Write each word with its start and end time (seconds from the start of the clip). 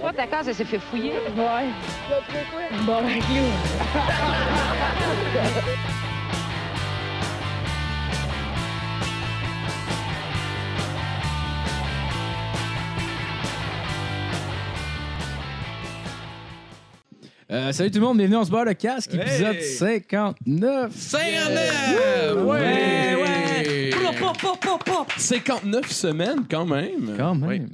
Toi, 0.00 0.12
ta 0.12 0.26
case, 0.26 0.48
elle 0.48 0.54
s'est 0.54 0.64
fait 0.64 0.78
fouiller. 0.78 1.12
Ouais. 1.36 1.68
Bon, 2.86 3.00
clou. 3.02 3.44
Euh, 17.50 17.72
salut 17.72 17.90
tout 17.90 17.98
le 17.98 18.04
monde, 18.04 18.18
bienvenue 18.18 18.36
on 18.36 18.44
se 18.44 18.50
bat 18.50 18.62
le 18.62 18.74
casque, 18.74 19.14
épisode 19.14 19.58
59. 19.60 20.92
59! 20.94 22.44
Ouais, 22.44 23.14
ouais! 23.14 23.90
59 25.16 25.90
semaines, 25.90 26.44
quand 26.48 26.66
même. 26.66 27.14
Quand 27.16 27.34
même. 27.34 27.68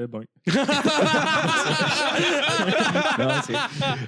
Eh 0.00 0.06
ben. 0.06 0.20
Non, 3.18 3.28
c'est- 3.44 3.52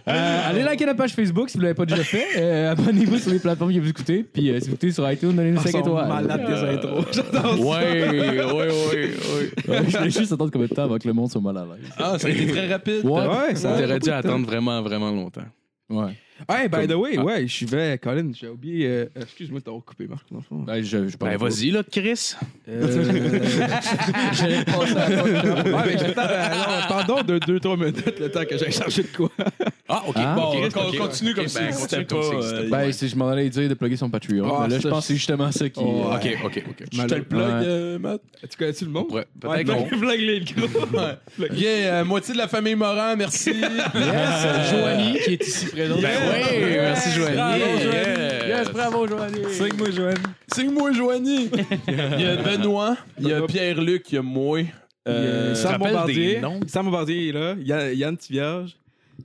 Euh, 0.09 0.49
allez 0.49 0.63
liker 0.63 0.87
notre 0.87 0.99
page 0.99 1.13
Facebook 1.15 1.49
si 1.51 1.57
vous 1.57 1.63
ne 1.63 1.65
l'avez 1.69 1.75
pas 1.75 1.85
déjà 1.87 2.03
fait. 2.05 2.25
Euh, 2.37 2.71
Abonnez-vous 2.73 3.19
sur 3.19 3.33
les 3.33 3.39
plateformes 3.41 3.73
que 3.75 3.79
vous 3.81 3.89
écoutez. 3.89 4.23
Puis 4.23 4.51
euh, 4.51 4.61
si 4.61 4.67
vous 4.69 4.75
écoutez 4.75 4.93
sur 4.93 5.11
iTunes, 5.11 5.33
donnez-nous 5.33 5.61
5 5.61 5.75
étoiles. 5.75 6.09
malade 6.09 6.47
des 6.47 6.55
intros. 6.77 7.05
Ouais, 7.61 8.09
ouais, 8.09 8.41
ouais, 8.41 8.53
ouais. 8.53 8.71
Ouais, 9.69 9.83
je 9.89 9.97
voulais 9.99 10.11
juste 10.11 10.33
attendre 10.33 10.51
combien 10.53 10.69
de 10.69 10.75
temps 10.75 10.85
avant 10.85 10.99
que 10.99 11.07
le 11.09 11.15
monde 11.15 11.31
soit 11.31 11.41
mal 11.41 11.57
à 11.57 11.65
l'aise. 11.65 11.91
Ah, 11.99 12.19
ça 12.19 12.29
a 12.29 12.31
été 12.31 12.47
très 12.47 12.69
rapide. 12.73 13.05
Ouais. 13.05 13.27
Ouais, 13.27 13.55
ça 13.55 13.77
T'aurais 13.81 13.99
dû 13.99 14.11
attendre 14.11 14.47
vraiment, 14.47 14.81
vraiment 14.83 15.11
longtemps. 15.11 15.43
Ouais. 15.89 16.13
Hey, 16.49 16.69
by 16.69 16.87
the 16.87 16.95
way, 16.95 17.17
Ah. 17.19 17.23
ouais, 17.25 17.47
je 17.47 17.67
vais, 17.67 17.99
Colin, 17.99 18.31
j'ai 18.33 18.49
oublié. 18.49 18.87
euh, 18.87 19.05
Excuse-moi 19.21 19.61
de 19.61 19.65
t'avoir 19.65 19.85
coupé, 19.85 20.07
Marc, 20.07 20.25
dans 20.31 20.39
le 20.39 20.43
fond. 20.43 20.57
Ben, 20.63 20.83
je, 20.83 21.09
je 21.09 21.17
Ben, 21.17 21.37
vas-y, 21.37 21.71
là, 21.71 21.83
Chris. 21.91 22.35
Euh, 22.69 23.31
J'allais 24.33 24.65
passer 24.65 24.97
à 24.97 25.09
la 25.09 25.23
ouais, 25.23 25.83
mais 25.87 25.99
j'attends, 25.99 26.23
euh, 26.23 26.49
non, 26.49 26.97
attendons 26.97 27.23
de 27.23 27.39
2-3 27.39 27.77
minutes 27.79 28.19
le 28.21 28.31
temps 28.31 28.45
que 28.45 28.57
j'aille 28.59 28.73
chercher 28.73 29.03
de 29.03 29.09
quoi. 29.17 29.31
Ah, 29.89 30.03
OK. 30.07 30.15
Ah, 30.19 30.35
bon, 30.35 30.43
ok, 30.65 30.73
ok, 30.77 30.97
continue 30.99 31.31
ok, 31.31 31.37
comme 31.37 31.45
ben, 31.47 31.73
si 31.73 31.81
c'était 31.81 32.05
continue 32.05 32.05
pas... 32.07 32.31
comme 32.31 32.43
si 32.43 32.55
euh, 32.55 32.69
Ben, 32.71 32.93
c'est- 32.93 33.09
je 33.09 33.17
m'en 33.17 33.29
allais 33.29 33.49
dire 33.51 33.69
de 33.69 33.75
plugger 33.75 33.97
son 33.97 34.09
Patreon. 34.11 34.49
Ah, 34.55 34.63
mais 34.65 34.75
là, 34.75 34.77
je 34.79 34.83
ça, 34.83 34.89
pense 34.91 35.01
que 35.01 35.07
c'est 35.09 35.15
justement 35.17 35.51
ça 35.53 35.69
qui. 35.69 35.81
Oh, 35.83 36.05
euh, 36.11 36.17
OK, 36.17 36.39
OK, 36.45 36.65
OK. 36.71 36.85
Je 36.93 37.03
te 37.07 37.15
le 37.15 37.23
plug, 37.25 37.41
Ouais. 37.41 37.49
euh, 37.65 37.99
Matt? 37.99 38.21
Tu 38.49 38.57
connais-tu 38.57 38.85
le 38.85 38.91
monde? 38.91 39.11
Ouais, 39.13 39.25
peut-être 39.41 40.17
les 40.17 40.41
micros. 40.41 40.69
Ouais. 41.39 41.49
Bien, 41.51 41.71
euh, 41.71 42.05
moitié 42.05 42.35
de 42.35 42.39
la 42.39 42.49
famille 42.49 42.75
Morin, 42.75 43.17
merci. 43.17 43.51
Yes, 43.51 44.71
Joanie 44.71 45.19
qui 45.25 45.33
est 45.35 45.47
ici 45.47 45.67
présente. 45.67 46.01
Ben 46.01 46.30
oui, 46.33 46.77
merci, 46.81 47.11
Joanie. 47.13 47.37
Bravo, 47.37 47.79
Joanie. 47.79 48.49
Yes. 48.49 48.69
Bravo, 48.73 49.07
Joanie. 49.07 49.55
Signe-moi, 49.55 49.91
Joanne. 49.91 50.23
Signe-moi, 50.53 50.93
Joanie. 50.93 51.51
Il 51.89 52.21
y 52.21 52.27
a 52.27 52.37
Benoît, 52.37 52.97
il 53.19 53.29
y 53.29 53.33
a 53.33 53.43
Pierre-Luc, 53.43 54.11
il 54.13 54.15
y 54.15 54.19
a 54.19 54.23
moi. 54.23 54.61
Euh, 55.09 55.55
Sam 55.55 55.79
Bombardier. 55.79 56.41
Sam 56.67 56.87
Bombardier 56.87 57.29
est 57.29 57.33
là. 57.33 57.55
Yann, 57.59 57.95
Yann 57.95 58.17
Tivierge. 58.17 58.77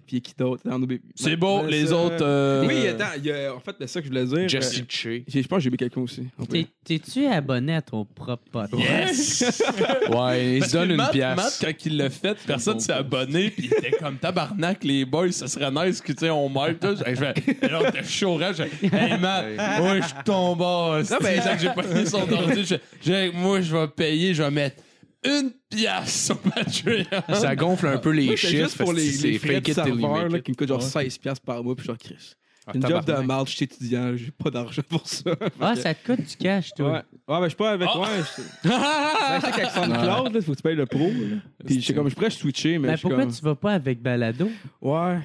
Puis 0.06 0.22
qui 0.22 0.34
d'autre? 0.38 0.62
Dans 0.66 0.78
nos 0.80 0.86
bébés. 0.88 1.02
C'est 1.16 1.36
beau, 1.36 1.62
Ben, 1.62 1.68
les 1.70 1.88
ça- 1.88 1.96
autres... 1.98 2.18
euh, 2.22 2.66
Oui, 2.68 2.88
attends, 2.88 3.06
il 3.18 3.26
y 3.26 3.32
a- 3.32 3.54
en 3.56 3.60
fait, 3.60 3.76
c'est 3.80 3.88
ça 3.88 4.00
que 4.02 4.06
je 4.08 4.12
voulais 4.12 4.26
dire. 4.26 4.50
Jesse 4.50 4.80
euh, 4.80 4.84
Che. 4.88 5.08
j'ai- 5.28 5.42
Je 5.42 5.48
pense 5.48 5.58
que 5.58 5.64
j'ai 5.64 5.70
oublié 5.70 5.78
quelqu'un 5.78 6.02
aussi. 6.02 6.24
On 6.40 6.46
peut- 6.46 6.54
T'es- 6.58 6.68
T'es-tu 7.00 7.26
abonné 7.26 7.76
à 7.76 7.82
ton 7.82 8.06
propre 8.06 8.44
podcast? 8.52 9.42
Yes! 9.42 9.64
Ouais, 10.10 10.56
il 10.56 10.60
Parce 10.60 10.72
se 10.72 10.78
donne 10.78 10.88
que 10.88 10.92
une 10.92 10.98
Matt, 10.98 11.12
pièce. 11.12 11.36
Matt, 11.36 11.58
quand 11.62 11.86
il 11.86 11.98
l'a 11.98 12.10
fait, 12.10 12.38
personne 12.46 12.80
s'est 12.80 12.92
abonné, 12.94 13.50
puis 13.50 13.70
il 13.72 13.74
était 13.74 13.92
comme 13.98 14.18
tabarnak, 14.18 14.84
les 14.84 15.04
boys, 15.06 15.32
ça 15.32 15.48
serait 15.48 15.72
nice 15.72 16.00
que, 16.02 16.12
tu 16.14 16.20
sais, 16.20 16.30
on 16.30 16.48
meurt, 16.50 16.80
tout. 16.80 16.96
Je 16.98 17.16
fais, 17.16 17.68
là, 17.68 17.92
t'es 17.92 18.04
chaud, 18.04 18.40
hein? 18.42 18.52
Je 18.56 18.64
fais, 18.64 18.96
hey, 18.96 19.20
Matt, 19.20 19.46
ouais, 19.82 20.02
je 20.02 20.24
tombe 20.24 20.60
bas. 20.60 21.00
C'est 21.04 21.22
mais- 21.22 21.42
ça 21.42 21.56
que 21.56 21.62
j'ai 21.62 21.70
pas 21.70 21.84
mis 21.84 22.06
son 22.08 22.32
ordi. 22.32 22.66
Je 22.66 22.76
fais, 23.02 23.32
moi, 23.32 23.62
je 23.62 23.76
vais 23.76 23.88
payer, 23.88 24.34
je 24.34 24.44
vais 24.44 24.52
mettre 24.52 24.78
une 25.26 25.52
pièce 25.70 26.26
sur 26.26 26.38
Patreon. 26.40 27.06
Ça 27.34 27.56
gonfle 27.56 27.88
un 27.88 27.98
peu 27.98 28.12
les 28.12 28.26
Moi, 28.26 28.36
c'est 28.38 28.48
chiffres. 28.48 28.64
juste 28.64 28.78
pour 28.78 28.88
parce 28.88 28.98
que 29.00 29.04
les, 29.04 29.12
c'est 29.12 29.28
les 29.28 29.40
frais 29.40 29.54
fake 29.56 29.66
de 29.68 29.74
serveur 29.74 30.30
là, 30.30 30.40
qui 30.40 30.52
me 30.52 30.56
coûtent 30.56 30.68
genre 30.68 30.82
16$ 30.82 31.20
piastres 31.20 31.46
par 31.46 31.64
mois, 31.64 31.76
puis 31.76 31.86
genre, 31.86 31.98
Chris. 31.98 32.34
Ah, 32.68 32.72
Une 32.74 32.82
job 32.88 33.06
de 33.06 33.14
marde, 33.14 33.48
je 33.48 33.56
suis 33.56 33.66
étudiant, 33.66 34.18
j'ai 34.18 34.32
pas 34.32 34.50
d'argent 34.50 34.82
pour 34.90 35.08
ça. 35.08 35.32
Ah, 35.62 35.76
ça 35.76 35.94
te 35.94 36.04
coûte 36.04 36.26
du 36.28 36.36
cash, 36.36 36.70
Ouais. 36.70 36.76
toi. 36.78 36.92
Ouais, 36.94 37.04
ben 37.28 37.44
je 37.44 37.48
suis 37.50 37.56
pas 37.58 37.72
avec. 37.72 37.88
Ah! 37.94 38.00
Ouais, 38.00 38.08
je 38.64 38.70
ben, 38.70 39.52
qu'avec 39.52 39.70
SoundCloud, 39.70 40.34
là, 40.34 40.42
faut 40.42 40.52
que 40.54 40.58
tu 40.58 40.64
payes 40.64 40.76
le 40.76 40.86
pro. 40.88 41.12
Puis 41.64 41.82
je 41.82 41.94
comme, 41.94 42.10
je 42.10 42.16
pourrais 42.16 42.32
switcher, 42.32 42.80
mais 42.80 42.98
suis 42.98 43.02
pourquoi 43.04 43.24
comme. 43.26 43.34
tu 43.34 43.42
vas 43.44 43.54
pas 43.56 43.74
avec 43.74 44.02
Balado? 44.02 44.50
Ouais. 44.82 45.20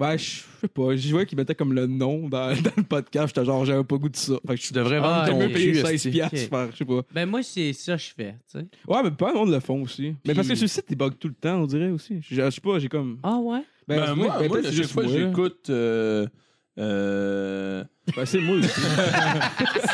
Ouais, 0.00 0.16
je 0.18 0.40
sais 0.60 0.68
pas. 0.68 0.96
Je 0.96 1.10
voyais 1.10 1.26
qu'ils 1.26 1.36
mettaient 1.38 1.54
comme 1.54 1.72
le 1.74 1.86
nom 1.86 2.28
dans, 2.28 2.48
dans 2.62 2.72
le 2.76 2.82
podcast. 2.82 3.28
J'étais 3.28 3.44
genre, 3.44 3.64
j'avais 3.64 3.84
pas 3.84 3.96
goût 3.96 4.08
de 4.08 4.16
ça. 4.16 4.34
Fait 4.46 4.54
que 4.54 4.60
je 4.60 4.66
Tu 4.68 4.72
devrais 4.72 4.98
vendre 4.98 5.14
Ah, 5.22 5.26
J'aime 5.26 5.38
ton 5.38 5.54
cul. 5.54 5.72
16$ 5.72 5.92
esti. 5.94 6.10
piastres 6.10 6.48
par, 6.48 6.70
je 6.72 6.76
sais 6.76 6.84
pas. 6.84 7.02
Ben, 7.12 7.26
moi, 7.28 7.42
c'est 7.42 7.72
ça 7.72 7.96
que 7.96 8.02
je 8.02 8.10
fais, 8.16 8.34
tu 8.50 8.58
sais. 8.58 8.66
Ouais, 8.88 9.02
mais 9.04 9.10
pas 9.10 9.28
le 9.32 9.34
monde 9.38 9.50
le 9.50 9.60
font 9.60 9.82
aussi. 9.82 10.14
Mais 10.26 10.34
parce 10.34 10.48
que 10.48 10.52
le 10.58 10.66
site, 10.66 10.84
ils 10.90 10.96
bug 10.96 11.12
tout 11.18 11.28
le 11.28 11.34
temps, 11.34 11.56
on 11.62 11.66
dirait 11.66 11.90
aussi. 11.90 12.18
Je 12.22 12.34
je 12.34 12.50
sais 12.50 12.60
pas, 12.60 12.78
j'ai 12.78 12.88
comme. 12.88 13.18
Ah, 13.22 13.36
ouais? 13.38 13.60
Ben, 13.86 14.14
moi, 14.14 14.36
ben, 14.38 14.48
moi, 14.48 14.58
à 14.58 14.62
chaque 14.62 14.72
juste 14.72 14.92
fois, 14.92 15.02
moi, 15.04 15.12
j'écoute. 15.12 15.68
Euh, 15.70 16.26
euh... 16.80 17.84
Ben, 18.16 18.24
c'est 18.26 18.40
moi 18.40 18.56
aussi. 18.56 18.68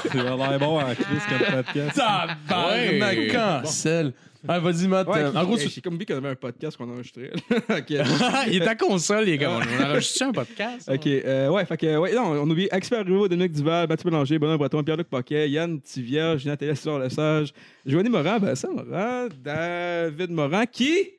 C'est 0.02 0.14
l'air 0.14 0.58
bon 0.58 0.78
à 0.78 0.94
Chris 0.94 1.04
comme 1.28 1.62
podcast. 1.62 1.97
Tabarnak, 1.97 3.19
Ouais. 3.19 3.28
cancel. 3.28 4.12
Ah, 4.48 4.60
vas-y, 4.60 4.86
Matt. 4.86 5.08
Ouais, 5.08 5.22
euh, 5.22 5.32
en 5.34 5.44
gros, 5.44 5.56
tu- 5.58 5.69
j'ai 5.69 5.80
comme 5.80 5.94
oublié 5.94 6.06
qu'on 6.06 6.19
avait 6.19 6.28
un 6.28 6.34
podcast 6.36 6.76
qu'on 6.76 6.88
a 6.88 6.92
enregistré. 6.92 7.32
ok. 7.50 7.91
il 8.48 8.62
est 8.62 8.66
à 8.69 8.76
console, 8.76 9.25
les 9.25 9.38
gars. 9.38 9.50
On 9.50 9.60
a 9.84 9.88
enregistré 9.91 10.25
un 10.26 10.32
podcast. 10.32 10.88
Ok, 10.88 11.06
euh, 11.06 11.48
ouais, 11.48 11.64
fait 11.64 11.76
que, 11.76 11.96
ouais, 11.96 12.14
non, 12.14 12.30
on 12.42 12.48
oublie 12.48 12.69
Expert 12.70 13.04
Rivo, 13.04 13.26
Dominique 13.26 13.52
Duval, 13.52 13.88
Mathieu 13.88 14.08
Bélanger, 14.08 14.38
Benoît 14.38 14.56
Breton, 14.56 14.84
Pierre-Luc 14.84 15.08
Paquet, 15.08 15.50
Yann 15.50 15.80
Tivierge, 15.80 16.44
Nathalie 16.46 16.76
César 16.76 17.00
Lesage, 17.00 17.52
Joanie 17.84 18.08
Morin, 18.08 18.38
Vincent 18.38 18.72
Morin, 18.72 19.26
David 19.42 20.30
Morin, 20.30 20.66
qui, 20.66 21.10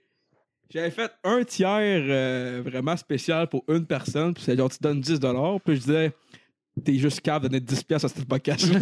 j'avais 0.69 0.91
fait 0.91 1.11
un 1.23 1.43
tiers 1.43 2.03
euh, 2.07 2.61
vraiment 2.63 2.97
spécial 2.97 3.47
pour 3.47 3.63
une 3.67 3.85
personne, 3.85 4.33
puis 4.33 4.43
c'est 4.43 4.57
genre, 4.57 4.69
tu 4.69 4.77
donnes 4.81 5.01
10 5.01 5.19
puis 5.63 5.75
je 5.75 5.81
disais, 5.81 6.11
t'es 6.83 6.95
juste 6.95 7.21
capable 7.21 7.45
de 7.45 7.49
donner 7.49 7.59
10 7.61 7.83
pièces 7.83 8.03
à 8.03 8.07
ce 8.09 8.21
podcast-là. 8.21 8.79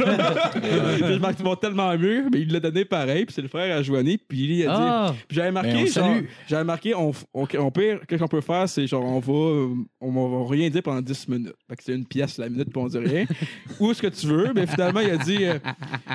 Puis 0.51 0.61
je 1.07 1.19
marque, 1.19 1.37
tellement 1.61 1.95
mieux, 1.97 2.25
mais 2.31 2.41
il 2.41 2.51
l'a 2.51 2.59
donné 2.59 2.85
pareil, 2.85 3.25
puis 3.25 3.33
c'est 3.33 3.41
le 3.41 3.47
frère 3.47 3.75
à 3.77 3.81
Joanie, 3.81 4.17
puis 4.17 4.39
il 4.39 4.67
a 4.67 4.75
dit, 4.75 4.81
Ah! 4.85 5.13
puis 5.27 5.35
j'avais 5.35 5.51
Ben, 5.51 5.63
marqué, 5.63 5.87
genre, 5.87 6.15
j'avais 6.47 6.63
marqué, 6.63 6.93
on, 6.95 7.11
on, 7.33 7.47
on 7.59 7.71
peut, 7.71 7.99
qu'est-ce 8.07 8.21
qu'on 8.21 8.27
peut 8.27 8.41
faire, 8.41 8.67
c'est 8.69 8.87
genre, 8.87 9.03
on 9.03 9.19
va, 9.19 9.75
on 10.01 10.11
va 10.45 10.49
rien 10.51 10.69
dire 10.69 10.83
pendant 10.83 11.01
10 11.01 11.27
minutes. 11.29 11.53
Fait 11.69 11.75
que 11.75 11.83
c'est 11.83 11.93
une 11.93 12.05
pièce 12.05 12.37
la 12.37 12.49
minute, 12.49 12.69
puis 12.71 12.81
on 12.81 12.87
dit 12.87 12.97
rien. 12.97 13.25
Ou 13.79 13.93
ce 13.93 14.01
que 14.01 14.07
tu 14.07 14.27
veux, 14.27 14.51
mais 14.55 14.65
finalement, 14.67 14.99
il 15.01 15.11
a 15.11 15.17
dit, 15.17 15.45
euh, 15.45 15.57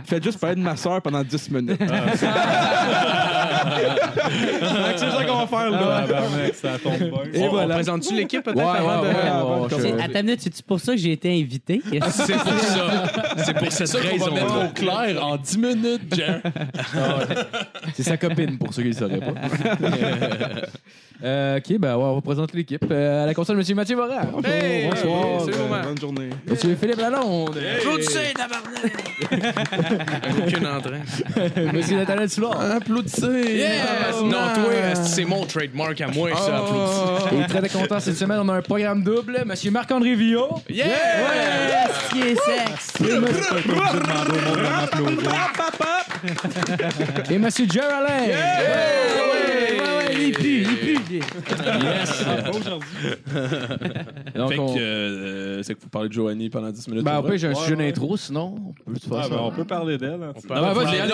faites 0.05 0.23
juste 0.25 0.39
parler 0.39 0.57
de 0.57 0.61
ma 0.63 0.77
soeur 0.77 1.01
pendant 1.03 1.23
10 1.23 1.51
minutes. 1.51 1.81
Que 3.71 4.99
c'est 4.99 5.11
ça 5.11 5.25
qu'on 5.27 5.45
va 5.45 5.47
faire, 5.47 5.71
là. 5.71 6.05
Tabarnak, 6.07 6.55
ça 6.55 6.79
tombe 6.79 6.97
bien. 6.99 7.09
Et 7.33 7.39
On, 7.43 7.47
on 7.47 7.51
voilà. 7.51 7.75
présente-tu 7.75 8.15
l'équipe 8.15 8.43
peut-être 8.43 8.57
Ouais, 8.59 8.63
avant 8.79 9.03
ouais, 9.03 9.09
de- 9.09 9.77
ouais, 9.77 9.93
de 9.93 9.99
je- 9.99 10.03
À 10.05 10.09
ta 10.09 10.23
minute, 10.23 10.41
c'est 10.43 10.63
pour 10.65 10.81
ça 10.81 10.93
que 10.93 10.99
j'ai 10.99 11.13
été 11.13 11.31
invité? 11.41 11.70
C'est 12.11 12.33
pour 12.37 12.59
ça. 12.59 13.05
C'est 13.45 13.55
pour 13.55 13.73
cette 13.73 13.93
qu'on 13.93 14.17
va 14.17 14.25
raison. 14.25 14.35
mettre 14.35 14.65
au 14.65 14.69
clair 14.73 15.25
en 15.25 15.37
10 15.37 15.59
minutes, 15.59 16.15
Jean. 16.15 16.41
C'est 17.95 18.03
sa 18.03 18.17
copine, 18.17 18.59
pour 18.59 18.75
ceux 18.75 18.83
qui 18.83 18.89
ne 18.89 18.95
le 18.95 18.99
sauraient 18.99 19.21
pas. 19.21 19.35
Euh, 21.23 21.59
ok, 21.59 21.79
ben 21.79 21.97
ouais, 21.97 22.03
on 22.03 22.15
va 22.15 22.21
présenter 22.23 22.57
l'équipe. 22.57 22.85
Euh, 22.91 23.25
à 23.25 23.27
la 23.27 23.35
console, 23.35 23.57
Monsieur 23.59 23.75
Mathieu 23.75 23.95
Morin. 23.97 24.23
Hey! 24.45 24.89
Bonsoir, 24.89 25.41
salut, 25.41 25.53
euh, 25.59 25.63
Romain. 25.65 25.83
bonne 25.83 25.99
journée. 25.99 26.31
Monsieur 26.49 26.75
Philippe 26.81 26.99
Lalonde. 26.99 27.59
Applaudissez, 27.77 28.33
tabarnak! 28.35 28.93
Aucune 30.47 30.67
entrain. 30.67 31.73
Monsieur 31.75 31.97
Nathaniel 31.97 32.31
Soulard. 32.31 32.61
Applaudissez. 32.61 33.57
Yes! 33.59 34.23
Non, 34.23 34.31
toi, 34.31 34.73
esti, 34.93 35.11
c'est 35.11 35.25
mon 35.27 35.45
trademark 35.45 36.01
à 36.01 36.09
moi, 36.09 36.31
ça, 36.37 36.57
applaudis. 36.59 37.45
Et 37.45 37.47
très 37.47 37.69
content 37.69 38.01
cette 38.01 38.17
semaine, 38.17 38.39
on 38.43 38.49
a 38.49 38.55
un 38.55 38.63
programme 38.63 39.03
double. 39.03 39.43
Monsieur 39.45 39.71
Marc-André 39.71 40.15
Villot. 40.15 40.49
Yeah! 40.71 40.87
Qui 42.11 42.21
est 42.23 42.37
sexe! 42.37 42.95
Et 47.31 47.39
Monsieur 47.39 47.67
Jerry 47.71 47.87
Allen. 47.93 48.31
Ouais, 48.31 48.37
ouais, 49.21 49.81
ouais, 49.81 50.17
il 50.19 50.33
pue, 50.33 50.63
il 50.63 50.77
pue. 50.77 51.01
Donc, 54.35 54.53
Fait 54.53 54.59
on... 54.59 54.75
que, 54.75 54.81
euh, 54.81 55.63
c'est 55.63 55.75
que 55.75 55.81
vous 55.83 55.89
parlez 55.89 56.09
de 56.09 56.13
Joanie 56.15 56.51
pendant 56.51 56.71
10 56.71 56.89
minutes. 56.89 57.05
Ben, 57.05 57.17
après, 57.19 57.39
j'ai 57.39 57.47
un 57.49 57.51
Ouais, 57.51 57.57
sujet 57.57 57.77
ouais. 57.77 57.87
d'intro, 57.93 58.17
sinon, 58.17 58.55
on 58.87 58.93
peut 58.93 58.99
se 58.99 59.09
faire 59.09 59.19
Ah, 59.19 59.23
ça. 59.25 59.29
ben, 59.31 59.39
on 59.41 59.51
peut 59.51 59.65
parler 59.65 59.99
d'elle. 59.99 60.23
hein. 60.23 60.33
Ah, 60.37 60.41
ben, 60.49 60.73
vas-y, 60.73 61.01
allez, 61.01 61.13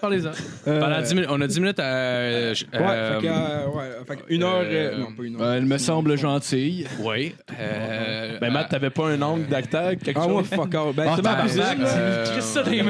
parlez-en. 0.00 0.30
Euh, 0.66 0.80
Pendant 0.80 1.00
10 1.02 1.14
minutes, 1.14 1.30
on 1.32 1.40
a 1.40 1.46
10 1.46 1.60
minutes 1.60 1.78
à. 1.80 1.84
euh, 1.84 2.54
Ouais, 2.72 2.80
euh, 2.80 3.20
fait 3.20 3.26
que, 3.26 3.32
euh, 3.32 3.66
ouais, 3.68 3.90
fait 4.06 4.18
une 4.28 4.42
heure. 4.42 4.62
euh, 4.64 4.92
euh, 4.94 4.98
non, 4.98 5.06
pas 5.16 5.22
une 5.22 5.36
heure. 5.36 5.42
Euh, 5.42 5.54
elle 5.56 5.66
me 5.66 5.78
semble 5.78 6.16
gentille. 6.18 6.86
Oui. 7.00 7.34
Euh, 7.58 8.38
Ben, 8.40 8.52
Matt, 8.52 8.68
t'avais 8.70 8.90
pas 8.90 9.08
un 9.08 9.22
angle 9.22 9.46
d'acteur, 9.46 9.90
quelque 10.02 10.18
Ah, 10.18 10.22
chose? 10.24 10.32
moi, 10.32 10.42
fuck 10.44 10.74
off. 10.74 10.94
Ben, 10.96 11.12
c'est 11.16 11.22
ma 11.22 11.34
cousine. 11.36 11.60
là. 11.60 11.74
euh, 11.88 12.26
Chris 12.32 12.42
ça 12.42 12.62
dans 12.62 12.70
les 12.70 12.80
Ah 12.80 12.84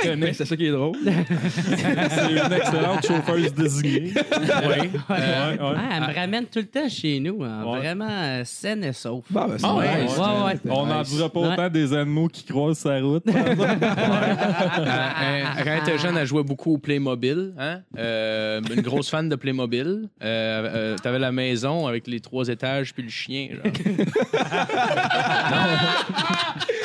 c'est 0.00 0.08
ouais, 0.10 0.16
ben, 0.16 0.34
c'est 0.34 0.44
ça 0.44 0.56
qui 0.56 0.66
est 0.66 0.70
drôle. 0.70 0.96
C'est 1.04 2.32
une 2.32 2.52
excellente 2.52 3.06
chauffeuse 3.06 3.54
désignée. 3.54 4.12
Oui. 4.14 4.18
Ouais, 4.18 4.78
ouais. 4.78 4.90
Ah, 5.10 5.97
elle 6.02 6.08
me 6.08 6.14
ramène 6.14 6.46
tout 6.46 6.58
le 6.60 6.66
temps 6.66 6.88
chez 6.88 7.18
nous, 7.20 7.42
hein, 7.44 7.64
Ouais. 7.64 7.78
vraiment 7.78 8.08
euh, 8.08 8.42
saine 8.44 8.84
et 8.84 8.92
sauf. 8.92 9.24
Ben, 9.30 9.46
c'est 9.56 9.66
Ah, 9.66 9.74
ouais. 9.74 10.02
nice. 10.04 10.16
Ouais, 10.16 10.24
ouais. 10.46 10.58
On, 10.70 10.86
n'en 10.86 11.00
Nice. 11.00 11.14
pas 11.32 11.40
Ouais. 11.40 11.48
autant 11.52 11.68
des 11.68 11.92
animaux 11.94 12.28
qui 12.28 12.44
croisent 12.44 12.78
sa 12.78 12.98
route. 13.00 13.24
Euh, 13.28 14.82
euh, 14.82 15.42
quand 15.64 15.70
elle 15.70 15.78
était 15.80 15.98
jeune, 15.98 16.16
elle 16.16 16.26
jouait 16.26 16.42
beaucoup 16.42 16.74
au 16.74 16.78
Playmobil. 16.78 17.52
Hein? 17.58 17.80
Euh, 17.98 18.60
une 18.74 18.80
grosse 18.82 19.10
fan 19.10 19.28
de 19.28 19.36
Playmobil. 19.36 20.08
Euh, 20.22 20.22
euh, 20.22 20.96
T'avais 21.02 21.18
la 21.18 21.32
maison 21.32 21.86
avec 21.86 22.06
les 22.06 22.20
trois 22.20 22.48
étages 22.48 22.94
puis 22.94 23.02
le 23.02 23.10
chien. 23.10 23.48
genre. 23.52 23.72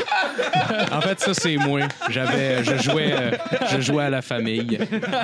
en 0.91 1.01
fait, 1.01 1.19
ça, 1.19 1.33
c'est 1.33 1.57
moi. 1.57 1.81
J'avais, 2.09 2.63
je, 2.63 2.77
jouais, 2.81 3.11
euh, 3.13 3.31
je 3.71 3.81
jouais 3.81 4.03
à 4.05 4.09
la 4.09 4.21
famille. 4.21 4.77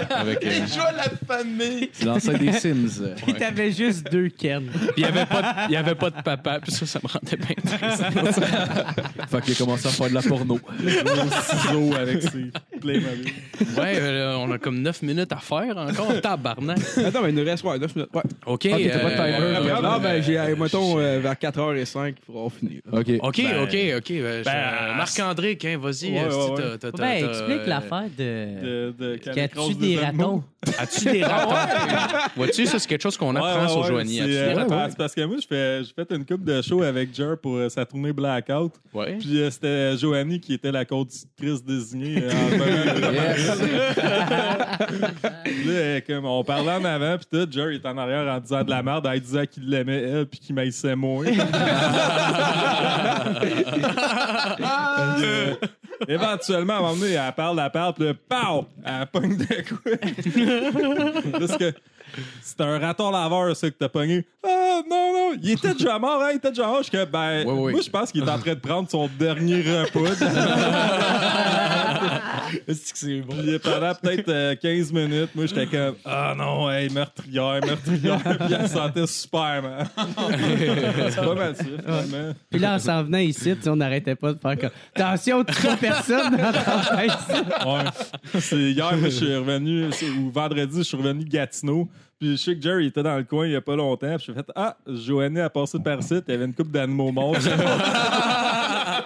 Avec, 0.09 0.45
euh, 0.45 0.49
Je 0.67 0.79
à 0.79 0.91
la 0.91 1.03
famille. 1.35 1.89
C'est 1.93 2.05
l'ancêtre 2.05 2.39
des 2.39 2.53
Sims. 2.53 3.13
Puis 3.23 3.33
t'avais 3.33 3.71
juste 3.71 4.11
deux 4.11 4.29
Ken. 4.29 4.65
Puis 4.67 4.89
il 4.97 5.03
n'y 5.03 5.09
avait, 5.09 5.25
pas 5.25 5.41
de- 5.41 5.47
il 5.69 5.73
y 5.73 5.77
avait 5.77 5.95
pas 5.95 6.09
de 6.09 6.21
papa. 6.21 6.59
Puis 6.61 6.71
ça, 6.71 6.85
ça 6.85 6.99
me 7.03 7.07
rendait 7.07 7.37
bien 7.37 7.55
triste. 7.77 8.03
Fait 9.29 9.41
qu'il 9.41 9.53
a 9.53 9.57
commencé 9.57 9.87
à 9.87 9.91
faire 9.91 10.09
de 10.09 10.13
la 10.15 10.21
porno. 10.21 10.59
avec 11.99 12.21
ses 12.23 12.51
Playmobil. 12.79 13.25
Ouais, 13.77 13.93
euh, 13.99 14.35
on 14.37 14.51
a 14.51 14.57
comme 14.57 14.81
9 14.81 15.01
minutes 15.01 15.31
à 15.33 15.37
faire 15.37 15.75
encore. 15.77 16.19
Tabarnak. 16.21 16.77
Attends, 17.05 17.21
mais 17.23 17.29
il 17.29 17.35
nous 17.35 17.43
reste 17.43 17.63
ouais, 17.63 17.77
9 17.77 17.95
minutes. 17.95 18.09
Ouais. 18.13 18.21
OK. 18.45 18.67
Ok, 18.71 18.81
t'as 18.91 18.99
pas 18.99 19.09
de 19.09 19.15
timer. 19.15 19.37
euh, 19.39 19.59
Regarde. 19.59 19.83
non, 19.83 19.99
ben, 19.99 20.23
j'ai, 20.23 20.39
euh, 20.39 20.55
mettons, 20.55 20.97
euh, 20.99 21.19
vers 21.19 21.33
4h05, 21.35 22.15
il 22.17 22.25
faudra 22.25 22.49
finir. 22.49 22.81
OK. 22.91 23.07
OK, 23.21 23.37
Ben, 23.43 23.63
OK, 23.63 23.97
OK. 23.97 24.21
ben, 24.21 24.43
je- 24.43 24.97
Marc-André, 24.99 25.57
hein, 25.63 25.77
vas-y. 25.81 26.11
Ouais, 26.11 26.27
euh, 26.29 26.55
ouais, 26.55 26.91
Ben, 26.97 27.29
explique 27.29 27.59
euh, 27.59 27.67
l'affaire 27.67 28.09
de. 28.17 28.91
De, 28.91 28.95
de, 28.97 29.73
des 29.79 29.97
animaux. 29.97 30.25
ratons? 30.27 30.43
As-tu 30.77 31.05
des 31.11 31.23
ratons? 31.23 31.55
Vois-tu, 32.35 32.65
ça, 32.65 32.79
c'est 32.79 32.87
quelque 32.87 33.01
chose 33.01 33.15
qu'on 33.15 33.33
apprend 33.35 33.61
ouais, 33.61 33.69
sur 33.69 33.81
ouais, 33.81 33.87
Joanie. 33.87 34.17
c'est, 34.17 34.27
des 34.27 34.37
euh, 34.37 34.89
parce 34.97 35.15
que 35.15 35.25
moi, 35.25 35.37
je 35.41 35.47
fais, 35.47 35.83
j'ai 35.83 35.93
fait 35.93 36.11
une 36.13 36.25
coupe 36.25 36.43
de 36.43 36.61
show 36.61 36.83
avec 36.83 37.15
Jer 37.15 37.37
pour 37.37 37.55
euh, 37.55 37.69
sa 37.69 37.85
tournée 37.85 38.11
Blackout. 38.11 38.73
Ouais. 38.93 39.17
Puis 39.19 39.39
euh, 39.39 39.49
c'était 39.49 39.97
Joanie 39.97 40.41
qui 40.41 40.53
était 40.53 40.71
la 40.71 40.83
conductrice 40.83 41.63
désignée. 41.63 42.21
là, 45.65 46.01
comme 46.01 46.25
on 46.25 46.43
parlait 46.43 46.73
en 46.73 46.83
avant, 46.83 47.15
puis 47.17 47.27
tout, 47.31 47.47
Jer 47.49 47.71
il 47.71 47.75
est 47.75 47.85
en 47.85 47.97
arrière 47.97 48.27
en 48.27 48.39
disant 48.39 48.63
de 48.63 48.69
la 48.69 48.83
merde, 48.83 49.07
elle 49.11 49.21
disait 49.21 49.47
qu'il 49.47 49.69
l'aimait 49.69 50.01
elle, 50.01 50.25
puis 50.25 50.39
qu'il 50.39 50.55
m'haïssait 50.55 50.95
moi. 50.95 51.23
Euh, 54.97 55.55
éventuellement, 56.07 56.73
à 56.73 56.77
un 56.77 56.81
moment 56.81 56.95
donné, 56.95 57.13
elle 57.13 57.33
parle, 57.33 57.59
elle 57.59 57.71
parle, 57.71 57.93
puis 57.93 58.05
là, 58.05 58.13
pow! 58.13 58.67
Elle 58.85 59.07
pogne 59.07 59.37
de 59.37 59.45
quoi. 59.67 61.31
Parce 61.39 61.57
que 61.57 61.73
c'est 62.41 62.61
un 62.61 62.79
raton 62.79 63.11
laveur, 63.11 63.55
ça, 63.55 63.69
que 63.69 63.75
t'as 63.77 63.89
pogné. 63.89 64.25
Ah, 64.45 64.81
non, 64.89 65.13
non, 65.13 65.37
il 65.41 65.51
était 65.51 65.73
déjà 65.73 65.99
mort, 65.99 66.21
hein, 66.23 66.29
il 66.33 66.37
était 66.37 66.49
déjà 66.49 66.67
mort. 66.67 66.77
Je 66.79 66.83
suis 66.83 66.91
que, 66.91 67.05
ben, 67.05 67.43
moi, 67.45 67.81
je 67.81 67.89
pense 67.89 68.11
qu'il 68.11 68.23
est 68.23 68.29
en 68.29 68.39
train 68.39 68.53
de 68.53 68.59
prendre 68.59 68.89
son 68.89 69.09
dernier 69.19 69.61
repas. 69.61 70.09
Est-ce 72.67 72.93
que 72.93 72.97
c'est 72.99 73.21
bon? 73.21 73.35
Puis 73.37 73.59
pendant 73.59 73.93
peut-être 73.95 74.29
euh, 74.29 74.55
15 74.55 74.91
minutes, 74.91 75.29
moi, 75.35 75.45
j'étais 75.45 75.67
comme 75.67 75.95
Ah 76.05 76.33
non, 76.37 76.69
hey, 76.71 76.89
meurtrière, 76.89 77.59
meurtrière. 77.65 78.19
Puis 78.23 78.53
elle 78.53 78.67
se 78.67 78.73
sentait 78.73 79.05
super, 79.07 79.61
man. 79.61 79.87
C'est 81.09 81.15
pas 81.15 81.35
mal 81.35 81.55
ça, 81.55 81.63
finalement. 81.63 82.33
Puis 82.49 82.59
là, 82.59 82.75
en 82.75 82.79
s'en 82.79 83.03
venant 83.03 83.17
ici, 83.19 83.55
tu 83.55 83.61
sais, 83.63 83.69
on 83.69 83.75
n'arrêtait 83.75 84.15
pas 84.15 84.33
de 84.33 84.39
faire 84.39 84.57
comme. 84.57 84.69
Attention, 84.95 85.43
tu 85.43 85.53
trouves 85.55 85.77
personne 85.77 86.35
dans 86.37 86.51
tête. 86.51 87.11
Ouais. 87.65 88.39
C'est 88.39 88.57
hier, 88.57 88.97
moi, 88.97 89.09
je 89.09 89.15
suis 89.15 89.35
revenu, 89.35 89.91
c'est- 89.91 90.09
ou 90.09 90.31
vendredi, 90.31 90.77
je 90.79 90.83
suis 90.83 90.97
revenu 90.97 91.23
de 91.25 91.29
Gatineau. 91.29 91.87
Puis 92.19 92.31
je 92.31 92.35
sais 92.35 92.55
que 92.55 92.61
Jerry 92.61 92.87
était 92.87 93.01
dans 93.01 93.15
le 93.15 93.23
coin 93.23 93.45
il 93.45 93.53
y 93.53 93.55
a 93.55 93.61
pas 93.61 93.75
longtemps. 93.77 94.15
Puis 94.17 94.25
j'ai 94.27 94.33
fait 94.33 94.45
Ah, 94.55 94.75
Joanie 94.85 95.39
a 95.39 95.49
passé 95.49 95.79
par 95.79 96.03
site, 96.03 96.25
il 96.27 96.31
y 96.31 96.33
avait 96.35 96.45
une 96.45 96.53
coupe 96.53 96.71
d'animaux 96.71 97.11
morts. 97.11 97.35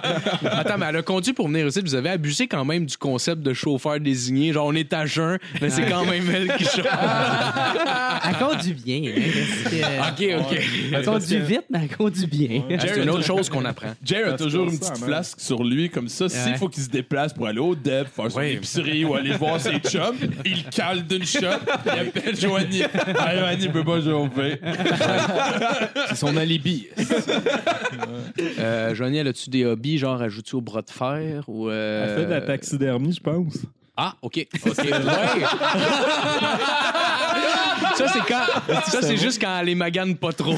Attends, 0.52 0.78
mais 0.78 0.86
elle 0.90 0.98
a 0.98 1.02
conduit 1.02 1.34
pour 1.34 1.48
venir 1.48 1.68
ici. 1.68 1.82
Vous 1.82 1.96
avez 1.96 2.10
abusé 2.10 2.48
quand 2.48 2.66
même 2.66 2.86
du 2.86 2.98
concept 2.98 3.42
de 3.42 3.54
chauffeur 3.54 4.00
désigné. 4.00 4.54
Genre, 4.54 4.66
on 4.68 4.74
est 4.76 4.92
à 4.94 5.06
jeun, 5.06 5.38
mais 5.62 5.70
c'est 5.70 5.86
quand 5.86 6.06
même 6.06 6.24
elle 6.34 6.56
qui 6.58 6.64
chauffe. 6.66 6.88
Elle 8.26 8.36
conduit 8.38 8.74
bien. 8.74 9.02
hein, 9.12 10.14
que- 10.18 10.40
OK, 10.40 10.46
OK. 10.52 10.60
Elle 10.94 11.06
conduit 11.06 11.40
vite, 11.40 11.64
mais 11.70 11.80
elle 11.90 11.96
conduit 11.98 12.26
bien. 12.28 12.64
C'est 12.80 13.02
une 13.02 13.10
autre 13.10 13.24
chose 13.26 13.50
qu'on 13.50 13.66
apprend. 13.66 13.94
Jerry 14.04 14.30
a 14.30 14.34
toujours 14.38 14.70
une 14.70 14.78
petite 14.80 14.98
flasque 14.98 15.40
sur 15.42 15.64
lui, 15.64 15.90
comme 15.90 16.08
ça. 16.08 16.30
S'il 16.30 16.52
Ouais. 16.54 16.58
faut 16.58 16.70
qu'il 16.70 16.84
se 16.84 16.90
déplace 16.90 17.34
pour 17.34 17.48
aller 17.48 17.60
au 17.60 17.76
DEP, 17.76 18.08
faire 18.16 18.32
son 18.32 18.38
Ouais. 18.38 18.54
épicerie 18.54 19.04
ou 19.06 19.16
aller 19.16 19.34
voir 19.34 19.60
ses 19.60 19.78
chums, 19.80 20.16
il 20.46 20.64
cale 20.66 21.06
d'une 21.06 21.26
shot, 21.26 21.40
il 21.86 21.92
appelle 21.92 22.40
Joanie. 22.40 22.84
Ah, 23.18 23.36
Joanie 23.38 23.70
peut 23.70 23.84
pas 23.84 24.02
chauffer. 24.02 24.60
C'est 26.10 26.16
son 26.16 26.36
alibi. 26.38 26.88
Euh, 28.60 28.94
Joanie, 28.96 29.18
elle 29.18 29.28
a-tu 29.28 29.50
des 29.50 29.66
hobbies, 29.66 29.93
genre, 29.98 30.22
ajoutes-tu 30.22 30.56
au 30.56 30.62
bras 30.62 30.82
de 30.82 30.90
fer 30.90 31.44
ou. 31.48 31.70
euh, 31.70 32.06
Elle 32.08 32.20
fait 32.22 32.26
de 32.26 32.32
la 32.32 32.42
taxidermie, 32.42 33.14
je 33.14 33.22
pense. 33.22 33.64
Ah, 33.96 34.16
OK. 34.24 34.48
OK. 34.66 34.78
Ouais. 34.80 34.92
ça, 37.96 38.08
c'est 38.08 38.20
quand. 38.28 38.42
Ça, 38.88 39.02
c'est 39.04 39.18
juste 39.18 39.40
quand 39.40 39.60
elle 39.60 39.68
les 39.68 39.76
magane 39.76 40.16
pas 40.16 40.34
trop. 40.34 40.56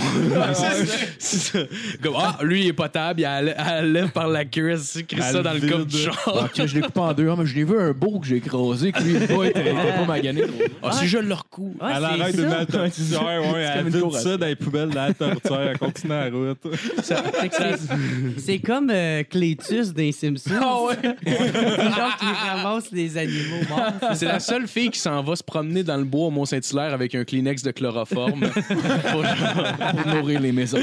c'est 1.19 1.37
ça. 1.37 1.59
Comme, 2.01 2.13
ah, 2.17 2.37
lui, 2.43 2.61
il 2.61 2.67
est 2.67 2.73
potable, 2.73 3.19
il 3.19 3.23
elle, 3.25 3.53
elle 3.57 3.91
lève 3.91 4.09
par 4.11 4.29
la 4.29 4.45
cuisse, 4.45 4.99
crie 5.07 5.21
ça 5.21 5.41
dans 5.41 5.51
le 5.53 5.59
vide. 5.59 5.69
coffre 5.71 5.85
du 5.85 5.97
genre. 5.97 6.41
Ah, 6.43 6.47
tiens, 6.53 6.65
je 6.65 6.75
l'ai 6.75 6.81
coupé 6.81 6.99
en 7.01 7.11
deux. 7.13 7.27
Ah, 7.29 7.35
mais 7.37 7.45
je 7.45 7.55
l'ai 7.55 7.65
vu 7.65 7.77
un 7.77 7.91
beau 7.91 8.19
que 8.19 8.27
j'ai 8.27 8.37
écrasé, 8.37 8.93
que 8.93 9.03
lui, 9.03 9.15
bas 9.19 9.45
était, 9.47 9.69
était 9.71 9.91
pas 9.97 10.05
magané. 10.05 10.43
Ah, 10.81 10.93
si 10.93 11.05
je 11.07 11.17
le 11.17 11.33
recours. 11.33 11.73
Ouais, 11.81 11.91
elle 11.93 11.97
c'est 11.97 12.05
arrête 12.21 12.35
ça. 12.37 12.41
de 12.41 12.47
mal 12.47 12.65
tortillère, 12.67 13.53
ouais, 13.53 13.61
elle 13.61 13.83
comme 13.83 13.87
une 14.01 14.09
vide 14.11 14.19
ça 14.21 14.37
dans 14.37 14.45
les 14.45 14.55
poubelles 14.55 14.89
de 14.91 14.95
la 14.95 15.13
tortillère, 15.13 15.61
elle 15.71 15.77
continue 15.77 16.13
la 16.13 16.29
route. 16.29 16.57
Fait 17.03 17.49
que 17.49 17.55
c'est- 17.55 17.79
C'est 18.37 18.59
comme 18.59 18.89
euh, 18.93 19.23
Clétus 19.29 19.91
des 19.93 20.13
Simpsons. 20.13 20.51
Ah 20.61 20.77
ouais? 20.83 20.95
genre 21.95 22.15
qui 22.17 22.25
ramasse 22.49 22.91
les 22.91 23.17
animaux 23.25 23.61
morts. 23.69 24.15
C'est 24.15 24.25
la 24.25 24.39
seule 24.39 24.67
fille 24.67 24.89
qui 24.89 24.99
s'en 24.99 25.21
va 25.21 25.35
se 25.35 25.43
promener 25.43 25.83
dans 25.83 25.97
le 25.97 26.03
bois 26.03 26.27
au 26.27 26.31
Mont-Saint-Hilaire 26.31 26.93
avec 26.93 27.13
un 27.15 27.23
Kleenex 27.23 27.61
de 27.63 27.71
chloroforme. 27.71 28.49
Pour 29.11 29.23
nourrir 30.13 30.39
les 30.39 30.51
maisons. 30.51 30.79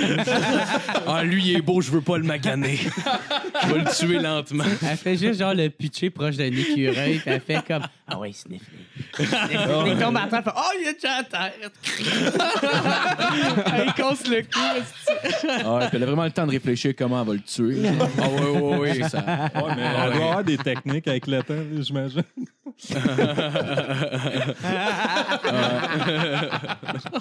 ah, 1.07 1.23
lui, 1.25 1.43
il 1.51 1.57
est 1.57 1.63
beau, 1.63 1.81
je 1.81 1.91
veux 1.91 2.01
pas 2.01 2.19
le 2.19 2.25
maganer. 2.25 2.79
Je 3.63 3.73
vais 3.73 3.81
le 3.81 3.97
tuer 3.97 4.19
lentement. 4.19 4.65
Elle 4.89 4.97
fait 4.97 5.17
juste 5.17 5.39
genre 5.41 5.55
le 5.55 5.69
pitcher 5.69 6.11
proche 6.11 6.37
d'un 6.37 6.47
écureuil, 6.47 7.19
puis 7.19 7.31
elle 7.31 7.41
fait 7.41 7.63
comme 7.67 7.83
Ah 8.07 8.19
ouais, 8.19 8.33
sniff. 8.33 8.63
Il 9.19 9.99
tombe 9.99 10.17
à 10.17 10.27
terre, 10.27 10.43
fait 10.45 10.51
Oh, 10.57 10.71
il 10.81 10.89
est 10.89 10.95
déjà 10.95 11.15
à 11.17 11.25
terre. 11.25 11.53
elle 13.77 13.93
casse 13.95 14.27
le 14.29 14.43
cou. 14.43 14.61
Ah, 15.65 15.75
ouais, 15.77 15.89
puis 15.89 15.97
elle 15.97 16.03
a 16.03 16.07
vraiment 16.07 16.25
le 16.25 16.31
temps 16.31 16.47
de 16.47 16.53
réfléchir 16.53 16.93
comment 16.97 17.21
elle 17.23 17.27
va 17.29 17.33
le 17.35 17.41
tuer. 17.41 17.79
Ah, 18.21 18.29
ouais, 18.29 18.61
ouais, 18.61 18.77
ouais. 18.79 19.09
Ça- 19.09 19.19
Ouais, 19.55 19.75
mais 19.77 19.83
elle 19.83 20.13
doit 20.13 20.25
avoir 20.25 20.45
des 20.45 20.57
techniques 20.59 21.09
avec 21.09 21.27
le 21.27 21.43
temps, 21.43 21.55
j'imagine. 21.81 22.23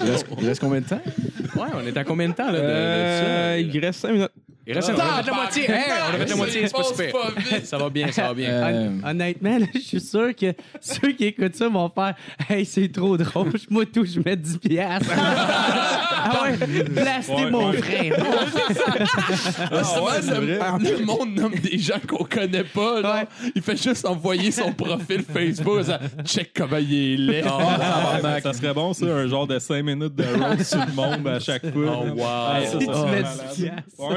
Il 0.01 0.09
reste, 0.11 0.25
il 0.39 0.47
reste 0.47 0.61
combien 0.61 0.81
de 0.81 0.85
temps? 0.85 1.01
Ouais, 1.55 1.67
on 1.73 1.85
est 1.85 1.97
à 1.97 2.03
combien 2.03 2.29
de 2.29 2.33
temps, 2.33 2.51
là? 2.51 2.51
De, 2.53 2.57
de 2.57 2.63
Euh, 2.63 3.59
il 3.59 3.79
reste 3.79 3.99
5 4.01 4.11
minutes. 4.11 4.31
Il 4.71 4.75
reste 4.75 4.89
on 4.89 4.99
a 4.99 5.23
fait 5.23 5.29
la 5.29 5.33
moitié. 5.35 5.63
Hey, 5.69 5.81
on 6.09 6.13
a 6.13 6.17
fait 6.17 6.25
la 6.29 6.35
moitié, 6.35 6.67
c'est 6.67 6.73
pas 6.75 6.83
super. 6.83 7.13
Ça 7.63 7.77
va 7.77 7.89
bien, 7.89 8.11
ça 8.11 8.23
va 8.27 8.33
bien. 8.33 8.49
Euh, 8.49 8.89
Hon- 9.03 9.09
Honnêtement, 9.09 9.57
là, 9.59 9.65
je 9.73 9.79
suis 9.79 9.99
sûr 10.01 10.35
que 10.35 10.53
ceux 10.79 11.11
qui 11.11 11.25
écoutent 11.25 11.55
ça 11.55 11.67
vont 11.69 11.89
faire 11.93 12.15
Hey, 12.49 12.65
c'est 12.65 12.91
trop 12.91 13.17
drôle. 13.17 13.51
Moi, 13.69 13.85
tout, 13.85 14.05
je 14.05 14.19
mets 14.23 14.35
10 14.35 14.57
piastres. 14.57 15.09
ah 15.15 16.43
ouais, 16.43 16.83
blastez 16.83 17.33
Ouais, 17.33 17.51
mon 17.51 17.69
ouais. 17.71 17.77
frère. 17.81 18.13
Ah, 19.71 19.83
souvent, 19.83 20.07
c'est 20.21 20.39
le, 20.39 20.57
vrai. 20.57 20.97
le 20.97 21.05
monde 21.05 21.35
nomme 21.35 21.55
des 21.55 21.77
gens 21.77 21.99
qu'on 22.07 22.23
connaît 22.23 22.63
pas. 22.63 23.01
genre. 23.01 23.15
Il 23.55 23.61
fait 23.61 23.81
juste 23.81 24.05
envoyer 24.05 24.51
son 24.51 24.71
profil 24.73 25.23
Facebook. 25.23 25.83
Ça, 25.83 25.99
check 26.25 26.51
comment 26.55 26.77
il 26.77 26.93
est 26.93 27.17
laid. 27.17 27.43
Ah, 27.47 28.39
ça 28.41 28.53
serait 28.53 28.73
bon, 28.73 28.93
ça, 28.93 29.05
un 29.05 29.27
genre 29.27 29.47
de 29.47 29.59
5 29.59 29.83
minutes 29.83 30.15
de 30.15 30.23
roast 30.23 30.63
sur 30.63 30.79
le 30.85 30.93
monde 30.93 31.27
à 31.27 31.39
chaque 31.39 31.61
fois. 31.73 32.03
Oh, 32.03 32.09
wow. 32.15 32.25
Ah, 32.25 32.59
ça, 32.65 32.71
ça 32.71 32.77
Tu 32.79 32.85
serait 32.85 33.05
mets 33.11 33.21
malade. 33.21 33.39
10 33.55 33.61
piastres. 33.63 33.81
Ouais. 33.99 34.15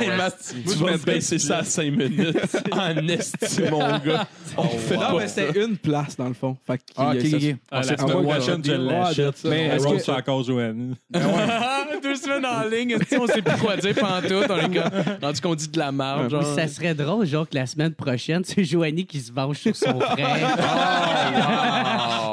Hey, 0.00 0.08
Matt, 0.16 0.54
moi, 0.64 0.74
je 0.78 0.84
vais 0.84 1.12
baisser 1.14 1.38
ça 1.38 1.58
à 1.58 1.64
5 1.64 1.90
minutes. 1.90 2.36
En 2.72 3.08
esti, 3.08 3.62
mon 3.70 3.78
gars. 3.98 4.26
On 4.56 4.64
fait 4.68 4.94
Non, 4.96 5.00
pas 5.00 5.12
mais 5.18 5.28
ça. 5.28 5.46
c'était 5.46 5.64
une 5.64 5.76
place, 5.76 6.16
dans 6.16 6.28
le 6.28 6.34
fond. 6.34 6.56
Fait 6.66 6.78
qu'il 6.78 6.94
Ah, 6.96 7.14
y 7.14 7.18
a 7.18 7.20
ok, 7.20 7.26
ça- 7.26 7.36
ok. 7.36 7.56
Ah, 7.70 7.76
la 7.76 7.82
semaine 7.96 8.22
prochaine, 8.24 8.62
je 8.64 8.72
l'achète. 8.72 9.36
ça. 9.38 9.48
Mais 9.48 9.64
est-ce 9.66 9.86
que- 9.86 9.92
que 9.94 9.98
c'est 9.98 10.12
encore 10.12 10.42
Joanie? 10.44 10.94
Deux 12.02 12.14
semaines 12.14 12.46
en 12.46 12.62
ligne, 12.68 12.96
tu 13.08 13.16
on 13.18 13.26
sait 13.26 13.42
plus 13.42 13.56
quoi 13.56 13.76
dire 13.76 13.94
pantoute. 13.94 14.46
On 14.50 14.56
est 14.58 14.74
comme, 14.78 15.02
rendu 15.22 15.40
qu'on 15.40 15.54
dit 15.54 15.68
de 15.68 15.78
la 15.78 15.90
merde, 15.92 16.30
genre. 16.30 16.44
Ça 16.54 16.68
serait 16.68 16.94
drôle, 16.94 17.26
genre, 17.26 17.48
que 17.48 17.56
la 17.56 17.66
semaine 17.66 17.92
prochaine, 17.92 18.42
c'est 18.44 18.62
Joanie 18.64 19.04
qui 19.06 19.20
se 19.20 19.32
venge 19.32 19.56
sur 19.58 19.74
son 19.74 19.98
frère. 20.00 20.56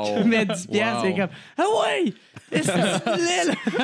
Wow. 0.06 0.18
Il 0.22 0.26
met 0.28 0.46
10 0.46 0.68
piastres, 0.68 1.02
c'est 1.04 1.14
comme 1.16 1.30
Ah 1.58 1.64
ouais! 1.82 2.14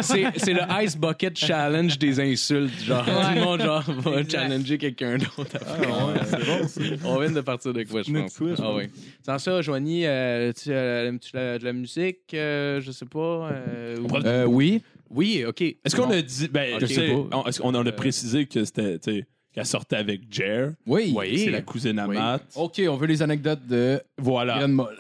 C'est, 0.02 0.26
c'est 0.38 0.54
le 0.54 0.62
Ice 0.84 0.98
Bucket 0.98 1.38
Challenge 1.38 1.98
des 1.98 2.20
insultes. 2.20 2.84
Genre, 2.84 3.04
tout 3.06 3.12
le 3.36 3.42
monde 3.42 3.62
genre, 3.62 3.84
va 3.84 4.20
Exact. 4.20 4.32
challenger 4.32 4.78
quelqu'un 4.78 5.18
d'autre. 5.18 5.56
après. 5.56 6.26
c'est 6.26 6.46
bon, 6.46 6.68
ça. 6.68 6.82
On 7.08 7.20
vient 7.20 7.32
de 7.32 7.42
partir 7.42 7.74
de 7.74 7.84
quoi, 7.84 8.02
je 8.04 8.12
pense. 8.12 8.40
Ah, 8.60 8.74
oui. 8.76 8.84
Sans 9.26 9.38
ça, 9.40 9.62
Joanie, 9.62 10.06
euh, 10.06 10.52
tu, 10.54 10.70
euh, 10.72 11.08
aimes-tu 11.10 11.32
la- 11.36 11.58
de 11.60 11.64
la 11.66 11.74
musique? 11.74 12.20
Euh, 12.34 12.82
je 12.82 12.92
sais 12.92 13.06
pas. 13.06 13.50
euh, 13.52 13.98
ou- 14.00 14.18
Euh, 14.26 14.46
oui. 14.46 14.82
Oui, 15.10 15.44
OK. 15.46 15.62
Est-ce 15.62 15.96
qu'on 15.96 16.08
Bon. 16.08 16.14
a 16.18 16.22
dit. 16.22 16.48
Ben, 16.48 16.76
Ok. 16.76 16.80
tu 16.88 16.94
sais, 16.94 17.12
on- 17.12 17.46
est-ce 17.46 17.60
qu'on 17.62 17.76
en 17.76 17.86
a 17.86 17.92
précisé 17.92 18.46
que 18.46 18.64
c'était. 18.64 18.98
tu 19.00 19.12
sais, 19.12 19.26
qu'elle 19.54 19.66
sortait 19.66 19.98
avec 19.98 20.22
Jer? 20.32 20.72
Oui. 20.86 21.14
Oui. 21.16 21.38
C'est 21.40 21.50
la 21.52 21.62
cousine 21.62 22.00
à 22.00 22.08
Oui. 22.08 22.16
Matt. 22.16 22.44
OK, 22.56 22.82
on 22.88 22.96
veut 22.96 23.08
les 23.08 23.22
anecdotes 23.22 23.68
de 23.68 24.02
Voilà. 24.18 24.66
Molle. 24.70 24.96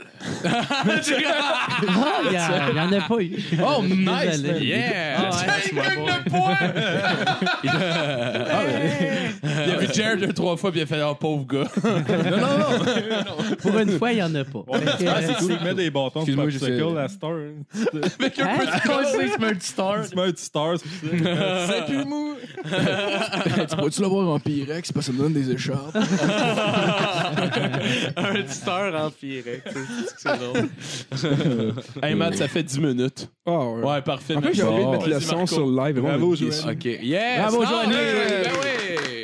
Ah, 0.45 0.83
il 2.25 2.31
y, 2.33 2.37
a- 2.37 2.69
il 2.71 2.75
y 2.75 2.79
en 2.79 2.91
a 2.91 3.01
pas 3.01 3.19
eu. 3.21 3.35
Oh, 3.63 3.81
nice! 3.83 4.41
Yeah! 4.61 5.17
Ah, 5.17 5.29
ouais. 5.31 5.45
That's 5.47 5.71
my 5.73 5.81
boy. 6.29 6.55
Il 7.63 7.69
a 9.71 9.77
vu 9.77 9.87
Jer 9.93 10.17
deux, 10.17 10.33
trois 10.33 10.57
fois, 10.57 10.71
puis 10.71 10.81
il 10.81 10.83
a 10.83 10.85
fait 10.85 11.01
«Oh, 11.05 11.15
pauvre 11.15 11.45
gars. 11.45 11.67
Non, 11.83 12.57
non, 12.57 12.79
non. 12.79 13.55
Pour 13.61 13.77
une 13.79 13.97
fois, 13.97 14.11
il 14.11 14.17
y 14.19 14.23
en 14.23 14.33
a 14.35 14.43
pas. 14.43 14.59
Ah, 14.73 14.77
c'est 15.21 15.35
cool, 15.37 15.53
il 15.59 15.63
met 15.65 15.73
des 15.73 15.89
bâtons 15.89 16.23
de 16.23 16.35
popsicle 16.35 16.97
à 16.97 17.07
Star. 17.07 17.31
hein. 17.31 17.55
Hein? 18.39 18.59
Star. 18.83 18.99
Tu 19.11 19.17
mets 19.39 19.47
un 19.47 19.53
petit 19.53 19.67
Star, 20.45 20.77
c'est 20.77 20.87
ça. 20.87 21.67
C'est 21.67 21.85
plus 21.85 22.05
mou. 22.05 22.35
tu 23.69 23.75
peux-tu 23.75 24.01
l'avoir 24.01 24.27
en 24.29 24.39
Pyrex 24.39 24.91
parce 24.91 25.05
que 25.07 25.11
ça 25.11 25.17
me 25.17 25.23
donne 25.23 25.33
des 25.33 25.51
écharpes? 25.51 25.95
Un 28.17 28.47
star 28.47 28.95
en 29.05 29.09
Pyrex. 29.11 29.63
C'est 30.17 30.37
drôle. 30.37 30.69
Hey, 32.03 32.15
Matt, 32.15 32.35
ça 32.35 32.47
fait 32.47 32.63
10 32.63 32.79
minutes. 32.79 33.29
Ah, 33.45 33.65
ouais. 33.69 33.83
Ouais, 33.83 34.01
parfait. 34.03 34.35
En 34.35 34.41
fait, 34.41 34.53
j'ai 34.53 34.63
oublié 34.63 34.85
de 34.85 34.89
mettre 34.91 35.07
le 35.09 35.19
son 35.19 35.35
Marco. 35.37 35.47
sur 35.55 35.65
le 35.65 35.75
live. 35.75 35.95
vraiment, 35.99 36.09
Bravo, 36.09 36.33
est 36.35 36.37
Joël. 36.37 36.75
OK. 36.75 36.85
Yes! 36.85 37.39
Bravo, 37.39 37.63
Ah, 37.65 37.69
Johnny. 37.83 37.95
Ben 37.95 38.51
oui! 38.61 38.67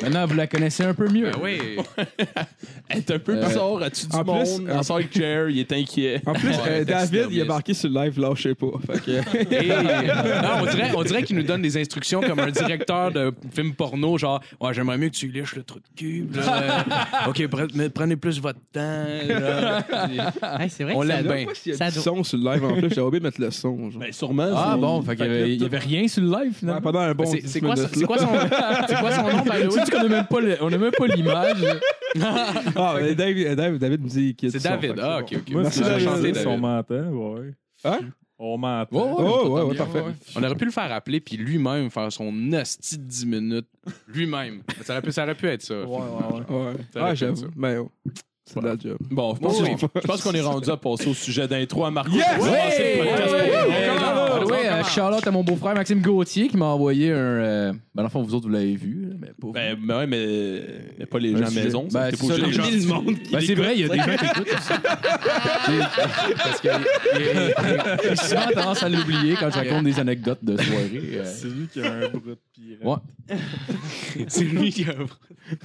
Maintenant, 0.02 0.26
vous 0.26 0.34
la 0.36 0.46
connaissez 0.46 0.84
un 0.84 0.94
peu 0.94 1.08
mieux. 1.08 1.30
Ben 1.30 1.38
oui! 1.42 1.58
Elle 2.88 2.98
est 2.98 3.10
un 3.10 3.18
peu 3.18 3.36
Euh, 3.36 3.46
bizarre, 3.46 3.82
as-tu 3.82 4.06
du 4.06 4.16
en 4.16 4.22
plus, 4.24 4.32
monde? 4.60 4.70
en- 4.70 4.82
sort 4.82 4.96
avec 4.96 5.12
Jer, 5.16 5.50
il 5.50 5.58
est 5.58 5.72
inquiet. 5.72 6.22
En 6.24 6.32
plus, 6.32 6.48
Ouais, 6.48 6.54
euh, 6.68 6.84
David, 6.84 6.84
il 6.84 6.92
a 6.92 6.98
taxidermiste. 7.00 7.46
marqué 7.48 7.74
sur 7.74 7.90
le 7.90 8.00
live, 8.04 8.18
lâchez 8.20 8.54
pas. 8.54 8.66
Fait 8.86 9.00
que, 9.04 9.10
Et- 9.54 9.68
non, 10.42 10.48
on 10.62 10.66
dirait, 10.66 10.90
on 10.96 11.02
dirait 11.02 11.22
qu'il 11.24 11.36
nous 11.36 11.42
donne 11.42 11.62
des 11.62 11.76
instructions 11.76 12.20
comme 12.20 12.38
un 12.38 12.50
directeur 12.50 13.10
de 13.12 13.32
film 13.52 13.74
porno, 13.74 14.16
genre, 14.18 14.40
ouais, 14.60 14.72
j'aimerais 14.72 14.98
mieux 14.98 15.08
que 15.10 15.16
tu 15.16 15.28
lèches 15.28 15.54
le 15.56 15.62
trou 15.64 15.78
de 15.80 15.84
cul. 15.96 16.26
là. 16.32 16.84
Euh, 17.26 17.28
OK, 17.30 17.38
pre- 17.42 17.70
mais 17.74 17.88
prenez 17.90 18.16
plus 18.16 18.40
votre 18.40 18.60
temps. 18.72 18.80
là. 18.80 19.84
Hey, 20.60 20.70
c'est 20.70 20.84
vrai 20.84 20.94
On 20.94 21.00
que 21.00 21.06
ça 21.08 21.16
l'aime 21.16 21.24
doit- 21.26 21.34
bien. 21.36 21.46
pas 21.46 21.54
s'il 21.54 21.72
y 21.72 21.74
a 21.74 21.78
Ça 21.78 21.88
du 21.88 21.94
doit- 21.94 22.02
son 22.04 22.24
sur 22.24 22.38
le 22.38 22.44
live 22.52 22.64
en 22.64 22.74
plus. 22.76 22.90
J'ai 22.94 23.00
oublié 23.00 23.20
de 23.20 23.24
mettre 23.26 23.40
le 23.40 23.50
son. 23.50 23.90
Genre. 23.90 24.00
Ben, 24.08 24.12
sûrement. 24.12 24.48
Ah 24.54 24.70
c'est- 24.74 24.80
bon, 24.80 25.02
fait 25.02 25.16
qu'il 25.16 25.24
y 25.26 25.28
avait- 25.28 25.54
il 25.54 25.62
y 25.62 25.64
avait 25.64 25.78
rien 25.78 26.08
sur 26.08 26.22
le 26.22 26.28
live 26.28 26.38
Ouais, 26.48 26.52
finalement. 26.52 26.80
pendant 26.80 27.00
un 27.00 27.14
bon 27.14 27.26
C'est 27.26 27.40
10 27.40 27.48
c'est 27.48 27.60
quoi, 27.60 27.74
minutes, 27.74 27.90
c'est 27.94 28.04
quoi 28.04 28.18
son, 28.18 28.28
c'est 28.88 28.94
quoi 28.96 29.12
son 29.12 29.22
nom, 29.22 29.42
by 29.42 29.48
the 29.48 29.50
way? 29.50 29.68
Tu 29.68 29.70
sais 29.84 29.90
qu'on 29.90 29.98
a 29.98 30.08
même 30.08 30.26
pas 30.26 30.40
le- 30.40 30.56
on 30.62 30.72
a 30.72 30.78
même 30.78 30.90
pas 30.92 31.06
l'image. 31.06 31.64
Ah, 32.76 32.96
mais 33.00 33.14
David, 33.14 33.54
David, 33.54 33.78
David 33.80 34.02
me 34.02 34.08
dit 34.08 34.34
qu'il 34.34 34.48
y 34.48 34.50
a 34.50 34.52
C'est 34.52 34.58
du 34.58 34.64
son, 34.74 34.80
David. 34.80 34.94
que 34.96 35.00
Ah, 35.00 35.18
OK, 35.20 35.34
OK. 35.36 35.50
Moi, 35.52 35.62
Merci, 35.62 35.78
c'est 35.78 35.84
la 35.84 35.90
David. 35.90 36.08
chanter, 36.08 36.32
David. 36.32 36.46
on 36.48 36.58
m'entend, 36.58 36.94
ouais. 37.10 37.54
Hein? 37.84 37.98
On 38.38 38.56
m'entend. 38.56 38.88
Oh, 39.18 39.48
ouais, 39.56 39.62
ouais, 39.62 39.74
parfait. 39.76 40.02
On 40.36 40.42
aurait 40.42 40.54
pu 40.54 40.64
le 40.64 40.70
faire 40.70 40.92
appeler 40.92 41.20
puis 41.20 41.36
lui-même 41.36 41.90
faire 41.90 42.10
son 42.12 42.32
hostie 42.52 42.96
de 42.98 43.02
10 43.02 43.26
minutes. 43.26 43.66
Lui-même. 44.06 44.62
Ça 44.84 44.92
aurait 44.94 45.02
pu, 45.02 45.10
ça 45.12 45.24
aurait 45.24 45.34
pu 45.34 45.46
être 45.48 45.62
ça. 45.62 45.82
Ouais. 45.82 45.98
Ça 46.92 47.00
Ah, 47.00 47.02
aurait 47.02 47.10
pu 47.12 47.16
j'avoue. 47.16 47.32
être 47.32 47.38
ça. 47.40 47.46
Mais 47.56 47.76
oh, 47.78 47.90
c'est 48.52 48.60
de 48.60 48.66
la 48.66 48.76
job. 48.78 48.96
Bon, 49.10 49.34
je 49.34 49.40
pense, 49.40 49.60
Oui, 49.60 49.68
qu'on- 49.76 49.88
je 50.00 50.06
pense 50.06 50.22
qu'on 50.22 50.32
est 50.32 50.40
rendu 50.40 50.70
à 50.70 50.76
passer 50.76 51.08
au 51.08 51.14
sujet 51.14 51.46
d'intro 51.48 51.84
à 51.84 51.90
Marco. 51.90 52.12
Yes! 52.12 52.24
le 52.38 52.44
ouais, 54.46 54.70
non, 54.70 54.78
euh, 54.78 54.84
Charlotte 54.84 55.26
à 55.26 55.30
mon 55.30 55.42
beau-frère 55.44 55.74
Maxime 55.74 56.00
Gauthier 56.00 56.48
qui 56.48 56.56
m'a 56.56 56.66
envoyé 56.66 57.10
un. 57.12 57.16
euh, 57.16 57.72
Ben, 57.94 58.02
le 58.04 58.08
fond, 58.08 58.22
vous 58.22 58.34
autres, 58.34 58.46
vous 58.46 58.52
l'avez 58.52 58.76
vu. 58.76 59.08
Mais 59.20 59.28
pas. 59.40 59.48
Ben, 59.52 59.76
ben 59.80 59.98
ouais, 59.98 60.06
mais, 60.06 60.62
mais 60.98 61.06
pas 61.06 61.18
les 61.18 61.32
gens 61.32 61.38
à 61.38 61.40
la 61.40 61.48
sujet. 61.48 61.64
maison. 61.64 61.88
Ben, 61.92 62.10
ça, 62.10 62.16
c'est 62.16 62.28
pas 62.28 62.34
ça, 62.34 62.40
les 62.46 62.52
gens- 62.52 63.02
Ben, 63.32 63.40
c'est 63.40 63.54
vrai, 63.54 63.74
il 63.74 63.80
y 63.80 63.84
a 63.84 63.88
des 63.88 63.96
gens 63.98 64.16
qui 64.16 64.24
écoutent 64.26 64.48
aussi. 64.54 64.72
Parce 66.38 66.60
que 66.60 66.68
j'ai 68.08 68.16
souvent 68.16 68.46
tendance 68.54 68.82
à 68.82 68.88
l'oublier 68.88 69.34
quand 69.38 69.50
je 69.50 69.56
raconte 69.56 69.84
des 69.84 69.98
anecdotes 69.98 70.42
de 70.44 70.56
soirée. 70.56 71.02
euh. 71.14 71.24
C'est 71.24 71.48
lui 71.48 71.66
qui 71.72 71.80
a 71.82 71.92
un 71.92 71.98
bras 72.08 72.10
de 72.12 72.38
pirate. 72.54 72.82
Ouais. 73.30 73.36
C'est 74.28 74.44
lui 74.44 74.70
qui 74.70 74.84
a 74.84 74.88
un, 74.90 75.06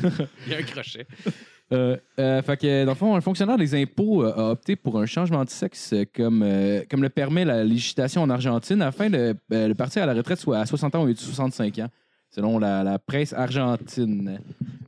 il 0.47 0.53
a 0.53 0.57
un 0.57 0.61
crochet. 0.63 1.05
Euh, 1.71 1.97
euh, 2.19 2.41
fait 2.41 2.57
que, 2.57 2.85
dans 2.85 2.91
le 2.91 2.97
fond, 2.97 3.15
un 3.15 3.21
fonctionnaire 3.21 3.57
des 3.57 3.81
impôts 3.81 4.23
euh, 4.23 4.33
a 4.35 4.51
opté 4.51 4.75
pour 4.75 4.99
un 4.99 5.05
changement 5.05 5.43
de 5.43 5.49
sexe 5.49 5.93
comme, 6.13 6.45
comme 6.89 7.01
le 7.01 7.09
permet 7.09 7.45
la 7.45 7.63
législation 7.63 8.21
en 8.21 8.29
Argentine 8.29 8.81
afin 8.81 9.09
de, 9.09 9.35
de 9.49 9.73
partir 9.73 10.03
à 10.03 10.05
la 10.05 10.13
retraite 10.13 10.39
soit 10.39 10.59
à 10.59 10.65
60 10.65 10.95
ans 10.95 11.03
au 11.03 11.05
lieu 11.07 11.13
de 11.13 11.19
65 11.19 11.79
ans, 11.79 11.87
selon 12.33 12.59
la, 12.59 12.83
la 12.83 12.99
presse 12.99 13.33
argentine. 13.33 14.39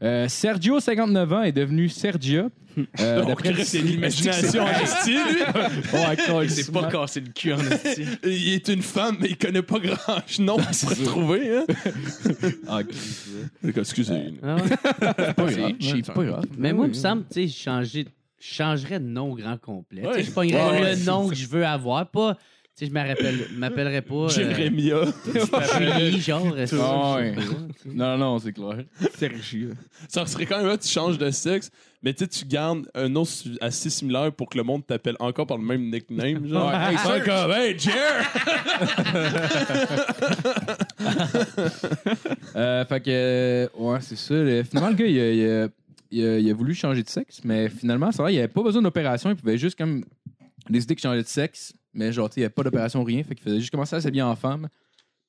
Euh, 0.03 0.27
Sergio, 0.27 0.79
59 0.79 1.33
ans, 1.33 1.43
est 1.43 1.51
devenu 1.51 1.89
Sergia. 1.89 2.49
Euh, 2.99 3.23
d'après- 3.25 3.53
crée 3.53 3.63
c'est 3.63 3.79
l'imagination 3.81 4.63
en 4.63 4.85
style, 4.85 5.21
lui. 5.29 5.41
Cool, 6.27 6.43
Il 6.43 6.51
s'est 6.51 6.71
pas 6.71 6.87
cassé 6.91 7.21
le 7.21 7.31
cul 7.31 7.53
en 7.53 7.59
esti. 7.59 8.03
Il 8.25 8.53
est 8.53 8.67
une 8.67 8.81
femme, 8.81 9.17
mais 9.21 9.29
il 9.29 9.37
connaît 9.37 9.61
pas 9.61 9.79
grand 9.79 10.17
nom 10.39 10.57
pour 10.57 10.89
le 10.89 11.05
trouver. 11.05 11.57
Hein? 11.57 11.65
Ah, 12.67 12.79
Excusez. 12.81 14.33
C'est 14.37 15.33
pas 15.35 15.51
grave, 15.51 15.71
c'est 15.79 16.13
pas 16.13 16.23
grave. 16.25 16.45
Mais 16.57 16.73
moi, 16.73 16.85
il 16.85 16.89
me 16.89 16.93
semble, 16.93 17.23
tu 17.31 17.47
sais, 17.47 17.53
changer- 17.53 18.07
je 18.39 18.53
changerais 18.53 18.99
de 18.99 19.05
nom 19.05 19.31
au 19.31 19.35
grand 19.35 19.57
complet. 19.59 20.01
Tu 20.01 20.07
sais, 20.07 20.13
Ouais. 20.15 20.23
Je 20.23 20.31
pognerais 20.31 20.81
Ouais, 20.81 20.89
le 20.91 20.95
c'est 20.97 21.05
nom 21.05 21.27
que 21.29 21.35
je 21.35 21.47
veux 21.47 21.65
avoir, 21.65 22.09
pas. 22.09 22.37
Tu 22.77 22.83
sais, 22.83 22.89
je 22.89 22.93
m'appelle- 22.93 23.47
m'appellerais 23.55 24.01
pas. 24.01 24.15
euh, 24.15 24.27
Jérémia. 24.29 24.97
Julie, 25.77 26.19
genre. 26.21 26.53
pas. 26.53 27.21
Non, 27.85 28.17
non, 28.17 28.37
c'est 28.39 28.51
clair. 28.51 28.83
Sergio. 29.17 29.69
Ça 30.09 30.25
serait 30.25 30.45
quand 30.45 30.57
même 30.57 30.67
là, 30.67 30.77
tu 30.77 30.89
changes 30.89 31.17
de 31.17 31.31
sexe, 31.31 31.71
mais 32.03 32.13
tu 32.13 32.27
tu 32.27 32.43
gardes 32.43 32.85
un 32.93 33.07
nom 33.07 33.23
assez 33.61 33.89
similaire 33.89 34.29
pour 34.33 34.49
que 34.49 34.57
le 34.57 34.65
monde 34.65 34.85
t'appelle 34.85 35.15
encore 35.21 35.47
par 35.47 35.57
le 35.57 35.63
même 35.63 35.89
nickname. 35.89 36.45
Genre, 36.49 36.67
Ouais, 36.67 36.91
hey, 36.91 36.97
C'est 37.01 37.23
comme, 37.23 37.51
hey, 37.51 37.79
Jer! 37.79 38.25
Euh, 42.55 42.85
fait 42.85 43.01
que, 43.01 43.69
ouais, 43.77 43.99
c'est 44.01 44.15
ça. 44.17 44.33
Le- 44.33 44.63
finalement, 44.63 44.89
le 44.89 44.95
gars, 44.95 45.05
il 45.05 45.19
a, 45.19 45.31
il 45.31 45.45
a- 45.49 45.67
il 46.11 46.25
a- 46.25 46.39
il 46.39 46.49
a 46.49 46.53
voulu 46.53 46.73
changer 46.73 47.03
de 47.03 47.09
sexe, 47.09 47.41
mais 47.43 47.67
finalement, 47.69 48.11
c'est 48.11 48.21
vrai, 48.21 48.33
il 48.33 48.37
avait 48.39 48.47
pas 48.47 48.63
besoin 48.63 48.81
d'opération. 48.81 49.29
Il 49.29 49.35
pouvait 49.35 49.57
juste 49.57 49.77
comme 49.77 50.03
décider 50.69 50.95
qu'il 50.95 51.03
changeait 51.03 51.21
de 51.23 51.27
sexe, 51.27 51.73
mais 51.95 52.11
genre, 52.13 52.29
tu 52.29 52.35
sais, 52.35 52.39
il 52.39 52.43
n'y 52.43 52.45
avait 52.45 52.53
pas 52.53 52.63
d'opération, 52.63 53.03
rien. 53.03 53.23
Fait 53.23 53.33
qu'il 53.33 53.43
faisait 53.43 53.59
juste 53.59 53.71
commencer 53.71 53.95
à 53.95 54.01
s'habiller 54.01 54.21
en 54.23 54.35
femme. 54.35 54.67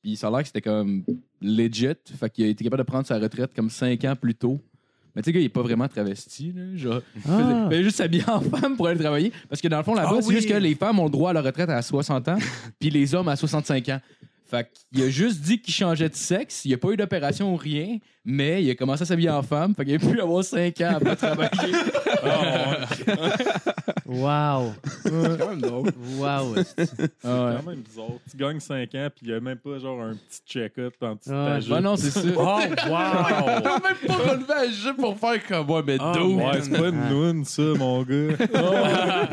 Puis 0.02 0.16
ça 0.16 0.28
a 0.28 0.30
l'air 0.30 0.40
que 0.40 0.46
c'était 0.48 0.60
comme 0.60 1.04
legit. 1.40 1.88
Fait 2.18 2.28
qu'il 2.30 2.44
a 2.44 2.48
été 2.48 2.62
capable 2.64 2.82
de 2.82 2.86
prendre 2.86 3.06
sa 3.06 3.18
retraite 3.18 3.52
comme 3.54 3.70
cinq 3.70 4.04
ans 4.04 4.14
plus 4.14 4.34
tôt. 4.34 4.60
Mais 5.14 5.22
tu 5.22 5.26
sais, 5.26 5.32
le 5.32 5.34
gars, 5.36 5.40
il 5.40 5.46
est 5.46 5.48
pas 5.48 5.62
vraiment 5.62 5.88
travesti. 5.88 6.52
Là, 6.54 6.76
genre, 6.76 7.00
il 7.14 7.22
faisait, 7.22 7.32
Ah. 7.34 7.62
il 7.64 7.70
faisait 7.70 7.82
juste 7.84 7.96
s'habiller 7.96 8.28
en 8.28 8.40
femme 8.58 8.76
pour 8.76 8.86
aller 8.88 9.00
travailler. 9.00 9.32
Parce 9.48 9.62
que 9.62 9.68
dans 9.68 9.78
le 9.78 9.82
fond, 9.82 9.94
là-bas, 9.94 10.10
Ah 10.16 10.18
c'est 10.20 10.28
oui. 10.28 10.34
juste 10.36 10.48
que 10.48 10.54
les 10.54 10.74
femmes 10.74 10.98
ont 10.98 11.04
le 11.04 11.10
droit 11.10 11.30
à 11.30 11.32
la 11.32 11.40
retraite 11.42 11.70
à 11.70 11.80
60 11.80 12.28
ans, 12.28 12.36
puis 12.78 12.90
les 12.90 13.14
hommes 13.14 13.28
à 13.28 13.36
65 13.36 13.88
ans. 13.88 14.00
Fait 14.48 14.70
qu'il 14.92 15.02
a 15.02 15.08
juste 15.08 15.40
dit 15.40 15.58
qu'il 15.60 15.74
changeait 15.74 16.08
de 16.08 16.14
sexe. 16.14 16.64
Il 16.64 16.68
n'y 16.68 16.74
a 16.74 16.78
pas 16.78 16.90
eu 16.92 16.96
d'opération 16.96 17.52
ou 17.52 17.56
rien, 17.56 17.98
mais 18.24 18.62
il 18.62 18.70
a 18.70 18.76
commencé 18.76 19.02
à 19.02 19.06
s'habiller 19.06 19.30
en 19.30 19.42
femme. 19.42 19.74
Fait 19.74 19.84
qu'il 19.84 19.94
a 19.96 19.98
pu 19.98 20.20
avoir 20.20 20.44
5 20.44 20.80
ans 20.82 20.92
après 20.96 21.16
travailler. 21.16 21.72
Wow. 24.08 24.72
quand 25.04 25.48
même 25.50 25.60
drôle. 25.60 25.90
Wow. 26.18 26.54
Ah 26.56 26.62
C'est 26.76 27.10
quand 27.22 27.66
même 27.66 27.80
bizarre. 27.80 28.06
Tu 28.30 28.36
gagnes 28.36 28.60
5 28.60 28.94
ans, 28.94 29.08
puis 29.14 29.26
il 29.26 29.28
n'y 29.28 29.34
a 29.34 29.40
même 29.40 29.58
pas 29.58 29.78
genre 29.78 30.00
un 30.00 30.14
petit 30.14 30.40
check-up 30.46 30.94
en 31.02 31.10
Ouais. 31.12 31.16
ta 31.24 31.58
Ben 31.68 31.80
non, 31.80 31.96
c'est 31.96 32.10
ça. 32.10 32.20
Oh, 32.36 32.40
wow! 32.40 32.66
T'as 32.80 33.80
même 33.80 33.96
pas 34.06 34.14
relevé 34.14 34.52
à 34.52 34.68
jeu 34.70 34.94
pour 34.94 35.18
faire 35.18 35.44
comme 35.46 35.66
moi, 35.66 35.82
mais 35.86 35.96
Ah, 36.00 36.12
dude. 36.14 36.36
Ouais, 36.36 36.60
c'est 36.62 36.70
pas 36.70 36.88
une 36.88 37.08
noune, 37.08 37.44
ça, 37.44 37.62
mon 37.62 38.02
gars. 38.02 38.36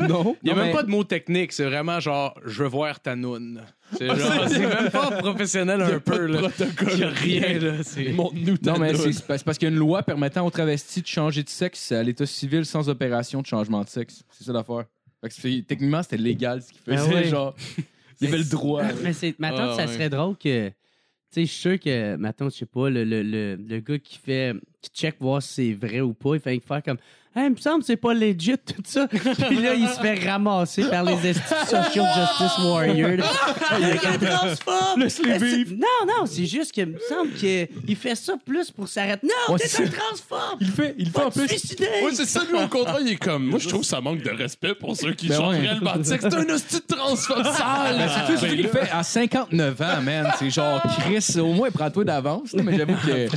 Non. 0.08 0.36
Il 0.42 0.46
n'y 0.46 0.50
a 0.50 0.54
Non, 0.54 0.60
même 0.60 0.66
mais- 0.66 0.72
pas 0.72 0.82
de 0.82 0.90
mot 0.90 1.04
technique, 1.04 1.52
c'est 1.52 1.64
vraiment 1.66 2.00
genre 2.00 2.34
je 2.44 2.62
veux 2.62 2.68
voir 2.68 3.00
ta 3.00 3.14
noune. 3.16 3.60
C'est 3.98 4.06
genre, 4.06 4.48
c'est 4.48 4.58
même 4.58 4.90
pas 4.90 5.10
professionnel 5.12 5.80
un 5.82 6.00
peu 6.00 6.26
là. 6.26 6.48
Il 6.92 6.98
y 6.98 7.04
a 7.04 7.08
rien 7.10 7.58
là. 7.58 7.82
c'est- 7.82 8.12
Montre-nous 8.12 8.56
ta 8.58 8.72
Non, 8.72 8.78
mais 8.78 8.94
c'est 8.94 9.12
c'est 9.12 9.44
parce 9.44 9.58
qu'il 9.58 9.68
y 9.68 9.70
a 9.70 9.74
une 9.74 9.78
loi 9.80 10.02
permettant 10.02 10.46
aux 10.46 10.50
travestis 10.50 11.02
de 11.02 11.06
changer 11.06 11.42
de 11.42 11.48
sexe 11.48 11.92
à 11.92 12.02
l'état 12.02 12.26
civil 12.26 12.64
sans 12.64 12.88
opération 12.88 13.40
de 13.42 13.46
changement 13.46 13.82
de 13.82 13.88
sexe. 13.88 14.22
C'est 14.30 14.44
ça 14.44 14.52
l'affaire. 14.52 14.84
Fait 15.20 15.28
que 15.28 15.34
c'est- 15.34 15.64
techniquement, 15.66 16.02
c'était 16.02 16.16
légal 16.18 16.62
ce 16.62 16.68
qu'il 16.72 16.80
Ah 16.94 16.96
faisait. 16.98 17.14
ouais. 17.14 17.24
Genre, 17.28 17.54
il 18.20 18.28
avait 18.28 18.38
le 18.38 18.44
droit. 18.44 18.82
Mais 19.02 19.12
c'est, 19.12 19.34
ma 19.38 19.50
tante, 19.50 19.60
Ah, 19.72 19.76
ça 19.76 19.86
ouais. 19.86 19.92
serait 19.92 20.10
drôle 20.10 20.36
que. 20.36 20.68
Tu 20.68 21.40
sais, 21.40 21.46
je 21.46 21.50
suis 21.50 21.60
sûr 21.62 21.80
que, 21.80 22.16
ma 22.16 22.32
tante, 22.32 22.52
je 22.52 22.58
sais 22.58 22.66
pas, 22.66 22.88
le, 22.90 23.02
le, 23.04 23.22
le, 23.22 23.56
le 23.56 23.80
gars 23.80 23.98
qui 23.98 24.18
fait. 24.18 24.54
qui 24.80 24.90
check 24.90 25.16
voir 25.20 25.42
si 25.42 25.48
c'est 25.78 25.86
vrai 25.86 26.00
ou 26.00 26.12
pas, 26.14 26.34
il 26.34 26.40
fait 26.40 26.60
faire 26.60 26.82
comme. 26.82 26.98
Hey, 27.36 27.46
il 27.46 27.50
me 27.50 27.56
semble 27.56 27.80
que 27.80 27.86
c'est 27.86 27.96
pas 27.96 28.14
legit 28.14 28.54
tout 28.58 28.82
ça. 28.84 29.08
Puis 29.08 29.56
là, 29.60 29.74
il 29.74 29.88
se 29.88 29.98
fait 30.00 30.28
ramasser 30.28 30.84
par 30.84 31.02
les 31.04 31.30
estis 31.30 31.42
social 31.68 32.06
justice 32.14 32.58
warriors. 32.64 33.10
un! 33.72 35.00
Laisse-les 35.00 35.38
vivre. 35.38 35.72
Non, 35.72 36.06
non, 36.06 36.26
c'est 36.26 36.46
juste 36.46 36.70
qu'il 36.72 36.86
me 36.86 36.98
semble 37.08 37.32
qu'il 37.32 37.96
fait 37.96 38.14
ça 38.14 38.34
plus 38.44 38.70
pour 38.70 38.86
s'arrêter. 38.88 39.26
Non, 39.26 39.54
Ouais, 39.54 39.58
t'es 39.58 39.68
c'est 39.68 39.82
un 39.82 39.86
ça. 39.86 39.92
transphobe! 39.98 40.58
Il 40.60 40.66
le 40.68 40.72
fait, 40.72 40.94
il 40.98 41.10
fait 41.10 41.22
en 41.22 41.30
plus. 41.30 41.48
suicider! 41.48 41.88
Ouais, 42.04 42.10
c'est 42.12 42.24
ça, 42.26 42.42
lui, 42.50 42.56
au 42.62 42.68
contraire, 42.68 42.98
il 43.00 43.08
est 43.12 43.16
comme. 43.16 43.46
Moi, 43.46 43.58
je 43.58 43.68
trouve 43.68 43.80
que 43.80 43.86
ça 43.86 44.00
manque 44.00 44.22
de 44.22 44.30
respect 44.30 44.74
pour 44.74 44.94
ceux 44.96 45.12
qui 45.14 45.28
Ben 45.28 45.36
changent 45.36 45.56
ouais. 45.58 45.98
de 45.98 46.02
sexe. 46.04 46.24
C'est 46.30 46.34
un 46.36 46.54
hostie 46.54 46.76
de 46.88 46.94
transphobe 46.94 47.44
sale! 47.44 47.96
Ben, 47.98 48.08
c'est 48.08 48.32
tout 48.32 48.38
ce 48.38 48.46
qu'il 48.46 48.68
fait 48.68 48.88
à 48.92 49.02
59 49.02 49.80
ans, 49.80 50.02
man. 50.02 50.32
C'est 50.38 50.50
genre, 50.50 50.80
Chris, 51.00 51.40
au 51.40 51.52
moins, 51.52 51.70
prends-toi 51.70 52.04
d'avance. 52.04 52.52
là, 52.52 52.62
Mais 52.62 52.76
j'avoue 52.78 52.94
que. 52.94 53.28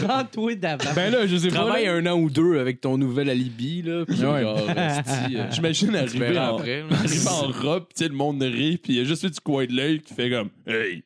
Prends-toi 0.04 0.54
d'avant. 0.56 0.90
Ben 0.94 1.10
là, 1.12 1.26
je 1.26 1.36
sais 1.36 1.48
pas. 1.48 1.54
Travaille 1.54 1.86
là. 1.86 1.92
un 1.94 2.06
an 2.06 2.18
ou 2.18 2.30
deux 2.34 2.58
avec 2.58 2.80
ton 2.80 2.98
nouvel 2.98 3.30
alibi 3.30 3.82
là. 3.82 4.04
Puis 4.06 4.16
Ouais. 4.24 4.42
genre, 4.42 4.58
esti, 4.76 5.36
euh, 5.36 5.46
J'imagine 5.50 5.94
arriver 5.96 6.18
verras 6.18 6.52
en, 6.52 6.58
après. 6.58 6.80
là. 6.80 6.86
arriver 6.92 7.28
en 7.28 7.50
robe, 7.52 7.84
tu 7.94 8.02
sais, 8.04 8.08
le 8.08 8.14
monde 8.14 8.42
rit, 8.42 8.76
pis 8.78 8.92
il 8.92 8.98
y 8.98 9.00
a 9.00 9.04
juste 9.04 9.22
fait 9.22 9.30
du 9.30 9.40
coin 9.40 9.66
de 9.66 9.72
l'œil 9.72 10.00
qui 10.00 10.12
fait 10.14 10.30
comme 10.30 10.50
Hey, 10.66 11.02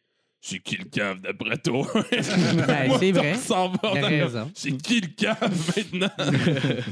C'est 0.50 0.60
qui 0.60 0.76
le 0.78 0.84
cave 0.84 1.20
d'après 1.20 1.58
toi? 1.58 1.86
Ben, 2.66 2.90
c'est 2.98 3.12
vrai. 3.12 3.34
C'est 4.54 4.76
qui 4.78 5.02
le 5.02 5.08
cave 5.08 5.36
maintenant? 5.76 6.10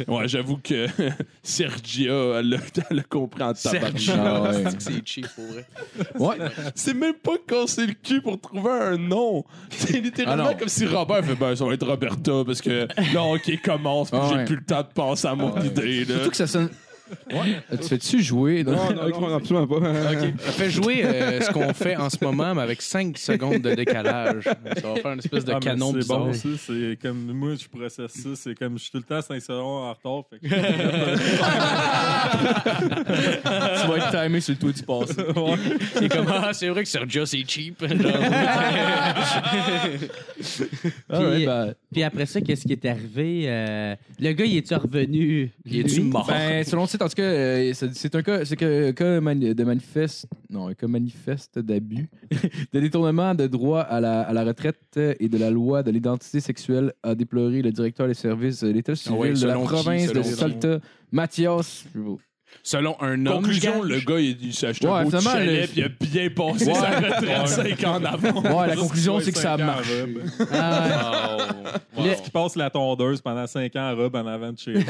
ouais, 0.15 0.29
j'avoue 0.29 0.59
que 0.59 0.87
Sergia, 1.43 2.41
elle 2.41 2.61
l'a 2.91 3.03
compris 3.05 3.43
en 3.43 3.55
tabarnak. 3.55 3.95
Ah. 4.11 4.53
C'est 4.79 5.07
cheap 5.09 5.27
pour 5.35 5.47
vrai. 5.47 5.67
Ouais. 6.19 6.49
C'est 6.75 6.93
même 6.93 7.15
pas 7.15 7.37
casser 7.49 7.87
le 7.87 7.95
cul 7.95 8.21
pour 8.21 8.39
trouver 8.39 8.71
un 8.71 8.99
nom. 8.99 9.43
C'est 9.71 10.01
littéralement 10.01 10.49
Ah 10.51 10.55
comme 10.55 10.69
si 10.69 10.85
Robert 10.85 11.25
fait 11.25 11.35
ben 11.35 11.57
ça 11.57 11.65
va 11.65 11.73
être 11.73 11.87
Roberta 11.87 12.33
parce 12.45 12.61
que 12.61 12.87
là 13.15 13.23
ok 13.23 13.63
commence 13.63 14.11
puis 14.11 14.21
Ah 14.23 14.29
j'ai 14.31 14.37
ouais. 14.37 14.45
plus 14.45 14.57
le 14.57 14.65
temps 14.65 14.83
de 14.83 14.93
penser 14.95 15.29
à 15.29 15.35
mon 15.35 15.59
idée 15.63 16.05
là. 16.05 16.17
Surtout 16.17 16.31
que 16.31 16.37
ça 16.37 16.47
sonne. 16.47 16.69
Ouais. 17.31 17.61
Tu 17.81 17.89
fais-tu 17.89 18.23
jouer? 18.23 18.65
Non, 18.65 18.73
non, 18.95 19.21
non, 19.21 19.35
absolument 19.37 19.67
pas. 19.67 19.81
Fais 20.39 20.71
jouer 20.71 21.05
euh, 21.05 21.41
ce 21.41 21.51
qu'on 21.53 21.73
fait 21.73 21.97
en 21.97 22.11
ce 22.11 22.17
moment, 22.23 22.55
mais 22.55 22.63
avec 22.63 22.83
5 22.83 23.17
secondes 23.19 23.63
de 23.63 23.75
décalage. 23.75 24.43
Ça 24.45 24.57
va 24.89 24.97
faire 25.01 25.13
une 25.13 25.19
espèce 25.21 25.45
de 25.45 25.53
Ah, 25.53 25.59
mais 25.63 25.71
canon 25.71 25.93
C'est 25.93 25.99
bizarre. 25.99 26.19
bon, 26.27 26.33
ça. 26.33 26.49
C'est 26.67 26.99
comme 27.01 27.33
moi, 27.33 27.55
je 27.55 27.69
processe 27.69 28.11
ça. 28.13 28.29
C'est 28.35 28.55
comme 28.57 28.77
je 28.79 28.83
suis 28.83 28.91
tout 28.91 28.99
le 28.99 29.05
temps 29.05 29.23
5 29.23 29.41
secondes 29.41 29.85
en 29.85 29.93
retard. 29.93 30.25
Fait 30.31 30.39
que... 30.41 30.47
tu 33.81 33.87
vas 33.89 33.97
être 33.97 34.11
timé 34.25 34.41
sur 34.41 34.55
le 34.55 34.59
toit 34.59 34.73
du 34.73 34.83
passé. 34.83 35.15
C'est 35.95 36.09
comme, 36.09 36.27
ah, 36.29 36.51
c'est 36.53 36.69
vrai 36.69 36.83
que 36.83 36.89
Sergio, 36.89 37.25
c'est 37.27 37.45
cheap. 37.47 37.85
Ah 41.09 41.21
ouais, 41.21 41.37
Puis- 41.37 41.47
ben, 41.47 41.75
Puis 41.93 42.03
après 42.03 42.27
ça, 42.27 42.41
qu'est-ce 42.41 42.67
qui 42.67 42.73
est 42.73 42.85
arrivé? 42.87 43.45
Euh, 43.47 43.95
le 44.19 44.33
gars, 44.33 44.45
il 44.45 44.57
est-tu 44.59 44.75
revenu? 44.75 45.51
Il 45.65 45.81
est-tu 45.81 46.01
lui? 46.01 46.11
mort? 46.11 46.27
Ben, 46.27 46.65
selon 46.65 46.87
en 47.03 47.09
tout 47.09 47.15
cas, 47.15 47.23
euh, 47.23 47.73
c'est 47.75 48.15
un 48.15 48.23
cas, 48.23 48.45
c'est 48.45 48.57
que- 48.57 48.89
un 48.89 48.93
cas 48.93 49.21
mani- 49.21 49.55
de 49.55 49.65
manifeste, 49.65 50.27
non, 50.51 50.69
un 50.69 50.75
cas 50.75 50.87
manifeste 50.87 51.59
d'abus, 51.59 52.09
de 52.73 52.81
détournement 52.81 53.35
de 53.35 53.47
droit 53.47 53.81
à 53.81 54.01
la, 54.01 54.23
à 54.23 54.33
la 54.33 54.45
retraite 54.45 54.99
et 55.21 55.29
de 55.29 55.39
la 55.39 55.51
loi 55.51 55.83
de 55.83 55.91
l'identité 55.91 56.41
sexuelle, 56.41 56.93
a 57.03 57.15
déploré 57.15 57.63
le 57.63 57.73
directeur 57.73 58.07
des 58.07 58.15
services 58.15 58.63
de 58.63 58.69
l'État 58.71 58.95
civil 58.97 59.19
ouais, 59.19 59.33
de 59.33 59.47
la 59.47 59.57
qui, 59.57 59.63
province 59.65 60.13
de? 60.13 60.23
Salta, 60.23 60.81
Mathias. 61.13 61.85
Selon 62.63 62.97
un 63.01 63.25
homme. 63.27 63.37
Conclusion, 63.43 63.83
le 63.83 64.01
gars 64.01 64.19
il, 64.19 64.37
il 64.43 64.55
s'est 64.55 64.69
acheté 64.69 64.87
Ouais, 64.87 65.01
un 65.01 65.05
beau 65.05 65.21
chalet 65.21 65.63
le- 65.63 65.67
puis 65.69 65.81
il 65.81 65.85
a 65.85 65.89
bien 65.89 66.31
passé 66.31 66.73
sa 66.75 67.01
retraite 67.01 67.49
5 67.49 67.85
ans 67.85 67.97
en 67.97 68.05
avant. 68.05 68.59
Ouais, 68.61 68.67
la 68.69 68.77
conclusion, 68.77 69.21
c'est 69.21 69.33
que 69.33 69.39
ça 69.39 69.57
marche. 69.57 69.89
Ah, 70.53 71.37
Wow. 71.97 72.05
Le- 72.05 72.23
Qui 72.23 72.31
passe 72.31 72.57
la 72.57 72.69
tondeuse 72.69 73.23
pendant 73.23 73.47
5 73.47 73.75
ans 73.77 73.91
en 73.93 73.97
robe 73.97 74.17
en 74.17 74.27
avant 74.27 74.53
de 74.53 74.59
chez. 74.59 74.75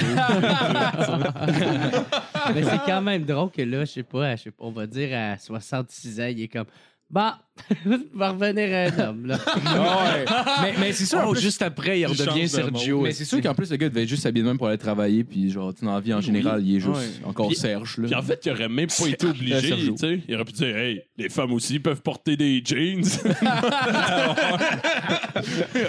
Mais 2.55 2.63
c'est 2.63 2.81
quand 2.87 3.03
même 3.03 3.25
drôle 3.25 3.51
que 3.51 3.63
là, 3.63 3.81
je 3.85 3.91
sais 3.93 4.03
pas, 4.03 4.37
je 4.37 4.43
sais 4.45 4.51
pas, 4.51 4.65
on 4.65 4.71
va 4.71 4.87
dire 4.87 5.09
à 5.17 5.39
66 5.39 6.21
ans, 6.21 6.27
il 6.31 6.43
est 6.43 6.49
comme, 6.49 6.67
bah, 7.09 7.39
va 8.15 8.31
revenir 8.33 8.69
un 8.99 9.09
homme, 9.09 9.27
là. 9.27 9.39
Ouais. 9.47 10.25
mais 10.63 10.75
mais 10.79 10.93
c'est 10.93 11.07
sûr, 11.07 11.19
en 11.21 11.29
Oh, 11.29 11.33
plus- 11.33 11.41
juste 11.41 11.63
après, 11.63 11.99
il 11.99 12.03
Il 12.03 12.07
redevient 12.07 12.27
change 12.27 12.43
de 12.43 12.47
Sergio. 12.49 13.01
mais 13.01 13.13
c'est 13.13 13.25
sûr 13.25 13.41
qu'en 13.41 13.55
plus, 13.55 13.71
le 13.71 13.77
gars 13.77 13.89
devait 13.89 14.03
être 14.03 14.09
juste 14.09 14.25
s'habiller 14.25 14.43
de 14.43 14.49
même 14.49 14.59
pour 14.59 14.67
aller 14.69 14.77
travailler, 14.77 15.25
puis 15.25 15.51
genre, 15.51 15.73
tu 15.73 15.81
sais, 15.81 15.87
dans 15.87 15.95
la 15.95 16.01
vie 16.01 16.13
en 16.13 16.21
général, 16.21 16.63
il 16.67 16.77
est 16.77 16.81
juste 16.81 16.95
Ouais. 16.95 17.25
encore 17.25 17.47
Puis- 17.49 17.57
Serge. 17.57 17.97
Là. 17.99 18.07
Puis 18.09 18.15
en 18.15 18.23
fait, 18.23 18.41
il 18.45 18.53
aurait 18.53 18.69
même 18.69 18.89
pas 18.89 19.07
été 19.09 19.27
obligé, 19.27 19.61
Sergio. 19.69 19.93
tu 19.93 19.99
sais. 19.99 20.21
Il 20.29 20.35
aurait 20.35 20.45
pu 20.45 20.53
dire 20.53 20.77
hey, 20.77 21.03
les 21.17 21.29
femmes 21.31 21.53
aussi 21.53 21.79
peuvent 21.79 22.03
porter 22.03 22.37
des 22.37 22.63
jeans. 22.65 23.03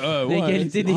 Ah, 0.03 0.25
ouais. 0.25 0.36
L'égalité 0.36 0.83
des 0.83 0.93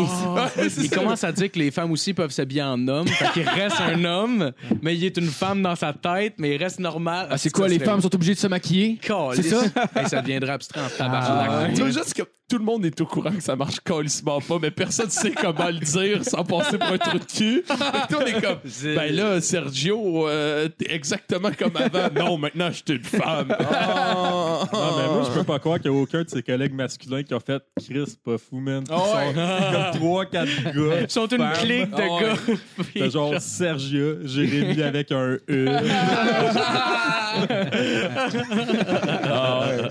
Il 0.82 0.90
commence 0.90 1.24
à 1.24 1.32
dire 1.32 1.50
que 1.50 1.58
les 1.58 1.70
femmes 1.70 1.92
aussi 1.92 2.12
peuvent 2.14 2.30
s'habiller 2.30 2.62
en 2.62 2.86
homme. 2.88 3.06
Fait 3.08 3.30
qu'il 3.32 3.48
reste 3.48 3.80
un 3.80 4.04
homme, 4.04 4.52
mais 4.82 4.96
il 4.96 5.04
est 5.04 5.16
une 5.16 5.28
femme 5.28 5.62
dans 5.62 5.76
sa 5.76 5.92
tête, 5.92 6.34
mais 6.38 6.54
il 6.54 6.62
reste 6.62 6.80
normal. 6.80 7.28
Ah, 7.30 7.38
c'est 7.38 7.50
quoi, 7.50 7.68
les 7.68 7.78
femmes 7.78 8.00
sont 8.00 8.14
obligées 8.14 8.34
de 8.34 8.38
se 8.40 8.46
maquiller? 8.46 8.98
C'est 9.34 9.42
ça? 9.42 9.62
Ça 10.10 10.22
deviendrait 10.22 10.52
abstrait 10.52 10.80
en 10.80 10.84
Ah, 10.86 10.90
tabarnak. 10.98 11.74
Tu 11.74 11.80
vois, 11.80 11.90
juste 11.90 12.14
que 12.14 12.22
tout 12.48 12.58
le 12.58 12.64
monde 12.64 12.84
est 12.84 13.00
au 13.00 13.06
courant 13.06 13.30
que 13.30 13.40
ça 13.40 13.54
marche 13.54 13.78
calissement 13.78 14.40
pas, 14.40 14.58
mais 14.60 14.72
personne 14.72 15.06
ne 15.06 15.10
sait 15.10 15.30
comment 15.30 15.68
le 15.68 15.78
dire 15.78 16.24
sans 16.24 16.42
passer 16.42 16.78
pour 16.78 16.88
un 16.88 16.98
trou 16.98 17.18
de 17.18 17.24
cul. 17.24 17.62
Fait 17.64 17.74
que 17.74 18.08
toi, 18.08 18.18
on 18.22 18.26
est 18.26 18.40
comme, 18.40 18.58
ben 18.96 19.14
là, 19.14 19.40
Sergio, 19.40 20.28
euh, 20.28 20.68
t'es 20.68 20.92
exactement 20.92 21.50
comme 21.56 21.76
avant. 21.76 22.08
Non, 22.20 22.36
maintenant, 22.38 22.68
je 22.72 22.82
suis 22.84 22.98
une 22.98 23.04
femme. 23.04 23.54
Ah. 23.60 24.64
Non, 24.72 24.96
mais 24.98 25.06
moi, 25.14 25.22
je 25.28 25.38
peux 25.38 25.44
pas 25.44 25.60
croire 25.60 25.78
qu'il 25.78 25.92
y 25.92 25.94
a 25.94 25.96
aucun 25.96 26.22
de 26.24 26.28
ses 26.28 26.42
collègues 26.42 26.74
masculins 26.74 27.22
qui 27.22 27.32
a 27.34 27.38
fait 27.38 27.62
Chris, 27.86 28.16
pas 28.24 28.36
fou, 28.36 28.58
man. 28.58 28.82
Ils 28.90 28.96
sont 28.96 29.32
comme 30.00 30.24
3-4 30.24 30.28
gars. 30.32 31.00
Ils 31.02 31.10
sont 31.10 31.26
une 31.28 31.50
clique 31.52 31.90
de 31.90 32.02
Ah 32.02 32.98
gars. 32.98 33.08
Genre 33.10 33.40
Sergia, 33.40 34.14
Jérémy 34.24 34.82
avec 34.82 35.12
un 35.12 35.38
E. 35.48 35.66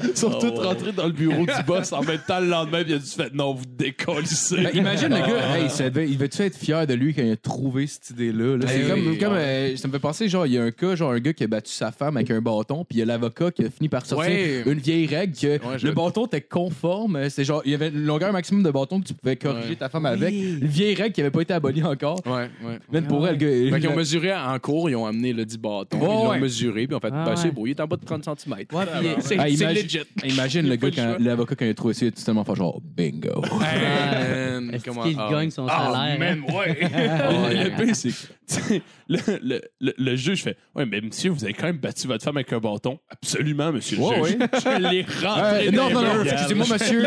Ils 0.04 0.18
sont 0.18 0.30
tous 0.32 0.60
rentrés 0.60 0.92
dans 0.92 1.06
le 1.08 1.12
bureau 1.12 1.46
du 1.46 1.64
boss 1.66 1.92
en 1.94 2.04
même 2.04 2.20
temps 2.28 2.40
le 2.40 2.48
lendemain, 2.48 2.84
il 2.88 2.94
a 2.94 2.98
dû 2.98 3.06
fait 3.06 3.34
non, 3.34 3.54
vous 3.54 3.66
décollissez. 3.78 4.58
Ben, 4.64 4.70
imagine 4.74 5.10
le 5.10 5.20
gars, 5.20 5.58
hey, 5.58 5.70
ça 5.70 5.90
devait- 5.90 6.08
il 6.08 6.16
devait-tu 6.18 6.42
être 6.44 6.58
fier 6.58 6.86
de 6.88 6.94
lui 6.94 7.14
quand 7.14 7.22
il 7.24 7.32
a 7.32 7.38
trouvé 7.38 7.88
cette 7.88 8.10
idée-là? 8.12 8.58
là? 8.58 8.66
C'est 8.68 8.82
comme, 8.88 9.08
oui, 9.08 9.18
comme, 9.18 9.34
ouais. 9.34 9.74
euh, 9.74 9.78
ça 9.78 9.88
me 9.88 9.94
fait 9.94 10.00
penser, 10.00 10.28
genre, 10.30 10.46
il 10.46 10.54
y 10.54 10.58
a 10.58 10.64
un 10.64 10.72
cas, 10.72 10.96
genre 10.96 11.12
un 11.12 11.20
gars 11.20 11.34
qui 11.34 11.44
a 11.44 11.48
battu 11.48 11.72
sa 11.72 11.92
femme 11.92 12.18
avec 12.18 12.32
un 12.32 12.42
bâton, 12.42 12.84
puis 12.86 12.98
il 12.98 13.00
y 13.00 13.02
a 13.02 13.06
l'avocat 13.06 13.52
qui 13.52 13.64
a 13.66 13.70
fini 13.70 13.90
par 13.90 14.06
sortir 14.06 14.30
Ouais. 14.30 14.64
une 14.66 14.80
vieille 14.80 15.08
règle 15.08 15.34
que 15.36 15.48
Ouais, 15.48 15.78
je- 15.80 15.88
le 15.88 15.94
bâton 15.94 16.26
était 16.26 16.42
conforme. 16.42 17.16
euh, 17.16 17.30
C'est 17.30 17.44
genre, 17.44 17.62
il 17.66 17.72
y 17.72 17.76
avait 17.76 17.90
une 17.90 18.06
longueur 18.06 18.32
maximum 18.34 18.64
de 18.64 18.72
bâton 18.72 19.00
que 19.02 19.08
tu 19.08 19.14
pouvais 19.14 19.36
corriger 19.36 19.70
Ouais. 19.70 19.76
ta 19.76 19.90
femme 19.90 20.06
avec. 20.06 20.34
Une 20.34 20.66
vieille 20.66 20.96
règle 20.96 21.14
qui 21.14 21.22
avait 21.22 21.32
pas 21.32 21.42
été 21.42 21.54
abolie 21.54 21.84
encore. 21.84 22.20
Ouais, 22.26 22.50
ouais. 22.64 22.80
Même 22.92 23.08
pour 23.08 23.28
elle, 23.28 23.38
le 23.38 23.40
gars. 23.70 23.76
Fait 23.76 23.80
qu'ils 23.82 23.90
ont 23.90 23.96
mesuré 23.96 24.34
en 24.34 24.58
cours, 24.60 24.90
ils 24.90 24.96
ont 24.96 25.06
amené 25.06 25.34
le 25.34 25.46
10 25.46 25.58
bâtons, 25.58 25.98
Ouais, 25.98 26.04
ils 26.04 26.08
l'ont 26.08 26.30
ouais. 26.30 26.40
mesuré, 26.40 26.88
puis 26.88 26.96
en 26.96 27.00
fait, 27.00 27.10
Ah, 27.14 27.24
ben, 27.30 27.36
c'est 27.36 27.52
beau, 27.52 27.68
il 27.68 27.72
est 27.72 27.80
en 27.80 27.88
bas 27.88 27.96
de 27.98 28.06
30 28.06 28.24
cm. 28.40 28.56
C'est 29.22 29.40
Ah, 29.40 29.48
imagine- 29.50 29.68
legit. 29.84 30.00
Imagine 30.26 30.68
le 30.70 30.76
gars, 30.76 30.90
quand 30.96 31.16
l'avocat, 31.20 31.56
quand 31.56 31.66
il 31.66 31.70
a 31.72 31.74
trouvé 31.74 31.94
ça, 31.94 32.06
il 32.06 32.10
a 32.10 32.12
tout 32.12 32.24
tellement 32.24 32.44
fait 32.44 32.56
genre 32.56 32.82
bingo. 32.82 33.42
Man, 33.60 34.72
est-ce 34.74 34.84
comment- 34.86 35.04
qu'il 35.04 35.16
ah, 35.20 35.30
gagne 35.32 35.52
son 35.52 35.68
salaire? 35.68 36.20
hein? 36.22 36.38
ouais. 36.54 36.78
le 37.64 37.86
pire, 37.86 37.96
c'est 37.96 38.10
que, 38.10 38.14
tu 38.14 38.20
sais, 38.20 38.28
le, 39.10 39.18
le, 39.44 39.62
le, 39.80 39.94
le 39.98 40.16
juge 40.16 40.44
fait 40.44 40.58
Ouais, 40.76 40.86
mais 40.86 41.02
monsieur, 41.02 41.32
vous 41.32 41.44
avez 41.44 41.54
quand 41.54 41.66
même 41.68 41.78
battu 41.78 42.08
votre 42.08 42.24
femme 42.24 42.38
avec 42.38 42.52
un 42.54 42.60
bâton. 42.60 43.00
Absolument, 43.10 43.72
monsieur 43.72 43.98
le 43.98 44.04
Ouais, 44.04 44.30
juge. 44.32 44.38
Je 44.64 44.82
l'ai 44.92 45.02
rentré 45.26 45.68
Euh, 45.68 45.72
dans 45.72 45.90
non, 45.90 46.02
non, 46.02 46.14
non, 46.16 46.24
excusez-moi, 46.24 46.66
monsieur. 46.72 47.04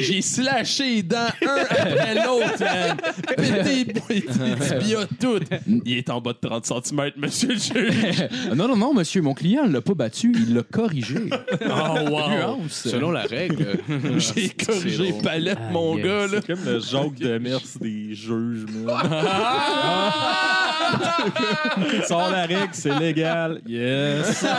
J'ai 0.00 0.22
slashé 0.22 0.84
les 0.96 1.02
dents 1.02 1.16
un 1.46 1.64
après 1.70 2.14
l'autre, 2.14 2.60
man. 2.60 2.96
Pété, 3.36 3.92
les 4.10 4.22
tibias, 4.22 5.06
tout. 5.20 5.40
Il 5.84 5.96
est 5.98 6.10
en 6.10 6.20
bas 6.20 6.32
de 6.32 6.38
30 6.48 6.66
cm, 6.66 7.10
monsieur 7.16 7.48
le 7.48 7.54
juge. 7.56 8.28
Ah, 8.50 8.54
non, 8.54 8.68
non, 8.68 8.76
non, 8.76 8.94
monsieur, 8.94 9.22
mon 9.22 9.34
client 9.34 9.66
ne 9.66 9.72
l'a 9.72 9.80
pas 9.80 9.94
battu, 9.94 10.32
il 10.34 10.54
l'a 10.54 10.62
corrigé. 10.62 11.16
Oh, 11.62 12.10
wow. 12.10 12.60
Selon 12.68 13.10
la 13.10 13.22
règle. 13.22 13.78
J'ai 14.18 14.50
corrigé 14.50 15.12
palette, 15.22 15.58
Ah, 15.60 15.70
mon 15.72 15.96
yes. 15.96 16.04
gars, 16.06 16.26
là. 16.26 16.40
C'est 16.40 16.46
comme 16.54 16.64
le 16.64 16.80
joke 16.80 17.14
de 17.16 17.38
Mers 17.38 17.60
des 17.80 18.14
juges, 18.14 18.64
man. 18.72 18.94
Sors 22.06 22.30
la 22.30 22.46
règle, 22.46 22.68
c'est 22.72 22.98
légal. 22.98 23.60
Yes. 23.66 24.44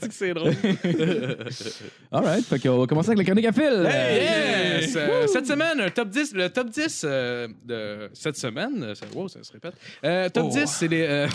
C'est 0.00 0.08
que 0.08 0.14
c'est 0.14 0.34
drôle. 0.34 0.52
Alright, 2.12 2.44
fait 2.44 2.58
qu'on 2.58 2.78
va 2.78 2.86
commencer 2.86 3.10
avec 3.10 3.18
la 3.18 3.24
chronique 3.24 3.46
à 3.46 3.52
fil. 3.52 3.84
Yes! 3.84 4.96
Euh, 4.96 5.26
cette 5.26 5.46
semaine, 5.46 5.80
un 5.80 5.90
top 5.90 6.08
10, 6.08 6.34
le 6.34 6.48
top 6.48 6.70
10 6.70 7.04
euh, 7.04 7.48
de 7.64 8.10
cette 8.12 8.36
semaine, 8.36 8.82
euh, 8.82 8.94
ça, 8.94 9.06
wow, 9.14 9.28
ça 9.28 9.42
se 9.42 9.52
répète. 9.52 9.74
Euh, 10.04 10.28
top 10.28 10.50
10, 10.50 10.66
c'est 10.66 10.88
les, 10.88 11.04
euh, 11.08 11.26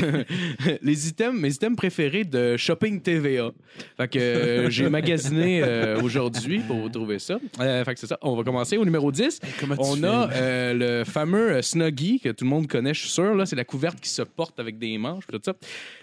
les 0.82 1.08
items, 1.08 1.40
mes 1.40 1.50
items 1.50 1.76
préférés 1.76 2.24
de 2.24 2.58
Shopping 2.58 3.02
TVA. 3.02 3.52
Fait 3.98 4.08
que 4.08 4.20
euh, 4.20 4.70
j'ai 4.70 4.90
magasiné 4.90 5.62
euh, 5.64 6.02
aujourd'hui 6.02 6.60
pour 6.60 6.90
trouver 6.92 7.20
ça. 7.20 7.38
Euh, 7.60 7.84
fait 7.84 7.94
que 7.94 8.00
c'est 8.00 8.08
ça. 8.08 8.18
On 8.22 8.36
va 8.36 8.44
commencer 8.44 8.78
au 8.78 8.86
numéro 8.86 9.12
10. 9.12 9.40
On 9.78 10.04
a 10.04 10.30
euh, 10.32 10.74
le 10.74 11.04
fameux 11.06 11.52
euh, 11.52 11.62
Que 12.22 12.30
tout 12.30 12.44
le 12.44 12.50
monde 12.50 12.68
connaît, 12.68 12.94
je 12.94 13.02
suis 13.02 13.10
sûr. 13.10 13.34
Là, 13.36 13.46
c'est 13.46 13.56
la 13.56 13.64
couverte 13.64 14.00
qui 14.00 14.10
se 14.10 14.22
porte 14.22 14.60
avec 14.60 14.78
des 14.78 14.98
manches, 14.98 15.26
tout 15.28 15.40
ça. 15.44 15.54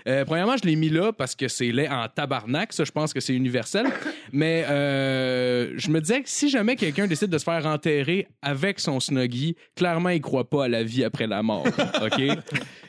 Euh, 0.08 0.24
premièrement, 0.24 0.56
je 0.56 0.66
l'ai 0.66 0.76
mis 0.76 0.88
là 0.88 1.12
parce 1.12 1.34
que 1.34 1.48
c'est 1.48 1.72
laid 1.72 1.88
en 1.88 2.08
tabarnak. 2.08 2.72
Ça, 2.72 2.84
je 2.84 2.92
pense 2.92 3.12
que 3.12 3.20
c'est 3.20 3.34
universel. 3.34 3.86
Mais 4.32 4.64
euh, 4.68 5.74
je 5.76 5.90
me 5.90 6.00
disais 6.00 6.22
que 6.22 6.28
si 6.28 6.48
jamais 6.48 6.76
quelqu'un 6.76 7.06
décide 7.06 7.28
de 7.28 7.38
se 7.38 7.44
faire 7.44 7.66
enterrer 7.66 8.28
avec 8.42 8.80
son 8.80 9.00
Snuggie, 9.00 9.56
clairement, 9.74 10.10
il 10.10 10.20
croit 10.20 10.48
pas 10.48 10.64
à 10.64 10.68
la 10.68 10.82
vie 10.82 11.04
après 11.04 11.26
la 11.26 11.42
mort. 11.42 11.66
OK? 12.02 12.20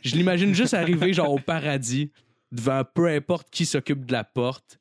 je 0.03 0.15
l'imagine 0.15 0.53
juste 0.53 0.73
arriver, 0.73 1.13
genre, 1.13 1.31
au 1.31 1.39
paradis, 1.39 2.11
devant 2.51 2.83
peu 2.83 3.07
importe 3.07 3.49
qui 3.51 3.65
s'occupe 3.65 4.05
de 4.05 4.13
la 4.13 4.23
porte, 4.23 4.79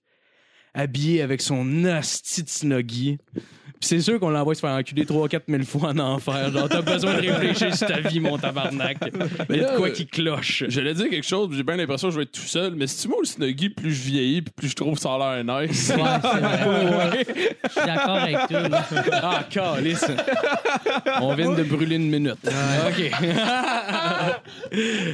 habillé 0.75 1.23
avec 1.23 1.41
son 1.41 1.85
hostie 1.85 2.43
de 2.43 2.49
Snuggie. 2.49 3.19
C'est 3.81 4.01
sûr 4.01 4.19
qu'on 4.19 4.31
l'envoie 4.31 4.55
se 4.55 4.61
faire 4.61 4.71
enculer 4.71 5.05
3-4 5.05 5.41
000 5.49 5.63
fois 5.65 5.91
en 5.91 5.99
enfer. 5.99 6.51
Genre, 6.53 6.69
t'as 6.69 6.83
besoin 6.83 7.15
de 7.15 7.21
réfléchir 7.21 7.75
sur 7.75 7.87
ta 7.87 8.01
vie, 8.01 8.21
mon 8.21 8.39
tabarnak. 8.39 8.99
Il 9.51 9.57
y 9.57 9.65
a 9.65 9.73
de 9.73 9.77
quoi 9.77 9.91
qui 9.91 10.07
cloche. 10.07 10.65
J'allais 10.69 10.95
dire 10.95 11.09
quelque 11.11 11.27
chose, 11.27 11.51
j'ai 11.55 11.63
bien 11.63 11.77
l'impression 11.77 12.09
que 12.09 12.15
je 12.15 12.19
vais 12.19 12.25
être 12.25 12.33
tout 12.33 12.41
seul, 12.41 12.75
mais 12.75 12.87
si 12.87 13.03
tu 13.03 13.09
moi 13.09 13.19
le 13.21 13.27
Snuggy, 13.27 13.69
plus 13.71 13.93
je 13.93 14.03
vieillis, 14.03 14.43
plus 14.43 14.69
je 14.69 14.75
trouve 14.75 14.99
ça 14.99 15.15
a 15.15 15.43
l'air 15.43 15.45
nice. 15.45 15.93
Ouais, 15.97 16.03
c'est 16.23 16.41
vrai. 16.41 17.27
Je 17.67 17.71
suis 17.71 17.81
d'accord 17.87 18.17
avec 18.17 18.37
toi. 18.49 18.69
là. 18.69 18.87
Ah, 19.13 19.45
calice. 19.51 20.07
On 21.21 21.35
vient 21.35 21.53
de 21.53 21.63
brûler 21.65 21.97
une 21.97 22.09
minute. 22.11 22.37
OK. 22.45 23.11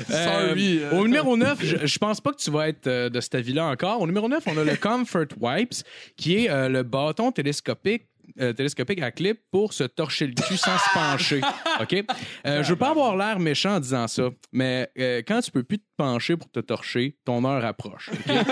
Sorry. 0.09 0.81
Euh, 0.83 0.99
au 0.99 1.07
numéro 1.07 1.37
9, 1.37 1.59
je, 1.63 1.87
je 1.87 1.99
pense 1.99 2.21
pas 2.21 2.33
que 2.33 2.39
tu 2.39 2.51
vas 2.51 2.69
être 2.69 2.87
euh, 2.87 3.09
de 3.09 3.21
cet 3.21 3.35
avis-là 3.35 3.67
encore. 3.67 4.01
Au 4.01 4.07
numéro 4.07 4.29
9, 4.29 4.43
on 4.47 4.57
a 4.59 4.65
le 4.65 4.77
Comfort 4.77 5.27
Wipes, 5.41 5.75
qui 6.17 6.45
est 6.45 6.51
euh, 6.51 6.69
le 6.69 6.83
bâton 6.83 7.33
télescopique 7.33 8.05
euh, 8.41 8.53
télescopique 8.53 9.03
à 9.03 9.11
clip 9.11 9.41
pour 9.51 9.73
se 9.73 9.85
torcher 9.85 10.27
le 10.27 10.35
cul 10.35 10.57
sans 10.57 10.77
se 10.79 10.93
pencher. 10.95 11.41
OK? 11.81 12.05
Euh, 12.47 12.63
je 12.63 12.71
veux 12.71 12.77
pas 12.77 12.91
avoir 12.91 13.17
l'air 13.17 13.39
méchant 13.39 13.77
en 13.77 13.81
disant 13.81 14.07
ça, 14.09 14.31
mais 14.53 14.91
euh, 14.99 15.23
quand 15.27 15.41
tu 15.41 15.51
peux 15.51 15.63
plus 15.63 15.79
te 15.79 15.85
pencher 15.97 16.37
pour 16.37 16.51
te 16.51 16.61
torcher, 16.61 17.17
ton 17.25 17.45
heure 17.45 17.65
approche. 17.65 18.11
OK? 18.13 18.35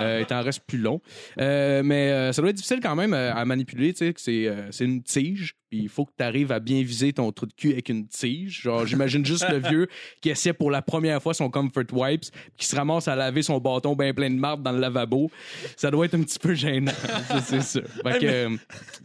Euh, 0.00 0.18
il 0.20 0.26
t'en 0.26 0.42
reste 0.42 0.60
plus 0.66 0.78
long. 0.78 1.00
Euh, 1.40 1.82
mais 1.82 2.10
euh, 2.12 2.32
ça 2.32 2.40
doit 2.40 2.50
être 2.50 2.56
difficile 2.56 2.78
quand 2.80 2.94
même 2.94 3.14
euh, 3.14 3.34
à 3.34 3.44
manipuler. 3.44 3.92
Tu 3.92 4.06
sais, 4.06 4.14
que 4.14 4.20
c'est 4.20 4.46
euh, 4.46 4.70
c'est 4.70 4.84
une 4.84 5.02
tige. 5.02 5.54
Puis 5.70 5.80
il 5.80 5.88
faut 5.88 6.04
que 6.06 6.12
tu 6.16 6.22
arrives 6.24 6.52
à 6.52 6.60
bien 6.60 6.82
viser 6.82 7.12
ton 7.12 7.30
trou 7.32 7.46
de 7.46 7.52
cul 7.52 7.72
avec 7.72 7.88
une 7.88 8.06
tige. 8.06 8.62
Genre, 8.62 8.86
j'imagine 8.86 9.24
juste 9.26 9.46
le 9.50 9.58
vieux 9.58 9.88
qui 10.22 10.30
essaie 10.30 10.52
pour 10.52 10.70
la 10.70 10.82
première 10.82 11.20
fois 11.22 11.34
son 11.34 11.50
Comfort 11.50 11.84
Wipes, 11.92 12.24
qui 12.56 12.66
se 12.66 12.74
ramasse 12.76 13.08
à 13.08 13.16
laver 13.16 13.42
son 13.42 13.58
bâton 13.58 13.94
bien 13.94 14.14
plein 14.14 14.30
de 14.30 14.36
marde 14.36 14.62
dans 14.62 14.72
le 14.72 14.78
lavabo. 14.78 15.30
Ça 15.76 15.90
doit 15.90 16.06
être 16.06 16.14
un 16.14 16.22
petit 16.22 16.38
peu 16.38 16.54
gênant. 16.54 16.92
Ça, 17.28 17.40
c'est 17.42 17.62
sûr. 17.62 17.82
Fait 18.02 18.18
que, 18.18 18.26
euh, 18.26 18.56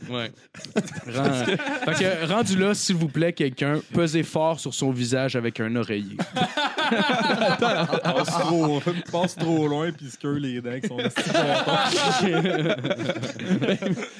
ouais. 0.09 0.22
Fait 1.85 1.93
que, 1.93 2.27
rendu 2.27 2.57
là, 2.57 2.73
s'il 2.73 2.95
vous 2.95 3.07
plaît, 3.07 3.33
quelqu'un, 3.33 3.79
pesez 3.93 4.23
fort 4.23 4.59
sur 4.59 4.73
son 4.73 4.91
visage 4.91 5.35
avec 5.35 5.59
un 5.59 5.75
oreiller. 5.75 6.17
passe 7.59 8.27
trop, 8.39 8.81
passe 9.11 9.35
trop 9.35 9.67
loin 9.67 9.91
puis 9.91 10.09
se 10.09 10.17
queue 10.17 10.37
les 10.37 10.61
dents 10.61 10.69
avec 10.69 10.85
son 10.87 10.97
esti 10.99 11.21
de 11.23 11.33
bâton. 11.33 12.73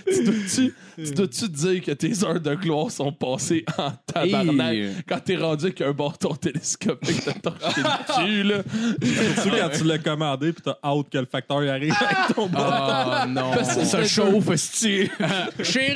tu 0.07 0.23
dois-tu 0.23 0.73
tu 0.97 1.11
dois-tu 1.13 1.49
dire 1.49 1.81
que 1.83 1.91
tes 1.91 2.23
heures 2.23 2.39
de 2.39 2.55
gloire 2.55 2.91
sont 2.91 3.11
passées 3.11 3.65
en 3.77 3.91
tabarnak 4.05 4.73
Et- 4.75 4.91
quand 5.07 5.19
t'es 5.23 5.35
rendu 5.35 5.65
avec 5.65 5.81
un 5.81 5.91
bâton 5.91 6.35
télescopique 6.35 7.25
de 7.25 7.31
torcher 7.39 7.81
le 7.81 8.25
cul, 8.25 8.43
là? 8.43 8.57
Surtout 9.43 9.57
quand 9.57 9.69
tu 9.77 9.83
l'as 9.83 9.97
commandé 9.99 10.53
puis 10.53 10.63
t'as 10.63 10.77
hâte 10.83 11.09
que 11.09 11.17
le 11.17 11.25
facteur 11.25 11.63
y 11.63 11.69
arrive 11.69 11.93
avec 11.99 12.35
ton 12.35 12.47
bâton. 12.47 13.23
Oh 13.23 13.27
non. 13.27 13.51
Ça 13.85 14.03
chauffe, 14.05 14.49
esti. 14.51 15.09
Chérie, 15.63 15.92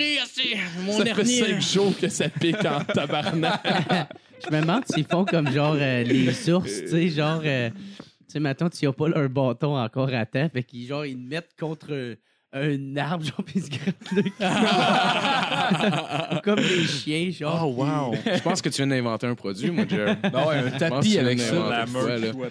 mon 0.86 0.98
Ça 0.98 1.06
fait 1.06 1.26
cinq 1.26 1.62
jours 1.62 1.98
que 2.00 2.08
ça 2.10 2.30
pique 2.30 2.64
en 2.66 2.84
tabarnak. 2.94 3.62
Je 4.46 4.56
me 4.56 4.62
demande 4.62 4.84
s'ils 4.86 5.06
font 5.06 5.26
comme 5.26 5.52
genre 5.52 5.76
euh, 5.80 6.04
les 6.04 6.50
ours, 6.50 6.82
tu 6.82 6.88
sais, 6.88 7.10
genre. 7.10 7.42
euh, 7.44 7.70
tu 7.70 8.34
sais, 8.34 8.40
maintenant, 8.40 8.70
tu 8.70 8.86
n'as 8.86 8.92
pas 8.92 9.08
leur 9.08 9.30
bâton 9.30 9.78
encore 9.78 10.14
à 10.14 10.26
temps, 10.26 10.50
fait 10.54 10.64
qu'ils 10.64 10.86
genre, 10.88 11.06
ils 11.06 11.18
mettent 11.18 11.56
contre 11.60 11.88
euh, 11.92 12.16
un 12.54 12.96
arbre, 12.98 13.26
genre, 13.26 13.44
puis 13.46 13.56
ils 13.60 13.64
se 13.64 13.70
grattent 13.70 14.12
le 14.16 14.22
cul. 14.24 14.32
Comme 16.44 16.60
les 16.60 16.84
chiens, 16.86 17.30
genre. 17.32 17.66
Oh, 17.78 17.84
wow. 17.84 18.16
Je 18.36 18.42
pense 18.42 18.62
que 18.62 18.70
tu 18.70 18.78
viens 18.78 18.88
d'inventer 18.88 19.28
un 19.28 19.36
produit, 19.36 19.70
moi, 19.70 19.84
Jerry. 19.88 20.16
Ben 20.24 20.48
ouais, 20.48 20.56
un 20.60 20.72
tapis 20.72 21.18
avec 21.20 21.40
ça. 21.40 21.54
La. 21.54 21.86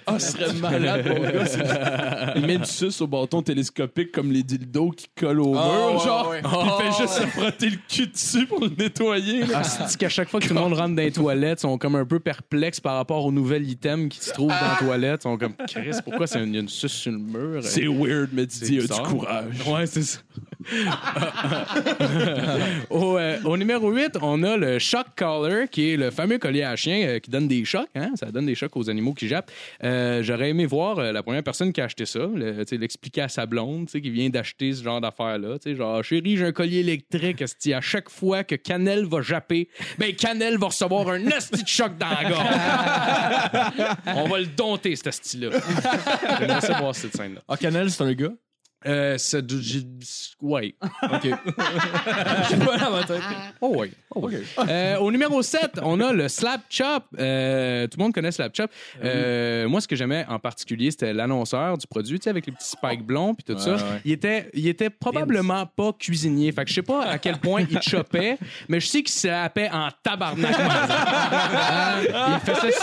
Ah, 0.06 0.18
ce 0.18 0.32
serait 0.32 0.52
malade, 0.54 1.06
mon 1.08 1.20
gars. 1.20 2.34
Il 2.36 2.42
met 2.46 2.58
du 2.58 2.66
suce 2.66 3.00
au 3.00 3.06
bâton 3.06 3.40
télescopique 3.42 4.12
comme 4.12 4.30
les 4.32 4.42
dildos 4.42 4.90
qui 4.90 5.06
collent 5.18 5.40
au 5.40 5.56
Ah, 5.56 5.64
mur, 5.66 5.94
ouais, 5.98 6.04
genre. 6.04 6.28
ouais. 6.30 6.42
Il 6.44 6.84
fait 6.92 7.02
juste 7.02 7.14
se 7.14 7.26
frotter 7.28 7.70
le 7.70 7.78
cul 7.88 8.06
dessus 8.06 8.46
pour 8.46 8.60
le 8.60 8.68
nettoyer. 8.78 9.44
Ah, 9.54 9.62
c'est 9.64 9.96
qu'à 9.98 10.08
chaque 10.10 10.28
fois 10.28 10.40
que 10.40 10.46
tout 10.48 10.54
le 10.54 10.60
monde 10.60 10.74
rentre 10.74 10.94
dans 10.94 11.02
les 11.02 11.10
toilettes, 11.12 11.60
ils 11.60 11.62
sont 11.62 11.78
comme 11.78 11.96
un 11.96 12.04
peu 12.04 12.20
perplexes 12.20 12.80
par 12.80 12.96
rapport 12.96 13.24
aux 13.24 13.32
nouvelles 13.32 13.68
items 13.68 14.08
qui 14.14 14.20
se 14.24 14.32
trouvent 14.32 14.48
dans 14.48 14.54
la 14.68 14.76
toilette. 14.78 15.20
Ils 15.20 15.22
sont 15.22 15.38
comme, 15.38 15.54
Chris, 15.66 15.90
pourquoi 16.04 16.26
c'est 16.26 16.42
une, 16.42 16.50
il 16.50 16.54
y 16.54 16.58
a 16.58 16.60
une 16.60 16.68
suce 16.68 16.92
sur 16.92 17.12
le 17.12 17.18
mur? 17.18 17.62
C'est 17.62 17.86
weird, 17.86 18.28
mais 18.32 18.44
Didier 18.46 18.80
a 18.80 18.82
du 18.82 19.00
courage. 19.08 19.54
Ouais, 19.66 19.86
c'est 20.02 20.02
ça. 20.02 20.18
au, 22.90 23.18
euh, 23.18 23.38
au 23.44 23.56
numéro 23.56 23.90
8, 23.90 24.18
on 24.22 24.42
a 24.42 24.56
le 24.56 24.78
Shock 24.78 25.06
Collar, 25.16 25.68
qui 25.70 25.92
est 25.92 25.96
le 25.96 26.10
fameux 26.10 26.38
collier 26.38 26.62
à 26.64 26.76
chien 26.76 27.06
euh, 27.06 27.18
qui 27.18 27.30
donne 27.30 27.48
des 27.48 27.64
chocs. 27.64 27.88
Hein? 27.94 28.10
Ça 28.16 28.26
donne 28.32 28.46
des 28.46 28.54
chocs 28.54 28.76
aux 28.76 28.90
animaux 28.90 29.14
qui 29.14 29.28
jappent. 29.28 29.50
Euh, 29.84 30.22
J'aurais 30.22 30.50
aimé 30.50 30.66
voir 30.66 30.96
la 31.00 31.22
première 31.22 31.42
personne 31.42 31.72
qui 31.72 31.80
a 31.80 31.84
acheté 31.84 32.06
ça, 32.06 32.20
le- 32.34 32.64
l'expliquer 32.76 33.22
à 33.22 33.28
sa 33.28 33.46
blonde, 33.46 33.88
qui 33.88 34.10
vient 34.10 34.28
d'acheter 34.28 34.72
ce 34.74 34.82
genre 34.82 35.00
sais, 35.62 35.74
Genre, 35.76 36.02
chérie, 36.02 36.36
j'ai 36.36 36.46
un 36.46 36.52
collier 36.52 36.80
électrique. 36.80 37.42
À 37.42 37.80
chaque 37.80 38.10
fois 38.10 38.44
que 38.44 38.54
Canel 38.54 39.06
va 39.06 39.20
japper, 39.22 39.68
ben 39.98 40.14
Canel 40.14 40.58
va 40.58 40.66
recevoir 40.68 41.08
un 41.08 41.24
esti 41.26 41.62
de 41.62 41.68
choc 41.68 41.92
dans 41.98 42.08
la 42.08 42.28
gorge. 42.28 44.16
on 44.16 44.28
va 44.28 44.38
le 44.40 44.46
dompter, 44.46 44.96
cet 44.96 45.08
esti-là. 45.08 45.50
J'aimerais 46.40 46.60
ça 46.60 46.78
voir 46.80 46.94
cette 46.94 47.16
scène-là. 47.16 47.40
Ah, 47.48 47.56
Canel, 47.56 47.90
c'est 47.90 48.02
un 48.02 48.12
gars? 48.12 48.32
Euh, 48.86 49.18
c'est 49.18 49.44
du- 49.44 49.60
j'ai- 49.62 49.82
ouais. 50.40 50.74
OK. 51.02 51.28
Pas 51.56 52.76
dans 52.78 52.90
ma 52.90 53.04
tête. 53.04 53.20
Oh 53.60 53.74
oui. 53.78 53.90
OK. 54.14 54.32
Euh, 54.68 54.96
au 54.98 55.10
numéro 55.10 55.42
7, 55.42 55.80
on 55.82 56.00
a 56.00 56.12
le 56.12 56.28
Slap 56.28 56.62
Chop. 56.70 57.04
Euh, 57.18 57.86
tout 57.86 57.98
le 57.98 58.02
monde 58.04 58.14
connaît 58.14 58.32
Slap 58.32 58.54
Chop. 58.56 58.70
Euh, 59.04 59.68
moi, 59.68 59.80
ce 59.80 59.88
que 59.88 59.96
j'aimais 59.96 60.24
en 60.28 60.38
particulier, 60.38 60.90
c'était 60.90 61.12
l'annonceur 61.12 61.76
du 61.78 61.86
produit, 61.86 62.18
tu 62.18 62.24
sais, 62.24 62.30
avec 62.30 62.46
les 62.46 62.52
petits 62.52 62.68
spikes 62.68 63.02
blonds 63.04 63.34
puis 63.34 63.44
tout 63.44 63.54
Ouais, 63.54 63.60
ça. 63.60 63.74
ouais. 63.74 64.00
Il 64.04 64.12
était, 64.12 64.50
il 64.54 64.66
était 64.68 64.90
probablement 64.90 65.66
pas 65.66 65.92
cuisinier. 65.92 66.52
Fait 66.52 66.64
que 66.64 66.70
je 66.70 66.74
sais 66.76 66.82
pas 66.82 67.04
à 67.06 67.18
quel 67.18 67.38
point 67.38 67.62
il 67.68 67.80
chopait, 67.82 68.38
mais 68.68 68.80
je 68.80 68.86
sais 68.86 69.02
qu'il 69.02 69.08
slappait 69.14 69.70
en 69.72 69.88
tabarnak. 70.02 70.54
Euh, 71.26 72.36
il 72.46 72.54
faisait... 72.54 72.74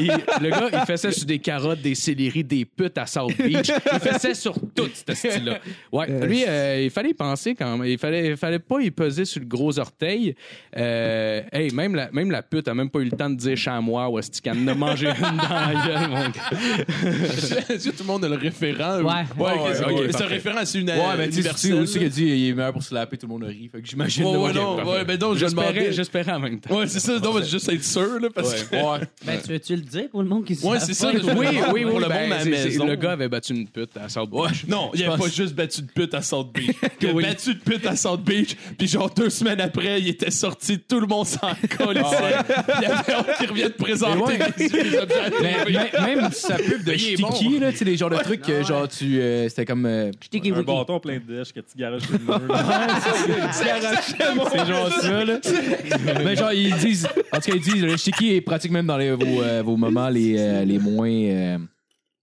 Il- 0.00 0.24
le 0.42 0.50
gars, 0.50 0.68
il 0.72 0.86
faisait 0.86 1.10
sur 1.12 1.26
des 1.26 1.38
carottes, 1.38 1.80
des 1.80 1.94
céleris, 1.94 2.44
des 2.44 2.64
putes 2.64 2.98
à 2.98 3.06
South 3.06 3.36
Beach. 3.36 3.70
Il 3.92 4.00
faisait 4.12 4.34
sur 4.34 4.54
tout, 4.74 4.88
ce 5.06 5.14
style-là. 5.14 5.58
Ouais, 5.92 6.06
lui, 6.26 6.44
euh, 6.46 6.82
il 6.84 6.90
fallait 6.90 7.10
y 7.10 7.14
penser 7.14 7.54
quand 7.54 7.76
même. 7.76 7.86
Il 7.88 7.98
fallait, 7.98 8.28
il 8.30 8.36
fallait 8.36 8.58
pas 8.58 8.80
y 8.80 8.90
peser 8.90 9.24
sur 9.24 9.40
le 9.40 9.46
gros 9.46 9.78
orteil. 9.78 10.34
Euh, 10.76 11.42
hey, 11.52 11.72
même 11.72 11.94
la, 11.94 12.10
même 12.12 12.30
la 12.30 12.42
pute 12.42 12.66
a 12.68 12.74
même 12.74 12.90
pas 12.90 12.98
eu 13.00 13.04
le 13.04 13.10
temps 13.16 13.30
de 13.30 13.36
dire 13.36 13.56
chamois 13.56 14.08
ou 14.08 14.18
est-ce 14.18 14.40
qu'elle 14.42 14.58
en 14.58 14.66
a 14.68 14.74
mangé 14.74 15.06
une 15.08 15.36
dans 15.36 15.48
la 15.48 15.86
gueule, 15.86 16.08
mon 16.08 16.28
gars. 16.28 16.50
Est-ce 17.74 17.90
que 17.90 17.96
tout 17.96 18.02
le 18.02 18.06
monde 18.06 18.24
a 18.24 18.28
le 18.28 18.36
référent? 18.36 19.00
ou- 19.00 19.04
Ouais. 19.04 19.12
Ouais, 19.38 19.52
Ouais, 19.54 19.94
ouais, 20.00 20.08
c'est 20.10 20.22
un 20.22 20.26
référent, 20.26 20.60
c'est 20.64 20.80
une 20.80 20.90
Ouais, 20.90 20.96
mais 21.18 21.28
tu 21.28 21.42
sais, 21.42 21.50
tu 21.50 21.56
sais 21.58 21.72
aussi 21.72 21.98
qu'il 21.98 22.06
a 22.06 22.10
dit 22.10 22.24
il 22.24 22.48
est 22.48 22.54
meilleur 22.54 22.72
pour 22.72 22.82
slapper, 22.82 23.16
tout 23.16 23.26
le 23.26 23.32
monde 23.32 23.44
rit. 23.44 23.68
Fait 23.70 23.80
que 23.80 23.86
j'imagine. 23.88 24.24
Ouais, 24.24 24.36
ouais, 24.36 24.52
non, 24.52 24.84
ouais, 24.84 25.04
ben 25.04 25.16
donc, 25.16 25.34
je 25.34 25.40
J'espérais, 25.40 25.72
demandais. 25.72 25.92
j'espérais 25.92 26.32
en 26.32 26.40
même 26.40 26.60
temps. 26.60 26.76
Ouais, 26.78 26.86
c'est 26.86 27.00
ça, 27.00 27.18
non, 27.18 27.34
mais 27.34 27.44
juste 27.44 27.68
être 27.68 27.84
sûr, 27.84 28.20
là, 28.20 28.28
parce 28.34 28.64
que. 28.64 28.74
Ouais. 28.76 29.06
Ben, 29.26 29.40
tu 29.44 29.50
veux-tu 29.52 29.76
le 29.76 29.82
dire 29.82 30.08
pour 30.10 30.22
le 30.22 30.28
monde 30.28 30.44
qui 30.44 30.54
se 30.54 30.66
Ouais, 30.66 30.80
c'est 30.80 30.94
ça, 30.94 31.10
Oui, 31.12 31.20
oui, 31.36 31.58
oui. 31.72 31.84
Pour 31.84 32.00
le 32.00 32.08
ben, 32.08 32.22
monde 32.22 32.32
à 32.32 32.36
la 32.38 32.40
c'est- 32.44 32.56
c'est- 32.56 32.64
maison. 32.70 32.86
Le 32.86 32.96
gars 32.96 33.12
avait 33.12 33.28
battu 33.28 33.54
une 33.54 33.68
pute 33.68 33.93
à 33.96 34.08
South 34.08 34.28
Ouais. 34.32 34.48
Beach. 34.48 34.64
Non, 34.68 34.90
il 34.94 35.00
Je 35.00 35.10
a 35.10 35.16
pas 35.16 35.28
juste 35.28 35.54
battu 35.54 35.82
de 35.82 35.86
pute 35.90 36.14
à 36.14 36.22
South 36.22 36.52
Beach. 36.52 36.76
Il 37.00 37.08
a 37.08 37.12
Oui. 37.12 37.22
battu 37.24 37.54
de 37.54 37.60
pute 37.60 37.86
à 37.86 37.96
South 37.96 38.22
Beach, 38.22 38.56
puis 38.78 38.86
genre 38.88 39.10
deux 39.10 39.28
semaines 39.30 39.60
après, 39.60 40.00
il 40.00 40.08
était 40.08 40.30
sorti, 40.30 40.78
tout 40.78 41.00
le 41.00 41.06
monde 41.06 41.26
s'en 41.26 41.52
colissait. 41.76 42.34
Il 42.78 42.82
y 42.82 42.86
avait 42.86 43.12
hâte 43.12 43.36
qu'il 43.38 43.50
revienne 43.50 43.70
présenter 43.72 44.38
les, 44.58 44.68
les 44.68 44.98
objets 44.98 45.14
Mais 45.42 45.56
même, 45.70 46.20
même 46.20 46.30
sa 46.32 46.56
pub 46.56 46.82
de 46.84 46.92
il 46.94 47.20
bon. 47.20 47.30
Sticky, 47.32 47.58
là, 47.58 47.72
tu 47.72 47.78
sais, 47.78 47.84
les 47.84 47.96
genres 47.96 48.10
de 48.10 48.16
trucs 48.16 48.42
que 48.42 48.62
genre 48.62 48.88
tu. 48.88 49.20
euh, 49.20 49.48
C'était 49.48 49.64
comme. 49.66 49.84
euh, 49.86 50.10
Un 50.34 50.62
bâton 50.62 50.98
plein 51.00 51.18
de 51.18 51.36
dèches 51.38 51.52
que 51.52 51.60
tu 51.60 51.76
garages 51.76 52.02
le 52.10 52.18
mur. 52.18 52.40
C'est 53.52 54.66
genre 54.66 54.90
ça, 55.00 55.24
là. 55.24 55.38
Mais 56.24 56.36
genre, 56.36 56.52
ils 56.52 56.74
disent. 56.76 57.06
En 57.32 57.38
tout 57.40 57.50
cas, 57.50 57.56
ils 57.56 57.60
disent, 57.60 57.82
le 57.82 57.96
Sticky 57.96 58.34
est 58.36 58.40
pratique 58.40 58.70
même 58.70 58.86
dans 58.86 58.96
les, 58.96 59.10
vos, 59.12 59.42
euh, 59.42 59.62
vos 59.64 59.76
moments 59.76 60.08
les, 60.08 60.36
euh, 60.38 60.64
les 60.64 60.78
moins. 60.78 61.58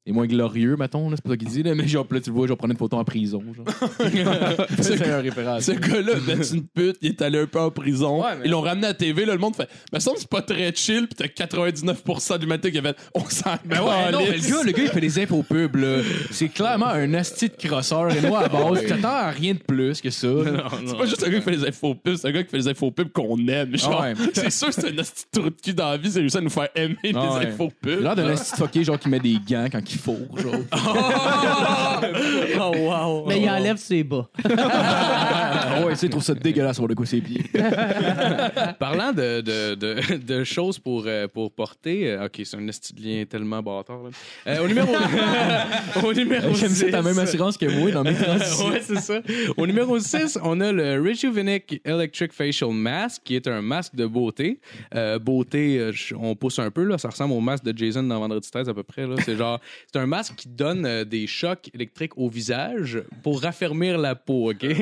Les 0.06 0.14
moins 0.14 0.26
glorieux, 0.26 0.76
mettons, 0.78 1.10
là, 1.10 1.16
c'est 1.16 1.24
pas 1.24 1.30
ça 1.32 1.38
qu'il 1.38 1.48
dit, 1.48 1.62
là, 1.64 1.76
mais 1.76 1.88
genre, 1.88 2.08
là, 2.10 2.20
tu 2.20 2.30
le 2.32 2.36
vois, 2.36 2.48
genre, 2.48 2.58
prendre 2.58 2.72
une 2.74 2.78
photo 2.78 2.98
en 2.98 3.04
prison, 3.04 3.42
genre. 3.56 3.66
c'est 4.82 5.08
un 5.08 5.22
référent. 5.22 5.60
Ce 5.60 5.72
gars-là 5.74 6.14
battu 6.26 6.56
une 6.56 6.68
pute, 6.68 6.98
il 7.02 7.10
est 7.10 7.22
allé 7.22 7.40
un 7.40 7.46
peu 7.46 7.60
en 7.60 7.70
prison. 7.72 8.22
Ouais, 8.24 8.30
mais- 8.40 8.46
Ils 8.46 8.52
l'ont 8.52 8.62
ramené 8.62 8.88
à 8.88 8.90
la 8.90 8.94
TV, 8.96 9.26
là, 9.26 9.34
le 9.34 9.40
monde 9.40 9.56
fait. 9.56 9.70
Mais 9.94 10.00
ça 10.00 10.12
c'est 10.18 10.28
pas 10.28 10.42
très 10.42 10.74
chill, 10.74 11.08
pis 11.08 11.16
t'as 11.16 11.28
99% 11.28 12.36
de 12.38 12.42
l'humanité 12.42 12.72
qui 12.72 12.80
a 12.80 12.82
fait. 12.82 12.98
On 13.14 13.24
s'en 13.26 13.52
Ben 13.66 13.80
ouais, 13.82 14.12
non, 14.12 14.20
mais 14.28 14.38
le 14.38 14.50
gars, 14.50 14.64
le 14.66 14.72
gars, 14.72 14.84
il 14.84 14.90
fait 14.90 15.02
des 15.02 15.20
infos 15.20 15.44
pubs, 15.44 15.76
là. 15.76 15.98
C'est 16.32 16.50
clairement 16.50 16.88
un 16.88 17.14
asti 17.14 17.50
de 17.50 17.68
crosseur. 17.68 18.12
Et 18.16 18.22
moi, 18.22 18.46
à 18.46 18.50
base, 18.50 18.86
t'attends 18.88 19.08
à 19.10 19.30
rien 19.30 19.54
de 19.54 19.60
plus 19.60 20.02
que 20.02 20.10
ça. 20.10 20.28
C'est 20.86 20.98
pas 20.98 21.06
juste 21.06 21.24
un 21.24 21.30
gars 21.30 21.38
qui 21.40 21.44
fait 21.44 21.58
des 21.58 21.68
infos 21.68 21.96
pubs, 21.96 22.16
c'est 22.16 22.28
un 22.28 22.32
gars 22.32 22.44
qui 22.44 22.50
fait 22.50 22.58
des 22.58 22.68
infos 22.68 22.92
pubs 22.92 23.12
qu'on 23.12 23.38
aime. 23.48 23.78
Genre, 23.78 24.02
Ouais. 24.02 24.14
c'est 24.34 24.50
sûr 24.50 24.68
que 24.70 24.74
c'est 24.74 24.92
un 24.94 24.98
asti 24.98 25.26
de 25.34 25.40
trou 25.40 25.50
de 25.50 25.56
cul 25.62 25.74
dans 25.74 25.92
la 25.92 25.98
vie, 25.98 26.10
c'est 26.12 26.20
réussi 26.20 26.38
à 26.38 26.42
nous 26.42 26.50
faire 26.50 26.70
aimer 26.76 26.98
des 27.04 27.12
Ah 27.16 27.38
ouais. 27.38 27.46
infos 27.48 27.72
pubs. 27.82 28.02
l'air 28.02 28.16
d'un 28.16 28.30
asti 28.30 28.52
de 28.54 28.58
fucké, 28.58 28.84
genre, 28.84 28.98
qui 29.00 29.10
met 29.10 29.20
des 29.20 29.38
gants 29.48 29.68
quand 29.72 29.80
il 29.80 29.91
faut, 29.98 30.18
genre. 30.38 30.54
Oh, 32.60 32.72
wow. 32.78 33.26
Mais 33.28 33.42
il 33.42 33.50
enlève 33.50 33.78
ses 33.78 34.04
bas. 34.04 34.28
Ah 34.46 35.84
ouais, 35.86 35.96
c'est 35.96 36.10
trouve 36.10 36.24
ça 36.24 36.34
dégueulasse 36.34 36.76
sur 36.78 36.88
le 36.88 36.96
coup 36.96 37.06
ses 37.06 37.22
pieds. 37.22 37.44
Parlant 38.80 39.12
de, 39.14 39.42
de, 39.42 39.76
de, 39.76 40.18
de 40.18 40.44
choses 40.44 40.80
pour, 40.80 41.04
euh, 41.06 41.28
pour 41.28 41.52
porter, 41.52 42.12
euh, 42.12 42.26
ok, 42.26 42.42
c'est 42.44 42.58
un 42.58 42.68
esti 42.68 42.94
de 42.94 43.02
lien 43.02 43.24
tellement 43.26 43.62
bâtard. 43.62 44.00
Là. 44.04 44.10
Euh, 44.48 44.64
au 44.64 44.68
numéro, 44.68 44.94
au 46.04 46.14
numéro 46.14 46.54
J'aime 46.54 46.70
ça, 46.70 46.86
6. 46.86 46.92
t'as 46.92 47.02
même 47.02 47.20
assurance 47.20 47.58
que 47.58 47.66
moi 47.66 47.92
dans 47.92 48.04
mes 48.04 48.14
transitions. 48.16 48.70
ouais, 48.70 48.82
c'est 48.84 49.00
ça. 49.00 49.20
Au 49.58 49.66
numéro 49.68 50.00
6, 50.00 50.40
on 50.44 50.60
a 50.62 50.72
le 50.72 51.02
Rejuvenic 51.02 51.82
Electric 51.86 52.34
Facial 52.34 52.72
Mask, 52.72 53.22
qui 53.24 53.36
est 53.36 53.48
un 53.48 53.62
masque 53.62 53.96
de 53.96 54.06
beauté. 54.06 54.60
Euh, 54.96 55.20
beauté, 55.20 55.78
euh, 55.78 55.92
je- 55.92 56.16
on 56.16 56.36
pousse 56.36 56.60
un 56.60 56.72
peu, 56.72 56.84
là, 56.84 56.98
ça 56.98 57.10
ressemble 57.10 57.34
au 57.34 57.40
masque 57.40 57.64
de 57.64 57.78
Jason 57.78 58.04
dans 58.04 58.20
Vendredi 58.20 58.50
13 58.52 58.70
à 58.70 58.74
peu 58.74 58.84
près. 58.84 59.08
Là. 59.08 59.16
C'est 59.24 59.36
genre, 59.36 59.60
c'est 59.92 60.00
un 60.00 60.06
masque 60.06 60.36
qui 60.36 60.48
donne 60.50 60.86
euh, 60.86 61.04
des 61.06 61.28
chocs 61.28 61.70
électriques 61.74 62.18
au 62.18 62.30
visage 62.30 63.02
pour 63.24 63.42
raffermir 63.42 63.98
la 63.98 64.16
peau, 64.16 64.52
OK? 64.52 64.58
Puis, 64.66 64.76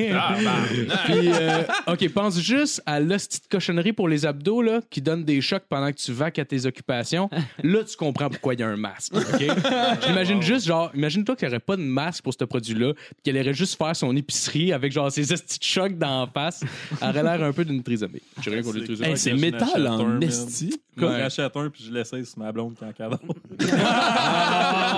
euh, 1.32 1.62
OK, 1.86 2.08
pense 2.10 2.40
juste 2.40 2.82
à 2.86 3.00
la 3.00 3.16
petite 3.16 3.48
cochonnerie 3.48 3.92
pour 3.92 4.08
les 4.08 4.26
abdos, 4.26 4.62
là, 4.62 4.80
qui 4.90 5.00
donne 5.02 5.24
des 5.24 5.40
chocs 5.40 5.64
pendant 5.68 5.90
que 5.90 5.96
tu 5.96 6.12
vaques 6.12 6.38
à 6.38 6.44
tes 6.44 6.66
occupations. 6.66 7.28
Là, 7.62 7.84
tu 7.84 7.96
comprends 7.96 8.28
pourquoi 8.28 8.54
il 8.54 8.60
y 8.60 8.62
a 8.62 8.68
un 8.68 8.76
masque, 8.76 9.14
OK? 9.14 9.44
J'imagine 10.06 10.42
juste, 10.42 10.66
genre, 10.66 10.90
imagine-toi 10.94 11.36
qu'il 11.36 11.48
n'y 11.48 11.54
aurait 11.54 11.60
pas 11.60 11.76
de 11.76 11.82
masque 11.82 12.22
pour 12.24 12.34
ce 12.34 12.44
produit-là, 12.44 12.92
qu'elle 13.22 13.36
irait 13.36 13.54
juste 13.54 13.76
faire 13.76 13.94
son 13.94 14.16
épicerie 14.16 14.72
avec, 14.72 14.92
genre, 14.92 15.10
ses 15.10 15.22
petits 15.26 15.58
chocs 15.60 15.96
d'en 15.98 16.26
face. 16.26 16.62
Elle 17.00 17.08
aurait 17.10 17.22
l'air 17.22 17.42
un 17.44 17.52
peu 17.52 17.64
d'une 17.64 17.82
trisomie. 17.82 18.22
J'ai 18.42 18.50
rien 18.50 18.62
contre 18.62 18.78
les 18.78 18.84
trisomies. 18.84 19.10
Hey, 19.10 19.16
c'est 19.18 19.34
métal 19.34 19.86
en 19.86 20.00
un, 20.00 20.04
man. 20.04 20.22
esti. 20.22 20.80
Je 20.96 21.04
Ouais. 21.04 21.22
rachète 21.22 21.56
un 21.56 21.70
puis 21.70 21.84
je 21.86 21.92
l'essaye 21.92 22.26
sur 22.26 22.38
ma 22.40 22.52
blonde 22.52 22.74
quand 22.78 22.92
cadeau. 22.92 23.16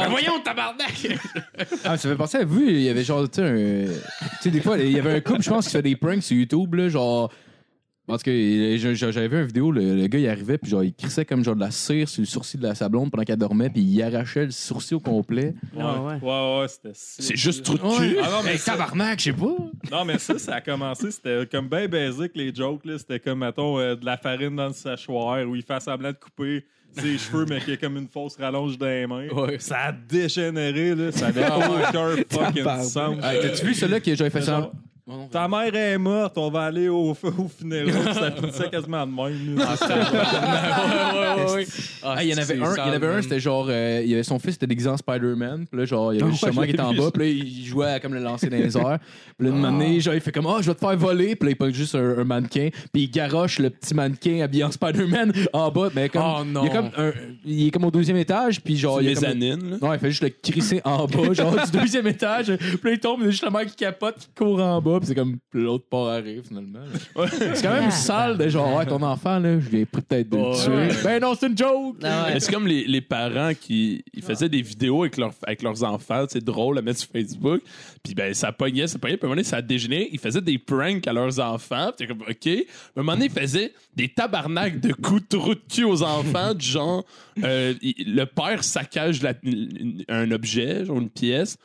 Mais 0.01 0.09
voyons, 0.09 0.41
tabarnak! 0.45 1.19
Ah, 1.85 1.97
ça 1.97 2.09
fait 2.09 2.17
penser 2.17 2.39
à 2.39 2.45
vous, 2.45 2.63
il 2.63 2.83
y 2.83 2.89
avait 2.89 3.05
genre, 3.05 3.29
tu 3.31 3.41
sais, 3.41 3.47
un- 3.49 3.87
tu 3.87 3.93
sais, 4.41 4.51
des 4.51 4.61
fois, 4.61 4.79
il 4.79 4.93
y 4.93 4.99
avait 4.99 5.15
un 5.17 5.21
couple, 5.21 5.43
je 5.43 5.51
pense, 5.51 5.67
qui 5.67 5.73
fait 5.73 5.83
des 5.83 5.97
pranks 5.97 6.23
sur 6.23 6.37
YouTube, 6.37 6.75
là, 6.75 6.89
genre. 6.89 7.33
Parce 8.05 8.25
que 8.25 8.31
euh, 8.33 8.77
je- 8.79 8.95
je- 8.95 9.13
j'avais 9.13 9.29
vu 9.29 9.39
une 9.39 9.47
vidéo, 9.47 9.71
le, 9.71 9.95
le 9.95 10.07
gars 10.09 10.19
il 10.19 10.29
arrivait, 10.29 10.59
puis 10.59 10.69
genre 10.69 10.83
il 10.83 10.93
crissait 10.93 11.25
comme 11.25 11.45
genre 11.45 11.55
de 11.55 11.61
la 11.61 11.71
cire 11.71 12.09
sur 12.09 12.21
le 12.21 12.27
sourcil 12.27 12.59
de 12.59 12.67
la 12.67 12.75
sa 12.75 12.89
blonde 12.89 13.13
pendant 13.13 13.23
qu'elle 13.23 13.37
dormait, 13.39 13.71
puis 13.71 13.81
il 13.81 14.03
arrachait 14.03 14.45
le 14.47 14.51
sourcil 14.51 14.97
au 14.97 15.01
complet. 15.01 15.55
Ah 15.79 16.03
ouais. 16.03 16.15
ouais, 16.21 16.59
ouais, 16.61 16.67
c'était 16.69 16.91
C'est 16.95 17.37
juste 17.37 17.65
trou 17.65 17.75
de 17.75 17.79
cul. 17.79 18.17
Ah 18.21 18.29
non, 18.29 18.39
mais 18.45 18.53
Hey, 18.55 18.59
ça, 18.59 18.73
tabarnak, 18.73 19.21
je 19.21 19.25
sais 19.27 19.33
pas. 19.33 19.55
non, 19.93 20.05
mais 20.05 20.19
ça, 20.19 20.37
ça 20.37 20.57
a 20.57 20.61
commencé, 20.61 21.13
c'était 21.13 21.47
comme 21.47 21.69
bien 21.69 21.87
basic, 21.87 22.33
les 22.35 22.53
jokes, 22.53 22.85
là. 22.87 22.99
C'était 22.99 23.21
comme, 23.21 23.39
mettons, 23.39 23.79
euh, 23.79 23.95
de 23.95 24.05
la 24.05 24.17
farine 24.17 24.57
dans 24.57 24.67
le 24.67 24.73
séchoir 24.75 25.47
où 25.49 25.55
il 25.55 25.63
fait 25.63 25.81
semblant 25.81 26.11
de 26.11 26.17
couper 26.19 26.65
ses 26.93 27.19
cheveux, 27.19 27.47
mais 27.49 27.61
qu'il 27.61 27.71
y 27.71 27.73
a 27.73 27.77
comme 27.77 27.97
une 27.97 28.09
fausse 28.09 28.37
rallonge 28.37 28.77
dans 28.79 28.87
les 28.87 29.07
mains. 29.07 29.29
Ouais. 29.29 29.57
Ça 29.59 29.79
a 29.79 29.93
dégénéré, 29.93 30.95
là. 30.95 31.13
Ça 31.13 31.27
avait 31.29 31.47
aucun 31.47 32.17
fucking 32.31 32.65
sens. 32.65 32.97
Ah, 33.23 33.33
T'as-tu 33.41 33.67
vu 33.67 33.75
celui-là 33.75 34.01
que 34.01 34.15
j'avais 34.15 34.31
fait 34.31 34.43
ça? 34.43 34.71
Ta 35.33 35.49
mère 35.49 35.75
est 35.75 35.99
morte, 35.99 36.39
on 36.39 36.49
va 36.51 36.63
aller 36.63 36.89
au, 36.89 37.11
au 37.23 37.49
funérail. 37.49 37.93
ça 38.15 38.31
finissait 38.31 38.71
quasiment 38.71 39.05
de 39.07 39.13
même. 39.13 39.59
là. 39.59 39.75
Ah, 42.05 42.23
il 42.23 42.29
y 42.29 42.35
en 42.35 42.39
avait 42.39 42.55
un, 42.55 42.73
il 42.75 42.79
y 42.79 42.81
en 42.81 42.93
avait 42.93 43.07
un, 43.09 43.23
c'était 43.23 43.41
genre, 43.41 43.67
euh, 43.69 44.01
il 44.05 44.11
y 44.11 44.15
avait 44.15 44.23
son 44.23 44.39
fils, 44.39 44.53
c'était 44.53 44.67
déguisé 44.69 44.89
en 44.89 44.97
Spider-Man. 44.97 45.67
Puis 45.71 45.81
là, 45.81 45.85
genre, 45.87 46.13
il 46.13 46.21
y 46.21 46.23
avait 46.23 46.31
justement 46.33 46.63
qui 46.63 46.71
était 46.71 46.81
en 46.81 46.95
bas. 46.95 47.11
Puis 47.13 47.23
là, 47.23 47.29
il 47.29 47.65
jouait 47.65 47.91
à 47.93 48.01
comme 48.01 48.15
le 48.15 48.21
lancer 48.21 48.49
dans 48.49 48.57
les 48.57 48.77
airs. 48.77 48.99
Puis 49.39 49.49
là, 49.49 49.55
une 49.57 49.65
année, 49.65 49.99
genre, 50.01 50.15
il 50.15 50.21
fait 50.21 50.33
comme, 50.33 50.47
ah, 50.47 50.59
je 50.61 50.69
vais 50.71 50.75
te 50.75 50.81
faire 50.81 50.97
voler. 50.97 51.35
Puis 51.37 51.47
là, 51.49 51.51
il 51.53 51.57
pogne 51.57 51.73
juste 51.75 51.95
un, 51.95 52.19
un 52.19 52.25
mannequin. 52.25 52.69
Puis 52.93 53.03
il 53.03 53.11
garoche 53.11 53.59
le 53.59 53.71
petit 53.71 53.95
mannequin 53.95 54.41
habillé 54.43 54.65
en 54.65 54.71
Spider-Man 54.71 55.33
en 55.53 55.71
bas. 55.71 55.89
Mais 55.95 56.09
comme, 56.09 56.23
Oh, 56.25 56.45
non. 56.45 56.63
Il, 56.63 56.67
est 56.69 56.71
comme 56.73 56.91
un- 56.97 57.13
il 57.45 57.67
est 57.67 57.71
comme 57.73 57.85
au 57.85 57.91
deuxième 57.91 58.17
étage. 58.19 58.61
Puis 58.63 58.77
genre, 58.77 59.03
il 59.03 59.09
y 59.09 59.11
a 59.11 59.15
comme- 59.15 59.25
mezzanine. 59.25 59.71
là. 59.73 59.77
Non, 59.83 59.93
il 59.95 59.99
fait 59.99 60.11
juste 60.11 60.23
le 60.23 60.29
crisser 60.31 60.81
en 60.85 61.07
bas, 61.07 61.33
genre 61.33 61.57
du 61.65 61.71
deuxième 61.79 62.07
étage. 62.07 62.55
Puis 62.57 62.79
là, 62.85 62.91
il 62.93 63.01
tombe, 63.01 63.21
il 63.21 63.25
y 63.25 63.29
a 63.29 63.31
juste 63.31 63.43
la 63.45 63.51
mère 63.51 63.67
qui 63.67 63.75
capote, 63.77 64.19
qui 64.19 64.29
court 64.37 64.61
en 64.61 64.81
bas. 64.81 64.92
Puis 64.99 65.09
c'est 65.09 65.15
comme 65.15 65.39
l'autre 65.53 65.87
part 65.89 66.09
arrive 66.09 66.43
finalement. 66.49 66.81
C'est 67.39 67.63
quand 67.63 67.73
même 67.81 67.91
sale 67.91 68.39
de 68.39 68.49
genre, 68.49 68.77
ouais, 68.77 68.87
ton 68.87 69.03
enfant, 69.03 69.39
là, 69.39 69.59
je 69.61 69.69
viens 69.69 69.85
peut-être 69.85 70.29
de 70.31 70.37
le 70.37 70.89
tuer. 70.91 71.03
Ben 71.05 71.21
non, 71.21 71.35
c'est 71.39 71.47
une 71.49 71.57
joke! 71.59 71.97
Ah 72.03 72.27
ouais. 72.27 72.41
C'est 72.41 72.53
comme 72.53 72.67
les, 72.67 72.85
les 72.87 73.01
parents 73.01 73.53
qui 73.59 74.05
ils 74.15 74.23
faisaient 74.23 74.49
des 74.49 74.63
vidéos 74.63 75.03
avec, 75.03 75.17
leur, 75.17 75.33
avec 75.47 75.63
leurs 75.63 75.83
enfants, 75.85 76.25
c'est 76.29 76.43
drôle 76.45 76.79
à 76.79 76.83
mettre 76.83 77.01
sur 77.01 77.11
Facebook. 77.11 77.61
Puis 78.03 78.15
ben 78.15 78.33
ça 78.35 78.53
pognait, 78.53 78.87
ça 78.87 78.99
pognait, 78.99 79.17
puis 79.17 79.25
à 79.25 79.27
un 79.27 79.29
moment 79.29 79.37
donné, 79.37 79.45
ça 79.45 79.57
a 79.59 79.63
dégénéré. 79.63 80.09
Ils 80.13 80.19
faisaient 80.19 80.41
des 80.41 80.59
pranks 80.59 81.07
à 81.07 81.13
leurs 81.13 81.39
enfants. 81.41 81.91
Puis 81.97 82.07
comme 82.09 82.23
OK. 82.23 82.47
À 82.47 82.51
un 82.51 83.03
moment 83.03 83.13
donné, 83.13 83.27
ils 83.27 83.31
faisaient 83.41 83.73
des 83.95 84.09
tabarnaks 84.09 84.81
de 84.81 84.93
coups 84.93 85.23
de 85.29 85.37
trou 85.39 85.55
de 85.55 85.61
cul 85.73 85.85
aux 85.85 86.03
enfants, 86.03 86.55
du 86.55 86.67
genre 86.67 87.05
euh, 87.45 87.75
il- 87.83 88.15
le 88.15 88.25
père 88.27 88.65
saccage 88.65 89.23
la- 89.23 89.35
un 90.09 90.31
objet, 90.31 90.85
genre 90.85 90.99
une 90.99 91.11
pièce. 91.11 91.57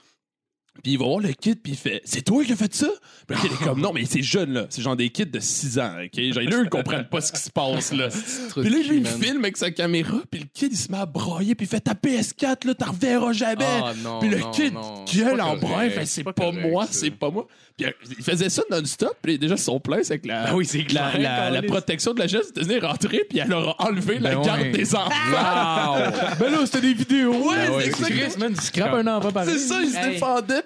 Puis 0.83 0.93
il 0.93 0.97
va 0.99 1.05
voir 1.05 1.19
le 1.19 1.31
kid, 1.33 1.61
puis 1.61 1.73
il 1.73 1.77
fait 1.77 2.01
C'est 2.05 2.21
toi 2.21 2.43
qui 2.43 2.51
as 2.53 2.55
fait 2.55 2.73
ça? 2.73 2.87
Puis 3.27 3.35
le 3.37 3.41
kid 3.49 3.51
est 3.59 3.63
comme 3.63 3.81
Non, 3.81 3.91
mais 3.93 4.05
c'est 4.05 4.21
jeune, 4.21 4.53
là. 4.53 4.65
C'est 4.69 4.81
genre 4.81 4.95
des 4.95 5.09
kids 5.09 5.25
de 5.25 5.39
6 5.39 5.79
ans, 5.79 5.91
OK? 6.03 6.21
Genre, 6.21 6.43
eux, 6.43 6.63
ils 6.63 6.69
comprennent 6.69 7.07
pas 7.07 7.21
ce 7.21 7.31
qui 7.31 7.41
se 7.41 7.49
passe, 7.49 7.91
là. 7.93 8.07
Puis 8.53 8.69
là, 8.69 8.77
lui, 8.89 8.97
il 8.97 9.05
filme 9.05 9.43
avec 9.43 9.57
sa 9.57 9.71
caméra, 9.71 10.17
puis 10.29 10.41
le 10.41 10.47
kid, 10.53 10.71
il 10.71 10.77
se 10.77 10.91
met 10.91 10.97
à 10.97 11.05
brailler, 11.05 11.55
puis 11.55 11.65
il 11.65 11.69
fait 11.69 11.79
Ta 11.79 11.93
PS4, 11.93 12.65
là, 12.67 12.73
t'en 12.73 12.91
reverras 12.91 13.33
jamais. 13.33 13.65
Ah, 13.65 13.93
non, 14.03 14.19
puis 14.19 14.29
le 14.29 14.39
non, 14.39 14.51
kid 14.51 14.73
non. 14.73 15.05
gueule 15.05 15.05
C'est 15.31 15.37
pas 15.37 15.43
en 15.45 15.57
brun, 15.57 15.89
fait 15.89 16.05
c'est 16.05 16.23
pas 16.23 16.33
pas, 16.33 16.45
correct, 16.45 16.67
moi, 16.69 16.85
ça. 16.85 16.93
c'est 16.93 17.11
pas 17.11 17.29
moi. 17.29 17.47
Puis 17.77 17.85
euh, 17.85 17.91
il 18.17 18.23
faisait 18.23 18.49
ça 18.49 18.63
non-stop, 18.71 19.15
puis 19.21 19.37
déjà, 19.37 19.55
son 19.55 19.79
plein, 19.79 19.99
c'est 20.01 20.19
que 20.19 20.27
la, 20.27 20.47
Ah 20.47 20.55
oui, 20.55 20.65
c'est 20.65 20.91
la, 20.91 21.17
la, 21.17 21.49
la 21.51 21.61
protection 21.61 22.13
de 22.13 22.19
la 22.19 22.27
jeune 22.27 22.41
était 22.55 22.79
rentrée, 22.79 23.25
puis 23.29 23.39
elle 23.39 23.49
leur 23.49 23.79
a 23.81 23.87
enlevé 23.89 24.19
la 24.19 24.35
Ben 24.35 24.41
garde 24.41 24.61
ouais. 24.61 24.71
des 24.71 24.95
enfants. 24.95 25.11
Ben 26.39 26.51
là, 26.51 26.65
c'était 26.65 26.81
des 26.81 26.93
vidéos! 26.93 27.33
Ouais, 27.49 27.69
Ouais, 27.69 27.91
c'est 27.91 28.81
un 28.81 29.07
enfant 29.07 29.31
pareil. 29.31 29.53
C'est 29.53 29.67
ça, 29.67 29.81
ils 29.81 29.91
se 29.91 29.97
Hey. 29.97 30.19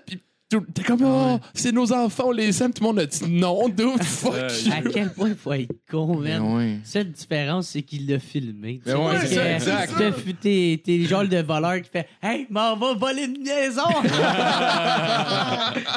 Puis 0.05 0.19
tout- 0.49 0.65
t'es 0.73 0.83
comme, 0.83 0.99
oh, 1.05 1.39
c'est 1.53 1.71
nos 1.71 1.93
enfants, 1.93 2.25
on 2.27 2.31
les 2.31 2.61
aime. 2.61 2.73
Tout 2.73 2.83
le 2.83 2.87
monde 2.89 2.99
a 2.99 3.05
dit 3.05 3.23
non, 3.29 3.69
dude, 3.69 4.03
fuck 4.03 4.33
Euh, 4.35 4.49
you. 4.65 4.71
À 4.73 4.81
quel 4.81 5.09
point 5.13 5.29
il 5.29 5.35
faut 5.35 5.53
être 5.53 5.71
con, 5.89 6.17
man. 6.17 6.41
ouais. 6.57 6.77
Seule 6.83 7.09
différence, 7.11 7.67
c'est 7.69 7.81
qu'il 7.83 8.05
l'a 8.09 8.19
filmé. 8.19 8.81
Ben 8.85 8.97
ouais, 8.97 9.15
c'est 9.21 9.35
ça, 9.35 9.53
exact. 9.55 9.93
T'es 10.41 10.81
t'es 10.83 10.97
le 10.97 11.07
genre 11.07 11.25
de 11.25 11.37
voleur 11.37 11.81
qui 11.81 11.89
fait 11.89 12.07
Hey, 12.21 12.47
m'en 12.49 12.75
va 12.75 12.93
voler 12.95 13.23
une 13.23 13.43
maison! 13.43 13.83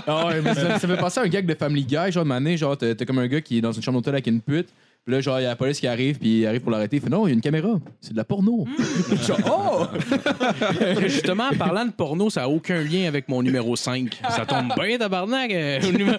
Ah 0.06 0.26
ouais, 0.26 0.40
mais 0.42 0.54
ça, 0.54 0.78
ça 0.78 0.86
fait 0.88 0.96
penser 0.96 1.20
à 1.20 1.22
un 1.24 1.28
gag 1.28 1.46
de 1.46 1.54
Family 1.54 1.84
Guy, 1.84 2.12
genre, 2.12 2.24
de 2.24 2.30
année, 2.30 2.56
genre, 2.56 2.76
t'as 2.76 2.94
comme 3.04 3.18
un 3.18 3.26
gars 3.26 3.40
qui 3.40 3.58
est 3.58 3.60
dans 3.60 3.72
une 3.72 3.82
chambre 3.82 3.98
d'hôtel 3.98 4.14
avec 4.14 4.26
une 4.26 4.40
pute. 4.40 4.68
Puis 5.04 5.12
là, 5.14 5.20
genre, 5.20 5.38
il 5.38 5.42
y 5.42 5.46
a 5.46 5.50
la 5.50 5.56
police 5.56 5.80
qui 5.80 5.86
arrive, 5.86 6.18
puis 6.18 6.40
il 6.40 6.46
arrive 6.46 6.62
pour 6.62 6.70
l'arrêter. 6.70 6.96
Il 6.96 7.02
fait 7.02 7.10
non, 7.10 7.26
il 7.26 7.30
y 7.30 7.32
a 7.32 7.34
une 7.34 7.42
caméra. 7.42 7.78
C'est 8.00 8.12
de 8.12 8.16
la 8.16 8.24
porno. 8.24 8.64
genre, 9.26 9.38
oh! 9.92 9.96
Justement, 11.06 11.48
en 11.52 11.56
parlant 11.56 11.84
de 11.84 11.90
porno, 11.92 12.30
ça 12.30 12.40
n'a 12.42 12.48
aucun 12.48 12.82
lien 12.82 13.06
avec 13.06 13.28
mon 13.28 13.42
numéro 13.42 13.76
5. 13.76 14.18
Ça 14.30 14.46
tombe 14.46 14.72
bien, 14.80 14.96
tabarnak. 14.96 15.50
euh, 15.52 15.80
Au, 15.82 15.92
numéro, 15.92 16.16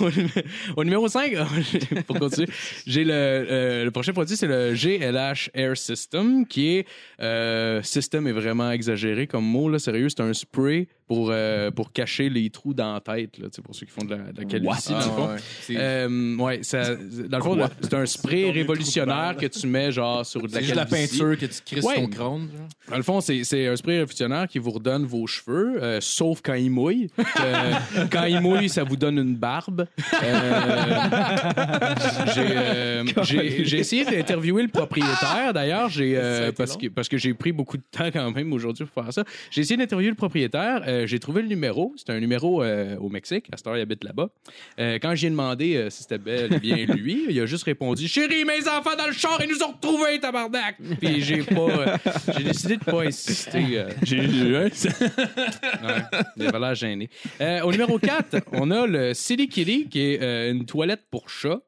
au 0.00 0.10
numé- 0.10 0.44
au 0.76 0.84
numéro 0.84 1.08
5, 1.08 1.34
pour 2.06 2.18
continuer, 2.18 2.48
j'ai 2.86 3.04
le, 3.04 3.12
euh, 3.12 3.84
le 3.84 3.90
prochain 3.92 4.12
produit, 4.12 4.36
c'est 4.36 4.48
le 4.48 4.74
GLH 4.74 5.50
Air 5.54 5.76
System, 5.76 6.46
qui 6.46 6.76
est. 6.78 6.86
Euh, 7.20 7.80
system 7.82 8.26
est 8.26 8.32
vraiment 8.32 8.70
exagéré 8.72 9.26
comme 9.28 9.44
mot, 9.44 9.68
là, 9.68 9.78
sérieux. 9.78 10.08
C'est 10.08 10.20
un 10.22 10.32
spray 10.32 10.88
pour, 11.14 11.28
euh, 11.30 11.70
pour 11.70 11.92
cacher 11.92 12.28
les 12.28 12.50
trous 12.50 12.74
dans 12.74 12.94
la 12.94 13.00
tête, 13.00 13.38
là, 13.38 13.46
pour 13.62 13.74
ceux 13.74 13.86
qui 13.86 13.92
font 13.92 14.04
de 14.04 14.10
la, 14.10 14.32
de 14.32 14.38
la 14.40 14.44
calvitie, 14.44 14.90
dans 14.92 14.98
le 14.98 15.02
fond. 15.04 15.26
ouais. 15.28 15.36
C'est 15.62 15.74
Euh, 15.78 16.36
ouais, 16.36 16.58
ça, 16.62 16.94
dans 17.28 17.38
le 17.38 17.42
fond, 17.44 17.68
c'est 17.80 17.94
un 17.94 18.06
spray 18.06 18.50
révolutionnaire 18.50 19.36
que 19.38 19.46
tu 19.46 19.66
mets 19.66 19.92
genre 19.92 20.24
sur 20.26 20.42
de 20.42 20.48
la 20.48 20.52
c'est 20.54 20.62
juste 20.64 20.74
la 20.76 20.84
calvitie. 20.86 21.18
peinture 21.18 21.38
que 21.38 21.46
tu 21.46 21.60
crisses 21.64 21.84
Ouais. 21.84 21.94
ton 21.96 22.06
crâne. 22.08 22.48
genre. 22.50 22.68
Dans 22.90 22.96
le 22.96 23.02
fond, 23.02 23.20
c'est 23.20 23.44
c'est 23.44 23.66
un 23.68 23.76
spray 23.76 23.96
révolutionnaire 23.98 24.48
qui 24.48 24.58
vous 24.58 24.70
redonne 24.70 25.04
vos 25.04 25.26
cheveux, 25.26 25.82
euh, 25.82 26.00
sauf 26.00 26.40
quand 26.42 26.54
il 26.54 26.70
mouille. 26.70 27.08
Euh, 27.40 27.72
quand 28.10 28.24
il 28.24 28.40
mouille, 28.40 28.68
ça 28.68 28.84
vous 28.84 28.96
donne 28.96 29.18
une 29.18 29.36
barbe. 29.36 29.86
Euh, 30.22 31.00
j'ai 32.34 32.46
euh, 32.46 33.04
essayé 33.78 34.04
d'interviewer 34.04 34.62
le 34.62 34.68
propriétaire, 34.68 35.52
d'ailleurs, 35.52 35.88
j'ai 35.88 36.14
euh, 36.16 36.52
parce 36.52 36.76
que 36.76 36.88
parce 36.88 37.08
que 37.08 37.16
j'ai 37.18 37.34
pris 37.34 37.52
beaucoup 37.52 37.76
de 37.76 37.82
temps 37.90 38.08
quand 38.12 38.30
même 38.30 38.52
aujourd'hui 38.52 38.86
pour 38.86 39.02
faire 39.04 39.12
ça. 39.12 39.24
J'ai 39.50 39.62
essayé 39.62 39.76
d'interviewer 39.76 40.10
le 40.10 40.16
propriétaire. 40.16 40.82
Euh, 41.04 41.06
j'ai 41.06 41.18
trouvé 41.18 41.42
le 41.42 41.48
numéro. 41.48 41.92
C'est 41.96 42.10
un 42.10 42.20
numéro 42.20 42.62
euh, 42.62 42.96
au 42.98 43.08
Mexique. 43.08 43.46
À 43.52 43.56
cette 43.56 43.66
heure, 43.66 43.76
il 43.76 43.80
habite 43.80 44.04
là-bas. 44.04 44.30
Euh, 44.78 44.98
quand 45.00 45.14
j'ai 45.14 45.30
demandé 45.30 45.76
euh, 45.76 45.90
si 45.90 46.02
c'était 46.02 46.18
bel 46.18 46.58
bien 46.60 46.76
lui, 46.94 47.26
il 47.28 47.40
a 47.40 47.46
juste 47.46 47.64
répondu 47.64 48.08
Chérie, 48.08 48.44
mes 48.44 48.68
enfants 48.68 48.96
dans 48.96 49.06
le 49.06 49.12
char, 49.12 49.40
ils 49.42 49.48
nous 49.48 49.62
ont 49.62 49.72
retrouvés, 49.72 50.18
tabarnak! 50.20 50.76
Puis 51.00 51.22
j'ai 51.22 51.42
pas. 51.42 51.98
j'ai 52.36 52.44
décidé 52.44 52.76
de 52.76 52.84
pas 52.84 53.02
insister. 53.02 53.84
J'ai 54.02 54.16
eu 54.16 54.56
un. 54.56 54.64
Ouais, 54.64 56.02
il 56.36 56.46
avait 56.46 56.58
l'air 56.58 56.74
gêné. 56.74 57.08
Au 57.62 57.70
numéro 57.70 57.98
4, 57.98 58.42
on 58.52 58.70
a 58.70 58.86
le 58.86 59.14
Silly 59.14 59.48
Kitty, 59.48 59.88
qui 59.88 60.00
est 60.00 60.50
une 60.50 60.66
toilette 60.66 61.02
pour 61.10 61.28
chat. 61.28 61.60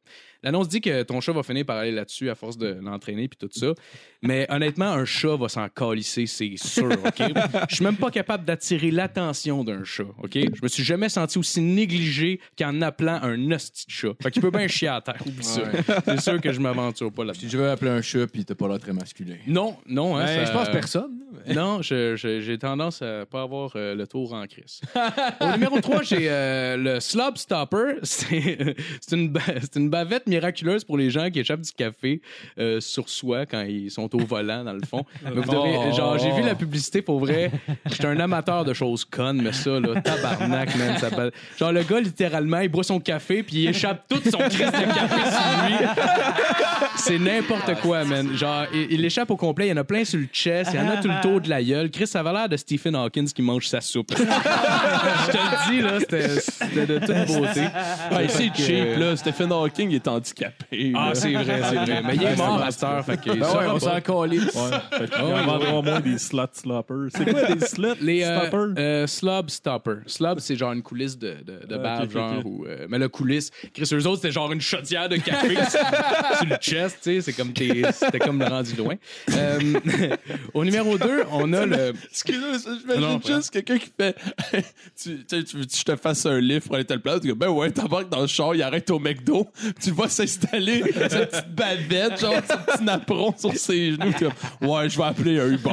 L'annonce 0.46 0.68
dit 0.68 0.80
que 0.80 1.02
ton 1.02 1.20
chat 1.20 1.32
va 1.32 1.42
finir 1.42 1.66
par 1.66 1.76
aller 1.78 1.90
là-dessus 1.92 2.30
à 2.30 2.35
force 2.35 2.56
de 2.56 2.78
l'entraîner 2.82 3.28
puis 3.28 3.37
tout 3.38 3.48
ça. 3.52 3.74
Mais 4.22 4.46
honnêtement, 4.48 4.87
un 4.87 5.04
chat 5.04 5.37
va 5.37 5.48
s'en 5.48 5.68
calisser, 5.68 6.26
c'est 6.26 6.56
sûr, 6.56 6.90
OK? 6.90 7.22
Je 7.68 7.74
suis 7.74 7.85
même 7.85 7.96
pas 7.96 8.11
capable 8.11 8.44
d'attirer 8.44 8.90
l'attention 8.90 9.62
d'un 9.64 9.85
chat, 9.85 10.04
OK? 10.22 10.32
Je 10.35 10.62
me 10.62 10.68
suis 10.68 10.82
jamais 10.85 11.09
senti 11.09 11.38
aussi 11.38 11.61
négligé 11.61 12.40
qu'en 12.59 12.80
appelant 12.80 13.18
un 13.22 13.50
hostie 13.52 13.87
de 13.87 13.90
chat. 13.92 14.09
Fait 14.22 14.30
qu'il 14.30 14.40
peut 14.42 14.50
bien 14.50 14.68
chier 14.68 14.88
à 14.88 15.00
terre, 15.00 15.18
oublie 15.26 15.44
ça. 15.44 15.62
C'est 16.06 16.20
sûr 16.20 16.40
que 16.40 16.52
je 16.52 16.61
m'aventure 16.61 17.12
pas 17.12 17.24
là 17.24 17.35
Si 17.35 17.48
je 17.48 17.59
veux 17.59 17.68
appeler 17.68 17.90
un 17.90 18.02
chat 18.02 18.26
puis 18.26 18.44
t'as 18.44 18.54
pas 18.54 18.68
l'air 18.68 18.78
très 18.78 18.92
masculin. 18.92 19.37
Non, 19.46 19.76
non, 19.87 20.16
hein, 20.16 20.24
Ben, 20.24 20.44
ça- 20.46 20.52
Je 20.52 20.52
pense 20.52 20.68
personne. 20.70 21.11
non, 21.54 21.82
je- 21.82 22.16
je- 22.16 22.40
j'ai 22.40 22.59
tendance 22.59 23.02
à 23.02 23.26
pas 23.26 23.42
avoir 23.42 23.72
euh, 23.76 23.94
le 23.94 24.06
tour 24.06 24.32
en 24.32 24.46
crise. 24.46 24.80
Au 25.40 25.50
numéro 25.52 25.80
3, 25.80 26.02
j'ai 26.02 26.28
euh, 26.30 26.76
le 26.76 27.00
Slob 27.00 27.37
Stopper. 27.37 27.96
C'est 28.02 28.74
c'est 29.00 29.16
une, 29.16 29.28
ba- 29.30 29.40
c'est 29.61 29.76
une 29.76 29.90
bavette 29.90 30.26
miraculeuse 30.37 30.85
pour 30.85 30.96
les 30.99 31.11
gens 31.11 31.31
qui 31.31 31.40
échappent 31.40 31.61
du 31.61 31.72
café 31.72 32.20
euh, 32.59 32.81
sur 32.81 33.09
soi 33.09 33.46
quand 33.46 33.62
ils 33.62 33.90
sont 33.90 34.14
au 34.14 34.18
volant, 34.25 34.64
dans 34.64 34.72
le 34.72 34.81
fond. 34.88 35.05
Mais 35.25 35.31
vous 35.31 35.51
devez- 35.51 35.92
genre, 35.96 36.18
j'ai 36.18 36.31
vu 36.33 36.42
la 36.42 36.55
publicité 36.55 37.03
pour 37.03 37.18
vrai. 37.20 37.51
J'étais 37.90 38.07
un 38.07 38.20
amateur 38.20 38.64
de 38.64 38.72
choses 38.75 39.05
connes, 39.05 39.40
mais 39.42 39.53
ça, 39.53 39.79
là, 39.81 40.01
tabarnak, 40.01 40.77
man. 40.77 40.99
Ça 40.99 41.09
Genre, 41.59 41.72
le 41.72 41.83
gars, 41.83 42.01
littéralement, 42.01 42.61
il 42.61 42.68
boit 42.68 42.85
son 42.85 43.01
café 43.01 43.42
puis 43.42 43.57
il 43.64 43.68
échappe 43.68 44.05
tout 44.09 44.20
son 44.31 44.38
crise 44.38 44.59
de 44.66 44.94
café 44.94 45.31
sur 45.31 45.66
lui. 45.66 45.87
C'est 46.96 47.18
n'importe 47.18 47.75
quoi, 47.83 48.05
man. 48.05 48.37
Genre, 48.37 48.66
il, 48.72 48.92
il 48.92 49.05
échappe 49.05 49.31
au 49.31 49.37
complet. 49.37 49.66
Il 49.66 49.70
y 49.70 49.72
en 49.72 49.77
a 49.77 49.85
plein 49.85 50.05
sur 50.05 50.18
le 50.18 50.27
chest. 50.33 50.70
Il 50.75 50.81
y 50.81 50.83
en 50.83 50.88
a 50.88 50.96
tout 50.96 51.09
le 51.09 51.20
tour 51.22 51.40
de 51.40 51.49
la 51.49 51.62
gueule. 51.62 51.90
Chris, 51.90 52.07
ça 52.07 52.20
avait 52.20 52.33
l'air 52.33 52.49
de 52.49 52.57
Stephen 52.57 52.94
Hawkins 52.96 53.27
qui 53.27 53.42
mange 53.42 53.66
sa 53.68 53.81
soupe. 53.81 54.12
Je 54.16 54.22
te 55.33 55.37
le 55.37 55.70
dis, 55.70 55.81
là, 55.83 56.01
c'était- 56.01 56.87
de 56.87 56.99
toute 56.99 57.27
beauté. 57.37 57.61
Ouais, 58.12 58.29
c'est 58.29 58.51
cheap, 58.57 58.96
là. 58.99 59.16
Stephen 59.16 59.53
Hawking 59.53 59.92
est 59.94 60.09
handicapé. 60.16 60.92
Ah, 60.94 61.11
c'est 61.14 61.33
vrai, 61.33 61.44
c'est 61.62 61.74
vrai. 61.76 62.02
Mais 62.07 62.16
il 62.16 62.22
est 62.22 62.37
mort 62.37 62.62
à 62.62 62.70
cette 62.70 62.83
heure. 62.85 63.05
Fait 63.05 63.20
que, 63.20 63.31
Ben 63.31 63.40
ouais, 63.40 63.66
on 63.68 63.79
s'en 63.79 64.00
calisse. 64.00 64.55
Ouais. 64.55 64.98
Fait 65.09 65.16
en 65.20 65.44
vendra 65.44 65.74
au 65.74 65.83
moins 65.83 66.00
des 66.00 66.18
slot 66.18 66.46
sloppers. 66.52 67.09
C'est 67.14 67.31
quoi 67.31 67.44
des 67.55 67.64
slot 67.66 67.94
Les 68.00 68.22
euh, 68.24 68.40
stoppers? 68.40 68.74
euh, 68.79 69.07
slob 69.07 69.50
stopper. 69.50 69.96
Slob, 70.07 70.38
c'est 70.40 70.57
genre 70.57 70.72
une 70.72 70.83
coulisse 70.83 71.18
de, 71.18 71.37
de, 71.44 71.66
de 71.66 71.74
Ah, 71.74 71.79
bave, 71.79 72.11
genre. 72.12 72.44
Ou, 72.44 72.64
euh, 72.66 72.87
mais 72.88 72.98
la 72.98 73.09
coulisse, 73.09 73.50
Chris, 73.74 73.88
eux 73.92 74.07
autres, 74.07 74.16
c'était 74.22 74.33
genre 74.33 74.50
une 74.52 74.61
chaudière 74.61 75.09
de 75.09 75.16
café 75.16 75.55
sur 75.70 76.46
le 76.48 76.57
chest, 76.57 76.98
tu 77.02 77.11
sais. 77.14 77.20
C'est 77.20 77.33
comme 77.33 77.52
t'es- 77.52 77.83
C'était 77.92 78.18
comme 78.18 78.38
le 78.38 78.46
rendu 78.46 78.74
loin. 78.76 78.94
Euh, 79.33 79.59
au 80.55 80.64
numéro 80.64 80.98
2, 80.98 81.24
on 81.33 81.52
a 81.52 81.66
le. 81.66 81.92
Excuse-moi, 82.11 82.57
j'imagine 82.81 83.20
juste 83.24 83.50
quelqu'un 83.50 83.79
qui 83.79 83.90
fait 83.98 84.16
tu, 85.00 85.24
tu 85.24 85.44
tu 85.44 85.57
veux 85.59 85.64
que 85.64 85.76
je 85.76 85.85
te 85.85 85.96
fasse 85.96 86.26
un 86.26 86.40
livre 86.40 86.64
pour 86.66 86.74
aller 86.76 86.85
telle 86.85 87.00
place? 87.00 87.20
Tu 87.20 87.29
dis, 87.29 87.35
ben 87.35 87.48
ouais, 87.48 87.70
t'embarques 87.70 88.09
dans 88.09 88.20
le 88.20 88.26
char, 88.26 88.55
il 88.55 88.62
arrête 88.62 88.90
au 88.90 88.98
McDo, 88.98 89.46
tu 89.83 89.90
le 89.90 89.94
s'installer, 90.10 90.82
sa 91.08 91.26
petite 91.26 91.54
bavette, 91.54 92.20
genre 92.20 92.34
son 92.48 92.58
petit 92.72 92.84
napperon 92.84 93.34
sur 93.36 93.52
ses 93.54 93.92
genoux. 93.92 94.12
comme, 94.18 94.68
ouais, 94.70 94.88
je 94.88 94.96
vais 94.98 95.04
appeler 95.04 95.40
un 95.40 95.46
Uber. 95.48 95.70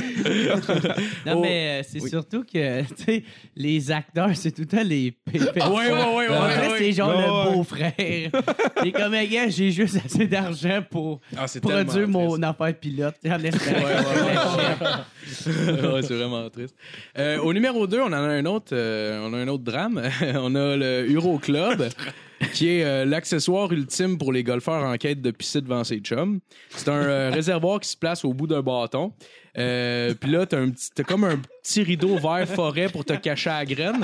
Non, 1.26 1.34
Oh. 1.36 1.40
mais 1.40 1.80
euh, 1.80 1.82
c'est 1.88 2.00
surtout 2.08 2.42
que, 2.44 2.82
tu 2.96 3.04
sais, 3.04 3.24
les 3.56 3.90
acteurs, 3.90 4.30
c'est 4.34 4.50
tout 4.52 4.62
le 4.62 4.66
temps 4.66 4.82
les 4.84 5.10
pépés. 5.12 5.60
Ouais, 5.62 5.68
ouais, 5.68 5.92
ouais, 5.92 6.16
ouais, 6.16 6.28
En 6.28 6.40
vrai, 6.40 6.68
ouais. 6.68 6.74
c'est 6.78 6.92
genre 6.92 7.10
Ouais, 7.10 7.50
le 7.50 7.52
beau-frère. 7.56 7.92
Et 8.84 8.92
comme, 8.92 9.14
eh, 9.14 9.26
gars, 9.28 9.48
j'ai 9.48 9.70
juste 9.70 9.98
assez 10.04 10.26
d'argent 10.26 10.80
pour 10.90 11.20
Ah, 11.36 11.46
c'est 11.46 11.60
produire 11.60 12.08
mon 12.08 12.40
affaire 12.42 12.74
pilote. 12.78 13.14
En 13.26 13.38
espérant. 13.42 13.86
ouais, 15.94 16.02
c'est 16.02 16.14
vraiment 16.14 16.48
triste. 16.50 16.74
Euh, 17.18 17.38
au 17.38 17.52
numéro 17.52 17.86
2, 17.86 18.00
on 18.00 18.06
en 18.06 18.12
a 18.12 18.18
un 18.18 18.44
autre, 18.46 18.72
euh, 18.72 19.20
on 19.22 19.32
a 19.34 19.38
un 19.38 19.48
autre 19.48 19.64
drame. 19.64 20.02
on 20.34 20.54
a 20.54 20.76
le 20.76 21.06
Euro 21.12 21.38
Club, 21.38 21.88
qui 22.54 22.68
est 22.68 22.84
euh, 22.84 23.04
l'accessoire 23.04 23.70
ultime 23.72 24.16
pour 24.16 24.32
les 24.32 24.42
golfeurs 24.42 24.82
en 24.82 24.96
quête 24.96 25.20
de 25.20 25.30
pisser 25.30 25.60
devant 25.60 25.84
ses 25.84 25.98
chums. 25.98 26.40
C'est 26.70 26.88
un 26.88 27.02
euh, 27.02 27.30
réservoir 27.30 27.80
qui 27.80 27.88
se 27.88 27.96
place 27.96 28.24
au 28.24 28.32
bout 28.32 28.46
d'un 28.46 28.62
bâton. 28.62 29.12
Euh, 29.58 30.14
Puis 30.20 30.30
là, 30.30 30.46
t'as 30.46 30.58
un 30.58 30.70
petit- 30.70 30.90
t'as 30.94 31.02
comme 31.02 31.24
un 31.24 31.38
petit 31.62 31.82
rideau 31.82 32.16
vert 32.16 32.46
forêt 32.48 32.88
pour 32.88 33.04
te 33.04 33.12
cacher 33.14 33.50
à 33.50 33.58
la 33.58 33.64
graine. 33.64 34.00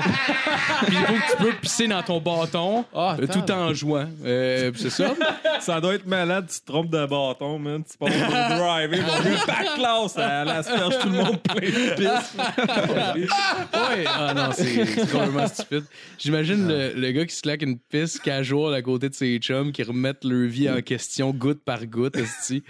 Puis 0.85 0.95
il 0.99 1.05
faut 1.05 1.13
que 1.13 1.31
tu 1.31 1.43
peux 1.43 1.53
pisser 1.61 1.87
dans 1.87 2.03
ton 2.03 2.19
bâton 2.19 2.85
euh, 2.95 3.25
tout 3.27 3.49
en 3.51 3.73
jouant. 3.73 4.07
Euh, 4.25 4.71
c'est 4.75 4.89
ça. 4.89 5.13
Ça 5.59 5.79
doit 5.81 5.95
être 5.95 6.05
malade, 6.05 6.47
tu 6.51 6.59
te 6.59 6.65
trompes 6.65 6.89
de 6.89 7.05
bâton, 7.05 7.57
man. 7.59 7.83
Tu 7.89 7.97
passes 7.97 8.13
pour 8.13 8.27
driver, 8.33 8.99
mon 9.01 9.23
gars, 9.23 9.45
back 9.47 9.75
class, 9.75 10.15
elle 10.17 10.49
asperge 10.49 10.99
tout 10.99 11.09
le 11.09 11.15
monde 11.15 11.41
plein 11.41 11.55
de 11.69 11.95
pisse. 11.95 12.35
Ouais. 12.37 14.05
Ah 14.07 14.33
non, 14.35 14.49
c'est 14.51 14.85
c'est 14.85 15.09
complètement 15.11 15.47
stupide. 15.47 15.83
J'imagine 16.17 16.67
le, 16.67 16.93
le 16.93 17.11
gars 17.11 17.25
qui 17.25 17.35
se 17.35 17.41
claque 17.41 17.61
une 17.61 17.79
piste 17.79 18.19
casual 18.21 18.73
à 18.73 18.81
côté 18.81 19.09
de 19.09 19.15
ses 19.15 19.37
chums 19.39 19.71
qui 19.71 19.83
remettent 19.83 20.23
leur 20.23 20.47
vie 20.47 20.69
en 20.69 20.81
question 20.81 21.31
goutte 21.31 21.63
par 21.63 21.85
goutte. 21.85 22.17
esti. 22.17 22.63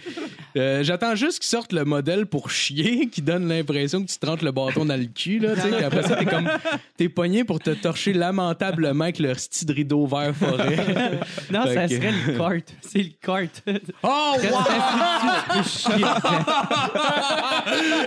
Euh, 0.56 0.84
J'attends 0.84 1.16
juste 1.16 1.40
qu'ils 1.40 1.50
sortent 1.50 1.74
le 1.74 1.84
modèle 1.86 2.26
pour 2.26 2.50
chier 2.50 2.67
qui 3.12 3.22
donne 3.22 3.48
l'impression 3.48 4.02
que 4.04 4.10
tu 4.12 4.18
te 4.18 4.26
rentres 4.26 4.44
le 4.44 4.52
bâton 4.52 4.86
dans 4.86 4.98
le 5.00 5.06
cul. 5.06 5.40
Là, 5.40 5.56
tu 5.56 5.62
sais, 5.62 5.70
puis 5.70 5.84
après 5.84 6.04
ça, 6.04 6.16
t'es 6.16 6.26
comme 6.26 6.50
t'es 6.98 7.10
pogné 7.10 7.44
pour 7.44 7.60
te 7.60 7.70
torcher 7.72 8.14
lamentablement 8.14 9.04
avec 9.06 9.20
leur 9.20 9.40
style 9.40 9.68
de 9.68 9.74
rideau 9.74 10.06
vert 10.08 10.34
forêt. 10.36 10.78
Non, 11.52 11.64
Fait 11.64 11.74
ça 11.76 11.88
que- 11.88 11.96
serait 11.96 12.12
le 12.28 12.38
kart. 12.38 12.76
C'est 12.82 13.04
le 13.04 13.12
kart. 13.22 13.64
Oh, 14.04 14.34
wow! 14.44 14.60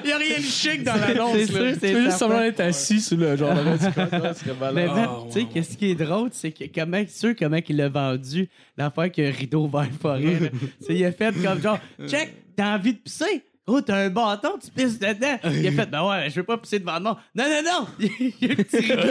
Il 0.05 0.09
y 0.09 0.13
a 0.13 0.17
rien 0.19 0.37
de 0.39 0.43
chic 0.43 0.83
dans 0.85 0.95
C'est 0.95 1.15
l'annonce. 1.15 1.33
sûr, 1.47 1.47
c'est 1.47 1.89
Tu 1.89 1.95
veux 1.95 2.03
juste 2.05 2.11
certain. 2.11 2.11
semblant 2.19 2.41
d'être 2.41 2.61
assis 2.61 3.01
sur 3.01 3.17
le 3.17 3.37
genre 3.37 3.55
de. 3.55 4.75
Mais 4.75 4.87
même, 4.87 5.09
Oh, 5.11 5.27
tu 5.33 5.41
sais, 5.41 5.47
qu'est-ce 5.53 5.77
qui 5.77 5.91
est 5.91 5.95
drôle, 5.95 6.29
c'est 6.33 6.53
que 6.53 6.65
comment, 6.75 7.03
sûr 7.09 7.35
comment 7.39 7.59
il 7.69 7.77
l'a 7.77 7.89
vendu, 7.89 8.49
l'affaire 8.77 9.11
que 9.11 9.23
rideau 9.37 9.67
vert 9.69 9.89
forêt. 10.01 10.39
là. 10.41 10.49
Il 10.89 11.05
a 11.05 11.13
fait 11.13 11.35
comme 11.43 11.61
genre, 11.63 11.79
check, 12.07 12.35
t'as 12.57 12.77
envie 12.77 12.93
de 12.95 12.99
pisser? 12.99 13.43
Oh, 13.67 13.81
t'as 13.81 13.97
un 14.07 14.11
bâton, 14.11 14.53
tu 14.63 14.71
pisses 14.71 14.99
dedans. 14.99 15.39
Il 15.45 15.67
a 15.69 15.71
fait, 15.73 15.87
ben 15.89 16.03
ouais, 16.05 16.29
je 16.29 16.37
veux 16.37 16.43
pas 16.43 16.57
pisser 16.59 16.79
devant 16.81 16.99
moi. 17.01 17.19
Non, 17.35 17.45
non, 17.45 17.63
non! 17.65 17.87
Il 18.19 18.33
y 18.41 18.51
a 18.51 18.53
un 18.53 18.57
petit 18.57 18.79
rideau. 18.79 19.03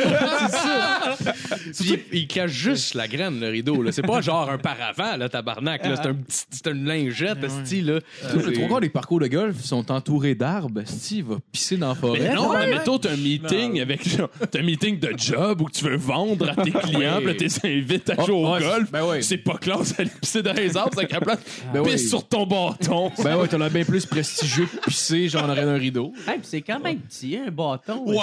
Puis 1.79 1.89
il, 2.11 2.19
il 2.19 2.27
cache 2.27 2.51
juste 2.51 2.93
la 2.93 3.07
graine, 3.07 3.39
le 3.39 3.47
rideau. 3.49 3.81
là. 3.81 3.91
C'est 3.91 4.01
pas 4.01 4.21
genre 4.21 4.49
un 4.49 4.57
paravent, 4.57 5.15
là, 5.17 5.29
tabarnak. 5.29 5.85
là. 5.85 5.95
C'est 5.95 6.09
un 6.09 6.13
petit, 6.13 6.45
c'est 6.49 6.67
une 6.67 6.85
lingette, 6.85 7.43
esti, 7.43 7.81
là. 7.81 7.99
Le 8.33 8.51
trois 8.53 8.67
quarts 8.67 8.81
des 8.81 8.89
parcours 8.89 9.19
de 9.19 9.27
golf 9.27 9.61
sont 9.63 9.91
entourés 9.91 10.35
d'arbres. 10.35 10.81
Si, 10.85 11.17
il 11.19 11.23
va 11.23 11.35
pisser 11.51 11.77
dans 11.77 11.89
la 11.89 11.95
forêt. 11.95 12.19
Mais 12.19 12.33
non, 12.35 12.51
mais 12.53 12.67
mettons, 12.67 12.97
t'as 12.97 13.11
un 13.13 13.17
meeting 13.17 13.79
avec 13.79 14.07
genre, 14.07 14.29
t'as 14.51 14.59
un 14.59 14.63
meeting 14.63 14.99
de 14.99 15.13
job 15.17 15.61
où 15.61 15.69
tu 15.69 15.85
veux 15.85 15.95
vendre 15.97 16.49
à 16.49 16.55
tes 16.55 16.71
clients, 16.83 17.17
puis 17.17 17.25
là, 17.27 17.33
t'es 17.35 17.47
invité 17.67 18.13
à 18.17 18.25
jouer 18.25 18.35
au 18.35 18.51
ouais, 18.51 18.59
golf. 18.59 18.91
ben 18.91 19.05
ouais. 19.05 19.21
C'est 19.21 19.37
pas 19.37 19.57
classe 19.57 19.95
d'aller 19.95 20.09
pisser 20.21 20.41
dans 20.41 20.53
les 20.53 20.75
arbres, 20.75 20.93
c'est 20.97 21.05
qu'à 21.07 21.19
la 21.19 21.21
place, 21.21 21.39
Ben 21.73 21.83
pisse 21.83 22.09
sur 22.09 22.27
ton 22.27 22.45
bâton. 22.45 23.11
Ben 23.23 23.37
ouais, 23.37 23.47
t'as 23.47 23.57
l'air 23.57 23.69
bien 23.69 23.85
plus 23.85 24.05
prestigieux 24.39 24.65
que 24.65 24.85
pisser, 24.89 25.27
genre 25.29 25.43
en 25.43 25.49
arrière 25.49 25.65
d'un 25.65 25.77
rideau. 25.77 26.13
Hey, 26.27 26.37
puis 26.39 26.47
c'est 26.47 26.61
quand 26.61 26.79
même 26.79 26.99
petit, 26.99 27.37
un 27.37 27.51
bâton. 27.51 28.05
Ouais. 28.05 28.15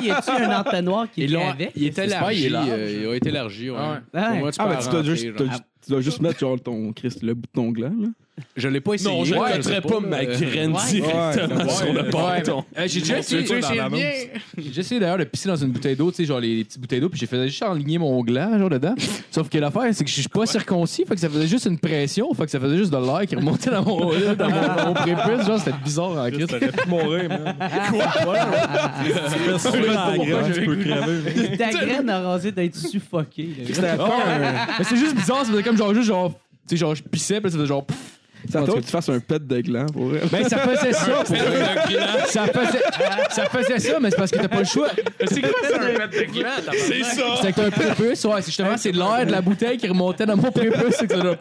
Y 0.02 0.10
a-tu 0.10 0.30
un 0.30 0.60
entonnoir 0.60 1.06
qui 1.10 1.24
est 1.24 1.34
avec? 1.36 1.72
il 1.76 1.86
est 1.86 1.98
élargi. 1.98 2.48
euh, 2.54 3.00
il 3.02 3.08
a 3.08 3.14
été 3.14 3.28
élargi, 3.28 3.70
ouais. 3.70 3.76
Ouais. 3.78 3.84
Pour 4.12 4.20
Ouais. 4.22 4.38
moi, 4.38 4.52
tu 4.52 4.58
Ah, 4.60 4.64
peux 4.66 4.70
mais 4.74 4.78
tu 4.80 4.84
rentrer, 4.86 5.04
juste, 5.04 5.24
genre. 5.26 5.36
t'as- 5.36 5.58
tu 5.84 5.90
dois 5.90 6.00
juste 6.00 6.20
mettre 6.20 6.38
genre 6.38 6.60
ton 6.60 6.92
Christ, 6.92 7.22
le 7.22 7.34
bout 7.34 7.42
de 7.46 7.52
ton 7.60 7.70
gland. 7.70 7.92
Là. 8.00 8.08
Je 8.56 8.68
l'ai 8.68 8.80
pas 8.80 8.94
essayé. 8.94 9.10
Non, 9.10 9.24
je 9.24 9.34
ne 9.34 9.40
Ouais, 9.40 9.80
pas 9.80 10.00
ma 10.00 10.18
euh, 10.20 10.38
graine 10.38 10.72
ouais. 10.72 10.80
directement 10.90 11.64
Ouais, 11.64 11.70
sur 11.70 11.92
le 11.92 12.02
bâton. 12.10 12.64
Euh, 12.78 12.84
j'ai 12.86 13.00
déjà 13.00 13.18
essayé, 13.18 13.44
j'ai 13.46 14.62
déjà 14.68 14.80
essayé 14.80 15.00
d'ailleurs 15.00 15.18
de 15.18 15.24
pisser 15.24 15.48
dans 15.48 15.56
une 15.56 15.70
bouteille 15.70 15.96
d'eau, 15.96 16.10
tu 16.10 16.18
sais, 16.18 16.24
genre 16.24 16.40
les, 16.40 16.56
les 16.56 16.64
petites 16.64 16.80
bouteilles 16.80 17.00
d'eau, 17.00 17.08
puis 17.08 17.18
j'ai 17.20 17.26
fait 17.26 17.48
juste 17.48 17.62
enligner 17.62 17.98
mon 17.98 18.22
gland, 18.22 18.58
genre 18.58 18.70
dedans. 18.70 18.94
Sauf 19.30 19.48
que 19.48 19.58
l'affaire, 19.58 19.82
c'est 19.92 20.04
que 20.04 20.10
je 20.10 20.20
suis 20.20 20.28
pas 20.28 20.46
circoncis, 20.46 21.04
fait 21.06 21.14
que 21.14 21.20
ça 21.20 21.28
faisait 21.28 21.46
juste 21.46 21.66
une 21.66 21.78
pression, 21.78 22.32
fait 22.34 22.44
que 22.44 22.50
ça 22.50 22.60
faisait 22.60 22.76
juste 22.78 22.92
de 22.92 22.96
l'air 22.96 23.26
qui 23.26 23.36
remontait 23.36 23.70
dans 23.70 23.84
mon, 23.84 23.98
dans 24.00 24.86
mon, 24.86 24.94
prépuce, 24.94 25.46
genre 25.46 25.58
c'était 25.58 25.76
bizarre 25.84 26.12
en 26.12 26.30
Christ. 26.30 26.48
T'aurais 26.48 26.72
pu 26.72 26.88
mourir, 26.88 27.28
man. 27.28 27.54
Tu 30.54 30.64
peux 30.64 30.76
crever. 30.76 31.56
Ta 31.56 31.70
graine 31.70 32.10
a 32.10 32.20
rasé 32.20 32.52
d'être 32.52 32.78
un- 32.78 33.24
Mais 34.78 34.84
c'est 34.84 34.96
juste 34.96 35.16
bizarre, 35.16 35.44
ça 35.44 35.50
faisait 35.52 35.62
comme 35.70 35.78
genre 35.78 35.94
juste 35.94 36.08
genre, 36.08 36.32
tu 36.32 36.70
sais, 36.70 36.76
genre 36.76 36.94
je 36.94 37.02
pissais, 37.02 37.40
puis 37.40 37.50
ça 37.50 37.56
faisait 37.56 37.68
genre. 37.68 37.86
pff. 37.86 38.19
Ça 38.48 38.62
que 38.62 38.80
tu 38.80 38.82
fasses 38.82 39.08
un 39.08 39.20
pet 39.20 39.46
de 39.46 39.60
gland 39.60 39.86
pour 39.86 40.06
vrai. 40.06 40.20
Ben 40.30 40.48
ça 40.48 40.58
faisait 40.58 40.92
ça, 40.92 41.10
pour 41.10 41.26
ça 41.26 42.46
faisait, 42.46 42.82
ça 43.30 43.44
faisait 43.46 43.78
ça, 43.78 44.00
mais 44.00 44.10
c'est 44.10 44.16
parce 44.16 44.30
que 44.30 44.38
t'as 44.38 44.48
pas 44.48 44.60
le 44.60 44.64
choix. 44.64 44.88
C'est 45.26 45.40
quoi 45.40 45.50
ça, 45.68 45.76
un 45.76 46.08
pet 46.08 46.26
de 46.26 46.32
gland? 46.32 46.50
C'est 46.72 47.02
ça. 47.04 47.22
C'est 47.42 47.52
que 47.52 47.56
t'as 47.56 47.66
un 47.66 47.70
prépuce, 47.70 48.24
ouais, 48.24 48.42
c'est 48.42 48.46
justement 48.46 48.76
c'est 48.76 48.92
l'air 48.92 49.26
de 49.26 49.32
la 49.32 49.40
bouteille 49.40 49.76
qui 49.78 49.88
remontait 49.88 50.26
dans 50.26 50.36
mon 50.36 50.50
prépuce, 50.50 50.96
c'est 50.98 51.06
que 51.06 51.16
ça. 51.16 51.36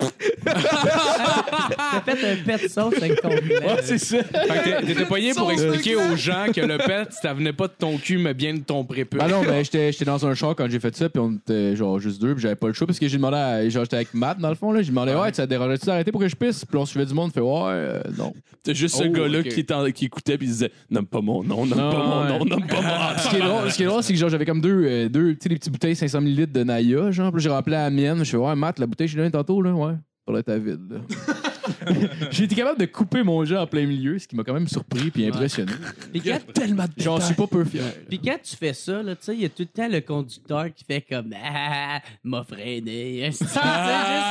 T'as 2.06 2.16
fait 2.16 2.32
un 2.32 2.36
pet 2.46 2.70
sauce 2.70 2.96
avec 2.98 3.22
ton 3.22 3.30
gland. 3.30 3.40
Ouais, 3.40 3.82
c'est 3.84 3.98
ça. 3.98 4.18
Fait 4.24 4.80
que 4.82 4.86
t'étais 4.86 5.06
pogné 5.06 5.34
pour 5.34 5.52
expliquer 5.52 5.96
aux 5.96 6.16
gens 6.16 6.46
que 6.54 6.62
le 6.62 6.78
pet, 6.78 7.08
ça 7.22 7.34
venait 7.34 7.54
pas 7.54 7.68
de 7.68 7.74
ton 7.78 7.98
cul, 7.98 8.18
mais 8.18 8.34
bien 8.34 8.54
de 8.54 8.60
ton 8.60 8.84
prépuce. 8.84 9.20
Ben 9.20 9.28
non, 9.28 9.42
ben 9.44 9.64
j'étais 9.64 9.92
j'étais 9.92 10.06
dans 10.06 10.26
un 10.26 10.34
char 10.36 10.56
quand 10.56 10.70
j'ai 10.70 10.80
fait 10.80 10.96
ça, 10.96 11.10
puis 11.10 11.22
on 11.22 11.34
était 11.34 11.76
genre 11.76 12.00
juste 12.00 12.22
deux, 12.22 12.34
puis 12.34 12.44
j'avais 12.44 12.56
pas 12.56 12.68
le 12.68 12.74
choix 12.74 12.88
parce 12.88 13.00
que 13.00 13.08
j'ai 13.08 13.18
demandé 13.18 13.38
à, 13.38 13.70
genre 13.70 13.84
j'étais 13.84 13.98
avec 13.98 14.14
Matt 14.14 14.40
dans 14.40 14.50
le 14.50 14.56
fond 14.56 14.72
là, 14.72 14.82
j'ai 14.82 14.90
demandé 14.90 15.14
ouais, 15.14 15.34
ça 15.34 15.46
te 15.46 15.50
dérangeait-tu 15.50 15.86
d'arrêter 15.86 16.12
pour 16.12 16.22
que 16.22 16.28
je 16.28 16.36
pisse, 16.36 16.66
puis 16.66 16.78
on 16.78 16.86
suivait 16.90 17.06
du 17.06 17.14
monde, 17.14 17.32
fait 17.34 17.40
ouais, 17.42 17.50
euh, 17.66 18.02
non. 18.18 18.34
C'est 18.66 18.76
juste 18.76 18.96
ce 18.96 19.04
Oh, 19.08 19.12
gars-là 19.12 19.40
ok. 19.40 19.48
qui, 19.48 19.60
était- 19.62 19.94
qui 19.94 20.06
écoutait 20.06 20.38
puis 20.38 20.48
il 20.48 20.52
disait 20.52 20.72
Nomme 20.90 21.06
pas 21.08 21.22
mon 21.22 21.44
nom, 21.44 21.66
nomme 21.66 21.80
Non, 21.80 21.92
pas 21.92 22.04
mon 22.06 22.22
ouais. 22.24 22.30
nom, 22.40 22.46
nomme 22.46 22.68
pas 22.68 22.82
mon 22.82 22.88
nom. 22.88 23.18
ce 23.18 23.30
qui 23.30 23.36
est 23.38 23.40
drôle, 23.40 23.72
ce 23.72 23.76
qui 23.78 23.84
est 23.84 23.86
drôle, 23.88 24.04
c'est 24.04 24.14
que 24.14 24.20
genre, 24.20 24.30
j'avais 24.30 24.46
comme 24.46 24.62
deux, 24.62 24.84
euh, 24.86 25.10
deux 25.10 25.34
tu 25.34 25.40
sais, 25.44 25.50
des 25.50 25.56
petites 25.56 25.72
bouteilles 25.72 25.96
500 25.96 26.20
ml 26.22 26.52
de 26.52 26.64
Naya, 26.64 27.12
genre. 27.12 27.32
Puis 27.32 27.40
là, 27.40 27.44
j'ai 27.44 27.50
rappelé 27.50 27.76
à 27.76 27.84
la 27.84 27.90
mienne. 27.90 28.20
Je 28.20 28.30
fais, 28.32 28.38
ouais, 28.38 28.56
Matt, 28.56 28.80
la 28.80 28.88
bouteille 28.88 29.08
que 29.08 29.12
j'ai 29.14 29.18
donnée 29.18 29.32
tantôt, 29.32 29.62
là, 29.62 29.72
ouais. 29.74 29.94
Pour 30.26 30.38
être 30.38 30.50
à 30.50 30.58
vide, 30.60 30.82
là. 30.92 30.98
j'ai 32.32 32.44
été 32.46 32.56
capable 32.56 32.80
de 32.80 32.86
couper 32.86 33.24
mon 33.24 33.44
jeu 33.46 33.58
en 33.58 33.68
plein 33.68 33.86
milieu, 33.86 34.18
ce 34.20 34.28
qui 34.28 34.36
m'a 34.36 34.44
quand 34.44 34.54
même 34.54 34.68
surpris 34.68 35.12
puis 35.12 35.28
impressionné. 35.28 35.72
Puis 36.12 36.22
quand, 36.22 36.40
Tellement 36.54 36.84
de 36.86 36.92
J'en 36.98 37.20
suis 37.20 37.36
pas 37.36 37.48
peu 37.48 37.64
fier. 37.66 37.84
puis 38.08 38.20
quand 38.20 38.38
tu 38.44 38.56
fais 38.56 38.74
ça, 38.74 39.02
là, 39.04 39.16
tu 39.16 39.26
sais, 39.26 39.34
il 39.36 39.42
y 39.42 39.46
a 39.46 39.50
tout 39.50 39.62
le 39.62 39.66
temps 39.68 39.88
le 39.88 40.02
conducteur 40.02 40.66
qui 40.76 40.84
fait 40.84 41.02
comme 41.02 41.34
Ah, 41.44 42.00
m'a 42.24 42.44
freiné. 42.44 43.30
C'est 43.32 43.46
juste 43.46 43.60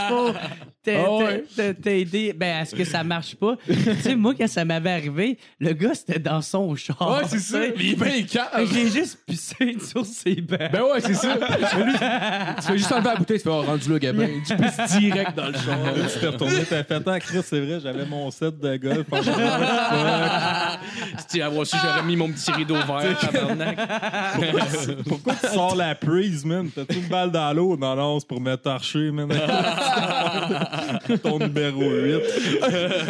pour 0.09 0.33
t'a- 0.83 1.05
Ah 1.05 1.17
ouais. 1.17 1.45
t'a- 1.55 1.75
t'a- 1.75 1.75
t'aider 1.75 2.33
ben, 2.33 2.61
à 2.61 2.65
ce 2.65 2.75
que 2.75 2.85
ça 2.85 3.05
marche 3.05 3.35
pas? 3.37 3.57
tu 3.67 3.75
sais, 4.03 4.15
moi, 4.17 4.35
quand 4.37 4.49
ça 4.49 4.65
m'avait 4.65 4.91
arrivé, 4.91 5.39
le 5.61 5.73
gars, 5.73 5.95
c'était 5.95 6.19
dans 6.19 6.43
son 6.43 6.75
char. 6.77 6.97
Ouais, 7.01 7.29
c'est 7.29 7.39
ça. 7.39 7.61
tu 7.61 7.67
sais. 7.69 7.75
Il 7.79 7.93
est 7.93 7.97
bien 7.97 8.23
calme. 8.25 8.67
J'ai 8.73 8.91
juste 8.91 9.19
pissé 9.27 9.77
sur 9.87 10.05
ses 10.05 10.37
bancs. 10.37 10.59
Ben 10.73 10.83
ouais, 10.83 11.01
c'est 11.01 11.15
ça. 11.15 11.37
Mais 11.39 11.85
lui, 11.85 11.93
tu 11.93 12.63
fais 12.67 12.79
juste 12.79 12.93
enlever 12.93 13.09
la 13.11 13.17
bouteille, 13.17 13.39
tu 13.39 13.45
fais, 13.45 13.51
oh, 13.51 13.63
rendu 13.63 13.91
là, 13.93 13.99
Gabin. 13.99 14.29
Tu 14.47 14.57
pisses 14.57 14.99
direct 14.99 15.37
dans 15.37 15.47
le 15.49 15.55
char. 15.55 15.79
Là, 15.85 15.93
tu 16.13 16.19
t'es 16.21 16.27
retourné, 16.27 16.65
t'as 16.69 16.85
fait 16.85 17.01
Chris, 17.29 17.41
c'est 17.45 17.61
vrai, 17.61 17.79
j'avais 17.81 18.07
mon 18.07 18.31
set 18.31 18.59
de 18.59 18.77
golf. 18.77 19.07
Si 21.29 21.43
avoir 21.43 21.67
su, 21.67 21.77
j'aurais 21.83 22.03
mis 22.05 22.17
mon 22.17 22.31
petit 22.31 22.51
rideau 22.53 22.75
vert, 22.75 23.19
tabarnak. 23.21 23.79
Pourquoi 25.09 25.35
tu 25.35 25.47
sors 25.49 25.77
la 25.77 25.95
prise, 25.95 26.45
man? 26.45 26.69
T'as-tu 26.75 26.97
une 26.99 27.09
balle 27.09 27.31
dans 27.31 27.53
l'eau? 27.53 27.77
Non, 27.77 27.95
non, 27.97 28.19
c'est 28.21 28.27
pour 28.29 28.41
me 28.41 28.55
torcher, 28.57 29.11
man. 29.11 29.29
Ton 31.23 31.39
numéro 31.39 31.81
8. 31.83 32.21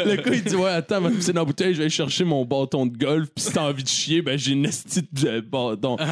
Le 0.07 0.17
gars, 0.17 0.31
il 0.33 0.43
dit 0.45 0.57
Ouais, 0.57 0.71
attends, 0.71 1.01
ma 1.01 1.11
piscine 1.11 1.35
dans 1.35 1.43
la 1.43 1.45
bouteille, 1.47 1.73
je 1.75 1.79
vais 1.79 1.85
aller 1.85 1.91
chercher 1.91 2.25
mon 2.25 2.45
bâton 2.45 2.87
de 2.87 2.97
golf. 2.97 3.29
Puis 3.35 3.45
si 3.45 3.53
t'as 3.53 3.63
envie 3.63 3.83
de 3.85 3.89
chier, 3.89 4.23
ben 4.23 4.39
j'ai 4.39 4.53
une 4.53 4.65
esti 4.67 5.07
de 5.13 5.41
bâton. 5.41 5.97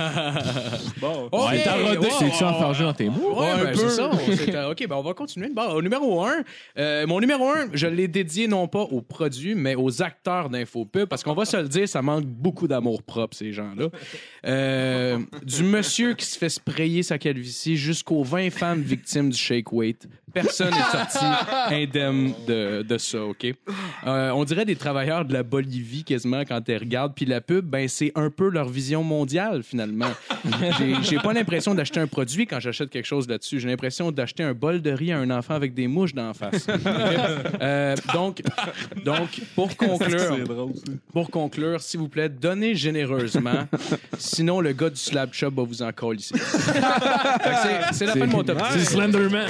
Bon. 1.00 1.28
Ok, 1.30 1.48
Ouais, 1.50 1.62
t'as 1.62 1.76
rodé. 1.76 1.98
wow. 1.98 2.14
C'est-tu 2.18 2.44
enfargé 2.44 2.84
dans 2.84 2.92
tes 2.92 3.08
mots? 3.08 3.38
Ouais, 3.40 3.50
un 3.50 3.64
ben, 3.64 3.74
c'est 3.76 3.90
ça. 3.90 4.10
C'est, 4.34 4.54
euh, 4.54 4.70
OK, 4.70 4.86
ben 4.88 4.96
on 4.96 5.02
va 5.02 5.14
continuer. 5.14 5.48
Bon, 5.54 5.62
au 5.70 5.82
numéro 5.82 6.24
1, 6.76 7.06
mon 7.06 7.20
numéro 7.20 7.48
1, 7.50 7.68
je 7.72 7.86
l'ai 7.96 8.08
dédié 8.08 8.48
non 8.48 8.68
pas 8.68 8.82
aux 8.82 9.00
produits, 9.00 9.54
mais 9.54 9.74
aux 9.74 10.02
acteurs 10.02 10.48
d'infopub, 10.48 11.06
parce 11.08 11.22
qu'on 11.22 11.34
va 11.34 11.44
se 11.44 11.56
le 11.56 11.68
dire, 11.68 11.88
ça 11.88 12.02
manque 12.02 12.24
beaucoup 12.24 12.68
d'amour 12.68 13.02
propre, 13.02 13.36
ces 13.36 13.52
gens-là. 13.52 13.88
Euh, 14.46 15.18
du 15.42 15.62
monsieur 15.62 16.14
qui 16.14 16.26
se 16.26 16.38
fait 16.38 16.48
sprayer 16.48 17.02
sa 17.02 17.18
calvitie 17.18 17.76
jusqu'aux 17.76 18.22
20 18.22 18.50
femmes 18.50 18.80
victimes 18.80 19.30
du 19.30 19.36
shake 19.36 19.72
weight. 19.72 20.08
Personne 20.32 20.70
n'est 20.70 20.98
sorti 20.98 21.24
indemne 21.70 22.34
de, 22.46 22.82
de 22.82 22.98
ça, 22.98 23.24
OK? 23.24 23.46
Euh, 24.06 24.30
on 24.30 24.44
dirait 24.44 24.64
des 24.64 24.76
travailleurs 24.76 25.24
de 25.24 25.32
la 25.32 25.42
Bolivie 25.42 26.04
quasiment 26.04 26.42
quand 26.42 26.60
tu 26.60 26.76
regardes. 26.76 27.14
Puis 27.14 27.24
la 27.24 27.40
pub, 27.40 27.64
ben, 27.64 27.88
c'est 27.88 28.12
un 28.14 28.30
peu 28.30 28.48
leur 28.50 28.68
vision 28.68 29.02
mondiale, 29.02 29.62
finalement. 29.62 30.10
J'ai 31.02 31.18
pas 31.18 31.32
l'impression 31.32 31.74
d'acheter 31.74 32.00
un 32.00 32.06
produit 32.06 32.46
quand 32.46 32.60
j'achète 32.60 32.90
quelque 32.90 33.06
chose 33.06 33.28
là-dessus. 33.28 33.60
J'ai 33.60 33.68
l'impression 33.68 34.12
d'acheter 34.12 34.42
un 34.42 34.52
bol 34.52 34.82
de 34.82 34.90
riz 34.90 35.12
à 35.12 35.18
un 35.18 35.30
enfant 35.30 35.54
avec 35.54 35.74
des 35.74 35.86
mouches 35.86 36.14
d'en 36.14 36.34
face. 36.34 36.66
Euh, 37.62 37.85
donc, 38.12 38.42
donc, 39.04 39.40
pour 39.54 39.76
conclure, 39.76 40.44
drôle, 40.44 40.72
pour 41.12 41.30
conclure, 41.30 41.80
s'il 41.80 42.00
vous 42.00 42.08
plaît, 42.08 42.28
donnez 42.28 42.74
généreusement. 42.74 43.66
Sinon, 44.18 44.60
le 44.60 44.72
gars 44.72 44.90
du 44.90 44.96
Slab 44.96 45.32
Shop 45.32 45.50
va 45.50 45.62
vous 45.62 45.82
en 45.82 45.92
coller 45.92 46.20
ici. 46.20 46.34
c'est 47.92 48.06
la 48.06 48.12
fin 48.12 48.26
de 48.26 48.32
mon 48.32 48.42
top 48.42 48.58
10. 48.58 48.64
C'est 48.72 48.84
Slenderman. 48.92 49.48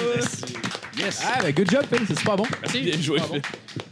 Ah, 1.24 1.42
ben, 1.42 1.52
good 1.52 1.70
job, 1.70 1.84
Phil, 1.92 2.06
c'est 2.06 2.18
super 2.18 2.36
bon. 2.36 2.46
Bien 2.72 3.00
joué, 3.00 3.20
Phil. 3.20 3.42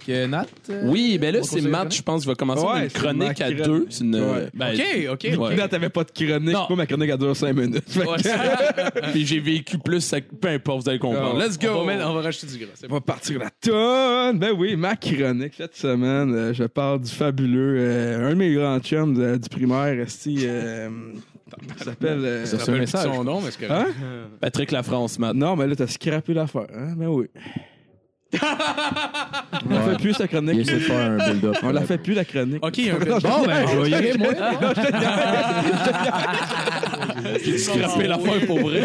Que 0.07 0.27
Nat. 0.27 0.47
euh, 0.71 0.83
Oui, 0.85 1.19
ben 1.19 1.35
là, 1.35 1.43
c'est 1.43 1.61
Matt, 1.63 1.95
je 1.95 2.03
pense, 2.03 2.23
qui 2.23 2.29
va 2.29 2.35
commencer 2.35 2.63
Ouais, 2.65 2.85
une 2.85 2.91
chronique 2.91 3.41
à 3.41 3.51
deux. 3.51 3.87
C'est 3.91 4.05
une. 4.05 4.17
Ouais. 4.17 4.49
ben, 4.53 4.75
OK, 5.11 5.27
OK. 5.39 5.69
T'avais 5.71 5.89
pas 5.89 6.05
de 6.05 6.11
chronique. 6.11 6.53
Non. 6.55 6.67
Moi, 6.69 6.77
ma 6.77 6.87
chronique, 6.87 7.11
elle 7.11 7.19
dure 7.19 7.37
5 7.37 7.53
minutes. 7.55 7.85
Que- 7.85 9.11
Puis 9.13 9.27
j'ai 9.27 9.41
vécu 9.41 9.79
plus, 9.79 10.01
ça- 10.01 10.19
peu 10.21 10.49
importe, 10.49 10.83
vous 10.85 10.89
allez 10.91 10.99
comprendre. 10.99 11.39
Let's 11.39 11.59
on, 11.63 11.67
go! 11.67 11.79
va 11.81 11.93
mettre- 11.95 12.09
on 12.11 12.15
va 12.15 12.21
rajouter 12.23 12.47
du 12.47 12.59
gras. 12.59 12.71
c'est 12.75 12.91
On 12.91 12.95
va 12.95 13.01
partir 13.01 13.39
la 13.39 13.51
tonne. 13.61 14.39
Ben 14.39 14.53
oui, 14.57 14.77
ma 14.77 14.97
chronique 14.97 15.55
cette 15.57 15.77
semaine, 15.77 16.35
euh, 16.35 16.53
je 16.55 16.65
parle 16.65 17.01
du 17.01 17.11
fabuleux, 17.11 17.77
euh, 17.79 18.27
un 18.27 18.31
de 18.31 18.35
mes 18.35 18.53
grands 18.55 18.79
chums 18.81 19.15
de- 19.15 19.37
du 19.37 19.49
primaire, 19.49 19.99
esti, 20.01 20.39
euh, 20.43 20.89
il 21.79 21.85
s'appelle... 21.85 22.25
euh, 22.25 22.45
Ça, 22.47 22.73
message. 22.73 23.11
son 23.13 23.25
nom, 23.25 23.41
mais 23.41 23.51
c'est 23.51 23.71
Hein? 23.71 23.87
Patrick 24.41 24.71
Lafrance, 24.71 25.19
Matt. 25.19 25.35
Non, 25.35 25.57
mais 25.57 25.67
là, 25.67 25.77
t'as 25.77 25.87
scrappé 25.87 26.35
l'affaire. 26.35 26.67
Hein? 26.75 26.95
Ben 26.97 27.07
oui. 27.09 27.27
On 29.67 29.75
la 29.75 29.81
fait 29.83 29.97
plus, 29.97 30.19
la 30.19 30.25
Il 30.25 30.29
chronique. 30.29 30.71
un 30.91 31.17
build-up. 31.17 31.57
On 31.63 31.71
la 31.71 31.81
fait 31.83 31.99
plus, 31.99 32.15
la 32.15 32.25
chronique. 32.25 32.65
OK, 32.65 32.79
un 32.79 33.05
Non, 33.05 33.19
Bon, 33.19 33.47
ben, 33.47 33.67
je 33.73 33.77
vais 33.79 33.91
y 33.91 33.95
aller, 33.95 34.15
moi. 34.19 34.33
J'ai 37.45 37.59
scrappé 37.59 38.07
l'affaire 38.07 38.47
pour 38.47 38.59
vrai. 38.61 38.83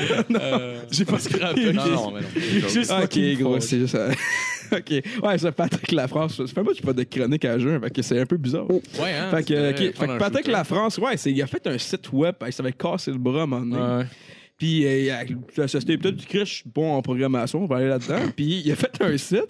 J'ai 0.91 1.05
pas 1.05 1.19
scrappé. 1.19 1.73
Non, 1.73 1.85
non, 1.85 2.11
mais 2.13 2.21
non. 2.21 2.67
Juste 2.69 2.91
Ok, 2.91 3.19
gros, 3.39 3.59
c'est 3.59 3.79
juste... 3.79 3.95
euh, 3.95 4.11
ok. 4.71 5.01
Ouais, 5.23 5.37
ça, 5.37 5.51
Patrick 5.51 5.91
Lafrance. 5.91 6.37
Ça 6.37 6.47
fait 6.47 6.63
pas 6.63 6.71
que 6.71 6.75
j'ai 6.77 6.81
pas 6.83 6.93
de 6.93 7.03
chronique 7.03 7.45
à 7.45 7.57
jeun, 7.57 7.79
fait 7.81 7.89
que 7.91 8.01
c'est 8.01 8.19
un 8.19 8.25
peu 8.25 8.37
bizarre. 8.37 8.69
Ouais, 8.69 8.79
hein, 9.19 9.29
Fait 9.31 9.43
que, 9.43 9.73
fait 9.73 9.91
que 9.93 10.17
Patrick. 10.17 10.47
Lafrance, 10.47 10.97
ouais, 10.97 11.17
c'est, 11.17 11.31
il 11.31 11.41
a 11.41 11.47
fait 11.47 11.65
un 11.67 11.77
site 11.77 12.11
web, 12.11 12.35
il 12.45 12.53
s'avait 12.53 12.71
cassé 12.71 13.11
le 13.11 13.17
bras 13.17 13.45
donné. 13.45 13.75
Ouais. 13.75 14.05
Puis 14.59 14.85
euh, 14.85 14.99
il 14.99 15.09
a- 15.09 15.23
la 15.57 15.67
société 15.67 15.97
peut-être 15.97 16.17
du 16.17 16.25
Chris, 16.27 16.39
je 16.39 16.53
suis 16.55 16.69
bon 16.69 16.91
en 16.93 17.01
programmation, 17.01 17.63
on 17.63 17.65
va 17.65 17.77
aller 17.77 17.87
là-dedans. 17.87 18.19
Puis 18.35 18.61
il 18.63 18.71
a 18.71 18.75
fait 18.75 18.91
un 19.01 19.17
site. 19.17 19.47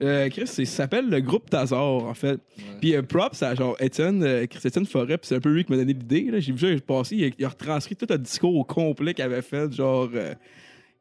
Euh, 0.00 0.28
Chris, 0.30 0.46
ça 0.46 0.64
s'appelle 0.64 1.10
le 1.10 1.20
groupe 1.20 1.50
Tazar, 1.50 1.82
en 1.82 2.14
fait. 2.14 2.40
Puis 2.80 2.94
euh, 2.94 3.02
props 3.02 3.42
à 3.42 3.54
genre 3.54 3.76
Étienne, 3.80 4.22
euh, 4.22 4.46
Chris 4.46 4.60
Étienne 4.64 4.86
Forêt, 4.86 5.18
puis 5.18 5.26
c'est 5.28 5.34
un 5.34 5.40
peu 5.40 5.52
lui 5.52 5.64
qui 5.64 5.72
m'a 5.72 5.76
donné 5.78 5.92
l'idée. 5.92 6.30
J'ai 6.40 6.52
vu 6.52 6.58
ça, 6.78 6.80
passé, 6.86 7.16
il 7.16 7.24
a, 7.24 7.30
il 7.36 7.44
a 7.44 7.48
retranscrit 7.48 7.96
tout 7.96 8.06
un 8.08 8.16
discours 8.18 8.54
au 8.54 8.64
complet 8.64 9.12
qu'il 9.12 9.24
avait 9.24 9.42
fait, 9.42 9.70
genre. 9.72 10.08
euh, 10.14 10.34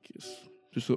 Chris, 0.04 0.26
c'est 0.74 0.80
ça. 0.82 0.94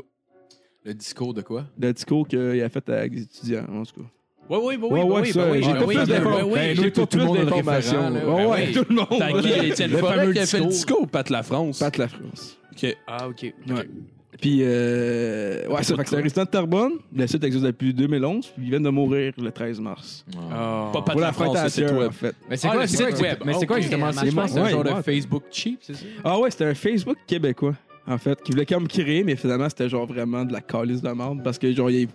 Le 0.85 0.95
discours 0.95 1.35
de 1.35 1.43
quoi? 1.43 1.67
Le 1.79 1.93
discours 1.93 2.27
qu'il 2.27 2.39
a 2.63 2.69
fait 2.71 2.89
avec 2.89 3.13
des 3.15 3.23
étudiants, 3.23 3.67
en 3.71 3.83
tout 3.85 4.01
cas. 4.03 4.09
Oui, 4.49 4.59
oui, 4.62 4.78
oui, 4.80 4.88
Ouais, 4.88 5.03
oui, 5.03 5.11
ouais, 5.11 5.22
oui, 5.24 5.32
ben 5.34 6.44
oui, 6.47 6.74
j'ai 6.76 6.92
tout 6.92 7.01
le 7.01 7.07
plus 7.07 7.24
d'informations. 7.44 8.11
Ben 8.11 8.24
ouais, 8.26 8.66
oui. 8.68 8.72
tout 8.72 8.86
le 8.88 8.94
monde. 8.94 9.07
T'as 9.18 9.32
qui, 9.40 9.66
Étienne 9.68 9.90
Le 9.90 9.99
Forêt 9.99 10.16
fameux 10.16 10.32
qui 10.32 10.38
a 10.38 10.47
fait 10.47 10.59
le 10.59 10.64
discours. 10.66 10.70
discours 10.70 11.03
ou 11.03 11.07
Pat 11.07 11.28
Lafrance? 11.30 11.78
Pat 11.78 11.97
Lafrance. 11.97 12.59
OK. 12.72 12.97
Ah, 13.07 13.28
OK. 13.28 13.42
Ouais. 13.42 13.88
Puis, 14.40 14.59
euh, 14.62 15.66
ouais, 15.68 15.82
ça 15.82 15.97
fait 15.97 16.03
que 16.05 16.11
c'est 16.11 16.16
un 16.16 16.22
résident 16.22 16.44
de 16.44 16.49
Terrebonne. 16.51 16.92
Le 17.14 17.26
site 17.26 17.42
existe 17.42 17.64
depuis 17.64 17.94
2011. 17.94 18.49
Puis, 18.49 18.64
ils 18.64 18.68
viennent 18.70 18.82
de 18.82 18.90
mourir 18.90 19.32
le 19.38 19.51
13 19.51 19.80
mars. 19.80 20.26
Ah. 20.53 20.90
Pas 20.92 21.01
Pat 21.03 21.12
Pour 21.14 21.20
la 21.22 21.62
le 21.64 21.68
site 21.70 21.84
Sierra, 21.84 21.99
web. 21.99 22.09
en 22.09 22.12
fait. 22.12 22.34
Mais 22.51 22.57
c'est 22.59 22.68
Ah, 22.68 22.72
quoi, 22.72 22.82
le 22.82 22.86
c'est 22.86 22.97
site 23.12 23.20
web. 23.22 23.38
mais 23.47 23.55
c'est 23.55 23.66
quoi 23.66 23.80
justement? 23.80 24.07
Ouais, 24.09 24.12
Je 24.12 24.30
pense 24.34 24.44
que 24.44 24.51
c'est 24.51 24.59
un 24.61 24.64
ouais, 24.64 24.70
genre 24.70 24.84
de 24.84 25.03
Facebook 25.03 25.42
cheap, 25.51 25.78
c'est 25.80 25.94
ça? 25.94 26.05
Ah 26.22 26.38
ouais, 26.38 26.51
c'était 26.51 26.66
un 26.66 26.74
Facebook 26.74 27.16
québécois, 27.26 27.74
en 28.07 28.18
fait, 28.18 28.40
qui 28.42 28.53
voulait 28.53 28.66
comme 28.66 28.86
créer, 28.86 29.24
mais 29.24 29.36
finalement, 29.36 29.70
c'était 29.70 29.88
genre 29.88 30.07
vraiment 30.07 30.44
de 30.44 30.53
la 30.53 30.61
calice 30.61 31.01
de 31.01 31.09
merde 31.09 31.40
parce 31.42 31.59
que 31.59 31.72
genre, 31.72 31.90
il 31.90 32.09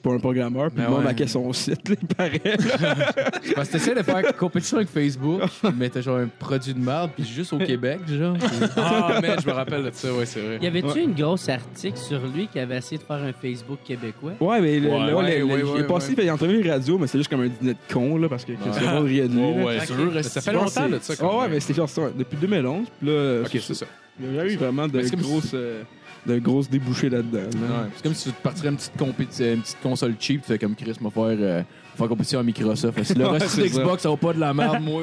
c'est 0.00 0.08
pas 0.10 0.14
un 0.14 0.18
programmeur, 0.20 0.68
puis 0.70 0.76
Ben 0.78 0.84
le 0.84 0.90
monde 0.90 1.04
ouais. 1.04 1.10
hackait 1.10 1.26
son 1.26 1.52
site, 1.52 1.88
là, 1.88 1.96
il 2.00 2.08
paraît. 2.08 2.40
Parce 3.54 3.68
que 3.68 3.72
t'essaies 3.72 3.94
de 3.94 4.02
faire 4.02 4.36
compétition 4.36 4.76
avec 4.76 4.88
Facebook, 4.88 5.40
tu 5.60 5.72
mettais 5.72 6.02
genre 6.02 6.18
un 6.18 6.28
produit 6.38 6.72
de 6.74 6.78
merde, 6.78 7.10
puis 7.16 7.24
juste 7.24 7.52
au 7.52 7.58
Québec, 7.58 8.00
genre. 8.08 8.36
Ah, 8.76 9.18
mais 9.20 9.34
je 9.42 9.46
me 9.46 9.52
rappelle 9.52 9.84
de 9.84 9.90
ça, 9.92 10.12
ouais, 10.12 10.24
c'est 10.26 10.40
vrai. 10.40 10.58
Y 10.62 10.66
avait-tu 10.66 10.88
Ouais. 10.88 11.04
une 11.04 11.14
grosse 11.14 11.48
article 11.48 11.98
sur 11.98 12.20
lui 12.26 12.46
qui 12.48 12.58
avait 12.58 12.76
essayé 12.76 12.98
de 12.98 13.02
faire 13.02 13.16
un 13.22 13.32
Facebook 13.32 13.78
québécois? 13.84 14.32
ouais, 14.40 14.60
mais 14.60 14.78
le, 14.80 14.88
Ouais, 14.88 15.06
le- 15.06 15.14
ouais, 15.16 15.38
le- 15.38 15.44
ouais, 15.44 15.62
il 15.76 15.80
est 15.80 15.86
passé, 15.86 16.14
il 16.16 16.28
a 16.28 16.34
entrevu 16.34 16.60
une 16.60 16.70
radio, 16.70 16.98
mais 16.98 17.06
c'est 17.06 17.18
juste 17.18 17.30
comme 17.30 17.40
un 17.42 17.48
dîner 17.48 17.74
de 17.74 17.92
con, 17.92 18.16
là, 18.18 18.28
parce 18.28 18.44
que 18.44 18.52
c'est 18.72 18.86
monde 18.86 19.04
riait 19.06 19.28
de 19.28 19.34
lui. 19.34 19.64
Ouais. 19.64 20.22
Ça 20.22 20.40
fait 20.40 20.52
longtemps, 20.52 20.88
de 20.88 20.98
ça. 21.00 21.14
Ah 21.20 21.38
ouais, 21.38 21.48
mais 21.48 21.60
c'était 21.60 21.74
genre 21.74 21.88
ça, 21.88 22.02
depuis 22.16 22.36
2011, 22.38 22.86
puis 23.00 23.08
là, 23.08 23.40
OK, 23.42 23.50
c'est 23.60 23.74
ça. 23.74 23.86
il 24.20 24.34
y 24.34 24.38
a 24.38 24.46
eu 24.46 24.56
vraiment 24.56 24.86
de 24.86 24.98
Mais 24.98 25.10
grosses, 25.16 25.52
euh, 25.54 25.82
de 26.26 26.38
grosses 26.38 26.68
débouchés 26.68 27.08
là-dedans. 27.10 27.38
là. 27.38 27.82
Ouais, 27.82 27.88
C'est 27.96 28.02
comme 28.02 28.14
si 28.14 28.28
tu 28.30 28.34
partirais 28.42 28.68
une 28.68 28.76
petite, 28.76 28.96
compéti- 28.98 29.54
une 29.54 29.60
petite 29.62 29.80
console 29.82 30.14
cheap, 30.18 30.42
tu 30.42 30.48
fais 30.48 30.58
comme 30.58 30.74
Chris 30.74 30.94
m'a 31.00 31.10
faire, 31.10 31.24
euh, 31.40 31.62
faire 31.98 32.08
compétition 32.08 32.40
à 32.40 32.42
Microsoft. 32.42 33.02
Si 33.04 33.14
le 33.14 33.24
Ouais, 33.28 33.38
reste 33.38 33.48
c'est 33.48 33.62
de 33.62 33.68
ça. 33.68 33.80
Xbox, 33.80 34.02
ça 34.02 34.10
va 34.10 34.16
pas 34.16 34.32
de 34.32 34.40
la 34.40 34.54
merde, 34.54 34.78
moi. 34.82 35.02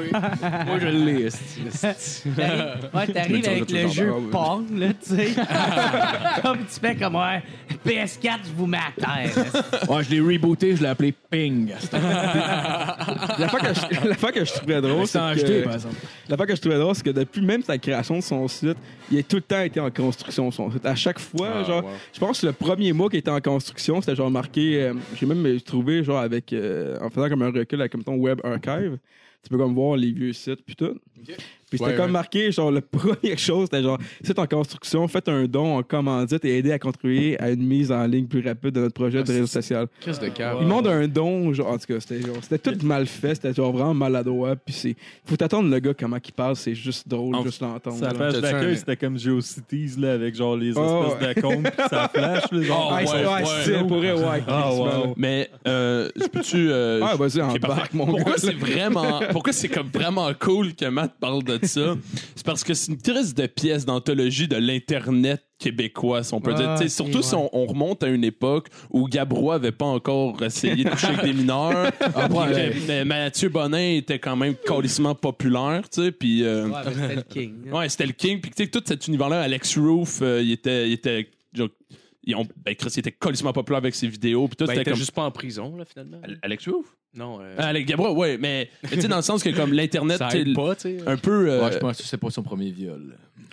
moi, 0.66 0.78
je 0.80 0.86
l'ai. 0.88 1.28
Ouais, 2.94 3.06
t'arrives 3.12 3.48
avec 3.48 3.70
le 3.70 3.88
jeu 3.88 4.12
Pong, 4.30 4.64
là, 4.76 4.88
tu 4.88 5.14
sais. 5.16 5.28
Comme 6.42 6.58
tu 6.58 6.80
fais 6.80 6.94
comme, 6.96 7.14
ouais, 7.16 7.42
PS4, 7.86 8.38
je 8.44 8.52
vous 8.56 8.66
mets 8.66 8.78
à 8.78 8.92
terre. 9.00 9.44
Ouais, 9.88 10.02
je 10.04 10.10
l'ai 10.10 10.20
rebooté, 10.20 10.76
je 10.76 10.82
l'ai 10.82 10.88
appelé 10.88 11.14
Ping. 11.30 11.72
La 11.92 13.48
fois 13.48 13.60
que 13.60 13.66
je, 13.74 14.08
la 14.08 14.14
fois 14.14 14.32
que 14.32 14.44
je 14.44 14.52
trouvais 14.52 14.80
drôle, 14.80 15.06
C'est 15.06 15.18
que, 15.18 15.64
par 15.64 15.74
exemple. 15.74 15.94
la 16.28 16.36
fois 16.36 16.46
que 16.46 16.54
je 16.56 16.60
trouvais 16.60 16.78
drôle, 16.78 16.94
c'est 16.94 17.04
que 17.04 17.10
depuis 17.10 17.40
même 17.44 17.62
sa 17.62 17.78
création 17.78 18.16
de 18.16 18.22
son 18.22 18.46
site, 18.48 18.76
il 19.10 19.18
a 19.18 19.22
tout 19.22 19.36
le 19.36 19.42
temps 19.42 19.60
été 19.60 19.80
en 19.80 19.90
construction, 19.90 20.50
son 20.50 20.70
site. 20.70 20.84
À 20.86 20.94
chaque 20.94 21.18
fois, 21.18 21.48
Ah, 21.60 21.64
genre, 21.64 21.84
wow. 21.84 21.90
je 22.12 22.18
pense 22.20 22.40
que 22.40 22.46
le 22.46 22.52
premier 22.52 22.92
mois 22.92 23.08
qui 23.08 23.16
était 23.18 23.30
en 23.30 23.40
construction, 23.40 24.00
c'était 24.00 24.16
genre 24.16 24.30
marqué, 24.30 24.82
euh, 24.82 24.94
j'ai 25.18 25.26
même 25.26 25.60
trouvé, 25.60 26.02
genre, 26.04 26.18
avec, 26.18 26.52
euh, 26.52 26.85
en 27.00 27.10
faisant 27.10 27.28
comme 27.28 27.42
un 27.42 27.50
recul 27.50 27.80
avec, 27.80 27.92
comme 27.92 28.04
ton 28.04 28.16
Web 28.16 28.40
Archive, 28.44 28.98
tu 29.42 29.48
peux 29.50 29.58
comme 29.58 29.74
voir 29.74 29.96
les 29.96 30.12
vieux 30.12 30.32
sites, 30.32 30.64
puis 30.64 30.76
tout. 30.76 30.98
Puis 31.76 31.84
c'était 31.84 31.90
Ouais, 31.90 31.96
comme 31.96 32.06
ouais. 32.06 32.12
marqué, 32.12 32.50
genre, 32.52 32.70
la 32.70 32.80
première 32.82 33.38
chose, 33.38 33.64
c'était 33.70 33.82
genre, 33.82 33.98
c'est 34.22 34.38
en 34.38 34.46
construction, 34.46 35.06
faites 35.08 35.28
un 35.28 35.44
don 35.44 35.76
en 35.78 35.82
commandite 35.82 36.44
et 36.44 36.58
aidez 36.58 36.72
à 36.72 36.78
contribuer 36.78 37.38
à 37.40 37.50
une 37.50 37.62
mise 37.66 37.92
en 37.92 38.06
ligne 38.06 38.26
plus 38.26 38.46
rapide 38.46 38.72
de 38.74 38.80
notre 38.80 38.94
projet 38.94 39.22
de 39.22 39.30
réseau 39.32 39.46
social. 39.46 39.86
Crise 40.00 40.18
de 40.18 40.28
cœur. 40.28 40.58
Ils 40.60 40.64
demandent 40.64 40.86
un 40.88 41.06
don, 41.08 41.52
genre, 41.52 41.68
en 41.68 41.78
tout 41.78 41.86
cas, 41.86 42.00
c'était 42.00 42.20
genre, 42.20 42.36
c'était 42.42 42.72
tout 42.72 42.86
mal 42.86 43.06
fait, 43.06 43.34
c'était 43.34 43.52
genre 43.54 43.72
vraiment 43.72 43.94
maladroit. 43.94 44.56
Puis 44.56 44.74
c'est, 44.74 44.96
faut 45.24 45.36
t'attendre 45.36 45.68
le 45.70 45.78
gars 45.78 45.94
comment 45.94 46.16
il 46.24 46.32
parle, 46.32 46.56
c'est 46.56 46.74
juste 46.74 47.06
drôle, 47.08 47.34
En- 47.34 47.42
juste 47.44 47.60
l'entendre. 47.60 47.96
Sa 47.98 48.12
page 48.12 48.40
d'accueil, 48.40 48.76
c'était 48.76 48.96
comme 48.96 49.18
GeoCities, 49.18 49.94
là, 49.98 50.12
avec 50.12 50.34
genre 50.34 50.56
les 50.56 50.72
Oh, 50.76 51.04
espèces 51.12 51.34
de 51.36 51.40
comptes, 51.40 51.62
puis 51.64 51.84
ça 51.90 52.08
flash, 52.14 52.42
genre. 52.52 52.88
Oh, 52.90 52.94
Ah, 52.94 53.00
ouais, 53.00 53.06
c'est- 53.06 53.16
ouais, 53.16 53.26
ouais. 53.26 53.62
c'est 53.64 53.78
pour 53.86 53.96
vrai, 53.98 54.12
ouais. 54.12 54.42
Ah, 54.48 54.72
wow. 54.72 55.14
Mais, 55.16 55.50
euh, 55.66 56.08
je 56.16 56.26
peux-tu. 56.28 56.68
euh, 56.70 57.00
Ah, 57.02 57.14
vas-y, 57.16 57.40
embarque, 57.42 57.92
mon 57.94 58.06
pourquoi 58.06 58.32
gars. 58.32 58.38
c'est 58.38 58.54
vraiment 58.54 59.20
pourquoi 59.30 59.52
c'est 59.52 59.68
comme 59.68 59.88
vraiment 59.92 60.30
cool 60.38 60.74
que 60.74 60.86
Matt 60.86 61.12
parle 61.20 61.42
de 61.42 61.58
ça 61.66 61.96
c'est 62.34 62.44
parce 62.46 62.64
que 62.64 62.74
c'est 62.74 62.92
une 62.92 62.98
triste 62.98 63.36
de 63.36 63.46
pièce 63.46 63.84
d'anthologie 63.84 64.48
de 64.48 64.56
l'internet 64.56 65.42
québécois 65.58 66.22
si 66.22 66.34
on 66.34 66.40
peut 66.40 66.52
Ah, 66.56 66.76
dire 66.76 66.84
ok, 66.84 66.90
surtout 66.90 67.22
si 67.22 67.34
on, 67.34 67.48
on 67.56 67.66
remonte 67.66 68.02
à 68.02 68.08
une 68.08 68.24
époque 68.24 68.68
où 68.90 69.08
Gabrois 69.08 69.54
avait 69.56 69.72
pas 69.72 69.86
encore 69.86 70.42
essayé 70.42 70.84
de 70.84 70.90
coucher 70.90 71.06
avec 71.08 71.24
des 71.24 71.32
mineurs 71.32 71.90
que, 71.98 72.90
euh, 72.90 73.04
Mathieu 73.04 73.48
Bonin 73.48 73.96
était 73.96 74.18
quand 74.18 74.36
même 74.36 74.54
calissement 74.66 75.14
populaire 75.14 75.88
tu 75.88 76.02
sais 76.04 76.12
puis 76.12 76.44
euh, 76.44 76.66
Ouais, 76.68 76.82
c'était 76.92 77.14
le 77.16 77.22
king. 77.22 77.54
hein. 77.68 77.72
Ouais, 77.78 77.88
c'était 77.88 78.06
le 78.06 78.12
King. 78.12 78.40
Puis, 78.40 78.50
tu 78.50 78.64
sais, 78.64 78.70
tout 78.70 78.82
cet 78.84 79.08
univers-là, 79.08 79.40
Alex 79.42 79.78
Roof, 79.78 80.20
euh, 80.22 80.42
il 80.42 80.52
était. 80.52 80.88
Il 80.88 80.92
était 80.92 81.28
genre, 81.54 81.68
ils 82.24 82.34
ont, 82.34 82.46
ben, 82.64 82.74
Chris, 82.74 82.90
il 82.96 82.98
était 83.00 83.12
colissement 83.12 83.52
populaire 83.52 83.78
avec 83.78 83.94
ses 83.94 84.08
vidéos. 84.08 84.48
Puis 84.48 84.56
tout, 84.56 84.64
Ben, 84.66 84.72
il 84.72 84.76
c'était 84.78 84.82
était 84.82 84.90
comme. 84.92 84.98
juste 84.98 85.12
pas 85.12 85.22
en 85.24 85.30
prison, 85.30 85.76
là, 85.76 85.84
finalement. 85.84 86.18
Alex 86.42 86.68
Roof? 86.68 86.86
Non, 87.14 87.38
euh, 87.40 87.54
Ah, 87.58 87.68
Alex 87.68 87.86
Gabra, 87.88 88.12
ouais, 88.12 88.36
mais, 88.38 88.68
mais 88.82 88.90
tu 88.90 89.00
sais, 89.00 89.08
dans 89.08 89.16
le 89.16 89.22
sens 89.22 89.42
que, 89.42 89.48
comme 89.50 89.72
l'Internet, 89.74 90.18
ça 90.18 90.28
tu 90.28 90.36
sais, 90.36 90.42
aide 90.42 90.54
pas, 90.54 90.74
tu 90.74 90.82
sais. 90.82 90.98
un 91.06 91.16
peu. 91.16 91.50
euh, 91.50 91.64
Ouais, 91.64 91.72
je 91.72 91.78
pense 91.78 91.96
que 91.98 92.02
c'est 92.04 92.18
pas 92.18 92.30
son 92.30 92.42
premier 92.42 92.70
viol. 92.70 93.16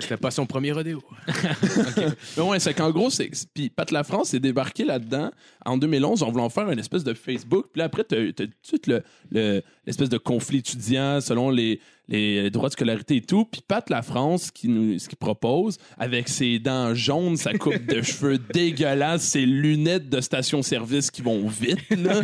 C'était 0.00 0.16
pas 0.16 0.30
son 0.32 0.46
premier 0.46 0.72
rodéo. 0.72 1.00
Mais 2.36 2.42
ouais, 2.42 2.58
c'est 2.58 2.74
qu'en 2.74 2.90
gros, 2.90 3.08
c'est. 3.08 3.30
Puis 3.54 3.70
Pat 3.70 3.90
Lafrance 3.92 4.30
s'est 4.30 4.40
débarqué 4.40 4.84
là-dedans 4.84 5.30
en 5.64 5.78
2011 5.78 6.22
en 6.24 6.30
voulant 6.32 6.48
faire 6.48 6.68
une 6.70 6.78
espèce 6.78 7.04
de 7.04 7.14
Facebook. 7.14 7.66
Puis 7.72 7.78
là, 7.78 7.84
après, 7.84 8.02
t'as 8.04 8.16
t'as 8.32 8.46
tout 8.46 8.80
le- 8.88 9.02
le- 9.30 9.62
l'espèce 9.86 10.08
de 10.08 10.18
conflit 10.18 10.58
étudiant 10.58 11.20
selon 11.20 11.50
les, 11.50 11.78
les 12.08 12.50
droits 12.50 12.68
de 12.68 12.72
scolarité 12.72 13.16
et 13.16 13.20
tout. 13.20 13.44
Puis 13.44 13.60
Pat 13.66 13.88
Lafrance, 13.90 14.50
qui 14.50 14.68
nous, 14.68 14.98
ce 14.98 15.08
qu'il 15.08 15.18
propose, 15.18 15.78
avec 15.98 16.28
ses 16.28 16.58
dents 16.58 16.92
jaunes, 16.94 17.36
sa 17.36 17.52
coupe 17.54 17.86
de 17.86 18.02
cheveux 18.02 18.38
dégueulasse, 18.38 19.22
ses 19.22 19.46
lunettes 19.46 20.08
de 20.08 20.20
station-service 20.20 21.10
qui 21.12 21.22
vont 21.22 21.46
vite, 21.46 21.78
là, 21.90 22.22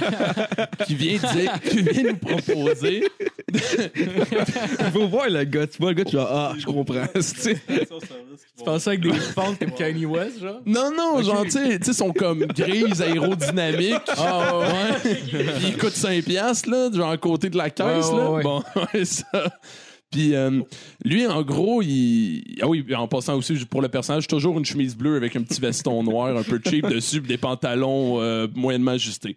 qui 0.87 0.95
vient 0.95 1.19
dire, 1.19 1.53
qui 1.62 1.83
vient 1.83 2.12
nous 2.12 2.17
proposer. 2.17 3.05
Il 3.53 4.91
faut 4.93 5.07
voir 5.09 5.29
le 5.29 5.45
gars, 5.45 5.67
tu 5.67 5.79
vois 5.79 5.91
le 5.91 5.95
gars, 5.97 6.05
tu 6.05 6.17
vas, 6.17 6.29
ah, 6.31 6.55
je 6.59 6.65
comprends. 6.67 7.07
tu 7.15 7.23
sais. 7.23 7.57
Tu 7.67 8.65
pensais 8.65 8.91
avec 8.91 9.01
des 9.01 9.12
pentes 9.35 9.59
comme 9.59 9.73
Kanye 9.73 10.07
West, 10.07 10.41
genre? 10.41 10.61
Non, 10.67 10.91
non, 10.97 11.23
genre, 11.23 11.45
tu 11.45 11.53
sais, 11.53 11.79
tu 11.79 11.87
sais, 11.87 11.93
sont 11.93 12.12
comme 12.12 12.47
grises, 12.47 13.01
aérodynamiques. 13.03 13.95
Ah, 14.17 14.59
ouais. 14.59 15.11
Puis 15.11 15.69
ils 15.69 15.77
coûtent 15.77 15.93
5 15.95 16.25
piastres, 16.25 16.69
là, 16.71 16.91
genre 16.93 17.11
à 17.11 17.17
côté 17.17 17.51
de 17.51 17.57
la 17.57 17.71
caisse, 17.71 18.09
Ouais, 18.11 18.17
là. 18.17 18.31
ouais. 18.31 18.43
Bon, 18.43 18.62
ouais, 18.95 19.05
ça. 19.05 19.59
Puis 20.11 20.35
euh, 20.37 20.61
lui, 21.05 21.27
en 21.27 21.43
gros, 21.43 21.83
il. 21.83 22.45
Ah 22.62 22.69
oui, 22.69 22.85
en 22.95 23.09
passant 23.09 23.37
aussi 23.37 23.55
pour 23.69 23.83
le 23.83 23.89
personnage, 23.89 24.29
toujours 24.29 24.57
une 24.59 24.65
chemise 24.65 24.97
bleue 24.97 25.17
avec 25.17 25.35
un 25.35 25.43
petit 25.43 25.61
veston 25.61 26.05
noir 26.05 26.37
un 26.37 26.45
peu 26.45 26.61
cheap 26.65 26.87
dessus, 26.87 27.21
des 27.21 27.37
pantalons 27.37 28.21
euh, 28.21 28.47
moyennement 28.55 28.93
ajustés. 28.93 29.37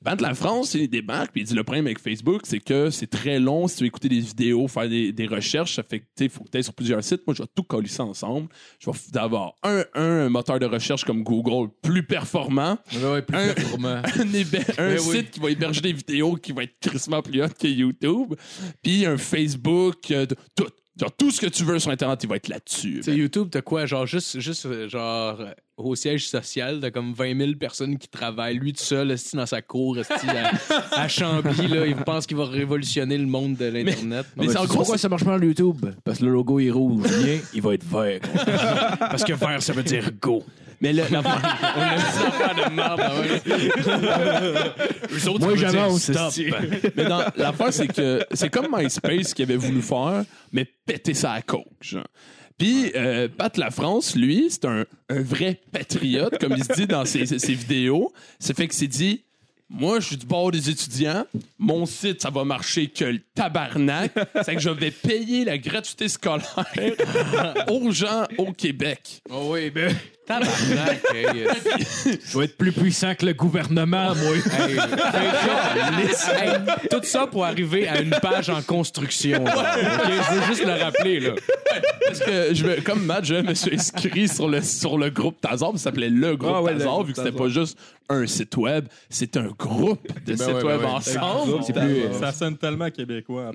Band 0.00 0.14
de 0.14 0.22
la 0.22 0.32
France, 0.34 0.74
il 0.74 0.88
débarque, 0.88 1.32
puis 1.32 1.40
il 1.40 1.44
dit 1.44 1.54
le 1.54 1.64
problème 1.64 1.86
avec 1.86 1.98
Facebook, 1.98 2.42
c'est 2.44 2.60
que 2.60 2.88
c'est 2.88 3.08
très 3.08 3.40
long 3.40 3.66
si 3.66 3.76
tu 3.78 3.82
veux 3.82 3.88
écouter 3.88 4.08
des 4.08 4.20
vidéos, 4.20 4.68
faire 4.68 4.88
des, 4.88 5.10
des 5.12 5.26
recherches. 5.26 5.74
Ça 5.74 5.82
fait 5.82 5.98
que, 6.00 6.04
tu 6.16 6.24
sais, 6.24 6.28
faut 6.28 6.44
que 6.44 6.50
tu 6.56 6.62
sur 6.62 6.72
plusieurs 6.72 7.02
sites. 7.02 7.26
Moi, 7.26 7.34
je 7.34 7.42
vais 7.42 7.48
tout 7.52 7.64
coller 7.64 7.88
ça 7.88 8.04
ensemble. 8.04 8.48
Je 8.78 8.88
vais 8.88 8.96
d'avoir 9.12 9.54
un, 9.64 9.82
un 9.94 10.28
moteur 10.28 10.60
de 10.60 10.66
recherche 10.66 11.04
comme 11.04 11.24
Google 11.24 11.70
plus 11.82 12.04
performant, 12.04 12.78
Ouais, 12.94 13.10
ouais, 13.10 13.22
plus 13.22 13.36
Un- 13.36 13.54
performant. 13.54 13.88
un, 14.04 14.32
héber- 14.34 14.64
un 14.78 14.94
Ben 14.94 15.00
oui. 15.08 15.16
site 15.16 15.30
qui 15.32 15.40
va 15.40 15.50
héberger 15.50 15.80
des 15.80 15.92
vidéos 15.92 16.36
qui 16.36 16.52
va 16.52 16.62
être 16.62 16.78
crissement 16.80 17.20
plus 17.20 17.42
hot 17.42 17.48
que 17.60 17.66
YouTube, 17.66 18.34
puis 18.82 19.04
un 19.04 19.16
Facebook, 19.16 20.10
euh, 20.12 20.26
de- 20.26 20.36
tout. 20.54 20.68
Genre, 20.98 21.12
tout 21.16 21.30
ce 21.30 21.40
que 21.40 21.46
tu 21.46 21.64
veux 21.64 21.78
sur 21.78 21.90
Internet, 21.90 22.20
il 22.24 22.28
va 22.28 22.36
être 22.36 22.48
là-dessus. 22.48 23.00
Tu 23.04 23.12
YouTube, 23.12 23.48
t'as 23.50 23.62
quoi? 23.62 23.86
Genre, 23.86 24.04
juste, 24.06 24.40
juste 24.40 24.66
euh, 24.66 24.88
genre, 24.88 25.40
euh, 25.40 25.52
au 25.76 25.94
siège 25.94 26.28
social, 26.28 26.80
t'as 26.80 26.90
comme 26.90 27.12
20 27.12 27.38
000 27.38 27.52
personnes 27.52 27.98
qui 27.98 28.08
travaillent. 28.08 28.56
Lui, 28.58 28.72
tout 28.72 28.82
seul, 28.82 29.12
esti, 29.12 29.36
dans 29.36 29.46
sa 29.46 29.62
cour, 29.62 29.96
esti, 29.98 30.12
à, 30.28 31.00
à 31.02 31.06
Chambly, 31.08 31.68
là, 31.68 31.86
il 31.86 31.94
pense 31.94 32.26
qu'il 32.26 32.36
va 32.36 32.46
révolutionner 32.46 33.16
le 33.16 33.26
monde 33.26 33.54
de 33.56 33.66
l'Internet. 33.66 34.26
mais 34.36 34.46
Mais 34.46 34.52
c'est 34.52 34.58
en 34.58 34.64
gros, 34.64 34.78
pourquoi 34.78 34.98
ça 34.98 35.08
marche 35.08 35.24
mal 35.24 35.42
YouTube? 35.44 35.86
Parce 36.04 36.18
que 36.18 36.24
le 36.24 36.32
logo 36.32 36.58
est 36.58 36.70
rouge. 36.70 37.06
Bien, 37.22 37.38
il 37.54 37.62
va 37.62 37.74
être 37.74 37.84
vert. 37.84 38.20
Parce 38.98 39.22
que 39.22 39.34
vert, 39.34 39.62
ça 39.62 39.72
veut 39.72 39.84
dire 39.84 40.10
go. 40.20 40.42
Mais 40.80 40.92
le- 40.92 41.02
la- 41.10 41.18
On 41.20 42.54
de 42.54 42.74
merde. 42.74 43.00
ah 43.02 43.20
ouais. 43.20 43.40
Eux 45.12 45.28
autres, 45.28 45.46
Moi, 45.46 45.56
j'avance, 45.56 46.02
stop. 46.02 46.32
Mais 46.96 47.04
dans- 47.04 47.24
l'affaire, 47.36 47.72
c'est 47.72 47.88
que 47.88 48.24
c'est 48.32 48.48
comme 48.50 48.68
MySpace 48.72 49.34
qui 49.34 49.42
avait 49.42 49.56
voulu 49.56 49.82
faire, 49.82 50.24
mais 50.52 50.64
péter 50.86 51.14
ça 51.14 51.32
à 51.32 51.42
coke, 51.42 51.66
genre. 51.80 52.06
Puis, 52.56 52.90
euh, 52.96 53.28
Pat 53.28 53.56
Lafrance, 53.56 54.16
lui, 54.16 54.48
c'est 54.50 54.64
un, 54.64 54.84
un 55.10 55.22
vrai 55.22 55.60
patriote, 55.72 56.38
comme 56.38 56.54
il 56.56 56.64
se 56.64 56.72
dit 56.72 56.86
dans 56.88 57.04
ses, 57.04 57.24
ses 57.26 57.54
vidéos. 57.54 58.12
Ça 58.40 58.52
fait 58.52 58.66
que 58.66 58.74
c'est 58.74 58.88
dit, 58.88 59.22
moi, 59.70 60.00
je 60.00 60.06
suis 60.08 60.16
du 60.16 60.26
bord 60.26 60.50
des 60.50 60.68
étudiants. 60.68 61.24
Mon 61.58 61.86
site, 61.86 62.20
ça 62.22 62.30
va 62.30 62.42
marcher 62.44 62.88
que 62.88 63.04
le 63.04 63.20
tabarnak. 63.34 64.12
C'est 64.42 64.54
que 64.56 64.60
je 64.60 64.70
vais 64.70 64.90
payer 64.90 65.44
la 65.44 65.56
gratuité 65.58 66.08
scolaire 66.08 66.66
aux 67.68 67.92
gens 67.92 68.24
au 68.38 68.52
Québec. 68.52 69.20
Oh 69.30 69.50
oui, 69.52 69.70
ben. 69.70 69.94
Tabarnak. 70.28 71.00
hey, 71.14 71.26
euh, 71.26 71.52
Je 72.30 72.38
vais 72.38 72.44
être 72.44 72.56
plus 72.56 72.72
puissant 72.72 73.14
que 73.14 73.24
le 73.26 73.32
gouvernement, 73.32 74.14
moi. 74.14 74.34
hey, 74.36 74.76
hey, 74.76 76.48
hey, 76.48 76.88
tout 76.90 77.00
ça 77.02 77.26
pour 77.26 77.44
arriver 77.44 77.88
à 77.88 78.00
une 78.00 78.10
page 78.22 78.50
en 78.50 78.62
construction. 78.62 79.42
ok? 79.44 79.52
Je 79.52 80.34
veux 80.34 80.46
juste 80.46 80.64
le 80.66 80.72
rappeler, 80.82 81.20
là. 81.20 81.30
Parce 82.06 82.20
que, 82.20 82.54
je 82.54 82.64
me- 82.64 82.80
comme 82.80 83.04
Matt, 83.04 83.24
je 83.24 83.34
me 83.34 83.54
suis 83.54 83.74
inscrit 83.74 84.28
sur 84.28 84.48
le, 84.48 84.62
sur 84.62 84.96
le 84.98 85.10
groupe 85.10 85.40
Tazar, 85.40 85.70
puis 85.70 85.78
ça 85.78 85.84
s'appelait 85.84 86.08
le 86.10 86.36
groupe 86.36 86.52
Ah 86.54 86.62
ouais, 86.62 86.72
le 86.72 86.78
Tazar, 86.78 86.94
groupe 86.94 87.06
vu 87.08 87.12
que 87.12 87.18
c'était 87.18 87.30
Tazar. 87.32 87.46
pas 87.46 87.52
juste 87.52 87.78
un 88.10 88.26
site 88.26 88.56
web, 88.56 88.86
c'est 89.10 89.36
un 89.36 89.48
groupe 89.58 90.00
de 90.26 90.34
sites 90.34 90.46
ouais, 90.46 90.54
ben 90.54 90.64
web 90.64 90.80
ouais. 90.80 90.86
ensemble. 90.86 91.62
C'est 91.66 91.74
plus, 91.74 92.02
ça 92.18 92.32
sonne 92.32 92.56
tellement 92.56 92.90
québécois. 92.90 93.52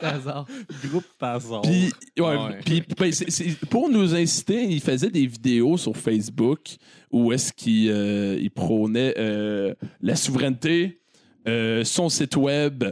Hasard. 0.00 0.46
Groupe 0.90 1.04
Tazar. 1.18 1.62
Puis, 1.62 1.90
ouais, 2.18 2.24
Ouais. 2.26 2.58
puis, 2.64 2.82
ben, 2.98 3.12
c'est- 3.12 3.30
c'est- 3.30 3.56
pour 3.70 3.88
nous 3.88 4.14
inciter, 4.14 4.62
il 4.64 4.80
faisait 4.80 5.01
des 5.10 5.26
vidéos 5.26 5.76
sur 5.76 5.96
Facebook 5.96 6.76
où 7.10 7.32
est-ce 7.32 7.52
qu'il 7.52 7.90
euh, 7.90 8.38
il 8.40 8.50
prônait 8.50 9.14
euh, 9.18 9.74
la 10.00 10.16
souveraineté, 10.16 11.00
euh, 11.46 11.84
son 11.84 12.08
site 12.08 12.36
web, 12.36 12.84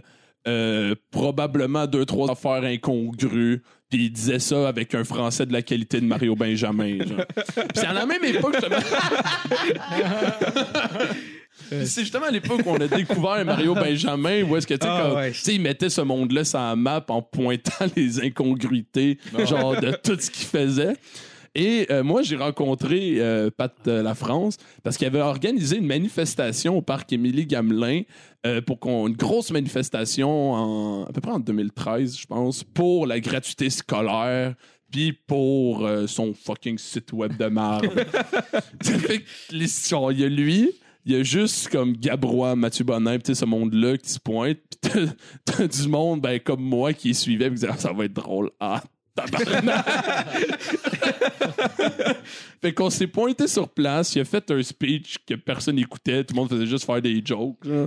probablement 1.10 1.86
deux, 1.86 2.04
trois 2.04 2.30
affaires 2.30 2.64
incongrues. 2.64 3.62
Puis 3.88 4.04
il 4.04 4.12
disait 4.12 4.38
ça 4.38 4.68
avec 4.68 4.94
un 4.94 5.04
français 5.04 5.46
de 5.46 5.52
la 5.52 5.62
qualité 5.62 6.00
de 6.00 6.06
Mario 6.06 6.34
Benjamin. 6.34 6.98
Puis 6.98 7.16
c'est 7.74 7.86
à 7.86 7.92
la 7.92 8.06
même 8.06 8.24
époque, 8.24 8.54
justement. 8.54 8.76
C'est 11.70 12.00
justement 12.00 12.26
à 12.26 12.30
l'époque 12.30 12.62
où 12.64 12.70
on 12.70 12.80
a 12.80 12.88
découvert 12.88 13.44
Mario 13.44 13.74
Benjamin, 13.74 14.42
où 14.42 14.56
est-ce 14.56 14.66
que, 14.66 14.74
tu 14.74 15.14
ouais. 15.14 15.32
sais, 15.32 15.54
il 15.54 15.60
mettait 15.60 15.90
ce 15.90 16.00
monde-là 16.00 16.44
sur 16.44 16.58
la 16.58 16.74
map 16.74 17.04
en 17.08 17.22
pointant 17.22 17.84
les 17.96 18.20
incongruités, 18.20 19.18
genre, 19.46 19.80
de 19.80 19.92
tout 20.02 20.16
ce 20.18 20.30
qu'il 20.30 20.46
faisait. 20.46 20.94
Et 21.56 21.86
euh, 21.90 22.04
moi, 22.04 22.22
j'ai 22.22 22.36
rencontré 22.36 23.16
euh, 23.18 23.50
Pat 23.50 23.74
euh, 23.88 24.02
La 24.02 24.14
France 24.14 24.56
parce 24.84 24.96
qu'il 24.96 25.06
avait 25.08 25.20
organisé 25.20 25.78
une 25.78 25.86
manifestation 25.86 26.76
au 26.78 26.82
parc 26.82 27.12
Émilie 27.12 27.46
Gamelin 27.46 28.02
euh, 28.46 28.60
pour 28.60 28.78
qu'on 28.78 29.08
une 29.08 29.16
grosse 29.16 29.50
manifestation 29.50 30.52
en 30.52 31.04
à 31.06 31.12
peu 31.12 31.20
près 31.20 31.32
en 31.32 31.40
2013, 31.40 32.18
je 32.18 32.26
pense, 32.26 32.62
pour 32.62 33.06
la 33.06 33.18
gratuité 33.20 33.68
scolaire 33.68 34.54
puis 34.92 35.12
pour 35.12 35.88
son 36.08 36.34
fucking 36.34 36.76
site 36.76 37.12
web 37.12 37.36
de 37.36 37.46
marde. 37.46 37.86
Ça 38.82 38.98
fait 38.98 39.20
que 39.20 39.24
les- 39.52 39.66
genre, 39.88 40.10
il 40.10 40.18
y 40.20 40.24
a 40.24 40.28
lui, 40.28 40.72
il 41.06 41.12
y 41.12 41.14
a 41.14 41.22
juste 41.22 41.68
comme 41.68 41.92
Gabrois, 41.96 42.56
Mathieu 42.56 42.84
Bonin, 42.84 43.18
pis 43.20 43.36
ce 43.36 43.44
monde-là 43.44 43.96
qui 43.98 44.10
se 44.10 44.18
pointe, 44.18 44.58
pis 44.82 44.90
t'as- 45.44 45.68
du 45.68 45.88
monde 45.88 46.20
ben, 46.22 46.40
comme 46.40 46.62
moi 46.62 46.92
qui 46.92 47.14
suivait, 47.14 47.50
pis 47.52 47.60
Ah, 47.68 47.76
ça 47.76 47.92
va 47.92 48.04
être 48.06 48.12
drôle. 48.14 48.50
Ah, 48.58 48.82
tabarnak! 49.30 49.84
fait 52.62 52.72
qu'on 52.74 52.90
s'est 52.90 53.06
pointé 53.06 53.46
sur 53.48 53.68
place, 53.68 54.14
il 54.14 54.20
a 54.20 54.24
fait 54.24 54.50
un 54.50 54.62
speech 54.62 55.16
que 55.26 55.34
personne 55.34 55.76
n'écoutait, 55.76 56.24
tout 56.24 56.34
le 56.34 56.40
monde 56.40 56.50
faisait 56.50 56.66
juste 56.66 56.84
faire 56.84 57.00
des 57.00 57.22
jokes. 57.24 57.56
genre. 57.64 57.86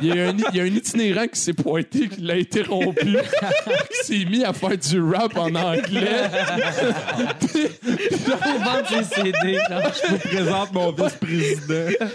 Il 0.00 0.08
y 0.14 0.20
a 0.20 0.28
un, 0.28 0.36
il 0.52 0.56
y 0.56 0.60
a 0.60 0.62
un 0.62 0.66
itinérant 0.66 1.26
qui 1.26 1.38
s'est 1.40 1.52
pointé, 1.52 2.08
qui 2.08 2.20
l'a 2.20 2.34
interrompu, 2.34 3.04
qui 3.06 4.04
s'est 4.04 4.24
mis 4.24 4.44
à 4.44 4.52
faire 4.52 4.76
du 4.78 5.00
rap 5.02 5.36
en 5.36 5.54
anglais. 5.54 6.30
Pour 8.24 8.36
vendre 8.36 8.86
ses 8.88 9.04
CD. 9.04 9.58
genre. 9.68 9.82
Je 10.02 10.08
vous 10.10 10.18
présente 10.18 10.72
mon 10.72 10.92
vice-président. 10.92 12.06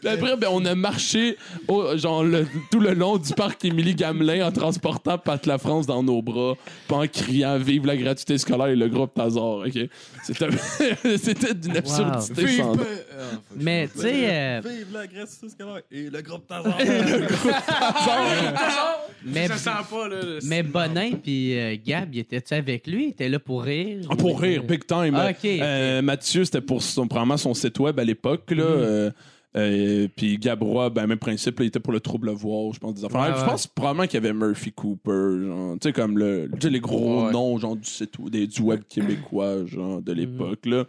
Puis 0.00 0.08
après, 0.08 0.36
ben, 0.36 0.48
on 0.50 0.64
a 0.64 0.74
marché 0.74 1.36
au- 1.68 1.96
genre, 1.96 2.24
le- 2.24 2.46
tout 2.70 2.80
le 2.80 2.94
long 2.94 3.18
du 3.18 3.32
parc 3.34 3.64
Émilie 3.64 3.94
Gamelin 3.94 4.46
en 4.46 4.50
transportant 4.72 5.18
Pat 5.18 5.44
La 5.46 5.58
France 5.58 5.86
dans 5.86 6.02
nos 6.02 6.22
bras, 6.22 6.54
puis 6.88 6.96
en 6.96 7.06
criant 7.06 7.58
Vive 7.58 7.86
la 7.86 7.96
gratuité 7.96 8.38
scolaire 8.38 8.68
et 8.68 8.76
le 8.76 8.88
groupe 8.88 9.14
Tazar. 9.14 9.58
OK? 9.66 9.72
C'était 10.24 11.54
d'une 11.54 11.76
absurdité 11.76 12.44
Vive- 12.44 12.62
sans. 12.62 12.76
Ah. 12.76 13.24
Mais, 13.56 13.88
tu 13.92 14.00
sais, 14.00 14.12
euh, 14.30 14.60
Vive 14.64 14.86
la 14.92 15.06
gratuité 15.06 15.48
scolaire 15.48 15.80
et 15.90 16.10
le 16.10 16.22
groupe 16.22 16.46
Tazar. 16.46 16.76
mais, 19.24 19.48
Ça 19.48 19.56
sent 19.56 19.70
pas, 19.90 20.08
là. 20.08 20.16
le- 20.22 20.38
mais 20.44 20.62
Bonin 20.62 21.10
puis 21.22 21.58
euh, 21.58 21.76
Gab, 21.84 22.14
il 22.14 22.20
était-tu 22.20 22.54
avec 22.54 22.86
lui? 22.86 23.06
Il 23.06 23.10
était 23.10 23.28
là 23.28 23.38
pour 23.38 23.62
rire? 23.62 24.06
Ah, 24.10 24.16
Pour 24.16 24.40
rire, 24.40 24.62
big 24.62 24.86
time. 24.86 25.14
Ah, 25.16 25.30
ok, 25.30 25.44
Euh, 25.44 26.02
Mathieu, 26.02 26.44
c'était 26.44 26.60
pour 26.60 26.82
son, 26.82 27.06
probablement 27.06 27.36
son 27.36 27.54
site 27.54 27.78
web 27.78 27.98
à 27.98 28.04
l'époque. 28.04 28.50
là. 28.50 28.62
Euh, 28.64 29.10
euh, 29.56 30.08
puis 30.16 30.38
Gabrois, 30.38 30.88
ben, 30.90 31.06
même 31.06 31.18
principe, 31.18 31.58
là, 31.58 31.64
il 31.64 31.68
était 31.68 31.80
pour 31.80 31.92
le 31.92 32.00
trouble 32.00 32.30
voir, 32.30 32.72
je 32.72 32.78
pense, 32.80 32.94
des 32.94 33.04
affaires. 33.04 33.20
Ouais, 33.20 33.38
Je 33.38 33.44
pense 33.44 33.66
probablement 33.66 34.06
qu'il 34.06 34.14
y 34.14 34.24
avait 34.24 34.32
Murphy 34.32 34.72
Cooper, 34.72 35.44
genre, 35.46 35.74
tu 35.80 35.88
sais, 35.88 35.92
comme 35.92 36.16
le, 36.18 36.50
les 36.62 36.80
gros 36.80 37.30
noms, 37.30 37.58
genre, 37.58 37.76
du 37.76 37.88
site 37.88 38.18
web, 38.18 38.30
des- 38.30 38.46
du 38.46 38.62
web 38.62 38.80
québécois, 38.88 39.66
genre, 39.66 40.00
de 40.00 40.12
l'époque, 40.12 40.64
là. 40.66 40.84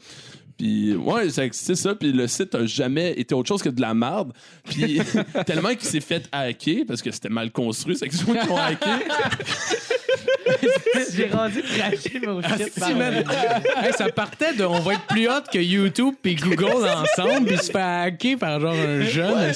Puis, 0.55 0.93
ouais, 0.95 1.29
c'est 1.29 1.75
ça. 1.75 1.95
Puis 1.95 2.11
le 2.13 2.27
site 2.27 2.53
a 2.53 2.65
jamais 2.67 3.13
été 3.19 3.33
autre 3.33 3.47
chose 3.49 3.63
que 3.63 3.69
de 3.69 3.81
la 3.81 3.95
merde. 3.95 4.31
Puis, 4.63 4.99
tellement 5.47 5.69
qu'il 5.69 5.81
s'est 5.81 5.99
fait 5.99 6.29
hacker, 6.31 6.85
parce 6.87 7.01
que 7.01 7.09
c'était 7.11 7.27
mal 7.29 7.51
construit, 7.51 7.97
c'est 7.97 8.07
que 8.07 8.15
ceux 8.15 8.25
qui 8.33 8.49
ont 8.49 8.55
hacké. 8.57 8.85
J'ai 11.15 11.29
rendu 11.29 11.61
cracher 11.61 12.19
mon 12.25 12.41
shit. 12.41 12.79
par- 12.79 12.95
man. 12.95 13.23
Hey, 13.83 13.93
ça 13.97 14.09
partait 14.09 14.53
de 14.53 14.63
on 14.65 14.79
va 14.79 14.93
être 14.93 15.05
plus 15.07 15.27
hot 15.27 15.41
que 15.51 15.57
YouTube 15.59 16.15
puis 16.21 16.35
Google 16.35 16.87
ensemble 16.87 17.45
puis 17.47 17.57
se 17.57 17.71
fait 17.71 17.77
hacker 17.79 18.37
par 18.37 18.59
genre 18.59 18.73
un 18.73 19.01
jeune. 19.03 19.33
Ouais! 19.33 19.51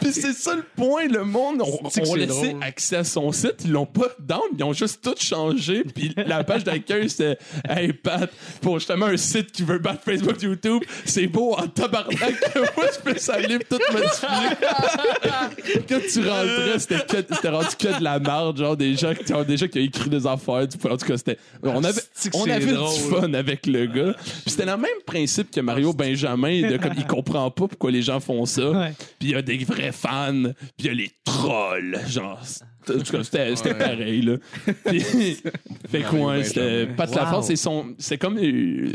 Puis 0.00 0.12
c'est 0.12 0.32
ça 0.32 0.54
le 0.54 0.64
point, 0.76 1.06
le 1.08 1.24
monde, 1.24 1.62
on, 1.62 1.88
C'est 1.90 2.02
on 2.02 2.04
c'est 2.12 2.18
laissé 2.18 2.48
drôle? 2.50 2.62
accès 2.62 2.96
à 2.96 3.04
son 3.04 3.32
site, 3.32 3.56
ils 3.64 3.72
l'ont 3.72 3.86
pas 3.86 4.08
down, 4.18 4.40
ils 4.56 4.64
ont 4.64 4.72
juste 4.72 5.02
tout 5.02 5.14
changé, 5.18 5.82
puis 5.84 6.14
la 6.16 6.44
page 6.44 6.64
d'accueil 6.64 7.08
c'était 7.10 7.38
Hey 7.68 7.92
Pat, 7.92 8.30
pour 8.60 8.78
justement 8.78 9.06
un 9.06 9.16
site 9.16 9.52
qui 9.52 9.62
veut 9.62 9.78
battre 9.78 10.02
Facebook 10.04 10.40
YouTube, 10.42 10.82
c'est 11.04 11.26
beau 11.26 11.54
en 11.54 11.66
tabarnak 11.68 12.40
que 12.52 12.58
moi 12.58 12.86
je 12.92 12.98
peux 13.12 13.18
s'allumer 13.18 13.64
tout 13.68 13.78
modifier. 13.92 14.28
Quand 15.88 16.00
tu 16.12 16.18
rentrais, 16.28 16.78
c'était 16.78 17.48
rendu 17.48 17.76
que 17.78 17.98
de 17.98 18.04
la 18.04 18.18
merde, 18.18 18.56
genre 18.58 18.76
des 18.76 18.94
gens, 18.96 19.12
qui- 19.14 19.32
des 19.46 19.56
qui 19.68 19.78
ont 19.78 19.82
écrit 19.82 20.10
des 20.10 20.26
affaires, 20.26 20.66
du 20.66 20.76
en 20.88 20.96
tout 20.96 21.06
cas 21.06 21.16
c'était. 21.16 21.38
On 21.62 21.82
avait, 21.82 22.00
on 22.34 22.48
avait 22.48 22.66
du 22.66 23.00
fun 23.10 23.32
avec 23.34 23.66
le 23.66 23.86
gars. 23.86 24.14
Puis 24.14 24.42
c'était 24.50 24.66
le 24.66 24.76
même 24.76 24.90
principe 25.06 25.50
que 25.50 25.60
Mario 25.60 25.92
Benjamin, 25.92 26.68
de 26.68 26.76
comme 26.76 26.94
il 26.96 27.06
comprend 27.06 27.50
pas 27.50 27.68
pourquoi 27.68 27.90
les 27.90 28.02
gens 28.02 28.20
font 28.20 28.44
ça. 28.46 28.90
Puis 29.18 29.28
il 29.28 29.30
y 29.30 29.34
a 29.34 29.42
des 29.42 29.58
vrais 29.58 29.92
fans, 29.92 30.44
puis 30.76 30.80
il 30.80 30.86
y 30.86 30.88
a 30.88 30.94
les 30.94 31.10
trolls, 31.24 32.00
genre. 32.08 32.40
En 32.90 32.98
tout 32.98 33.12
cas, 33.12 33.22
c'était 33.24 33.50
Ouais. 33.68 33.74
pareil, 33.74 34.22
là. 34.22 34.36
Puis, 34.86 35.00
fait 35.90 36.00
que, 36.02 36.16
ouais, 36.16 36.44
c'était. 36.44 36.86
Pat 36.86 37.08
Wow. 37.10 37.16
Laforce, 37.16 37.46
c'est 37.46 37.56
son. 37.56 37.86
C'est 37.98 38.18
comme. 38.18 38.38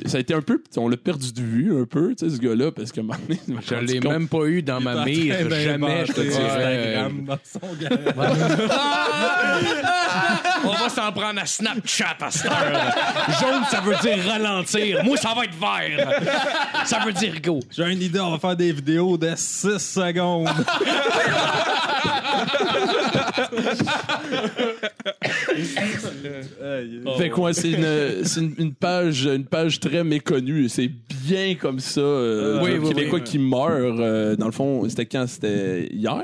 Ça 0.06 0.18
a 0.18 0.22
été 0.22 0.34
un 0.34 0.42
peu. 0.42 0.62
On 0.78 0.88
l'a 0.90 0.98
perdu 0.98 1.32
de 1.32 1.42
vue, 1.42 1.82
un 1.82 1.86
peu, 1.86 2.14
tu 2.16 2.30
sais, 2.30 2.36
ce 2.36 2.42
gars-là, 2.42 2.72
parce 2.72 2.92
que. 2.92 3.02
Je 3.70 3.76
l'ai 3.76 4.00
même 4.00 4.28
pas 4.28 4.46
eu 4.46 4.62
dans 4.62 4.80
ma 4.82 5.06
mire. 5.06 5.50
Jamais, 5.50 6.06
je 6.06 6.14
te 6.14 6.22
dirais. 6.22 6.96
Instagram 6.96 7.26
dans 7.26 7.40
son. 7.44 7.60
On 10.66 10.72
va 10.74 10.90
s'en 10.90 11.12
prendre 11.12 11.40
à 11.42 11.46
Snapchat 11.46 12.18
à 12.22 12.32
cette 12.32 12.52
heure. 12.52 12.94
Jaune, 13.40 13.64
ça 13.70 13.82
veut 13.82 13.96
dire 14.02 14.18
ralentir. 14.28 15.04
Moi, 15.04 15.18
ça 15.18 15.34
va 15.36 15.44
être 15.46 15.56
vert. 15.56 16.22
Ça 16.86 17.00
veut 17.06 17.14
dire 17.14 17.40
go. 17.42 17.60
J'ai 17.72 17.92
une 17.92 18.02
idée, 18.02 18.20
on 18.20 18.32
va 18.32 18.40
faire 18.40 18.56
des 18.56 18.72
vidéos 18.72 19.18
de 19.18 19.32
6 19.36 19.78
secondes. 19.78 20.48
Fait 27.18 27.30
c'est 27.54 27.72
une, 27.72 28.24
c'est 28.26 28.40
une, 28.42 28.54
une 28.58 28.74
page, 28.74 29.26
une 29.26 29.46
page 29.46 29.80
très 29.80 30.04
méconnue. 30.04 30.66
et 30.66 30.70
C'est 30.70 30.90
bien 31.28 31.56
comme 31.56 31.80
ça. 31.80 32.02
euh, 32.02 32.62
Oui, 32.64 32.88
Québécois 32.88 33.20
oui. 33.20 33.24
qui 33.26 33.40
meurt. 33.40 34.00
euh, 34.00 34.36
dans 34.36 34.46
le 34.46 34.52
fond, 34.52 34.88
c'était 34.90 35.06
quand? 35.06 35.28
C'était 35.28 35.88
hier? 35.92 36.24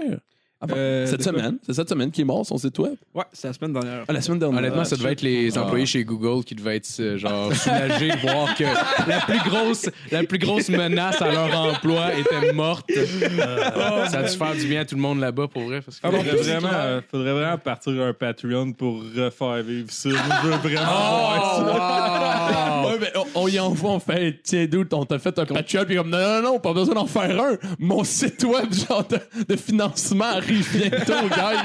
Euh, 0.72 1.06
cette 1.06 1.24
semaine? 1.24 1.58
C'est 1.66 1.74
cette 1.74 1.90
semaine 1.90 2.12
qui 2.12 2.22
est 2.22 2.26
mort, 2.26 2.46
son 2.46 2.58
site 2.58 2.80
web? 2.80 2.96
Ouais, 3.14 3.24
c'est 3.34 3.48
la 3.48 3.54
semaine 3.54 3.74
dernière. 3.74 4.06
Ah, 4.08 4.14
la 4.14 4.22
semaine 4.22 4.40
dernière. 4.40 4.60
Honnêtement, 4.60 4.86
ça 4.86 4.96
devait 4.96 5.12
être 5.12 5.22
les 5.22 5.58
employés 5.58 5.86
chez 5.86 6.04
Google 6.04 6.44
qui 6.44 6.56
devaient 6.56 6.78
être 6.78 6.90
euh, 7.00 7.18
genre 7.18 7.54
soulagés 7.54 8.10
de 8.12 8.18
voir 8.22 8.56
que 8.56 8.64
la 9.08 9.20
plus 9.22 9.50
grosse, 9.50 9.90
la 10.12 10.24
plus 10.24 10.40
grosse 10.40 10.70
menace 10.70 11.22
à 11.22 11.32
leur 11.32 11.60
emploi 11.60 12.14
était 12.14 12.54
morte. 12.54 12.90
ça 12.92 14.20
a 14.20 14.24
dû 14.24 14.38
faire 14.38 14.56
du 14.56 14.68
bien 14.68 14.82
à 14.82 14.86
tout 14.86 14.96
le 14.96 15.02
monde 15.02 15.20
là-bas 15.20 15.48
pour 15.48 15.64
vrai. 15.64 15.82
Parce 15.82 16.00
que 16.00 16.10
Faudrait 16.10 16.36
vraiment, 16.36 16.70
euh, 16.74 17.02
faudrait 17.12 17.34
vraiment 17.34 17.58
partir 17.58 18.02
un 18.02 18.14
Patreon 18.14 18.72
pour 18.74 19.04
refaire 19.16 19.62
vivre 19.62 19.92
ça. 19.92 20.10
Je 20.10 20.48
veux 20.48 20.56
vraiment 20.56 20.86
voir 20.86 21.56
ça. 21.58 22.72
Ouais, 22.86 22.98
mais 23.00 23.12
on, 23.36 23.42
on 23.44 23.48
y 23.48 23.60
envoie, 23.60 23.92
on 23.92 24.00
fait, 24.00 24.40
tiens, 24.44 24.66
dude, 24.66 24.94
on 24.94 25.06
t'a 25.06 25.20
fait 25.20 25.38
un 25.40 25.46
Patreon, 25.46 25.86
puis 25.86 25.96
comme, 25.96 26.10
non, 26.10 26.18
non, 26.18 26.42
non, 26.42 26.60
pas 26.60 26.74
besoin 26.74 26.96
d'en 26.96 27.06
faire 27.06 27.40
un. 27.42 27.58
Mon 27.80 28.04
site 28.04 28.44
web, 28.44 28.72
genre, 28.74 29.06
de, 29.08 29.20
de 29.48 29.56
financement 29.56 30.26
arrive 30.26 30.68
bientôt, 30.78 31.28
gars. 31.30 31.64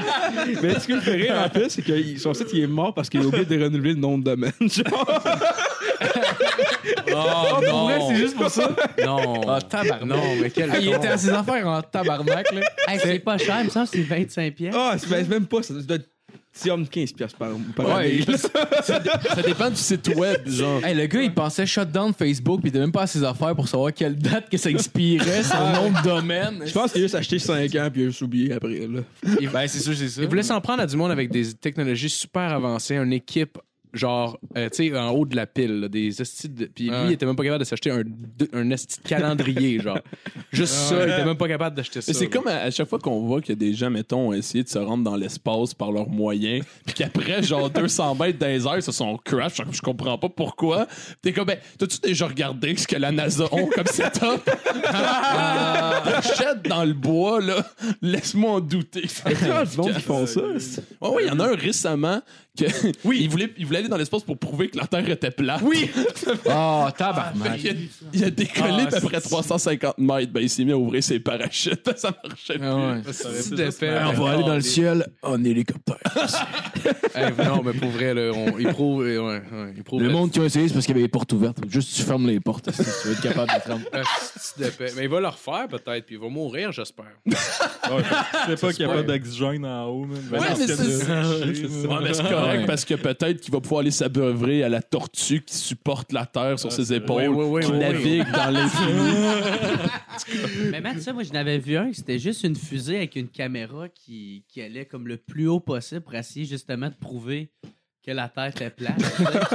Mais 0.61 0.79
ce 0.79 0.91
me 0.91 0.99
fait 1.01 1.11
rire 1.11 1.35
en 1.45 1.49
plus, 1.49 1.69
c'est 1.69 1.81
que 1.81 2.17
son 2.19 2.33
site 2.33 2.47
il 2.53 2.63
est 2.63 2.67
mort 2.67 2.93
parce 2.93 3.09
qu'il 3.09 3.21
a 3.21 3.25
oublié 3.25 3.45
de 3.45 3.63
renouveler 3.63 3.93
le 3.93 3.99
nom 3.99 4.17
de 4.17 4.23
domaine. 4.23 4.51
Genre, 4.61 5.21
Oh, 7.13 7.61
non. 7.65 8.09
c'est 8.09 8.15
juste 8.15 8.35
pour 8.35 8.49
ça. 8.49 8.69
Non. 9.03 9.41
Ah, 9.47 9.59
tabarnak. 9.61 10.03
Non, 10.05 10.21
mais 10.41 10.49
quel 10.49 10.71
Ah, 10.71 10.79
il 10.79 10.93
était 10.93 11.07
à 11.09 11.17
ses 11.17 11.29
affaires 11.29 11.67
en 11.67 11.81
tabarnak, 11.81 12.51
là. 12.51 12.61
Hey, 12.87 12.99
c'est 13.01 13.19
pas 13.19 13.37
cher, 13.37 13.57
il 13.59 13.65
me 13.65 13.69
semble 13.69 13.87
que 13.87 13.97
c'est 13.97 14.03
25 14.03 14.53
pièces. 14.55 14.75
ah, 14.77 14.95
c'est 14.97 15.07
c'est 15.07 15.27
même 15.29 15.45
pas, 15.45 15.61
ça 15.61 15.73
doit 15.73 15.95
être 15.97 16.09
c'est 16.53 16.69
homme 16.69 16.87
15 16.87 17.13
piastres 17.13 17.37
par, 17.37 17.49
par 17.75 17.85
Ouais, 17.87 17.93
année. 17.93 18.25
Ça 18.83 19.41
dépend 19.45 19.69
du 19.69 19.77
site 19.77 20.09
web, 20.15 20.47
genre. 20.47 20.83
Hey, 20.83 20.95
le 20.95 21.05
gars, 21.05 21.21
il 21.21 21.33
pensait 21.33 21.65
shutdown 21.65 22.13
Facebook, 22.13 22.61
puis 22.61 22.69
il 22.69 22.71
était 22.71 22.79
même 22.79 22.91
pas 22.91 23.03
à 23.03 23.07
ses 23.07 23.23
affaires 23.23 23.55
pour 23.55 23.67
savoir 23.67 23.93
quelle 23.93 24.15
date 24.17 24.49
que 24.49 24.57
ça 24.57 24.69
expirait, 24.69 25.43
son 25.43 25.71
nom 25.71 25.91
de 25.91 26.03
domaine. 26.03 26.63
Je 26.65 26.73
pense 26.73 26.91
qu'il 26.91 27.01
a 27.01 27.05
juste 27.05 27.15
acheté 27.15 27.39
5 27.39 27.73
ans 27.75 27.89
puis 27.91 28.01
il 28.01 28.05
a 28.05 28.09
juste 28.09 28.21
oublié 28.21 28.53
après. 28.53 28.87
Là. 28.87 29.01
Ben, 29.51 29.67
c'est 29.67 29.79
sûr, 29.79 29.95
c'est 29.95 30.09
ça. 30.09 30.21
Il 30.21 30.27
voulait 30.27 30.43
s'en 30.43 30.59
prendre 30.61 30.81
à 30.81 30.85
du 30.87 30.95
monde 30.95 31.11
avec 31.11 31.31
des 31.31 31.53
technologies 31.53 32.09
super 32.09 32.51
avancées, 32.51 32.95
une 32.95 33.13
équipe 33.13 33.57
genre, 33.93 34.39
euh, 34.57 34.69
tu 34.69 34.89
sais, 34.89 34.97
en 34.97 35.09
haut 35.11 35.25
de 35.25 35.35
la 35.35 35.45
pile, 35.47 35.81
là, 35.81 35.87
des 35.87 36.21
estis 36.21 36.49
de... 36.49 36.65
Puis 36.65 36.85
lui, 36.85 36.91
Ouais. 36.91 37.05
il 37.07 37.11
était 37.13 37.25
même 37.25 37.35
pas 37.35 37.43
capable 37.43 37.59
de 37.63 37.65
s'acheter 37.67 37.91
un, 37.91 38.03
de- 38.03 38.49
un 38.53 38.69
esti 38.71 39.01
de 39.03 39.07
calendrier, 39.07 39.79
genre. 39.79 39.99
Juste 40.51 40.73
ça, 40.73 40.95
il 41.05 41.11
était 41.11 41.25
même 41.25 41.37
pas 41.37 41.47
capable 41.47 41.75
d'acheter 41.75 42.01
ça. 42.01 42.11
Mais 42.11 42.17
c'est 42.17 42.27
comme 42.27 42.47
à, 42.47 42.57
à 42.61 42.71
chaque 42.71 42.87
fois 42.89 42.99
qu'on 42.99 43.21
voit 43.21 43.41
que 43.41 43.53
des 43.53 43.73
gens, 43.73 43.89
mettons, 43.89 44.29
ont 44.29 44.33
essayé 44.33 44.63
de 44.63 44.69
se 44.69 44.77
rendre 44.79 45.03
dans 45.03 45.15
l'espace 45.15 45.73
par 45.73 45.91
leurs 45.91 46.09
moyens, 46.09 46.63
puis 46.85 46.93
qu'après, 46.95 47.43
genre, 47.43 47.69
200 47.71 48.15
mètres 48.15 48.39
dans 48.39 48.47
les 48.47 48.65
airs, 48.65 48.77
ils 48.77 48.81
se 48.83 48.91
sont 48.91 49.17
crash, 49.17 49.57
je, 49.57 49.63
je 49.77 49.81
comprends 49.81 50.17
pas 50.17 50.29
pourquoi. 50.29 50.87
T'es 51.21 51.33
comme, 51.33 51.45
ben, 51.47 51.57
t'as-tu 51.77 51.99
déjà 51.99 52.27
regardé 52.27 52.75
ce 52.75 52.87
que 52.87 52.95
la 52.97 53.11
NASA 53.11 53.45
ont 53.53 53.67
comme 53.67 53.85
setup? 53.91 54.49
Achète 55.33 56.63
dans 56.67 56.83
le 56.83 56.93
bois, 56.93 57.41
là, 57.41 57.65
laisse-moi 58.01 58.51
en 58.51 58.59
douter. 58.59 59.03
Il 59.25 59.47
y 59.47 59.51
a 59.51 59.65
du 59.65 59.77
monde 59.77 59.93
qui 59.93 60.01
font 60.01 60.25
ça. 60.25 60.41
ouais, 60.41 61.23
il 61.23 61.27
y 61.27 61.31
en 61.31 61.39
a 61.39 61.47
un 61.49 61.55
récemment 61.55 62.21
que 62.57 62.65
oui. 63.05 63.19
il, 63.21 63.29
voulait, 63.29 63.53
il 63.57 63.65
voulait 63.65 63.79
aller 63.79 63.87
dans 63.87 63.97
l'espace 63.97 64.23
pour 64.23 64.37
prouver 64.37 64.69
que 64.69 64.77
la 64.77 64.85
Terre 64.85 65.09
était 65.09 65.31
plate. 65.31 65.61
Oui! 65.63 65.89
Oh, 66.45 66.85
tabarnak. 66.97 67.63
il, 67.63 67.69
a, 67.69 67.73
il 68.13 68.23
a 68.25 68.29
décollé 68.29 68.85
d'à 68.87 68.99
peu 68.99 69.07
près 69.07 69.21
350 69.21 69.97
mètres. 69.97 70.31
Ben, 70.31 70.41
il 70.41 70.49
s'est 70.49 70.65
mis 70.65 70.71
à 70.71 70.77
ouvrir 70.77 71.03
ses 71.03 71.19
parachutes. 71.19 71.89
Ça 71.97 72.13
marchait 72.23 72.57
plus. 72.57 72.67
Ah 72.67 72.93
ouais. 72.93 73.13
Ça. 73.13 73.29
On 74.09 74.23
va 74.23 74.31
aller 74.31 74.43
dans 74.43 74.55
le 74.55 74.61
ciel 74.61 75.05
en 75.21 75.43
hélicoptère. 75.43 75.97
Hey, 77.15 77.31
non, 77.37 77.61
mais 77.63 77.73
pour 77.73 77.89
vrai, 77.89 78.13
là, 78.13 78.31
on, 78.33 78.57
il 78.57 78.67
prouve... 78.67 79.03
Ouais, 79.03 79.17
ouais, 79.17 79.41
il 79.75 79.83
prouve 79.83 80.01
Le 80.01 80.09
monde 80.09 80.31
qui 80.31 80.39
a 80.39 80.45
essayé, 80.45 80.67
c'est 80.67 80.73
parce 80.73 80.85
qu'il 80.85 80.95
y 80.95 80.97
avait 80.97 81.03
les 81.03 81.09
portes 81.09 81.31
ouvertes. 81.33 81.57
Juste, 81.69 81.95
tu 81.95 82.03
fermes 82.03 82.27
les 82.27 82.39
portes, 82.39 82.71
si 82.71 82.83
tu 82.83 83.07
veux 83.07 83.13
être 83.13 83.21
capable 83.21 83.51
de 83.51 83.71
rentrer. 83.71 83.89
Ah. 83.93 84.03
Mais 84.95 85.03
il 85.03 85.09
va 85.09 85.19
le 85.19 85.27
refaire 85.27 85.67
peut-être, 85.69 86.05
puis 86.05 86.15
il 86.15 86.21
va 86.21 86.29
mourir, 86.29 86.71
j'espère. 86.71 87.05
Ouais, 87.25 88.03
je 88.47 88.55
sais 88.55 88.61
pas 88.61 88.73
qu'il 88.73 88.85
n'y 88.85 88.91
a 88.91 88.95
pas 88.95 89.03
d'oxygène 89.03 89.65
en 89.65 89.85
haut. 89.87 90.05
mais 90.05 90.39
Ouais, 90.39 90.47
c'est 90.55 90.67
correct 92.53 92.67
parce 92.67 92.85
que 92.85 92.93
peut-être 92.95 93.41
qu'il 93.41 93.51
va 93.51 93.59
pouvoir 93.61 93.81
aller 93.81 93.91
s'abreuver 93.91 94.63
à 94.63 94.69
la 94.69 94.81
tortue 94.81 95.41
qui 95.41 95.55
supporte 95.55 96.11
la 96.11 96.25
Terre 96.25 96.59
sur 96.59 96.71
ses 96.71 96.93
épaules, 96.93 97.27
Oui, 97.29 97.43
oui, 97.43 97.45
oui, 97.45 97.61
qui 97.65 97.71
oui, 97.71 97.79
navigue 97.79 98.31
dans 98.31 98.51
l'infini. 98.51 99.11
Mais 100.71 100.81
Matt, 100.81 100.99
ça, 100.99 101.13
moi, 101.13 101.23
je 101.23 101.31
n'avais 101.33 101.57
vu 101.57 101.77
un, 101.77 101.91
c'était 101.93 102.19
juste 102.19 102.43
une 102.43 102.55
fusée 102.55 102.97
avec 102.97 103.15
une 103.15 103.29
caméra 103.29 103.89
qui, 103.89 104.45
qui 104.47 104.61
allait 104.61 104.85
comme 104.85 105.07
le 105.07 105.17
plus 105.17 105.47
haut 105.47 105.59
possible 105.59 106.01
pour 106.01 106.15
essayer 106.15 106.45
justement 106.45 106.89
de 106.89 106.95
prouver 106.95 107.51
que 108.05 108.11
la 108.11 108.29
Terre 108.29 108.47
était 108.47 108.69
plate. 108.71 108.95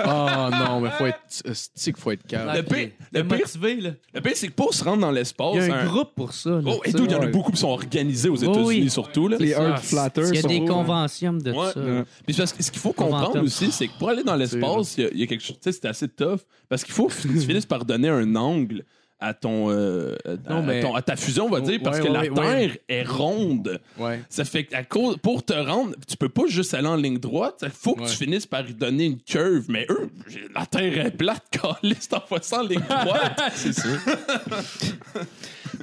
Oh 0.07 0.49
non, 0.53 0.81
mais 0.81 0.91
faut 0.91 1.07
être. 1.07 1.19
C'est 1.29 1.93
qu'il 1.93 2.01
faut 2.01 2.13
être 2.13 2.27
calme? 2.27 2.53
Le 2.55 2.63
pire- 2.63 2.91
le 3.13 3.25
pire- 3.27 3.39
motivé, 3.39 3.81
là. 3.81 3.91
Le 4.15 4.21
pire, 4.21 4.33
c'est 4.37 4.49
que 4.49 4.53
pour 4.53 4.73
se 4.73 4.85
rendre 4.85 5.01
dans 5.01 5.11
l'espace, 5.11 5.55
Il 5.55 5.67
y 5.67 5.71
a 5.71 5.75
un 5.75 5.81
un- 5.81 5.87
groupe 5.87 6.15
pour 6.15 6.33
ça. 6.33 6.51
là. 6.51 6.61
Oh, 6.65 6.81
et 6.85 6.93
tout, 6.93 7.05
il 7.05 7.11
y 7.11 7.15
en 7.15 7.23
a 7.23 7.27
beaucoup 7.27 7.51
qui 7.51 7.59
sont 7.59 7.69
organisés 7.71 8.29
aux 8.29 8.37
États-Unis, 8.37 8.65
oui. 8.65 8.91
surtout. 8.91 9.27
Là. 9.29 9.37
Les. 9.41 9.51
Earth 9.51 9.83
Flatters. 9.85 10.29
Il 10.29 10.37
y 10.37 10.39
a 10.39 10.43
des 10.43 10.59
sont- 10.59 10.65
conventions 10.67 11.33
de 11.33 11.51
Ouais. 11.51 11.73
ça. 11.73 11.81
Ouais. 11.81 12.05
Puis 12.25 12.37
parce 12.37 12.53
que 12.53 12.63
ce 12.63 12.71
qu'il 12.71 12.81
faut 12.81 12.93
comprendre 12.93 13.27
Conventum. 13.27 13.45
aussi, 13.47 13.73
c'est 13.73 13.89
que 13.89 13.99
pour 13.99 14.11
aller 14.11 14.23
dans 14.23 14.37
l'espace, 14.37 14.97
il 14.99 15.05
y 15.05 15.07
a- 15.07 15.11
il 15.13 15.19
y, 15.21 15.23
a 15.23 15.27
quelque 15.27 15.43
chose. 15.45 15.57
Tu 15.61 15.73
sais, 15.73 15.79
c'est 15.83 15.89
assez 15.89 16.09
tough. 16.09 16.41
Parce 16.69 16.85
qu'il 16.85 16.95
faut 16.95 17.09
que 17.09 17.15
tu 17.15 17.29
finisses 17.41 17.67
par 17.67 17.85
donner 17.85 18.09
un 18.09 18.37
angle 18.37 18.85
à 19.19 19.33
ton, 19.33 19.71
euh, 19.71 20.15
à, 20.27 20.81
ton- 20.83 20.95
à 20.95 21.01
ta 21.03 21.17
fusion, 21.17 21.47
on 21.47 21.51
va 21.51 21.61
dire, 21.61 21.81
parce 21.83 22.01
ouais, 22.01 22.07
que 22.07 22.13
la 22.13 22.21
Terre 22.23 22.35
ouais. 22.71 22.81
est 22.89 23.03
ronde. 23.03 23.81
Ça 24.29 24.45
fait 24.45 24.65
que 24.65 24.75
à 24.77 24.85
cause, 24.85 25.17
pour 25.19 25.43
te 25.45 25.55
rendre, 25.55 25.95
tu 26.07 26.17
peux 26.19 26.29
pas 26.29 26.43
juste 26.49 26.75
aller 26.75 26.87
en 26.89 26.97
ligne 26.97 27.19
droite. 27.19 27.61
Il 27.63 27.71
faut 27.71 27.95
que 27.95 28.03
tu 28.09 28.15
finisses 28.17 28.47
par 28.47 28.69
y 28.69 28.75
donner 28.75 29.07
une 29.07 29.19
curve. 29.21 29.65
Mais 29.69 29.87
eux, 29.89 30.11
la 30.55 30.67
Terre 30.67 31.07
est 31.07 31.11
plate, 31.11 31.45
caliste 31.51 32.13
en 32.15 32.21
faisant 32.39 32.59
en 32.61 32.63
ligne 32.67 32.81
droite? 32.81 33.41
C'est 33.55 33.73
sûr. 33.73 33.99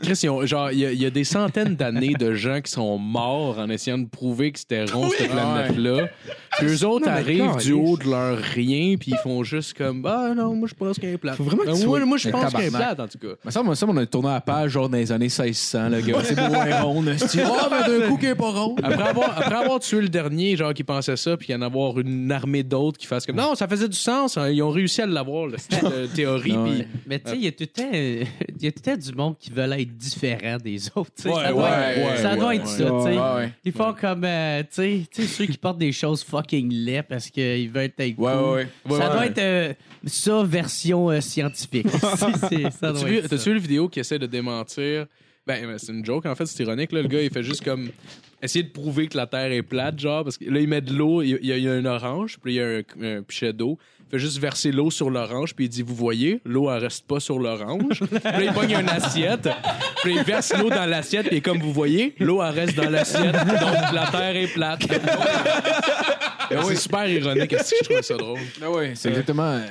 Chris, 0.02 0.20
ils 0.24 0.30
ont- 0.30 0.46
genre, 0.46 0.72
il 0.72 0.80
y, 0.80 0.86
a- 0.86 0.92
il 0.92 1.02
y 1.02 1.06
a 1.06 1.10
des 1.10 1.24
centaines 1.24 1.76
d'années 1.76 2.14
de 2.14 2.34
gens 2.34 2.62
qui 2.62 2.72
sont 2.72 2.98
morts 2.98 3.60
en 3.60 3.70
essayant 3.70 3.98
de 3.98 4.08
prouver 4.08 4.52
que 4.52 4.60
c'était 4.60 4.86
rond, 4.86 5.10
cette 5.10 5.30
planète-là. 5.32 6.10
Puis 6.58 6.68
eux 6.68 6.86
autres 6.86 7.06
Non, 7.06 7.12
mais 7.14 7.20
arrivent 7.20 7.58
du 7.58 7.74
haut 7.74 7.98
de 7.98 8.10
leur 8.10 8.38
rien, 8.38 8.96
puis 8.98 9.12
ils 9.12 9.18
font 9.18 9.44
juste 9.44 9.76
comme 9.78 10.06
Ah 10.06 10.34
non, 10.36 10.56
moi 10.56 10.68
je 10.68 10.74
pense 10.76 10.98
qu'elle 11.00 11.14
est 11.14 11.18
plate. 11.18 11.36
Faut 11.36 11.44
vraiment 11.44 11.64
que 11.64 11.68
Ben, 11.68 11.74
tu 11.80 11.86
moi, 11.88 11.98
sois- 12.00 12.06
moi, 12.06 12.18
je 12.18 12.30
pense 12.30 12.54
qu'elle 12.54 12.66
est 12.66 12.70
plate, 12.70 13.00
en 13.00 13.08
tout 13.08 13.18
cas. 13.18 13.34
Mais 13.46 13.52
ça, 13.52 13.64
moi, 13.64 13.76
ça, 13.76 13.86
on 13.90 13.98
a 13.98 14.06
tourné 14.06 14.30
à 14.30 14.34
la 14.34 14.42
page, 14.42 14.72
genre, 14.72 14.90
dans 14.90 14.98
les 14.98 15.12
années 15.12 15.26
1600, 15.26 15.90
le 15.90 16.02
gars. 16.02 16.20
C'est 16.24 16.36
beau 16.36 16.54
et 16.54 16.74
rond. 16.82 17.04
C'est 17.18 17.44
oh, 17.46 17.68
mais 17.72 18.00
d'un 18.00 18.08
coup, 18.08 18.18
qui 18.18 18.26
est 18.28 18.36
pas 18.36 18.50
rond. 18.52 18.76
Après 18.84 19.08
avoir, 19.08 19.38
après 19.38 19.56
avoir 19.56 19.80
tué 19.80 20.02
le 20.02 20.10
dernier, 20.10 20.56
genre, 20.56 20.74
qui 20.74 20.84
pensait 20.84 21.18
ça, 21.18 21.36
puis 21.38 21.52
y 21.52 21.56
en 21.56 21.62
avoir 21.62 22.00
une 22.00 22.32
armée 22.32 22.64
d'autres 22.64 22.98
qui 22.98 23.08
fassent 23.08 23.26
comme 23.26 23.36
Non, 23.36 23.56
ça 23.56 23.68
faisait 23.68 23.88
du 23.90 23.98
sens, 23.98 24.38
hein, 24.38 24.50
ils 24.50 24.62
ont 24.62 24.70
réussi 24.70 25.02
à 25.02 25.06
l'avoir, 25.06 25.48
de 25.50 26.06
théorie. 26.16 26.54
Non, 26.54 26.64
ouais. 26.66 26.88
Mais 27.08 27.20
tu 27.20 27.32
sais, 27.32 27.38
il 27.38 27.44
y 27.44 27.48
a 27.48 27.52
tout 27.52 27.58
le 27.62 27.68
temps, 27.68 27.90
il 27.94 28.64
y 28.64 28.68
a 28.68 28.72
tout 28.72 28.82
le 28.86 28.92
temps 28.92 28.98
du 28.98 29.16
monde 29.16 29.36
qui 29.40 29.52
veulent 29.52 29.74
être 29.74 29.98
différent 29.98 30.58
des 30.64 30.88
autres. 30.96 31.12
tu 31.16 31.24
sais. 31.24 31.30
Ouais, 31.30 31.36
ça 31.44 31.52
doit, 31.52 31.64
ouais, 31.64 31.70
être, 31.70 31.98
ouais, 32.12 32.18
ça 32.18 32.36
doit 32.36 32.48
ouais, 32.48 32.56
être 32.58 32.64
ouais. 32.64 32.70
ça, 32.70 32.84
tu 32.84 33.04
sais. 33.04 33.20
Ouais, 33.20 33.36
ouais. 33.44 33.54
Ils 33.66 33.72
font 33.72 33.94
comme, 34.00 34.24
euh, 34.24 34.62
tu 34.62 34.68
sais, 34.72 35.02
tu 35.12 35.22
sais, 35.24 35.28
ceux 35.28 35.46
qui 35.46 35.58
portent 35.58 35.78
des 35.78 35.92
choses 35.92 36.24
fucking 36.44 36.72
laids 36.72 37.04
parce 37.04 37.30
qu'ils 37.30 37.70
veulent 37.70 37.92
être 37.98 38.16
cool. 38.16 38.26
Ouais, 38.26 38.34
ouais, 38.34 38.68
ouais. 38.90 38.98
Ça 39.00 39.10
doit 39.10 39.26
être 39.26 39.40
euh, 39.40 39.74
ça, 40.06 40.44
version 40.44 41.10
euh, 41.10 41.22
scientifique. 41.22 41.88
T'as-tu 42.82 43.06
vu, 43.50 43.54
la 43.54 43.60
vidéo 43.60 43.90
qui 43.90 44.00
essaie 44.00 44.20
de 44.20 44.28
démentir? 44.28 45.06
Ben, 45.46 45.66
ben, 45.68 45.78
c'est 45.78 45.92
une 45.92 46.06
joke, 46.06 46.26
en 46.26 46.36
fait, 46.36 46.46
c'est 46.46 46.64
ironique. 46.64 46.92
Là. 46.94 47.02
Le 47.02 47.08
gars, 47.10 47.22
il 47.22 47.30
fait 47.30 47.44
juste 47.44 47.64
comme 47.66 47.90
essayer 48.42 48.64
de 48.64 48.70
prouver 48.72 49.08
que 49.08 49.18
la 49.18 49.28
Terre 49.28 49.52
est 49.52 49.62
plate, 49.62 50.00
genre, 50.00 50.24
parce 50.24 50.38
que 50.38 50.46
là, 50.46 50.60
il 50.60 50.68
met 50.68 50.80
de 50.82 50.94
l'eau, 50.94 51.22
il 51.22 51.30
y 51.30 51.34
a, 51.34 51.38
il 51.42 51.46
y 51.48 51.52
a- 51.54 51.58
il 51.58 51.64
y 51.64 51.68
a 51.70 51.74
un 51.74 51.86
orange, 51.86 52.38
puis 52.42 52.54
il 52.54 52.56
y 52.58 52.62
a 52.62 52.66
un, 52.66 52.82
un 53.18 53.24
pichet 53.24 53.52
d'eau. 53.52 53.78
Il 54.08 54.12
fait 54.12 54.20
juste 54.20 54.38
verser 54.38 54.72
l'eau 54.72 54.90
sur 54.92 55.10
l'orange, 55.10 55.54
puis 55.56 55.66
il 55.66 55.70
dit 55.70 55.82
Vous 55.82 55.96
voyez, 55.96 56.40
l'eau, 56.46 56.72
elle 56.72 56.84
reste 56.84 57.06
pas 57.08 57.20
sur 57.20 57.40
l'orange. 57.40 58.00
puis 58.10 58.20
là, 58.24 58.44
il 58.44 58.54
pogne 58.54 58.72
une 58.80 58.90
assiette, 58.90 59.50
puis 60.04 60.14
il 60.16 60.24
verse 60.24 60.54
l'eau 60.58 60.70
dans 60.70 60.86
l'assiette, 60.86 61.28
puis 61.28 61.42
comme 61.42 61.58
vous 61.60 61.74
voyez, 61.74 62.16
l'eau, 62.20 62.42
elle 62.44 62.52
reste 62.54 62.76
dans 62.78 62.90
l'assiette, 62.90 63.34
donc 63.34 63.92
la 63.94 64.08
Terre 64.12 64.36
est 64.38 64.54
plate. 64.54 64.88
C'est 66.68 66.76
super 66.76 67.08
ironique. 67.08 67.54
Est-ce 67.54 67.72
que 67.72 67.76
je 67.82 67.90
trouve 67.90 68.02
ça 68.02 68.16
drôle? 68.16 68.40
Ah 68.62 68.72
ouais, 68.72 68.92
c'est 68.96 69.10
exactement. 69.10 69.44
euh, 69.54 69.66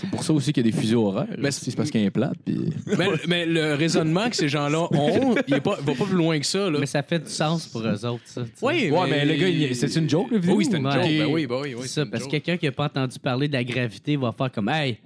C'est 0.00 0.10
pour 0.10 0.22
ça 0.24 0.32
aussi 0.32 0.52
qu'il 0.52 0.64
y 0.66 0.68
a 0.68 0.72
des 0.72 0.76
fuseaux 0.78 1.06
horaires. 1.08 1.26
Mais 1.38 1.50
c'est- 1.50 1.64
c'est 1.70 1.76
parce 1.76 1.90
qu'il 1.90 2.00
y 2.00 2.04
a 2.04 2.06
un 2.06 2.10
plat. 2.10 2.32
Puis... 2.44 2.72
Mais, 2.98 3.08
mais 3.28 3.46
le 3.46 3.74
raisonnement 3.74 4.28
que 4.30 4.36
ces 4.36 4.48
gens-là 4.48 4.86
ont, 4.92 5.34
il 5.46 5.54
est 5.54 5.60
pas, 5.60 5.76
va 5.80 5.94
pas 5.94 6.04
plus 6.04 6.16
loin 6.16 6.38
que 6.38 6.46
ça. 6.46 6.70
Là. 6.70 6.78
Mais 6.80 6.86
ça 6.86 7.02
fait 7.02 7.18
du 7.18 7.30
sens 7.30 7.66
pour 7.66 7.82
eux 7.82 8.04
autres, 8.06 8.22
ça. 8.24 8.42
Oui, 8.62 8.90
Ouais, 8.90 9.10
mais 9.10 9.24
le 9.24 9.34
gars, 9.34 9.48
il- 9.48 9.74
c'est 9.76 9.94
une 9.96 10.08
joke, 10.08 10.28
la 10.32 10.38
vidéo? 10.38 10.56
Oui, 10.56 10.64
c'était 10.64 10.78
une 10.78 10.86
Ouais. 10.86 10.92
joke. 10.92 11.02
Ok. 11.04 11.08
Ben 11.18 11.26
oui, 11.26 11.46
ben 11.46 11.56
oui, 11.60 11.74
oui, 11.74 11.82
C'est 11.82 11.88
c'est 11.88 11.94
ça, 11.94 12.02
une 12.02 12.10
parce 12.10 12.24
que 12.24 12.30
quelqu'un 12.30 12.56
qui 12.56 12.66
n'a 12.66 12.72
pas 12.72 12.84
entendu 12.86 13.18
parler 13.18 13.48
de 13.48 13.52
la 13.52 13.64
gravité 13.64 14.16
va 14.16 14.32
faire 14.36 14.50
comme 14.52 14.68
Hey, 14.68 14.98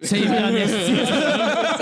c'est 0.00 0.16
vrai. 0.18 0.64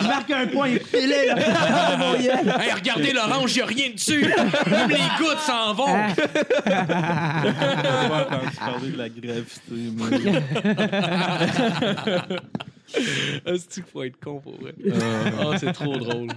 Je 0.00 0.06
marque 0.06 0.30
un 0.30 0.46
point, 0.46 0.68
écoutez-le, 0.68 1.26
là. 1.34 1.96
Mon 1.96 2.12
gueule. 2.22 2.54
Hey, 2.60 2.72
regardez 2.74 3.12
l'orange, 3.12 3.54
il 3.56 3.62
a 3.62 3.66
rien 3.66 3.90
dessus. 3.90 4.26
Même 4.70 4.90
les 4.90 4.96
gouttes 5.18 5.40
s'en 5.46 5.74
vont. 5.74 5.86
Ah. 5.88 6.12
Pas 8.08 8.22
entendu 8.22 8.56
parler 8.58 8.90
de 8.90 8.98
la 8.98 9.08
gravité. 9.08 9.92
Est-ce 13.46 13.68
qu'il 13.68 13.82
faut 13.82 14.02
être 14.04 14.18
con 14.20 14.40
pour 14.40 14.56
vrai? 14.60 14.74
Oh, 15.42 15.52
c'est 15.58 15.72
trop 15.72 15.96
drôle. 15.96 16.28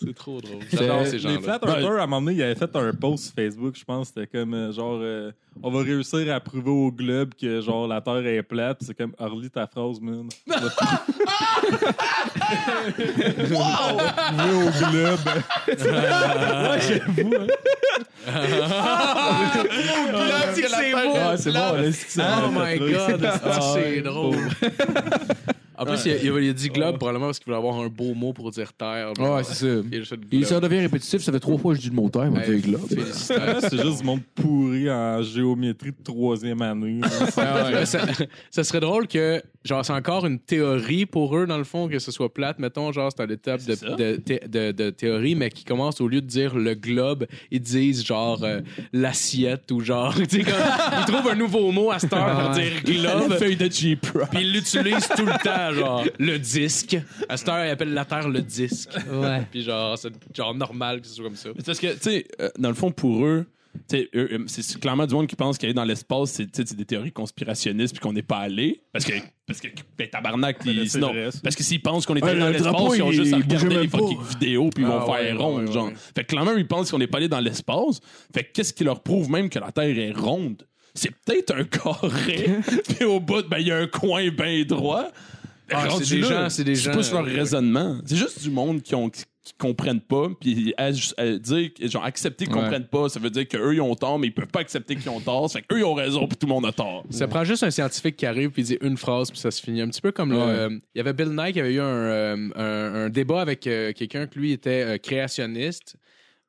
C'est 0.00 0.14
trop 0.14 0.40
drôle. 0.40 0.60
J'adore 0.72 1.04
ces 1.06 1.12
Les 1.12 1.18
gens-là. 1.18 1.40
Flat 1.40 1.60
Earthers, 1.66 1.98
à 1.98 2.02
un 2.02 2.06
moment 2.06 2.20
donné, 2.22 2.36
il 2.36 2.42
avait 2.42 2.54
fait 2.54 2.74
un 2.76 2.92
post 2.92 3.24
sur 3.24 3.34
Facebook, 3.34 3.74
je 3.76 3.84
pense, 3.84 4.08
c'était 4.08 4.26
comme 4.26 4.54
euh, 4.54 4.72
genre 4.72 4.98
euh, 5.00 5.30
on 5.62 5.70
va 5.70 5.82
réussir 5.82 6.32
à 6.32 6.40
prouver 6.40 6.70
au 6.70 6.90
globe 6.92 7.30
que 7.40 7.60
genre 7.60 7.86
la 7.88 8.00
Terre 8.00 8.24
est 8.26 8.42
plate, 8.42 8.78
c'est 8.82 8.96
comme 8.96 9.12
Harley 9.18 9.48
ta 9.48 9.66
phrase, 9.66 10.00
man. 10.00 10.28
wow! 13.50 13.98
Prouver 14.36 14.54
au 14.54 14.70
globe. 14.90 15.18
c'est 16.80 17.04
beau. 17.22 17.34
Ah, 18.26 18.42
c'est 21.36 21.50
bon, 21.50 21.58
là, 21.58 21.92
c'est 21.92 22.06
que 22.06 22.12
ça. 22.12 22.42
Oh 22.44 22.50
my 22.52 22.78
god, 22.78 23.24
Ah, 23.24 23.60
c'est 23.74 24.00
drôle. 24.02 24.36
En 25.78 25.84
plus, 25.84 26.04
il 26.06 26.12
a, 26.12 26.16
il 26.16 26.30
a- 26.30 26.40
il 26.40 26.50
a 26.50 26.52
dit 26.52 26.68
globe 26.68 26.96
probablement 26.98 27.26
parce 27.26 27.38
qu'il 27.38 27.46
voulait 27.46 27.56
avoir 27.56 27.76
un 27.80 27.88
beau 27.88 28.14
mot 28.14 28.32
pour 28.32 28.50
dire 28.50 28.72
terre. 28.72 29.12
Ouais, 29.18 29.44
c'est 29.44 29.54
ça. 29.54 29.66
Il 29.90 29.94
a 29.96 29.98
juste 30.00 30.14
dit 30.14 30.26
Et 30.32 30.36
globe. 30.38 30.44
ça 30.50 30.60
devient 30.60 30.80
répétitif, 30.80 31.22
ça 31.22 31.32
fait 31.32 31.40
trois 31.40 31.58
fois 31.58 31.72
que 31.72 31.78
je 31.78 31.82
dis 31.84 31.90
le 31.90 31.94
mot 31.96 32.08
terre, 32.08 32.24
il 32.26 32.30
m'a 32.32 32.44
Hey, 32.44 32.56
dit 32.60 32.68
globe. 32.70 32.88
félicitations. 32.88 33.68
c'est 33.68 33.80
juste 33.82 33.98
du 34.00 34.04
monde 34.04 34.20
pourri 34.34 34.90
en 34.90 35.22
géométrie 35.22 35.90
de 35.92 36.02
troisième 36.04 36.62
année. 36.62 37.00
Ouais, 37.38 37.86
ça, 37.86 38.00
ça 38.50 38.64
serait 38.64 38.80
drôle 38.80 39.06
que, 39.06 39.40
genre, 39.64 39.84
c'est 39.84 39.92
encore 39.92 40.26
une 40.26 40.38
théorie 40.38 41.06
pour 41.06 41.36
eux, 41.36 41.46
dans 41.46 41.58
le 41.58 41.64
fond, 41.64 41.88
que 41.88 41.98
ce 41.98 42.10
soit 42.10 42.32
plate. 42.32 42.58
Mettons, 42.58 42.90
genre, 42.92 43.10
c'est 43.14 43.22
à 43.22 43.26
l'étape 43.26 43.60
de, 43.64 43.74
C'est 43.74 43.86
ça. 43.86 43.94
de, 43.94 44.16
thé- 44.16 44.40
de- 44.48 44.72
de 44.72 44.90
théorie, 44.90 45.34
mais 45.34 45.50
qui 45.50 45.64
commence, 45.64 46.00
au 46.00 46.08
lieu 46.08 46.20
de 46.20 46.26
dire 46.26 46.56
le 46.56 46.74
globe, 46.74 47.26
ils 47.50 47.60
disent, 47.60 48.04
genre, 48.04 48.42
euh, 48.42 48.60
l'assiette 48.92 49.70
ou 49.70 49.80
genre, 49.80 50.14
tu 50.28 50.38
sais, 50.38 50.42
comme, 50.42 50.54
ils 51.00 51.04
trouvent 51.12 51.30
un 51.30 51.34
nouveau 51.36 51.70
mot 51.72 51.90
à 51.90 51.98
cette 51.98 52.12
heure 52.12 52.40
pour 52.40 52.50
dire 52.50 52.72
globe. 52.84 53.38
feuille 53.38 53.56
de 53.56 53.70
Jeep. 53.70 54.00
Puis 54.30 54.40
ils 54.42 54.52
l'utilisent 54.52 55.08
tout 55.16 55.24
le 55.26 55.42
temps, 55.44 55.67
genre, 55.72 56.04
le 56.18 56.38
disque. 56.38 56.96
À 57.28 57.36
cette 57.36 57.48
heure, 57.48 57.64
ils 57.64 57.70
appellent 57.70 57.94
la 57.94 58.04
Terre 58.04 58.28
le 58.28 58.40
disque. 58.42 58.90
Ouais. 59.12 59.42
Puis 59.50 59.62
genre, 59.62 59.96
c'est 59.98 60.12
genre 60.36 60.54
normal 60.54 61.00
que 61.00 61.06
ce 61.06 61.14
soit 61.14 61.24
comme 61.24 61.36
ça. 61.36 61.50
C'est 61.56 61.66
parce 61.66 61.78
que, 61.80 61.92
tu 61.94 61.98
sais, 62.02 62.24
euh, 62.40 62.48
dans 62.58 62.68
le 62.68 62.74
fond, 62.74 62.90
pour 62.90 63.24
eux, 63.24 63.46
tu 63.88 63.98
sais, 63.98 64.08
eux, 64.14 64.44
c'est 64.48 64.80
clairement 64.80 65.06
du 65.06 65.14
monde 65.14 65.26
qui 65.28 65.36
pense 65.36 65.56
qu'aller 65.58 65.74
dans 65.74 65.84
l'espace, 65.84 66.30
c'est 66.52 66.74
des 66.74 66.84
théories 66.84 67.12
conspirationnistes 67.12 67.94
puis 67.94 68.00
qu'on 68.00 68.12
n'est 68.12 68.22
pas 68.22 68.38
allé. 68.38 68.82
Parce 68.92 69.04
que, 69.04 69.12
parce 69.46 69.60
que 69.60 69.68
ben, 69.96 70.08
tabarnak, 70.08 70.64
Ben, 70.64 70.72
ils- 70.74 70.90
ça. 70.90 71.00
parce 71.42 71.54
que 71.54 71.62
s'ils 71.62 71.80
pensent 71.82 72.04
qu'on 72.06 72.16
est 72.16 72.24
Ouais, 72.24 72.30
allé 72.30 72.40
dans 72.40 72.48
l'espace, 72.48 72.96
ils 72.96 73.02
ont 73.02 73.12
juste 73.12 73.32
à 73.34 73.36
regarder 73.36 73.76
les 73.82 73.88
fucking 73.88 74.18
vidéos 74.30 74.70
puis 74.74 74.82
ils 74.84 74.88
vont 74.88 74.98
Ah, 75.00 75.10
ouais, 75.10 75.18
faire 75.26 75.38
rond, 75.38 75.58
ouais, 75.58 75.64
ouais, 75.66 75.72
genre. 75.72 75.86
ouais. 75.88 75.94
Fait 76.14 76.24
que 76.24 76.28
clairement, 76.28 76.56
ils 76.56 76.66
pensent 76.66 76.90
qu'on 76.90 76.98
n'est 76.98 77.06
pas 77.06 77.18
allé 77.18 77.28
dans 77.28 77.40
l'espace. 77.40 78.00
Fait 78.34 78.44
que 78.44 78.52
qu'est-ce 78.52 78.72
qui 78.72 78.84
leur 78.84 79.00
prouve 79.02 79.30
même 79.30 79.48
que 79.48 79.58
la 79.58 79.70
Terre 79.70 79.96
est 79.96 80.12
ronde? 80.12 80.66
C'est 80.94 81.12
peut-être 81.24 81.54
un 81.54 81.64
carré, 81.64 82.48
puis 82.96 83.04
au 83.04 83.20
bout, 83.20 83.46
ben, 83.48 83.58
il 83.58 83.68
y 83.68 83.70
a 83.72 83.76
un 83.76 83.86
coin 83.86 84.28
bien 84.30 84.64
droit. 84.64 85.08
Ah, 85.70 85.88
c'est 86.02 86.14
des 86.16 86.20
là, 86.22 86.28
gens- 86.28 86.48
c'est 86.50 86.64
des 86.64 86.74
gens, 86.74 86.92
plus 86.92 87.12
leur 87.12 87.20
euh, 87.26 87.32
raisonnement. 87.32 87.98
C'est 88.04 88.16
juste 88.16 88.42
du 88.42 88.50
monde 88.50 88.82
qui 88.82 88.94
ont 88.94 89.08
qui, 89.10 89.22
qui 89.44 89.52
comprennent 89.58 90.00
pas, 90.00 90.28
puis 90.40 90.74
à, 90.76 90.86
à 91.16 91.30
dire, 91.38 91.70
genre 91.82 92.04
accepter 92.04 92.44
qu'ils 92.46 92.54
Ouais. 92.54 92.60
comprennent 92.62 92.86
pas, 92.88 93.08
ça 93.08 93.18
veut 93.18 93.30
dire 93.30 93.48
qu'eux 93.48 93.74
ils 93.74 93.80
ont 93.80 93.94
tort, 93.94 94.18
mais 94.18 94.26
ils 94.26 94.34
peuvent 94.34 94.46
pas 94.48 94.60
accepter 94.60 94.94
qu'ils 94.96 95.08
ont 95.08 95.20
tort. 95.20 95.48
Ça 95.50 95.60
fait 95.60 95.66
qu'eux 95.66 95.78
ils 95.78 95.84
ont 95.84 95.94
raison, 95.94 96.26
puis 96.28 96.36
tout 96.36 96.46
le 96.46 96.52
monde 96.52 96.66
a 96.66 96.72
tort. 96.72 97.04
Ça 97.10 97.26
prend 97.28 97.44
juste 97.44 97.62
un 97.62 97.70
scientifique 97.70 98.16
qui 98.16 98.26
arrive 98.26 98.50
puis 98.50 98.62
dit 98.62 98.78
une 98.82 98.96
phrase 98.98 99.30
puis 99.30 99.38
ça 99.40 99.50
se 99.50 99.62
finit. 99.62 99.80
Un 99.80 99.88
petit 99.88 100.00
peu 100.02 100.12
comme 100.12 100.32
Ouais. 100.32 100.38
euh, 100.40 100.68
il 100.94 100.98
y 100.98 101.00
avait 101.00 101.12
Bill 101.14 101.28
Nye 101.30 101.52
qui 101.52 101.60
avait 101.60 101.74
eu 101.74 101.80
un, 101.80 101.84
euh, 101.84 102.48
un- 102.56 102.94
un 103.06 103.08
débat 103.10 103.40
avec 103.40 103.66
euh, 103.66 103.92
quelqu'un 103.92 104.26
que 104.26 104.38
lui 104.38 104.52
était 104.52 104.82
euh, 104.82 104.98
créationniste. 104.98 105.96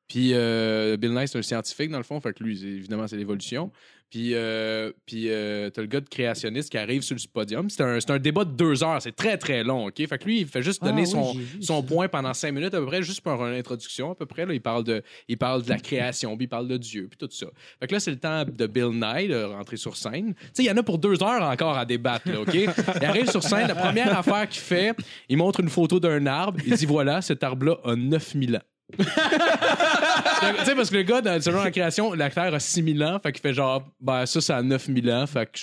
Puis 0.08 0.32
euh, 0.34 0.96
Bill 0.96 1.12
Nye 1.12 1.26
c'est 1.28 1.38
un 1.38 1.42
scientifique 1.42 1.90
dans 1.90 1.98
le 1.98 2.04
fond, 2.04 2.20
fait 2.20 2.32
que 2.32 2.42
lui 2.42 2.58
c'est- 2.58 2.66
évidemment 2.66 3.06
c'est 3.06 3.16
l'évolution. 3.16 3.70
Puis 4.10 4.34
euh, 4.34 4.90
puis 5.06 5.26
euh, 5.28 5.70
t'as 5.70 5.82
le 5.82 5.86
gars 5.86 6.00
de 6.00 6.08
créationniste 6.08 6.70
qui 6.70 6.78
arrive 6.78 7.02
sur 7.02 7.14
le 7.14 7.20
podium. 7.32 7.70
C'est 7.70 7.82
un, 7.82 7.98
un 8.08 8.18
débat 8.18 8.44
de 8.44 8.50
deux 8.50 8.82
heures, 8.82 9.00
c'est 9.00 9.14
très 9.14 9.38
très 9.38 9.62
long, 9.62 9.86
ok? 9.86 9.96
Fait 9.96 10.18
que 10.18 10.24
lui 10.24 10.40
il 10.40 10.46
fait 10.46 10.62
juste 10.62 10.82
donner 10.82 11.04
Ah 11.14 11.18
oui, 11.34 11.46
son 11.60 11.82
point 11.82 12.08
pendant 12.08 12.34
cinq 12.34 12.52
minutes 12.52 12.74
à 12.74 12.80
peu 12.80 12.86
près, 12.86 13.02
juste 13.02 13.20
pour 13.20 13.32
une 13.46 13.54
introduction 13.54 14.10
à 14.10 14.14
peu 14.16 14.26
près. 14.26 14.46
Là, 14.46 14.52
il 14.52 14.60
parle 14.60 14.82
de 14.82 15.02
il 15.28 15.38
parle 15.38 15.62
de 15.62 15.68
la 15.68 15.78
création, 15.78 16.36
puis 16.36 16.46
il 16.46 16.48
parle 16.48 16.66
de 16.66 16.76
Dieu, 16.76 17.08
puis 17.08 17.18
tout 17.18 17.32
ça. 17.32 17.46
Fait 17.78 17.86
que 17.86 17.92
là, 17.92 18.00
c'est 18.00 18.10
le 18.10 18.18
temps 18.18 18.44
de 18.44 18.66
Bill 18.66 18.90
Nye 18.90 19.28
de 19.28 19.44
rentrer 19.44 19.76
sur 19.76 19.96
scène. 19.96 20.34
Tu 20.34 20.46
sais, 20.54 20.62
il 20.64 20.66
y 20.66 20.70
en 20.70 20.76
a 20.76 20.82
pour 20.82 20.98
deux 20.98 21.22
heures 21.22 21.42
encore 21.42 21.78
à 21.78 21.84
débattre, 21.84 22.28
là, 22.28 22.40
OK? 22.40 22.54
Il 22.54 23.04
arrive 23.04 23.30
sur 23.30 23.42
scène, 23.44 23.68
la 23.68 23.74
première 23.76 24.18
affaire 24.18 24.48
qu'il 24.48 24.62
fait, 24.62 24.94
il 25.28 25.36
montre 25.36 25.60
une 25.60 25.68
photo 25.68 26.00
d'un 26.00 26.26
arbre, 26.26 26.58
il 26.66 26.74
dit 26.74 26.86
voilà, 26.86 27.22
cet 27.22 27.44
arbre-là 27.44 27.76
a 27.84 27.94
9000 27.94 28.56
ans. 28.56 28.60
Tu 28.98 30.64
sais, 30.64 30.74
parce 30.74 30.90
que 30.90 30.96
le 30.96 31.02
gars, 31.02 31.20
dans- 31.20 31.40
selon 31.40 31.62
la 31.62 31.70
création, 31.70 32.12
la 32.14 32.30
Terre 32.30 32.54
a 32.54 32.60
6000 32.60 33.02
ans, 33.04 33.18
fait 33.22 33.32
qu'il 33.32 33.40
fait 33.42 33.54
genre, 33.54 33.82
ben 34.00 34.26
ça, 34.26 34.40
ça 34.40 34.56
a 34.58 34.62
9000 34.62 35.10
ans, 35.12 35.26
fait 35.26 35.46
que 35.50 35.58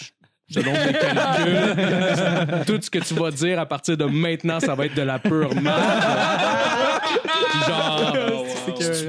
selon 0.50 0.72
mes 0.72 0.94
calculs, 0.94 2.64
tout 2.66 2.80
ce 2.82 2.90
que 2.90 3.00
tu 3.00 3.14
vas 3.16 3.32
dire 3.32 3.60
à 3.60 3.66
partir 3.66 3.98
de 3.98 4.06
maintenant, 4.06 4.60
ça 4.60 4.76
va 4.76 4.86
être 4.86 4.96
de 4.96 5.02
la 5.02 5.20
pure 5.20 5.54
merde. 5.56 5.82
Genre, 7.68 8.37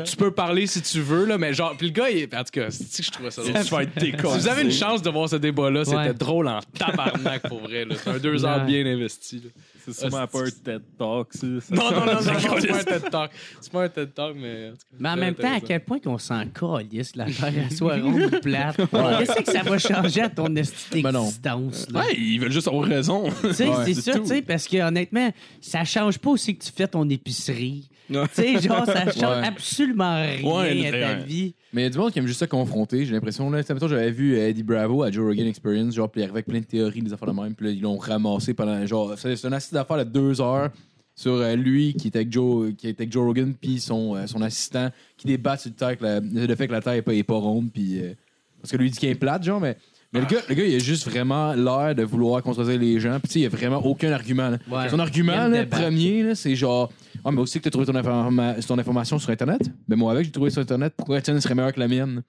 tu 0.04 0.16
peux 0.16 0.30
parler 0.30 0.66
si 0.66 0.80
tu 0.82 1.00
veux, 1.00 1.24
là, 1.24 1.38
mais 1.38 1.52
genre, 1.54 1.74
puis 1.76 1.88
le 1.88 1.92
gars, 1.92 2.10
il, 2.10 2.24
en 2.24 2.44
tout 2.44 2.50
cas, 2.52 2.70
c'est 2.70 2.96
que 2.98 3.02
je 3.06 3.10
trouvais 3.10 3.30
ça 3.30 3.42
drôle. 3.42 3.64
Tu 3.64 3.70
vas 3.70 3.82
être 3.82 3.98
décollé. 3.98 4.34
Si 4.34 4.40
vous 4.40 4.48
avez 4.48 4.62
une 4.62 4.72
chance 4.72 5.02
de 5.02 5.10
voir 5.10 5.28
ce 5.28 5.36
débat-là, 5.36 5.84
c'était 5.84 5.96
Ouais. 5.96 6.14
drôle 6.14 6.48
en 6.48 6.60
tabarnak 6.78 7.48
pour 7.48 7.60
vrai. 7.60 7.84
là. 7.84 7.94
C'est 8.02 8.10
un 8.10 8.18
deux 8.18 8.44
heures 8.44 8.64
bien 8.64 8.84
investi. 8.86 9.42
C'est 9.90 10.00
sûrement 10.00 10.26
pas 10.26 10.40
un 10.40 10.50
TED 10.50 10.82
Talk, 10.98 11.28
ça. 11.32 11.46
Non, 11.46 11.90
non, 11.90 11.90
non, 11.90 12.06
non, 12.06 12.12
non, 12.14 12.20
c'est 12.20 12.66
pas 12.68 12.78
un 12.78 12.84
TED 12.84 13.10
Talk. 13.10 13.30
C'est 13.60 13.72
pas 13.72 13.84
un 13.84 13.88
TED 13.88 14.12
Talk, 14.14 14.36
mais. 14.38 14.68
en 14.68 14.70
tout 14.72 14.76
cas, 14.76 14.96
Mais 15.00 15.08
en 15.08 15.16
même 15.16 15.34
temps, 15.34 15.54
à 15.56 15.60
quel 15.60 15.80
point 15.82 15.98
qu'on 15.98 16.18
s'en 16.18 16.44
calisse, 16.46 17.16
la 17.16 17.24
Terre 17.24 17.72
soit 17.74 17.96
ronde 17.96 18.22
ou 18.34 18.40
plate? 18.40 18.76
Qu'est-ce 18.76 19.40
que 19.42 19.50
ça 19.52 19.62
va 19.62 19.78
changer 19.78 20.20
à 20.22 20.28
ton 20.28 20.54
esti 20.56 21.00
Ben 21.00 21.10
là? 21.12 21.20
Ouais, 21.22 22.14
ils 22.18 22.38
veulent 22.38 22.52
juste 22.52 22.68
avoir 22.68 22.84
raison. 22.84 23.30
Tu 23.40 23.54
sais, 23.54 23.68
Ouais, 23.68 23.84
c'est 23.86 23.94
ça, 23.94 24.18
tu 24.18 24.26
sais, 24.26 24.42
parce 24.42 24.68
que 24.68 24.76
honnêtement, 24.76 25.32
ça 25.62 25.84
change 25.84 26.18
pas 26.18 26.30
aussi 26.30 26.54
que 26.56 26.64
tu 26.64 26.70
fais 26.70 26.86
ton 26.88 27.08
épicerie. 27.08 27.88
Tu 28.08 28.16
sais, 28.32 28.60
genre, 28.60 28.86
ça 28.86 29.04
change 29.12 29.38
Ouais. 29.40 29.46
absolument 29.46 30.16
rien 30.22 30.42
Ouais, 30.42 30.86
à 30.86 30.90
ta 30.90 31.18
ouais. 31.18 31.24
vie. 31.24 31.54
Mais 31.72 31.82
il 31.82 31.84
y 31.84 31.86
a 31.86 31.90
du 31.90 31.98
monde 31.98 32.10
qui 32.12 32.18
aime 32.18 32.26
juste 32.26 32.40
ça 32.40 32.46
confronter, 32.46 33.04
j'ai 33.04 33.12
l'impression. 33.12 33.50
Là, 33.50 33.60
Tu 33.62 33.66
sais, 33.66 33.74
mettons, 33.74 33.88
j'avais 33.88 34.10
vu 34.10 34.36
euh, 34.36 34.48
Eddie 34.48 34.62
Bravo 34.62 35.02
à 35.02 35.10
Joe 35.10 35.26
Rogan 35.28 35.46
Experience, 35.46 35.94
genre, 35.94 36.10
puis 36.10 36.22
avec 36.22 36.46
plein 36.46 36.60
de 36.60 36.64
théories, 36.64 37.02
des 37.02 37.12
affaires 37.12 37.32
de 37.32 37.38
même, 37.40 37.54
puis 37.54 37.66
là, 37.66 37.72
ils 37.72 37.80
l'ont 37.80 37.98
ramassé 37.98 38.54
pendant, 38.54 38.84
genre, 38.86 39.14
c'est 39.18 39.36
c'est 39.36 39.46
un 39.46 39.52
assistant 39.52 39.76
d'affaires 39.76 39.98
de 39.98 40.10
deux 40.10 40.40
heures 40.40 40.70
sur 41.14 41.32
euh, 41.32 41.54
lui 41.56 41.94
qui 41.94 42.08
était 42.08 42.20
avec 42.20 42.32
Joe, 42.32 42.72
qui 42.78 42.88
était 42.88 43.02
avec 43.02 43.12
Joe 43.12 43.24
Rogan, 43.26 43.52
puis 43.60 43.80
son, 43.80 44.14
euh, 44.16 44.26
son 44.26 44.40
assistant 44.40 44.88
qui 45.16 45.26
débat 45.26 45.56
sur 45.56 45.70
le, 45.70 45.74
terre 45.76 45.98
que 45.98 46.04
la- 46.04 46.20
le 46.20 46.54
fait 46.54 46.66
que 46.68 46.72
la 46.72 46.80
Terre 46.80 46.92
est 46.94 47.02
pas, 47.02 47.12
est 47.14 47.22
pas 47.24 47.34
ronde, 47.36 47.70
puis. 47.72 47.98
euh, 48.00 48.14
parce 48.62 48.72
que 48.72 48.76
lui 48.76 48.86
il 48.88 48.90
dit 48.92 48.98
qu'il 48.98 49.08
est 49.10 49.14
plate, 49.14 49.42
genre, 49.44 49.60
mais. 49.60 49.76
Mais 50.10 50.20
le 50.20 50.26
gars, 50.26 50.38
le 50.48 50.54
gars, 50.54 50.64
il 50.64 50.74
a 50.74 50.78
juste 50.78 51.06
vraiment 51.06 51.52
l'air 51.52 51.94
de 51.94 52.02
vouloir 52.02 52.42
contredire 52.42 52.78
les 52.80 52.98
gens. 52.98 53.18
Puis, 53.20 53.28
tu 53.28 53.32
sais, 53.34 53.40
il 53.40 53.44
a 53.46 53.50
vraiment 53.50 53.84
aucun 53.84 54.10
argument. 54.10 54.48
là. 54.48 54.56
Ouais. 54.70 54.88
Son 54.88 54.96
Il 54.96 55.00
argument, 55.02 55.34
aime 55.34 55.52
là, 55.52 55.64
débattre. 55.64 55.82
premier, 55.82 56.22
là, 56.22 56.34
c'est 56.34 56.56
genre 56.56 56.90
Ah, 57.24 57.30
mais 57.32 57.40
aussi 57.40 57.58
que 57.58 57.64
tu 57.64 57.68
as 57.68 57.70
trouvé 57.70 57.86
ton, 57.86 57.94
informa- 57.94 58.64
ton 58.66 58.78
information 58.78 59.18
sur 59.18 59.30
Internet? 59.30 59.60
Mais 59.88 59.96
moi, 59.96 60.12
avec, 60.12 60.24
j'ai 60.26 60.30
trouvé 60.32 60.50
sur 60.50 60.62
Internet. 60.62 60.94
Pourquoi 60.96 61.16
la 61.16 61.22
tienne 61.22 61.40
serait 61.40 61.54
meilleure 61.54 61.72
que 61.72 61.80
la 61.80 61.88
mienne? 61.88 62.22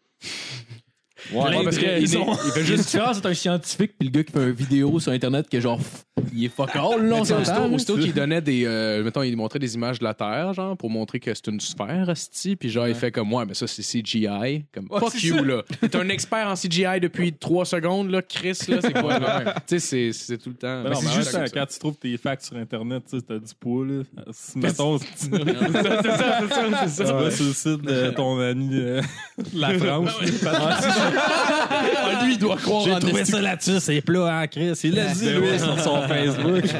Ouais, 1.33 1.39
Ouais, 1.57 1.63
parce 1.63 1.77
il 1.77 2.07
fait 2.53 2.63
juste 2.63 2.85
différence 2.85 3.17
entre 3.17 3.27
un 3.29 3.33
scientifique 3.33 3.91
puis 3.99 4.07
le 4.07 4.11
gars 4.11 4.23
qui 4.23 4.31
fait 4.31 4.43
une 4.43 4.51
vidéo 4.51 4.99
sur 4.99 5.11
Internet 5.11 5.49
que 5.49 5.59
genre, 5.59 5.77
pff, 5.77 6.05
il 6.33 6.45
est 6.45 6.49
fuck 6.49 6.75
all, 6.75 7.05
là, 7.05 7.15
on 7.15 7.21
tu 7.21 7.27
s'entend, 7.29 7.71
aussitôt, 7.73 7.97
qu'il 7.97 8.13
donnait 8.13 8.41
des. 8.41 8.63
euh, 8.65 9.03
mettons, 9.03 9.23
il 9.23 9.35
montrait 9.37 9.59
des 9.59 9.75
images 9.75 9.99
de 9.99 10.03
la 10.03 10.13
Terre, 10.13 10.53
genre, 10.53 10.75
pour 10.77 10.89
montrer 10.89 11.19
que 11.19 11.33
c'est 11.33 11.47
une 11.47 11.59
sphère, 11.59 12.07
hostie. 12.09 12.55
Puis 12.55 12.69
genre, 12.69 12.87
il 12.87 12.95
fait 12.95 13.11
comme 13.11 13.27
moi, 13.27 13.45
mais 13.45 13.53
ça, 13.53 13.67
c'est 13.67 13.81
CGI. 13.83 14.65
Comme, 14.73 14.87
fuck 14.89 15.21
you, 15.23 15.43
là. 15.43 15.63
T'es 15.81 15.95
un 15.95 16.09
expert 16.09 16.47
en 16.47 16.55
CGI 16.55 16.99
depuis 17.01 17.33
trois 17.33 17.65
secondes, 17.65 18.09
là. 18.09 18.21
Chris, 18.21 18.57
là, 18.67 18.77
c'est 18.81 18.93
quoi, 18.93 19.19
là? 19.19 19.55
tu 19.67 19.79
sais, 19.79 19.79
c'est- 19.79 20.13
c'est 20.13 20.37
tout 20.37 20.49
le 20.49 20.55
temps. 20.55 20.83
Mais 20.83 20.89
non, 20.89 20.95
c'est 20.95 21.05
mais 21.07 21.13
juste 21.13 21.17
juste 21.31 21.31
ça. 21.31 21.45
quand 21.49 21.65
tu 21.65 21.79
trouves 21.79 21.97
tes 21.97 22.17
facts 22.17 22.43
sur 22.45 22.55
Internet, 22.57 23.03
tu 23.09 23.17
sais, 23.17 23.25
t'as 23.27 23.37
du 23.39 23.53
poids, 23.59 23.85
là. 23.85 24.03
Si, 24.31 24.57
mettons, 24.57 24.97
tu 24.99 25.05
c'est 25.15 25.27
ça, 25.29 26.01
c'est 26.01 26.89
ça, 26.89 27.03
tu 27.05 27.11
vas 27.13 27.31
sur 27.31 27.45
le 27.45 27.53
site 27.53 27.81
de 27.81 28.09
ton 28.11 28.39
ami 28.39 28.69
euh, 28.73 29.01
la 29.53 29.77
France. 29.77 30.09
Ah, 30.45 32.23
lui, 32.23 32.33
il 32.33 32.37
doit 32.39 32.57
croire 32.57 32.83
J'ai 32.85 32.93
en 32.93 32.99
trouvé 32.99 33.21
esti- 33.21 33.31
ça 33.31 33.41
là-dessus, 33.41 33.79
c'est 33.79 34.01
plat 34.01 34.41
en 34.43 34.47
Chris. 34.47 34.73
Il 34.83 34.95
l'a 34.95 35.13
dit, 35.13 35.29
lui, 35.29 35.59
sur 35.59 35.79
son 35.79 36.01
Facebook. 36.09 36.63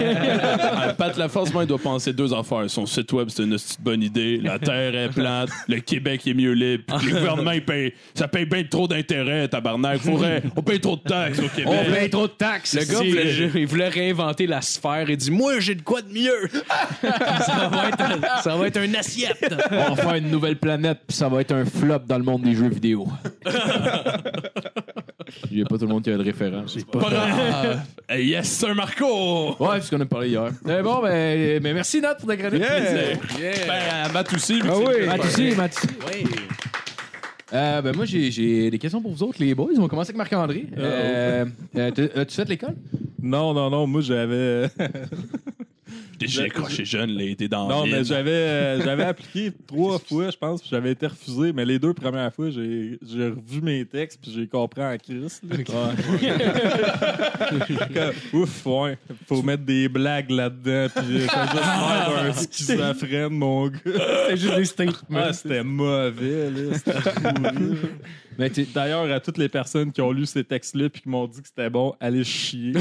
Ah, 0.71 0.93
Pat 0.93 1.17
Laforce, 1.17 1.53
moi, 1.53 1.63
il 1.63 1.67
doit 1.67 1.77
penser 1.77 2.13
deux 2.13 2.33
affaires. 2.33 2.69
Son 2.69 2.85
site 2.85 3.11
web, 3.11 3.27
c'est 3.29 3.43
une 3.43 3.57
bonne 3.79 4.03
idée. 4.03 4.37
La 4.37 4.59
Terre 4.59 4.95
est 4.95 5.09
plate. 5.09 5.49
Le 5.67 5.79
Québec 5.79 6.25
est 6.27 6.33
mieux 6.33 6.53
libre. 6.53 6.83
Le 7.03 7.11
gouvernement, 7.11 7.51
il 7.51 7.63
paye, 7.63 7.93
ça 8.13 8.27
paye 8.27 8.45
bien 8.45 8.63
trop 8.63 8.87
d'intérêts, 8.87 9.47
tabarnak. 9.47 9.99
Faudrait, 9.99 10.43
on 10.55 10.61
paye 10.61 10.79
trop 10.79 10.95
de 10.95 11.01
taxes 11.01 11.39
au 11.39 11.47
Québec. 11.47 11.67
On 11.67 11.93
paye 11.93 12.09
trop 12.09 12.27
de 12.27 12.33
taxes. 12.33 12.75
Le 12.75 12.85
gars, 12.85 12.97
voulait, 12.97 13.51
il 13.55 13.67
voulait 13.67 13.89
réinventer 13.89 14.47
la 14.47 14.61
sphère 14.61 15.09
et 15.09 15.15
dit 15.15 15.31
Moi, 15.31 15.59
j'ai 15.59 15.75
de 15.75 15.81
quoi 15.81 16.01
de 16.01 16.11
mieux. 16.11 16.49
ça, 17.01 17.69
va 17.71 17.89
être 17.89 18.01
un, 18.01 18.41
ça 18.41 18.55
va 18.55 18.67
être 18.67 18.81
une 18.81 18.95
assiette. 18.95 19.53
On 19.71 19.93
va 19.93 20.01
faire 20.01 20.15
une 20.15 20.29
nouvelle 20.29 20.57
planète 20.57 20.99
puis 21.07 21.15
ça 21.15 21.29
va 21.29 21.41
être 21.41 21.51
un 21.53 21.65
flop 21.65 21.99
dans 22.07 22.17
le 22.17 22.23
monde 22.23 22.41
des 22.43 22.55
jeux 22.55 22.69
vidéo. 22.69 23.07
Il 25.51 25.59
y 25.59 25.61
a 25.61 25.65
pas 25.65 25.77
tout 25.77 25.85
le 25.85 25.89
monde 25.93 26.03
qui 26.03 26.09
a 26.11 26.17
de 26.17 26.23
référence. 26.23 26.77
Pas 26.91 26.99
grave. 26.99 27.81
Hey, 28.11 28.25
yes, 28.29 28.49
sir 28.49 28.73
Marco! 28.73 29.55
Ouais, 29.59 29.75
c'est 29.75 29.81
ce 29.81 29.91
qu'on 29.95 30.01
a 30.01 30.05
parlé 30.05 30.29
hier. 30.29 30.49
Euh, 30.67 30.81
bon, 30.81 30.99
ben, 31.03 31.59
ben, 31.61 31.73
merci 31.75 32.01
Nat 32.01 32.15
pour 32.15 32.27
ta 32.27 32.35
chronique. 32.37 32.63
Ben, 32.63 34.11
Matt 34.11 34.33
aussi. 34.33 34.55
vu 34.55 34.61
que 34.61 34.67
Ah 34.67 34.73
c'est- 34.75 34.99
oui. 35.01 35.05
Matt 35.05 35.25
aussi, 35.25 35.51
Matt 35.55 35.75
aussi. 35.75 36.25
Euh, 37.53 37.81
ben 37.81 37.95
moi, 37.95 38.05
j'ai- 38.05 38.69
des 38.71 38.77
questions 38.79 39.01
pour 39.01 39.11
vous 39.11 39.23
autres, 39.23 39.37
les 39.39 39.53
boys. 39.55 39.69
On 39.77 39.81
va 39.83 39.87
commencer 39.87 40.09
avec 40.09 40.17
Marc-André. 40.17 40.65
Euh, 40.77 41.45
euh, 41.77 41.91
t'as- 41.91 42.21
As-tu 42.21 42.35
fait 42.35 42.45
l'école? 42.49 42.75
Non, 43.21 43.53
non, 43.53 43.69
non, 43.69 43.85
moi, 43.87 44.01
j'avais. 44.01 44.69
J'ai 46.27 46.43
accroché 46.43 46.85
jeune, 46.85 47.11
là, 47.11 47.23
il 47.23 47.31
était 47.31 47.47
dans 47.47 47.67
Non, 47.67 47.85
mais 47.85 48.03
j'avais 48.03 48.31
euh, 48.31 48.81
j'avais 48.85 49.03
appliqué 49.03 49.51
trois 49.67 49.99
fois, 49.99 50.29
je 50.29 50.37
pense, 50.37 50.61
puis 50.61 50.69
j'avais 50.71 50.91
été 50.91 51.07
refusé. 51.07 51.53
Mais 51.53 51.65
les 51.65 51.79
deux 51.79 51.93
premières 51.93 52.33
fois, 52.33 52.49
j'ai 52.49 52.97
j'ai 53.01 53.27
revu 53.27 53.61
mes 53.61 53.85
textes, 53.85 54.19
puis 54.21 54.31
j'ai 54.33 54.47
compris 54.47 54.83
en 54.83 54.97
crise. 54.97 55.41
là. 55.47 55.57
Comme, 57.93 58.41
Ouf, 58.41 58.65
ouais. 58.65 58.97
Faut 59.27 59.41
mettre 59.41 59.63
des 59.63 59.87
blagues 59.89 60.29
là-dedans, 60.29 60.87
puis 60.95 61.21
ça 61.27 61.45
juste 61.47 61.63
l'air 61.63 62.23
d'un 62.23 62.33
schizophrène, 62.33 63.29
mon 63.29 63.67
gars. 63.67 63.79
C'est 64.29 64.37
juste 64.37 64.55
des 64.55 64.65
statements. 64.65 65.19
Ah, 65.21 65.33
c'était 65.33 65.63
mauvais, 65.63 66.49
là. 66.49 66.77
C'était 66.77 67.01
pourri. 67.01 67.77
Mais 68.39 68.49
D'ailleurs, 68.73 69.11
à 69.11 69.19
toutes 69.19 69.37
les 69.37 69.49
personnes 69.49 69.91
qui 69.91 70.01
ont 70.01 70.13
lu 70.13 70.25
ces 70.25 70.45
textes-là 70.45 70.89
puis 70.89 71.01
qui 71.01 71.09
m'ont 71.09 71.27
dit 71.27 71.41
que 71.41 71.47
c'était 71.47 71.69
bon, 71.69 71.93
allez 71.99 72.23
chier. 72.23 72.71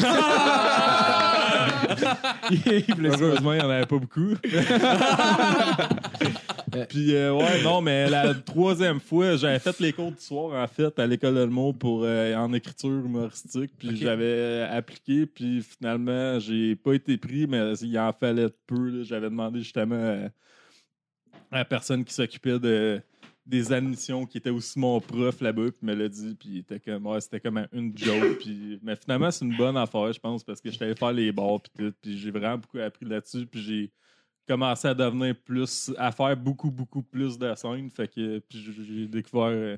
Heureusement, 3.20 3.52
il 3.52 3.58
n'y 3.58 3.64
en 3.64 3.70
avait 3.70 3.86
pas 3.86 3.98
beaucoup. 3.98 4.34
Puis, 6.88 7.14
euh, 7.14 7.32
ouais, 7.32 7.62
non, 7.62 7.80
mais 7.80 8.10
la 8.10 8.34
troisième 8.34 9.00
fois, 9.00 9.36
j'avais 9.36 9.58
fait 9.58 9.78
les 9.80 9.92
cours 9.92 10.12
du 10.12 10.20
soir, 10.20 10.62
en 10.62 10.66
fait, 10.66 10.98
à 10.98 11.06
l'école 11.06 11.34
de 11.34 11.44
Mot 11.46 11.72
pour 11.72 12.02
euh, 12.04 12.34
en 12.34 12.52
écriture 12.52 12.90
humoristique. 12.90 13.72
Puis, 13.78 13.96
j'avais 13.96 14.24
euh, 14.24 14.76
appliqué, 14.76 15.26
puis 15.26 15.62
finalement, 15.62 16.38
j'ai 16.38 16.76
pas 16.76 16.94
été 16.94 17.16
pris, 17.16 17.46
mais 17.46 17.74
il 17.80 17.98
en 17.98 18.12
fallait 18.12 18.48
peu. 18.66 19.02
J'avais 19.04 19.30
demandé 19.30 19.60
justement 19.60 20.28
à 21.50 21.58
la 21.58 21.64
personne 21.64 22.04
qui 22.04 22.12
s'occupait 22.12 22.58
de 22.58 23.00
des 23.48 23.72
admissions 23.72 24.26
qui 24.26 24.36
était 24.38 24.50
aussi 24.50 24.78
mon 24.78 25.00
prof 25.00 25.40
là-bas 25.40 25.70
puis 25.72 25.80
me 25.86 25.94
l'a 25.94 26.08
dit 26.08 26.36
puis 26.38 26.48
il 26.50 26.58
était 26.58 26.78
comme 26.78 27.06
ouais, 27.06 27.20
c'était 27.20 27.40
comme 27.40 27.66
une 27.72 27.96
joke 27.96 28.38
puis 28.40 28.78
mais 28.82 28.94
finalement 28.94 29.30
c'est 29.30 29.44
une 29.44 29.56
bonne 29.56 29.76
affaire 29.78 30.12
je 30.12 30.20
pense 30.20 30.44
parce 30.44 30.60
que 30.60 30.70
j'étais 30.70 30.84
allé 30.84 30.94
faire 30.94 31.12
les 31.12 31.32
bars 31.32 31.58
puis 31.62 31.72
tout 31.86 31.94
puis 32.02 32.18
j'ai 32.18 32.30
vraiment 32.30 32.58
beaucoup 32.58 32.78
appris 32.78 33.06
là-dessus 33.06 33.46
puis 33.46 33.62
j'ai 33.62 33.90
commencé 34.46 34.86
à 34.88 34.94
devenir 34.94 35.34
plus 35.34 35.90
à 35.96 36.12
faire 36.12 36.36
beaucoup 36.36 36.70
beaucoup 36.70 37.02
plus 37.02 37.38
de 37.38 37.54
scènes 37.54 37.90
fait 37.90 38.08
que 38.08 38.38
puis 38.40 38.58
j'ai- 38.86 39.06
découvert 39.08 39.46
euh, 39.48 39.76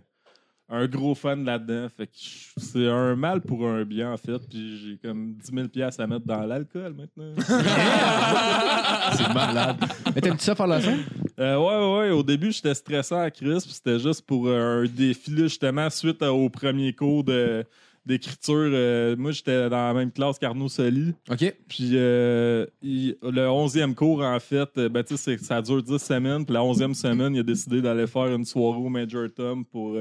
un 0.68 0.86
gros 0.86 1.14
fan 1.14 1.44
là-dedans 1.44 1.88
fait 1.96 2.06
que 2.08 2.12
je- 2.16 2.50
c'est 2.56 2.88
un 2.88 3.14
mal 3.14 3.40
pour 3.40 3.64
un 3.68 3.84
bien 3.84 4.12
en 4.12 4.16
fait 4.16 4.38
puis 4.48 4.78
j'ai 4.78 4.98
comme 4.98 5.34
10 5.34 5.52
000 5.54 5.68
pièces 5.68 6.00
à 6.00 6.06
mettre 6.08 6.26
dans 6.26 6.42
l'alcool 6.44 6.94
maintenant 6.94 7.34
C'est 9.16 9.34
malade. 9.34 9.76
Mais 10.14 10.20
t'aimes-tu 10.20 10.44
ça 10.44 10.54
faire 10.54 10.66
la 10.66 10.80
scène? 10.80 11.00
Euh, 11.40 11.56
ouais, 11.56 12.08
ouais. 12.08 12.10
Au 12.10 12.22
début, 12.22 12.52
j'étais 12.52 12.74
stressant 12.74 13.20
à 13.20 13.30
Chris, 13.30 13.60
c'était 13.62 13.98
juste 13.98 14.22
pour 14.26 14.46
euh, 14.46 14.82
un 14.82 14.86
défi, 14.86 15.34
justement, 15.36 15.88
suite 15.88 16.22
à- 16.22 16.32
au 16.34 16.50
premier 16.50 16.92
cours 16.92 17.24
de- 17.24 17.64
d'écriture. 18.04 18.54
euh, 18.72 19.16
moi, 19.16 19.30
j'étais 19.30 19.70
dans 19.70 19.86
la 19.88 19.94
même 19.94 20.10
classe 20.12 20.38
qu'Arnaud 20.38 20.68
Soli. 20.68 21.14
OK. 21.30 21.54
Puis 21.68 21.92
euh, 21.94 22.66
il- 22.82 23.16
le 23.22 23.48
11e 23.48 23.94
cours, 23.94 24.22
en 24.22 24.38
fait, 24.38 24.68
ben, 24.78 25.02
c'est- 25.06 25.38
ça 25.38 25.62
dure 25.62 25.82
10 25.82 25.98
semaines. 26.02 26.44
Puis 26.44 26.52
la 26.52 26.62
11e 26.62 26.92
semaine, 26.94 27.34
il 27.34 27.40
a 27.40 27.42
décidé 27.42 27.80
d'aller 27.80 28.06
faire 28.06 28.26
une 28.34 28.44
soirée 28.44 28.78
au 28.78 28.88
Major 28.90 29.26
Tom 29.34 29.64
pour 29.64 29.96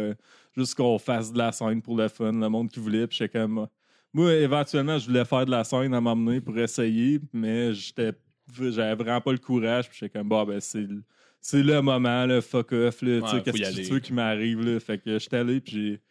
juste 0.58 0.76
qu'on 0.76 0.98
fasse 1.00 1.32
de 1.32 1.38
la 1.38 1.54
scène 1.54 1.82
pour 1.82 1.96
le 1.96 2.10
fun, 2.10 2.34
le 2.34 2.50
monde 2.50 2.70
qui 2.70 2.80
voulait. 2.82 3.08
Puis 3.08 3.18
j'étais 3.20 3.40
comme. 3.40 3.66
Moi, 4.14 4.34
éventuellement, 4.34 4.98
je 4.98 5.06
voulais 5.08 5.24
faire 5.24 5.46
de 5.46 5.52
la 5.52 5.64
scène 5.64 5.94
à 5.94 6.02
m'emmener 6.02 6.42
pour 6.42 6.58
essayer, 6.58 7.20
mais 7.32 7.74
j'étais 7.74 8.12
j'avais 8.60 8.96
vraiment 8.96 9.22
pas 9.22 9.32
le 9.32 9.38
courage. 9.38 9.88
Puis 9.90 10.00
j'étais 10.02 10.18
comme, 10.20 10.28
bah, 10.28 10.44
ben, 10.46 10.60
c'est 10.60 10.88
c'est 11.42 11.64
le 11.64 11.82
moment, 11.82 12.26
le 12.26 12.42
fuck 12.42 12.72
off, 12.74 13.02
là, 13.02 13.22
tu 13.22 13.28
sais, 13.28 13.36
Ouais, 13.36 13.42
qu'est-ce 13.44 13.58
que 13.58 13.76
tu 13.88 13.94
veux 13.94 14.00
qui 14.00 14.14
m'arrive, 14.14 14.62
là? 14.62 14.80
Fait 14.80 14.98
que 14.98 15.18
j'étais 15.20 15.38
allé, 15.38 15.62
puis 15.62 15.72
j'ai- 15.72 16.02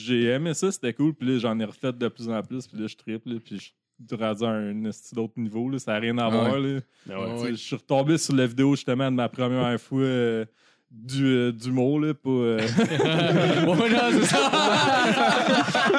j'ai 0.00 0.24
aimé 0.30 0.54
ça, 0.54 0.72
c'était 0.72 0.92
cool, 0.94 1.14
puis 1.14 1.28
là, 1.28 1.38
j'en 1.38 1.58
ai 1.60 1.64
refait 1.64 1.92
de 1.92 2.08
plus 2.08 2.28
en 2.28 2.42
plus, 2.42 2.66
puis 2.66 2.78
là, 2.80 2.86
je 2.86 2.96
triple, 2.96 3.38
puis 3.40 3.56
je 3.56 3.60
suis 3.62 4.16
rendu 4.16 4.44
à 4.44 4.48
un 4.48 4.74
d'autre 5.12 5.34
niveau, 5.36 5.68
là, 5.68 5.78
ça 5.78 5.92
n'a 5.92 5.98
rien 6.00 6.18
à 6.18 6.28
voir, 6.28 6.58
là. 6.58 6.80
Ouais. 7.06 7.38
Sais, 7.38 7.50
Je 7.50 7.54
suis 7.54 7.76
retombé 7.76 8.18
sur 8.18 8.34
la 8.34 8.46
vidéo, 8.46 8.74
justement, 8.74 9.10
de 9.10 9.16
ma 9.16 9.28
première 9.28 9.80
fois 9.80 10.00
euh, 10.02 10.44
du, 11.02 11.26
euh, 11.26 11.52
d'humour, 11.52 12.00
là, 12.00 12.14
pas... 12.14 12.30
euh, 12.30 12.58
Ouais, 13.66 13.90
non, 13.90 13.98
c'est 14.12 14.24
ça. 14.26 14.50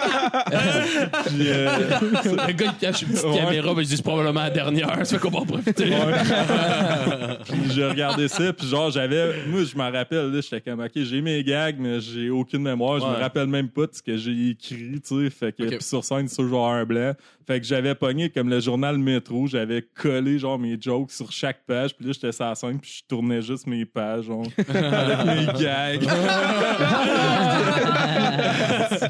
Puis, 1.26 1.48
euh, 1.48 1.78
Le 2.24 2.52
gars, 2.54 2.66
il 2.74 2.78
cache 2.80 3.02
une 3.04 3.10
petite 3.10 3.24
Ouais. 3.26 3.38
caméra, 3.38 3.74
mais 3.76 3.84
je 3.84 3.90
dis 3.90 3.98
c'est 3.98 4.04
probablement 4.04 4.42
la 4.42 4.50
dernière. 4.50 4.98
Ça 5.06 5.06
fait 5.06 5.18
qu'on 5.20 5.30
va 5.30 5.40
en 5.40 5.46
profiter. 5.46 5.86
puis 7.46 7.60
j'ai 7.74 7.86
regardé 7.88 8.28
ça, 8.28 8.52
puis 8.54 8.68
genre, 8.68 8.92
j'avais. 8.92 9.46
Moi, 9.48 9.62
je 9.64 9.76
m'en 9.78 9.92
rappelle, 9.92 10.32
là, 10.32 10.42
j'étais 10.42 10.62
comme, 10.62 10.80
OK, 10.80 10.92
j'ai 10.96 11.22
mes 11.22 11.44
gags, 11.44 11.78
mais 11.80 12.00
j'ai 12.00 12.30
aucune 12.30 12.62
mémoire. 12.64 13.00
Je 13.00 13.06
me 13.06 13.20
rappelle 13.22 13.48
même 13.48 13.70
pas 13.70 13.88
de 13.88 13.92
ce 13.94 14.02
que 14.02 14.18
j'ai 14.18 14.50
écrit, 14.52 15.02
tu 15.02 15.24
sais. 15.26 15.30
Fait 15.30 15.52
que, 15.52 15.64
Ok. 15.64 15.70
puis 15.70 15.84
sur 15.84 16.04
scène, 16.04 16.28
c'est 16.28 16.38
toujours 16.38 16.68
un 16.68 16.86
blanc. 16.86 17.14
Fait 17.48 17.60
que 17.60 17.66
j'avais 17.68 17.94
pogné 17.94 18.30
comme 18.30 18.50
le 18.50 18.60
journal 18.60 18.98
Métro, 18.98 19.46
j'avais 19.46 19.84
collé, 19.84 20.40
genre, 20.40 20.58
mes 20.58 20.78
jokes 20.82 21.12
sur 21.12 21.32
chaque 21.32 21.64
page, 21.66 21.96
puis 21.96 22.08
là, 22.08 22.14
j'étais 22.14 22.32
sur 22.32 22.46
la 22.46 22.56
scène, 22.56 22.80
puis 22.80 22.92
je 23.00 23.04
tournais 23.08 23.42
juste 23.42 23.68
mes 23.68 23.86
pages, 23.86 24.26
genre, 24.26 24.48
avec 24.68 25.26
mes 25.26 25.46
gags. 25.62 26.04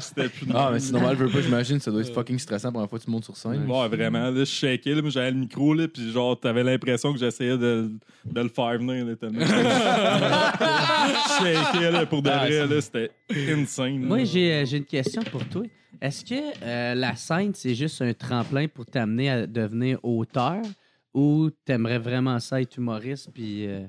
C'était 0.00 0.28
plus 0.28 0.46
Ah, 0.54 0.70
mais 0.72 0.78
c'est 0.80 0.92
normal, 0.92 1.16
je 1.18 1.24
veux 1.24 1.30
pas, 1.30 1.40
j'imagine, 1.40 1.80
ça 1.80 1.90
doit 1.90 2.00
être 2.02 2.12
fucking 2.12 2.38
stressant 2.38 2.70
pour 2.72 2.80
la 2.80 2.88
fois 2.88 2.98
que 2.98 3.04
tu 3.04 3.10
montes 3.10 3.24
sur 3.24 3.36
scène. 3.36 3.68
Ouais, 3.70 3.88
vraiment. 3.88 4.30
Là, 4.30 4.40
je 4.40 4.44
shakais, 4.44 4.94
là, 4.94 5.02
j'avais 5.06 5.30
le 5.30 5.38
micro, 5.38 5.74
là, 5.74 5.88
puis 5.88 6.10
genre, 6.12 6.38
t'avais 6.38 6.62
l'impression 6.62 7.12
que 7.12 7.18
j'essayais 7.18 7.56
de, 7.56 7.90
de 8.24 8.40
le 8.40 8.48
faire 8.48 8.78
venir, 8.78 9.04
là, 9.06 9.16
tellement. 9.16 9.40
je 9.40 11.44
shakais, 11.44 11.90
là, 11.90 12.06
pour 12.06 12.22
de 12.22 12.30
Ah, 12.30 12.46
vrai, 12.46 12.66
là, 12.66 12.80
c'était 12.80 13.10
insane. 13.50 13.98
Moi, 14.00 14.24
j'ai 14.24 14.52
euh, 14.52 14.64
j'ai 14.64 14.78
une 14.78 14.84
question 14.84 15.22
pour 15.22 15.44
toi. 15.48 15.62
Est-ce 16.00 16.24
que 16.24 16.34
euh, 16.62 16.94
la 16.94 17.16
scène, 17.16 17.52
c'est 17.54 17.74
juste 17.74 18.02
un 18.02 18.12
tremplin 18.12 18.66
pour 18.68 18.86
t'amener 18.86 19.30
à 19.30 19.46
devenir 19.46 19.98
auteur 20.04 20.62
ou 21.14 21.50
t'aimerais 21.64 21.98
vraiment 21.98 22.38
ça 22.38 22.60
être 22.60 22.76
humoriste 22.76 23.30
puis 23.32 23.66
euh, 23.66 23.80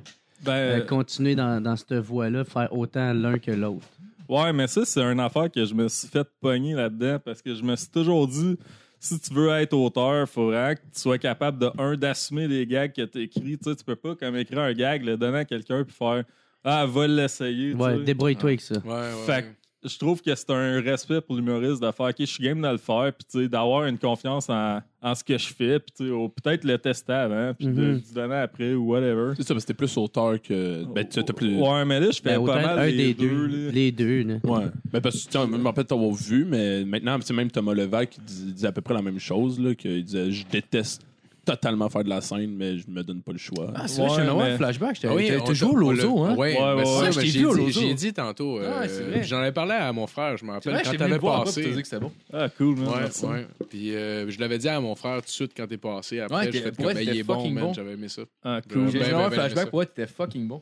Ben, 0.43 0.51
euh, 0.53 0.85
continuer 0.85 1.35
dans, 1.35 1.61
dans 1.61 1.75
cette 1.75 1.93
voie-là, 1.95 2.43
faire 2.45 2.71
autant 2.71 3.13
l'un 3.13 3.37
que 3.37 3.51
l'autre? 3.51 3.87
ouais, 4.29 4.53
mais 4.53 4.67
ça, 4.67 4.85
c'est 4.85 5.01
une 5.01 5.19
affaire 5.19 5.49
que 5.51 5.63
je 5.65 5.73
me 5.73 5.87
suis 5.87 6.07
fait 6.07 6.27
pogner 6.39 6.73
là-dedans, 6.73 7.19
parce 7.23 7.41
que 7.41 7.55
je 7.55 7.63
me 7.63 7.75
suis 7.75 7.89
toujours 7.89 8.27
dit, 8.27 8.57
si 8.99 9.19
tu 9.19 9.33
veux 9.33 9.49
être 9.49 9.73
auteur, 9.73 10.21
il 10.21 10.27
faudra 10.27 10.75
que 10.75 10.81
tu 10.81 10.99
sois 11.01 11.17
capable 11.17 11.59
de, 11.59 11.71
un, 11.77 11.95
d'assumer 11.95 12.47
les 12.47 12.65
gags 12.65 12.91
que 12.91 13.03
tu 13.03 13.21
écris. 13.21 13.57
Tu 13.57 13.69
sais, 13.69 13.75
tu 13.75 13.83
peux 13.83 13.95
pas, 13.95 14.15
comme 14.15 14.35
écrire 14.35 14.59
un 14.59 14.73
gag, 14.73 15.03
le 15.03 15.17
donner 15.17 15.39
à 15.39 15.45
quelqu'un, 15.45 15.83
puis 15.83 15.93
faire, 15.93 16.23
ah, 16.63 16.85
va 16.85 17.07
l'essayer. 17.07 17.73
Ouais, 17.73 18.03
débrouille-toi 18.03 18.49
avec 18.49 18.61
ça. 18.61 18.75
Ouais, 18.79 18.91
ouais. 18.91 19.25
Fait 19.25 19.43
que 19.43 19.47
je 19.83 19.97
trouve 19.97 20.21
que 20.21 20.33
c'est 20.35 20.49
un 20.49 20.81
respect 20.81 21.21
pour 21.21 21.35
l'humoriste 21.35 21.81
de 21.81 21.91
faire 21.91 22.07
OK, 22.07 22.15
je 22.19 22.25
suis 22.25 22.43
game 22.43 22.61
de 22.61 22.67
le 22.67 22.77
faire, 22.77 23.11
puis 23.13 23.25
tu 23.31 23.39
sais, 23.43 23.47
d'avoir 23.47 23.85
une 23.85 23.97
confiance 23.97 24.49
en, 24.49 24.81
en 25.01 25.15
ce 25.15 25.23
que 25.23 25.37
je 25.37 25.47
fais, 25.53 25.79
puis 25.79 25.93
tu 25.97 26.05
sais, 26.05 26.11
ou 26.11 26.29
peut-être 26.29 26.63
le 26.63 26.77
tester 26.77 27.13
avant, 27.13 27.53
puis 27.53 27.67
de 27.67 27.81
le 27.81 28.01
donner 28.13 28.35
après 28.35 28.73
ou 28.73 28.91
whatever. 28.91 29.33
C'est 29.37 29.43
ça, 29.47 29.53
mais 29.53 29.59
c'était 29.59 29.73
plus 29.75 29.95
auteur 29.97 30.41
que. 30.41 30.83
Ben, 30.93 31.07
tu 31.07 31.19
as 31.19 31.23
plus. 31.23 31.55
Ouais, 31.57 31.85
mais 31.85 31.99
là, 31.99 32.07
je 32.11 32.21
fais 32.21 32.37
Ben, 32.37 32.45
pas 32.45 32.61
mal 32.61 32.79
un 32.79 32.85
les 32.87 32.97
des 32.97 33.13
deux. 33.13 33.29
deux. 33.29 33.47
là. 33.65 33.71
Les 33.71 33.91
deux, 33.91 34.23
là. 34.23 34.33
Ouais. 34.43 34.65
Ben, 34.91 34.99
parce 35.01 35.23
que, 35.25 35.31
tu 35.31 35.37
sais, 35.37 35.45
je 35.45 35.57
me 35.57 35.63
rappelle 35.63 35.85
t'avoir 35.85 36.11
vu, 36.11 36.43
mais 36.45 36.83
maintenant, 36.83 37.17
c'est 37.21 37.33
même 37.33 37.51
Thomas 37.51 37.73
Levac 37.73 38.09
qui 38.09 38.21
dis- 38.21 38.51
disait 38.53 38.67
à 38.67 38.71
peu 38.71 38.81
près 38.81 38.93
la 38.95 39.01
même 39.01 39.19
chose, 39.19 39.59
là, 39.59 39.75
qu'il 39.75 40.03
disait 40.03 40.31
Je 40.31 40.45
déteste 40.51 41.03
totalement 41.47 41.89
faire 41.89 42.03
de 42.03 42.09
la 42.09 42.21
scène, 42.21 42.53
mais 42.55 42.77
je 42.77 42.89
me 42.89 43.01
donne 43.03 43.21
pas 43.21 43.31
le 43.31 43.37
choix. 43.37 43.71
Ah, 43.73 43.87
c'est 43.87 44.05
vrai, 44.05 44.23
mais- 44.25 44.51
un 44.53 44.57
flashback. 44.57 44.95
J'étais 44.95 45.07
Oui, 45.07 45.31
toujours 45.45 45.77
l'ozo, 45.77 46.23
hein? 46.23 46.35
Ouais, 46.35 46.53
Ouais, 46.53 46.55
ben 46.59 46.75
ouais, 46.75 46.85
ça, 46.85 46.91
ouais, 46.99 47.05
ben, 47.05 47.11
je 47.11 47.19
t'ai 47.21 47.27
j'ai 47.27 47.39
vu 47.39 47.45
au 47.45 47.55
dit- 47.55 47.61
Lozo. 47.61 47.79
J'ai 47.81 47.93
dit 47.93 48.13
tantôt. 48.13 48.59
euh, 48.59 48.79
Ouais, 48.81 48.87
c'est 48.89 49.03
vrai. 49.03 49.23
J'en 49.23 49.37
avais 49.39 49.51
parlé 49.51 49.73
à 49.73 49.91
mon 49.93 50.07
frère, 50.07 50.35
je 50.37 50.43
me 50.43 50.49
C'est 50.49 50.53
rappelle, 50.55 50.73
vrai, 50.73 50.83
quand 50.83 50.97
t'avais 50.97 51.15
après, 51.15 51.27
passé. 51.45 51.63
t'as 51.63 51.69
dit 51.69 51.81
que 51.81 51.87
c'était 51.87 51.99
bon. 51.99 52.11
Ah, 52.33 52.49
cool, 52.49 52.75
man. 52.77 52.87
Ouais, 52.89 53.27
ouais. 53.29 53.47
Puis 53.69 53.95
euh, 53.95 54.29
je 54.29 54.39
l'avais 54.39 54.57
dit 54.57 54.67
à 54.69 54.79
mon 54.81 54.95
frère 54.95 55.15
tout 55.17 55.25
de 55.25 55.29
suite 55.29 55.51
quand 55.55 55.67
t'es 55.67 55.77
passé. 55.77 56.19
Après, 56.19 56.35
Ouais, 56.45 56.51
j'ai 56.51 56.59
fait 56.61 56.75
comme, 56.75 56.93
ben, 56.93 56.99
il 57.01 57.17
est 57.17 57.23
bon, 57.23 57.35
fucking 57.35 57.53
man. 57.53 57.63
bon. 57.65 57.73
J'avais 57.73 57.93
aimé 57.93 58.07
ça. 58.09 58.21
Ah, 58.43 58.59
cool. 58.71 58.89
J'ai 58.91 58.99
ben, 58.99 59.05
d'avoir 59.07 59.25
un 59.25 59.29
ben, 59.29 59.35
flashback, 59.35 59.73
ouais, 59.73 59.85
t'étais 59.85 60.07
fucking 60.07 60.47
bon. 60.47 60.61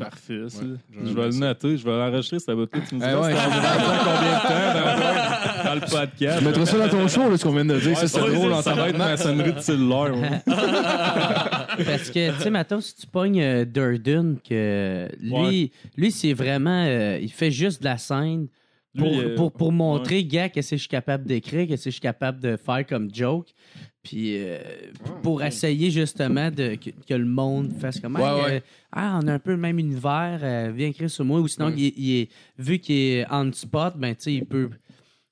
Parfait, 0.00 0.40
ça. 0.48 0.62
Ouais, 0.62 0.66
je 1.04 1.12
vais 1.14 1.28
le 1.28 1.34
noter, 1.36 1.76
je 1.76 1.84
vais 1.84 1.90
l'enregistrer, 1.90 2.38
ça 2.40 2.54
va 2.54 2.66
tout. 2.66 2.80
Tu 2.88 2.94
me 2.96 3.00
dis 3.00 3.06
Eh 3.10 3.14
ouais. 3.14 3.34
ça 3.34 3.48
va 3.48 3.98
combien 4.04 4.34
de 4.34 4.42
temps 4.48 5.64
dans, 5.64 5.64
dans 5.68 5.74
le 5.74 5.80
podcast? 5.80 6.40
Je 6.40 6.44
mettrai 6.46 6.66
ça 6.66 6.78
dans 6.78 6.88
ton 6.88 7.08
show, 7.08 7.30
là, 7.30 7.36
ce 7.36 7.44
qu'on 7.44 7.52
vient 7.52 7.64
de 7.64 7.78
dire. 7.78 7.96
Ça, 7.98 8.08
c'est 8.08 8.20
Ouais, 8.20 8.34
drôle 8.34 8.54
ça 8.62 8.74
va 8.74 8.88
être 8.88 8.98
ma 8.98 9.16
sonnerie 9.16 9.52
de 9.52 9.60
cellulaire. 9.60 10.40
Parce 11.86 12.10
que, 12.10 12.36
tu 12.36 12.42
sais, 12.42 12.50
maintenant, 12.50 12.80
si 12.80 12.94
tu 12.96 13.06
pognes 13.06 13.40
euh, 13.42 13.64
Durden, 13.64 14.36
que 14.46 15.08
lui, 15.20 15.32
Ouais. 15.32 15.70
lui 15.96 16.10
c'est 16.12 16.32
vraiment. 16.32 16.84
euh, 16.86 17.18
il 17.20 17.30
fait 17.30 17.50
juste 17.50 17.80
de 17.82 17.86
la 17.86 17.98
scène 17.98 18.48
pour, 18.96 19.08
Lui, 19.08 19.20
euh, 19.20 19.36
pour, 19.36 19.52
pour 19.52 19.72
montrer, 19.72 20.24
gars, 20.24 20.48
que 20.48 20.62
c'est 20.62 20.76
je 20.76 20.80
suis 20.82 20.88
capable 20.88 21.24
d'écrire, 21.26 21.66
que 21.68 21.76
c'est 21.76 21.90
je 21.90 21.94
suis 21.94 22.00
capable 22.00 22.40
de 22.40 22.56
faire 22.56 22.84
comme 22.86 23.08
joke. 23.14 23.48
Puis 24.02 24.36
euh, 24.38 24.58
pour 25.22 25.42
essayer 25.42 25.90
justement 25.90 26.50
de, 26.50 26.74
que, 26.76 26.90
que 27.06 27.14
le 27.14 27.26
monde 27.26 27.70
fasse 27.78 28.00
comme 28.00 28.16
Ouais, 28.16 28.22
euh, 28.56 28.60
Ah, 28.92 29.20
on 29.22 29.28
a 29.28 29.34
un 29.34 29.38
peu 29.38 29.50
le 29.50 29.56
même 29.58 29.78
univers, 29.78 30.40
euh, 30.42 30.72
viens 30.74 30.88
écrire 30.88 31.10
sur 31.10 31.24
moi. 31.24 31.38
Ou 31.40 31.48
sinon, 31.48 31.70
il, 31.76 31.86
est- 31.86 31.94
il 31.98 32.16
est, 32.20 32.28
vu 32.58 32.78
qu'il 32.78 32.96
est 32.96 33.26
on 33.30 33.52
spot, 33.52 33.94
ben 33.98 34.14
tu 34.14 34.22
sais, 34.22 34.34
il 34.34 34.46
peut. 34.46 34.70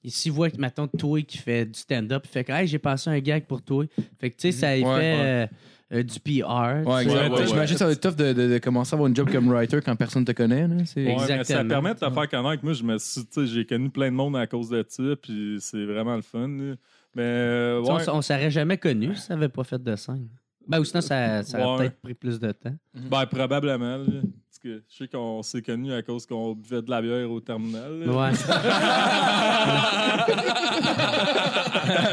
S'il 0.05 0.33
voit 0.33 0.49
que, 0.51 0.59
mettons, 0.59 0.87
toi 0.87 1.21
qui 1.23 1.39
fait 1.39 1.67
du 1.67 1.79
stand-up, 1.79 2.23
il 2.27 2.29
fait 2.31 2.45
que 2.45 2.53
hey, 2.53 2.67
j'ai 2.67 2.79
passé 2.79 3.11
un 3.11 3.19
gag 3.21 3.45
pour 3.45 3.63
toi. 3.63 3.85
Fait 4.21 4.31
que, 4.31 4.37
tu 4.37 4.53
sais, 4.53 4.53
ça 4.53 4.69
Ouais, 4.69 4.81
fait 4.81 4.85
ouais. 4.85 4.97
euh, 4.97 5.47
euh, 5.95 6.03
du 6.03 6.21
PR. 6.21 6.87
Ouais, 6.87 7.05
tu 7.05 7.11
sais. 7.11 7.17
exact. 7.17 7.31
ouais, 7.33 7.39
ouais. 7.41 7.47
J'imagine 7.47 7.73
que 7.75 7.79
ça 7.79 7.87
va 7.87 7.93
être 7.93 8.01
tough 8.01 8.17
de, 8.17 8.33
de- 8.33 8.49
de 8.49 8.59
commencer 8.59 8.93
à 8.93 8.97
avoir 8.97 9.09
une 9.09 9.17
job 9.17 9.31
comme 9.31 9.49
writer 9.51 9.81
quand 9.85 9.97
personne 9.97 10.25
te 10.25 10.33
connaît. 10.33 10.69
Là. 10.69 10.77
C'est... 10.87 11.05
Ouais, 11.07 11.15
mais 11.19 11.27
ça 11.27 11.37
Exactement. 11.41 11.69
permet 11.69 11.95
de 11.95 11.99
te 12.01 12.11
faire 12.11 12.29
connaître. 12.29 12.65
Moi, 12.65 12.73
je 12.75 12.83
me 12.85 12.97
suis, 12.99 13.23
tu 13.23 13.29
sais, 13.33 13.47
j'ai 13.47 13.65
connu 13.67 13.91
plein 13.91 14.11
de 14.11 14.17
monde 14.17 14.37
à 14.37 14.47
cause 14.47 14.69
de 14.71 14.85
ça, 14.89 15.03
puis 15.21 15.57
c'est 15.61 15.85
vraiment 15.85 16.17
le 16.17 16.23
fun. 16.23 16.49
là. 16.49 16.75
Mais 17.19 17.25
euh, 17.25 17.81
ouais, 17.83 18.09
On, 18.09 18.17
on 18.19 18.23
s'aurait 18.23 18.51
jamais 18.51 18.79
connu 18.79 19.15
si 19.17 19.23
ça 19.23 19.35
n'avait 19.35 19.49
pas 19.49 19.65
fait 19.65 19.83
de 19.83 19.97
scène. 19.97 20.29
Ben, 20.69 20.79
ou 20.81 20.85
sinon, 20.85 21.01
ça, 21.01 21.43
ça 21.43 21.59
aurait 21.59 21.73
Ouais. 21.73 21.79
peut-être 21.89 22.01
pris 22.03 22.15
plus 22.15 22.39
de 22.39 22.53
temps. 22.53 22.75
ben, 22.95 23.27
probablement. 23.27 23.97
là. 23.99 24.05
Parce 24.07 24.59
que 24.63 24.83
je 24.89 24.97
sais 24.97 25.09
qu'on 25.09 25.43
s'est 25.43 25.63
connus 25.63 25.93
à 25.93 26.03
cause 26.03 26.27
qu'on 26.27 26.53
buvait 26.55 26.83
de 26.83 26.91
la 26.91 27.03
bière 27.03 27.29
au 27.31 27.41
terminal. 27.41 28.01
là. 28.01 28.13
Ouais. 28.13 28.33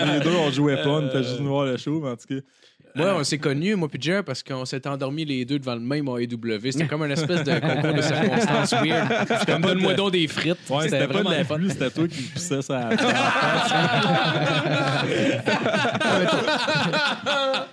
Les 0.13 0.19
deux, 0.21 0.35
on 0.35 0.49
jouait 0.51 0.81
pas, 0.83 0.89
on 0.89 1.07
était 1.07 1.23
juste 1.23 1.37
venus 1.37 1.49
voir 1.49 1.65
le 1.65 1.77
show, 1.77 1.99
mais 2.01 2.09
en 2.09 2.15
tout 2.15 2.27
cas. 2.27 2.35
Moi, 2.95 3.13
on 3.19 3.23
s'est 3.23 3.37
connus, 3.37 3.75
moi 3.75 3.89
puis 3.89 3.99
Jer, 4.01 4.23
parce 4.23 4.41
qu'on 4.41 4.63
s'est 4.65 4.87
endormis 4.87 5.25
les 5.25 5.43
deux 5.45 5.59
devant 5.59 5.75
le 5.75 5.81
même 5.81 6.07
AEW. 6.07 6.71
C'était 6.71 6.87
comme 6.87 7.03
une 7.03 7.11
espèce 7.11 7.43
de 7.43 7.59
concours 7.59 7.93
de 7.93 8.01
circonstances 8.01 8.73
weird. 8.81 9.07
C'était 9.39 9.51
comme 9.51 9.61
donne-moi 9.61 9.93
donc 9.95 10.11
des 10.13 10.27
frites. 10.27 10.57
Ouais, 10.69 10.83
c'était 10.83 10.99
pas 10.99 11.07
de 11.07 11.13
vraiment 11.13 11.29
la 11.31 11.43
pluie, 11.43 11.69
c'était 11.69 11.89
toi 11.89 12.07
qui 12.07 12.21
poussais 12.23 12.61
ça. 12.61 12.89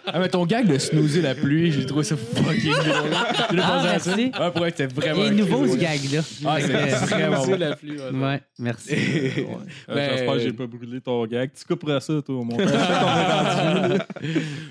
Ah, 0.04 0.18
mais 0.18 0.28
ton 0.28 0.44
gag 0.44 0.66
de 0.66 0.78
snoozer 0.78 1.22
la 1.22 1.34
pluie, 1.34 1.72
j'ai 1.72 1.86
trouvé 1.86 2.04
ça 2.04 2.16
fucking 2.16 2.72
drôle. 2.72 3.10
J'ai 3.52 3.58
Ah, 3.60 3.78
pensé 3.78 3.88
à 3.88 3.98
ça? 3.98 4.10
merci. 4.16 4.30
Ah, 4.34 4.50
pour 4.50 4.66
être 4.66 4.76
c'était 4.76 4.92
Il 4.94 5.00
vraiment. 5.00 5.24
est 5.24 5.30
nouveau, 5.30 5.66
ce 5.68 5.76
gag-là. 5.76 6.20
Ah, 6.46 6.56
c'est 6.60 7.06
vraiment 7.16 7.44
bon. 7.46 7.56
la 7.58 7.76
pluie. 7.76 7.92
ouais. 7.98 8.18
Ouais, 8.18 8.40
merci. 8.58 8.90
Euh, 8.92 9.94
Ben, 9.94 10.10
J'espère 10.10 10.32
que 10.34 10.38
j'ai 10.40 10.52
pas 10.52 10.66
brûlé 10.66 11.00
ton 11.00 11.24
gag. 11.26 11.50
Tu 11.56 11.64
couperas 11.64 12.00
ça, 12.00 12.14
toi, 12.24 12.36
rendu, 12.36 12.56
là. 12.56 14.06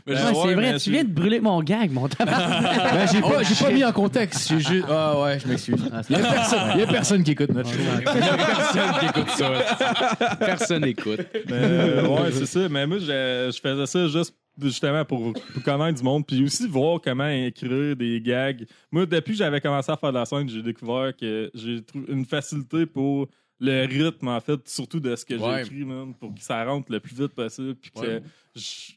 Mais 0.06 0.16
Ben 0.16 0.34
c'est 0.48 0.54
vrai, 0.56 0.72
mais 0.74 0.78
tu 0.80 0.92
viens 0.92 1.04
de 1.04 1.10
brûler 1.12 1.40
mon 1.40 1.62
gag, 1.62 1.92
mon 1.92 2.08
tabac. 2.08 2.32
Ben, 2.38 3.08
j'ai 3.12 3.22
pas, 3.22 3.44
j'ai 3.44 3.64
pas 3.66 3.72
mis 3.72 3.84
en 3.84 3.92
contexte. 3.92 4.50
J'ai 4.50 4.60
juste. 4.60 4.86
Ah, 4.90 5.20
ouais, 5.22 5.40
je 5.40 5.48
m'excuse. 5.48 5.76
Il 6.10 6.18
y 6.18 6.20
a 6.20 6.24
personne, 6.32 6.60
il 6.76 6.80
y 6.80 6.84
a 6.84 6.88
personne 6.88 7.24
qui 7.24 7.32
écoute 7.32 7.50
notre 7.54 7.70
show. 7.70 7.78
Personne 8.04 8.92
qui 9.00 9.06
écoute 9.06 9.30
ça. 9.32 10.36
Personne 10.40 10.82
n'écoute. 10.84 11.20
Euh, 11.52 12.08
ouais, 12.08 12.32
c'est 12.32 12.46
ça. 12.46 12.70
Mais 12.70 12.86
moi, 12.88 12.98
je, 13.00 13.52
je 13.54 13.60
faisais 13.62 13.86
ça 13.86 14.08
juste 14.08 14.36
justement 14.62 15.06
pour, 15.06 15.34
pour 15.34 15.64
connaître 15.64 15.98
du 15.98 16.04
monde, 16.04 16.26
puis 16.28 16.44
aussi 16.44 16.68
voir 16.68 17.00
comment 17.02 17.28
écrire 17.28 17.96
des 17.96 18.22
gags. 18.22 18.66
Moi, 18.92 19.06
depuis 19.06 19.32
que 19.32 19.38
j'avais 19.38 19.62
commencé 19.62 19.92
à 19.92 19.98
faire 19.98 20.12
de 20.12 20.18
la 20.18 20.26
scène, 20.26 20.48
j'ai 20.50 20.62
découvert 20.62 21.16
que 21.16 21.50
j'ai 21.56 21.82
trouvé 21.82 22.06
une 22.10 22.26
facilité 22.26 22.86
pour 22.86 23.28
le 23.60 23.86
rythme, 23.86 24.28
en 24.28 24.40
fait, 24.40 24.60
surtout 24.68 25.00
de 25.00 25.16
ce 25.16 25.24
que 25.24 25.36
Ouais. 25.36 25.64
j'écris, 25.64 25.86
man, 25.86 26.14
pour 26.20 26.34
que 26.36 26.42
ça 26.42 26.64
rentre 26.66 26.92
le 26.92 27.00
plus 27.00 27.16
vite 27.16 27.34
possible, 27.34 27.76
puis 27.76 27.92
que 27.92 28.00
Ouais. 28.00 28.22
je- 28.56 28.92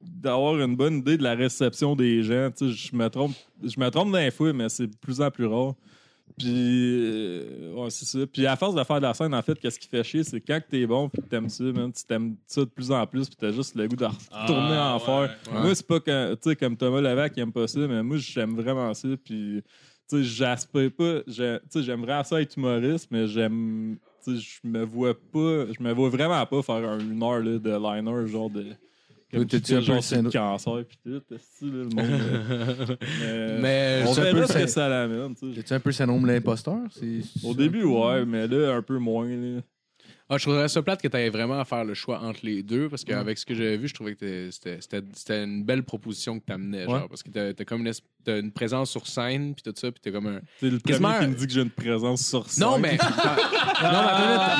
d'avoir 0.00 0.58
une 0.60 0.76
bonne 0.76 0.98
idée 0.98 1.16
de 1.16 1.22
la 1.22 1.34
réception 1.34 1.94
des 1.94 2.22
gens. 2.22 2.50
Tu 2.56 2.68
sais, 2.68 2.72
je 2.90 2.96
me 2.96 3.08
trompe, 3.08 3.32
je 3.62 3.78
me 3.78 3.88
trompe 3.90 4.12
d'un 4.12 4.30
fois, 4.30 4.52
mais 4.52 4.68
c'est 4.68 4.86
de 4.86 4.96
plus 4.96 5.20
en 5.20 5.30
plus 5.30 5.46
rare. 5.46 5.74
Puis, 6.38 6.48
euh, 6.48 7.74
ouais, 7.74 7.90
c'est 7.90 8.06
ça. 8.06 8.26
Puis, 8.26 8.46
à 8.46 8.56
force 8.56 8.74
de 8.74 8.82
faire 8.84 8.96
de 8.96 9.02
la 9.02 9.12
scène, 9.14 9.34
en 9.34 9.42
fait, 9.42 9.58
qu'est-ce 9.58 9.78
qui 9.78 9.88
fait 9.88 10.02
chier, 10.04 10.24
c'est 10.24 10.40
quand 10.40 10.58
que 10.60 10.70
t'es 10.70 10.86
bon, 10.86 11.08
puis 11.08 11.20
que 11.20 11.26
t'aimes 11.28 11.48
ça, 11.50 11.64
man, 11.64 11.92
tu 11.92 12.04
t'aimes 12.04 12.36
ça 12.46 12.60
de 12.62 12.66
plus 12.70 12.90
en 12.90 13.06
plus, 13.06 13.28
puis 13.28 13.36
t'as 13.38 13.50
juste 13.50 13.74
le 13.74 13.86
goût 13.88 13.96
de 13.96 14.06
retourner 14.06 14.78
en 14.78 14.98
faire. 14.98 15.36
Moi, 15.60 15.74
c'est 15.74 15.86
pas 15.86 16.00
que, 16.00 16.34
tu 16.34 16.40
sais, 16.50 16.56
comme 16.56 16.76
Thomas 16.76 17.00
Levac 17.00 17.32
qui 17.34 17.40
aime 17.40 17.52
pas 17.52 17.66
ça, 17.66 17.80
mais 17.80 18.02
moi, 18.02 18.16
j'aime 18.16 18.54
vraiment 18.54 18.94
ça. 18.94 19.08
Puis, 19.22 19.62
tu 20.08 20.16
sais, 20.16 20.22
j'aspire 20.22 20.90
pas, 20.96 21.20
tu 21.26 21.32
sais, 21.32 21.60
j'aime 21.82 22.00
vraiment 22.02 22.24
ça 22.24 22.40
être 22.40 22.56
humoriste, 22.56 23.08
mais 23.10 23.26
j'aime, 23.26 23.98
tu 24.24 24.38
sais, 24.38 24.40
je 24.64 24.68
me 24.68 24.82
vois 24.84 25.14
pas, 25.14 25.66
je 25.72 25.82
me 25.82 25.92
vois 25.92 26.08
vraiment 26.08 26.46
pas 26.46 26.62
faire 26.62 26.76
un- 26.88 27.00
une 27.00 27.22
heure 27.22 27.40
là, 27.40 27.58
de 27.58 27.70
liner, 27.70 28.26
genre 28.28 28.48
de. 28.48 28.66
Comme 29.32 29.42
un 29.42 29.46
peu 29.46 29.80
genre 29.80 30.02
sur 30.02 30.22
le 30.22 30.30
cancer, 30.30 30.84
puis 30.88 30.98
tout, 31.04 31.10
là, 31.10 31.20
le 31.62 31.84
monde. 31.84 31.96
là? 31.96 32.96
mais, 33.60 34.02
on 34.06 34.14
c'est 34.14 34.22
verra 34.22 34.46
ce 34.46 34.52
que 34.54 34.66
ça 34.66 34.88
l'amène, 34.88 35.34
tu 35.36 35.50
sais. 35.50 35.56
T'as-tu 35.56 35.74
un 35.74 35.80
peu 35.80 35.92
syndrome 35.92 36.22
de 36.22 36.28
l'imposteur? 36.28 36.80
C'est- 36.90 37.46
Au 37.46 37.54
début, 37.54 37.84
ouais, 37.84 38.24
mais 38.24 38.48
là, 38.48 38.74
un 38.74 38.82
peu 38.82 38.98
moins. 38.98 39.28
Là. 39.28 39.60
Ah, 40.32 40.38
je 40.38 40.44
trouverais 40.44 40.68
ça 40.68 40.80
plate 40.80 41.02
que 41.02 41.08
tu 41.08 41.16
aies 41.16 41.28
vraiment 41.28 41.58
à 41.58 41.64
faire 41.64 41.84
le 41.84 41.92
choix 41.94 42.20
entre 42.20 42.40
les 42.44 42.62
deux 42.62 42.88
parce 42.88 43.04
qu'avec 43.04 43.36
ce 43.36 43.44
que 43.44 43.52
j'avais 43.52 43.76
vu, 43.76 43.88
je 43.88 43.94
trouvais 43.94 44.14
que 44.14 44.48
c'était- 44.52 44.78
c'était 44.80 45.02
c'était 45.12 45.42
une 45.42 45.64
belle 45.64 45.82
proposition 45.82 46.38
que 46.38 46.44
tu 46.46 46.52
amenais. 46.52 46.84
Genre, 46.84 47.08
parce 47.08 47.24
que 47.24 47.30
t'as 47.30 47.48
as 47.48 47.64
comme 47.64 47.84
une, 47.84 47.92
t'as 48.24 48.38
une 48.38 48.52
présence 48.52 48.90
sur 48.92 49.08
scène, 49.08 49.54
puis 49.54 49.62
tout 49.64 49.72
ça, 49.76 49.90
puis 49.90 50.00
t'es 50.00 50.12
comme 50.12 50.28
un. 50.28 50.40
C'est 50.60 50.70
le 50.70 50.78
premier 50.78 51.18
qui 51.18 51.26
me 51.26 51.34
dit 51.34 51.46
que 51.48 51.52
j'ai 51.52 51.62
une 51.62 51.70
présence 51.70 52.24
sur 52.24 52.48
scène. 52.48 52.64
Non, 52.64 52.78
mais. 52.78 52.92
non, 53.82 54.02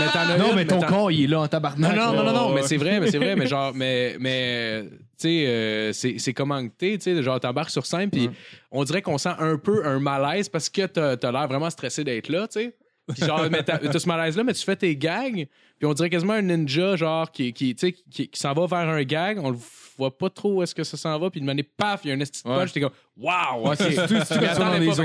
mais 0.00 0.06
as 0.18 0.38
Non, 0.38 0.50
une, 0.50 0.56
mais 0.56 0.66
ton 0.66 0.80
corps, 0.80 1.10
il 1.12 1.22
est 1.22 1.26
là 1.28 1.38
en 1.38 1.42
Non, 1.42 1.48
tabarnak. 1.48 1.96
non, 1.96 2.12
non, 2.14 2.24
non, 2.24 2.32
non, 2.32 2.52
mais 2.54 2.62
c'est 2.62 2.76
vrai, 2.76 2.98
mais 2.98 3.10
c'est 3.10 3.18
vrai, 3.18 3.36
mais 3.36 3.46
genre, 3.46 3.72
mais, 3.74 4.16
mais, 4.18 4.84
tu 4.90 4.98
sais, 5.18 5.46
euh, 5.46 5.92
c'est 5.92 6.18
c'est 6.18 6.32
comment 6.32 6.66
que 6.66 6.72
t'es, 6.76 6.98
tu 6.98 7.14
sais, 7.14 7.22
genre, 7.22 7.38
t'embarques 7.38 7.70
sur 7.70 7.86
scène, 7.86 8.10
puis 8.10 8.28
on 8.72 8.82
dirait 8.84 9.02
qu'on 9.02 9.18
sent 9.18 9.34
un 9.38 9.56
peu 9.56 9.86
un 9.86 10.00
malaise 10.00 10.48
parce 10.48 10.68
que 10.68 10.86
t'as 10.86 11.12
as, 11.12 11.32
l'air 11.32 11.46
vraiment 11.46 11.70
stressé 11.70 12.02
d'être 12.02 12.28
là, 12.28 12.48
tu 12.48 12.60
sais. 12.60 12.74
Puis 13.14 13.24
genre, 13.24 13.46
mais 13.50 13.62
t'as 13.62 13.98
ce 13.98 14.08
malaise-là, 14.08 14.44
mais 14.44 14.54
tu 14.54 14.64
fais 14.64 14.76
tes 14.76 14.96
gags, 14.96 15.46
puis 15.78 15.86
on 15.86 15.92
dirait 15.94 16.10
quasiment 16.10 16.34
un 16.34 16.42
ninja, 16.42 16.96
genre, 16.96 17.30
qui, 17.30 17.52
qui, 17.52 17.74
tu 17.74 17.86
sais, 17.86 17.92
qui, 17.92 18.28
qui 18.28 18.40
s'en 18.40 18.52
va 18.52 18.66
vers 18.66 18.88
un 18.88 19.02
gag, 19.02 19.38
on 19.42 19.50
le 19.50 19.58
voit 19.96 20.16
pas 20.16 20.30
trop 20.30 20.54
où 20.54 20.62
est-ce 20.62 20.74
que 20.74 20.84
ça 20.84 20.96
s'en 20.96 21.18
va, 21.18 21.30
puis 21.30 21.40
de 21.40 21.46
manière, 21.46 21.64
paf, 21.76 22.00
il 22.04 22.08
y 22.08 22.10
a 22.10 22.14
un 22.14 22.20
esti 22.20 22.42
de 22.42 22.72
t'es 22.72 22.80
comme, 22.80 22.90
waouh, 23.18 23.70
ok. 23.70 23.76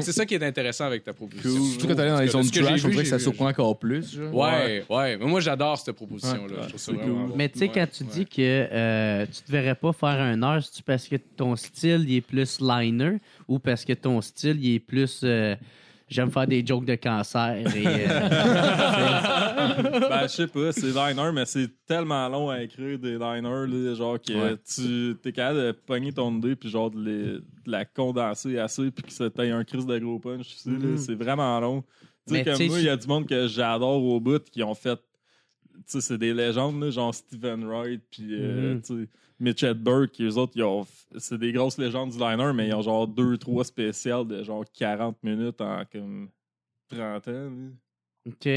C'est 0.02 0.12
ça 0.12 0.26
qui 0.26 0.36
est 0.36 0.44
intéressant 0.44 0.86
avec 0.86 1.04
ta 1.04 1.14
proposition. 1.14 1.64
Surtout 1.66 1.88
quand 1.88 1.96
t'allais 1.96 2.12
dans 2.12 2.20
les 2.20 2.26
de 2.28 2.32
zones 2.32 2.44
j'ai 2.52 2.62
trash, 2.62 2.86
on 2.86 2.90
dirait 2.90 3.04
que 3.04 3.10
ça 3.10 3.20
surprend 3.20 3.48
encore 3.48 3.78
plus. 3.78 4.16
genre. 4.16 4.34
Ouais, 4.34 4.86
ouais, 4.90 5.18
mais 5.18 5.26
moi 5.26 5.42
j'adore 5.42 5.78
cette 5.78 5.96
proposition-là. 5.96 6.64
Je 6.64 6.68
trouve 6.70 6.80
ça 6.80 6.92
c'est 6.92 6.98
vraiment. 6.98 7.30
Mais 7.36 7.50
tu 7.50 7.60
sais, 7.60 7.68
quand 7.70 7.88
tu 7.92 8.04
dis 8.04 8.26
que 8.26 8.42
euh, 8.42 9.26
tu 9.26 9.42
te 9.42 9.52
verrais 9.52 9.76
pas 9.76 9.92
faire 9.94 10.10
un 10.22 10.42
heure, 10.44 10.64
c'est 10.64 10.84
parce 10.86 11.08
que 11.08 11.16
ton 11.16 11.56
style 11.56 12.06
il 12.08 12.18
est 12.18 12.22
plus 12.22 12.60
liner 12.62 13.18
ou 13.48 13.60
parce 13.60 13.84
que 13.86 13.94
ton 13.94 14.22
style 14.22 14.58
il 14.64 14.76
est 14.76 14.80
plus 14.80 15.22
euh, 15.24 15.56
j'aime 16.08 16.30
faire 16.32 16.48
des 16.48 16.66
jokes 16.66 16.86
de 16.86 16.96
cancer 16.96 17.56
et 17.56 17.66
euh, 17.86 18.30
ben, 20.10 20.22
je 20.24 20.28
sais 20.28 20.48
pas, 20.48 20.72
c'est 20.72 20.88
liner, 20.92 21.32
mais 21.34 21.46
c'est 21.46 21.70
tellement 21.86 22.28
long 22.30 22.50
à 22.50 22.62
écrire 22.62 22.98
des 23.00 23.14
liners, 23.18 23.68
là, 23.68 23.94
genre 23.96 24.22
que 24.22 24.34
Ouais. 24.34 24.56
tu 24.64 25.16
t'es 25.22 25.32
capable 25.32 25.60
de 25.60 25.72
pogner 25.72 26.12
ton 26.14 26.36
idée 26.38 26.56
puis 26.56 26.70
genre 26.70 26.92
de, 26.92 27.00
les- 27.02 27.40
de 27.40 27.44
la 27.66 27.86
condenser 27.86 28.58
assez 28.60 28.92
puis 28.92 29.04
que 29.04 29.12
ça 29.12 29.30
t'aille 29.30 29.52
un 29.52 29.64
crise 29.64 29.86
de 29.86 29.98
gros 30.00 30.20
punch, 30.20 30.48
tu 30.48 30.56
sais, 30.58 30.70
là, 30.70 30.78
Mhm. 30.78 30.98
c'est 30.98 31.16
vraiment 31.16 31.60
long. 31.60 31.84
Tu 32.28 32.36
sais, 32.36 32.44
comme 32.44 32.66
moi, 32.68 32.80
il 32.80 32.86
y 32.86 32.90
a 32.90 32.98
du 32.98 33.08
monde 33.08 33.28
que 33.28 33.48
j'adore 33.48 34.04
au 34.04 34.20
bout 34.20 34.44
qui 34.50 34.64
ont 34.64 34.74
fait, 34.76 34.96
tu 34.98 35.82
sais, 35.88 36.02
c'est 36.02 36.18
des 36.18 36.34
légendes, 36.34 36.82
là, 36.82 36.90
genre 36.90 37.14
Steven 37.14 37.64
Wright 37.66 38.02
puis 38.12 38.28
euh, 38.32 38.76
Mhm. 38.76 38.82
tu 38.82 39.04
sais, 39.04 39.10
Mitch 39.40 39.64
Hedberg, 39.64 40.10
qui 40.10 40.24
eux 40.24 40.38
autres, 40.38 40.54
ils 40.56 40.64
ont 40.64 40.86
c'est 41.18 41.38
des 41.38 41.52
grosses 41.52 41.78
légendes 41.78 42.12
du 42.12 42.20
liner, 42.20 42.52
mais 42.54 42.68
ils 42.68 42.74
ont 42.74 42.82
genre 42.82 43.08
deux, 43.08 43.38
trois 43.38 43.64
spéciales 43.64 44.28
de 44.28 44.44
genre 44.44 44.66
40 44.74 45.18
minutes 45.24 45.62
en 45.62 45.84
comme 45.92 46.30
30 46.90 47.28
ans. 47.28 47.52
OK. 48.28 48.50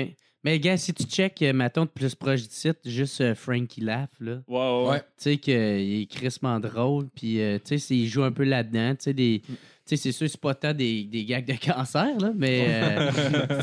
Mais 0.44 0.60
gars, 0.60 0.76
si 0.76 0.94
tu 0.94 1.02
check, 1.02 1.40
mettons, 1.52 1.84
de 1.84 1.90
plus 1.90 2.14
proche 2.14 2.42
du 2.42 2.54
site, 2.54 2.78
juste 2.84 3.20
euh, 3.20 3.34
Frankie 3.34 3.80
Laugh, 3.80 4.08
là. 4.20 4.40
Ouais, 4.46 4.56
ouais, 4.56 4.90
ouais. 4.90 5.00
Tu 5.00 5.06
sais 5.16 5.36
qu'il 5.36 5.52
est 5.52 6.06
crissement 6.08 6.60
drôle, 6.60 7.08
puis 7.08 7.40
euh, 7.40 7.58
tu 7.62 7.78
sais, 7.78 7.96
il 7.96 8.06
joue 8.06 8.22
un 8.22 8.30
peu 8.32 8.44
là-dedans, 8.44 8.94
tu 8.94 9.04
sais, 9.04 9.12
des... 9.12 9.42
Tu 9.44 9.52
sais, 9.88 9.96
c'est 9.96 10.12
sûr, 10.12 10.28
c'est 10.28 10.40
pas 10.40 10.54
tant 10.54 10.72
des, 10.74 11.04
des 11.04 11.24
gags 11.24 11.44
de 11.46 11.52
cancer, 11.72 12.06
là, 12.20 12.32
mais 12.36 12.66
euh, 12.68 13.10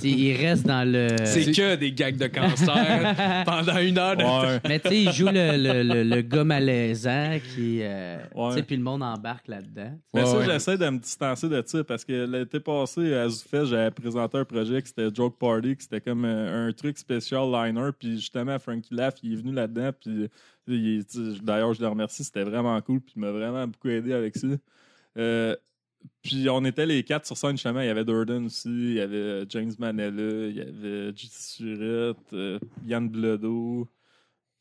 il 0.03 0.35
reste 0.35 0.65
dans 0.65 0.83
le... 0.89 1.07
C'est 1.25 1.51
que 1.51 1.75
des 1.75 1.91
gags 1.91 2.17
de 2.17 2.27
cancer 2.27 3.43
pendant 3.45 3.77
une 3.79 3.97
heure 3.97 4.15
de 4.17 4.23
Ouais. 4.23 4.59
Mais 4.67 4.79
tu 4.79 4.89
sais, 4.89 5.01
il 5.03 5.11
joue 5.11 5.27
le, 5.27 5.57
le, 5.57 5.83
le, 5.83 6.03
le 6.03 6.21
gars 6.21 6.43
malaisant 6.43 7.37
qui. 7.53 7.79
euh, 7.81 8.17
Ouais. 8.35 8.49
Tu 8.49 8.55
sais, 8.57 8.63
puis 8.63 8.75
le 8.77 8.83
monde 8.83 9.03
embarque 9.03 9.47
là-dedans. 9.47 9.91
Mais 10.13 10.21
Ouais, 10.21 10.25
ça, 10.27 10.43
j'essaie 10.45 10.77
de 10.77 10.89
me 10.89 10.99
distancer 10.99 11.47
de 11.47 11.63
ça 11.65 11.83
parce 11.83 12.03
que 12.03 12.25
l'été 12.25 12.59
passé, 12.59 13.13
à 13.13 13.29
Zoufest, 13.29 13.65
j'avais 13.67 13.91
présenté 13.91 14.37
un 14.37 14.45
projet 14.45 14.81
qui 14.81 14.87
c'était 14.89 15.07
Joke 15.13 15.37
Party, 15.37 15.75
qui 15.77 15.83
c'était 15.83 16.01
comme 16.01 16.25
euh, 16.25 16.67
un 16.67 16.73
truc 16.73 16.97
spécial 16.97 17.49
liner. 17.51 17.89
Puis 17.97 18.15
justement, 18.15 18.57
Frankie 18.59 18.93
Laff, 18.93 19.15
il 19.23 19.33
est 19.33 19.35
venu 19.37 19.53
là-dedans. 19.53 19.91
Puis 19.99 20.29
d'ailleurs, 21.41 21.73
je 21.73 21.81
le 21.81 21.87
remercie, 21.87 22.23
c'était 22.23 22.43
vraiment 22.43 22.79
cool. 22.81 22.99
Puis 22.99 23.13
il 23.15 23.19
m'a 23.21 23.31
vraiment 23.31 23.67
beaucoup 23.67 23.89
aidé 23.89 24.13
avec 24.13 24.35
ça. 24.35 24.47
Euh, 25.17 25.55
puis 26.21 26.47
on 26.49 26.63
était 26.65 26.85
les 26.85 27.03
quatre 27.03 27.25
sur 27.25 27.37
scène, 27.37 27.51
justement. 27.51 27.81
Il 27.81 27.87
y 27.87 27.89
avait 27.89 28.05
Durden 28.05 28.45
aussi, 28.45 28.69
il 28.69 28.93
y 28.93 28.99
avait 29.01 29.43
James 29.49 29.71
Manella, 29.79 30.47
il 30.47 30.55
y 30.55 30.61
avait 30.61 31.11
J.T. 31.15 31.35
Surette, 31.37 32.33
euh, 32.33 32.59
Yann 32.85 33.07
Bledo, 33.09 33.87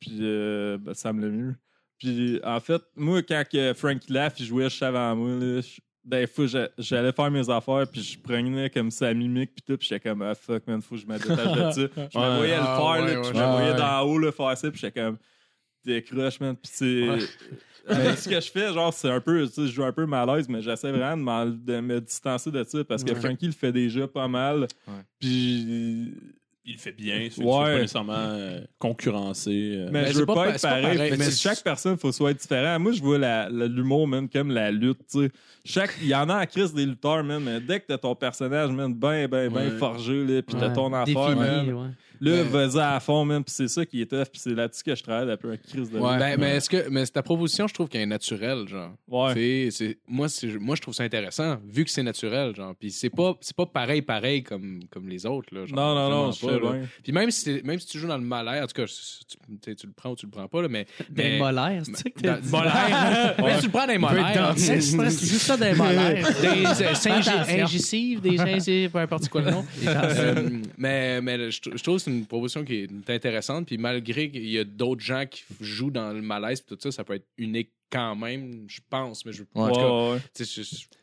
puis 0.01 0.19
euh, 0.21 0.79
ben, 0.79 0.95
Sam 0.95 1.21
Lemieux. 1.21 1.57
Puis 1.99 2.41
en 2.45 2.61
fait, 2.61 2.83
moi, 2.97 3.23
quand 3.23 3.45
que 3.51 3.73
Frankie 3.75 4.13
Laff 4.13 4.39
il 4.41 4.47
jouait 4.47 4.65
juste 4.69 4.83
avant 4.83 5.15
moi, 5.17 5.31
là, 5.39 5.61
je- 5.61 5.81
des 6.05 6.27
fois, 6.27 6.47
j'a- 6.47 6.69
j'allais 6.77 7.13
faire 7.13 7.31
mes 7.31 7.49
affaires, 7.49 7.87
puis 7.91 8.03
je 8.03 8.19
prenais 8.19 8.69
comme 8.69 8.91
sa 8.91 9.15
mimique, 9.15 9.53
puis 9.55 9.63
tout, 9.67 9.79
puis 9.79 9.89
j'étais 9.89 10.07
comme, 10.11 10.21
ah 10.21 10.35
fuck, 10.35 10.67
man, 10.67 10.83
faut 10.83 10.97
que 10.97 11.01
je 11.01 11.07
me 11.07 11.17
détache 11.17 11.77
de 11.77 11.89
ça. 11.89 12.09
Je 12.13 12.19
me 12.19 12.37
voyais 12.37 12.57
le 12.57 12.63
Ah, 12.63 12.77
faire, 12.77 13.05
là, 13.07 13.21
puis 13.23 13.29
je 13.33 13.41
me 13.43 13.47
voyais 13.53 13.71
Ouais. 13.71 13.77
d'en 13.79 14.01
haut 14.03 14.19
le 14.19 14.31
faire 14.31 14.59
ça, 14.59 14.71
puis 14.71 14.79
j'étais 14.81 15.01
comme, 15.01 15.17
décroche, 15.85 16.41
man. 16.41 16.57
Puis 16.57 16.71
c'est. 16.75 17.09
Mais 17.89 18.17
ce 18.17 18.29
que 18.29 18.41
je 18.41 18.51
fais, 18.51 18.73
genre, 18.73 18.93
c'est 18.95 19.11
un 19.11 19.21
peu, 19.21 19.47
tu 19.47 19.53
sais, 19.53 19.67
je 19.67 19.73
joue 19.73 19.85
un 19.85 19.93
peu 19.93 20.07
malaise, 20.07 20.49
mais 20.49 20.63
j'essaie 20.63 20.91
vraiment 20.91 21.45
de, 21.45 21.81
me 21.81 22.01
distancer 22.01 22.51
de 22.51 22.65
ça 22.65 22.83
parce 22.85 23.05
que 23.05 23.13
Ouais. 23.13 23.21
Frankie 23.21 23.47
le 23.47 23.53
fait 23.53 23.73
déjà 23.73 24.09
pas 24.09 24.27
mal. 24.29 24.61
Ouais. 24.89 24.95
Puis. 25.21 26.15
Il 26.67 26.73
le 26.73 26.79
fait 26.79 26.93
bien. 26.93 27.29
C'est 27.31 27.43
Ouais. 27.45 27.51
pas 27.63 27.75
nécessairement 27.79 28.15
euh, 28.17 28.61
concurrencé. 28.79 29.51
euh. 29.77 29.91
Mais, 29.93 30.05
Mais 30.05 30.13
je 30.13 30.21
veux 30.21 30.25
pas 30.25 30.33
pas, 30.35 30.45
pa- 30.45 30.55
être 30.55 30.63
pas 30.63 30.69
pareil. 30.81 30.97
pareil, 30.97 31.15
mais 31.19 31.31
chaque 31.31 31.63
personne, 31.63 31.99
faut 31.99 32.11
soit 32.11 32.33
différent. 32.33 32.79
Moi, 32.81 32.93
je 32.93 33.03
vois 33.03 33.19
l'humour, 33.51 34.09
man, 34.09 34.27
comme 34.31 34.51
la 34.51 34.71
lutte, 34.71 35.01
tu 35.13 35.25
sais. 35.25 35.31
Chaque, 35.63 35.95
il 36.01 36.09
y 36.09 36.15
en 36.15 36.27
a 36.31 36.43
en 36.43 36.47
crise 36.47 36.73
des 36.73 36.87
lutteurs, 36.87 37.23
man, 37.23 37.43
mais 37.45 37.61
dès 37.61 37.81
que 37.81 37.87
t'as 37.89 37.99
ton 37.99 38.15
personnage, 38.15 38.71
man, 38.71 38.95
ben, 38.95 39.27
ben, 39.29 39.53
ben 39.53 39.73
Ouais. 39.73 39.77
forgé, 39.79 40.25
là, 40.25 40.41
pis 40.41 40.55
t'as 40.59 40.71
ton 40.71 40.91
affaire, 40.95 41.05
Défini, 41.35 41.73
man. 41.73 41.95
Là, 42.25 42.37
Mais- 42.37 42.67
vas-y 42.67 42.81
à 42.81 43.01
fond, 43.01 43.25
man, 43.25 43.45
pis 43.45 43.53
c'est 43.53 43.69
ça 43.69 43.85
qui 43.85 44.01
est 44.01 44.07
tough, 44.07 44.25
pis 44.33 44.39
c'est 44.41 44.55
là-dessus 44.55 44.83
que 44.83 44.95
je 44.95 45.03
travaille 45.03 45.31
après 45.31 45.53
un 45.53 45.57
crise 45.57 45.91
de 45.91 45.99
Ouais. 45.99 46.19
Ben, 46.19 46.37
mais 46.39 46.57
est-ce 46.57 46.71
que 46.71 46.89
mais 46.89 47.05
ta 47.07 47.23
proposition, 47.23 47.67
je 47.67 47.75
trouve 47.75 47.89
qu'elle 47.89 48.03
est 48.03 48.07
naturelle, 48.07 48.67
genre. 48.67 48.93
Ouais. 49.09 49.35
C'est- 49.35 49.71
c'est- 49.71 49.99
moi, 50.09 50.29
c'est- 50.29 50.59
moi, 50.59 50.75
je 50.77 50.81
trouve 50.83 50.95
ça 50.95 51.03
intéressant, 51.05 51.59
vu 51.69 51.85
que 51.85 51.91
c'est 51.91 52.03
naturel, 52.03 52.55
genre. 52.55 52.75
Puis 52.79 52.91
c'est 52.91 53.11
pas, 53.11 53.35
c'est 53.41 53.55
pas 53.57 53.67
pareil, 53.67 54.01
pareil 54.03 54.43
comme, 54.43 54.81
comme 54.91 55.09
les 55.09 55.27
autres, 55.27 55.55
là. 55.55 55.67
genre, 55.67 55.77
Non, 55.77 55.95
non, 55.95 56.09
non, 56.27 56.33
je 56.33 56.47
pas. 56.47 56.75
Puis 57.03 57.13
même 57.13 57.31
si, 57.31 57.41
c'est- 57.43 57.63
même 57.65 57.79
si 57.79 57.87
tu 57.87 57.99
joues 57.99 58.09
dans 58.09 58.17
le 58.19 58.25
malaise, 58.25 58.63
en 58.65 58.67
tout 58.67 58.75
cas, 58.83 58.87
tu, 58.87 59.59
tu- 59.63 59.77
tu 59.77 59.87
le 59.87 59.93
prends 59.93 60.11
ou 60.11 60.17
tu 60.17 60.27
le 60.27 60.31
prends 60.33 60.49
pas, 60.49 60.63
là, 60.63 60.69
mais. 60.69 60.87
Des 61.11 61.23
mais- 61.23 61.39
molaires, 61.39 61.83
c'est 61.85 61.97
ça 61.97 62.11
que. 62.11 62.27
Même 63.43 63.55
si 63.55 63.61
tu 63.61 63.67
le 63.67 63.71
prends 63.71 63.87
dans 63.87 63.93
les 63.93 63.99
molaires. 63.99 64.55
C'est 64.57 64.81
c'est 64.81 65.27
juste 65.27 65.41
ça 65.47 65.57
des 65.57 65.75
molaires. 65.75 66.27
des 66.41 66.65
euh, 66.85 67.63
ingicives, 67.63 68.21
des 68.21 68.41
ingicives, 68.41 68.91
peu 68.91 68.99
importe 68.99 69.29
quoi 69.29 69.43
le 69.43 69.51
nom. 69.51 69.65
Euh, 69.87 70.49
mais 70.77 71.21
mais 71.21 71.51
je 71.51 71.61
trouve 71.83 71.97
que 71.97 72.03
c'est 72.03 72.11
une 72.19 72.27
proposition 72.27 72.65
qui 72.65 72.75
est 72.77 73.11
intéressante. 73.11 73.67
Puis 73.67 73.79
malgré 73.79 74.31
qu'il 74.31 74.49
y 74.49 74.59
a 74.59 74.65
d'autres 74.65 75.03
gens 75.03 75.25
qui 75.31 75.45
jouent 75.61 75.91
dans 75.91 76.13
le 76.13 76.23
malaise, 76.23 76.61
puis 76.61 76.77
tout 76.77 76.83
ça, 76.83 76.91
ça 76.93 77.05
peut 77.05 77.15
être 77.15 77.27
unique 77.39 77.71
quand 77.91 78.17
même, 78.17 78.65
je 78.69 78.81
pense. 78.91 79.25
Mais 79.25 79.33
je, 79.33 79.43
en 79.55 79.69
tout 79.69 79.75
cas, 79.77 79.87
Ouais, 79.89 80.13
ouais. 80.15 80.45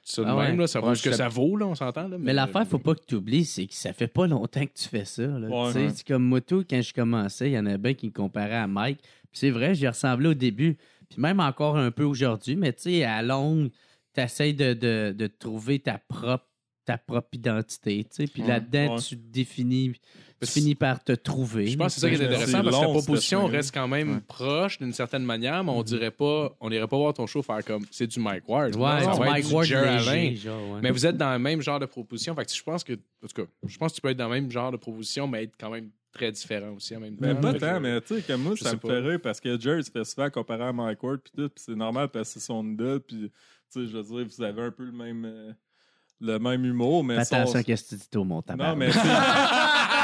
ça 0.03 0.21
de 0.23 0.27
Ah 0.27 0.35
ouais. 0.35 0.47
même, 0.47 0.59
là, 0.59 0.67
ça 0.67 0.79
vaut 0.81 0.89
Ouais, 0.89 0.95
ce 0.95 1.03
que 1.03 1.11
ça 1.13 1.29
vaut, 1.29 1.55
là, 1.55 1.67
on 1.67 1.75
s'entend. 1.75 2.07
Là, 2.07 2.17
Mais 2.19 2.33
l'affaire, 2.33 2.67
faut 2.67 2.79
pas 2.79 2.95
que 2.95 3.05
tu 3.07 3.15
oublies, 3.15 3.45
c'est 3.45 3.65
que 3.67 3.73
ça 3.73 3.93
fait 3.93 4.07
pas 4.07 4.27
longtemps 4.27 4.65
que 4.65 4.73
tu 4.73 4.89
fais 4.89 5.05
ça. 5.05 5.23
là. 5.23 5.47
Ouais, 5.47 5.67
Tu 5.67 5.73
sais, 5.73 5.85
ouais. 5.85 5.91
C'est 5.95 6.07
comme 6.07 6.23
Moto, 6.23 6.63
quand 6.69 6.81
je 6.81 6.93
commençais, 6.93 7.49
il 7.49 7.53
y 7.53 7.59
en 7.59 7.65
a 7.65 7.77
bien 7.77 7.93
qui 7.93 8.07
me 8.07 8.11
comparaient 8.11 8.55
à 8.55 8.67
Mike. 8.67 8.99
Puis 9.01 9.39
c'est 9.39 9.51
vrai, 9.51 9.73
j'y 9.75 9.87
ressemblais 9.87 10.29
au 10.29 10.33
début. 10.33 10.77
Puis 11.09 11.21
même 11.21 11.39
encore 11.39 11.77
un 11.77 11.91
peu 11.91 12.03
aujourd'hui, 12.03 12.55
mais 12.57 12.73
tu 12.73 12.83
sais, 12.83 13.03
à 13.03 13.21
longue, 13.21 13.69
tu 14.13 14.21
essaies 14.21 14.51
de, 14.53 14.73
de, 14.73 15.13
de 15.17 15.27
trouver 15.27 15.79
ta 15.79 15.97
propre, 15.97 16.45
ta 16.85 16.97
propre 16.97 17.29
identité. 17.33 18.03
tu 18.03 18.09
sais. 18.11 18.27
Puis 18.27 18.41
Ouais, 18.41 18.47
là-dedans, 18.47 18.95
ouais. 18.95 19.01
tu 19.01 19.15
te 19.17 19.31
définis, 19.31 19.91
tu 19.93 19.99
Parce- 20.39 20.53
finis 20.53 20.73
par 20.75 21.03
te 21.03 21.11
trouver. 21.13 21.67
Je 21.67 21.77
pense 21.77 21.93
que 21.95 22.01
c'est 22.01 22.01
ça 22.01 22.09
qui 22.09 22.15
est 22.21 22.25
intéressant 22.25 22.63
parce 22.63 22.75
que 22.75 22.81
la 22.81 22.87
long, 22.87 22.93
proposition 22.93 23.45
reste 23.45 23.73
quand 23.73 23.87
même 23.87 24.13
Ouais. 24.15 24.21
proche 24.27 24.79
d'une 24.79 24.91
certaine 24.93 25.23
manière, 25.23 25.63
mais 25.63 25.71
on 25.71 25.83
dirait 25.83 26.09
pas, 26.11 26.55
on 26.59 26.71
irait 26.71 26.87
pas 26.87 26.97
voir 26.97 27.13
ton 27.13 27.27
show 27.27 27.41
faire 27.43 27.63
comme 27.63 27.85
c'est 27.91 28.07
du 28.07 28.19
Mike 28.19 28.49
Ward. 28.49 28.75
Ouais, 28.75 28.81
va 28.81 29.01
être 29.03 29.19
Mike 29.19 29.47
du 29.47 29.53
Ward 29.53 29.67
léger, 29.67 30.35
genre, 30.37 30.71
ouais. 30.71 30.79
Mais 30.81 30.89
vous 30.91 31.05
êtes 31.05 31.17
dans 31.17 31.31
le 31.33 31.39
même 31.39 31.61
genre 31.61 31.79
de 31.79 31.85
proposition. 31.85 32.33
Fait 32.35 32.45
que 32.45 32.51
je 32.53 32.63
pense 32.63 32.83
que, 32.83 32.93
en 32.93 33.27
tout 33.27 33.43
cas, 33.43 33.49
je 33.67 33.77
pense 33.77 33.91
que 33.91 33.95
tu 33.95 34.01
peux 34.01 34.09
être 34.09 34.17
dans 34.17 34.27
le 34.29 34.41
même 34.41 34.49
genre 34.51 34.71
de 34.71 34.77
proposition, 34.77 35.27
mais 35.27 35.43
être 35.43 35.53
quand 35.59 35.69
même 35.69 35.89
très 36.11 36.31
différent 36.31 36.71
aussi 36.75 36.95
en 36.95 36.99
même 36.99 37.15
temps. 37.15 37.27
Mais 37.27 37.35
pas 37.35 37.53
tant, 37.53 37.79
mais 37.79 38.01
tu 38.01 38.15
sais, 38.15 38.21
comme 38.23 38.41
moi, 38.41 38.53
je 38.55 38.63
ça 38.63 38.73
me 38.73 38.79
fait 38.79 38.99
rire 38.99 39.19
parce 39.21 39.39
que 39.39 39.57
Jerry 39.59 39.83
se 39.83 39.91
fait 39.91 40.03
souvent 40.03 40.29
comparer 40.29 40.63
à 40.65 40.73
Mike 40.73 41.01
Ward 41.03 41.19
puis 41.21 41.31
tout, 41.35 41.47
puis 41.49 41.63
c'est 41.65 41.75
normal 41.75 42.09
parce 42.09 42.33
que 42.33 42.39
c'est 42.39 42.45
son 42.47 42.65
idole, 42.67 42.99
puis 42.99 43.31
tu 43.71 43.79
sais, 43.81 43.87
je 43.87 43.95
veux 43.97 44.03
dire, 44.03 44.25
vous 44.35 44.43
avez 44.43 44.61
un 44.63 44.71
peu 44.71 44.83
le 44.85 44.91
même, 44.91 45.23
euh, 45.23 45.51
le 46.21 46.37
même 46.39 46.63
humour, 46.65 47.03
mais 47.03 47.15
Fais 47.17 47.25
son- 47.25 47.35
attention 47.35 47.59
à 47.59 47.63
ce 47.63 47.67
que 47.67 47.89
tu 47.89 47.95
dis 48.11 48.17
au 48.17 48.23
mon 48.23 48.41
Non, 48.57 48.75
mais 48.75 48.89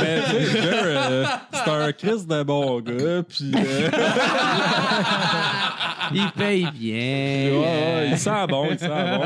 mais 0.00 0.22
tu 0.22 0.46
sais, 0.46 0.62
Jer, 0.62 0.82
euh, 0.84 1.24
c'est 1.52 1.70
un 1.70 1.92
Chris 1.92 2.26
de 2.28 2.42
bon 2.42 2.80
gars, 2.80 3.22
puis 3.28 3.52
euh, 3.54 3.90
Il 6.12 6.28
paye 6.32 6.66
bien. 6.74 7.60
ouais, 7.60 8.08
il 8.10 8.18
sent 8.18 8.30
bon, 8.48 8.66
il 8.72 8.78
sent 8.78 8.88
bon. 8.88 9.22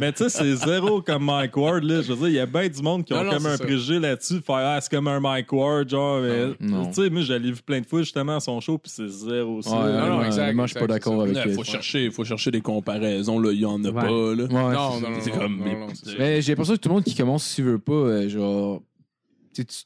Mais 0.00 0.12
tu 0.12 0.24
sais, 0.24 0.30
c'est 0.30 0.54
zéro 0.56 1.02
comme 1.02 1.24
Mike 1.26 1.54
Ward, 1.56 1.82
là. 1.84 2.00
Je 2.00 2.12
veux 2.12 2.16
dire, 2.16 2.28
il 2.28 2.34
y 2.34 2.40
a 2.40 2.46
bien 2.46 2.66
du 2.68 2.80
monde 2.82 3.04
qui 3.04 3.12
ont 3.12 3.18
Non, 3.18 3.24
non, 3.24 3.30
comme 3.32 3.42
c'est 3.42 3.48
un 3.48 3.56
ça. 3.56 3.64
préjugé 3.64 3.98
là-dessus. 3.98 4.40
Faire, 4.46 4.56
ah, 4.56 4.78
c'est 4.80 4.90
comme 4.90 5.08
un 5.08 5.20
Mike 5.20 5.52
Ward, 5.52 5.88
genre. 5.90 6.20
mais 6.20 6.46
Non. 6.60 6.86
Tu 6.86 7.02
sais, 7.02 7.10
moi, 7.10 7.20
je 7.20 7.34
l'ai 7.34 7.52
vu 7.52 7.60
plein 7.66 7.80
de 7.80 7.86
fois. 7.86 7.95
Fois 7.96 8.02
justement 8.02 8.36
à 8.36 8.40
son 8.40 8.60
show, 8.60 8.78
puis 8.78 8.90
c'est 8.94 9.08
zéro 9.08 9.62
ça. 9.62 9.70
Ouais, 9.70 9.92
non, 9.92 10.16
non, 10.18 10.24
exact, 10.24 10.54
moi, 10.54 10.66
je 10.66 10.72
suis 10.72 10.80
pas 10.80 10.86
d'accord 10.86 11.22
avec 11.22 11.36
Il 11.46 11.52
faut, 11.54 11.64
chercher, 11.64 12.10
faut 12.10 12.24
chercher 12.24 12.50
des 12.50 12.60
comparaisons. 12.60 13.38
Là. 13.38 13.52
Il 13.52 13.60
y 13.60 13.64
en 13.64 13.82
a 13.84 13.88
Ouais. 13.88 13.94
pas. 13.94 14.02
Là. 14.02 14.10
Ouais, 14.10 14.74
Non, 14.74 14.92
c'est- 14.92 15.00
non, 15.00 15.10
non, 15.10 15.16
c'est 15.20 15.30
non, 15.32 15.38
comme- 15.38 15.58
non, 15.58 15.64
non, 15.80 15.86
c'est 15.94 16.06
ça. 16.10 16.16
Mais 16.18 16.42
j'ai 16.42 16.52
l'impression 16.52 16.74
que 16.74 16.80
tout 16.80 16.88
le 16.88 16.94
monde 16.94 17.04
qui 17.04 17.14
commence, 17.14 17.44
s'il 17.44 17.64
veut 17.64 17.78
pas, 17.78 17.92
euh, 17.92 18.28
genre. 18.28 18.82
Tu, 19.54 19.64
tu 19.64 19.76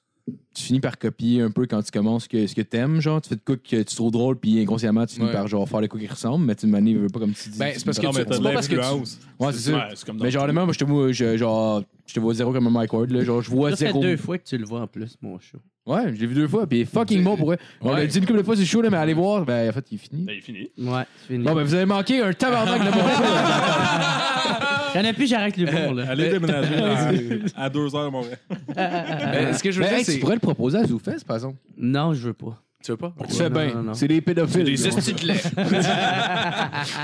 tu 0.55 0.63
finis 0.63 0.79
par 0.81 0.97
copier 0.97 1.41
un 1.41 1.51
peu 1.51 1.67
quand 1.67 1.83
tu 1.83 1.91
commences 1.91 2.29
que, 2.29 2.47
ce 2.47 2.55
que 2.55 2.61
t'aimes, 2.61 3.01
genre. 3.01 3.21
Tu 3.21 3.31
fais 3.31 3.35
de 3.35 3.41
quoi 3.45 3.57
que 3.57 3.83
tu 3.83 3.97
trouves 3.97 4.13
drôle, 4.13 4.37
puis 4.37 4.61
inconsciemment, 4.61 5.05
tu 5.07 5.15
finis 5.15 5.27
Ouais. 5.27 5.33
par 5.33 5.49
genre 5.49 5.69
faire 5.69 5.81
les 5.81 5.89
coups 5.89 6.05
qui 6.05 6.09
ressemblent, 6.09 6.45
mais 6.45 6.55
tu 6.55 6.67
me 6.69 6.99
veux 6.99 7.09
pas 7.09 7.19
comme 7.19 7.33
tu 7.33 7.49
dis. 7.49 7.59
Ben, 7.59 7.73
c'est 7.77 7.85
parce 7.85 7.99
que 7.99 8.07
Non, 8.07 8.13
tu- 8.13 8.19
mais 8.19 8.25
t'as 8.27 8.33
c'est 8.35 8.39
de 8.39 8.45
pas 8.45 8.53
parce 8.53 8.69
que 8.69 8.75
tu-. 8.75 9.43
Ouais, 9.45 9.53
c'est 9.53 9.71
ça. 9.71 9.73
Ouais, 9.73 10.15
Mais 10.23 10.31
genre, 10.31 10.45
honnêtement, 10.45 10.65
moi, 10.67 10.73
je 10.73 10.79
te 10.79 10.85
vois, 10.85 11.11
je, 11.11 11.37
genre, 11.37 11.83
je 12.07 12.15
te 12.15 12.21
vois 12.21 12.35
zéro 12.35 12.53
comme 12.53 12.67
un 12.67 12.71
Mike 12.71 12.93
Ward, 12.93 13.11
là. 13.11 13.25
Genre, 13.25 13.43
je 13.43 13.51
vois 13.51 13.71
Ça 13.71 13.77
fait 13.77 13.87
zéro. 13.87 14.01
deux 14.03 14.17
fois 14.17 14.39
que 14.39 14.45
tu 14.45 14.57
le 14.59 14.67
vois 14.67 14.83
en 14.83 14.87
plus, 14.87 15.17
mon 15.21 15.39
show. 15.41 15.59
Ouais, 15.87 16.15
je 16.15 16.21
l'ai 16.21 16.27
vu 16.27 16.35
deux 16.35 16.47
fois, 16.47 16.67
puis 16.67 16.79
il 16.79 16.83
est 16.83 16.85
fucking 16.85 17.25
bon 17.25 17.37
pour 17.37 17.47
vrai. 17.47 17.59
On 17.81 17.93
l'a 17.95 18.07
dit 18.07 18.19
une 18.19 18.27
couple 18.27 18.39
de 18.39 18.45
fois 18.45 18.55
le 18.55 18.65
show, 18.65 18.83
là, 18.83 18.91
mais 18.91 18.99
allez 18.99 19.15
voir, 19.15 19.45
ben, 19.45 19.69
en 19.69 19.73
fait, 19.73 19.85
il 19.91 19.95
est 19.95 19.99
fini. 19.99 20.23
Ben, 20.25 20.35
il 20.37 20.43
finit. 20.43 20.71
Ouais, 20.79 21.03
c'est 21.23 21.33
fini. 21.33 21.45
Bon, 21.45 21.55
ben, 21.55 21.63
vous 21.65 21.75
avez 21.75 21.87
manqué 21.87 22.21
un 22.21 22.33
tabarnak 22.33 22.81
de 22.81 22.85
mon 22.87 23.09
show. 23.09 23.23
Y'en 24.95 25.05
a 25.05 25.13
plus, 25.13 25.27
j'arrête 25.29 25.57
l'humour, 25.57 25.95
là. 25.95 26.05
Allez 26.11 26.29
déménager 26.31 26.75
à, 27.57 27.65
à 27.65 27.71
deux 27.71 27.95
heures 27.95 28.07
de 28.07 28.11
Montréal. 28.11 28.39
Mais 28.77 29.53
ce 29.55 29.63
que 29.63 29.71
je 29.71 29.81
veux 29.81 29.87
dire, 29.89 29.97
hey, 29.99 30.05
tu 30.05 30.13
c'est. 30.13 30.19
pourrais 30.19 30.35
le 30.35 30.41
proposer 30.41 30.79
à 30.79 30.85
Zoufest, 30.85 31.25
par 31.25 31.37
exemple. 31.37 31.57
Non, 31.77 32.13
je 32.13 32.27
veux 32.27 32.35
pas. 32.35 32.61
Tu 32.85 32.91
veux 32.91 32.97
pas? 32.97 33.15
Tu 33.29 33.37
fais 33.37 33.49
non, 33.51 33.61
bien. 33.61 33.83
non. 33.83 33.95
C'est 33.95 34.09
des 34.09 34.21
pédophiles. 34.21 34.65
Des 34.65 34.87
estis 34.87 35.13
de 35.15 35.27
lait. 35.27 35.41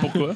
Pourquoi? 0.00 0.34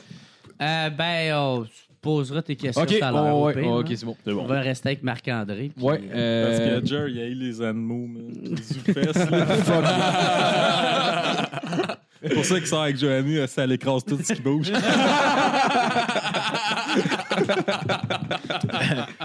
Euh, 0.62 0.90
ben, 0.90 1.34
on 1.34 1.66
poseras 2.00 2.42
tes 2.42 2.56
questions 2.56 2.82
Ok, 2.82 2.88
tout 2.98 3.04
à 3.04 3.10
l'heure. 3.10 3.36
oh, 3.36 3.46
ouais, 3.46 3.54
oh, 3.64 3.68
hein. 3.68 3.78
ok, 3.80 3.86
c'est 3.94 4.04
bon. 4.06 4.16
C'est 4.24 4.32
On 4.32 4.36
bon. 4.36 4.46
va 4.46 4.60
rester 4.60 4.88
avec 4.88 5.02
Marc-André. 5.02 5.70
puis- 5.74 5.84
Ouais, 5.84 5.98
Parce 5.98 6.10
euh, 6.14 6.80
que 6.80 6.86
Jer, 6.86 7.08
il 7.08 7.18
a 7.20 7.26
eu 7.26 7.34
les 7.34 7.60
animaux, 7.62 8.06
man. 8.06 8.32
Là. 8.42 8.56
C'est 12.22 12.34
pour 12.34 12.44
ça 12.44 12.58
qu'il 12.58 12.66
sort 12.66 12.82
avec 12.82 12.98
Joanie, 12.98 13.38
euh, 13.38 13.46
ça 13.46 13.66
l'écrase 13.66 14.04
tout 14.04 14.18
ce 14.22 14.34
qui 14.34 14.42
bouge. 14.42 14.70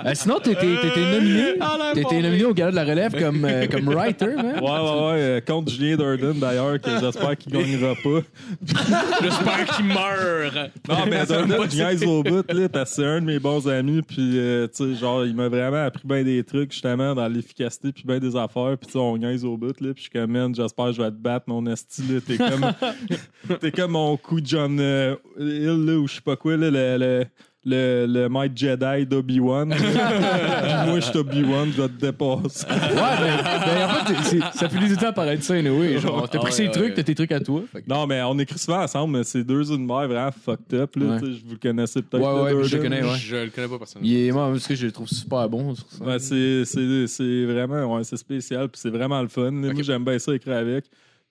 euh, 0.05 0.11
sinon, 0.13 0.39
t'étais 0.39 0.75
t'étais 0.81 1.11
nominé. 1.11 1.53
T'étais 1.93 2.21
nominé 2.21 2.45
au 2.45 2.53
gala 2.53 2.71
de 2.71 2.75
la 2.75 2.83
relève 2.83 3.17
comme, 3.19 3.45
euh, 3.45 3.67
comme 3.67 3.89
writer, 3.89 4.27
man. 4.35 4.55
Ouais, 4.55 4.61
ouais, 4.61 4.69
ouais. 4.69 5.19
euh, 5.19 5.41
Contre 5.41 5.71
Julien 5.71 5.95
Durden, 5.95 6.39
d'ailleurs, 6.39 6.79
que 6.79 6.89
j'espère 6.99 7.37
qu'il 7.37 7.53
gagnera 7.53 7.93
pas. 7.95 8.19
J'espère 9.21 9.65
qu'il 9.75 9.85
meurt. 9.85 10.71
Non, 10.87 11.05
mais 11.09 11.25
Durden, 11.25 11.69
je 11.69 11.75
niaise 11.75 12.03
au 12.03 12.23
bout, 12.23 12.51
là, 12.51 12.69
parce 12.69 12.89
que 12.91 12.95
c'est 12.95 13.05
un 13.05 13.21
de 13.21 13.25
mes 13.25 13.39
bons 13.39 13.67
amis, 13.67 14.01
puis, 14.01 14.37
euh, 14.37 14.67
tu 14.67 14.93
sais, 14.93 14.95
genre, 14.99 15.25
il 15.25 15.35
m'a 15.35 15.47
vraiment 15.49 15.85
appris 15.85 16.07
bien 16.07 16.23
des 16.23 16.43
trucs, 16.43 16.71
justement, 16.71 17.13
dans 17.15 17.27
l'efficacité, 17.27 17.91
puis 17.91 18.03
bien 18.05 18.19
des 18.19 18.35
affaires, 18.35 18.77
puis, 18.77 18.87
tu 18.87 18.93
sais, 18.93 18.99
on 18.99 19.17
niaise 19.17 19.45
au 19.45 19.57
bout, 19.57 19.79
là, 19.81 19.93
puis 19.93 19.95
je 19.97 20.01
suis 20.01 20.09
comme, 20.09 20.31
man, 20.31 20.53
j'espère 20.53 20.87
que 20.87 20.91
je 20.93 21.01
vais 21.01 21.09
te 21.11 21.15
battre, 21.17 21.45
mon 21.47 21.65
esti, 21.67 22.01
là, 22.03 22.19
t'es 22.25 22.37
comme, 22.37 23.57
t'es 23.59 23.71
comme 23.71 23.91
mon 23.91 24.17
coup 24.17 24.41
de 24.41 24.45
John 24.47 24.77
euh, 24.79 25.15
Hill, 25.39 25.85
là, 25.85 25.93
ou 25.97 26.07
je 26.07 26.15
sais 26.15 26.21
pas 26.21 26.35
quoi, 26.35 26.57
là, 26.57 26.69
le, 26.69 26.97
le, 26.97 27.25
le, 27.65 28.05
le 28.07 28.29
maître 28.29 28.53
Jedi 28.55 29.05
d'Obi-Wan. 29.07 29.69
Moi, 30.87 30.99
je 30.99 31.05
suis 31.05 31.17
Obi-Wan, 31.17 31.71
je 31.75 31.81
vais 31.81 31.87
te 31.89 31.99
dépasser. 32.05 32.65
Ouais, 32.67 32.75
ben, 32.95 33.37
ben, 33.43 33.85
en 33.85 34.05
fait, 34.05 34.23
c'est- 34.23 34.57
ça 34.59 34.69
finit 34.69 34.87
du 34.87 34.97
temps 34.97 35.11
par 35.13 35.27
être 35.29 35.43
ça, 35.43 35.55
oui. 35.55 35.97
Genre, 35.99 36.29
t'as 36.29 36.37
Ah 36.39 36.41
pris 36.43 36.53
ces 36.53 36.63
ouais, 36.65 36.71
trucs, 36.71 36.83
ouais. 36.85 36.93
t'as 36.93 37.03
tes 37.03 37.15
trucs 37.15 37.31
à 37.31 37.39
toi? 37.39 37.61
Fait 37.71 37.81
que- 37.81 37.89
Non, 37.89 38.05
mais 38.07 38.21
on 38.21 38.37
écrit 38.39 38.59
souvent 38.59 38.81
ensemble, 38.83 39.17
mais 39.17 39.23
c'est 39.23 39.43
deux 39.43 39.71
univers 39.71 40.07
vraiment 40.07 40.29
fucked 40.31 40.73
up, 40.79 40.95
là, 40.95 41.05
Ouais. 41.05 41.19
tu 41.19 41.25
sais, 41.25 41.39
vous 41.45 41.51
le 41.53 41.57
connaissez 41.57 42.01
peut-être. 42.01 42.23
Ouais, 42.23 42.51
là, 42.51 42.55
ouais, 42.55 42.63
je 42.63 42.69
Durden. 42.75 42.81
connais, 42.89 43.03
ouais. 43.03 43.17
Je 43.17 43.35
le 43.35 43.49
connais 43.49 43.67
pas 43.67 43.77
personnellement. 43.79 44.11
Il 44.11 44.17
est, 44.27 44.31
moi, 44.31 44.49
parce 44.51 44.67
que 44.67 44.75
je 44.75 44.85
le 44.85 44.91
trouve 44.91 45.07
super 45.07 45.49
bon 45.49 45.73
sur 45.75 45.85
ça. 45.91 46.03
Ouais, 46.05 46.19
c'est, 46.19 46.65
c'est, 46.65 47.07
c'est 47.07 47.45
vraiment 47.45 47.95
ouais, 47.95 48.03
c'est 48.03 48.17
spécial, 48.17 48.69
puis 48.69 48.79
c'est 48.81 48.89
vraiment 48.91 49.21
le 49.21 49.27
fun. 49.27 49.51
Moi, 49.51 49.73
j'aime 49.81 50.03
bien 50.05 50.19
ça 50.19 50.33
écrire 50.35 50.57
avec. 50.57 50.85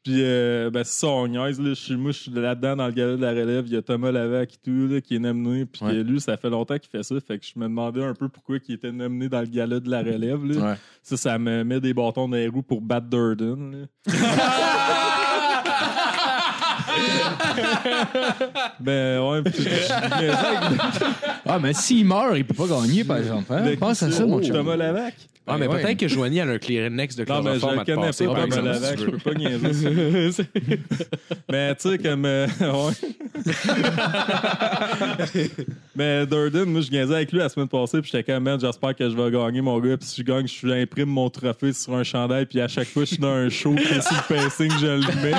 Puis, 0.05 0.17
euh, 0.19 0.69
ben, 0.71 0.85
c'est 0.85 1.01
ça, 1.01 1.07
on 1.09 1.27
niaise. 1.27 1.59
Là. 1.59 1.71
Je 1.71 1.75
suis- 1.75 1.97
Moi, 1.97 2.11
je 2.13 2.19
suis 2.19 2.31
là-dedans 2.31 2.77
dans 2.77 2.87
le 2.87 2.93
gala 2.93 3.17
de 3.17 3.23
la 3.23 3.31
relève. 3.31 3.65
Il 3.67 3.73
y 3.73 3.77
a 3.77 3.81
Thomas 3.83 4.13
Lavac 4.13 4.53
et 4.53 4.57
tout, 4.63 4.87
là, 4.87 5.01
qui 5.01 5.17
est 5.17 5.19
nominé. 5.19 5.65
Puis, 5.65 5.83
Ouais. 5.83 6.03
lui, 6.05 6.21
ça 6.21 6.37
fait 6.37 6.51
longtemps 6.51 6.77
qu'il 6.79 6.91
fait 6.91 7.03
ça. 7.03 7.15
Fait 7.27 7.39
que 7.39 7.45
je 7.47 7.59
me 7.59 7.65
demandais 7.65 8.05
un 8.05 8.13
peu 8.15 8.29
pourquoi 8.29 8.59
il 8.69 8.75
était 8.75 8.93
nominé 8.93 9.31
dans 9.31 9.41
le 9.41 9.47
gala 9.47 9.81
de 9.81 9.91
la 9.91 10.03
relève. 10.03 10.45
Là. 10.45 10.73
Ouais. 10.73 10.77
Ça, 11.03 11.17
ça 11.17 11.39
me 11.39 11.65
met 11.65 11.81
des 11.81 11.95
bâtons 11.95 12.29
dans 12.29 12.37
les 12.37 12.49
roues 12.49 12.63
pour 12.63 12.83
battre 12.83 13.07
Durden. 13.09 13.87
ben, 18.81 19.21
ouais. 19.21 19.43
Ah, 21.47 21.59
mais 21.61 21.75
s'il 21.75 22.07
meurt, 22.07 22.33
il 22.37 22.45
peut 22.45 22.55
pas 22.55 22.67
gagner, 22.67 23.05
par 23.05 23.19
exemple. 23.19 23.53
Hein? 23.53 23.75
Pense 23.79 24.03
à 24.03 24.11
ça, 24.11 24.25
mon 24.27 24.43
chum. 24.43 24.53
Thomas 24.55 24.75
Lavac. 24.77 25.15
Ah, 25.47 25.59
mais 25.59 25.67
Ouais. 25.67 25.83
peut-être 25.83 25.99
que 25.99 26.09
Joanie 26.09 26.41
a 26.41 26.47
un 26.47 26.57
Kleenex 26.57 27.17
de 27.17 27.25
Non, 27.27 27.43
mais 27.43 27.57
je 27.57 27.59
chloroforme 27.59 27.79
le 27.81 27.85
te 27.85 27.91
connais 27.93 28.07
passer, 28.07 28.25
pas, 28.27 28.33
par 28.35 28.45
Thomas 28.49 28.57
exemple, 28.57 28.75
si 28.77 28.81
Lavac. 28.81 28.97
tu 28.97 29.05
Je 29.05 29.11
veux. 29.11 29.19
peux 29.19 29.31
pas 29.31 29.35
niaiser 29.39 30.33
ça. 30.33 30.43
mais 31.53 31.75
tu 31.75 31.83
sais, 31.91 31.99
comme. 31.99 32.25
euh, 32.25 32.47
ouais. 32.63 32.95
mais 35.95 36.25
Durden, 36.27 36.65
moi, 36.65 36.81
je 36.81 36.91
niaisais 36.91 37.15
avec 37.15 37.31
lui 37.33 37.41
la 37.41 37.51
semaine 37.51 37.69
passée, 37.69 38.01
puis 38.01 38.09
j'étais 38.11 38.33
comme, 38.33 38.43
man, 38.45 38.59
j'espère 38.59 38.97
que 38.97 39.07
je 39.11 39.15
vais 39.15 39.31
gagner, 39.31 39.61
mon 39.61 39.79
gars. 39.81 39.99
Puis 39.99 40.07
si 40.09 40.23
je 40.23 40.27
gagne, 40.27 40.47
je 40.47 40.67
j'imprime 40.67 41.11
mon 41.11 41.29
trophée 41.29 41.75
sur 41.75 41.95
un 41.95 42.05
chandail, 42.05 42.47
puis 42.47 42.63
à 42.63 42.69
chaque 42.69 42.89
fois, 42.89 43.03
je 43.03 43.09
suis 43.09 43.19
dans 43.19 43.29
un 43.29 43.51
show, 43.51 43.75
puis 43.75 43.85
sur 43.85 43.97
le 44.01 44.23
pacing, 44.35 44.71
je 44.81 44.87
le 44.87 45.01
mets. 45.23 45.35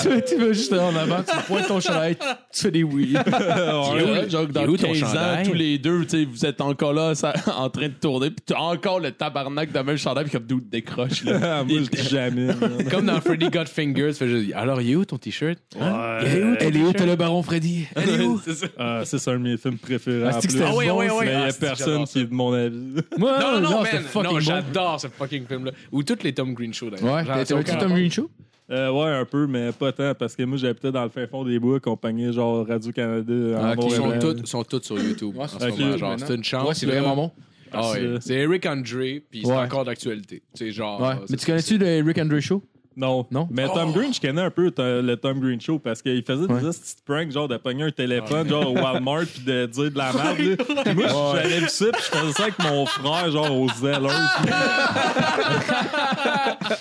tu, 0.00 0.08
tu 0.35 0.35
vas 0.38 0.52
juste 0.52 0.72
en 0.72 0.94
avant, 0.96 1.22
tu 1.22 1.36
pointes 1.46 1.66
ton 1.68 1.80
chandail, 1.80 2.16
tu 2.52 2.60
fais 2.62 2.70
des 2.70 2.82
oui. 2.82 3.14
Dans 3.26 3.96
est 3.96 4.66
où 4.68 4.76
ton 4.76 4.92
15 4.92 5.02
ans, 5.02 5.06
chandail? 5.06 5.46
tous 5.46 5.52
les 5.54 5.78
deux, 5.78 6.04
tu 6.04 6.10
sais, 6.10 6.24
vous 6.24 6.44
êtes 6.46 6.60
encore 6.60 6.92
là, 6.92 7.14
ça- 7.14 7.32
en 7.56 7.68
train 7.70 7.88
de 7.88 7.94
tourner, 7.94 8.30
puis 8.30 8.44
tu 8.46 8.54
as 8.54 8.60
encore 8.60 9.00
le 9.00 9.12
tabarnak 9.12 9.72
de 9.72 9.78
même 9.80 9.96
chandail, 9.96 10.24
puis 10.24 10.32
comme 10.32 10.46
d'où 10.46 10.60
décroche. 10.60 11.24
Là. 11.24 11.40
Ah, 11.56 11.64
moi, 11.64 11.78
je 11.78 11.88
dis 11.90 12.08
jamais. 12.08 12.46
man. 12.46 12.84
Comme 12.90 13.06
dans 13.06 13.20
Freddy 13.20 13.48
Got 13.50 13.66
Fingers, 13.66 14.12
fait 14.14 14.28
juste, 14.28 14.52
alors 14.54 14.80
il 14.80 14.90
est 14.90 14.96
où 14.96 15.04
ton 15.04 15.16
t-shirt? 15.18 15.58
Hein? 15.80 16.18
Elle 16.20 16.26
est 16.38 16.42
où, 16.44 16.54
elle 16.60 16.76
est 16.76 16.80
où, 16.82 16.92
t'as 16.92 17.06
le 17.06 17.16
baron 17.16 17.42
Freddy? 17.42 17.86
Elle 17.94 18.08
est 18.20 18.24
où? 18.24 18.40
C'est 18.44 18.54
ça. 18.54 18.66
Ah, 18.78 19.00
ça, 19.04 19.18
c'est 19.18 19.30
un 19.30 19.34
de 19.34 19.38
mes 19.42 19.56
films 19.56 19.78
préférés. 19.78 20.24
Ah, 20.24 20.36
en 20.36 20.40
c'est 20.40 20.48
que 20.48 20.52
plus. 20.52 20.58
c'était 20.58 20.70
Ah 20.70 20.74
ouais, 20.74 20.88
bon, 20.88 20.98
ouais, 20.98 21.08
ça. 21.08 21.14
ouais. 21.16 21.24
Mais 21.26 21.30
il 21.32 21.34
y 21.38 21.42
Ah, 21.42 21.44
a 21.44 21.50
c'est- 21.50 21.60
personne 21.60 21.86
j'adore 21.92 22.08
qui 22.08 22.18
est 22.20 22.24
de 22.24 22.34
mon 22.34 22.52
avis. 22.52 22.76
Moi, 23.16 23.38
Non, 23.38 23.52
non, 23.52 23.60
non, 23.70 23.84
c'était 23.84 23.96
man. 23.96 24.04
fucking 24.06 24.22
Non, 24.28 24.34
bon. 24.34 24.40
j'adore 24.40 25.00
ce 25.00 25.06
fucking 25.08 25.46
film-là. 25.46 25.70
Ou 25.92 26.02
tous 26.02 26.22
les 26.22 26.32
Tom 26.34 26.52
Green 26.54 26.74
Show, 26.74 26.90
d'ailleurs. 26.90 27.14
Ouais, 27.14 27.24
Genre, 27.24 27.34
t'as 27.36 27.44
c'est 27.44 27.54
t'as 27.54 27.60
aucun 27.60 27.72
Tom 27.72 27.80
rapport. 27.82 27.96
Green 27.96 28.10
Show? 28.10 28.30
Euh, 28.68 28.90
ouais, 28.90 29.10
un 29.10 29.24
peu, 29.24 29.46
mais 29.46 29.70
pas 29.72 29.92
tant, 29.92 30.12
parce 30.14 30.34
que 30.34 30.42
moi, 30.42 30.58
j'habitais 30.58 30.90
dans 30.90 31.04
le 31.04 31.08
fin 31.08 31.26
fond 31.28 31.44
des 31.44 31.58
bois, 31.58 31.78
compagnie 31.78 32.32
genre 32.32 32.66
Radio-Canada. 32.66 33.32
en 33.60 33.64
Ah, 33.64 33.74
ok. 33.78 34.34
Ils 34.38 34.46
sont 34.46 34.64
toutes 34.64 34.84
sur 34.84 34.98
YouTube 35.00 35.36
en 35.38 35.46
ce 35.46 35.54
ok. 35.56 35.78
moment. 35.78 35.96
Genre, 35.96 36.10
Maintenant. 36.10 36.26
c'est 36.26 36.34
une 36.34 36.44
chance. 36.44 36.68
Ouais, 36.68 36.74
c'est 36.74 36.86
là. 36.86 36.92
vraiment 37.00 37.14
bon. 37.16 37.32
Ah 37.72 37.90
ouais. 37.92 37.98
C'est- 37.98 38.20
C'est 38.28 38.34
Eric 38.34 38.66
Andre, 38.66 39.20
puis 39.30 39.42
c'est 39.44 39.46
Ouais. 39.50 39.56
encore 39.56 39.84
d'actualité. 39.84 40.42
C'est 40.54 40.72
genre. 40.72 41.00
Ouais. 41.00 41.06
euh, 41.08 41.14
Mais 41.20 41.26
c'est- 41.28 41.36
tu 41.36 41.46
connais-tu 41.46 41.78
le 41.78 42.02
Rick 42.04 42.18
Andre 42.18 42.40
Show? 42.40 42.62
Non. 42.96 43.26
Non? 43.30 43.46
Mais 43.50 43.66
Tom 43.68 43.92
Green, 43.92 44.14
je 44.14 44.20
connais 44.20 44.40
un 44.40 44.50
peu 44.50 44.70
t- 44.70 45.02
le 45.02 45.16
Tom 45.16 45.38
Green 45.38 45.60
Show 45.60 45.78
parce 45.78 46.00
qu'il 46.00 46.22
faisait 46.22 46.50
Ouais. 46.50 46.60
des 46.62 46.68
petites 46.68 47.04
pranks, 47.04 47.30
genre 47.30 47.46
de 47.46 47.58
pogner 47.58 47.82
un 47.84 47.90
téléphone, 47.90 48.48
genre 48.48 48.70
au 48.70 48.74
Walmart, 48.78 49.26
puis 49.26 49.42
de 49.44 49.66
dire 49.66 49.90
de 49.90 49.98
la 49.98 50.12
merde. 50.14 50.38
là. 50.38 50.56
Puis 50.84 50.94
moi, 50.94 51.06
j'allais 51.34 51.60
vu 51.60 51.68
ça, 51.68 51.84
puis 51.92 52.02
je 52.02 52.18
faisais 52.18 52.32
ça 52.32 52.42
avec 52.44 52.58
mon 52.58 52.86
frère, 52.86 53.30
genre 53.30 53.54
aux 53.54 53.68
Zellers. 53.68 54.08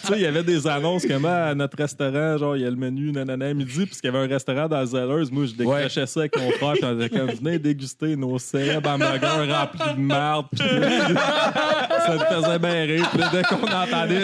tu 0.02 0.08
sais, 0.08 0.14
il 0.16 0.22
y 0.22 0.26
avait 0.26 0.44
des 0.44 0.68
annonces 0.68 1.06
comme 1.06 1.26
ah, 1.26 1.48
à 1.48 1.56
notre 1.56 1.78
restaurant, 1.78 2.38
genre, 2.38 2.56
il 2.56 2.64
y 2.64 2.66
a 2.66 2.70
le 2.70 2.76
menu 2.76 3.12
nanana 3.12 3.48
à 3.48 3.54
midi, 3.54 3.86
puis 3.86 3.96
qu'il 3.96 4.06
y 4.06 4.08
avait 4.08 4.26
un 4.26 4.28
restaurant 4.28 4.68
dans 4.68 4.86
Zellers. 4.86 5.30
Moi, 5.32 5.46
je 5.46 5.54
décrochais 5.54 6.06
ça 6.08 6.20
avec 6.22 6.38
mon 6.38 6.52
frère, 6.52 6.74
puis 6.74 6.84
on 6.86 7.00
était 7.00 7.16
comme, 7.18 7.30
venez 7.32 7.60
déguster 7.60 8.16
nos 8.16 8.38
célèbres 8.40 8.90
hamburgers 8.90 9.52
remplis 9.54 9.94
de 9.96 10.00
merde, 10.02 10.46
puis 10.52 10.68
tout. 10.68 10.76
ça 12.06 12.14
me 12.14 12.20
faisait 12.42 12.60
bien 12.60 12.84
rire. 12.86 13.10
Puis 13.12 13.20
là, 13.20 13.30
dès 13.32 13.44
qu'on 13.44 13.64
entendait 13.64 14.22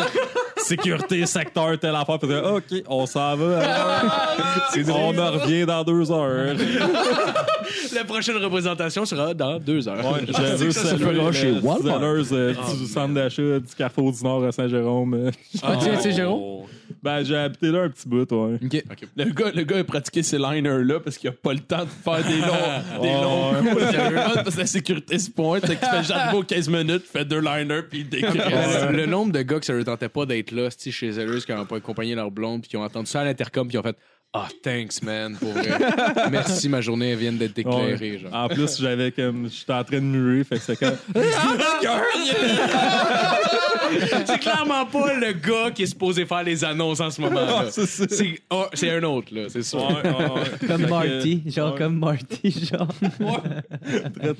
sécurité, 0.71 1.25
secteur, 1.25 1.77
telle 1.77 1.95
affaire, 1.95 2.19
puis 2.19 2.33
OK, 2.33 2.83
on 2.87 3.05
s'en 3.05 3.35
va. 3.35 3.59
alors. 3.59 4.37
on 4.89 5.17
en 5.17 5.31
revient 5.31 5.65
dans 5.65 5.83
deux 5.83 6.11
heures. 6.11 6.55
La 7.95 8.05
prochaine 8.05 8.37
représentation 8.37 9.05
sera 9.05 9.33
dans 9.33 9.59
deux 9.59 9.87
heures. 9.87 9.97
Ouais, 10.13 10.21
j'ai 10.27 10.65
vu 10.65 10.71
ça 10.71 10.81
se 10.81 10.87
saluer 10.97 11.15
fera 11.19 11.31
chez 11.31 11.51
Walmart. 11.51 12.23
Zellers, 12.23 12.33
euh, 12.33 12.53
du 12.79 12.85
centre 12.87 13.13
d'achat 13.13 13.59
du 13.59 13.75
Carrefour 13.77 14.11
du 14.11 14.23
Nord 14.23 14.43
à 14.45 14.51
Saint-Jérôme. 14.51 15.13
euh. 15.13 15.31
Ah, 15.63 15.75
tu 15.77 15.85
sais, 15.85 15.95
tu 15.97 16.01
sais, 16.03 16.11
Jérôme? 16.13 16.61
Ben, 17.01 17.23
j'ai 17.23 17.35
habité 17.37 17.67
là 17.71 17.83
un 17.83 17.89
petit 17.89 18.07
bout, 18.07 18.29
ouais. 18.31 18.59
Ok. 18.63 18.83
Le 19.15 19.23
gars, 19.31 19.51
le 19.55 19.63
gars 19.63 19.77
a 19.79 19.83
pratiqué 19.83 20.21
ces 20.23 20.37
liners-là 20.37 20.99
parce 20.99 21.17
qu'il 21.17 21.29
a 21.29 21.31
pas 21.33 21.53
le 21.53 21.59
temps 21.59 21.83
de 21.83 21.89
faire 21.89 22.23
des 22.23 22.39
longs, 22.39 23.01
des 23.01 23.13
longs 23.13 23.71
coups. 23.71 23.95
Parce 24.43 24.55
que 24.55 24.59
la 24.59 24.65
sécurité 24.67 25.17
se 25.17 25.31
pointe, 25.31 25.63
c'est 25.65 25.75
que 25.77 25.85
tu 25.85 25.89
fais 25.89 26.03
j'arrive 26.03 26.43
15 26.45 26.69
minutes, 26.69 27.03
tu 27.03 27.09
fais 27.11 27.25
deux 27.25 27.39
liners, 27.39 27.83
puis 27.89 27.99
il 28.01 28.09
décrit. 28.09 28.37
Le, 28.37 28.91
le 28.97 29.05
nombre 29.05 29.31
de 29.31 29.41
gars 29.41 29.59
que 29.59 29.65
ça 29.65 29.73
leur 29.73 29.85
tentait 29.85 30.09
pas 30.09 30.25
d'être 30.25 30.51
là, 30.51 30.69
tu 30.69 30.75
sais, 30.79 30.91
chez 30.91 31.11
Zellers, 31.13 31.39
qui 31.41 31.51
n'ont 31.53 31.65
pas 31.65 31.77
accompagné 31.77 32.13
leur 32.13 32.29
blonde, 32.29 32.61
puis 32.61 32.69
qui 32.69 32.77
ont 32.77 32.83
entendu 32.83 33.07
ça 33.07 33.21
à 33.21 33.23
l'intercom, 33.23 33.67
puis 33.67 33.71
qui 33.71 33.77
ont 33.79 33.83
fait 33.83 33.97
Ah, 34.33 34.47
thanks, 34.63 35.03
man, 35.03 35.35
pour. 35.35 35.53
Merci, 36.31 36.69
ma 36.69 36.79
journée 36.79 37.15
vient 37.15 37.33
d'être 37.33 37.59
éclairée. 37.59 38.19
Genre. 38.19 38.33
En 38.33 38.47
plus, 38.47 38.79
j'avais 38.79 39.11
comme. 39.11 39.49
J'étais 39.49 39.73
en 39.73 39.83
train 39.83 39.97
de 39.97 40.05
muer, 40.05 40.45
fait 40.45 40.55
que 40.55 40.61
c'est 40.61 40.77
comme. 40.77 40.95
c'est 44.25 44.39
clairement 44.39 44.85
pas 44.85 45.13
le 45.13 45.33
gars 45.33 45.71
qui 45.73 45.83
est 45.83 45.87
supposé 45.87 46.25
faire 46.25 46.43
les 46.43 46.63
annonces 46.63 46.99
en 46.99 47.09
ce. 47.09 47.21
C'est 47.85 48.41
oh, 48.49 48.65
c'est 48.73 48.89
un 48.91 49.03
autre, 49.03 49.33
là, 49.33 49.43
c'est 49.49 49.63
sûr. 49.63 49.79
Ouais, 49.87 50.09
ouais, 50.09 50.31
ouais. 50.31 50.49
Comme 50.67 50.87
Marty, 50.87 51.43
genre 51.47 51.73
ouais. 51.73 51.77
comme 51.79 51.99
Marty, 51.99 52.65
genre. 52.71 52.87
Très. 54.21 54.33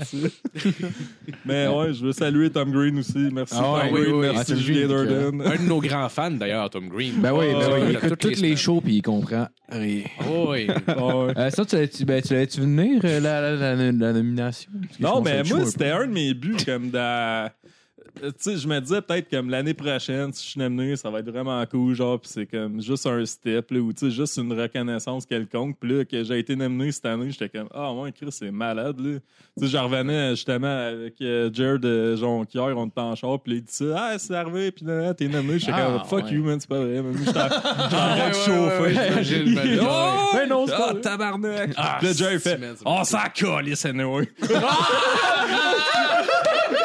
Mais 1.45 1.68
ouais, 1.68 1.94
je 1.94 2.06
veux 2.06 2.11
saluer 2.11 2.49
Tom 2.49 2.72
Green 2.72 2.98
aussi. 2.99 3.18
Merci 3.32 3.56
Ah 3.57 3.73
ouais, 3.73 3.82
Tom 3.90 3.94
oui, 3.94 4.02
Green, 4.02 4.14
oui, 4.15 4.28
ah, 4.30 4.34
merci 4.34 4.61
Julien 4.61 4.82
qui- 4.82 4.88
Durden. 4.88 5.41
Un 5.41 5.56
de 5.64 5.68
nos 5.68 5.80
grands 5.80 6.10
fans, 6.10 6.32
d'ailleurs, 6.32 6.69
Tom 6.69 6.88
Green. 6.90 7.14
Ben 7.18 7.34
oui, 7.34 7.45
ben 7.53 7.60
Ah, 7.61 7.69
oui, 7.73 7.80
il 7.90 7.95
écoute 7.95 8.19
toutes 8.19 8.40
les 8.40 8.56
shows 8.56 8.82
puis 8.82 8.95
il 8.98 9.02
comprend 9.02 9.48
rien. 9.69 10.02
Oui. 10.30 10.68
Ouais. 10.68 11.34
Euh, 11.38 11.49
ça, 11.49 11.65
tu 11.65 11.76
l'avais-tu 11.76 12.06
ben, 12.06 12.22
venir, 12.22 13.02
euh, 13.03 13.19
la, 13.19 13.41
la, 13.41 13.56
la, 13.56 13.76
la- 13.76 13.91
la 13.91 14.14
nomination? 14.14 14.72
Parce 14.82 14.88
que 14.98 14.98
je 14.99 15.03
Non, 15.03 15.22
mais 15.22 15.44
ça 15.44 15.53
moi, 15.56 15.64
un 15.64 15.69
c'était 15.69 15.90
un 15.90 16.07
de 16.07 16.11
mes 16.14 16.34
buts, 16.34 16.57
comme 16.65 16.90
dans. 16.90 17.49
Tu 18.19 18.29
sais, 18.38 18.57
je 18.57 18.67
me 18.67 18.79
disais 18.79 19.01
peut-être 19.01 19.29
comme 19.29 19.49
l'année 19.49 19.73
prochaine, 19.73 20.31
si 20.33 20.43
je 20.45 20.49
suis 20.51 20.59
nominé, 20.59 20.95
ça 20.95 21.09
va 21.09 21.19
être 21.19 21.29
vraiment 21.29 21.63
cool, 21.65 21.93
genre, 21.95 22.19
puis 22.19 22.29
c'est 22.33 22.45
comme 22.45 22.81
juste 22.81 23.05
un 23.07 23.25
step, 23.25 23.71
là, 23.71 23.79
ou 23.79 23.93
tu 23.93 24.05
sais, 24.05 24.11
juste 24.11 24.38
une 24.38 24.51
reconnaissance 24.59 25.25
quelconque. 25.25 25.77
Puis 25.79 25.89
là, 25.97 26.05
que 26.05 26.23
j'ai 26.23 26.39
été 26.39 26.55
nominé 26.55 26.91
cette 26.91 27.05
année, 27.05 27.31
j'étais 27.31 27.49
comme, 27.49 27.69
ah, 27.73 27.93
ouais, 27.93 28.11
Chris, 28.11 28.27
c'est 28.31 28.51
malade, 28.51 28.99
là. 28.99 29.19
Tu 29.57 29.65
sais, 29.65 29.71
j'en 29.71 29.83
revenais 29.88 30.31
justement 30.31 30.88
avec 30.88 31.15
euh, 31.21 31.49
Jared 31.53 31.83
euh, 31.85 32.15
Jonquière, 32.17 32.77
on 32.77 32.85
était 32.88 32.99
en 33.01 33.15
char, 33.15 33.39
puis 33.41 33.53
il 33.55 33.61
dit 33.63 33.73
ça, 33.73 33.85
ah, 33.97 34.19
c'est 34.19 34.33
arrivé, 34.35 34.71
puis 34.71 34.85
là, 34.85 35.13
t'es 35.13 35.27
nominé. 35.27 35.59
J'étais 35.59 35.71
Ah, 35.75 35.97
comme, 35.99 36.05
fuck 36.19 36.25
ouais. 36.29 36.33
you, 36.35 36.43
man, 36.43 36.59
c'est 36.59 36.69
pas 36.69 36.79
vrai, 36.79 37.01
man. 37.01 37.15
J'étais 37.17 37.39
en 37.39 37.49
train 37.49 38.29
de 38.29 38.33
chauffer. 38.33 38.81
ouais, 38.81 38.97
ouais, 38.97 39.23
j'imagine, 39.23 39.55
ben, 39.55 39.79
Oh! 39.81 40.38
Non, 40.49 40.67
c'est 40.67 40.73
Ah, 40.73 40.77
pas 40.77 40.91
vrai. 40.93 41.01
tabarnak! 41.01 41.73
Ah, 41.77 41.95
Puis 41.99 42.07
là, 42.07 42.13
Jerry 42.13 42.39
fait, 42.39 42.59
on 42.85 43.03
s'en 43.03 43.19
calisse, 43.33 43.85
anyway. 43.85 44.29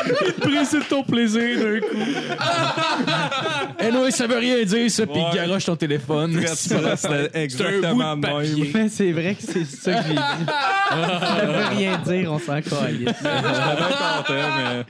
Pris 0.40 0.80
ton 0.88 1.02
plaisir 1.02 1.58
d'un 1.58 1.80
coup. 1.80 1.96
Eh 3.78 3.90
non, 3.92 4.10
ça 4.10 4.26
veut 4.26 4.38
rien 4.38 4.62
dire, 4.64 4.90
ça, 4.90 5.06
puis 5.06 5.20
garoche 5.34 5.66
ton 5.66 5.76
téléphone. 5.76 6.40
C'était 6.54 7.30
exactement 7.34 8.16
bout 8.16 8.26
de 8.26 8.32
de 8.32 8.54
même. 8.64 8.70
Mais 8.74 8.88
c'est 8.88 9.12
vrai 9.12 9.34
que 9.34 9.42
c'est 9.42 9.64
ça 9.64 9.92
que 10.02 10.08
j'ai 10.08 10.14
dit. 10.14 10.46
Ça 10.48 11.46
veut 11.46 11.76
rien 11.76 11.98
dire, 11.98 12.32
on 12.32 12.38
s'en 12.38 12.60
calisse. 12.62 13.08
J'étais 13.08 13.76
bien 13.76 13.88
content, 14.16 14.48
mais 14.56 14.84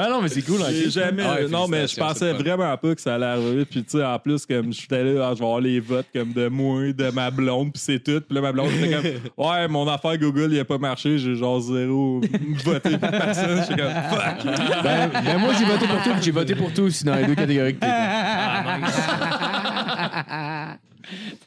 Ah 0.00 0.08
non, 0.08 0.22
mais 0.22 0.28
c'est 0.28 0.42
cool. 0.42 0.60
j'ai 0.70 0.86
hein, 0.86 0.90
jamais. 0.90 1.24
Ah 1.26 1.34
ouais, 1.34 1.48
non, 1.48 1.66
mais 1.66 1.88
je 1.88 1.96
pensais 1.96 2.32
vraiment 2.32 2.76
pas 2.76 2.94
que 2.94 3.00
ça 3.00 3.16
allait 3.16 3.26
arriver. 3.26 3.64
Puis, 3.64 3.82
tu 3.82 3.98
sais, 3.98 4.04
en 4.04 4.16
plus, 4.20 4.46
comme 4.46 4.72
je 4.72 4.78
suis 4.78 4.94
allé, 4.94 5.18
ah, 5.20 5.32
je 5.34 5.40
vais 5.40 5.44
avoir 5.44 5.60
les 5.60 5.80
votes 5.80 6.06
comme 6.14 6.32
de 6.32 6.46
moi, 6.46 6.92
de 6.92 7.10
ma 7.10 7.32
blonde, 7.32 7.72
puis 7.72 7.82
c'est 7.84 7.98
tout. 7.98 8.20
Puis 8.20 8.32
là, 8.32 8.40
ma 8.40 8.52
blonde 8.52 8.70
était 8.70 8.94
comme, 8.94 9.46
ouais, 9.46 9.66
mon 9.66 9.88
affaire 9.88 10.16
Google, 10.16 10.50
il 10.52 10.60
a 10.60 10.64
pas 10.64 10.78
marché. 10.78 11.18
J'ai 11.18 11.34
genre 11.34 11.60
zéro 11.60 12.20
voté 12.64 12.96
pour 12.96 13.10
personne. 13.10 13.60
J'étais 13.68 13.82
comme, 13.82 13.92
fuck. 14.08 14.44
Ben, 14.84 15.10
ben 15.24 15.38
moi, 15.38 15.52
j'ai 15.58 15.64
voté 15.64 15.88
pour 15.88 16.00
tout, 16.04 16.12
puis 16.12 16.22
j'ai 16.22 16.30
voté 16.30 16.54
pour 16.54 16.72
tout 16.72 16.82
aussi 16.82 17.02
dans 17.02 17.16
les 17.16 17.26
deux 17.26 17.34
catégories 17.34 17.74
que 17.74 17.80
t'es 17.80 17.86
dans. 17.86 17.98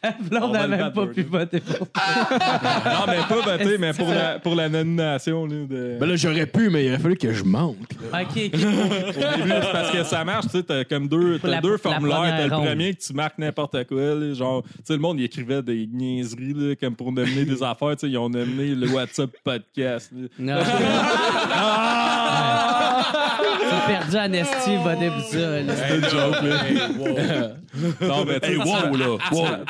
Ta 0.01 0.15
blonde 0.19 0.53
n'a 0.53 0.67
même 0.67 0.91
pas 0.91 1.05
pu 1.07 1.23
voter 1.23 1.59
pour 1.59 1.77
non, 1.79 3.05
mais 3.07 3.17
pas 3.27 3.41
voté, 3.57 3.77
mais 3.77 3.93
pour 3.93 4.09
la, 4.09 4.39
pour 4.39 4.55
la 4.55 4.69
nomination, 4.69 5.45
là, 5.45 5.55
de. 5.69 5.97
Ben 5.99 6.05
là, 6.07 6.15
j'aurais 6.15 6.45
pu, 6.45 6.69
mais 6.69 6.85
il 6.85 6.89
aurait 6.89 6.99
fallu 6.99 7.17
que 7.17 7.33
je 7.33 7.43
manque. 7.43 7.77
là. 8.11 8.21
OK, 8.21 8.27
OK. 8.27 8.37
Au 8.37 9.37
début, 9.37 9.51
c'est 9.61 9.71
parce 9.71 9.91
que 9.91 10.03
ça 10.03 10.23
marche, 10.23 10.45
tu 10.45 10.51
sais, 10.57 10.63
t'as 10.63 10.83
comme 10.83 11.07
deux, 11.07 11.39
t'as 11.39 11.47
la- 11.47 11.61
deux 11.61 11.77
formulaires. 11.77 12.21
T'as 12.37 12.47
le 12.47 12.55
ronde. 12.55 12.65
premier 12.65 12.93
que 12.95 13.01
tu 13.01 13.13
marques 13.13 13.37
n'importe 13.37 13.83
quoi, 13.87 14.15
là, 14.15 14.33
genre, 14.33 14.63
tu 14.63 14.69
sais, 14.85 14.93
le 14.93 14.99
monde, 14.99 15.19
il 15.19 15.25
écrivait 15.25 15.61
des 15.61 15.87
niaiseries, 15.91 16.53
là, 16.55 16.75
comme 16.75 16.95
pour 16.95 17.11
nominer 17.11 17.45
des 17.45 17.61
affaires, 17.63 17.91
tu 17.91 17.99
sais, 17.99 18.09
ils 18.09 18.17
ont 18.17 18.29
nominé 18.29 18.73
le 18.75 18.87
WhatsApp 18.89 19.29
podcast, 19.43 20.11
là. 20.11 20.27
Non. 20.39 20.61
J'ai 23.71 23.93
perdu 23.93 24.77
voter 24.83 25.09
pour 25.09 25.21
ça. 25.29 25.37
là. 25.61 25.73
C'est 25.75 25.95
une 25.95 26.03
joke, 26.03 26.41
là. 26.43 27.51
Non, 28.01 28.25
mais 28.25 28.39
tu 28.41 28.47
sais, 28.49 28.53
tu- 28.55 28.59
tu, 28.59 28.63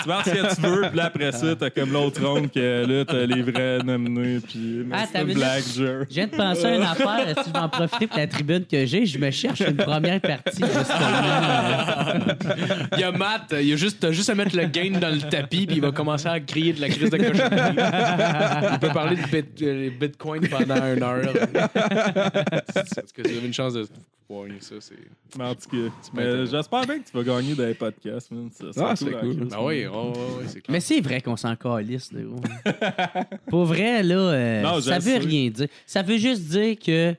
penses 0.09 0.25
ce 0.25 0.29
que 0.31 0.55
tu 0.55 0.61
veux, 0.61 0.81
puis 0.89 0.97
là, 0.97 1.05
après 1.05 1.31
ça, 1.31 1.55
t'as 1.55 1.69
comme 1.69 1.91
l'autre 1.93 2.25
ronde 2.25 2.49
que 2.51 2.85
là, 2.87 3.05
t'as 3.05 3.25
les 3.27 3.41
vrais 3.43 3.77
nominés, 3.83 4.39
puis 4.39 4.85
Ah, 4.91 5.03
c'est 5.05 5.13
t'as 5.13 5.21
une 5.23 5.33
blague. 5.35 5.63
Je 5.75 6.05
viens 6.09 6.25
de 6.25 6.31
penser 6.35 6.65
à 6.65 6.75
une 6.75 6.81
affaire. 6.81 7.27
Est-ce 7.27 7.35
que 7.35 7.47
je 7.47 7.53
vais 7.53 7.59
en 7.59 7.69
profiter 7.69 8.07
pour 8.07 8.17
la 8.17 8.27
tribune 8.27 8.65
que 8.65 8.85
j'ai? 8.87 9.05
Je 9.05 9.19
me 9.19 9.29
cherche 9.29 9.59
une 9.61 9.75
première 9.77 10.19
partie, 10.19 10.63
justement. 10.63 10.95
Il 12.93 12.99
y 12.99 13.03
a 13.03 13.11
Matt, 13.11 13.53
il 13.59 13.67
y 13.67 13.73
a 13.73 13.75
juste, 13.75 13.99
t'as 13.99 14.11
juste 14.11 14.29
à 14.31 14.35
mettre 14.35 14.55
le 14.55 14.65
gain 14.65 14.97
dans 14.99 15.09
le 15.13 15.21
tapis, 15.21 15.67
puis 15.67 15.75
il 15.75 15.81
va 15.81 15.91
commencer 15.91 16.27
à 16.27 16.39
crier 16.39 16.73
de 16.73 16.81
la 16.81 16.89
crise 16.89 17.09
de 17.11 17.17
cochonnerie. 17.17 17.75
Il 18.73 18.79
peut 18.79 18.89
parler 18.89 19.15
de 19.17 19.27
bit- 19.27 19.61
euh, 19.61 19.89
Bitcoin 19.99 20.47
pendant 20.47 20.75
une 20.93 21.03
heure. 21.03 21.21
Est-ce 22.75 23.13
que 23.13 23.21
vous 23.21 23.37
avez 23.37 23.45
une 23.45 23.53
chance 23.53 23.73
de 23.73 23.85
ça? 24.61 24.75
C'est... 24.79 24.95
Mais 25.37 25.43
en 25.43 25.55
tout 25.55 25.69
cas, 25.69 25.93
mais 26.13 26.21
intéressant. 26.21 26.51
j'espère 26.51 26.85
bien 26.85 26.99
que 26.99 27.09
tu 27.09 27.17
vas 27.17 27.23
gagner 27.23 27.53
des 27.55 27.73
podcasts, 27.73 28.31
man. 28.31 28.49
Ça, 28.51 28.65
Ah, 28.77 28.95
c'est 28.95 29.11
cool. 29.11 29.35
Ben 29.35 29.49
man. 29.49 29.59
oui, 29.65 29.85
oh, 29.93 30.13
c'est 30.47 30.61
clair. 30.61 30.63
Mais 30.69 30.79
c'est 30.79 31.01
vrai 31.01 31.19
qu'on 31.21 31.35
s'en 31.35 31.55
calisse, 31.57 32.11
là, 32.13 32.21
gros. 32.21 32.39
Pour 33.49 33.65
vrai, 33.65 34.03
là, 34.03 34.15
euh, 34.15 34.61
Non, 34.61 34.79
ça 34.79 34.99
veut 34.99 35.11
sais. 35.11 35.17
rien 35.17 35.49
dire. 35.49 35.67
Ça 35.85 36.01
veut 36.01 36.17
juste 36.17 36.43
dire 36.43 36.77
que 36.79 37.13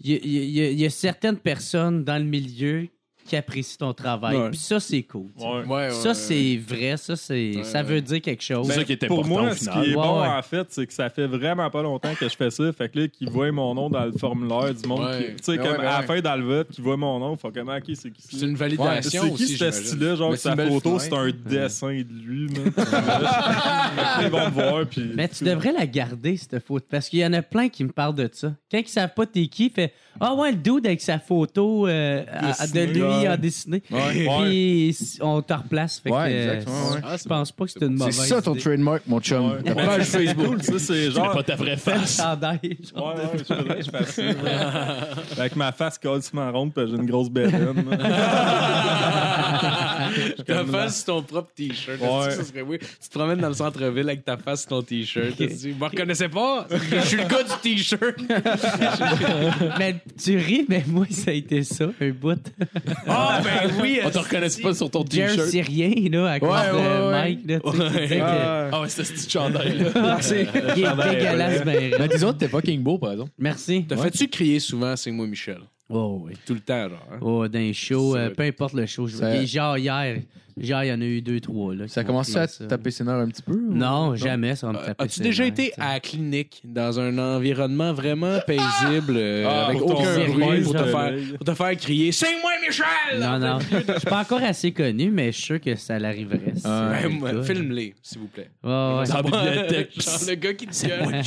y, 0.00 0.12
y 0.14 0.70
il 0.72 0.80
y 0.80 0.84
a 0.86 0.90
certaines 0.90 1.38
personnes 1.38 2.02
dans 2.04 2.18
le 2.18 2.24
milieu 2.28 2.88
qui 3.28 3.36
apprécient 3.36 3.76
ton 3.78 3.92
travail. 3.92 4.36
Ouais. 4.36 4.50
Puis 4.50 4.58
ça, 4.58 4.80
c'est 4.80 5.02
cool. 5.02 5.26
tu 5.36 5.42
sais. 5.42 5.46
Ouais. 5.48 5.52
Ouais, 5.64 5.66
ouais, 5.66 5.90
Ça, 5.90 6.08
ouais. 6.08 6.14
c'est 6.14 6.56
vrai. 6.56 6.96
Ça, 6.96 7.14
c'est, 7.16 7.52
Ouais, 7.56 7.64
ça 7.64 7.82
veut 7.82 8.00
dire 8.00 8.20
quelque 8.20 8.42
chose. 8.42 8.66
Ben, 8.66 8.74
ça 8.74 8.84
qui 8.84 8.92
est 8.92 9.06
pour 9.06 9.20
important 9.20 9.42
moi, 9.42 9.50
au 9.50 9.54
ce 9.54 9.60
qui 9.68 9.78
est 9.78 9.80
Ouais, 9.88 9.94
bon, 9.94 10.20
ouais. 10.22 10.28
en 10.28 10.42
fait, 10.42 10.66
c'est 10.70 10.86
que 10.86 10.92
ça 10.92 11.08
fait 11.10 11.26
vraiment 11.26 11.70
pas 11.70 11.82
longtemps 11.82 12.14
que 12.18 12.28
je 12.28 12.34
fais 12.36 12.50
ça. 12.50 12.72
Fait 12.72 12.88
que 12.88 12.98
là, 13.00 13.08
qu'ils 13.08 13.30
voient 13.30 13.52
mon 13.52 13.74
nom 13.74 13.88
dans 13.90 14.04
le 14.04 14.12
formulaire 14.12 14.74
du 14.74 14.88
monde. 14.88 15.06
Tu 15.18 15.34
sais, 15.42 15.56
Ben 15.56 15.62
comme 15.64 15.72
ouais, 15.72 15.78
ben 15.78 15.86
à 15.88 16.00
la 16.00 16.06
fin 16.06 16.20
dans 16.20 16.36
le 16.36 16.44
vote, 16.44 16.68
qui 16.70 16.80
voient 16.80 16.96
mon 16.96 17.18
nom, 17.18 17.36
faut 17.36 17.50
comment, 17.50 17.76
ok, 17.76 17.84
c'est 17.94 18.10
qui 18.10 18.22
C'est 18.36 18.46
une 18.46 18.56
validation 18.56 19.22
C'est 19.24 19.30
qui 19.44 19.46
ce 19.56 19.70
style-là? 19.70 20.16
Genre, 20.16 20.32
c'est 20.36 20.48
sa 20.48 20.56
photo, 20.56 20.98
c'est 20.98 21.12
un 21.12 21.30
dessin 21.30 21.98
de 21.98 22.22
lui, 22.26 22.48
Ils 24.22 24.28
vont 24.30 24.44
me 24.46 24.50
voir. 24.50 24.84
Mais 25.14 25.28
tu 25.28 25.44
devrais 25.44 25.72
la 25.72 25.86
garder, 25.86 26.36
cette 26.36 26.64
photo. 26.64 26.86
Parce 26.90 27.08
qu'il 27.08 27.18
y 27.20 27.26
en 27.26 27.32
a 27.32 27.42
plein 27.42 27.68
qui 27.68 27.84
me 27.84 27.90
parlent 27.90 28.14
de 28.14 28.28
ça. 28.32 28.52
Quand 28.70 28.78
ils 28.78 28.88
savent 28.88 29.14
pas 29.14 29.26
t'es 29.26 29.46
qui, 29.46 29.70
fait 29.70 29.92
Ah 30.20 30.34
ouais, 30.34 30.50
le 30.52 30.56
dude 30.56 30.86
avec 30.86 31.00
sa 31.00 31.18
photo 31.18 31.86
euh, 31.86 32.24
à- 32.28 32.66
de 32.66 32.80
lui 32.80 33.17
dessiné. 33.36 33.82
Ouais. 33.90 34.26
Puis 34.44 34.96
on 35.20 35.42
te 35.42 35.52
replace. 35.52 35.98
Fait 36.00 36.10
Ouais, 36.10 36.32
exactement, 36.32 36.90
ouais. 36.92 37.00
Je 37.22 37.28
pense 37.28 37.52
pas 37.52 37.64
que 37.64 37.70
c'est 37.72 37.82
une 37.84 37.98
C'est 37.98 38.04
mauvaise 38.04 38.26
ça 38.28 38.42
ton 38.42 38.52
idée. 38.52 38.60
trademark, 38.62 39.02
mon 39.06 39.20
chum. 39.20 39.52
Ouais. 39.52 39.62
Ta 39.62 39.74
page 39.74 40.02
c'est 40.04 40.24
Facebook. 40.26 40.62
ça, 40.62 40.72
c'est 40.72 40.78
C'est 40.78 41.10
genre. 41.10 41.32
pas 41.32 41.42
ta 41.42 41.56
vraie 41.56 41.76
face. 41.76 42.18
Ouais, 42.20 43.02
ouais, 43.02 43.38
je 43.38 43.44
faudrait 43.44 43.78
que 43.78 43.84
je 43.84 43.90
fasse 43.90 44.10
ça. 44.14 44.22
Avec 45.38 45.56
ma 45.56 45.72
face 45.72 45.98
calcement 45.98 46.50
ronde, 46.52 46.72
puis 46.74 46.84
j'ai 46.88 46.96
une 46.96 47.06
grosse 47.06 47.28
bédaine. 47.30 47.84
Ta 50.46 50.64
face 50.64 50.96
sur 51.04 51.06
ton 51.06 51.22
propre 51.22 51.50
t-shirt. 51.54 52.00
Ouais. 52.00 52.26
Que 52.28 52.32
Ça 52.34 52.44
serait 52.44 52.62
weird? 52.62 52.80
Tu 52.80 53.08
te 53.08 53.18
promènes 53.18 53.38
dans 53.40 53.48
le 53.48 53.54
centre-ville 53.54 54.08
avec 54.08 54.24
ta 54.24 54.36
face 54.36 54.60
sur 54.60 54.68
ton 54.70 54.82
t-shirt. 54.82 55.36
Tu 55.36 55.46
dis, 55.46 55.70
Vous 55.72 55.78
me 55.84 55.90
reconnaissez 55.90 56.28
pas? 56.28 56.66
Je 56.70 57.00
suis 57.06 57.16
le 57.16 57.24
gars 57.24 57.42
du 57.42 57.50
t-shirt. 57.62 58.18
mais 59.78 59.96
tu 60.22 60.36
ris, 60.36 60.64
mais 60.68 60.84
moi, 60.86 61.06
ça 61.10 61.30
a 61.30 61.34
été 61.34 61.62
ça, 61.62 61.86
un 62.00 62.10
bout. 62.10 62.38
Ah, 63.06 63.40
ben 63.42 63.70
oui. 63.80 64.00
On 64.04 64.10
te 64.10 64.18
reconnaît 64.18 64.48
pas 64.62 64.74
sur 64.74 64.90
ton 64.90 65.04
t-shirt. 65.04 65.48
Syrien, 65.48 65.92
là, 66.10 66.26
à 66.32 66.40
cause 66.40 66.48
Ouais, 66.50 66.70
de 66.70 66.76
ouais, 66.76 67.06
ouais. 67.06 67.10
Mike, 67.12 67.40
là, 67.46 67.60
tu 67.60 68.08
sais, 68.08 68.16
que- 68.16 68.70
Ah 68.72 68.80
ouais, 68.82 68.88
c'est 68.88 69.04
ce 69.04 69.12
petit 69.12 69.30
chandail-là. 69.30 70.18
Il 70.76 70.84
est 70.84 71.10
dégueulasse, 71.14 71.64
ben 71.64 71.94
Mais 71.98 72.08
tes 72.08 72.22
autres, 72.22 72.38
t'es 72.38 72.48
fucking 72.48 72.82
beau, 72.82 72.98
par 72.98 73.12
exemple. 73.12 73.30
Merci. 73.38 73.84
T'as 73.88 73.96
fait-tu 73.96 74.28
crier 74.28 74.60
souvent, 74.60 74.94
c'est 74.96 75.10
moi, 75.10 75.26
Michel? 75.26 75.58
Oh, 75.90 76.20
oui. 76.24 76.34
Tout 76.46 76.54
le 76.54 76.60
temps, 76.60 76.88
genre. 76.88 77.06
hein? 77.12 77.18
Oh, 77.20 77.48
d'un 77.48 77.72
show, 77.72 78.12
Ça- 78.14 78.18
euh, 78.20 78.30
peu 78.30 78.42
importe 78.42 78.74
le 78.74 78.84
show. 78.86 79.06
Je... 79.06 79.16
Ça- 79.16 79.34
Et 79.36 79.46
genre 79.46 79.78
hier, 79.78 80.20
genre 80.60 80.84
il 80.84 80.88
y 80.88 80.92
en 80.92 81.00
a 81.00 81.04
eu 81.04 81.20
deux, 81.22 81.40
trois. 81.40 81.74
Là, 81.74 81.88
Ça 81.88 82.00
a 82.00 82.04
commencé 82.04 82.36
à 82.36 82.46
te 82.46 82.64
taper 82.64 82.90
ses 82.90 83.04
nerfs 83.04 83.14
un 83.16 83.28
petit 83.28 83.42
peu? 83.42 83.52
ou- 83.52 83.74
Non, 83.74 84.14
jamais 84.16 84.54
ça 84.56 84.66
va 84.68 84.72
me 84.74 84.78
Euh, 84.78 84.86
taper 84.86 85.04
As-tu 85.04 85.14
ses 85.16 85.22
déjà 85.22 85.44
nerfs, 85.44 85.52
été 85.52 85.72
à 85.78 85.94
la 85.94 86.00
clinique 86.00 86.62
dans 86.64 86.98
un 87.00 87.16
environnement 87.18 87.92
vraiment 87.92 88.38
paisible, 88.46 89.14
euh, 89.16 89.46
Ah, 89.48 89.66
avec 89.66 89.78
pour 89.78 89.88
ton 89.90 89.94
aucun 90.00 90.14
sérieux, 90.14 90.32
bruit, 90.34 90.60
pour 90.62 90.72
te, 90.74 90.84
faire, 90.84 91.12
pour 91.36 91.44
te 91.46 91.54
faire 91.54 91.76
crier 91.76 92.12
C'est 92.12 92.26
moi, 92.42 92.50
Michel! 92.66 93.20
Non, 93.20 93.38
non. 93.38 93.58
Je 93.60 93.92
suis 93.98 94.08
pas 94.08 94.20
encore 94.20 94.42
assez 94.42 94.72
connu, 94.72 95.10
mais 95.10 95.26
je 95.32 95.36
suis 95.36 95.44
sûr 95.44 95.60
que 95.60 95.74
ça 95.76 95.98
l'arriverait. 95.98 96.52
si 96.56 96.62
Ah, 96.64 96.92
c'est 97.00 97.06
Ouais, 97.06 97.12
le 97.12 97.18
moi, 97.18 97.32
cas. 97.32 97.42
Filme-les, 97.42 97.94
s'il 98.02 98.18
vous 98.20 98.26
plaît. 98.28 98.50
Ouais, 98.62 98.70
ouais. 98.70 99.06
Dans 99.06 99.14
la 99.14 99.22
bibliothèque. 99.22 99.90
Genre 100.00 100.14
le 100.28 100.34
gars 100.34 100.54
qui 100.54 100.66
te 100.66 100.86
gueule. 100.86 101.22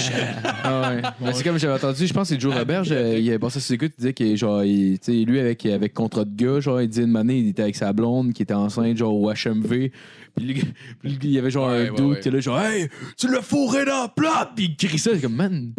Ah 0.63 0.91
ouais. 0.95 1.01
Mais 1.21 1.33
c'est 1.33 1.43
comme 1.43 1.57
j'avais 1.57 1.73
entendu, 1.73 2.05
je 2.07 2.13
pense 2.13 2.29
que 2.29 2.35
c'est 2.35 2.41
Joe 2.41 2.55
Robert, 2.55 2.83
je- 2.83 3.17
il 3.19 3.29
avait 3.29 3.39
passé 3.39 3.59
sur 3.59 3.67
ses 3.67 3.73
écoutes, 3.75 3.93
il 3.97 4.01
disait 4.01 4.13
que 4.13 4.35
genre, 4.35 4.63
il- 4.63 4.99
tu 4.99 5.11
sais, 5.11 5.25
lui 5.25 5.39
avec, 5.39 5.65
avec 5.65 5.93
contrat 5.93 6.25
de 6.25 6.35
gars, 6.35 6.59
genre, 6.59 6.81
il 6.81 6.87
disait 6.87 7.03
une 7.03 7.15
année, 7.15 7.37
il 7.39 7.47
était 7.49 7.63
avec 7.63 7.75
sa 7.75 7.93
blonde 7.93 8.33
qui 8.33 8.41
était 8.43 8.53
enceinte, 8.53 8.97
genre 8.97 9.19
au 9.21 9.31
HMV. 9.31 9.91
Puis 10.35 10.63
il 11.03 11.31
y 11.31 11.37
avait 11.37 11.51
genre 11.51 11.67
Ouais, 11.69 11.89
un 11.89 11.91
ouais. 11.93 12.13
qui 12.15 12.19
était 12.19 12.31
là, 12.31 12.39
genre, 12.39 12.59
hey, 12.61 12.87
tu 13.17 13.27
l'as 13.31 13.41
fourré 13.41 13.83
dans 13.85 14.03
la 14.03 14.07
plate! 14.07 14.51
Puis 14.55 14.75
il 14.79 14.87
crie 14.87 14.97
ça, 14.97 15.11
c'est 15.13 15.21
comme, 15.21 15.35
man, 15.35 15.73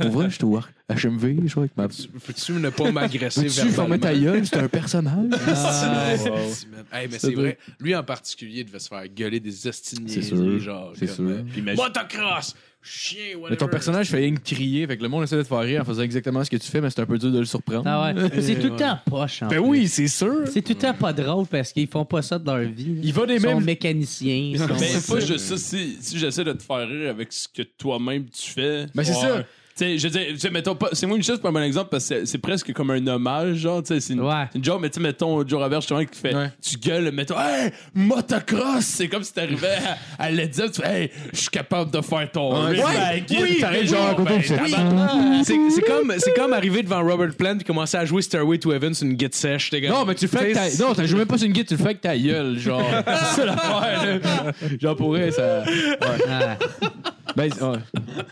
pour 0.00 0.10
vrai, 0.10 0.30
je 0.30 0.38
te 0.38 0.46
vois 0.46 0.64
HMV, 0.88 1.46
genre, 1.48 1.58
avec 1.64 1.76
ma. 1.76 1.86
Peux-tu 1.88 2.52
ne 2.52 2.70
pas 2.70 2.90
m'agresser 2.90 3.42
Peux-tu 3.44 3.68
fermer 3.68 3.98
ta 4.00 4.14
gueule, 4.14 4.46
c'est 4.46 4.56
un 4.56 4.68
personnage? 4.68 5.30
Ah, 5.46 6.14
Wow. 6.18 6.36
Hey, 6.92 7.08
mais 7.10 7.18
c'est 7.18 7.34
vrai. 7.34 7.58
Lui 7.78 7.94
en 7.94 8.02
particulier 8.02 8.64
devait 8.64 8.78
se 8.78 8.88
faire 8.88 9.06
gueuler 9.08 9.38
des 9.40 9.52
C'est 9.52 9.68
estiniers. 9.68 10.22
sûr. 10.22 10.58
Genre, 10.58 10.92
C'est 10.96 11.06
comme, 11.06 11.14
sûr. 11.28 11.36
euh, 11.36 11.42
Puis 11.50 11.60
imagine- 11.60 11.82
Motocross! 11.84 12.56
Chien, 12.82 13.34
whatever. 13.36 13.50
Mais 13.50 13.56
ton 13.56 13.68
personnage 13.68 14.08
fait 14.08 14.16
rien 14.18 14.34
que 14.34 14.40
crier, 14.40 14.86
fait 14.86 14.96
que 14.96 15.02
le 15.02 15.08
monde 15.08 15.22
essaie 15.24 15.36
de 15.36 15.42
te 15.42 15.48
faire 15.48 15.60
rire 15.60 15.82
en 15.82 15.84
faisant 15.84 16.02
exactement 16.02 16.42
ce 16.44 16.50
que 16.50 16.56
tu 16.56 16.66
fais, 16.70 16.80
mais 16.80 16.88
c'est 16.90 17.00
un 17.00 17.06
peu 17.06 17.18
dur 17.18 17.30
de 17.30 17.38
le 17.38 17.44
surprendre. 17.44 17.82
Ah 17.86 18.12
ouais. 18.14 18.30
C'est 18.40 18.56
tout 18.58 18.68
le 18.70 18.76
temps 18.76 18.98
poche, 19.04 19.42
en 19.42 19.48
Ben 19.48 19.58
oui, 19.58 19.86
c'est 19.88 20.08
sûr. 20.08 20.42
C'est 20.46 20.62
tout 20.62 20.72
le 20.72 20.78
temps 20.78 20.94
pas 20.94 21.12
drôle 21.12 21.46
parce 21.46 21.72
qu'ils 21.72 21.88
font 21.88 22.04
pas 22.04 22.22
ça 22.22 22.38
de 22.38 22.46
leur 22.46 22.58
vie. 22.60 22.98
Il 23.02 23.12
va 23.12 23.26
des 23.26 23.34
Ils 23.34 23.40
sont 23.40 23.54
mêmes. 23.56 23.64
mécaniciens. 23.64 24.34
ils 24.34 24.58
sont- 24.58 24.66
Mais 24.78 24.86
c'est 24.86 25.12
pas 25.14 25.20
juste 25.20 25.38
ça. 25.46 25.56
Si, 25.56 25.98
si 26.00 26.18
j'essaie 26.18 26.44
de 26.44 26.52
te 26.52 26.62
faire 26.62 26.88
rire 26.88 27.10
avec 27.10 27.32
ce 27.32 27.46
que 27.48 27.62
toi-même 27.62 28.24
tu 28.30 28.50
fais. 28.50 28.86
Ben, 28.94 29.04
c'est 29.04 29.14
ça. 29.14 29.44
Tu 29.76 29.84
sais, 29.84 29.98
je 29.98 30.08
veux 30.08 30.32
dire, 30.34 30.52
mettons 30.52 30.74
pas. 30.74 30.88
C'est 30.92 31.06
moi 31.06 31.16
une 31.16 31.22
chose, 31.22 31.40
pas 31.40 31.48
un 31.48 31.52
bon 31.52 31.62
exemple 31.62 31.88
parce 31.90 32.08
que 32.08 32.24
c'est- 32.26 32.38
presque 32.38 32.72
comme 32.72 32.90
un 32.90 33.06
hommage, 33.06 33.56
genre, 33.56 33.82
tu 33.82 33.94
sais, 33.94 34.00
c'est 34.00 34.12
une, 34.12 34.20
Ouais. 34.20 34.46
une 34.54 34.62
joke, 34.64 34.80
mais 34.82 34.90
tu 34.90 34.96
sais, 34.96 35.00
mettons, 35.00 35.46
Joe 35.46 35.60
Robert, 35.62 35.80
justement, 35.80 36.04
qui 36.04 36.18
fait. 36.18 36.34
Ouais. 36.34 36.50
Tu 36.62 36.76
gueules, 36.76 37.10
mettons, 37.12 37.38
hey, 37.38 37.70
motocross! 37.94 38.84
C'est 38.84 39.08
comme 39.08 39.22
si 39.22 39.32
t'arrivais 39.32 39.78
à, 40.18 40.24
à 40.24 40.30
Led 40.30 40.52
Zeppelin, 40.52 40.70
tu 40.72 40.82
fais, 40.82 41.02
hey, 41.04 41.10
je 41.32 41.38
suis 41.38 41.48
capable 41.50 41.90
de 41.90 42.00
faire 42.00 42.30
ton. 42.30 42.66
Ouais, 42.66 42.82
ouais, 42.82 43.24
oui, 43.40 43.58
t'arrives 43.60 43.88
genre 43.88 44.08
à 44.08 44.14
côté, 44.14 44.30
Ben, 44.34 44.40
tu 44.42 44.48
fais, 44.48 44.56
tabarnak. 44.70 45.44
C'est 45.44 45.56
c'est 45.70 45.82
comme, 45.82 46.12
c'est 46.18 46.34
comme 46.34 46.52
arriver 46.52 46.82
devant 46.82 47.02
Robert 47.02 47.34
Plant 47.36 47.58
et 47.58 47.64
commencer 47.64 47.96
à 47.96 48.04
jouer 48.04 48.22
Stairway 48.22 48.58
to 48.58 48.72
Heaven 48.72 48.92
sur 48.92 49.06
une 49.06 49.18
git 49.18 49.28
sèche, 49.32 49.70
t'es 49.70 49.80
Non, 49.88 50.04
mais 50.04 50.14
tu 50.14 50.24
le 50.26 50.30
fais 50.30 50.38
avec 50.38 50.54
ta... 50.54 50.68
Non, 50.84 50.94
t'as 50.94 51.06
joué 51.06 51.18
même 51.20 51.28
pas 51.28 51.38
sur 51.38 51.46
une 51.46 51.52
guide, 51.52 51.66
tu 51.66 51.74
le 51.74 51.78
fais 51.78 51.84
avec 51.86 52.00
ta 52.00 52.16
gueule, 52.18 52.58
genre. 52.58 52.82
c'est 53.06 53.40
ça 53.40 53.44
l'affaire, 53.46 54.20
là. 54.22 54.52
Genre, 54.80 54.96
pour 54.96 55.08
vrai, 55.10 55.30
ça... 55.30 55.64
Ah. 56.02 56.56
Ben, 57.36 57.50
ouais. 57.50 57.78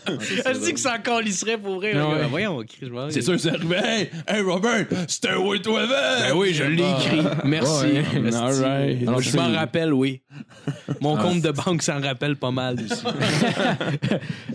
Elle 0.44 0.58
dit 0.60 0.74
que 0.74 0.80
ça 0.80 0.94
encore 0.96 1.20
lisserait 1.20 1.56
pour. 1.58 1.82
Ah 1.84 1.92
gars. 1.92 2.08
ouais. 2.08 2.26
Voyons, 2.30 2.58
Chris, 2.66 2.78
je 2.82 2.88
m'en- 2.88 3.10
C'est 3.10 3.22
sûr, 3.22 3.38
c'est 3.38 3.50
arrivé, 3.50 3.76
hey, 3.82 4.10
hey, 4.26 4.40
Robert, 4.42 4.86
Stairway 5.06 5.60
to 5.60 5.78
Heaven! 5.78 5.88
Ben 6.28 6.36
oui, 6.36 6.52
je 6.54 6.64
l'ai 6.64 6.82
écrit. 6.90 7.22
Merci. 7.44 7.84
Ouais. 7.86 7.98
Esti. 8.26 8.36
All 8.36 8.54
right. 8.62 9.08
Alors, 9.08 9.20
je 9.20 9.36
m'en 9.36 9.52
rappelle, 9.52 9.92
oui. 9.92 10.22
Mon 11.00 11.16
compte 11.16 11.40
de 11.42 11.50
banque 11.50 11.82
s'en 11.82 12.00
rappelle 12.00 12.36
pas 12.36 12.50
mal 12.50 12.76
aussi. 12.80 13.02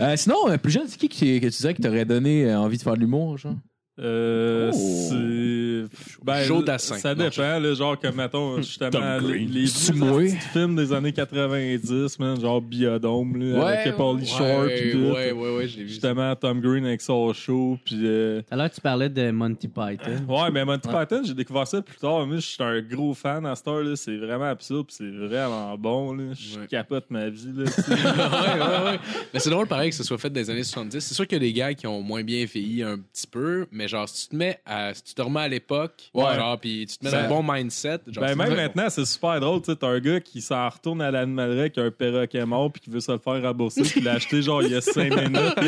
Euh, 0.01 0.15
sinon, 0.17 0.49
euh, 0.49 0.57
plus 0.57 0.71
jeune, 0.71 0.87
c'est 0.87 0.97
qui 0.97 1.07
qui- 1.07 1.39
que 1.39 1.47
tu 1.47 1.57
dirais 1.61 1.73
qui 1.73 1.81
t'aurait 1.81 2.05
donné 2.05 2.45
euh, 2.45 2.59
envie 2.59 2.77
de 2.77 2.83
faire 2.83 2.95
de 2.95 2.99
l'humour, 2.99 3.37
genre? 3.37 3.53
Euh, 3.99 4.71
Oh. 4.73 4.77
c'est. 5.09 6.23
Ben, 6.23 6.43
Joe 6.43 6.63
Dassin. 6.63 6.95
Ça 6.97 7.13
Non, 7.13 7.25
dépend, 7.25 7.59
là, 7.59 7.73
genre, 7.75 7.99
comme, 7.99 8.15
mettons, 8.15 8.57
justement, 8.57 8.89
Tom 8.89 9.03
les, 9.31 9.45
Green. 9.45 9.49
les 9.51 9.65
vieux 9.65 10.37
films 10.51 10.75
des 10.75 10.93
années 10.93 11.11
90, 11.13 12.17
man, 12.19 12.39
genre 12.39 12.61
Biodome, 12.61 13.35
là, 13.37 13.67
avec 13.67 13.95
Paulie 13.95 14.25
Shore, 14.25 14.65
pis 14.67 14.91
tout. 14.93 14.97
ouais, 15.13 15.31
ouais, 15.31 15.55
ouais, 15.57 15.67
je 15.67 15.77
l'ai 15.77 15.83
vu. 15.83 15.89
Justement, 15.89 16.35
Tom 16.35 16.59
Green 16.61 16.85
avec 16.85 17.01
son 17.01 17.31
show, 17.33 17.77
puis 17.85 17.99
euh, 18.03 18.41
l'heure, 18.51 18.69
tu 18.71 18.81
parlais 18.81 19.09
de 19.09 19.29
Monty 19.31 19.67
Python. 19.67 20.25
Ouais, 20.27 20.49
mais 20.51 20.65
Monty 20.65 20.87
Python, 20.87 21.21
j'ai 21.25 21.33
découvert 21.33 21.67
ça 21.67 21.81
plus 21.81 21.97
tard. 21.97 22.25
Moi, 22.25 22.37
je 22.37 22.41
suis 22.47 22.63
un 22.63 22.81
gros 22.81 23.13
fan 23.13 23.45
à 23.45 23.55
cette. 23.55 23.63
C'est 23.95 24.17
vraiment 24.17 24.45
absurde, 24.45 24.87
c'est 24.89 25.09
vraiment 25.09 25.77
bon. 25.77 26.13
Là. 26.13 26.23
Je 26.33 26.59
Ouais. 26.59 26.67
capote 26.67 27.05
ma 27.09 27.29
vie. 27.29 27.49
Là, 27.55 27.63
ouais, 27.87 28.59
ouais, 28.85 28.91
ouais. 28.91 28.99
Mais 29.33 29.39
c'est 29.39 29.49
drôle, 29.49 29.67
pareil, 29.67 29.89
que 29.89 29.95
ce 29.95 30.03
soit 30.03 30.17
fait 30.17 30.29
des 30.29 30.49
années 30.49 30.63
70. 30.63 30.99
C'est 30.99 31.13
sûr 31.13 31.27
qu'il 31.27 31.37
y 31.37 31.41
a 31.41 31.47
des 31.47 31.53
gars 31.53 31.73
qui 31.73 31.85
ont 31.87 32.01
moins 32.01 32.23
bien 32.23 32.45
vieilli 32.45 32.81
un 32.83 32.97
petit 32.97 33.27
peu, 33.27 33.65
mais 33.71 33.82
genre, 33.87 34.07
si 34.09 34.23
tu 34.23 34.29
te 34.31 34.35
mets 34.35 34.59
à, 34.65 34.93
si 34.93 35.03
tu 35.03 35.13
te 35.13 35.21
remets 35.21 35.41
à 35.41 35.47
l'époque, 35.47 36.09
Ouais. 36.13 36.35
genre, 36.35 36.59
puis 36.59 36.85
tu 36.87 36.97
te 36.97 37.05
mets 37.05 37.11
Ça- 37.11 37.23
dans 37.23 37.23
le 37.37 37.41
bon 37.43 37.53
mindset, 37.53 37.99
genre, 38.07 38.23
ben, 38.25 38.35
même 38.35 38.47
vrai. 38.47 38.55
maintenant, 38.63 38.89
c'est 38.89 39.05
super 39.05 39.39
drôle. 39.39 39.61
Tu 39.61 39.71
sais, 39.71 39.75
t'as 39.77 39.87
un 39.87 39.99
gars 39.99 40.19
qui 40.19 40.41
s'en 40.41 40.67
retourne 40.69 41.01
à 41.01 41.11
l'animalerie 41.11 41.71
qui 41.71 41.79
a 41.79 41.83
un 41.83 41.91
perroquet 41.91 42.45
mort, 42.45 42.71
puis 42.71 42.81
qui 42.81 42.89
veut 42.89 42.99
se 42.99 43.11
le 43.11 43.17
faire 43.19 43.41
rembourser, 43.41 43.81
puis 43.83 43.93
il 43.97 44.03
l'a 44.03 44.13
acheté 44.13 44.41
genre 44.41 44.61
il 44.63 44.71
y 44.71 44.75
a 44.75 44.81
cinq 44.81 45.15
minutes. 45.15 45.59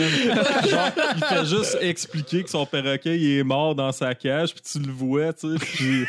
genre, 0.69 0.89
il 1.15 1.23
fait 1.23 1.45
juste 1.45 1.77
expliquer 1.81 2.43
que 2.43 2.49
son 2.49 2.65
perroquet 2.65 3.17
il 3.17 3.39
est 3.39 3.43
mort 3.43 3.75
dans 3.75 3.91
sa 3.91 4.13
cage, 4.15 4.53
puis 4.53 4.63
tu 4.63 4.79
le 4.79 4.91
vois, 4.91 5.33
tu 5.33 5.57
sais. 5.57 5.65
Puis. 5.65 6.05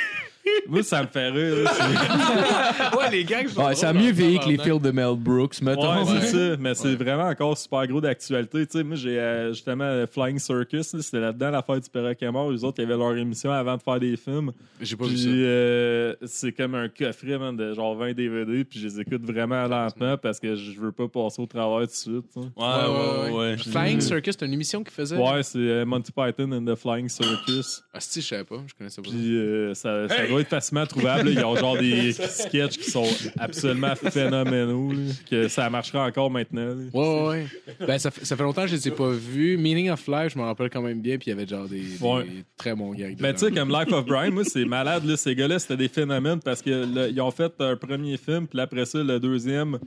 Moi, 0.69 0.83
ça 0.83 1.03
me 1.03 1.09
fait 1.09 1.29
rire. 1.31 1.71
Ouais, 2.97 3.11
les 3.11 3.25
gars, 3.25 3.45
qui 3.45 3.53
sont 3.53 3.65
Ouais, 3.65 3.75
ça 3.75 3.91
a 3.91 3.93
mieux 3.93 4.13
vieilli 4.13 4.39
que 4.39 4.49
les 4.49 4.59
films 4.59 4.79
de 4.81 4.91
Mel 4.91 5.15
Brooks, 5.17 5.61
mettons. 5.63 6.05
Ouais, 6.05 6.21
c'est 6.21 6.27
ça. 6.27 6.57
Mais 6.59 6.75
c'est 6.75 6.95
vraiment 6.95 7.25
encore 7.29 7.57
super 7.57 7.87
gros 7.87 8.01
d'actualité. 8.01 8.67
Tu 8.67 8.79
sais, 8.79 8.85
moi, 8.85 8.97
j'ai 8.97 9.19
euh, 9.19 9.53
justement 9.53 9.85
euh, 9.85 10.07
Flying 10.07 10.39
Circus. 10.39 10.93
là, 10.95 11.03
C'était 11.03 11.21
là-dedans 11.21 11.51
l'affaire 11.51 11.81
du 11.81 11.89
perroquet 11.91 12.31
mort. 12.31 12.51
Les 12.51 12.65
autres, 12.65 12.81
ils 12.81 12.85
avaient 12.85 12.97
leur 12.97 13.17
émission 13.17 13.51
avant 13.53 13.77
de 13.77 13.83
faire 13.83 14.01
des 14.01 14.17
films. 14.17 14.53
J'ai 14.81 14.97
pas 14.97 15.07
vu 15.07 15.17
ça. 15.17 15.29
euh, 15.29 16.15
c'est 16.25 16.53
comme 16.53 16.75
un 16.75 16.89
coffret 16.89 17.39
man, 17.39 17.57
de 17.57 17.73
genre 17.75 17.95
20 17.97 18.13
DVD. 18.15 18.65
Puis 18.65 18.81
je 18.81 18.87
les 18.89 19.01
écoute 19.01 19.23
vraiment 19.25 19.67
lentement 19.67 20.17
parce 20.17 20.41
que 20.41 20.55
je 20.57 20.79
veux 20.81 20.93
pas 20.93 21.09
passer 21.09 21.43
au 21.43 21.47
travers 21.47 21.81
tout 21.81 21.87
de 21.87 21.91
suite. 21.93 22.37
Ouais, 22.37 23.31
ouais, 23.31 23.33
ouais. 23.37 23.57
Flying 23.59 24.01
Circus, 24.01 24.37
c'est 24.39 24.47
une 24.47 24.53
émission 24.55 24.83
qu'ils 24.83 24.93
faisaient. 24.93 25.17
Ouais, 25.17 25.43
c'est 25.43 25.59
euh, 25.59 25.85
Monty 25.85 26.13
Python 26.13 26.53
and 26.53 26.65
the 26.65 26.77
Flying 26.77 27.09
Circus. 27.09 27.83
Ah, 27.93 28.01
si, 28.01 28.21
je 28.21 28.27
savais 28.27 28.45
pas, 28.45 28.63
je 28.67 28.75
connaissais 28.75 29.03
pas. 29.03 29.09
Puis 29.11 29.37
euh, 29.37 29.75
ça, 29.75 30.09
ça 30.09 30.15
doit 30.37 30.43
être 30.43 30.49
facilement 30.49 30.87
trouvable. 30.87 31.31
là. 31.31 31.41
Ils 31.41 31.45
ont 31.45 31.57
genre 31.57 31.77
des 31.79 32.13
sketchs 32.29 32.79
qui 32.79 32.91
sont 32.91 33.07
absolument 33.39 33.95
phénoménaux. 33.97 34.93
là, 34.93 34.99
que 35.31 35.49
ça 35.49 35.69
marchera 35.71 36.07
encore 36.07 36.31
maintenant. 36.31 36.67
là. 36.67 36.75
Ouais, 36.93 37.09
ouais, 37.09 37.29
ouais. 37.29 37.47
Ben, 37.87 37.99
ça, 37.99 38.11
fait, 38.11 38.25
ça 38.25 38.37
fait 38.37 38.43
longtemps 38.43 38.63
que 38.63 38.69
je 38.69 38.75
les 38.77 38.89
ai 38.89 38.91
pas 38.91 39.11
vus. 39.11 39.57
Meaning 39.57 39.91
of 39.91 40.07
Life, 40.07 40.33
je 40.35 40.39
me 40.39 40.45
rappelle 40.45 40.71
quand 40.71 40.83
même 40.83 41.01
bien, 41.01 41.17
puis 41.19 41.29
il 41.29 41.31
y 41.31 41.33
avait 41.33 41.47
genre 41.47 41.67
des, 41.69 41.81
des 41.81 41.99
Ouais. 42.05 42.27
très 42.57 42.75
bons 42.75 42.93
gags. 42.93 43.17
Ben, 43.19 43.33
tu 43.33 43.41
sais, 43.47 43.53
comme 43.53 43.71
Life 43.71 43.93
of 43.93 44.05
Brian, 44.07 44.33
moi, 44.33 44.45
c'est 44.45 44.65
malade, 44.65 45.05
là. 45.05 45.17
Ces 45.17 45.35
gars-là, 45.35 45.59
c'était 45.59 45.77
des 45.77 45.89
phénomènes 45.89 46.41
parce 46.41 46.63
que 46.63 46.71
là, 46.95 47.09
ils 47.09 47.21
ont 47.21 47.31
fait 47.31 47.53
un 47.61 47.77
premier 47.77 48.17
film, 48.17 48.47
puis 48.47 48.61
après 48.61 48.85
ça, 48.85 49.03
le 49.03 49.19
deuxième, 49.21 49.79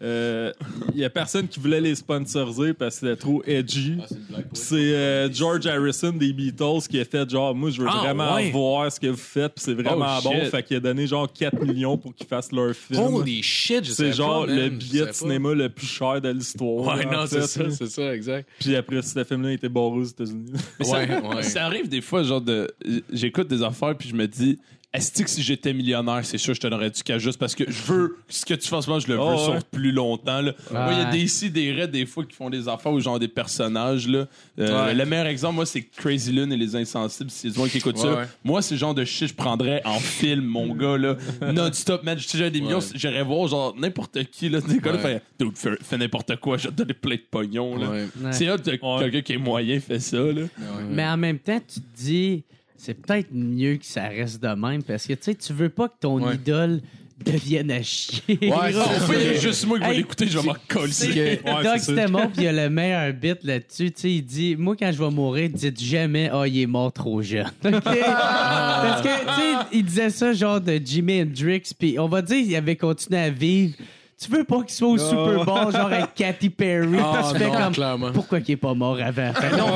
il 0.00 0.52
y 1.00 1.04
a 1.04 1.10
personne 1.10 1.48
qui 1.48 1.58
voulait 1.58 1.80
les 1.80 1.94
sponsoriser 1.94 2.72
parce 2.72 3.00
que 3.00 3.06
c'était 3.06 3.16
trop 3.20 3.42
edgy. 3.46 3.96
Puis 4.08 4.44
c'est 4.52 4.76
euh, 4.76 5.32
George 5.32 5.66
Harrison 5.66 6.12
des 6.12 6.32
Beatles 6.32 6.86
qui 6.88 7.00
a 7.00 7.04
fait 7.04 7.28
genre, 7.28 7.54
moi, 7.54 7.70
je 7.70 7.80
veux 7.82 7.88
Ah, 7.90 7.98
vraiment 8.04 8.34
ouais. 8.36 8.50
voir 8.50 8.90
ce 8.92 9.00
que 9.00 9.08
vous 9.08 9.16
faites, 9.16 9.54
puis 9.54 9.64
c'est 9.64 9.74
vraiment 9.74 10.18
Oh, 10.18 10.22
bon. 10.24 10.32
shit. 10.32 10.50
Fait 10.50 10.62
qu'il 10.62 10.76
a 10.76 10.80
donné 10.80 11.06
genre 11.06 11.30
4 11.32 11.64
millions 11.64 11.96
pour 11.96 12.14
qu'ils 12.14 12.26
fassent 12.26 12.52
leur 12.52 12.74
film. 12.74 13.00
Holy 13.00 13.42
shit, 13.42 13.84
je 13.84 13.92
c'est 13.92 14.12
genre 14.12 14.46
pas, 14.46 14.52
le 14.52 14.68
billet 14.70 15.06
de 15.06 15.12
cinéma 15.12 15.52
le 15.54 15.68
plus 15.68 15.86
cher 15.86 16.20
de 16.20 16.28
l'histoire. 16.30 16.96
Ouais, 16.96 17.04
non, 17.04 17.26
c'est 17.26 17.42
ça, 17.46 17.70
c'est 17.70 17.86
ça, 17.88 18.14
exact. 18.14 18.48
Puis 18.60 18.76
après, 18.76 19.02
ce 19.02 19.24
film-là 19.24 19.52
était 19.52 19.68
barré 19.68 19.96
aux 19.98 20.04
États-Unis. 20.04 20.52
Ouais, 20.80 21.20
ouais. 21.34 21.42
ça 21.42 21.64
arrive 21.66 21.88
des 21.88 22.00
fois, 22.00 22.22
genre 22.22 22.40
de. 22.40 22.68
J'écoute 23.12 23.48
des 23.48 23.62
affaires 23.62 23.96
puis 23.96 24.08
je 24.08 24.14
me 24.14 24.26
dis. 24.26 24.58
Est-ce 24.98 25.22
que 25.22 25.30
si 25.30 25.42
j'étais 25.42 25.72
millionnaire, 25.72 26.20
c'est 26.24 26.38
sûr, 26.38 26.54
je 26.54 26.60
te 26.60 26.66
donnerais 26.66 26.90
du 26.90 27.02
cash 27.02 27.22
juste 27.22 27.38
parce 27.38 27.54
que 27.54 27.70
je 27.70 27.82
veux 27.84 28.16
ce 28.28 28.44
que 28.44 28.54
tu 28.54 28.68
fais 28.68 28.74
en 28.76 28.82
ce 28.82 28.88
moment, 28.88 29.00
je 29.00 29.06
le 29.08 29.14
veux 29.14 29.20
Oh, 29.20 29.30
ouais. 29.30 29.44
sur 29.44 29.64
plus 29.64 29.92
longtemps. 29.92 30.40
Là. 30.40 30.52
Moi, 30.70 30.88
il 30.92 30.98
y 30.98 31.02
a 31.02 31.10
des 31.10 31.18
ici, 31.20 31.50
des 31.50 31.72
raids, 31.72 31.86
des 31.88 32.04
fois, 32.04 32.24
qui 32.24 32.34
font 32.34 32.50
des 32.50 32.66
affaires 32.68 32.92
ou 32.92 33.00
genre 33.00 33.18
des 33.18 33.28
personnages. 33.28 34.08
Là. 34.08 34.26
Euh, 34.58 34.86
Ouais. 34.86 34.94
Le 34.94 35.04
meilleur 35.06 35.26
exemple, 35.26 35.54
moi, 35.54 35.66
c'est 35.66 35.82
Crazy 35.82 36.32
Lune 36.32 36.52
et 36.52 36.56
les 36.56 36.74
Insensibles. 36.76 37.30
Si 37.30 37.38
c'est 37.42 37.50
du 37.50 37.58
monde 37.58 37.68
qui 37.68 37.78
écoute 37.78 37.96
Ouais, 37.96 38.02
ça. 38.02 38.14
ouais. 38.16 38.24
Moi, 38.44 38.60
c'est 38.62 38.74
le 38.74 38.78
genre 38.80 38.94
de 38.94 39.04
shit, 39.04 39.28
je 39.28 39.34
prendrais 39.34 39.80
en 39.84 39.98
film, 40.00 40.44
mon 40.44 40.74
gars. 40.74 40.98
là 40.98 41.16
Non-stop, 41.52 42.02
man. 42.02 42.18
Si 42.18 42.36
j'avais 42.36 42.50
des 42.50 42.60
millions, 42.60 42.78
Ouais. 42.78 42.84
j'irais 42.94 43.22
voir 43.22 43.46
genre 43.48 43.74
n'importe 43.78 44.24
qui. 44.32 44.48
Là, 44.48 44.60
des 44.60 44.78
gars, 44.78 44.92
là, 44.92 45.02
Ouais. 45.04 45.22
fait, 45.38 45.44
fais, 45.54 45.70
fais 45.82 45.98
n'importe 45.98 46.36
quoi, 46.40 46.56
je 46.58 46.64
vais 46.64 46.70
te 46.70 46.76
donner 46.76 46.94
plein 46.94 47.14
de 47.16 47.22
pognon. 47.30 47.76
Là. 47.76 47.88
Ouais. 47.90 48.06
Ouais. 48.20 48.32
C'est 48.32 48.50
hot 48.50 48.56
quelqu'un 48.58 49.20
qui 49.22 49.32
est 49.34 49.38
moyen 49.38 49.78
fait 49.80 50.00
ça. 50.00 50.18
Là. 50.18 50.42
Mais 50.90 51.06
en 51.06 51.16
même 51.16 51.38
temps, 51.38 51.60
tu 51.60 51.80
te 51.80 51.86
dis, 51.96 52.42
c'est 52.78 52.94
peut-être 52.94 53.28
mieux 53.32 53.76
que 53.76 53.84
ça 53.84 54.08
reste 54.08 54.42
de 54.42 54.48
même 54.48 54.82
parce 54.82 55.06
que 55.06 55.12
tu 55.12 55.18
sais, 55.22 55.34
tu 55.34 55.52
veux 55.52 55.68
pas 55.68 55.88
que 55.88 55.94
ton 56.00 56.22
Ouais. 56.22 56.34
idole 56.36 56.80
devienne 57.24 57.70
à 57.72 57.82
chier. 57.82 58.22
Ouais, 58.40 58.72
fait, 58.72 59.20
il 59.20 59.26
y 59.26 59.28
a 59.30 59.40
juste 59.40 59.66
moi 59.66 59.76
qui 59.78 59.84
vais 59.84 59.90
Hey, 59.90 59.96
l'écouter, 59.98 60.28
je 60.28 60.38
vais 60.38 60.46
m'en 60.46 60.54
coller. 60.68 60.92
C'est 60.92 61.08
que- 61.08 61.14
Ouais, 61.44 61.62
Doug 61.64 61.78
c'est 61.78 61.94
ça. 61.96 62.02
Stemon, 62.04 62.28
puis 62.28 62.36
il 62.38 62.44
y 62.44 62.46
a 62.46 62.52
le 62.52 62.70
meilleur 62.70 63.12
bit 63.12 63.42
là-dessus. 63.42 63.90
Tu 63.90 64.00
sais, 64.00 64.10
il 64.12 64.22
dit 64.22 64.54
Moi, 64.56 64.76
quand 64.78 64.92
je 64.92 65.02
vais 65.02 65.10
mourir, 65.10 65.50
dites 65.52 65.82
jamais 65.82 66.30
Ah, 66.32 66.46
il 66.46 66.60
est 66.60 66.66
mort 66.66 66.92
trop 66.92 67.20
jeune. 67.20 67.46
OK? 67.64 67.72
Parce 67.82 69.02
que, 69.02 69.08
tu 69.08 69.40
sais, 69.40 69.66
il 69.72 69.84
disait 69.84 70.10
ça 70.10 70.32
genre 70.32 70.60
de 70.60 70.80
Jimi 70.82 71.22
Hendrix, 71.22 71.62
puis 71.76 71.98
on 71.98 72.06
va 72.08 72.22
dire 72.22 72.42
qu'il 72.44 72.54
avait 72.56 72.76
continué 72.76 73.18
à 73.20 73.30
vivre. 73.30 73.74
Tu 74.20 74.30
veux 74.32 74.42
pas 74.42 74.62
qu'il 74.64 74.74
soit 74.74 74.88
au 74.88 74.98
Super 74.98 75.44
Bowl, 75.44 75.72
genre 75.72 75.86
avec 75.92 76.12
Katy 76.16 76.50
Perry? 76.50 76.98
Ah, 77.00 77.30
tu 77.32 77.38
fais 77.38 77.46
non, 77.46 77.52
comme 77.52 77.72
clairement. 77.72 78.10
Pourquoi 78.12 78.40
qu'il 78.40 78.54
est 78.54 78.56
pas 78.56 78.74
mort 78.74 78.98
avant? 79.00 79.32
Non, 79.56 79.68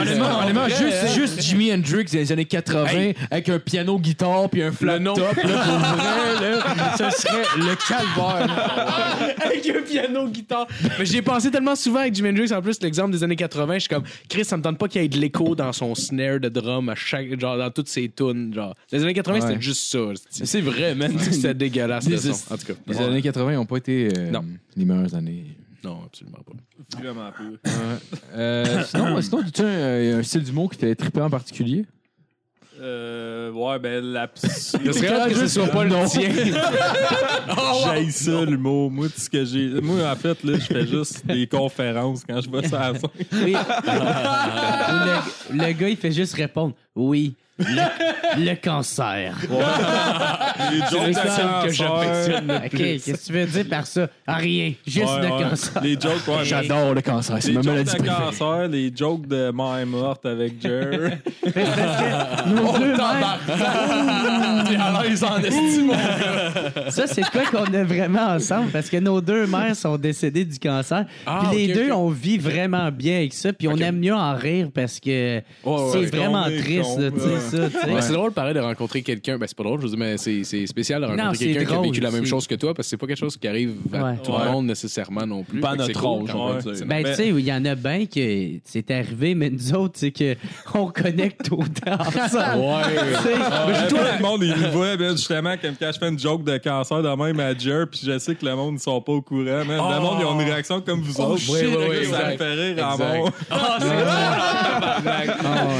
Honnêtement, 0.00 0.38
honnêtement, 0.40 0.68
juste, 0.68 1.14
juste 1.14 1.40
Jimi 1.40 1.72
Hendrix 1.72 2.04
des 2.04 2.30
années 2.30 2.44
80 2.44 3.12
avec 3.30 3.48
un 3.48 3.58
piano 3.58 3.98
guitare 3.98 4.48
puis 4.50 4.62
un 4.62 4.70
flat 4.72 4.98
nom. 4.98 5.14
top, 5.14 5.34
là, 5.36 5.42
pour 5.42 5.78
vrai, 5.78 6.56
là, 6.56 6.96
ce 6.98 7.20
serait 7.22 7.42
le 7.56 7.74
calvaire. 7.88 9.36
avec 9.44 9.68
un 9.68 9.80
piano 9.82 10.28
guitare. 10.28 10.66
Mais 10.98 11.06
j'y 11.06 11.16
ai 11.18 11.22
pensé 11.22 11.50
tellement 11.50 11.74
souvent 11.74 12.00
avec 12.00 12.14
Jimi 12.14 12.28
Hendrix. 12.30 12.52
En 12.52 12.60
plus, 12.60 12.78
l'exemple 12.82 13.12
des 13.12 13.24
années 13.24 13.36
80, 13.36 13.74
je 13.74 13.78
suis 13.80 13.88
comme, 13.88 14.04
Chris, 14.28 14.44
ça 14.44 14.56
me 14.58 14.62
tente 14.62 14.76
pas 14.78 14.88
qu'il 14.88 15.00
y 15.00 15.04
ait 15.04 15.08
de 15.08 15.18
l'écho 15.18 15.54
dans 15.54 15.72
son 15.72 15.94
snare 15.94 16.38
de 16.40 16.48
drum 16.50 16.88
à 16.90 16.94
chaque, 16.94 17.40
genre, 17.40 17.56
dans 17.56 17.70
toutes 17.70 17.88
ses 17.88 18.10
tunes. 18.10 18.52
Genre, 18.54 18.74
les 18.90 19.02
années 19.02 19.14
80, 19.14 19.32
Ouais. 19.40 19.40
c'était 19.48 19.60
juste 19.62 19.90
ça. 19.90 19.98
c'est- 20.44 20.60
vrai, 20.60 20.94
man. 20.94 21.12
C'était 21.18 21.54
dégueulasse, 21.54 22.04
le 22.06 22.16
Les- 22.16 22.18
son. 22.32 22.52
En 22.54 22.56
tout 22.58 22.66
cas. 22.66 22.74
Les 22.86 23.00
années 23.00 23.21
80 23.22 23.52
n'ont 23.54 23.66
pas 23.66 23.76
été 23.76 24.08
euh, 24.16 24.30
Non. 24.30 24.44
les 24.76 24.84
meilleures 24.84 25.14
années. 25.14 25.56
Non, 25.84 26.00
absolument 26.06 26.38
pas. 26.46 26.98
Vraiment 26.98 27.30
peu. 27.36 27.58
Euh, 28.34 28.82
sinon, 28.86 29.20
sinon 29.20 29.38
as-tu 29.40 29.62
un, 29.62 30.18
un 30.18 30.22
style 30.22 30.42
d'humour 30.44 30.70
qui 30.70 30.78
te 30.78 30.86
fait 30.86 30.94
triper 30.94 31.20
en 31.22 31.30
particulier? 31.30 31.84
Euh, 32.80 33.50
ouais, 33.52 33.78
ben, 33.78 34.02
la 34.02 34.28
Ce 34.34 34.48
serait 34.92 35.16
rare 35.16 35.28
que 35.28 35.34
ce 35.34 35.46
soit 35.46 35.68
pas 35.68 35.84
le 35.84 35.90
tien. 36.08 36.30
J'aille 37.84 38.10
ça, 38.10 38.44
l'humour. 38.44 38.90
Moi, 38.90 39.08
tout 39.08 39.20
ce 39.20 39.30
que 39.30 39.44
j'ai. 39.44 39.68
Moi, 39.80 39.98
en 40.10 40.16
fait, 40.16 40.42
là, 40.42 40.54
je 40.58 40.64
fais 40.64 40.86
juste 40.86 41.24
des 41.26 41.46
conférences 41.46 42.24
quand 42.28 42.40
je 42.40 42.50
vais 42.50 42.66
sur 42.66 42.78
la 42.78 42.94
scène. 42.94 43.10
Oui. 43.34 43.54
Ou 43.54 45.52
le, 45.54 45.64
le 45.66 45.72
gars, 45.72 45.88
il 45.88 45.96
fait 45.96 46.10
juste 46.12 46.34
répondre 46.34 46.74
Oui, 46.94 47.34
le, 47.58 48.44
le 48.44 48.54
cancer. 48.56 49.36
Les 50.70 50.78
jokes 50.90 51.08
de 51.08 51.14
cancer. 51.14 51.62
que 51.64 51.72
j'affectionne 51.72 52.46
le 52.48 52.56
OK, 52.56 52.70
qu'est-ce 52.70 53.12
que 53.12 53.26
tu 53.26 53.32
veux 53.32 53.44
dire 53.46 53.64
par 53.68 53.86
ça? 53.86 54.08
Ah, 54.26 54.34
rien, 54.36 54.72
juste 54.86 55.06
Ouais, 55.06 55.20
le 55.22 55.32
ouais. 55.34 55.42
cancer. 55.42 55.82
Les 55.82 55.92
jokes, 55.92 56.28
ouais, 56.28 56.44
J'adore 56.44 56.94
le 56.94 57.00
cancer, 57.02 57.36
c'est 57.40 57.48
Les 57.48 57.54
ma 57.54 57.62
jokes 57.62 57.72
maladie 57.72 57.92
de 57.92 57.96
préférée. 57.98 58.24
cancer, 58.24 58.68
les 58.68 58.92
jokes 58.96 59.26
de 59.26 59.50
mère 59.52 59.86
morte 59.86 60.26
avec 60.26 60.60
Jer. 60.60 61.18
C'est 61.44 61.52
parce 61.52 62.02
que 62.02 62.48
nos 62.54 62.78
deux 62.78 62.96
mères- 62.96 63.38
T'es 64.68 64.76
à 64.76 65.02
l'aise 65.02 65.24
en 65.24 65.38
estime. 65.38 65.92
Ça, 66.90 67.06
c'est 67.06 67.22
quoi 67.30 67.42
qu'on 67.50 67.72
a 67.74 67.84
vraiment 67.84 68.28
ensemble? 68.34 68.70
Parce 68.70 68.88
que 68.88 68.96
nos 68.96 69.20
deux 69.20 69.46
mères 69.46 69.76
sont 69.76 69.96
décédées 69.98 70.44
du 70.44 70.58
cancer. 70.58 71.04
Ah, 71.26 71.42
puis 71.50 71.66
les 71.66 71.72
ok, 71.72 71.78
deux, 71.78 71.90
ok. 71.90 71.96
on 71.98 72.08
vit 72.08 72.38
vraiment 72.38 72.90
bien 72.90 73.16
avec 73.16 73.32
ça. 73.34 73.52
Puis 73.52 73.68
on 73.68 73.76
aime 73.76 73.98
mieux 73.98 74.14
en 74.14 74.34
rire 74.34 74.68
parce 74.72 74.98
que 75.00 75.42
c'est 75.64 75.68
ouais, 75.68 76.06
vraiment 76.06 76.46
mais 76.48 76.58
triste, 76.58 76.81
con, 76.82 76.98
là, 77.00 77.10
tu 77.10 77.20
sais, 77.20 77.26
ouais. 77.26 77.38
ça, 77.40 77.70
tu 77.70 77.78
sais. 77.86 77.92
Ouais, 77.94 78.02
C'est 78.02 78.12
drôle, 78.12 78.32
pareil, 78.32 78.54
de 78.54 78.60
rencontrer 78.60 79.02
quelqu'un. 79.02 79.38
Ben, 79.38 79.46
c'est 79.46 79.56
pas 79.56 79.62
drôle, 79.64 79.78
je 79.80 79.84
veux 79.84 79.90
dire, 79.90 79.98
mais 79.98 80.16
c'est 80.18 80.44
c'est 80.44 80.66
spécial 80.66 81.00
de 81.02 81.06
Non, 81.06 81.12
rencontrer 81.16 81.36
c'est 81.38 81.44
quelqu'un 81.46 81.60
qui 81.64 81.70
a 81.72 81.74
drôle, 81.74 81.86
vécu 81.86 82.00
la 82.00 82.10
même 82.10 82.24
c'est- 82.24 82.30
chose 82.30 82.46
que 82.46 82.54
toi, 82.54 82.74
parce 82.74 82.86
que 82.86 82.90
c'est 82.90 82.96
pas 82.96 83.06
quelque 83.06 83.18
chose 83.18 83.36
qui 83.36 83.48
arrive 83.48 83.74
à 83.92 84.04
Ouais. 84.04 84.16
tout 84.22 84.32
Ouais. 84.32 84.44
le 84.44 84.50
monde 84.50 84.66
nécessairement 84.66 85.26
non 85.26 85.42
plus. 85.44 85.60
Pas 85.60 85.68
à 85.68 85.72
Fait 85.72 85.76
que 85.78 85.82
c'est 85.84 85.88
notre 85.94 86.00
cool 86.00 86.22
âge, 86.28 86.32
quand 86.32 86.40
on 86.40 86.46
va 86.48 86.52
même. 86.54 86.62
dire. 86.62 86.76
C'est- 86.76 86.84
Ben, 86.84 87.02
Mais- 87.02 87.10
tu 87.10 87.14
sais, 87.16 87.28
il 87.28 87.40
y 87.40 87.52
en 87.52 87.64
a 87.64 87.74
bien 87.74 88.06
que 88.06 88.48
c'est 88.64 88.90
arrivé, 88.90 89.34
mais 89.34 89.50
nous 89.50 89.74
autres, 89.74 89.94
c'est 89.96 90.10
que 90.10 90.34
on 90.74 90.86
connecte 90.88 91.48
autant 91.50 91.94
ensemble. 92.00 92.58
Ouais. 92.60 92.82
Tu 93.22 93.28
sais, 93.28 94.16
le 94.16 94.22
monde, 94.22 94.42
il 94.42 94.56
me 94.56 94.68
voit, 94.70 94.96
ben, 94.96 95.12
justement, 95.16 95.54
quand 95.62 95.72
je 95.92 95.98
fais 95.98 96.08
une 96.08 96.18
joke 96.18 96.44
de 96.44 96.56
cancer 96.58 97.02
de 97.02 97.08
même 97.08 97.40
à 97.40 97.56
Jer, 97.56 97.86
puis 97.90 98.00
je 98.04 98.18
sais 98.18 98.34
que 98.34 98.44
le 98.44 98.54
monde 98.56 98.74
ne 98.74 98.78
sont 98.78 99.00
pas 99.00 99.12
au 99.12 99.22
courant. 99.22 99.42
man. 99.64 99.68
Le 99.68 100.00
monde, 100.00 100.16
ils 100.20 100.24
ont 100.26 100.40
une 100.40 100.46
réaction 100.48 100.80
comme 100.80 101.00
vous 101.00 101.20
autres. 101.20 101.38
shit, 101.40 101.50
ouais, 101.52 101.66
ouais, 101.76 102.04
ça 102.04 102.26
me 102.26 102.32
exact. 102.32 102.38
fait 102.38 102.54
rire 102.54 102.86
à 102.86 102.94
Exact. 102.94 103.32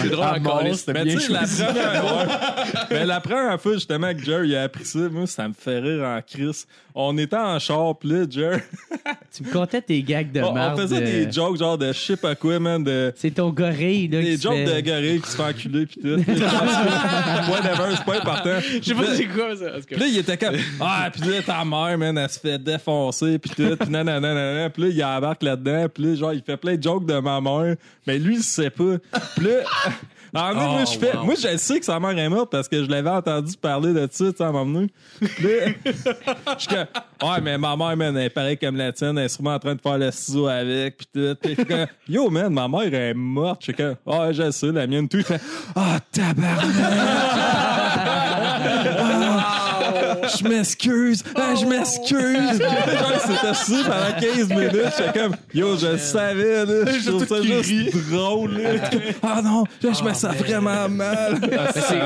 C'est 0.03 0.09
drôle 0.11 0.25
encore. 0.27 0.65
mort, 0.65 0.75
c'était 0.75 0.92
Mais 0.93 1.05
bien 1.05 1.15
tu 1.15 1.21
sais, 1.21 1.33
la 1.33 1.41
première, 1.41 2.05
ouais. 2.05 2.33
Mais 2.91 3.05
la 3.07 3.21
première 3.21 3.61
fois, 3.61 3.75
justement, 3.75 4.13
que 4.15 4.23
Jer 4.23 4.45
il 4.45 4.57
a 4.57 4.63
appris 4.63 4.85
ça, 4.85 4.99
moi, 5.11 5.27
ça 5.27 5.49
me 5.49 5.55
fait 5.55 5.79
rire 5.79 6.03
en 6.05 6.21
crise. 6.23 6.67
On 6.95 7.17
était 7.17 7.37
en 7.37 7.59
char, 7.59 7.97
pis 7.99 8.09
là, 8.09 8.25
Jer, 8.29 8.61
tu 9.35 9.43
me 9.45 9.51
contais 9.51 9.81
tes 9.81 10.03
gags 10.03 10.31
de 10.31 10.41
on, 10.43 10.49
on 10.51 10.53
merde. 10.55 10.79
faisait 10.81 10.97
euh, 10.97 11.25
des 11.25 11.33
jokes 11.33 11.57
genre 11.59 11.79
de 11.79 11.87
je 11.93 11.99
sais 11.99 12.17
pas 12.17 12.35
quoi, 12.35 12.59
man, 12.59 12.85
de... 12.85 13.13
C'est 13.17 13.31
ton 13.31 13.49
gorille, 13.49 14.09
là, 14.09 14.21
Des 14.21 14.37
jokes 14.37 14.53
fait- 14.53 14.83
de 14.83 14.87
gorille 14.91 15.21
qui 15.23 15.31
se 15.31 15.37
fait 15.37 15.43
enculer 15.43 15.87
pis 15.87 16.01
tout. 16.01 16.19
Whatever, 17.51 17.97
c'est 17.97 18.05
pas 18.05 18.17
important. 18.17 18.59
Je 18.61 18.83
sais 18.85 18.95
pas 18.95 19.15
c'est 19.17 19.27
quoi 19.27 19.57
ça. 19.57 19.67
Puis 19.87 19.97
là, 19.97 20.07
il 20.07 20.19
était 20.19 20.37
comme 20.37 20.57
Ah, 20.81 21.09
puis 21.13 21.23
là, 21.31 21.43
ta 21.43 21.65
mère, 21.65 21.97
man, 21.99 22.19
elle 22.19 22.29
se 22.29 22.39
fait 22.39 22.59
défoncer, 22.59 23.39
puis 23.39 23.51
tout, 23.57 23.77
puis 23.77 23.89
nanana. 23.91 24.69
Puis 24.71 24.83
là, 24.83 24.89
il 24.89 25.05
embarque 25.05 25.43
là-dedans, 25.43 25.87
puis 25.93 26.05
là, 26.05 26.15
genre, 26.15 26.33
il 26.35 26.43
fait 26.43 26.57
plein 26.57 26.77
de 26.77 26.83
jokes 26.83 27.07
de 27.07 27.19
ma 27.19 27.41
mère, 27.41 27.77
mais 28.07 28.19
lui, 28.19 28.37
il 28.37 28.43
sait 28.43 28.71
pas. 28.71 28.97
Puis 29.37 29.47
là, 29.47 29.51
en 30.35 30.55
moi, 30.55 30.67
moi, 30.67 30.85
je 30.85 30.99
fais, 30.99 31.13
moi, 31.15 31.35
je 31.35 31.57
sais 31.59 31.79
que 31.79 31.85
sa 31.85 32.01
mère 32.01 32.17
est 32.17 32.29
morte 32.29 32.51
parce 32.51 32.69
que 32.69 32.83
je 32.83 32.89
l'avais 32.89 33.11
entendu 33.11 33.55
parler 33.57 33.93
de 33.93 34.09
ça, 34.11 34.33
tu 34.33 34.37
sais, 34.37 34.45
à 34.45 34.51
là, 34.51 34.63
je 35.21 36.59
suis 36.59 36.69
comme, 36.69 37.31
ouais, 37.31 37.41
mais 37.43 37.59
ma 37.59 37.77
mère, 37.77 37.97
man, 37.97 38.17
elle 38.17 38.25
est 38.25 38.31
pareille 38.31 38.57
comme 38.57 38.77
la 38.77 38.93
tienne, 38.93 39.19
elle 39.19 39.27
est 39.27 39.29
sûrement 39.29 39.55
en 39.55 39.59
train 39.59 39.75
de 39.75 39.81
faire 39.81 39.99
le 39.99 40.11
ciseau 40.11 40.47
avec, 40.47 40.97
puis 40.97 41.07
tout. 41.13 41.37
Je 41.45 41.87
yo, 42.09 42.31
man, 42.31 42.53
ma 42.53 42.67
mère 42.67 42.95
est 42.95 43.15
morte. 43.15 43.61
Je 43.61 43.65
suis 43.65 43.75
comme, 43.75 43.97
ah, 44.07 44.33
je 44.33 44.51
sais, 44.51 44.73
la 44.73 44.87
mienne, 44.87 45.09
tout. 45.09 45.19
Il 45.19 45.25
fait, 45.25 45.41
ah, 45.77 45.99
tabarnak! 46.11 47.72
Je 50.39 50.45
m'excuse, 50.49 51.23
Ah, 51.35 51.55
je 51.61 51.67
m'excuse. 51.67 52.59
Genre, 52.59 53.21
c'était 53.21 53.55
ça 53.55 53.77
pendant 53.85 54.21
15 54.21 54.49
minutes. 54.57 54.93
J'étais 54.99 55.19
comme, 55.21 55.37
yo, 55.55 55.77
je 55.77 55.87
le 55.89 55.99
savais, 55.99 56.65
là. 56.67 56.93
Je 56.93 57.09
trouve 57.11 57.27
ça 57.27 57.43
juste 57.43 58.11
drôle, 58.11 58.59
là. 58.59 58.71
Ah 59.23 59.41
non, 59.43 59.65
là, 59.83 59.91
je 59.99 60.03
me 60.05 60.13
sens 60.15 60.35
vraiment 60.37 60.89
mal. 60.89 61.39
Mais 61.43 61.59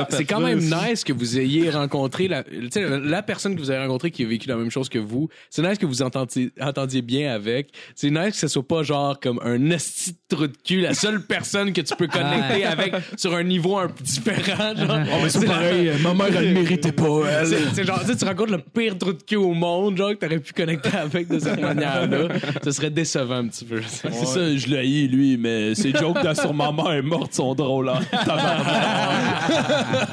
c'est- 0.09 0.25
quand 0.25 0.39
même 0.39 0.59
nice 0.59 1.03
que 1.03 1.13
vous 1.13 1.37
ayez 1.39 1.69
rencontré 1.69 2.27
la, 2.27 3.21
personne 3.23 3.55
que 3.55 3.59
vous 3.61 3.71
avez 3.71 3.81
rencontrée 3.81 4.11
qui 4.11 4.23
a 4.23 4.27
vécu 4.27 4.47
la 4.47 4.55
même 4.55 4.69
chose 4.71 4.89
que 4.89 4.99
vous. 4.99 5.29
C'est 5.49 5.61
nice 5.61 5.77
que 5.77 5.85
vous 5.85 6.01
entendiez, 6.01 6.51
entendiez 6.61 7.01
bien 7.01 7.33
avec. 7.33 7.69
C'est 7.95 8.09
nice 8.09 8.31
que 8.31 8.37
ce 8.37 8.47
soit 8.47 8.67
pas 8.67 8.83
genre 8.83 9.19
comme 9.19 9.39
un 9.43 9.69
esti 9.71 10.11
de 10.11 10.35
trou 10.35 10.47
de 10.47 10.53
cul, 10.65 10.81
la 10.81 10.93
seule 10.93 11.21
personne 11.21 11.73
que 11.73 11.81
tu 11.81 11.95
peux 11.95 12.07
connecter 12.07 12.65
avec 12.65 12.93
sur 13.15 13.33
un 13.35 13.43
niveau 13.43 13.77
un 13.77 13.87
peu 13.87 14.03
différent. 14.03 14.75
Genre. 14.75 14.99
Oh, 15.11 15.17
mais 15.23 15.29
c'est 15.29 15.45
pareil, 15.45 15.91
ma 16.01 16.13
mère, 16.13 16.27
elle 16.35 16.53
le 16.53 16.59
méritait 16.61 16.91
pas, 16.91 17.21
elle. 17.41 17.47
C'est 17.73 17.83
genre, 17.85 18.01
tu 18.17 18.25
rencontres 18.25 18.51
le 18.51 18.59
pire 18.59 18.97
trou 18.97 19.13
de 19.13 19.21
cul 19.21 19.35
au 19.35 19.53
monde, 19.53 19.97
genre, 19.97 20.11
que 20.11 20.15
t'aurais 20.15 20.39
pu 20.39 20.53
connecter 20.53 20.89
avec 20.97 21.27
de 21.27 21.39
cette 21.39 21.61
manière-là. 21.61 22.27
Ce 22.63 22.71
serait 22.71 22.89
décevant 22.89 23.35
un 23.37 23.47
petit 23.47 23.65
peu. 23.65 23.81
C'est 23.87 24.11
ça, 24.11 24.55
je 24.55 24.67
le 24.67 24.77
haïs, 24.77 25.07
lui, 25.07 25.37
mais 25.37 25.75
ses 25.75 25.91
jokes 25.91 26.21
de 26.23 26.33
sur 26.33 26.53
ma 26.53 26.71
mère 26.71 27.03
morte 27.03 27.33
sont 27.33 27.53
drôles. 27.55 27.89
Hein. 27.89 27.99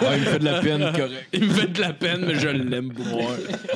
Ouais, 0.00 0.16
il 0.16 0.20
me 0.20 0.26
fait 0.26 0.38
de 0.38 0.44
la 0.44 0.60
peine, 0.60 0.80
correct. 0.80 1.28
Il 1.32 1.44
me 1.44 1.50
fait 1.54 1.72
de 1.72 1.80
la 1.80 1.92
peine, 1.92 2.24
mais 2.26 2.34
je 2.34 2.48
l'aime 2.48 2.88
beaucoup. 2.88 3.22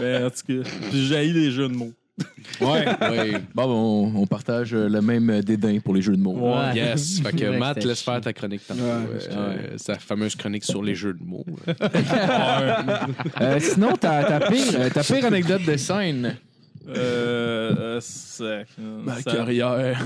Mais 0.00 0.24
en 0.24 0.30
tout 0.30 0.62
cas, 0.62 0.70
j'ai 0.92 1.32
les 1.32 1.50
jeux 1.50 1.68
de 1.68 1.74
mots. 1.74 1.92
Ouais, 2.61 2.85
ouais. 3.11 3.32
Bon, 3.55 3.65
on, 4.15 4.23
on 4.23 4.27
partage 4.27 4.74
euh, 4.74 4.89
le 4.89 5.01
même 5.01 5.31
euh, 5.31 5.43
dédain 5.43 5.78
pour 5.78 5.95
les 5.95 6.03
jeux 6.03 6.16
de 6.16 6.20
mots. 6.23 6.35
Ouais. 6.57 6.74
Yes. 6.74 7.20
Fait 7.23 7.32
que 7.36 7.57
Matt, 7.59 7.85
laisse 7.85 8.03
faire 8.03 8.20
ta 8.20 8.32
chronique 8.32 8.62
tantôt. 8.66 8.81
Euh, 8.82 9.57
sa 9.77 9.95
fameuse 9.97 10.35
chronique 10.35 10.65
sur 10.65 10.82
les 10.82 10.95
jeux 10.95 11.12
de 11.15 11.24
mots. 11.24 11.45
Euh, 13.40 13.61
sinon, 13.61 13.93
ta, 13.97 14.40
pire, 14.40 14.65
euh, 14.74 14.90
ta 14.90 15.03
pire 15.03 15.24
anecdote 15.24 15.65
de 15.65 15.77
scène. 15.77 16.36
Euh, 16.89 17.74
euh, 17.78 17.99
c'est- 18.01 18.65
Ma 19.05 19.20
ça- 19.20 19.31
carrière. 19.31 20.01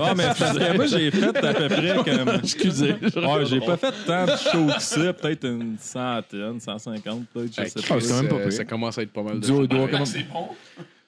Ah, 0.00 0.12
mais 0.16 0.24
c'est 0.34 0.38
parce 0.44 0.58
que 0.58 0.76
moi, 0.76 0.86
j'ai 0.86 1.10
fait 1.12 1.24
à 1.46 1.54
peu 1.54 1.68
près 1.68 1.94
comme. 2.04 2.28
Excusez. 2.42 2.92
Ouais, 3.14 3.44
j'ai 3.48 3.60
pas 3.60 3.76
fait 3.76 3.94
tant 4.06 4.24
de 4.26 4.32
shows 4.32 4.66
que 4.74 4.82
ça, 4.82 5.12
peut-être 5.12 5.44
une 5.46 5.76
centaine, 5.78 6.58
150, 6.58 7.26
peut-être, 7.32 7.52
je 7.64 7.68
sais 7.68 7.88
pas. 7.88 7.94
Ah, 7.94 8.00
c'est 8.00 8.08
quand 8.08 8.22
même 8.22 8.28
pas 8.28 8.36
ça, 8.38 8.42
pire. 8.42 8.52
ça 8.52 8.64
commence 8.64 8.98
à 8.98 9.02
être 9.02 9.12
pas 9.12 9.22
mal 9.22 9.40
de 9.40 9.46
Du 9.46 9.52
haut 9.52 9.58
choses. 9.58 9.68
doigt, 9.68 9.88
comment- 9.88 10.04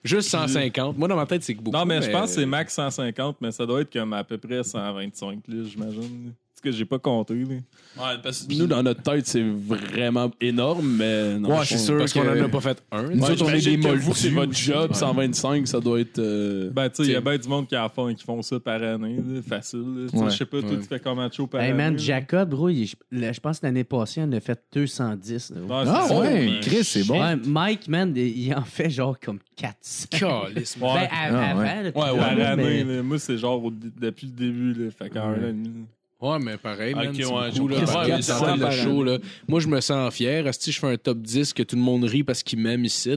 Juste 0.04 0.28
150. 0.30 0.96
Moi, 0.96 1.08
dans 1.08 1.16
ma 1.16 1.26
tête, 1.26 1.42
c'est 1.42 1.54
que 1.54 1.60
beaucoup. 1.60 1.76
Non, 1.76 1.84
mais 1.84 2.00
je 2.02 2.10
pense 2.10 2.34
que 2.34 2.40
c'est 2.40 2.46
max 2.46 2.74
150, 2.74 3.36
mais 3.40 3.50
ça 3.50 3.66
doit 3.66 3.80
être 3.80 3.92
comme 3.92 4.12
à 4.12 4.24
peu 4.24 4.38
près 4.38 4.62
125, 4.62 5.40
là, 5.48 5.64
j'imagine. 5.64 6.32
Parce 6.60 6.72
que 6.74 6.76
j'ai 6.76 6.84
pas 6.86 6.98
compté, 6.98 7.34
là. 7.34 7.44
Ouais, 7.46 8.18
parce 8.20 8.40
que 8.42 8.52
nous, 8.52 8.66
dans 8.66 8.82
notre 8.82 9.00
tête, 9.00 9.28
c'est 9.28 9.44
vraiment 9.44 10.28
énorme, 10.40 10.96
mais 10.98 11.38
non. 11.38 11.50
Ouais, 11.50 11.64
c'est 11.64 11.76
je- 11.76 11.82
sûr 11.82 11.98
Parce 11.98 12.12
qu'on 12.12 12.22
que- 12.22 12.40
en 12.40 12.44
a 12.46 12.48
pas 12.48 12.60
fait 12.60 12.82
un. 12.90 13.02
Nous 13.04 13.22
Ouais, 13.22 13.30
autres, 13.30 13.44
on 13.46 13.50
est 13.50 13.64
des 13.64 13.76
vous, 13.76 14.14
c'est 14.14 14.30
votre 14.30 14.52
job, 14.52 14.90
Ouais. 14.90 14.96
125, 14.96 15.68
ça 15.68 15.78
doit 15.78 16.00
être. 16.00 16.18
euh, 16.18 16.68
Ben, 16.72 16.88
tu 16.90 16.96
sais, 17.04 17.10
il 17.10 17.12
y 17.12 17.14
a 17.14 17.20
bien 17.20 17.38
du 17.38 17.46
monde 17.48 17.68
qui 17.68 17.76
en 17.76 17.88
font, 17.88 18.12
qui 18.12 18.24
font 18.24 18.42
ça 18.42 18.58
par 18.58 18.82
année, 18.82 19.18
là, 19.18 19.40
facile. 19.48 20.08
Je 20.12 20.30
sais 20.30 20.44
pas, 20.46 20.60
toi, 20.60 20.70
tu 20.80 20.88
fais 20.88 20.98
combien 20.98 21.28
de 21.28 21.32
shows 21.32 21.46
par 21.46 21.60
Hey 21.60 21.68
année? 21.68 21.76
man, 21.76 21.92
là? 21.92 21.98
Jacob, 21.98 22.54
je 22.72 23.40
pense 23.40 23.60
que 23.60 23.66
l'année 23.66 23.84
passée, 23.84 24.20
on 24.26 24.32
a 24.32 24.40
fait 24.40 24.60
210. 24.72 25.52
là. 25.54 25.60
Ouais, 25.60 25.68
Ah 25.86 26.00
c'est 26.08 26.14
ça, 26.14 26.20
ouais, 26.20 26.46
mais- 26.46 26.60
Chris, 26.60 26.82
c'est 26.84 27.06
bon. 27.06 27.20
Ouais, 27.22 27.36
Mike, 27.46 27.86
man, 27.86 28.12
il 28.16 28.52
en 28.52 28.64
fait 28.64 28.90
genre 28.90 29.16
comme 29.20 29.38
400. 29.54 30.08
Calisse, 30.10 30.76
moi. 30.76 30.94
Ouais. 30.94 31.00
Ben, 31.02 31.08
Ah, 31.12 31.50
avant, 31.50 31.60
ouais. 31.60 31.92
Ouais, 31.94 32.20
ouais, 32.20 32.84
mais-. 32.84 33.02
Moi, 33.02 33.18
c'est 33.20 33.38
genre 33.38 33.62
depuis 34.00 34.26
le 34.26 34.32
début, 34.32 34.72
là. 34.74 34.90
Fait 34.90 35.08
qu'un 35.08 35.22
an 35.22 35.34
et 35.36 35.52
demi. 35.52 35.84
Ouais, 36.20 36.38
mais 36.40 36.56
pareil, 36.56 36.94
man. 36.96 37.08
Ok, 37.08 37.14
c'est 37.16 37.26
ouais, 37.26 37.50
beaucoup, 37.52 37.68
là. 37.68 37.76
Ouais, 37.76 38.22
ça 38.22 38.56
le 38.56 38.70
show, 38.72 39.04
là. 39.04 39.18
Moi, 39.46 39.60
je 39.60 39.68
me 39.68 39.80
sens 39.80 40.12
fier. 40.12 40.44
Si 40.52 40.72
je 40.72 40.80
fais 40.80 40.88
un 40.88 40.96
top 40.96 41.18
10 41.18 41.52
que 41.52 41.62
tout 41.62 41.76
le 41.76 41.82
monde 41.82 42.02
rit 42.04 42.24
parce 42.24 42.42
qu'il 42.42 42.58
m'aime 42.58 42.84
ici, 42.84 43.16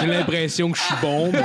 j'ai 0.00 0.06
l'impression 0.06 0.70
que 0.70 0.78
je 0.78 0.82
suis 0.82 0.94
bon, 1.02 1.30
mais 1.30 1.42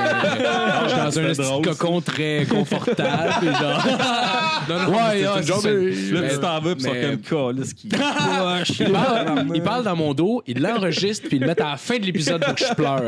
je 0.83 0.89
suis 0.89 0.97
dans 0.97 1.19
un 1.19 1.33
ça. 1.33 1.43
cocon 1.61 1.99
très 1.99 2.45
confortable. 2.49 3.45
genre... 3.59 3.83
Non, 4.67 4.77
non, 4.77 4.89
Ouais, 4.91 5.21
c'est 5.21 5.25
ah, 5.25 6.21
Là, 6.21 6.29
tu 6.29 6.39
t'en 6.39 6.59
vas, 6.59 6.75
pis 6.75 6.83
ils 6.83 6.85
sont 6.85 6.91
comme 6.91 7.65
qui 7.73 7.87
poche. 7.87 8.79
Il 8.79 8.91
parle, 8.91 9.45
il 9.55 9.61
parle 9.63 9.83
dans 9.83 9.95
mon 9.95 10.13
dos, 10.13 10.43
il 10.45 10.61
l'enregistre, 10.61 11.27
puis 11.27 11.37
il 11.37 11.41
le 11.41 11.47
met 11.47 11.61
à 11.61 11.71
la 11.71 11.77
fin 11.77 11.97
de 11.97 12.05
l'épisode 12.05 12.43
pour 12.43 12.55
que 12.55 12.65
je 12.65 12.73
pleure. 12.73 13.03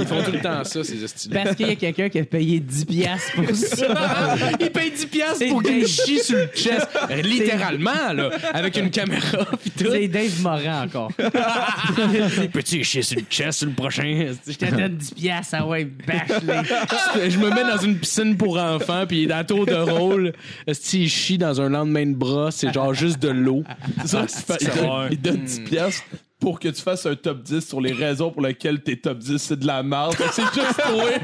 Ils 0.00 0.06
font 0.06 0.22
tout 0.22 0.32
le 0.32 0.40
temps 0.40 0.64
ça, 0.64 0.84
ces 0.84 1.04
estis 1.04 1.28
Parce 1.28 1.54
qu'il 1.54 1.68
y 1.68 1.72
a 1.72 1.76
quelqu'un 1.76 2.08
qui 2.08 2.18
a 2.18 2.24
payé 2.24 2.60
10 2.60 2.84
piastres 2.86 3.32
pour 3.34 3.54
ça. 3.54 3.86
Il 4.60 4.70
paye 4.70 4.90
10 4.90 5.06
piastres 5.06 5.36
C'est 5.38 5.48
pour 5.48 5.62
qu'il 5.62 5.80
me 5.80 5.86
Sur 6.22 6.36
le 6.36 6.46
chest. 6.54 6.88
Littéralement, 7.22 8.12
là, 8.14 8.30
avec 8.52 8.76
une 8.76 8.90
caméra 8.90 9.44
pis 9.62 9.70
tout. 9.70 9.90
C'est 9.90 10.08
Dave 10.08 10.42
Morin 10.42 10.84
encore. 10.84 11.10
Peux-tu 12.52 12.84
chier 12.84 13.02
sur 13.02 13.18
le 13.18 13.24
chest 13.28 13.58
sur 13.58 13.68
le 13.68 13.74
prochain? 13.74 14.34
Je 14.46 14.52
te 14.52 14.64
donne 14.74 14.96
10 14.96 15.10
piastres, 15.12 15.56
ah 15.58 15.66
ouais, 15.66 15.84
bâche-les. 15.84 17.30
Je 17.30 17.38
me 17.38 17.50
mets 17.50 17.64
dans 17.64 17.78
une 17.78 17.98
piscine 17.98 18.36
pour 18.36 18.58
enfants, 18.58 19.04
puis 19.06 19.22
il 19.22 19.24
est 19.24 19.34
dans 19.34 19.44
tour 19.44 19.66
de 19.66 19.74
rôle. 19.74 20.32
Si 20.72 21.04
il 21.04 21.08
chie 21.08 21.38
dans 21.38 21.60
un 21.60 21.68
lendemain 21.68 22.06
de 22.06 22.14
bras, 22.14 22.50
c'est 22.50 22.72
genre 22.72 22.94
juste 22.94 23.20
de 23.20 23.28
l'eau. 23.28 23.62
ça, 24.04 24.26
il, 24.60 24.68
donne, 24.68 25.08
il 25.10 25.20
donne 25.20 25.44
10 25.44 25.60
piastres, 25.60 26.04
pour 26.38 26.60
que 26.60 26.68
tu 26.68 26.82
fasses 26.82 27.06
un 27.06 27.14
top 27.14 27.42
10 27.42 27.66
sur 27.66 27.80
les 27.80 27.92
raisons 27.92 28.30
pour 28.30 28.42
lesquelles 28.42 28.82
tes 28.82 28.96
top 28.98 29.18
10 29.18 29.38
c'est 29.38 29.58
de 29.58 29.66
la 29.66 29.82
merde. 29.82 30.14
C'est 30.32 30.42
juste 30.42 30.78
trouver 30.78 31.14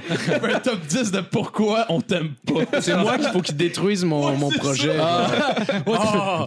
un 0.55 0.59
top 0.61 0.81
10 0.89 1.11
de 1.13 1.21
pourquoi 1.21 1.85
on 1.91 2.01
t'aime 2.01 2.31
pas. 2.47 2.81
C'est 2.81 2.97
moi 2.97 3.19
qu'il 3.19 3.29
faut 3.29 3.41
qu'il 3.43 3.57
détruise 3.57 4.05
mon, 4.05 4.35
mon 4.37 4.51
projet. 4.51 4.97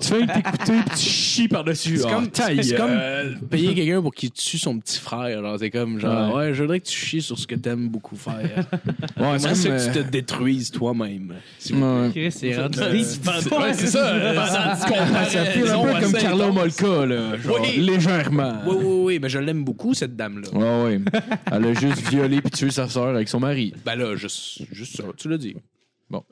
Tu 0.02 0.08
fais 0.08 0.26
t'écouter 0.28 0.74
pis 0.90 0.96
tu 0.96 1.10
chies 1.10 1.48
par-dessus. 1.48 1.98
C'est 1.98 2.06
Ah, 2.08 2.14
comme, 2.14 2.30
comme 2.78 3.48
payer 3.50 3.74
quelqu'un 3.76 4.02
pour 4.02 4.14
qu'il 4.14 4.32
tue 4.32 4.58
son 4.58 4.80
petit 4.80 5.00
frère. 5.00 5.42
C'est 5.60 5.70
comme 5.70 6.00
genre, 6.00 6.36
ouais. 6.36 6.54
je 6.54 6.62
voudrais 6.64 6.80
que 6.80 6.88
tu 6.88 6.98
chies 6.98 7.22
sur 7.22 7.38
ce 7.38 7.46
que 7.48 7.56
t'aimes 7.56 7.88
beaucoup 7.90 8.16
faire. 8.16 8.66
Ouais, 9.18 9.38
C'est 9.56 9.70
que 9.70 9.86
tu 9.86 9.92
te 9.92 10.00
détruises 10.10 10.72
toi-même. 10.72 11.36
euh, 11.72 12.10
c'est. 12.32 12.54
Ouais, 13.56 13.74
c'est 13.74 13.88
ça. 13.88 14.76
Ça 14.76 15.46
fait 15.46 15.70
un 15.70 15.84
peu 15.84 16.00
comme 16.02 16.14
Carla 16.14 16.48
Molka, 16.48 17.06
là. 17.06 17.22
Genre, 18.64 18.68
Oui. 18.68 18.76
Oui, 18.77 18.86
oui, 18.86 19.02
oui, 19.06 19.19
mais 19.22 19.30
je 19.30 19.40
l'aime 19.40 19.64
beaucoup, 19.64 19.94
cette 19.94 20.15
dame-là. 20.15 20.49
Ouais, 20.53 20.84
ouais. 20.98 21.02
Elle 21.52 21.65
a 21.65 21.73
juste 21.73 22.07
violé 22.10 22.41
puis 22.41 22.52
tué 22.52 22.72
sa 22.72 22.88
sœur 22.88 23.07
avec 23.15 23.27
son 23.30 23.40
mari. 23.40 23.73
Ben 23.86 23.95
là, 23.95 24.15
juste, 24.15 24.61
juste 24.72 24.98
ça, 24.98 25.03
tu 25.18 25.30
l'as 25.30 25.38
dit. 25.38 25.56
Bon, 26.07 26.23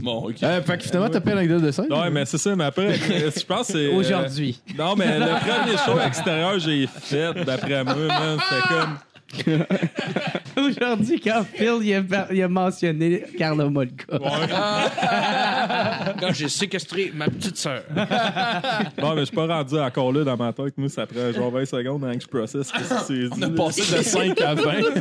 bon, 0.00 0.28
ok. 0.30 0.42
Euh, 0.42 0.62
fait 0.62 0.78
que 0.78 0.84
finalement, 0.84 1.10
t'as 1.10 1.20
pas 1.20 1.34
l'anecdote 1.34 1.62
de 1.62 1.70
ça? 1.70 1.82
Ouais, 1.82 2.10
mais 2.10 2.24
c'est 2.24 2.38
ça, 2.38 2.56
mais 2.56 2.64
après, 2.64 2.88
euh, 2.98 3.30
je 3.36 3.44
pense 3.44 3.66
que 3.66 3.72
c'est. 3.74 3.86
euh, 3.86 3.94
Aujourd'hui. 3.94 4.58
Non, 4.78 4.96
mais 4.96 5.18
le 5.18 5.26
premier 5.40 5.76
show 5.76 6.00
extérieur 6.00 6.52
que 6.54 6.58
j'ai 6.60 6.86
fait, 6.86 7.34
d'après 7.44 7.84
moi, 7.84 7.94
man, 7.94 8.38
c'était 8.48 8.68
comme. 8.68 8.96
Aujourd'hui, 10.56 11.20
quand 11.20 11.44
Phil 11.52 11.78
il 11.82 11.94
a, 11.94 12.02
par- 12.02 12.32
il 12.32 12.42
a 12.42 12.48
mentionné 12.48 13.24
Carlo 13.36 13.68
Molka. 13.70 14.04
Quand 16.20 16.32
j'ai 16.32 16.48
séquestré 16.48 17.12
ma 17.14 17.26
petite 17.26 17.56
sœur. 17.56 17.82
Bon, 18.98 19.14
mais 19.14 19.20
je 19.20 19.24
suis 19.26 19.36
pas 19.36 19.46
rendu 19.46 19.78
encore 19.78 20.12
là 20.12 20.24
dans 20.24 20.36
ma 20.36 20.52
tête. 20.52 20.74
Moi, 20.76 20.88
ça 20.88 21.06
prend 21.06 21.32
genre 21.32 21.50
20 21.50 21.64
secondes 21.66 22.04
avant 22.04 22.14
que 22.14 22.22
je 22.22 22.28
processe 22.28 22.68
ce 22.68 22.72
que 22.72 22.78
c'est 23.06 23.14
dit. 23.14 23.30
On 23.36 23.42
a 23.42 23.50
passé 23.50 23.80
de 23.96 24.02
5 24.02 24.40
à 24.40 24.54
20. 24.54 24.62
Ouais, 24.64 24.78
ouais, 24.82 24.92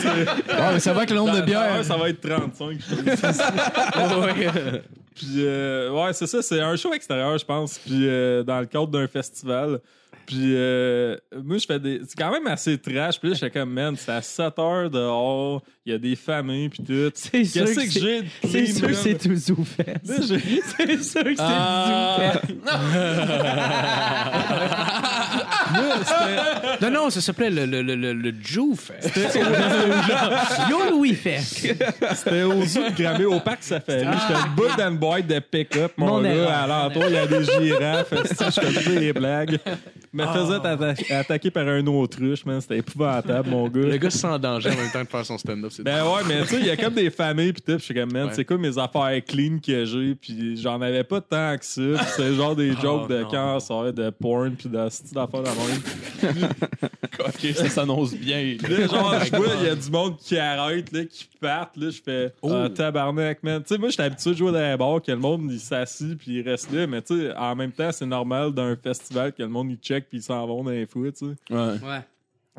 c'est- 0.00 0.52
Ouais, 0.52 0.72
mais 0.74 0.80
ça 0.80 0.92
va 0.92 0.98
avec 0.98 1.10
le 1.10 1.16
nombre 1.16 1.36
de 1.36 1.42
bières. 1.42 1.84
ça 1.84 1.96
va 1.96 2.08
être 2.08 2.20
35. 2.20 2.78
je. 2.80 4.78
Puis, 5.14 5.26
euh, 5.38 5.90
ouais, 5.92 6.12
c'est 6.12 6.26
ça. 6.26 6.42
C'est 6.42 6.60
un 6.60 6.76
show 6.76 6.92
extérieur, 6.92 7.38
je 7.38 7.44
pense. 7.44 7.78
Puis, 7.78 8.06
euh, 8.06 8.42
dans 8.42 8.60
le 8.60 8.66
cadre 8.66 8.88
d'un 8.88 9.06
festival. 9.06 9.78
Puis, 10.26 10.54
euh, 10.56 11.16
moi, 11.44 11.58
je 11.58 11.66
fais 11.66 11.78
des. 11.78 12.00
C'est 12.06 12.18
quand 12.18 12.30
même 12.30 12.46
assez 12.46 12.78
trash. 12.78 13.18
Puis 13.18 13.30
là, 13.30 13.34
j'étais 13.34 13.50
comme, 13.50 13.72
man, 13.72 13.96
c'est 13.96 14.12
à 14.12 14.22
7 14.22 14.58
heures 14.58 14.90
dehors. 14.90 15.62
Il 15.88 15.92
y 15.92 15.94
a 15.94 15.98
des 15.98 16.16
familles, 16.16 16.68
puis 16.68 16.82
tout. 16.82 17.12
C'est 17.14 17.44
sûr 17.44 17.64
que 17.64 17.74
que 17.74 17.80
c'est- 17.80 18.00
j'ai 18.00 18.24
C'est 18.42 18.66
sûr 18.66 18.88
que 18.88 18.94
c'est 18.94 19.14
tout 19.14 19.36
j'ai- 19.36 19.40
C'est 20.02 21.02
sûr 21.04 21.22
que 21.24 21.34
c'est 21.36 21.36
Ah. 21.38 22.32
tout 22.42 22.56
Zoufest. 25.76 26.80
Non, 26.82 26.90
non, 26.90 27.10
ça 27.10 27.20
s'appelait 27.20 27.50
le, 27.50 27.66
le, 27.66 27.82
le, 27.82 27.94
le, 27.94 28.12
le 28.14 28.32
Jew 28.42 28.74
Fest. 28.76 29.16
Yo 30.70 30.90
Louis 30.90 31.14
Fest. 31.14 31.66
C'était 32.14 32.42
au 32.42 32.64
zoo 32.64 32.80
de 32.90 33.24
au 33.24 33.40
parc 33.40 33.62
Safari. 33.62 34.00
J'étais 34.00 34.40
une 34.40 34.54
bout 34.54 34.76
dans 34.76 34.88
une 34.90 34.98
boîte 34.98 35.26
de 35.26 35.38
pick-up, 35.38 35.92
mon, 35.96 36.20
gars. 36.22 36.62
À 36.62 36.66
l'entour, 36.66 37.04
il 37.08 37.14
y 37.14 37.18
a 37.18 37.26
des 37.26 37.44
girafes. 37.44 38.12
Je 38.12 38.60
faisais 38.60 38.98
des 39.00 39.12
blagues. 39.12 39.58
Je 39.66 40.22
me 40.22 40.26
faisais 40.26 40.56
atta- 40.58 41.14
attaquer 41.14 41.50
par 41.50 41.66
un 41.68 41.86
autruche, 41.86 42.44
man. 42.44 42.60
C'était 42.60 42.78
épouvantable, 42.78 43.50
mon 43.50 43.68
gars. 43.68 43.80
Le 43.80 43.96
gars 43.98 44.10
se 44.10 44.18
sent 44.18 44.26
en 44.26 44.38
danger 44.38 44.70
en 44.70 44.76
même 44.76 44.90
temps 44.90 45.02
de 45.02 45.08
faire 45.08 45.26
son 45.26 45.38
stand-up. 45.38 45.70
C'est 45.76 45.82
Ben 45.82 46.04
ouais, 46.04 46.22
mais 46.26 46.42
tu 46.42 46.48
sais, 46.48 46.60
il 46.60 46.66
y 46.66 46.70
a 46.70 46.76
comme 46.76 46.94
des 46.94 47.10
familles 47.10 47.52
pis 47.52 47.62
tout, 47.62 47.72
pis 47.74 47.78
je 47.78 47.84
suis 47.84 47.94
comme, 47.94 48.12
man, 48.12 48.26
Ouais. 48.26 48.32
c'est 48.34 48.44
quoi 48.44 48.58
mes 48.58 48.78
affaires 48.78 49.22
clean 49.26 49.58
que 49.64 49.84
j'ai, 49.84 50.14
pis 50.14 50.56
j'en 50.56 50.80
avais 50.80 51.04
pas 51.04 51.20
tant 51.20 51.56
que 51.58 51.64
ça, 51.64 51.82
pis 51.82 52.04
c'est 52.16 52.34
genre 52.34 52.56
des 52.56 52.72
jokes 52.76 53.08
de 53.08 53.20
non. 53.22 53.28
cancer, 53.28 53.92
de 53.92 54.10
porn, 54.10 54.52
pis 54.56 54.68
de 54.68 54.88
ce 54.88 55.02
type 55.02 55.14
d'affaires 55.14 55.42
de 55.42 55.48
même. 55.48 56.50
ok, 57.20 57.54
ça 57.54 57.68
s'annonce 57.68 58.14
bien. 58.14 58.56
Puis 58.58 58.72
Là, 58.74 58.86
genre, 58.86 59.14
je 59.24 59.36
vois, 59.36 59.46
il 59.60 59.66
y 59.66 59.70
a 59.70 59.74
du 59.74 59.90
monde 59.90 60.16
qui 60.18 60.38
arrête, 60.38 60.92
là, 60.92 61.04
qui 61.04 61.28
parte, 61.40 61.76
là, 61.76 61.90
je 61.90 62.00
fais, 62.02 62.32
ah, 62.42 62.68
tabarnak, 62.74 63.42
man. 63.42 63.62
Tu 63.62 63.74
sais, 63.74 63.78
moi, 63.78 63.90
j'étais 63.90 64.04
habitué 64.04 64.30
de 64.30 64.36
jouer 64.36 64.52
dans 64.52 64.70
les 64.70 64.76
bars, 64.76 65.02
que 65.02 65.12
le 65.12 65.18
monde, 65.18 65.48
il 65.50 65.60
s'assit, 65.60 66.16
puis 66.16 66.38
il 66.38 66.42
reste 66.48 66.72
là, 66.72 66.86
mais 66.86 67.02
tu 67.02 67.18
sais, 67.18 67.34
en 67.36 67.54
même 67.54 67.72
temps, 67.72 67.90
c'est 67.92 68.06
normal 68.06 68.52
d'un 68.52 68.76
festival 68.76 69.32
que 69.32 69.42
le 69.42 69.48
monde, 69.48 69.70
il 69.70 69.76
check, 69.76 70.08
puis 70.08 70.18
ils 70.18 70.22
s'en 70.22 70.46
vont 70.46 70.64
dans 70.64 70.70
les 70.70 70.86
fous, 70.86 71.04
tu 71.10 71.26
sais. 71.26 71.54
Ouais. 71.54 72.00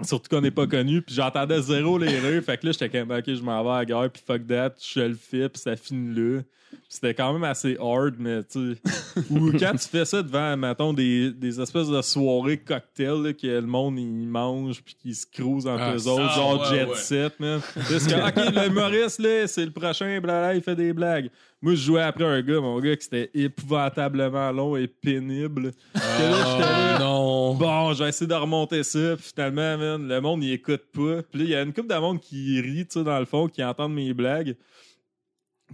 Surtout 0.04 0.30
qu'on 0.30 0.42
n'est 0.42 0.52
pas 0.52 0.68
connu, 0.68 1.02
puis 1.02 1.16
j'entendais 1.16 1.62
zéro 1.62 1.98
les 1.98 2.20
rues, 2.20 2.42
fait 2.42 2.58
que 2.58 2.68
là, 2.68 2.72
j'étais 2.72 2.90
comme, 2.90 3.12
ok, 3.12 3.24
je 3.26 3.42
m'en 3.42 3.64
vais 3.64 3.70
à 3.70 3.78
la 3.80 3.86
gare, 3.86 4.10
puis 4.10 4.22
fuck 4.26 4.46
that, 4.46 4.76
je 4.80 5.00
le 5.02 5.16
fais, 5.16 5.50
puis 5.50 5.60
ça 5.62 5.76
finit 5.76 6.16
là. 6.16 6.42
C'était 6.90 7.14
quand 7.14 7.34
même 7.34 7.44
assez 7.44 7.78
hard, 7.80 8.16
mais 8.18 8.44
tu 8.44 8.76
sais. 8.76 9.24
Ou 9.30 9.52
quand 9.60 9.74
tu 9.74 9.88
fais 9.90 10.06
ça 10.06 10.24
devant, 10.24 10.56
mettons, 10.56 10.94
des, 10.94 11.32
des 11.32 11.60
espèces 11.60 11.88
de 11.90 12.02
soirées 12.02 12.58
cocktails, 12.58 13.22
là, 13.24 13.34
que 13.34 13.48
le 13.48 13.62
monde, 13.62 14.00
il 14.00 14.28
mange, 14.28 14.82
puis 14.84 14.96
qu'ils 14.96 15.16
se 15.16 15.26
cruise 15.26 15.68
entre 15.68 15.84
Ah, 15.84 15.96
eux 15.96 16.08
autres, 16.08 16.34
genre 16.34 16.62
ouais, 16.62 16.78
jet 16.78 16.86
ouais. 16.86 16.96
set, 16.96 17.40
man. 17.40 17.60
Parce 17.76 18.08
que, 18.08 18.28
ok, 18.30 18.56
le 18.56 18.70
Maurice, 18.70 19.20
là, 19.20 19.48
c'est 19.48 19.66
le 19.66 19.72
prochain, 19.72 20.20
blabla, 20.22 20.56
il 20.56 20.62
fait 20.62 20.76
des 20.76 20.94
blagues. 20.94 21.30
Moi, 21.62 21.74
je 21.74 21.82
jouais 21.82 22.04
après 22.04 22.24
un 22.24 22.42
gars, 22.42 22.60
mon 22.62 22.80
gars, 22.80 22.96
qui 22.96 23.04
c'était 23.04 23.32
épouvantablement 23.34 24.52
long 24.52 24.76
et 24.78 24.88
pénible. 24.88 25.72
Là, 25.96 26.02
j'étais 26.06 26.30
là, 26.30 27.00
non. 27.00 27.56
Bon, 27.56 27.94
je 27.94 28.04
vais 28.04 28.10
essayer 28.10 28.28
de 28.28 28.34
remonter 28.36 28.84
ça. 28.84 29.16
Puis 29.18 29.32
finalement, 29.34 29.78
man, 29.78 30.08
le 30.08 30.22
monde, 30.22 30.44
il 30.44 30.54
écoute 30.54 30.84
pas. 30.94 31.24
Puis 31.32 31.40
là, 31.40 31.46
il 31.46 31.50
y 31.50 31.56
a 31.56 31.62
une 31.64 31.74
couple 31.74 31.88
de 31.94 32.00
monde 32.00 32.20
qui 32.22 32.62
rit, 32.62 32.86
tu 32.86 33.00
sais, 33.00 33.04
dans 33.04 33.20
le 33.20 33.26
fond, 33.26 33.48
qui 33.48 33.64
entendent 33.64 33.96
mes 33.96 34.14
blagues. 34.14 34.56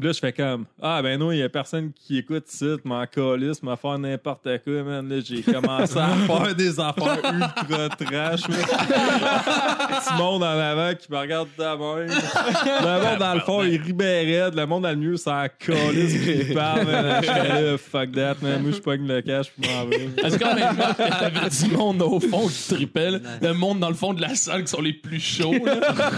Là, 0.02 0.12
je 0.12 0.18
fais 0.18 0.34
comme, 0.34 0.66
ah, 0.82 1.04
ben 1.04 1.20
non, 1.20 1.32
il 1.32 1.38
y 1.38 1.44
a 1.44 1.50
personne 1.50 1.92
qui 1.94 2.18
écoute 2.18 2.46
ça, 2.48 2.66
m'en 2.84 3.06
calisse, 3.06 3.62
m'a 3.62 3.76
faire 3.76 4.00
n'importe 4.00 4.48
quoi, 4.64 4.82
man. 4.82 5.08
Là, 5.08 5.20
j'ai 5.24 5.44
commencé 5.44 5.98
à 6.00 6.08
faire 6.28 6.56
des 6.56 6.80
affaires 6.80 7.20
ultra 7.32 7.90
trash. 7.90 8.42
Petit 8.48 10.14
monde 10.18 10.42
en 10.42 10.48
avant 10.48 10.96
qui 10.96 11.12
me 11.12 11.18
regarde 11.18 11.48
de 11.56 11.64
même. 11.64 12.10
Le 12.10 13.04
monde 13.04 13.20
dans 13.20 13.34
le 13.36 13.40
fond, 13.42 13.62
il 13.62 13.80
rit 13.80 13.94
raide. 14.00 14.56
Le 14.56 14.66
monde 14.66 14.82
dans 14.82 14.90
le 14.90 14.96
milieu, 14.96 15.16
ça 15.16 15.48
calisse, 15.48 16.18
puis 16.24 16.40
il 16.50 16.54
parle, 16.56 16.86
man. 16.88 17.22
Je 17.22 17.32
fais 17.32 17.62
là, 17.62 17.78
fuck 17.78 18.12
that, 18.14 18.36
man. 18.42 18.64
Moi, 18.64 18.72
je 18.72 18.80
pogne 18.80 19.08
le 19.08 19.22
cash, 19.22 19.52
puis 19.52 19.70
je 19.70 19.76
m'en 19.76 19.86
vais. 19.86 20.10
Est-ce 20.24 20.40
quand 20.40 20.56
même 20.56 20.76
que 20.76 21.20
t'avais 21.20 21.50
du 21.50 21.78
monde 21.78 22.02
au 22.02 22.20
fond 22.20 22.48
qui 22.48 22.74
tripelle, 22.74 23.22
le 23.44 23.54
monde 23.54 23.80
dans 23.80 23.90
le 23.90 23.96
fond 23.96 24.14
de 24.14 24.22
la 24.22 24.34
salle 24.34 24.64
qui 24.64 24.72
sont 24.72 24.82
les 24.82 24.94
plus 24.94 25.20
chauds, 25.20 25.54
là? 25.64 25.76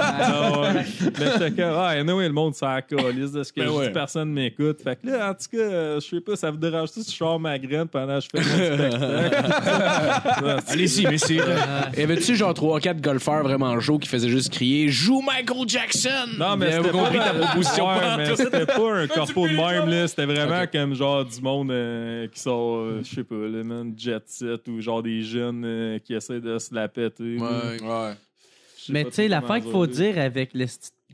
Ah 0.10 0.62
ouais. 0.62 0.86
Mais 1.20 1.26
j'étais 1.34 1.52
comme, 1.52 1.76
ah, 1.76 1.90
anyway, 1.90 2.28
le 2.28 2.34
monde 2.34 2.56
s'en 2.56 2.80
calisse 2.82 3.34
de 3.34 3.44
ce 3.44 3.52
que 3.52 3.65
Ben 3.66 3.78
ouais. 3.78 3.92
personne 3.92 4.32
m'écoute. 4.32 4.82
Fait 4.82 4.96
que 4.96 5.08
là, 5.08 5.30
en 5.30 5.34
tout 5.34 5.46
cas, 5.52 5.64
euh, 5.64 6.00
je 6.00 6.08
sais 6.08 6.22
pas, 6.22 6.36
ça 6.36 6.52
vous 6.52 6.58
dérange-tu 6.58 7.02
si 7.02 7.12
je 7.12 7.18
sors 7.18 7.40
ma 7.40 7.58
graine 7.60 7.88
pendant 7.88 8.20
que 8.20 8.26
je 8.26 8.30
fais 8.30 8.40
mon 8.40 8.90
spectacle? 8.90 10.64
Allez-y, 10.68 11.06
mais 11.06 11.18
c'est. 11.18 11.36
Y 11.36 12.02
avait-tu 12.02 12.36
genre 12.36 12.54
3-4 12.54 13.02
golfeurs 13.02 13.44
vraiment 13.44 13.80
chauds 13.80 14.00
qui 14.00 14.08
faisaient 14.08 14.30
juste 14.30 14.52
crier 14.52 14.90
Joue 14.90 15.22
Michael 15.22 15.68
Jackson 15.68 16.10
Non, 16.38 16.56
mais 16.58 16.78
Vous 16.78 16.84
c'était 16.84 16.98
compris 16.98 17.18
pas 17.18 17.24
ta 17.26 17.34
proposition. 17.34 17.88
Ouais, 17.88 18.36
c'était 18.36 18.66
pas 18.66 18.94
un 18.94 19.08
corpo 19.08 19.48
de 19.48 19.54
même, 19.54 19.90
là. 19.90 20.08
C'était 20.08 20.26
vraiment 20.26 20.66
comme 20.72 20.94
genre 20.94 21.26
du 21.26 21.42
monde 21.42 21.72
euh, 21.72 22.28
qui 22.28 22.40
sont, 22.40 22.78
euh, 22.78 23.02
je 23.04 23.16
sais 23.16 23.24
pas, 23.24 23.36
le 23.36 23.64
man 23.64 23.94
jet 23.98 24.24
set 24.26 24.68
ou 24.68 24.82
genre 24.82 25.04
des 25.04 25.22
jeunes 25.22 25.64
euh, 25.66 26.00
qui 26.00 26.14
essaient 26.14 26.40
de 26.42 26.58
se 26.58 26.74
la 26.74 26.88
péter. 26.88 27.38
Ouais. 27.38 28.14
Mais 28.90 29.06
tu 29.06 29.12
sais, 29.14 29.28
l'affaire 29.28 29.62
qu'il 29.62 29.72
faut 29.72 29.88
dire. 29.88 30.20
avec 30.20 30.54
le 30.54 30.66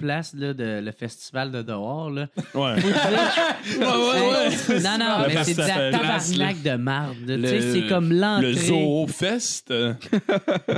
place 0.01 0.33
là, 0.37 0.53
de 0.53 0.81
le 0.83 0.91
festival 0.91 1.51
de 1.51 1.61
dehors, 1.61 2.09
là. 2.09 2.27
Ouais. 2.53 2.75
Non, 3.79 4.97
non, 4.97 5.23
Le 5.23 5.33
mais 5.33 5.43
c'est 5.43 5.53
de 5.53 5.59
la 5.59 5.65
festival. 5.65 5.91
tabarnak 5.91 6.61
de 6.63 6.75
marde. 6.75 7.15
là. 7.27 7.35
Tu 7.35 7.41
Le- 7.41 7.47
sais, 7.47 7.71
c'est 7.73 7.87
comme 7.87 8.11
l'entrée. 8.13 8.51
Le 8.51 8.53
Zoo 8.57 9.07
Fest. 9.07 9.71
euh, 9.71 9.93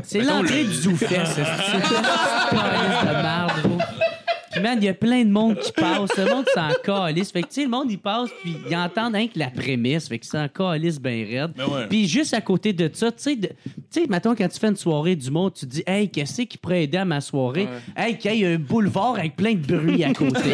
C'est 0.04 0.22
l'entrée 0.22 0.64
du 0.66 0.74
Zoufest. 0.74 1.26
C'est 1.36 1.42
une 1.42 3.08
de 3.08 3.22
marde. 3.22 3.52
Puis, 4.54 4.62
man, 4.62 4.78
il 4.82 4.86
y 4.86 4.90
a 4.90 4.94
plein 4.94 5.24
de 5.24 5.30
monde 5.30 5.58
qui 5.60 5.72
passe. 5.72 6.16
Le 6.18 6.26
monde 6.34 6.46
s'en 6.54 6.70
calisse. 6.84 7.32
Fait 7.32 7.42
que, 7.42 7.48
tu 7.48 7.54
sais, 7.56 7.64
le 7.64 7.70
monde, 7.70 7.92
il 7.92 7.98
passe, 7.98 8.30
puis 8.42 8.56
ils 8.70 8.76
entendent 8.76 9.16
rien 9.16 9.28
que 9.28 9.40
la 9.40 9.50
prémisse. 9.50 10.08
Fait 10.08 10.20
que 10.20 10.26
s'en 10.26 10.48
calisse 10.48 11.00
bien 11.00 11.26
raide. 11.26 11.52
Ben 11.58 11.66
ouais. 11.66 11.88
Puis, 11.90 12.08
juste 12.08 12.34
à 12.34 12.42
côté 12.42 12.72
de 12.74 12.90
ça, 12.94 13.12
tu 13.12 13.24
sais, 13.24 13.36
tu 13.36 13.48
sais, 13.90 14.06
mettons, 14.10 14.36
quand 14.36 14.48
tu 14.48 14.60
fais 14.60 14.68
une 14.68 14.76
soirée 14.76 15.16
du 15.16 15.30
monde, 15.32 15.54
tu 15.54 15.66
te 15.66 15.72
dis, 15.72 15.84
hey, 15.88 16.10
qu'est-ce 16.10 16.44
qui 16.44 16.58
pourrait 16.58 16.84
aider 16.84 16.98
à 16.98 17.06
ma 17.06 17.22
soirée? 17.22 17.68
Hey, 17.96 18.18
qu'il 18.18 18.34
y 18.36 18.44
ait 18.44 18.54
un 18.54 18.58
boulevard 18.60 19.16
avec 19.18 19.36
plein 19.36 19.54
de 19.54 19.60
bruit 19.78 20.04
à 20.04 20.14
côté. 20.14 20.52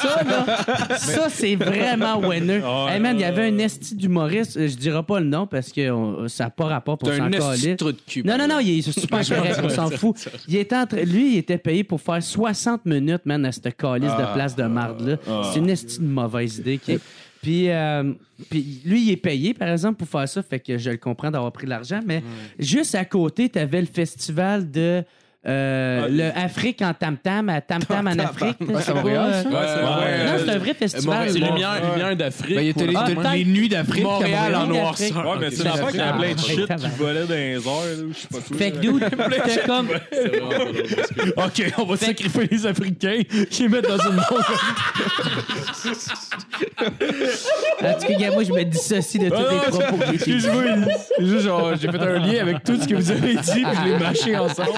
ça, 0.00 0.22
là, 0.22 0.96
ça, 0.96 1.28
c'est 1.28 1.56
vraiment 1.56 2.18
winner. 2.18 2.60
hey, 2.90 3.00
man, 3.00 3.16
il 3.16 3.20
y 3.20 3.24
avait 3.24 3.48
un 3.48 3.58
esti 3.58 3.94
d'humoriste, 3.94 4.56
euh, 4.56 4.68
je 4.68 4.76
dirais 4.76 5.02
pas 5.02 5.18
le 5.20 5.26
nom 5.26 5.46
parce 5.46 5.72
que 5.72 5.90
on- 5.90 6.28
ça 6.28 6.44
n'a 6.44 6.50
pas 6.50 6.66
rapport 6.66 6.98
pour 6.98 7.08
s'en 7.12 7.24
un 7.24 7.32
esti 7.32 7.74
de 7.74 7.94
cul. 8.06 8.22
Non, 8.24 8.38
non, 8.38 8.46
non, 8.46 8.58
il 8.60 8.78
est 8.78 8.92
super 8.92 9.26
correct, 9.26 9.60
on 9.62 9.68
s'en 9.68 9.90
fout. 9.90 10.16
Il 10.46 10.56
était 10.56 10.76
lui, 11.04 11.32
il 11.34 11.38
était 11.38 11.58
payé 11.58 11.82
pour 11.84 12.00
faire 12.00 12.22
60 12.22 12.77
minutes, 12.84 13.24
man, 13.24 13.44
à 13.46 13.52
cette 13.52 13.76
calice 13.76 14.10
de 14.10 14.34
place 14.34 14.54
de 14.56 14.62
marde-là. 14.64 15.16
C'est 15.52 15.58
une 15.60 16.08
mauvaise 16.08 16.58
idée. 16.58 16.78
qui 16.78 16.92
est- 16.92 17.00
Puis, 17.40 17.70
euh, 17.70 18.12
puis 18.50 18.80
lui, 18.84 19.02
il 19.06 19.10
est 19.12 19.16
payé, 19.16 19.54
par 19.54 19.68
exemple, 19.68 19.98
pour 19.98 20.08
faire 20.08 20.28
ça, 20.28 20.42
fait 20.42 20.58
que 20.58 20.76
je 20.76 20.90
le 20.90 20.96
comprends 20.96 21.30
d'avoir 21.30 21.52
pris 21.52 21.66
l'argent, 21.68 22.00
mais 22.04 22.22
juste 22.58 22.94
à 22.96 23.04
côté, 23.04 23.48
tu 23.48 23.58
avais 23.60 23.80
le 23.80 23.86
festival 23.86 24.68
de 24.70 25.04
euh, 25.46 26.02
Ah, 26.04 26.08
le 26.08 26.36
Afrique 26.36 26.82
en 26.82 26.92
tam-tam, 26.92 27.48
à 27.48 27.60
tam-tam 27.60 28.08
en 28.08 28.18
Afrique. 28.18 28.56
Ah, 28.60 28.80
c'est 28.80 28.94
Montréal, 28.94 29.32
ça? 29.32 29.42
c'est. 29.44 29.54
Non, 29.54 30.44
c'est 30.44 30.50
un 30.50 30.58
vrai 30.58 30.74
festival. 30.74 31.26
Là. 31.28 31.32
Lumière, 31.32 31.92
lumière 31.92 32.16
d'Afrique. 32.16 32.56
Ben, 32.56 32.62
il 32.62 32.92
y 32.92 32.96
a 32.96 33.04
Ah, 33.24 33.34
les 33.36 33.44
nuits 33.44 33.68
d'Afrique. 33.68 34.02
Montréal 34.02 34.54
en 34.56 34.66
noirceur. 34.66 35.26
Ouais, 35.26 35.36
mais 35.40 35.50
c'est 35.50 35.66
affaire 35.66 35.88
qu'il 35.88 36.00
y 36.00 36.02
a 36.02 36.12
plein 36.12 36.34
de 36.34 36.38
shit 36.40 36.66
qui 36.66 36.88
volaient 36.98 37.26
dans 37.26 37.34
les 37.34 37.52
airs, 37.54 37.60
là, 37.60 38.04
je 38.12 38.18
sais 38.18 38.28
pas. 38.28 38.56
Fait 38.56 38.70
que 38.72 38.76
dude, 38.78 39.00
t'as 39.10 39.66
comme 39.66 39.88
OK, 41.36 41.72
on 41.78 41.84
va 41.84 41.96
sacrifier 41.96 42.48
les 42.50 42.66
Africains 42.66 43.20
qui 43.50 43.62
les 43.62 43.68
mettent 43.68 43.88
dans 43.88 43.98
une 43.98 44.16
montre. 44.16 44.52
En 47.80 47.94
tout 47.94 48.18
cas, 48.18 48.30
moi, 48.32 48.42
je 48.44 48.52
me 48.52 48.64
dissocie 48.64 49.22
de 49.22 49.28
tous 49.28 49.36
les 49.36 49.70
propos 49.70 49.96
j'ai 50.00 50.06
dit. 50.10 50.14
Excuse-moi, 50.14 50.62
c'est 51.16 51.24
juste 51.26 51.40
genre, 51.44 51.70
j'ai 51.80 51.90
fait 51.90 51.98
un 52.00 52.18
lien 52.18 52.40
avec 52.42 52.64
tout 52.64 52.80
ce 52.80 52.88
que 52.88 52.94
vous 52.94 53.10
avez 53.10 53.34
dit, 53.36 53.62
puis 53.62 53.64
je 53.64 53.84
l'ai 53.88 53.98
mâché 53.98 54.36
ensemble. 54.36 54.70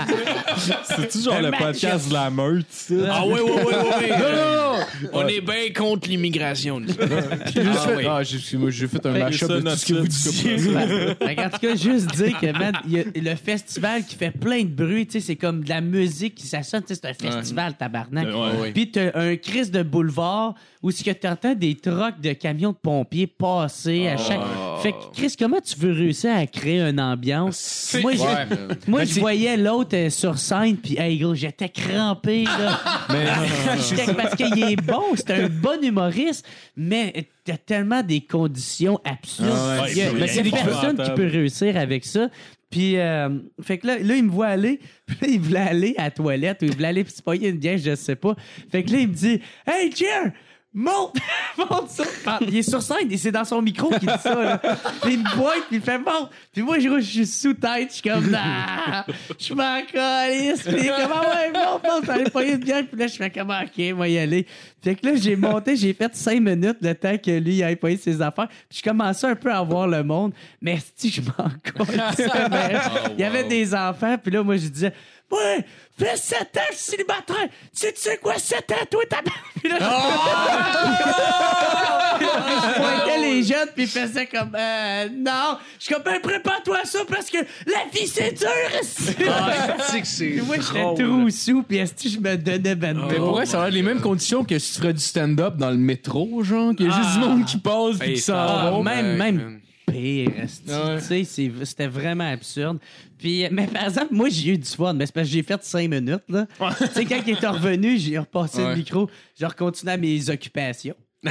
C'est-tu 0.84 1.20
genre 1.22 1.40
le 1.40 1.50
podcast 1.50 2.08
de 2.08 2.14
la 2.14 2.30
meute, 2.30 2.66
ça? 2.70 2.94
Ah 3.10 3.26
ouais, 3.26 3.40
ouais, 3.40 3.50
ouais, 3.50 3.64
ouais. 3.64 3.74
ouais. 3.74 4.08
Non, 4.10 4.32
non, 4.32 4.56
non. 4.56 5.10
On 5.12 5.26
est 5.26 5.40
bien 5.40 5.72
contre 5.76 6.08
l'immigration. 6.08 6.80
nous. 6.80 6.88
Ah, 7.00 7.04
fait, 7.06 7.96
oui. 7.96 8.04
ah, 8.08 8.22
j'ai, 8.22 8.56
moi, 8.56 8.70
j'ai 8.70 8.88
fait 8.88 9.04
un 9.06 9.12
Fait 9.12 9.18
que 9.18 9.24
mashup 9.24 9.48
ça, 9.48 9.60
de 9.60 9.60
tout 9.60 9.76
ce 9.76 9.86
que 9.86 9.92
vous 9.94 11.14
que 11.14 11.40
en 11.40 11.50
tout 11.50 11.58
cas, 11.58 11.74
juste 11.76 12.14
dire 12.14 12.38
que, 12.38 12.58
man, 12.58 12.74
il 12.86 12.92
y 12.92 13.00
a 13.00 13.04
le 13.32 13.36
festival 13.36 14.04
qui 14.04 14.16
fait 14.16 14.30
plein 14.30 14.62
de 14.62 14.68
bruit, 14.68 15.06
tu 15.06 15.12
sais, 15.12 15.20
c'est 15.20 15.36
comme 15.36 15.64
de 15.64 15.68
la 15.68 15.80
musique 15.80 16.34
qui 16.34 16.46
ça 16.46 16.62
sonne, 16.62 16.82
tu 16.82 16.94
sais, 16.94 17.00
c'est 17.02 17.08
un 17.08 17.32
festival, 17.32 17.76
tabarnak. 17.76 18.26
ouais. 18.26 18.72
Puis 18.72 18.90
t'as 18.90 19.10
un 19.14 19.36
crise 19.36 19.70
de 19.70 19.82
boulevard 19.82 20.54
où 20.82 20.90
ce 20.90 21.04
que 21.04 21.10
t'entends 21.10 21.54
des 21.54 21.74
trocs 21.74 22.20
de 22.20 22.32
camions 22.32 22.72
de 22.72 22.76
pompiers 22.76 23.26
passer 23.26 24.08
à 24.08 24.16
chaque... 24.16 24.40
Fait 24.82 24.92
que, 24.92 24.96
Chris, 25.14 25.34
comment 25.38 25.60
tu 25.60 25.78
veux 25.78 25.92
réussir 25.92 26.30
à 26.34 26.46
créer 26.46 26.80
une 26.80 27.00
ambiance? 27.00 27.96
Moi, 28.02 28.12
Ouais, 28.12 28.46
mais- 28.48 28.56
moi 28.86 29.04
je 29.04 29.20
voyais 29.20 29.56
l'autre 29.56 29.94
euh, 29.96 30.10
sur 30.10 30.38
scène, 30.38 30.76
puis 30.76 30.96
hey, 30.98 31.18
gros, 31.18 31.34
j'étais 31.34 31.68
crampé, 31.68 32.44
là. 32.44 32.80
J'étais- 33.88 34.14
parce 34.14 34.34
qu'il 34.34 34.62
est 34.62 34.76
bon, 34.76 35.02
c'est 35.14 35.30
un 35.30 35.48
bon 35.48 35.82
humoriste, 35.82 36.46
mais 36.76 37.28
t'as 37.44 37.56
tellement 37.56 38.02
des 38.02 38.20
conditions 38.20 38.98
absurdes. 39.04 39.48
Ah 39.52 39.82
ouais, 39.82 39.92
Il 39.92 39.98
y 39.98 40.02
a, 40.02 40.26
c'est 40.26 40.40
il 40.40 40.48
y 40.48 40.54
a 40.58 40.64
personne 40.64 40.96
qui 41.02 41.10
peut 41.10 41.26
réussir 41.26 41.76
avec 41.76 42.04
ça. 42.04 42.28
Puis, 42.70 42.96
euh, 42.98 43.28
fait 43.60 43.78
que 43.78 43.86
là, 43.88 43.98
là, 43.98 44.14
il 44.14 44.22
me 44.24 44.30
voit 44.30 44.46
aller. 44.46 44.78
Puis 45.06 45.16
là, 45.20 45.28
il 45.28 45.40
voulait 45.40 45.58
aller 45.58 45.94
à 45.98 46.04
la 46.04 46.10
toilette 46.12 46.58
ou 46.62 46.66
il 46.66 46.72
voulait 46.72 46.86
aller 46.88 47.04
se 47.04 47.20
payer 47.20 47.48
une 47.48 47.56
bière, 47.58 47.78
je 47.78 47.96
sais 47.96 48.14
pas. 48.14 48.36
Fait 48.70 48.84
que 48.84 48.92
là, 48.92 48.98
il 49.00 49.08
me 49.08 49.14
dit 49.14 49.40
Hey, 49.66 49.90
Jer, 49.94 50.30
monte, 50.72 51.16
monte 51.58 51.90
sur. 51.90 52.04
Ah, 52.26 52.38
Il 52.42 52.56
est 52.56 52.62
sur 52.68 52.80
scène 52.82 53.10
et 53.10 53.16
c'est 53.16 53.32
dans 53.32 53.44
son 53.44 53.60
micro 53.62 53.88
qu'il 53.90 54.08
dit 54.08 54.18
ça. 54.22 54.34
Là. 54.34 54.58
Puis 55.02 55.14
il 55.14 55.18
me 55.20 55.36
pointe, 55.36 55.64
puis 55.68 55.76
il 55.76 55.80
fait 55.82 55.98
monte. 55.98 56.30
Puis 56.52 56.62
moi, 56.62 56.78
je, 56.78 56.88
je 57.00 57.00
suis 57.00 57.26
sous 57.26 57.54
tête, 57.54 57.88
je 57.90 57.94
suis 57.94 58.02
comme 58.08 58.34
Ah, 58.36 59.04
je 59.38 59.54
m'en 59.54 59.80
calisse. 59.82 60.62
Puis 60.62 60.74
il 60.78 60.86
est 60.86 60.88
comme 60.88 61.12
Ah 61.14 61.28
ouais, 61.28 61.52
monte, 61.52 61.82
monte, 61.84 62.08
allez 62.08 62.30
payer 62.30 62.52
une 62.52 62.58
bière. 62.58 62.84
Puis 62.90 62.98
là, 62.98 63.06
je 63.06 63.16
fais 63.16 63.30
comme 63.30 63.50
Ah, 63.50 63.62
Ok, 63.64 63.94
moi 63.96 64.08
y 64.08 64.18
aller. 64.18 64.46
Fait 64.82 64.94
que 64.94 65.06
là, 65.06 65.14
j'ai 65.16 65.36
monté, 65.36 65.76
j'ai 65.76 65.92
fait 65.92 66.14
cinq 66.14 66.40
minutes 66.40 66.78
le 66.80 66.94
temps 66.94 67.16
que 67.18 67.30
lui 67.30 67.56
il 67.56 67.62
aille 67.62 67.76
payer 67.76 67.96
ses 67.98 68.22
affaires. 68.22 68.48
Puis 68.68 68.78
je 68.78 68.82
commençais 68.88 69.26
un 69.26 69.36
peu 69.36 69.52
à 69.52 69.62
voir 69.62 69.86
le 69.88 70.02
monde. 70.02 70.32
Mais 70.62 70.78
si 70.96 71.10
je 71.10 71.20
m'en 71.20 71.50
calisse. 71.86 72.30
Mais 72.50 72.72
Il 73.14 73.20
y 73.20 73.24
avait 73.24 73.44
des 73.44 73.74
enfants, 73.74 74.16
puis 74.22 74.32
là, 74.32 74.42
moi, 74.42 74.56
je 74.56 74.68
disais, 74.68 74.92
ouais, 75.30 75.64
fais 75.98 76.16
7 76.16 76.38
ans, 76.56 76.60
je 76.70 76.76
suis 76.76 76.84
célibataire. 76.92 77.36
Tu 77.46 77.50
sais, 77.72 77.92
tu 77.92 78.00
sais 78.00 78.16
quoi, 78.18 78.38
7 78.38 78.70
ans, 78.72 78.86
toi, 78.90 79.02
t'as. 79.08 79.18
Puis 79.60 79.68
là, 79.68 79.76
je 82.20 82.74
pointais 82.76 83.18
les 83.18 83.42
jeunes, 83.42 83.68
puis 83.74 83.84
ils 83.84 83.88
faisaient 83.88 84.26
comme, 84.26 84.54
euh, 84.58 85.08
non. 85.14 85.56
Je 85.78 85.84
suis 85.84 85.94
comme, 85.94 86.02
ben, 86.02 86.20
prépare-toi 86.20 86.78
à 86.82 86.84
ça 86.84 87.00
parce 87.08 87.30
que 87.30 87.38
la 87.38 87.84
vie, 87.92 88.06
c'est 88.06 88.32
dur. 88.32 88.48
C'est 88.82 90.00
que 90.00 90.06
c'est 90.06 90.26
Puis 90.26 90.40
moi, 90.42 90.56
j'étais 90.56 90.94
trop 91.04 91.30
sous, 91.30 91.62
puis 91.62 91.78
esti, 91.78 92.10
je 92.10 92.20
me 92.20 92.36
donnais 92.36 92.74
ben 92.74 92.98
Mais 93.08 93.16
pour 93.16 93.32
vrai, 93.32 93.46
ça 93.46 93.62
a 93.62 93.70
les 93.70 93.82
mêmes 93.82 94.00
conditions 94.00 94.44
que 94.44 94.58
si 94.58 94.74
tu 94.74 94.80
ferais 94.80 94.92
du 94.92 95.00
stand-up 95.00 95.56
dans 95.56 95.70
le 95.70 95.76
métro, 95.76 96.42
genre, 96.42 96.74
qu'il 96.74 96.86
y 96.86 96.90
a 96.90 96.96
juste 96.96 97.12
du 97.14 97.18
monde 97.20 97.44
qui 97.44 97.58
passe 97.58 97.98
puis 97.98 98.14
qui 98.14 98.20
s'en 98.20 98.34
Ah, 98.36 98.70
va. 98.72 98.82
même, 98.82 99.16
même. 99.16 99.60
Pire. 99.92 100.30
Ouais. 100.36 101.24
C'était 101.64 101.86
vraiment 101.86 102.30
absurde. 102.30 102.78
Puis, 103.18 103.46
mais 103.50 103.66
par 103.66 103.84
exemple, 103.84 104.12
moi, 104.14 104.28
j'ai 104.30 104.52
eu 104.52 104.58
du 104.58 104.68
fun. 104.68 104.92
Mais 104.94 105.06
c'est 105.06 105.14
parce 105.14 105.26
que 105.28 105.32
j'ai 105.34 105.42
fait 105.42 105.62
cinq 105.62 105.88
minutes, 105.90 106.24
là. 106.28 106.46
tu 106.78 106.86
sais, 106.86 107.04
quand 107.04 107.20
il 107.26 107.32
est 107.32 107.46
revenu, 107.46 107.98
j'ai 107.98 108.18
repassé 108.18 108.62
Ouais. 108.62 108.70
le 108.70 108.76
micro. 108.76 109.10
J'ai 109.38 109.46
continué 109.56 109.92
à 109.92 109.96
mes 109.96 110.30
occupations. 110.30 110.94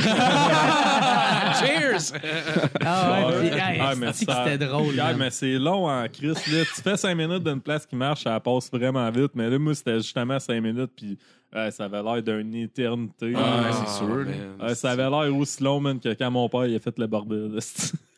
Cheers! 1.59 2.13
Ah 2.85 3.27
ouais, 3.27 3.39
puis, 3.39 3.47
hey, 3.59 3.79
Ah, 3.81 3.93
mais 3.97 4.13
c'était 4.13 4.57
drôle. 4.57 4.93
Yeah, 4.95 5.05
man. 5.07 5.17
mais 5.17 5.29
c'est 5.31 5.57
long 5.57 5.89
en 5.89 6.05
Chris. 6.07 6.27
Là. 6.27 6.63
Tu 6.75 6.81
fais 6.81 6.95
5 6.97 7.15
minutes 7.15 7.43
d'une 7.43 7.59
place 7.61 7.85
qui 7.85 7.95
marche, 7.95 8.23
ça 8.23 8.39
passe 8.39 8.69
vraiment 8.71 9.09
vite. 9.11 9.31
Mais 9.35 9.49
là, 9.49 9.57
moi, 9.57 9.73
c'était 9.73 9.95
justement 9.97 10.39
5 10.39 10.61
minutes, 10.61 10.91
puis 10.95 11.17
euh, 11.55 11.71
ça 11.71 11.85
avait 11.85 12.03
l'air 12.03 12.21
d'une 12.21 12.53
éternité. 12.55 13.33
Ah, 13.35 13.39
Euh, 13.39 13.71
c'est 13.71 13.97
sûr. 13.97 14.25
euh, 14.61 14.75
ça 14.75 14.91
avait 14.91 15.09
l'air 15.09 15.35
aussi 15.35 15.63
long, 15.63 15.79
man, 15.79 15.99
que 15.99 16.13
quand 16.13 16.29
mon 16.29 16.47
père 16.47 16.65
il 16.67 16.75
a 16.75 16.79
fait 16.79 16.97
le 16.99 17.07
bordel. 17.07 17.57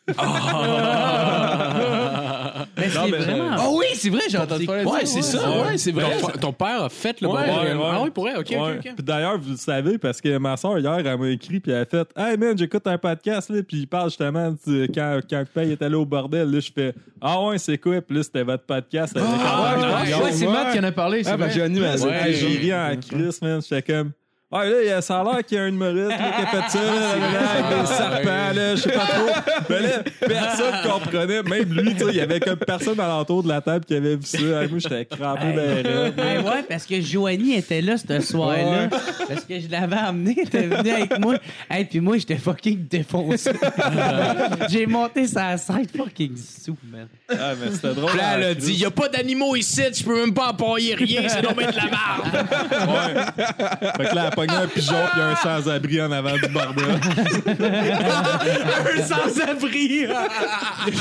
Mais 2.77 2.87
Non, 2.95 3.01
mais, 3.09 3.17
vraiment. 3.17 3.43
euh, 3.45 3.57
Ah 3.59 3.67
oui, 3.71 3.85
c'est 3.95 4.09
vrai, 4.09 4.21
j'ai 4.29 4.37
entendu 4.37 4.65
parler 4.65 4.83
de 4.83 4.89
Ouais, 4.89 5.05
c'est 5.05 5.21
ça. 5.21 5.49
Ouais. 5.49 5.77
C'est 5.77 5.91
vrai. 5.91 6.17
Ton, 6.19 6.27
ton 6.39 6.53
père 6.53 6.83
a 6.83 6.89
fait 6.89 7.19
le 7.21 7.27
Ouais, 7.27 7.41
ouais, 7.41 7.73
ouais. 7.73 7.89
Ah 7.91 8.01
oui, 8.03 8.09
pour 8.09 8.23
vrai. 8.25 8.35
OK, 8.37 8.49
Ouais. 8.49 8.57
OK, 8.57 8.75
OK. 8.77 8.93
Puis 8.95 9.03
d'ailleurs, 9.03 9.37
vous 9.39 9.51
le 9.51 9.57
savez, 9.57 9.97
parce 9.97 10.19
que 10.21 10.37
ma 10.37 10.57
soeur, 10.57 10.79
hier, 10.79 10.97
elle 10.97 11.17
m'a 11.17 11.29
écrit, 11.29 11.59
puis 11.59 11.71
elle 11.71 11.81
a 11.81 11.85
fait 11.85 12.07
Hey 12.17 12.37
man, 12.37 12.57
j'écoute 12.57 12.85
un 12.87 12.97
podcast, 12.97 13.49
là, 13.49 13.61
puis 13.67 13.77
il 13.81 13.87
parle 13.87 14.09
justement 14.09 14.55
de 14.65 14.87
quand, 14.93 15.19
quand 15.29 15.43
Paye 15.53 15.71
est 15.73 15.81
allé 15.81 15.95
au 15.95 16.05
bordel. 16.05 16.49
Là, 16.51 16.59
je 16.59 16.71
fais 16.73 16.93
Ah 17.21 17.41
ouais, 17.43 17.57
c'est 17.57 17.77
quoi? 17.77 18.01
Puis 18.01 18.17
là, 18.17 18.23
c'était 18.23 18.43
votre 18.43 18.63
podcast. 18.63 19.15
avec 19.15 19.29
Ah, 19.45 19.73
ouais, 20.23 20.31
c'est 20.31 20.47
Matt 20.47 20.71
qui 20.73 20.79
en 20.79 20.83
a 20.83 20.91
parlé, 20.91 21.23
c'est 21.23 21.31
Ah, 21.31 21.37
ben, 21.37 21.47
vrai. 21.47 21.69
Dit. 21.69 21.79
Ouais, 21.81 21.87
Hey, 22.11 22.33
j'ai 22.33 22.47
ri 22.57 22.73
en 22.73 22.95
Chris, 22.99 23.37
man. 23.41 23.61
J'étais 23.61 23.93
comme. 23.93 24.11
Ah, 24.53 24.65
là, 24.65 24.81
il 24.81 24.87
y 24.87 24.91
a- 24.91 25.01
ça 25.01 25.21
a 25.21 25.23
l'air 25.23 25.45
qu'il 25.45 25.57
y 25.57 25.61
a 25.61 25.63
un 25.63 25.67
humoriste 25.69 26.09
là, 26.09 26.17
qui 26.17 26.23
a 26.23 26.45
fait 26.47 26.69
ça, 26.77 26.83
là, 26.83 26.91
là, 26.91 27.31
là, 27.31 27.49
avec 27.67 27.79
des 27.81 27.87
serpents, 27.87 28.53
là, 28.55 28.75
je 28.75 28.81
sais 28.81 28.91
pas 28.91 29.05
trop. 29.05 29.53
Mais 29.69 29.79
là, 29.81 29.89
personne 30.19 30.91
comprenait. 30.91 31.43
Même 31.43 31.73
lui, 31.73 31.93
tu 31.93 31.99
sais, 31.99 32.05
il 32.09 32.15
y 32.17 32.21
avait 32.21 32.39
comme 32.41 32.57
personne 32.57 32.99
alentour 32.99 33.43
de 33.43 33.47
la 33.47 33.61
table 33.61 33.85
qui 33.85 33.95
avait 33.95 34.15
vu 34.17 34.23
ça. 34.25 34.37
Hey, 34.39 34.67
moi, 34.69 34.79
j'étais 34.79 35.05
crampé 35.05 35.45
Hey. 35.47 35.53
ben 35.55 35.87
raide. 35.87 36.19
Hey, 36.19 36.37
ouais, 36.39 36.63
parce 36.67 36.85
que 36.85 36.99
Joanie 37.01 37.55
était 37.55 37.81
là 37.81 37.95
ce 37.97 38.19
soir-là. 38.19 38.89
Parce 39.27 39.45
que 39.45 39.59
je 39.59 39.69
l'avais 39.69 39.95
amené, 39.95 40.35
elle 40.37 40.43
était 40.47 40.67
venue 40.67 40.91
avec 40.91 41.17
moi. 41.19 41.35
Hey, 41.69 41.85
puis 41.85 41.99
moi, 42.01 42.17
j'étais 42.17 42.37
fucking 42.37 42.87
défoncé. 42.87 43.51
J'ai 44.69 44.85
monté 44.85 45.27
sa 45.27 45.57
scène 45.57 45.87
fucking 45.95 46.35
sous, 46.35 46.77
man. 46.91 47.07
Ah, 47.29 47.53
mais 47.59 47.71
c'était 47.73 47.93
drôle. 47.93 48.15
Là, 48.17 48.33
elle 48.35 48.43
a 48.43 48.53
dit, 48.53 48.73
y 48.73 48.85
a 48.85 48.91
pas 48.91 49.07
d'animaux 49.07 49.55
ici, 49.55 49.81
je 49.93 50.03
peux 50.03 50.19
même 50.19 50.33
pas 50.33 50.49
empailler 50.49 50.95
rien, 50.95 51.27
c'est 51.29 51.41
donc 51.41 51.57
bien 51.57 51.71
de 51.71 51.75
la 51.75 51.83
merde. 51.83 52.47
Ouais. 52.89 53.89
Fait 53.97 54.09
que 54.09 54.15
là, 54.15 54.31
pogné 54.47 54.59
un 54.63 54.67
pigeon 54.67 54.95
puis 55.11 55.21
un 55.21 55.35
sans-abri 55.35 56.01
en 56.01 56.11
avant 56.11 56.33
du 56.35 56.47
bordel. 56.47 56.99
Un 58.97 59.03
sans-abri. 59.03 60.05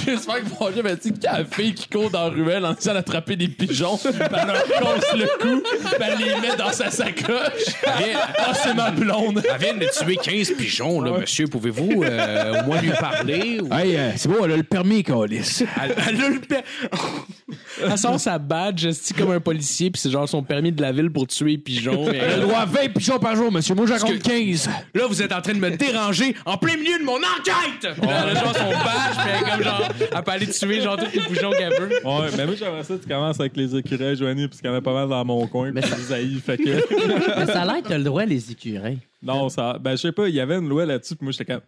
J'espère 0.06 0.36
que 0.36 0.44
mon 0.60 0.70
Dieu 0.70 0.82
m'a 0.82 0.94
dit 0.94 1.12
qu'il 1.12 1.22
y 1.22 1.26
a 1.26 1.38
la 1.38 1.44
fille 1.44 1.74
qui 1.74 1.88
court 1.88 2.10
dans 2.10 2.24
la 2.24 2.30
ruelle 2.30 2.64
en 2.64 2.74
essayant 2.74 2.94
d'attraper 2.94 3.36
des 3.36 3.48
pigeons, 3.48 3.96
puis 3.96 4.10
elle 4.20 4.46
leur 4.46 4.64
casse 4.64 5.14
le 5.14 5.26
cou, 5.40 5.62
puis 5.62 5.94
elle 6.00 6.18
les 6.18 6.40
met 6.48 6.56
dans 6.56 6.72
sa 6.72 6.90
sacoche. 6.90 7.74
Ah, 7.86 8.52
c'est 8.54 8.74
ma 8.74 8.90
blonde. 8.90 9.42
Elle 9.52 9.60
vient 9.60 9.74
de 9.76 9.86
tuer 9.98 10.16
15 10.16 10.52
pigeons, 10.52 11.00
là, 11.00 11.18
monsieur. 11.20 11.46
Pouvez-vous 11.46 12.02
euh, 12.04 12.60
au 12.62 12.66
moins 12.66 12.80
lui 12.80 12.90
parler? 12.90 13.60
ou- 13.62 13.72
Hey, 13.74 13.96
euh, 13.96 14.10
c'est 14.16 14.28
bon, 14.28 14.44
elle 14.44 14.52
a 14.52 14.56
le 14.56 14.62
permis, 14.62 15.02
Calis. 15.02 15.62
Elle, 15.82 15.94
elle 16.08 16.20
a 16.22 16.28
le 16.28 16.40
per- 16.40 16.62
Elle 17.82 17.96
sort 17.98 18.20
sa 18.20 18.38
badge, 18.38 18.88
c'est 18.92 19.16
comme 19.16 19.30
un 19.30 19.40
policier, 19.40 19.90
puis 19.90 20.00
c'est 20.00 20.10
genre 20.10 20.28
son 20.28 20.42
permis 20.42 20.70
de 20.72 20.82
la 20.82 20.92
ville 20.92 21.10
pour 21.10 21.26
tuer 21.26 21.52
les 21.52 21.58
pigeons. 21.58 22.06
Elle 22.12 22.40
doit 22.42 22.64
20 22.66 22.92
pigeons 22.94 23.18
par 23.18 23.29
jour, 23.34 23.50
monsieur. 23.52 23.74
Moi, 23.74 23.86
j'en 23.86 23.92
Parce 23.94 24.04
que- 24.04 24.12
compte 24.12 24.22
15. 24.22 24.68
Là, 24.94 25.06
vous 25.08 25.22
êtes 25.22 25.32
en 25.32 25.40
train 25.40 25.52
de 25.52 25.58
me 25.58 25.70
déranger 25.76 26.34
en 26.46 26.56
plein 26.56 26.76
milieu 26.76 26.98
de 26.98 27.04
mon 27.04 27.16
enquête! 27.16 27.82
Là, 28.02 28.34
genre 28.34 28.56
son 28.56 28.68
badge, 28.70 29.16
puis 29.18 29.30
elle 29.30 29.46
est 29.46 29.50
comme 29.50 29.62
genre, 29.62 29.88
elle 30.00 30.22
peut 30.22 30.30
aller 30.30 30.46
tuer 30.46 30.80
genre 30.80 30.96
tous 30.96 31.12
les 31.12 31.20
pigeons 31.26 31.50
qu'elle 31.50 31.72
veut. 31.80 31.88
Ouais, 32.04 32.26
mais 32.36 32.46
moi, 32.46 32.54
j'aimerais 32.58 32.84
ça, 32.84 32.94
tu 32.98 33.08
commences 33.08 33.40
avec 33.40 33.56
les 33.56 33.76
écureuils, 33.76 34.16
Joanie, 34.16 34.48
parce 34.48 34.60
qu'il 34.60 34.70
y 34.70 34.72
en 34.72 34.76
a 34.76 34.80
pas 34.80 34.92
mal 34.94 35.08
dans 35.08 35.24
mon 35.24 35.46
coin, 35.46 35.72
puis 35.72 35.74
Mais 35.74 35.82
ça- 35.82 35.96
les 35.96 36.12
haïs, 36.12 36.40
fait 36.40 36.56
que. 36.58 36.64
Mais 37.38 37.46
ça 37.46 37.62
a 37.62 37.64
l'air 37.64 37.82
que 37.82 37.88
t'as 37.88 37.98
le 37.98 38.04
droit 38.04 38.24
les 38.24 38.50
écureuils. 38.50 38.98
Non, 39.22 39.48
ça. 39.48 39.76
Ben, 39.80 39.92
je 39.92 39.96
sais 39.96 40.12
pas, 40.12 40.28
il 40.28 40.34
y 40.34 40.40
avait 40.40 40.56
une 40.56 40.68
loi 40.68 40.86
là-dessus, 40.86 41.14
puis 41.16 41.24
moi, 41.24 41.32
j'étais 41.32 41.44
comme. 41.52 41.60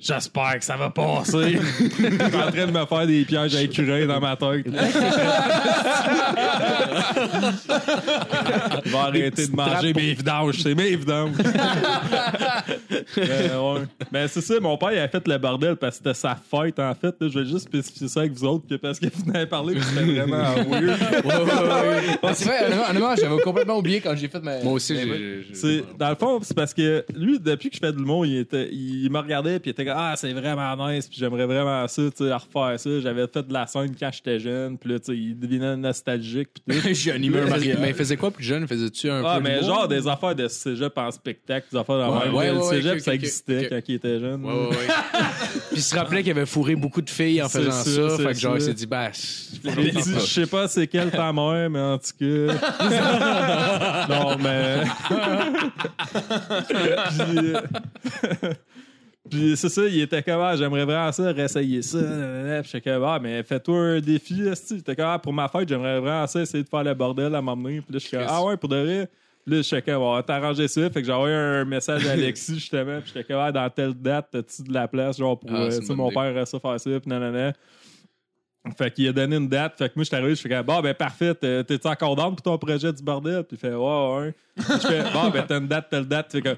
J'espère 0.00 0.58
que 0.58 0.64
ça 0.64 0.76
va 0.76 0.88
passer. 0.90 1.58
Je 1.78 1.84
suis 1.94 2.36
en 2.36 2.50
train 2.50 2.66
de 2.66 2.72
me 2.72 2.86
faire 2.86 3.06
des 3.06 3.24
pièges 3.24 3.54
à 3.54 3.62
écureuils 3.62 4.06
dans 4.06 4.18
ma 4.20 4.34
tête. 4.36 4.64
Je 8.84 8.90
vais 8.90 8.96
arrêter 8.98 9.46
de 9.46 9.54
manger 9.56 9.92
mes 9.94 10.14
vidanges. 10.14 10.60
C'est 10.62 10.74
mes 10.74 10.96
vidanges. 10.96 11.34
Euh, 13.18 13.74
ouais. 13.74 13.80
Ben, 14.12 14.28
c'est 14.28 14.40
ça, 14.40 14.54
mon 14.60 14.76
père, 14.76 14.92
il 14.92 14.98
a 14.98 15.08
fait 15.08 15.26
le 15.26 15.36
bordel 15.38 15.76
parce 15.76 15.98
que 15.98 16.04
c'était 16.04 16.14
sa 16.14 16.36
fête, 16.36 16.78
en 16.78 16.94
fait. 16.94 17.14
là. 17.20 17.28
Je 17.28 17.38
vais 17.38 17.44
juste 17.44 17.64
spécifier 17.66 18.08
ça 18.08 18.20
avec 18.20 18.32
vous 18.32 18.44
autres, 18.44 18.66
que 18.68 18.74
parce 18.76 18.98
qu'il 19.00 19.10
venait 19.10 19.46
parler, 19.46 19.74
puis 19.74 19.84
c'était 19.84 20.04
vraiment 20.20 20.54
weird. 20.54 20.98
Ah, 22.22 22.34
c'est 22.34 22.44
vrai, 22.44 22.66
honnêtement, 22.66 22.84
honnêtement, 22.90 23.16
j'avais 23.16 23.42
complètement 23.42 23.78
oublié 23.78 24.00
quand 24.00 24.14
j'ai 24.16 24.28
fait 24.28 24.40
ma. 24.42 24.62
Moi 24.62 24.74
aussi, 24.74 24.94
Ben, 24.94 25.08
j'ai. 25.08 25.42
j'ai- 25.48 25.54
C'est, 25.54 25.84
dans 25.98 26.10
le 26.10 26.14
fond, 26.14 26.38
c'est 26.42 26.54
parce 26.56 26.72
que 26.72 27.04
lui, 27.16 27.38
depuis 27.40 27.70
que 27.70 27.76
je 27.76 27.80
fais 27.80 27.92
de 27.92 27.96
l'humour, 27.98 28.24
il, 28.26 28.38
était, 28.38 28.68
il 28.72 29.10
me 29.10 29.18
regardait 29.18 29.58
puis 29.58 29.70
il 29.70 29.72
était 29.72 29.84
comme 29.84 29.89
comme, 29.90 29.98
ah, 29.98 30.14
c'est 30.16 30.32
vraiment 30.32 30.88
nice, 30.88 31.06
puis 31.08 31.16
j'aimerais 31.18 31.46
vraiment 31.46 31.86
ça, 31.88 32.02
tu 32.10 32.24
sais, 32.24 32.32
refaire 32.32 32.78
ça. 32.80 33.00
J'avais 33.00 33.26
fait 33.26 33.46
de 33.46 33.52
la 33.52 33.66
scène 33.66 33.94
quand 33.98 34.10
j'étais 34.12 34.38
jeune, 34.38 34.78
puis 34.78 34.90
là, 34.92 34.98
tu 34.98 35.06
sais, 35.06 35.16
il 35.16 35.38
devenait 35.38 35.76
nostalgique, 35.76 36.48
puis 36.66 36.80
tout. 36.80 37.10
Un 37.10 37.46
mariage. 37.48 37.78
Mais 37.80 37.88
il 37.90 37.94
faisait 37.94 38.16
quoi 38.16 38.30
plus 38.30 38.44
jeune? 38.44 38.66
Faisais-tu 38.66 39.10
un 39.10 39.22
Ah, 39.24 39.36
peu 39.36 39.42
mais 39.44 39.62
genre 39.62 39.86
des 39.88 40.06
affaires 40.06 40.34
de 40.34 40.48
cégep 40.48 40.96
en 40.96 41.10
spectacle, 41.10 41.66
des 41.72 41.78
affaires 41.78 41.96
de 41.96 42.12
Ouais, 42.12 42.24
même. 42.26 42.34
ouais, 42.34 42.50
le 42.52 42.58
ouais, 42.58 42.62
cégep, 42.64 43.00
ça 43.00 43.14
existait 43.14 43.68
quand 43.68 43.80
il 43.88 43.94
était 43.94 44.18
jeune. 44.20 44.44
Ouais, 44.44 44.52
ouais, 44.52 44.68
ouais. 44.68 44.76
Puis 45.70 45.76
il 45.76 45.82
se 45.82 45.94
rappelait 45.96 46.22
qu'il 46.22 46.32
avait 46.32 46.46
fourré 46.46 46.74
beaucoup 46.76 47.02
de 47.02 47.10
filles 47.10 47.42
en 47.42 47.48
faisant 47.48 47.70
ça, 47.70 48.16
Fait 48.18 48.24
que 48.32 48.38
genre, 48.38 48.56
il 48.56 48.62
s'est 48.62 48.74
dit, 48.74 48.86
bah, 48.86 49.10
je 49.12 49.68
Il 49.70 49.74
le 49.76 49.90
dit, 49.90 50.12
fasse 50.12 50.26
je 50.26 50.32
sais 50.40 50.46
pas 50.46 50.68
c'est 50.68 50.86
quelle 50.86 51.10
ta 51.10 51.32
mère, 51.32 51.68
mais 51.70 51.80
en 51.80 51.98
tout 51.98 52.12
cas. 52.18 52.26
non, 54.08 54.36
mais. 54.38 54.84
Puis, 59.30 59.56
c'est 59.56 59.68
ça, 59.68 59.86
il 59.86 60.00
était 60.00 60.22
comme, 60.22 60.40
ah, 60.40 60.56
j'aimerais 60.56 60.84
vraiment 60.84 61.12
ça, 61.12 61.30
réessayer 61.32 61.82
ça. 61.82 61.98
Puis 62.62 62.70
j'étais 62.72 62.90
comme, 62.90 63.04
ah, 63.04 63.18
mais 63.22 63.42
fais-toi 63.42 63.76
un 63.78 64.00
défi, 64.00 64.42
esti. 64.42 64.76
J'étais 64.78 64.96
comme, 64.96 65.06
ah, 65.06 65.18
pour 65.18 65.32
ma 65.32 65.48
fête, 65.48 65.68
j'aimerais 65.68 66.00
vraiment 66.00 66.26
ça, 66.26 66.40
essayer 66.40 66.64
de 66.64 66.68
faire 66.68 66.84
le 66.84 66.94
bordel 66.94 67.34
à 67.34 67.40
m'emmener. 67.40 67.80
Puis 67.80 67.92
là, 67.92 67.98
je 67.98 68.06
suis 68.06 68.16
comme, 68.16 68.26
ah 68.28 68.44
ouais, 68.44 68.56
pour 68.56 68.68
de 68.68 68.76
vrai. 68.76 69.08
Puis 69.46 69.54
là, 69.56 69.62
j'étais 69.62 69.82
comme, 69.92 70.02
on 70.02 70.14
va 70.14 70.22
t'arranger 70.22 70.68
ça. 70.68 70.90
Fait 70.90 71.00
que 71.00 71.06
j'ai 71.06 71.12
envoyé 71.12 71.34
un 71.34 71.64
message 71.64 72.06
à 72.06 72.12
Alexis, 72.12 72.54
justement. 72.56 73.00
Puis 73.00 73.12
j'étais 73.14 73.24
comme, 73.24 73.40
ah, 73.42 73.50
dans 73.52 73.70
telle 73.70 73.94
date, 73.94 74.28
t'as-tu 74.32 74.62
de 74.64 74.72
la 74.74 74.86
place, 74.88 75.16
genre, 75.18 75.38
pour, 75.38 75.50
Ah, 75.52 75.62
euh, 75.62 75.94
mon 75.94 76.10
père 76.10 76.24
aimerait 76.24 76.46
ça 76.46 76.58
faire 76.60 76.78
ça, 76.80 76.90
puis 77.00 77.08
nanana. 77.08 77.52
Fait 78.76 78.90
qu'il 78.90 79.08
a 79.08 79.12
donné 79.12 79.36
une 79.36 79.48
date. 79.48 79.78
Fait 79.78 79.88
que 79.88 79.94
moi, 79.96 80.04
je 80.04 80.08
suis 80.08 80.16
arrivé, 80.16 80.34
je 80.34 80.40
fais 80.42 80.48
comme, 80.50 80.66
bon, 80.66 80.80
ben 80.82 80.92
parfait, 80.92 81.34
t'es- 81.34 81.64
t'es-tu 81.64 81.88
encore 81.88 82.14
down 82.14 82.34
pour 82.36 82.42
ton 82.42 82.58
projet 82.58 82.92
du 82.92 83.02
bordel? 83.02 83.42
Puis 83.44 83.56
il 83.56 83.58
fait, 83.58 83.72
ouais, 83.74 84.16
ouais. 84.18 84.34
Puis 84.54 84.64
je 84.82 84.86
fais, 84.86 85.02
bon, 85.14 85.30
ben 85.30 85.44
t'as 85.48 85.58
une 85.58 85.66
date, 85.66 85.88
telle 85.88 86.04
date. 86.06 86.30
Fait 86.30 86.42
que, 86.42 86.56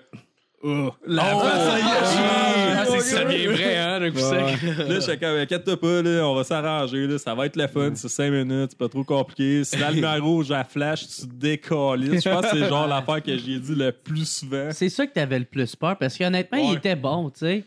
oh, 0.62 0.90
la 1.06 1.22
face, 1.24 1.64
ça 1.66 1.78
y 1.78 1.82
est. 1.82 2.74
Ah, 2.74 2.84
c'est 2.86 3.00
ça, 3.00 3.22
ok. 3.22 3.28
bien 3.28 3.50
vrai, 3.50 3.76
hein, 3.76 4.00
d'un 4.00 4.10
coup 4.10 4.18
sec. 4.18 4.32
Ouais. 4.40 4.84
Là, 4.88 4.94
je 4.96 5.00
suis 5.00 5.18
comme, 5.18 5.36
inquiète-toi 5.36 5.76
pas, 5.80 6.02
là, 6.02 6.28
on 6.28 6.34
va 6.34 6.44
s'arranger, 6.44 7.06
là, 7.06 7.18
ça 7.18 7.34
va 7.34 7.46
être 7.46 7.56
le 7.56 7.66
fun, 7.66 7.92
c'est 7.94 8.08
5 8.08 8.30
minutes, 8.30 8.70
c'est 8.70 8.78
pas 8.78 8.88
trop 8.88 9.04
compliqué. 9.04 9.64
Si 9.64 9.76
la 9.76 9.90
lumière 9.90 10.18
rouge, 10.24 10.50
à 10.50 10.64
flash, 10.64 11.06
tu 11.06 11.26
décolles. 11.26 12.02
Je 12.20 12.28
pense 12.28 12.42
que 12.50 12.58
c'est 12.58 12.68
genre 12.68 12.86
l'affaire 12.86 13.22
que 13.22 13.36
j'ai 13.36 13.58
dit 13.58 13.74
le 13.74 13.92
plus 13.92 14.28
souvent. 14.28 14.68
C'est 14.72 14.88
ça 14.88 15.06
que 15.06 15.12
t'avais 15.12 15.38
le 15.38 15.44
plus 15.44 15.74
peur 15.76 15.96
parce 15.98 16.16
qu'honnêtement, 16.16 16.58
il 16.58 16.76
était 16.76 16.96
bon, 16.96 17.30
tu 17.30 17.40
sais. 17.40 17.64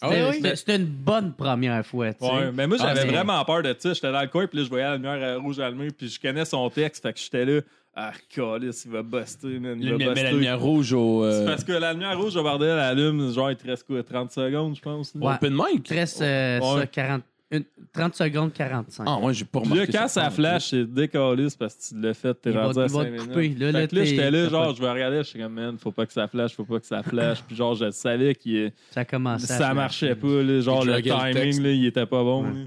Ah 0.00 0.10
C'était 0.10 0.52
oui, 0.52 0.52
oui. 0.68 0.74
une 0.76 0.84
bonne 0.86 1.32
première 1.32 1.84
fois, 1.84 2.12
tu 2.14 2.24
sais. 2.24 2.32
Ouais, 2.32 2.52
mais 2.54 2.68
moi, 2.68 2.76
j'avais 2.78 3.00
Ah, 3.00 3.04
mais- 3.04 3.10
vraiment 3.10 3.44
peur 3.44 3.64
de 3.64 3.74
ça. 3.76 3.92
J'étais 3.92 4.12
dans 4.12 4.20
le 4.22 4.28
coin, 4.28 4.46
puis 4.46 4.58
là, 4.58 4.64
je 4.64 4.68
voyais 4.68 4.84
la 4.84 4.94
lumière 4.96 5.18
euh, 5.20 5.38
rouge 5.40 5.58
allumée, 5.58 5.88
puis 5.90 6.08
je 6.08 6.20
connais 6.20 6.44
son 6.44 6.70
texte, 6.70 7.02
fait 7.02 7.12
que 7.12 7.18
j'étais 7.18 7.44
là, 7.44 7.60
ah, 8.00 8.12
calice, 8.28 8.84
il 8.84 8.92
va 8.92 9.02
buster, 9.02 9.58
man, 9.58 9.76
il 9.80 9.90
va 9.90 9.96
Mais 10.14 10.22
la 10.22 10.30
lumière 10.32 10.60
rouge 10.60 10.92
au. 10.92 11.24
euh, 11.24 11.40
C'est 11.40 11.46
parce 11.46 11.64
que 11.64 11.72
la 11.72 11.92
lumière 11.92 12.16
rouge 12.18 12.36
au 12.36 12.42
bordel 12.42 12.68
elle 12.70 12.78
allume, 12.78 13.32
genre, 13.32 13.50
il 13.50 13.56
te 13.56 13.66
reste 13.66 13.84
quoi, 13.86 14.02
30 14.02 14.30
secondes, 14.30 14.76
je 14.76 14.80
pense. 14.82 15.12
Ouais. 15.14 15.34
Open 15.34 15.52
mic? 15.52 15.64
Il 15.74 15.82
te 15.82 15.94
reste 15.94 16.22
euh, 16.22 16.60
Ouais. 16.60 16.80
ça, 16.82 16.86
40, 16.86 17.22
une- 17.50 17.64
30 17.92 18.14
secondes, 18.14 18.52
45. 18.52 19.04
Ah, 19.06 19.18
ouais, 19.18 19.34
j'ai 19.34 19.44
pas 19.44 19.60
Puis 19.60 19.70
remarqué. 19.70 19.92
là, 19.92 19.98
quand 20.02 20.08
ça 20.08 20.30
flash, 20.30 20.68
c'est 20.70 20.84
décaliste 20.84 21.58
parce 21.58 21.74
que 21.74 21.88
tu 21.94 22.00
l'as 22.00 22.14
fait, 22.14 22.34
t'es 22.34 22.50
Il 22.50 22.56
va- 22.56 22.66
rendu 22.66 22.78
à 22.78 22.84
il 22.84 22.90
va 22.92 22.98
5 22.98 23.04
te 23.04 23.10
minutes. 23.10 23.28
couper. 23.28 23.48
Là, 23.58 23.72
là, 23.72 23.80
là, 23.90 24.04
j'étais 24.04 24.30
là, 24.30 24.48
genre, 24.48 24.74
je 24.76 24.82
me 24.82 24.88
regardais, 24.90 25.18
je 25.18 25.28
suis 25.30 25.40
comme, 25.40 25.54
man, 25.54 25.76
faut 25.78 25.90
pas 25.92 26.06
que 26.06 26.12
ça 26.12 26.28
flash, 26.28 26.54
faut 26.54 26.64
pas 26.64 26.78
que 26.78 26.86
ça 26.86 27.02
flash. 27.02 27.42
Puis 27.42 27.56
genre, 27.56 27.74
je 27.74 27.90
savais 27.90 28.34
que 28.34 28.70
Ça 28.90 29.00
à 29.00 29.42
ça 29.44 29.74
marchait 29.74 30.14
pas, 30.14 30.42
là, 30.42 30.60
genre, 30.60 30.84
le 30.84 31.00
timing, 31.02 31.62
là, 31.62 31.70
il 31.70 31.86
était 31.86 32.06
pas 32.06 32.22
bon. 32.22 32.44
Ouais. 32.44 32.66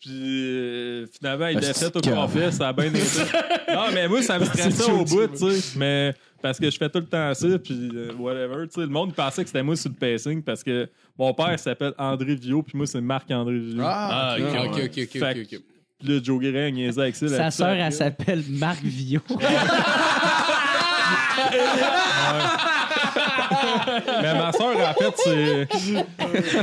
Puis 0.00 0.10
euh, 0.12 1.06
finalement, 1.06 1.46
il 1.48 1.58
Ah, 1.58 1.60
l'a 1.60 1.74
fait 1.74 1.96
au 1.96 2.00
complet, 2.00 2.52
ça 2.52 2.68
a 2.68 2.72
bien 2.72 2.86
été. 2.86 2.98
non, 3.74 3.84
mais 3.94 4.08
moi, 4.08 4.22
ça 4.22 4.38
me 4.38 4.44
stressait 4.44 4.90
au 4.90 5.04
bout, 5.04 5.26
tu 5.28 5.50
sais. 5.50 5.78
Mais 5.78 6.14
parce 6.42 6.58
que 6.58 6.70
je 6.70 6.76
fais 6.76 6.88
tout 6.90 6.98
le 7.00 7.06
temps 7.06 7.32
ça, 7.34 7.58
puis 7.58 7.90
euh, 7.94 8.12
whatever. 8.18 8.66
Tu 8.68 8.74
sais, 8.74 8.80
le 8.82 8.86
monde 8.88 9.14
pensait 9.14 9.42
que 9.42 9.48
c'était 9.48 9.62
moi 9.62 9.74
sur 9.74 9.90
le 9.90 9.96
pacing 9.96 10.42
parce 10.42 10.62
que 10.62 10.86
mon 11.18 11.32
père 11.32 11.58
s'appelle 11.58 11.94
André 11.98 12.34
Vio, 12.34 12.62
puis 12.62 12.76
moi, 12.76 12.86
c'est 12.86 13.00
Marc-André 13.00 13.58
Vio. 13.58 13.82
Ah, 13.82 14.36
ok, 14.38 14.44
Ouais. 14.44 14.68
ok, 14.68 14.80
ok, 14.84 14.98
ok, 15.02 15.18
Fait 15.18 15.40
ok, 15.40 15.46
ok. 15.54 15.60
Puis 15.98 16.08
là, 16.08 16.20
Joe 16.22 16.40
Guérin 16.42 16.66
a 16.66 16.70
niaisé 16.70 17.00
avec 17.00 17.16
ça. 17.16 17.26
Sa 17.28 17.38
là-dessus 17.38 17.56
sœur, 17.56 17.68
elle 17.70 17.92
s'appelle 17.92 18.44
Marc 18.50 18.82
Villon. 18.84 19.22
Mais 24.22 24.34
ma 24.34 24.52
soeur, 24.52 24.76
en 24.76 24.94
fait, 24.94 25.14
c'est. 25.16 25.68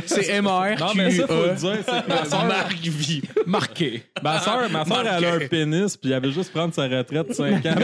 C'est 0.05 0.41
MR. 0.41 0.75
Non, 0.79 0.93
mais 0.95 1.11
ça, 1.11 1.27
faut 1.27 1.33
le 1.33 1.55
dire, 1.55 1.77
c'est 1.85 2.03
que 2.03 2.09
ma 2.09 2.25
soeur. 2.25 2.45
Marc 2.45 2.73
Vie. 2.73 3.21
Marqué. 3.45 4.03
Ma 4.21 4.39
soeur, 4.39 4.69
ma 4.69 4.85
soeur, 4.85 5.03
elle 5.05 5.25
a 5.25 5.33
un 5.33 5.47
pénis, 5.47 5.97
puis 5.97 6.11
elle 6.11 6.17
avait 6.17 6.31
juste 6.31 6.51
prendre 6.51 6.73
sa 6.73 6.83
retraite 6.83 7.29
de 7.29 7.33
5 7.33 7.65
ans. 7.65 7.75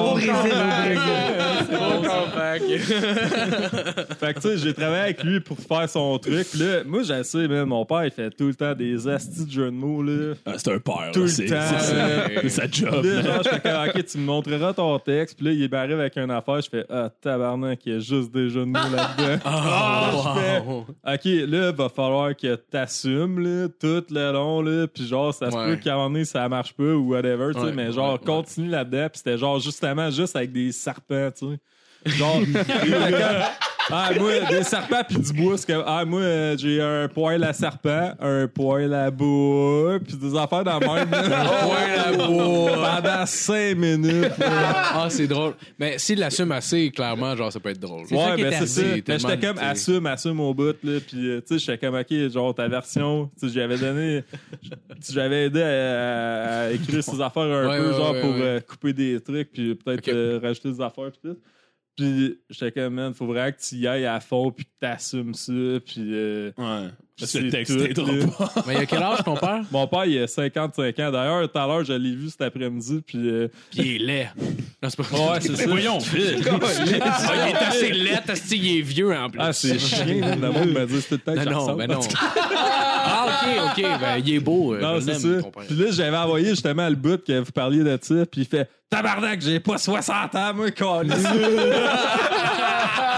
Au 0.00 0.14
Brésil, 0.14 0.32
au 0.32 1.31
Fait 4.20 4.34
que, 4.34 4.40
tu 4.40 4.48
sais, 4.48 4.58
j'ai 4.58 4.74
travaillé 4.74 5.02
avec 5.02 5.22
lui 5.24 5.40
pour 5.40 5.58
faire 5.58 5.88
son 5.88 6.18
truc. 6.18 6.46
Là, 6.54 6.84
moi, 6.84 7.02
j'ai 7.02 7.22
sais, 7.24 7.48
man, 7.48 7.64
mon 7.66 7.84
père, 7.84 8.04
il 8.04 8.10
fait 8.10 8.30
tout 8.30 8.48
le 8.48 8.54
temps 8.54 8.74
des 8.74 9.08
astis 9.08 9.46
de 9.46 9.50
jeux 9.50 9.66
de 9.66 9.70
mots, 9.76 10.02
là. 10.02 10.34
Ah, 10.46 10.52
c'est 10.56 10.72
un 10.72 10.78
père. 10.78 11.10
Tout 11.12 11.20
là, 11.20 11.24
le 11.26 11.28
c'est- 11.28 11.46
temps. 11.46 12.40
c'est 12.42 12.48
sa 12.48 12.70
job. 12.70 13.04
Là, 13.04 13.22
genre, 13.22 13.42
je 13.44 13.48
fais 13.48 13.60
comme, 13.60 13.88
OK, 13.88 14.04
tu 14.04 14.18
me 14.18 14.24
montreras 14.24 14.72
ton 14.74 14.98
texte. 14.98 15.36
Puis 15.38 15.46
là, 15.46 15.52
il 15.52 15.70
m'arrive 15.70 16.00
avec 16.00 16.16
une 16.16 16.30
affaire. 16.30 16.60
Je 16.60 16.68
fais, 16.68 16.84
ah, 16.90 17.10
tabarnak, 17.20 17.80
il 17.86 17.92
y 17.92 17.96
a 17.96 17.98
juste 17.98 18.32
des 18.32 18.48
jeux 18.48 18.60
de 18.60 18.66
mots 18.66 18.78
là-dedans. 18.94 19.40
Ah, 19.44 20.10
je 20.14 20.40
fais, 20.40 20.62
OK, 21.42 21.48
là, 21.50 21.72
va 21.72 21.88
falloir 21.88 22.36
que 22.36 22.54
t'assumes, 22.56 23.38
là, 23.40 23.68
tout 23.80 24.04
le 24.10 24.32
long, 24.32 24.62
là. 24.62 24.86
Puis 24.86 25.06
genre, 25.06 25.32
ça 25.34 25.50
se 25.50 25.56
Ouais. 25.56 25.66
peut 25.74 25.76
qu'à 25.76 25.92
un 25.92 25.96
moment 25.96 26.10
donné, 26.10 26.24
ça 26.24 26.48
marche 26.48 26.72
pas 26.72 26.82
ou 26.82 27.10
whatever, 27.12 27.52
tu 27.54 27.60
sais. 27.60 27.66
Ouais, 27.66 27.72
mais 27.72 27.92
genre, 27.92 28.14
ouais, 28.14 28.18
ouais. 28.20 28.24
continue 28.26 28.68
là-dedans. 28.68 29.08
Puis 29.10 29.18
c'était 29.18 29.38
genre, 29.38 29.58
justement, 29.60 30.10
juste 30.10 30.36
avec 30.36 30.52
des 30.52 30.72
serpents, 30.72 31.30
tu 31.36 31.46
sais. 31.46 31.58
Genre, 32.06 32.40
que, 32.40 33.42
ah, 33.90 34.10
moi, 34.18 34.32
des 34.48 34.62
serpents 34.62 35.02
puis 35.08 35.18
du 35.18 35.32
bois, 35.32 35.56
c'est 35.58 35.72
comme, 35.72 35.82
ah, 35.86 36.04
moi, 36.04 36.22
j'ai 36.56 36.80
un 36.80 37.08
poil 37.08 37.42
à 37.44 37.52
serpent, 37.52 38.12
un 38.20 38.46
poil 38.48 38.92
à 38.94 39.10
bois, 39.10 39.98
puis 40.04 40.16
des 40.16 40.36
affaires 40.36 40.64
dans 40.64 40.78
le 40.78 40.86
même. 40.86 41.08
poil 41.08 41.98
à 42.06 42.12
bois. 42.26 43.00
Pendant 43.02 43.26
cinq 43.26 43.76
minutes. 43.76 44.38
là. 44.38 44.72
Ah, 44.94 45.06
c'est 45.10 45.26
drôle. 45.26 45.54
Mais 45.78 45.98
s'il 45.98 46.18
l'assume 46.20 46.52
assez, 46.52 46.90
clairement, 46.90 47.34
genre, 47.36 47.52
ça 47.52 47.60
peut 47.60 47.70
être 47.70 47.80
drôle. 47.80 48.04
Ouais, 48.10 48.36
ben 48.36 48.52
c'est 48.60 48.66
ça. 48.66 48.82
Mais 48.82 49.02
Tellement, 49.02 49.28
j'étais 49.28 49.46
comme, 49.46 49.58
assume, 49.58 50.06
assume 50.06 50.40
au 50.40 50.54
bout, 50.54 50.76
là, 50.82 50.98
puis 51.06 51.28
euh, 51.28 51.40
tu 51.40 51.54
sais, 51.54 51.58
j'étais 51.58 51.86
comme, 51.86 51.96
ok, 51.98 52.30
genre, 52.30 52.54
ta 52.54 52.68
version, 52.68 53.30
tu 53.38 53.48
sais, 53.48 53.54
j'avais 53.54 53.78
donné, 53.78 54.22
tu- 54.62 55.12
j'avais 55.12 55.46
aidé 55.46 55.62
à, 55.62 56.60
à 56.66 56.70
écrire 56.70 57.02
ses 57.02 57.20
affaires 57.20 57.42
un 57.42 57.68
Ouais, 57.68 57.78
peu, 57.78 57.86
ouais, 57.90 57.96
genre, 57.96 58.12
ouais, 58.12 58.20
pour 58.20 58.30
ouais. 58.34 58.42
euh, 58.42 58.60
couper 58.60 58.92
des 58.92 59.20
trucs, 59.20 59.52
puis 59.52 59.74
peut-être 59.74 60.08
euh, 60.08 60.38
rajouter 60.42 60.70
des 60.70 60.80
affaires, 60.80 61.10
puis 61.10 61.30
tout. 61.30 61.36
Puis 61.96 62.38
j'étais 62.48 62.72
comme, 62.72 62.94
man, 62.94 63.12
faut 63.14 63.26
vraiment 63.26 63.50
que 63.52 63.60
tu 63.60 63.74
y 63.76 63.86
ailles 63.86 64.06
à 64.06 64.18
fond, 64.20 64.50
puis 64.50 64.64
que 64.64 64.70
t'assumes 64.80 65.34
ça, 65.34 65.52
puis... 65.84 65.98
euh, 66.12 66.50
Ouais. 66.56 66.88
c'est 67.18 67.26
Ce 67.26 67.38
texte 67.50 67.94
pas. 67.94 68.52
Mais 68.66 68.74
il 68.74 68.78
y 68.80 68.82
a 68.82 68.86
quel 68.86 69.02
âge 69.02 69.22
ton 69.24 69.36
père? 69.36 69.60
Mon 69.70 69.86
père, 69.86 70.06
il 70.06 70.18
a 70.22 70.26
55 70.26 70.98
ans. 71.00 71.10
D'ailleurs, 71.12 71.50
tout 71.52 71.58
à 71.58 71.66
l'heure, 71.66 71.84
je 71.84 71.92
l'ai 71.92 72.14
vu 72.14 72.30
cet 72.30 72.40
après-midi, 72.42 73.02
puis... 73.06 73.18
euh, 73.28 73.48
Puis 73.70 73.80
il 73.80 73.94
est 73.96 73.98
laid. 74.06 74.28
Non, 74.82 74.88
c'est 74.90 74.96
pas 74.96 75.32
ouais, 75.32 75.40
c'est 75.40 75.54
ça. 75.54 75.66
Voyons, 75.68 76.00
Phil. 76.00 76.40
Ah, 76.44 76.66
il 76.84 76.92
est 77.50 77.56
assez 77.56 77.92
laid, 77.92 78.20
parce 78.26 78.40
qu'il 78.40 78.66
est 78.78 78.80
vieux 78.80 79.14
en 79.14 79.30
plus. 79.30 79.38
Ah, 79.40 79.52
c'est 79.52 79.78
chiant, 79.78 80.04
là, 80.06 80.34
le 80.34 80.50
monde 80.50 80.72
m'a 80.72 80.86
dit, 80.86 81.00
c'est 81.00 81.18
tout 81.18 81.20
le 81.24 81.44
temps 81.44 81.50
Non, 81.50 81.66
non, 81.68 81.76
ben 81.76 81.86
non. 81.86 82.00
Ah, 83.28 83.72
ok, 83.76 83.78
ok. 83.78 83.82
Ben, 84.00 84.16
il 84.24 84.34
est 84.34 84.40
beau. 84.40 84.74
euh, 84.74 84.80
Non, 84.80 84.94
je 84.96 85.00
c'est 85.12 85.12
l'aime, 85.28 85.42
ça. 85.42 85.48
Puis 85.66 85.76
là, 85.76 85.86
j'avais 85.90 86.16
envoyé 86.16 86.48
justement 86.50 86.88
le 86.88 86.94
bout 86.96 87.22
que 87.24 87.38
vous 87.40 87.52
parliez 87.52 87.82
de 87.84 87.98
ça, 88.00 88.14
puis 88.30 88.42
il 88.42 88.46
fait 88.46 88.68
Tabarnak, 88.90 89.40
j'ai 89.40 89.58
pas 89.60 89.78
60 89.78 90.34
ans, 90.34 90.52
moi. 90.54 90.66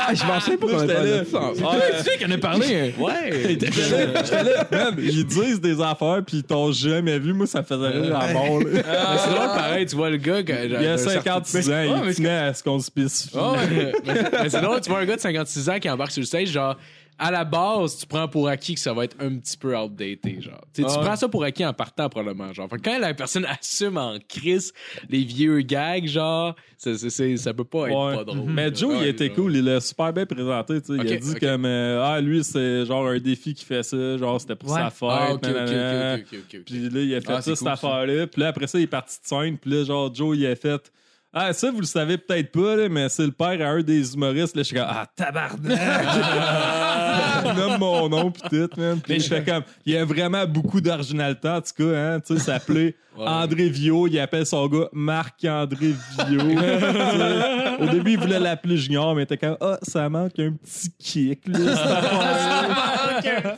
Ah, 0.07 0.13
je 0.13 0.25
m'en 0.27 0.39
souviens 0.39 0.59
pas 0.59 0.67
a 0.67 0.81
J'étais 0.81 0.95
là. 0.95 1.23
Ouais. 1.23 1.81
Tu 1.99 2.05
sais 2.11 2.19
qu'on 2.25 2.31
a 2.31 2.39
parlé. 2.39 2.95
Ouais. 2.99 3.15
J'étais 3.49 3.67
là, 3.67 4.23
j'étais 4.23 4.43
là, 4.45 4.69
man, 4.71 4.95
ils 4.99 5.25
disent 5.25 5.61
des 5.61 5.81
affaires, 5.81 6.21
puis 6.27 6.39
ils 6.39 6.43
t'ont 6.43 6.71
jamais 6.73 7.19
vu. 7.19 7.33
Moi, 7.33 7.47
ça 7.47 7.61
me 7.61 7.65
faisait 7.65 7.89
rire 7.89 8.15
à 8.17 8.29
mort. 8.33 8.61
là. 8.61 8.65
Mais 8.71 8.83
c'est 9.19 9.31
drôle, 9.31 9.47
pareil, 9.47 9.87
tu 9.87 9.97
vois 9.97 10.11
le 10.11 10.19
gars. 10.19 10.43
que- 10.43 10.67
Il 10.67 10.77
a 10.77 10.81
d'un 10.81 10.97
certain- 10.99 11.15
56 11.43 11.71
ans, 11.71 11.83
il 12.05 12.05
c'est- 12.13 12.15
tenait 12.23 12.29
à 12.37 12.53
ce 12.55 12.63
qu'on 12.63 12.79
se 12.79 12.87
spécifie. 12.87 13.35
Ah 13.39 13.53
ouais, 13.53 13.59
mais, 14.05 14.15
mais 14.43 14.49
c'est 14.51 14.61
drôle, 14.61 14.81
tu 14.83 14.91
vois 14.91 14.99
un 15.01 15.07
gars 15.07 15.17
de 15.17 15.21
56 15.21 15.69
ans 15.71 15.79
qui 15.81 15.89
embarque 15.89 16.11
sur 16.13 16.21
le 16.21 16.27
stage, 16.27 16.49
genre, 16.49 16.77
à 17.19 17.31
la 17.31 17.45
base, 17.45 17.97
tu 17.99 18.07
prends 18.07 18.27
pour 18.29 18.49
acquis 18.49 18.75
que 18.75 18.81
ça 18.81 18.93
va 18.93 19.05
être 19.05 19.17
un 19.21 19.37
petit 19.39 19.57
peu 19.57 19.77
outdated, 19.77 20.43
genre. 20.43 20.61
Tu 20.75 20.83
Ouais. 20.83 20.89
prends 20.93 21.17
ça 21.17 21.29
pour 21.29 21.45
acquis 21.45 21.65
en 21.65 21.73
partant, 21.73 22.09
probablement, 22.09 22.53
genre. 22.53 22.69
Fait 22.69 22.77
que 22.77 22.83
quand 22.83 22.99
la 22.99 23.15
personne 23.15 23.45
assume 23.47 23.97
en 23.99 24.19
crise 24.29 24.73
les 25.09 25.23
vieux 25.25 25.61
gags, 25.61 26.07
genre, 26.07 26.55
ça, 26.77 26.97
c'est- 26.99 27.11
c'est- 27.11 27.37
ça 27.37 27.55
peut 27.55 27.65
pas 27.65 27.89
être 27.89 27.97
Ouais. 27.97 28.15
pas 28.17 28.25
drôle. 28.25 28.51
Mais 28.51 28.75
Joe, 28.75 28.97
il 29.01 29.07
était 29.09 29.27
genre. 29.29 29.37
cool. 29.37 29.57
Il 29.57 29.65
l'a 29.65 29.81
super 29.81 30.13
bien 30.13 30.27
présenté. 30.27 30.81
tu 30.81 30.87
sais. 30.95 31.01
Ok, 31.01 31.05
il 31.09 31.13
a 31.13 31.17
dit 31.17 31.35
comme 31.37 31.65
euh, 31.65 32.03
Ah, 32.05 32.21
lui, 32.21 32.43
c'est 32.45 32.85
genre 32.87 33.07
un 33.07 33.19
défi 33.19 33.55
qui 33.55 33.65
fait 33.65 33.83
ça. 33.83 34.17
Genre, 34.19 34.41
c'était 34.41 34.57
pour 34.57 34.71
Ouais. 34.73 34.81
sa 34.81 34.91
fête. 34.91 35.09
Ah, 35.11 35.33
ok, 35.33 35.41
ok, 35.45 35.49
ok, 35.51 35.55
nanana. 35.55 36.15
ok, 36.17 36.21
ok, 36.33 36.39
ok. 36.55 36.61
Puis 36.67 36.91
là, 36.91 37.01
il 37.01 37.15
a 37.15 37.21
fait 37.21 37.27
Ah, 37.31 37.37
ça, 37.37 37.43
cette 37.43 37.59
cool, 37.59 37.67
ça. 37.67 37.73
affaire-là. 37.73 38.27
Puis 38.27 38.41
là, 38.41 38.49
après 38.49 38.67
ça, 38.67 38.79
il 38.79 38.83
est 38.83 38.87
parti 38.87 39.19
de 39.23 39.27
scène. 39.27 39.57
Puis 39.59 39.71
là, 39.71 39.85
genre, 39.85 40.15
Joe, 40.15 40.37
il 40.37 40.47
a 40.47 40.57
fait. 40.57 40.91
Ah, 41.37 41.53
ça, 41.53 41.69
vous 41.73 41.81
le 41.81 41.87
savez 41.87 42.17
peut-être 42.17 42.53
pas, 42.53 42.77
là, 42.77 42.89
mais 42.89 43.09
c'est 43.09 43.25
le 43.27 43.33
père 43.33 43.61
à 43.61 43.71
un 43.73 43.83
des 43.83 44.15
humoristes. 44.15 44.55
Là, 44.55 44.63
je 44.63 44.67
suis 44.69 44.77
comme, 44.77 44.87
ah, 44.89 45.07
tabarnak! 45.17 45.65
Il 47.45 47.53
nomme 47.55 47.79
mon 47.79 48.09
nom 48.09 48.31
pis 48.31 48.43
tout, 48.43 48.69
man. 48.77 49.01
Puis 49.01 49.21
je 49.21 49.29
fais 49.29 49.45
comme, 49.45 49.63
il 49.85 49.95
y 49.95 49.97
a 49.97 50.05
vraiment 50.05 50.47
beaucoup 50.47 50.81
d'originalité, 50.81 51.49
en 51.49 51.61
tout 51.61 51.73
cas, 51.77 51.97
hein. 51.97 52.21
Tu 52.21 52.35
sais, 52.35 52.41
s'appelait 52.41 52.97
André 53.19 53.69
Vio, 53.69 54.07
il 54.07 54.19
appelle 54.19 54.47
son 54.47 54.67
gars 54.67 54.89
Marc-André 54.93 55.95
Vio. 56.29 56.41
Au 57.81 57.87
début, 57.87 58.13
il 58.13 58.19
voulait 58.19 58.41
l'appeler 58.41 58.77
Junior, 58.77 59.15
mais 59.15 59.23
il 59.23 59.25
était 59.25 59.39
comme, 59.39 59.57
ah, 59.61 59.79
ça 59.83 60.09
manque 60.09 60.39
un 60.39 60.53
petit 60.53 60.91
kick, 60.99 61.49
là. 61.49 61.59
cette 61.59 63.25
affaire-là. 63.25 63.57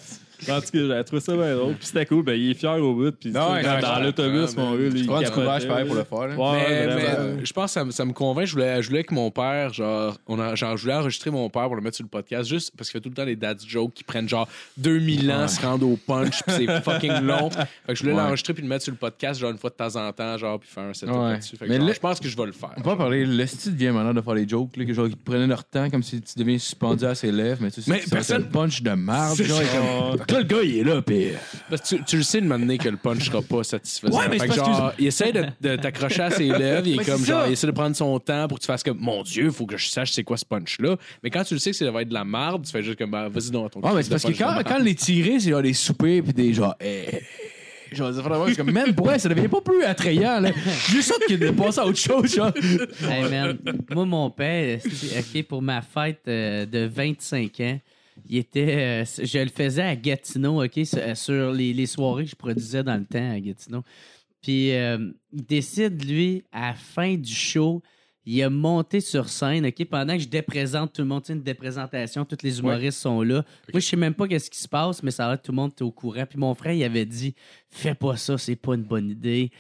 En 0.51 0.61
tout 0.61 0.67
cas, 0.73 0.79
j'avais 0.87 1.05
trouvé 1.05 1.21
ça 1.21 1.37
bien 1.37 1.55
drôle. 1.57 1.75
Puis 1.75 1.87
c'était 1.87 2.07
cool. 2.07 2.25
Ben, 2.25 2.35
il 2.35 2.51
est 2.51 2.55
fier 2.55 2.77
au 2.83 2.95
bout. 2.95 3.13
Puis 3.13 3.31
Non, 3.31 3.53
ouais, 3.53 3.63
dans, 3.63 4.01
l'autobus, 4.03 4.57
mon 4.57 4.75
gars, 4.77 4.83
il 4.95 5.07
Prends 5.07 5.21
du 5.21 5.31
courage 5.31 5.67
pareil 5.69 5.87
pour 5.87 5.95
le 5.97 6.05
faire. 6.05 6.39
Ouais, 6.39 6.87
mais, 6.87 7.45
je 7.45 7.53
pense 7.53 7.67
que 7.67 7.71
ça, 7.81 7.85
me- 7.85 7.91
ça 7.91 8.05
me 8.05 8.13
convainc. 8.13 8.47
Je 8.47 8.53
voulais, 8.53 8.83
je 8.83 8.89
voulais 8.89 9.05
que 9.05 9.15
mon 9.15 9.31
père, 9.31 9.73
genre, 9.73 10.17
on 10.27 10.39
a, 10.41 10.55
genre, 10.55 10.77
je 10.77 10.83
voulais 10.83 10.95
enregistrer 10.95 11.31
mon 11.31 11.49
père 11.51 11.65
pour 11.67 11.77
le 11.77 11.83
mettre 11.83 11.97
sur 11.97 12.05
le 12.05 12.09
podcast, 12.11 12.49
juste 12.49 12.73
parce 12.77 12.91
qu'il 12.91 12.99
fait 12.99 13.03
tout 13.03 13.09
le 13.11 13.15
temps 13.15 13.25
des 13.25 13.37
dad 13.37 13.59
jokes 13.67 13.95
qui 13.95 14.05
prennent 14.05 14.29
genre 14.29 14.49
2000 14.79 15.31
ans, 15.33 15.49
se 15.49 15.61
rendent 15.61 15.83
au 15.83 15.97
punch, 15.97 16.43
puis 16.47 16.57
c'est 16.57 16.81
fucking 16.83 17.21
long. 17.23 17.51
Fait 17.51 17.67
que 17.89 17.95
je 17.95 18.03
voulais 18.03 18.15
Ouais. 18.15 18.21
l'enregistrer 18.23 18.55
puis 18.55 18.63
le 18.63 18.69
mettre 18.69 18.85
sur 18.85 18.93
le 18.93 18.99
podcast, 18.99 19.41
genre, 19.41 19.51
une 19.51 19.59
fois 19.59 19.71
de 19.71 19.75
temps 19.75 19.97
en 19.97 20.13
temps, 20.13 20.37
genre, 20.39 20.59
puis 20.61 20.69
faire 20.69 20.85
un 20.85 20.95
setup 20.95 21.15
Ouais. 21.15 21.33
là-dessus. 21.33 21.57
Fait 21.57 21.65
que 21.67 21.71
Mais 21.71 21.77
genre, 21.79 21.87
là- 21.89 21.93
je 21.93 22.01
pense 22.01 22.21
que 22.21 22.29
je 22.29 22.37
vais 22.37 22.47
le 22.47 22.53
faire. 22.53 22.71
On 22.77 22.81
peut 22.83 22.91
pas 22.91 22.97
parler, 22.97 23.25
le 23.27 23.47
style 23.47 23.75
devient 23.77 23.91
maintenant 23.93 24.15
de 24.15 24.21
faire 24.21 24.35
des 24.35 24.49
jokes, 24.49 24.77
là, 24.77 24.85
que 24.85 24.93
genre, 24.95 25.07
ils 25.09 25.17
prenaient 25.17 25.47
leur 25.47 25.65
temps 25.65 25.91
comme 25.91 26.03
si 26.03 26.21
tu 26.21 26.39
deviens 26.39 26.59
suspendu 26.59 27.05
à 27.05 27.15
ses 27.15 27.33
lèvres, 27.33 27.59
mais 27.61 27.71
tu 27.71 27.83
sais, 27.83 28.03
personne- 28.11 28.43
un 28.43 28.45
punch 28.45 28.83
de 28.83 28.91
merde, 28.91 29.35
C'est 29.37 29.45
genre, 29.45 30.17
là, 30.37 30.43
le 30.43 30.47
gars, 30.47 30.63
il 30.63 30.79
est 30.79 30.85
là, 30.85 31.03
pis. 31.03 31.27
Parce 31.71 31.83
que 31.83 31.97
tu, 31.97 32.05
tu 32.05 32.17
le 32.19 32.23
sais 32.23 32.41
de 32.41 32.47
m'amener 32.47 32.79
que 32.79 32.89
le 32.89 32.97
punch 32.97 33.25
sera 33.31 33.43
pas 33.43 33.65
satisfaisant. 33.65 34.19
Ouais, 34.19 34.29
mais 34.29 34.39
Fait 34.39 34.47
que 34.49 34.55
c'est 34.55 34.61
parce 34.61 34.79
genre, 34.79 34.93
il 34.99 35.07
essaie 35.07 35.33
de, 35.33 35.45
de 35.61 35.77
t'accrocher 35.77 36.23
à 36.23 36.31
ses 36.31 36.49
lèvres, 36.49 36.87
il 36.87 36.95
est 36.95 36.97
Mais 36.99 37.05
comme 37.05 37.19
c'est 37.21 37.27
genre, 37.27 37.43
ça. 37.43 37.49
il 37.49 37.53
essaie 37.53 37.67
de 37.67 37.73
prendre 37.73 37.97
son 37.97 38.19
temps 38.21 38.47
pour 38.49 38.59
que 38.59 38.63
tu 38.63 38.67
fasses 38.67 38.83
comme, 38.83 38.99
mon 39.01 39.23
Dieu, 39.23 39.51
faut 39.51 39.67
que 39.67 39.77
je 39.77 39.89
sache 39.89 40.13
c'est 40.13 40.25
quoi 40.25 40.37
ce 40.37 40.45
punch-là. 40.45 40.97
Mais 41.23 41.31
quand 41.31 41.45
tu 41.45 41.55
le 41.55 41.61
sais 41.61 41.71
que 41.71 41.77
ça 41.77 41.91
va 41.91 42.03
être 42.03 42.09
de 42.09 42.15
la 42.15 42.25
merde, 42.25 42.65
tu 42.65 42.73
fais 42.73 42.83
juste 42.83 42.99
comme, 42.99 43.11
bah, 43.11 43.29
vas-y 43.29 43.51
donc, 43.51 43.71
ton 43.73 43.81
Ouais, 43.81 43.93
mais 43.95 44.03
c'est 44.03 44.11
parce 44.11 44.25
que 44.25 44.33
quand, 44.37 44.55
quand 44.67 44.79
les 44.79 44.95
tirés, 44.95 45.41
c'est 45.41 45.51
genre 45.51 45.63
des 45.63 45.75
soupers 45.75 46.23
pis 46.23 46.33
des 46.33 46.53
genre. 46.55 46.75
eh, 46.81 47.21
Genre, 47.93 48.11
des 48.11 48.19
affaires 48.19 48.33
de 48.33 48.37
même, 48.39 48.49
c'est 48.49 48.57
comme, 48.57 48.73
man, 48.73 48.93
pour 48.97 49.13
elle, 49.13 49.21
ça 49.21 49.29
devient 49.29 49.47
pas 49.47 49.61
plus 49.61 49.85
attrayant, 49.85 50.41
là. 50.41 50.51
Juste 50.89 51.09
ça 51.09 51.15
qu'il 51.25 51.39
de 51.39 51.51
passer 51.51 51.79
à 51.79 51.87
autre 51.87 51.99
chose, 51.99 52.35
genre. 52.35 52.51
Hey 53.09 53.31
man, 53.31 53.57
moi, 53.95 54.05
mon 54.05 54.29
père, 54.29 54.81
c'est- 54.83 55.21
OK, 55.21 55.45
pour 55.47 55.63
ma 55.63 55.81
fête 55.83 56.23
euh, 56.27 56.67
de 56.67 56.85
25 56.93 57.61
ans, 57.61 57.79
il 58.29 58.39
était. 58.39 59.03
euh, 59.03 59.05
je 59.05 59.39
le 59.39 59.49
faisais 59.49 59.83
à 59.83 59.97
Gatineau, 59.97 60.65
OK, 60.65 60.81
sur, 60.85 61.17
sur 61.17 61.53
les, 61.53 61.73
les 61.73 61.87
soirées 61.87 62.25
que 62.25 62.31
je 62.31 62.37
produisais 62.37 62.83
dans 62.83 62.97
le 62.97 63.05
temps 63.05 63.31
à 63.33 63.41
Gatineau. 63.41 63.83
Puis, 64.43 64.73
euh, 64.73 65.11
il 65.33 65.45
décide, 65.45 66.05
lui, 66.05 66.45
à 66.53 66.69
la 66.69 66.75
fin 66.75 67.15
du 67.15 67.35
show, 67.35 67.83
il 68.29 68.43
a 68.43 68.51
monté 68.51 69.01
sur 69.01 69.29
scène, 69.29 69.65
OK, 69.67 69.85
pendant 69.85 70.15
que 70.15 70.23
je 70.23 70.29
déprésente 70.29 70.93
tout 70.93 71.03
le 71.03 71.09
monde, 71.09 71.23
tu 71.23 71.29
sais, 71.29 71.33
une 71.35 71.43
déprésentation, 71.43 72.25
tous 72.25 72.39
les 72.43 72.59
humoristes 72.59 72.99
sont 72.99 73.23
là. 73.23 73.45
Moi, 73.73 73.81
je 73.81 73.87
sais 73.87 73.97
même 73.97 74.15
pas 74.15 74.27
qu'est-ce 74.27 74.51
qui 74.51 74.59
se 74.59 74.67
passe, 74.69 75.01
mais 75.05 75.13
ça 75.13 75.29
va 75.29 75.35
être 75.35 75.43
tout 75.43 75.53
le 75.53 75.57
monde 75.57 75.71
est 75.79 75.83
au 75.83 75.93
courant. 75.93 76.27
Puis 76.29 76.39
mon 76.39 76.53
frère, 76.55 76.73
il 76.73 76.83
avait 76.83 77.05
dit, 77.05 77.35
fais 77.71 77.95
pas 77.95 78.17
ça, 78.17 78.37
c'est 78.37 78.57
pas 78.57 78.75
une 78.75 78.83
bonne 78.83 79.11
idée. 79.11 79.53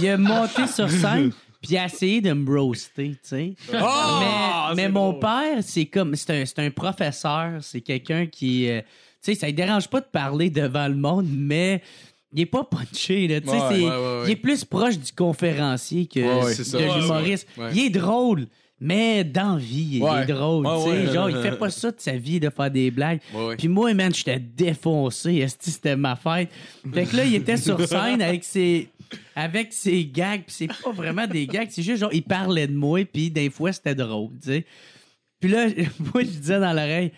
il 0.00 0.08
a 0.08 0.16
monté 0.16 0.68
sur 0.68 0.88
scène, 0.88 1.32
puis 1.60 1.72
il 1.72 1.76
a 1.78 1.86
essayé 1.86 2.20
de 2.20 2.32
me 2.32 2.58
roaster, 2.60 3.10
tu 3.10 3.18
sais. 3.22 3.54
mais 3.72 4.74
mais 4.76 4.88
mon 4.88 5.14
père, 5.14 5.58
c'est 5.62 5.86
comme, 5.86 6.14
c'est 6.16 6.42
un, 6.42 6.46
c'est 6.46 6.58
un 6.60 6.70
professeur, 6.70 7.58
c'est 7.62 7.80
quelqu'un 7.80 8.26
qui, 8.26 8.68
euh, 8.68 8.80
tu 9.22 9.32
sais, 9.32 9.34
ça 9.34 9.46
ne 9.48 9.52
dérange 9.52 9.88
pas 9.88 10.00
de 10.00 10.06
parler 10.06 10.50
devant 10.50 10.88
le 10.88 10.94
monde, 10.96 11.26
mais 11.30 11.82
il 12.32 12.40
est 12.42 12.46
pas 12.46 12.64
punché, 12.64 13.26
là, 13.26 13.40
tu 13.40 13.48
sais, 13.48 13.52
Ouais, 13.54 13.60
c'est- 13.70 13.80
ouais, 13.80 13.86
ouais, 13.86 13.96
ouais. 13.96 14.22
il 14.26 14.30
est 14.30 14.36
plus 14.36 14.64
proche 14.64 14.98
du 14.98 15.12
conférencier 15.12 16.06
que 16.06 16.20
Ouais, 16.20 16.44
ouais, 16.44 16.54
c'est 16.54 16.64
ça. 16.64 16.78
de 16.78 16.84
Ouais, 16.84 17.00
l'humoriste. 17.00 17.48
ouais, 17.56 17.64
ouais. 17.64 17.70
Il 17.74 17.84
est 17.86 17.90
drôle. 17.90 18.46
Mais 18.80 19.24
dans 19.24 19.54
la 19.54 19.58
vie, 19.58 19.88
il 19.94 20.02
Ouais. 20.04 20.22
est 20.22 20.26
drôle. 20.26 20.64
Ouais, 20.64 20.76
tu 20.76 20.82
sais. 21.02 21.06
ouais. 21.08 21.12
Genre, 21.12 21.30
il 21.30 21.42
fait 21.42 21.58
pas 21.58 21.68
ça 21.68 21.90
de 21.90 21.96
sa 21.98 22.12
vie 22.16 22.38
de 22.38 22.48
faire 22.48 22.70
des 22.70 22.92
blagues. 22.92 23.18
Ouais, 23.34 23.46
ouais. 23.48 23.56
Puis 23.56 23.66
moi, 23.66 23.92
man, 23.92 24.14
j'étais 24.14 24.38
défoncé. 24.38 25.34
Esti, 25.38 25.72
c'était 25.72 25.96
ma 25.96 26.14
fête. 26.14 26.48
Fait 26.94 27.04
que 27.04 27.16
là, 27.16 27.24
il 27.24 27.34
était 27.34 27.56
sur 27.56 27.76
scène 27.88 28.22
avec 28.22 28.44
ses, 28.44 28.86
avec 29.36 29.72
ses 29.72 30.04
gags. 30.06 30.42
Puis 30.46 30.54
c'est 30.58 30.66
pas 30.68 30.92
vraiment 30.92 31.26
des 31.26 31.46
gags. 31.46 31.68
C'est 31.70 31.82
juste 31.82 32.00
genre, 32.00 32.12
il 32.12 32.22
parlait 32.22 32.66
de 32.66 32.74
moi. 32.74 33.00
Puis 33.04 33.30
des 33.30 33.50
fois, 33.50 33.72
c'était 33.72 33.94
drôle, 33.94 34.32
tu 34.42 34.48
sais. 34.48 34.66
Puis 35.40 35.50
là, 35.50 35.66
moi, 35.98 36.22
je 36.22 36.28
disais 36.38 36.58
dans 36.60 36.72
l'oreille, 36.72 37.12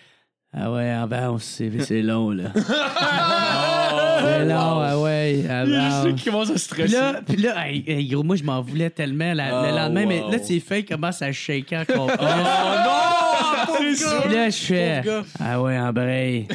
ah 0.53 0.73
ouais, 0.73 0.91
avance, 0.91 1.45
c'est 1.45 1.71
c'est 1.81 2.03
long, 2.03 2.31
là. 2.31 2.51
c'est 2.55 4.45
long, 4.47 4.81
ah 4.83 4.99
ouais, 5.01 5.45
avance. 5.49 6.23
commence 6.25 6.49
à 6.49 6.53
Puis 6.55 6.61
stresser. 6.61 6.97
là, 6.97 7.21
puis 7.27 7.37
là 7.37 7.69
hey, 7.69 7.85
hey, 7.87 8.07
gros, 8.09 8.23
moi, 8.23 8.37
je 8.37 8.43
m'en 8.45 8.61
voulais 8.61 8.91
tellement 8.91 9.33
la- 9.33 9.49
le 9.63 9.69
Ah, 9.69 9.83
lendemain, 9.85 10.07
mais 10.07 10.21
wow. 10.23 10.31
là, 10.33 10.39
ses 10.39 10.61
feuilles 10.61 10.85
commencent 10.85 11.23
à 11.23 11.33
shaker 11.33 11.81
encore. 11.89 12.11
Oh 12.21 12.25
non! 12.25 13.75
Puis 14.25 14.35
là, 14.35 14.51
je 14.51 14.57
fais, 14.57 15.03
ah 15.41 15.61
ouais, 15.63 15.79
embraye. 15.79 16.47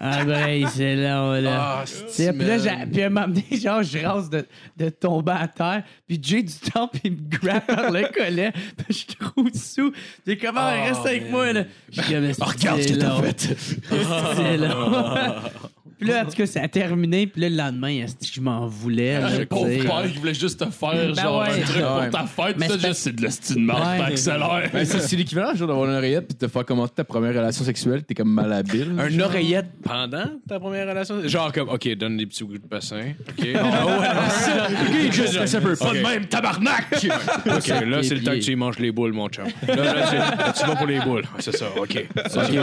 Embraye, 0.00 0.66
c'est 0.72 0.96
long, 0.96 1.32
là. 1.32 1.80
Ah, 1.80 1.84
Tu 1.86 1.92
sais, 2.08 2.32
puis 2.32 2.46
là, 2.46 2.56
j'ai- 2.58 2.86
puis 2.90 3.02
à 3.02 3.06
un 3.06 3.10
moment 3.10 3.28
donné, 3.28 3.44
genre, 3.52 3.82
je 3.82 3.98
rase 3.98 4.30
de, 4.30 4.46
de 4.78 4.88
tomber 4.88 5.32
à 5.32 5.46
terre, 5.46 5.82
puis 6.08 6.18
Jay 6.22 6.42
du 6.42 6.54
temps, 6.54 6.88
puis 6.88 7.02
il 7.04 7.12
me 7.12 7.18
grappe 7.28 7.66
par 7.66 7.90
le 7.90 8.02
collet, 8.12 8.50
puis 8.78 8.86
je 8.88 8.92
suis 8.94 9.06
trop 9.06 9.44
sous. 9.52 9.92
Puis 10.24 10.38
comment, 10.38 10.70
reste 10.70 11.04
avec 11.04 11.30
moi, 11.30 11.52
là. 11.52 11.64
Je 11.92 12.00
suis 12.00 12.14
comme, 12.14 12.24
regarde 12.24 12.80
ce 12.82 12.88
que 12.88 12.98
t'as 12.98 13.22
fait. 13.22 13.56
C'est 14.36 14.56
long. 14.56 14.92
Puis 16.00 16.08
là, 16.08 16.22
en 16.22 16.24
tout 16.24 16.36
cas, 16.36 16.46
ça 16.46 16.62
a 16.62 16.68
terminé, 16.68 17.26
puis 17.26 17.42
là, 17.42 17.48
le 17.50 17.56
lendemain, 17.56 18.04
je 18.34 18.40
m'en 18.40 18.66
voulais. 18.66 19.20
là, 19.20 19.30
Le 19.30 19.38
tu 19.40 19.46
pauvre 19.46 19.66
père 19.68 20.10
qui 20.12 20.18
voulait 20.18 20.34
juste 20.34 20.58
te 20.60 20.70
faire 20.70 20.90
Ben 20.92 21.14
genre 21.14 21.40
ouais. 21.42 21.48
un 21.48 21.60
truc 21.60 21.76
Ouais. 21.84 22.08
pour 22.10 22.20
ta 22.20 22.26
fête. 22.26 22.56
Mais 22.58 22.68
ça, 22.68 22.74
c'est 22.78 22.86
juste, 22.88 23.00
c'est 23.00 23.16
de 23.16 23.22
l'estime 23.22 23.56
de 23.56 23.60
marde, 23.62 24.00
Ouais. 24.00 24.08
t'accélères. 24.08 24.70
Ben, 24.72 24.84
c'est 24.84 25.16
l'équivalent, 25.16 25.54
genre, 25.54 25.68
d'avoir 25.68 25.88
une 25.88 25.96
oreillette 25.96 26.28
pis 26.28 26.34
de 26.34 26.46
te 26.46 26.48
faire 26.50 26.64
commenter 26.64 26.94
ta 26.94 27.04
première 27.04 27.34
relation 27.34 27.64
sexuelle, 27.64 28.02
t'es 28.04 28.14
comme 28.14 28.30
malhabile. 28.32 28.94
Un 28.98 29.20
oreillette 29.20 29.66
pendant 29.82 30.24
ta 30.48 30.58
première 30.58 30.88
relation? 30.88 31.26
Genre 31.28 31.52
comme, 31.52 31.68
OK, 31.68 31.88
donne 31.96 32.16
des 32.16 32.26
petits 32.26 32.44
goûts 32.44 32.58
de 32.58 32.66
bassin. 32.68 33.12
OK. 33.28 33.46
Ah 33.72 33.86
ouais, 33.86 34.08
non, 34.14 35.22
ça. 35.22 35.46
ça 35.46 35.60
peut 35.60 35.76
pas 35.76 35.92
de 35.92 35.98
même, 36.00 36.24
tabarnak! 36.26 36.86
OK, 36.94 37.68
là, 37.68 38.02
c'est 38.02 38.14
le 38.14 38.22
temps 38.22 38.32
que 38.32 38.38
tu 38.38 38.52
y 38.52 38.56
manges 38.56 38.78
les 38.78 38.90
boules, 38.92 39.12
mon 39.12 39.28
chum. 39.28 39.44
Là, 39.66 39.74
là, 39.76 40.06
c'est- 40.06 40.16
là, 40.18 40.52
tu 40.58 40.66
vas 40.66 40.76
pour 40.76 40.86
les 40.86 41.00
boules. 41.00 41.24
C'est 41.38 41.56
ça, 41.56 41.66
OK. 41.76 42.06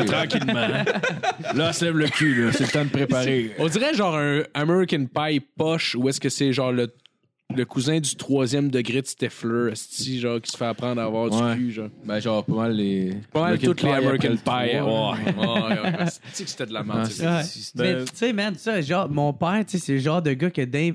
Tranquillement. 0.06 0.68
Là, 1.56 1.74
se 1.74 1.86
lève 1.86 1.98
le 1.98 2.08
cul, 2.08 2.46
là. 2.46 2.52
C'est 2.54 2.66
le 2.66 2.70
temps 2.72 2.84
de 2.84 2.90
préparer. 2.90 3.27
On 3.60 3.68
dirait 3.68 3.94
genre 3.94 4.16
un 4.16 4.44
American 4.54 5.06
Pie 5.06 5.40
poche 5.40 5.96
ou 5.96 6.10
est-ce 6.10 6.20
que 6.20 6.30
c'est 6.30 6.54
genre 6.54 6.72
le, 6.72 6.92
le 7.56 7.64
cousin 7.64 8.00
du 8.02 8.16
troisième 8.18 8.70
degré 8.70 9.02
de 9.02 9.08
Stifler, 9.08 9.72
esti, 9.72 10.20
genre 10.20 10.42
qui 10.42 10.52
se 10.52 10.58
fait 10.58 10.66
apprendre 10.66 11.02
à 11.02 11.06
avoir 11.06 11.32
Ouais. 11.32 11.56
du 11.56 11.62
cul, 11.68 11.72
genre. 11.72 11.88
Ben, 12.06 12.20
genre, 12.20 12.44
pas 12.44 12.54
mal 12.54 12.74
les. 12.74 13.14
Pas 13.32 13.42
mal 13.42 13.58
toutes 13.58 13.82
les 13.84 13.90
American 13.90 14.36
Pie. 14.36 14.74
le 14.76 14.84
Ouais, 14.84 15.12
ouais, 15.38 15.80
ouais. 15.82 16.06
C'est 16.34 16.44
que 16.44 16.50
c'était 16.50 16.66
de 16.66 16.74
la 16.74 16.84
merde. 16.84 17.10
Ah, 17.26 17.44
c'est- 17.44 17.74
Mais 17.76 17.94
Ben- 17.96 18.04
tu 18.06 18.12
sais, 18.16 18.34
man, 18.34 18.54
ça, 18.58 18.82
genre, 18.82 19.10
mon 19.10 19.32
père, 19.32 19.64
tu 19.66 19.78
sais, 19.78 19.86
c'est 19.86 19.94
le 19.94 20.00
genre 20.00 20.22
de 20.22 20.34
gars 20.34 20.50
que 20.52 20.62
d'un 20.66 20.92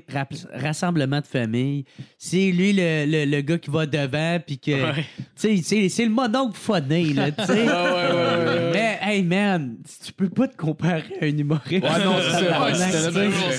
rassemblement 0.53 1.19
de 1.21 1.25
famille, 1.25 1.85
c'est 2.19 2.51
lui 2.51 2.71
le, 2.71 3.05
le, 3.07 3.25
le 3.25 3.41
gars 3.41 3.57
qui 3.57 3.71
va 3.71 3.87
devant, 3.87 4.39
puis 4.45 4.59
que, 4.59 4.71
Ouais. 4.71 5.05
tu 5.39 5.57
sais, 5.63 5.89
c'est- 5.89 6.03
le 6.05 6.11
mononcle 6.11 6.55
phoné, 6.57 7.13
là, 7.13 7.31
tu 7.31 7.45
sais. 7.45 7.51
ouais, 7.53 7.65
ouais, 7.65 8.45
ouais. 8.45 8.69
Mais, 8.73 8.99
hey, 9.01 9.23
man, 9.23 9.77
tu 10.05 10.13
peux 10.13 10.29
pas 10.29 10.47
te 10.47 10.55
comparer 10.55 11.03
à 11.19 11.25
un 11.25 11.27
humoriste. 11.37 11.83
Ouais, 11.83 12.03
non, 12.05 12.15
c'est 12.21 12.45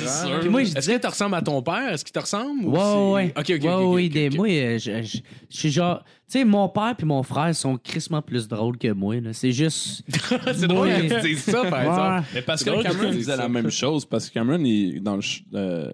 ça. 0.06 0.26
Moi, 0.48 0.62
je 0.62 0.68
Est-ce 0.68 0.74
disais, 0.78 0.96
que 0.96 1.00
tu 1.02 1.06
ressembles 1.08 1.34
à 1.34 1.42
ton 1.42 1.60
père? 1.60 1.88
Est-ce 1.92 2.04
qu'il 2.04 2.12
te 2.12 2.20
ressemble? 2.20 2.64
Ou 2.92 3.12
Ouais, 3.14 3.24
ouais. 3.24 3.34
OK, 3.36 3.52
OK, 3.56 3.64
Ouais, 3.64 3.84
oui, 3.86 4.08
des- 4.08 4.28
OK. 4.28 4.34
moi, 4.36 4.48
euh, 4.48 4.78
je, 4.78 5.02
je- 5.02 5.18
je 5.50 5.56
suis 5.56 5.70
genre, 5.70 6.02
tu 6.04 6.38
sais, 6.38 6.44
mon 6.44 6.68
père 6.68 6.94
puis 6.96 7.06
mon 7.06 7.22
frère 7.22 7.54
sont 7.54 7.76
crissement 7.76 8.22
plus 8.22 8.48
drôles 8.48 8.78
que 8.78 8.92
moi, 8.92 9.20
là. 9.20 9.32
C'est 9.32 9.52
juste. 9.52 10.02
C'est 10.54 10.66
drôle 10.68 10.88
que 10.88 11.20
tu 11.20 11.28
dises 11.28 11.44
ça, 11.44 11.64
par 11.64 11.80
Ouais. 11.80 11.86
exemple. 11.88 12.28
Mais 12.34 12.42
parce 12.42 12.60
C'est 12.60 12.66
que 12.66 12.70
drôle 12.70 12.82
Cameron 12.84 13.00
tu 13.00 13.06
dises 13.08 13.16
disait 13.18 13.30
ça. 13.32 13.36
la 13.42 13.48
même 13.48 13.70
chose, 13.70 14.04
parce 14.04 14.28
que 14.28 14.34
Cameron, 14.34 14.62
il, 14.64 15.00
dans 15.02 15.16
le. 15.16 15.22
ch- 15.22 15.44
euh, 15.54 15.90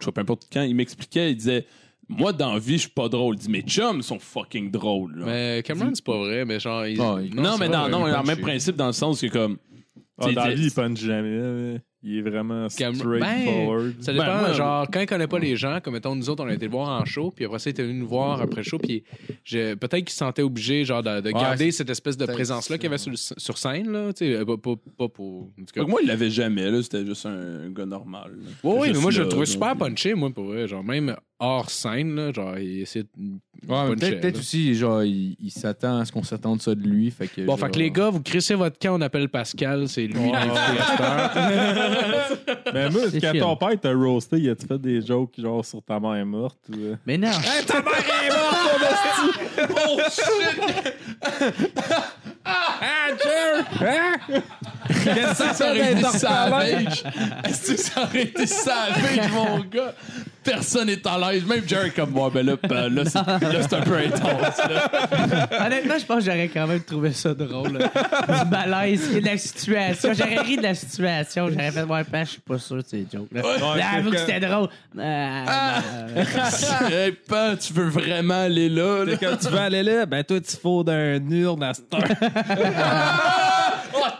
je 0.00 0.04
sais 0.04 0.06
pas, 0.06 0.12
peu 0.12 0.20
importe 0.22 0.48
quand, 0.52 0.62
il 0.62 0.74
m'expliquait, 0.74 1.30
il 1.32 1.36
disait 1.36 1.66
Moi, 2.08 2.32
dans 2.32 2.54
la 2.54 2.58
vie, 2.58 2.74
je 2.74 2.82
suis 2.82 2.90
pas 2.90 3.08
drôle. 3.08 3.36
Il 3.36 3.38
dit 3.40 3.48
Mes 3.50 3.62
chums 3.62 4.02
sont 4.02 4.18
fucking 4.18 4.70
drôles. 4.70 5.18
là. 5.20 5.26
Mais 5.26 5.62
Cameron, 5.64 5.90
c'est 5.94 6.04
pas 6.04 6.18
vrai, 6.18 6.44
mais 6.44 6.58
genre. 6.60 6.86
il- 6.86 7.00
Ah, 7.00 7.18
il- 7.22 7.34
non, 7.34 7.56
mais 7.58 7.68
non, 7.68 7.78
vrai, 7.82 7.90
non, 7.90 8.06
il 8.06 8.12
dans 8.12 8.20
le 8.20 8.26
même 8.26 8.36
punch. 8.36 8.40
principe, 8.40 8.76
dans 8.76 8.86
le 8.88 8.92
sens 8.92 9.20
que, 9.20 9.26
comme. 9.28 9.56
Ah, 10.18 10.30
dans 10.32 10.44
la 10.44 10.54
vie, 10.54 10.64
il 10.66 10.70
punch 10.72 10.98
jamais. 11.00 11.36
là. 11.38 11.78
Il 12.04 12.18
est 12.18 12.22
vraiment 12.22 12.66
Cam- 12.76 12.94
straightforward. 12.94 13.94
Ça 14.00 14.12
dépend, 14.12 14.24
Ben, 14.26 14.40
moi, 14.40 14.52
genre, 14.52 14.86
quand 14.92 15.00
il 15.00 15.06
connaît 15.06 15.26
pas 15.28 15.38
les 15.38 15.54
gens, 15.56 15.78
comme 15.80 15.94
mettons, 15.94 16.14
nous 16.16 16.28
autres, 16.30 16.44
on 16.44 16.48
a 16.48 16.54
été 16.54 16.64
le 16.66 16.70
voir 16.72 17.00
en 17.00 17.04
show, 17.04 17.30
puis 17.34 17.44
après 17.44 17.58
ça, 17.60 17.70
il 17.70 17.72
était 17.72 17.84
venu 17.84 18.00
nous 18.00 18.08
voir 18.08 18.40
après 18.40 18.56
le 18.58 18.62
show, 18.64 18.78
puis 18.78 19.04
je- 19.44 19.74
peut-être 19.74 19.98
qu'il 20.04 20.10
se 20.10 20.16
sentait 20.16 20.42
obligé, 20.42 20.84
genre, 20.84 21.02
de, 21.02 21.20
de 21.20 21.30
garder 21.30 21.70
cette 21.70 21.90
espèce 21.90 22.16
de 22.16 22.26
présence-là 22.26 22.76
qu'il 22.76 22.84
y 22.84 22.86
avait 22.88 22.98
sur, 22.98 23.56
scène, 23.58 23.90
là, 23.92 24.12
tu 24.12 24.26
sais, 24.34 24.44
pas, 24.44 24.56
pas, 24.56 24.74
pas 24.98 25.08
pour. 25.08 25.42
En 25.60 25.64
tout 25.64 25.72
cas. 25.74 25.84
Moi, 25.84 26.00
il 26.02 26.08
l'avait 26.08 26.30
jamais, 26.30 26.70
là. 26.70 26.82
C'était 26.82 27.06
juste 27.06 27.26
un 27.26 27.70
gars 27.70 27.86
normal. 27.86 28.32
là. 28.36 28.68
Ouais, 28.70 28.78
oui, 28.80 28.90
mais 28.92 28.98
moi, 29.00 29.10
je 29.12 29.22
le 29.22 29.28
trouvais 29.28 29.46
super 29.46 29.76
punché, 29.76 30.14
moi, 30.14 30.30
pour 30.30 30.44
vrai. 30.44 30.66
Genre, 30.66 30.82
même 30.82 31.14
hors 31.42 31.68
scène, 31.70 32.14
là, 32.14 32.32
genre, 32.32 32.56
il 32.58 32.82
essayait 32.82 33.04
de. 33.16 33.32
Ouais, 33.68 33.94
peut-être 33.94 34.38
aussi, 34.38 34.74
genre, 34.74 35.02
il, 35.04 35.36
il 35.40 35.50
s'attend 35.50 35.98
à 35.98 36.04
ce 36.04 36.10
qu'on 36.12 36.22
s'attende 36.22 36.58
de 36.58 36.62
ça 36.62 36.74
de 36.74 36.82
lui. 36.82 37.10
Fait 37.10 37.26
que, 37.28 37.42
Bon, 37.42 37.52
genre- 37.56 37.66
fait 37.66 37.72
que 37.72 37.78
les 37.78 37.90
gars, 37.90 38.10
vous 38.10 38.20
crissez 38.22 38.54
votre 38.54 38.78
camp, 38.78 38.94
on 38.96 39.00
appelle 39.00 39.28
Pascal, 39.28 39.88
c'est 39.88 40.06
lui 40.06 40.30
l'invité 40.32 40.58
à 40.58 40.86
cette 40.90 41.00
heure. 41.00 42.58
Mais 42.74 42.90
moi, 42.90 43.02
quand 43.20 43.32
ton 43.38 43.56
père 43.56 43.80
t'a 43.80 43.92
roasté, 43.92 44.38
il 44.38 44.50
a-tu 44.50 44.66
fait 44.66 44.78
des 44.80 45.04
jokes 45.04 45.34
genre 45.38 45.64
sur 45.64 45.82
ta 45.82 46.00
mère 46.00 46.24
morte? 46.26 46.58
Ou... 46.70 46.76
euh? 46.76 46.96
Mais 47.06 47.18
non. 47.18 47.28
Qu'est-ce 54.88 55.38
que 55.48 55.54
Ça 55.54 55.70
aurait 55.70 55.92
été 55.92 56.02
savage? 56.18 57.04
Est-ce 57.44 57.72
que 57.72 57.76
ça 57.80 58.02
aurait 58.02 58.22
été 58.22 58.46
savage, 58.46 59.30
mon 59.32 59.60
gars? 59.60 59.94
Personne 60.44 60.86
n'est 60.88 61.06
à 61.06 61.18
l'aise. 61.32 61.44
Même 61.46 61.62
Jerry 61.66 61.90
comme 61.92 62.10
moi, 62.10 62.30
ben 62.32 62.44
là, 62.44 62.56
ben 62.68 62.88
là, 62.88 63.04
c'est, 63.04 63.14
là, 63.18 63.62
c'est 63.62 63.74
un 63.74 63.80
peu 63.80 63.96
intense. 63.96 64.58
Là. 64.58 64.90
Honnêtement, 65.66 65.98
je 65.98 66.04
pense 66.04 66.24
que 66.24 66.24
j'aurais 66.30 66.48
quand 66.48 66.66
même 66.66 66.82
trouvé 66.82 67.12
ça 67.12 67.32
drôle. 67.34 67.78
là. 67.78 68.44
Du 68.44 68.50
malaise, 68.50 69.14
et 69.16 69.20
de 69.20 69.26
la 69.26 69.36
situation. 69.38 70.12
J'aurais 70.14 70.38
ri 70.38 70.56
de 70.56 70.62
la 70.62 70.74
situation. 70.74 71.48
J'aurais 71.48 71.70
fait, 71.70 71.82
ouais, 71.82 72.04
pas, 72.04 72.24
je 72.24 72.30
suis 72.30 72.40
pas 72.40 72.58
sûr 72.58 72.76
de 72.76 72.84
ces 72.86 73.06
jokes. 73.12 73.28
Là, 73.32 73.42
Là, 73.76 73.84
avoue 73.96 74.10
que 74.10 74.18
c'était 74.18 74.40
drôle. 74.40 74.68
Euh, 74.98 75.44
euh, 75.48 76.24
hey, 77.06 77.12
Pan, 77.28 77.54
tu 77.60 77.72
veux 77.72 77.88
vraiment 77.88 78.42
aller 78.44 78.68
là? 78.68 79.04
là? 79.04 79.16
Quand 79.20 79.36
tu 79.40 79.48
veux 79.48 79.58
aller 79.58 79.82
là, 79.82 80.06
ben 80.06 80.24
toi, 80.24 80.40
tu 80.40 80.56
fous 80.56 80.82
d'un 80.82 81.20
urne 81.30 81.62
à 81.62 81.74
cette 81.74 81.92
heure. 81.94 82.02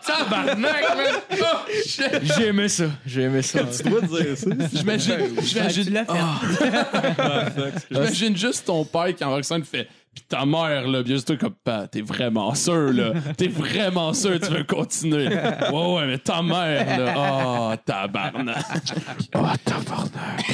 Tabarnak, 0.07 0.97
man! 0.97 1.15
Oh, 1.41 1.45
shit. 1.87 2.21
J'ai 2.37 2.47
aimé 2.49 2.69
ça. 2.69 2.85
J'ai 3.07 3.23
aimé 3.23 3.43
ça. 3.43 3.61
Tu 3.65 3.89
dois 3.89 4.01
dire 4.01 4.37
ça. 4.37 4.51
J'imagine, 4.73 5.41
j'imagine, 5.43 5.91
fait. 5.91 6.41
j'imagine 7.91 8.37
juste 8.37 8.67
ton 8.67 8.85
père 8.85 9.15
qui 9.15 9.25
en 9.25 9.31
vaccin 9.31 9.63
fait. 9.63 9.89
Pis 10.15 10.23
ta 10.29 10.45
mère, 10.45 10.87
là, 10.89 11.03
bien 11.03 11.17
toi, 11.19 11.37
comme, 11.37 11.55
Pat, 11.65 11.91
t'es 11.91 12.03
vraiment 12.03 12.55
sûr, 12.55 12.93
là. 12.93 13.13
T'es 13.39 13.49
vraiment 13.49 14.13
sûr 14.13 14.39
que 14.39 14.47
tu 14.47 14.53
veux 14.53 14.65
continuer. 14.65 15.27
Ouais, 15.27 15.95
ouais, 15.95 16.07
mais 16.07 16.19
ta 16.19 16.43
mère, 16.43 16.99
là. 16.99 17.15
Oh, 17.17 17.75
tabarnak. 17.83 18.65
Oh, 19.35 19.47
tabarnak. 19.65 20.45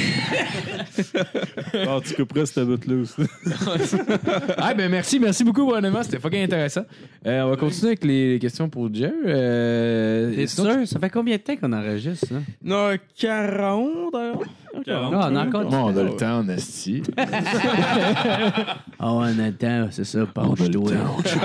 Ah, 1.75 1.99
tu 2.05 2.15
couperais 2.15 2.47
cette 2.47 2.65
bout-là 2.67 3.03
aussi. 3.03 3.23
Ah, 4.57 4.75
ben 4.75 4.89
merci, 4.91 5.19
merci 5.19 5.43
beaucoup, 5.43 5.67
Brunement. 5.67 6.05
C'était 6.05 6.21
fucking 6.21 6.45
intéressant. 6.45 6.85
Euh, 7.27 7.43
on 7.43 7.51
va 7.51 7.57
continuer 7.57 7.89
avec 7.89 8.05
les 8.05 8.39
questions 8.41 8.69
pour 8.69 8.93
Jer. 8.95 9.13
Euh, 9.27 10.35
T'es 10.37 10.47
sûr? 10.47 10.87
Ça 10.87 11.01
fait 11.01 11.11
combien 11.11 11.37
de 11.37 11.43
temps 11.43 11.57
qu'on 11.57 11.73
enregistre, 11.73 12.29
ça? 12.29 12.37
Non, 12.63 12.97
40. 13.19 14.13
d'ailleurs. 14.13 14.39
Non, 14.87 15.11
on 15.13 15.37
a 15.37 15.47
encore 15.47 15.65
Bon, 15.65 15.93
on 15.93 15.97
a 15.97 16.03
le 16.03 16.17
temps, 16.17 16.39
en 16.39 16.49
esti. 16.49 17.03
Ah, 17.17 17.27
on 19.01 19.39
a 19.39 19.48
le 19.49 19.57
temps, 19.57 19.89
c'est 19.91 20.05
ça. 20.05 20.27
Penche-toi. 20.27 20.93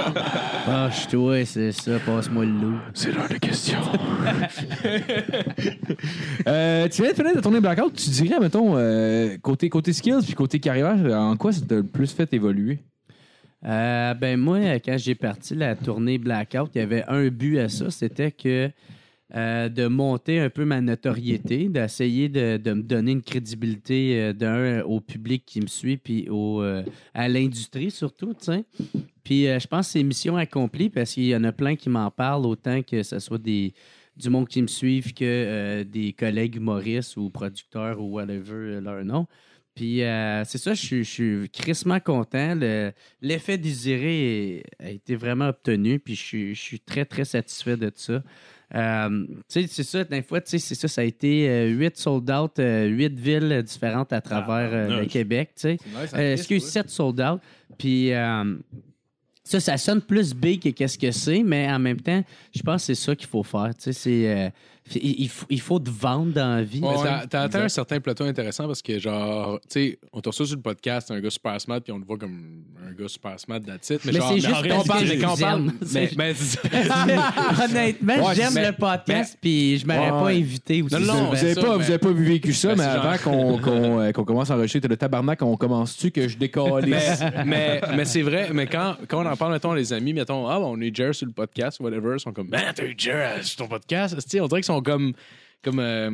Penche-toi, 0.65 1.45
c'est 1.45 1.71
ça. 1.71 1.99
Passe-moi 2.05 2.45
le 2.45 2.51
loup. 2.51 2.77
C'est 2.93 3.11
l'heure 3.11 3.29
de 3.29 3.37
questions. 3.37 3.79
Euh, 6.47 6.87
tu 6.89 7.01
viens 7.01 7.11
de 7.11 7.15
finir 7.15 7.35
de 7.35 7.41
tourner 7.41 7.61
Blackout. 7.61 7.93
Tu 7.93 8.09
dirais, 8.09 8.39
mettons, 8.39 8.75
euh, 8.75 9.37
côté, 9.41 9.69
côté 9.69 9.93
skills 9.93 10.23
puis 10.23 10.33
côté 10.33 10.59
carrière, 10.59 10.97
en 11.17 11.37
quoi 11.37 11.51
ça 11.51 11.61
t'a 11.65 11.75
le 11.75 11.83
plus 11.83 12.11
fait 12.11 12.31
évoluer? 12.33 12.79
Euh, 13.65 14.13
ben 14.13 14.37
moi, 14.37 14.59
quand 14.79 14.97
j'ai 14.97 15.15
parti 15.15 15.55
la 15.55 15.75
tournée 15.75 16.17
Blackout, 16.17 16.69
il 16.75 16.79
y 16.79 16.81
avait 16.81 17.03
un 17.07 17.27
but 17.29 17.59
à 17.59 17.69
ça, 17.69 17.89
c'était 17.89 18.31
que 18.31 18.69
euh, 19.35 19.67
de 19.67 19.87
monter 19.87 20.39
un 20.39 20.49
peu 20.49 20.63
ma 20.63 20.79
notoriété, 20.79 21.67
d'essayer 21.69 22.29
de, 22.29 22.59
me 22.73 22.83
donner 22.83 23.13
une 23.13 23.21
crédibilité 23.23 24.19
euh, 24.21 24.33
d'un 24.33 24.81
au 24.83 24.99
public 24.99 25.43
qui 25.45 25.59
me 25.61 25.67
suit, 25.67 25.97
puis 25.97 26.27
au, 26.29 26.61
euh, 26.61 26.83
à 27.13 27.27
l'industrie 27.27 27.89
surtout. 27.89 28.35
Puis 29.23 29.45
je 29.45 29.67
pense 29.67 29.87
que 29.87 29.91
c'est 29.93 30.03
mission 30.03 30.35
accomplie 30.37 30.89
parce 30.89 31.13
qu'il 31.13 31.25
y 31.25 31.35
en 31.35 31.43
a 31.45 31.51
plein 31.51 31.75
qui 31.75 31.89
m'en 31.89 32.11
parlent, 32.11 32.45
autant 32.45 32.81
que 32.83 33.01
ce 33.03 33.19
soit 33.19 33.37
des 33.41 33.73
du 34.15 34.29
monde 34.29 34.47
qui 34.47 34.61
me 34.61 34.67
suivent 34.67 35.11
que 35.15 35.81
des 35.81 36.13
collègues 36.13 36.57
humoristes 36.57 37.17
ou 37.17 37.31
producteurs 37.31 37.99
ou 37.99 38.11
whatever 38.11 38.79
leur 38.79 39.03
nom. 39.03 39.25
Puis 39.73 40.01
c'est 40.45 40.59
ça, 40.59 40.75
je 40.75 40.85
suis- 40.85 41.03
je 41.03 41.45
crissement 41.47 41.99
content. 41.99 42.53
Le- 42.53 42.91
L'effet 43.21 43.57
désiré 43.57 44.63
a 44.77 44.91
été 44.91 45.15
vraiment 45.15 45.47
obtenu, 45.47 45.97
puis 45.97 46.13
je 46.15 46.53
je 46.53 46.61
suis 46.61 46.79
très, 46.79 47.05
très 47.05 47.25
satisfait 47.25 47.75
de 47.77 47.91
ça. 47.95 48.21
Euh, 48.75 49.25
tu 49.49 49.61
sais, 49.61 49.67
c'est 49.67 49.83
ça, 49.83 50.03
des 50.03 50.23
fois, 50.23 50.39
c'est 50.43 50.57
ça, 50.57 50.87
ça 50.87 51.01
a 51.01 51.03
été 51.03 51.47
euh, 51.47 51.67
huit 51.67 51.95
sold 51.97 52.29
out, 52.31 52.57
euh, 52.57 52.87
huit 52.87 53.17
villes 53.17 53.61
différentes 53.63 54.11
à 54.11 54.21
travers 54.21 54.69
euh, 54.73 54.87
le 54.87 55.01
nice. 55.03 55.11
Québec, 55.11 55.51
tu 55.55 55.61
sais. 55.61 55.77
Euh, 56.15 56.33
excuse, 56.33 56.65
7 56.65 56.89
sold 56.89 57.21
out. 57.21 57.39
Puis 57.77 58.11
ça, 59.43 59.59
ça 59.59 59.77
sonne 59.77 60.01
plus 60.01 60.33
big 60.33 60.61
que 60.61 60.69
qu'est-ce 60.69 60.97
que 60.97 61.11
c'est, 61.11 61.43
mais 61.43 61.71
en 61.71 61.79
même 61.79 61.99
temps, 62.01 62.23
je 62.55 62.61
pense 62.61 62.87
que 62.87 62.95
c'est 62.95 63.01
ça 63.03 63.15
qu'il 63.15 63.27
faut 63.27 63.43
faire. 63.43 63.71
Tu 63.75 63.91
sais, 63.91 63.93
c'est, 63.93 64.53
il, 64.95 65.21
il 65.21 65.29
faut, 65.29 65.45
il 65.49 65.61
faut 65.61 65.79
te 65.79 65.89
vendre 65.89 66.33
dans 66.33 66.55
la 66.57 66.63
vie. 66.63 66.81
Mais 66.81 66.87
tu 66.95 66.97
sais. 67.03 67.27
t'as- 67.29 67.41
atteint 67.43 67.63
un 67.63 67.69
certain 67.69 67.99
plateau 67.99 68.23
intéressant 68.25 68.67
parce 68.67 68.81
que, 68.81 68.99
genre, 68.99 69.59
tu 69.61 69.67
sais, 69.69 69.99
on 70.11 70.21
te 70.21 70.29
reçoit 70.29 70.45
sur 70.45 70.55
le 70.55 70.61
podcast, 70.61 71.09
un 71.11 71.19
gars 71.19 71.29
super 71.29 71.59
smart, 71.61 71.79
puis 71.81 71.93
on 71.93 71.99
le 71.99 72.05
voit 72.05 72.17
comme 72.17 72.63
un 72.87 72.91
gars 72.93 73.07
super 73.07 73.39
smart, 73.39 73.59
that's 73.61 73.89
it. 73.89 74.03
Mais, 74.05 74.11
Mais 74.11 74.19
genre, 74.19 74.29
c'est 74.29 74.39
juste 74.41 74.67
quand 74.67 74.79
on 74.79 74.83
parle- 74.83 75.05
mais 75.07 75.17
quand 75.17 75.33
on 75.33 75.37
parle- 75.37 75.71
mais- 75.93 76.11
mais 76.17 76.33
ça. 76.33 76.59
Honnêtement, 77.63 78.27
Ouais, 78.27 78.35
j'aime 78.35 78.53
mais- 78.53 78.67
le 78.67 78.73
podcast, 78.73 79.37
puis 79.41 79.77
je 79.79 79.87
m'aurais 79.87 79.99
Ouais. 80.11 80.21
pas 80.21 80.29
invité 80.29 80.81
aussi. 80.81 80.95
Non, 80.95 81.29
vous 81.29 81.35
avez 81.35 81.53
ça, 81.53 81.61
pas, 81.61 81.77
mais- 81.77 81.83
vous 81.83 81.89
avez 81.89 81.97
pas 81.99 82.11
vécu 82.11 82.53
ça, 82.53 82.69
Ben, 82.69 82.77
mais 82.77 82.83
c'est 82.83 82.89
avant 82.89 83.17
qu'on 83.17 83.57
qu'on, 83.63 83.99
euh, 83.99 84.11
qu'on 84.11 84.25
commence 84.25 84.51
à 84.51 84.55
enregistrer, 84.55 84.81
t'as 84.81 84.87
le 84.87 84.97
tabarnak, 84.97 85.41
on 85.41 85.55
commence-tu 85.57 86.11
que 86.11 86.27
je 86.27 86.37
décolle? 86.37 86.85
Mais, 86.87 86.99
mais, 87.45 87.81
mais 87.95 88.05
c'est 88.05 88.21
vrai, 88.21 88.49
mais 88.53 88.67
quand, 88.67 88.95
quand 89.07 89.23
on 89.25 89.29
en 89.29 89.35
parle, 89.35 89.53
mettons, 89.53 89.73
les 89.73 89.93
amis, 89.93 90.13
mettons, 90.13 90.47
ah, 90.47 90.59
on 90.59 90.79
est 90.81 90.95
Jer 90.95 91.13
sur 91.15 91.25
le 91.27 91.33
podcast, 91.33 91.79
whatever, 91.79 92.15
ils 92.15 92.19
sont 92.19 92.31
comme, 92.33 92.49
man, 92.49 92.61
t'as 92.75 92.83
eu 92.85 92.95
Jer 92.97 93.15
euh, 93.15 93.41
sur 93.41 93.57
ton 93.57 93.67
podcast, 93.67 94.15
tu 94.15 94.21
sais, 94.27 94.39
on 94.41 94.47
dirait 94.47 94.61
qu'ils 94.61 94.72
sont 94.75 94.81
comme, 94.81 95.13
comme, 95.63 95.79
euh, 95.79 96.09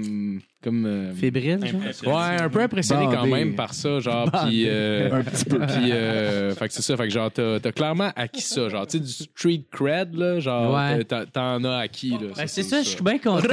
comme, 0.64 0.86
euh, 0.86 1.14
Fébrile, 1.16 1.60
genre? 1.66 2.16
Ouais, 2.16 2.40
un 2.42 2.50
peu 2.50 2.62
impressionné 2.62 3.06
quand 3.12 3.26
même 3.26 3.56
par 3.56 3.74
ça, 3.74 4.00
genre, 4.00 4.30
puis 4.32 4.66
euh, 4.68 5.10
un 5.20 5.24
petit 5.24 5.46
peu. 5.46 5.60
Puis, 5.60 5.92
euh, 5.92 6.54
fait 6.54 6.68
que 6.68 6.74
c'est 6.74 6.82
ça, 6.84 6.96
fait 6.98 7.08
que 7.08 7.14
genre, 7.14 7.32
t'as 7.32 7.60
t'as 7.60 7.72
clairement 7.72 8.12
acquis 8.16 8.42
ça, 8.42 8.70
genre, 8.70 8.86
tu 8.86 8.98
sais, 8.98 9.04
du 9.04 9.12
street 9.12 9.64
cred, 9.72 10.14
là, 10.16 10.40
genre, 10.40 10.76
Ouais. 10.76 11.04
t'as- 11.04 11.26
t'en 11.26 11.64
as 11.64 11.78
acquis, 11.80 12.12
là. 12.12 12.28
Ben, 12.38 12.48
c'est 12.48 12.64
ça, 12.64 12.84
je 12.84 12.90
suis 12.90 13.04
bien 13.04 13.18
content. 13.18 13.48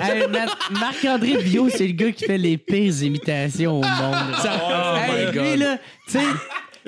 Hey, 0.00 0.26
Ma- 0.28 0.78
Marc-André 0.80 1.42
Bio, 1.42 1.68
c'est 1.70 1.86
le 1.86 1.92
gars 1.94 2.12
qui 2.12 2.24
fait 2.24 2.38
les 2.38 2.58
pires 2.58 3.02
imitations 3.02 3.80
au 3.80 3.82
monde. 3.82 4.34
Hey, 4.44 5.08
my 5.08 5.32
lui, 5.32 5.32
God. 5.32 5.58
là, 5.58 5.78
tu 6.06 6.12
sais. 6.12 6.18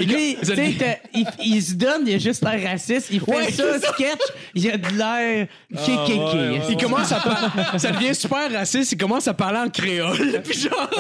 Lui, 0.01 0.36
tu 0.40 0.47
sais, 0.47 1.02
il, 1.14 1.27
il 1.44 1.62
se 1.62 1.74
donne, 1.74 2.06
il 2.06 2.14
a 2.14 2.18
juste 2.18 2.43
l'air 2.44 2.70
raciste. 2.70 3.09
Il 3.10 3.20
fait 3.20 3.51
ça, 3.52 3.78
sketch, 3.78 4.20
il 4.55 4.70
a 4.70 4.77
de 4.77 4.89
l'air 4.97 5.47
kékéké. 5.85 6.60
Il 6.70 6.77
commence 6.77 7.12
à 7.12 7.20
parler, 7.20 7.48
ça 7.78 7.90
devient 7.93 8.14
super 8.14 8.51
raciste, 8.52 8.93
il 8.93 8.98
commence 8.98 9.28
à 9.28 9.35
parler 9.35 9.59
en 9.59 9.68
créole, 9.68 10.40
puis 10.44 10.59
genre, 10.59 10.90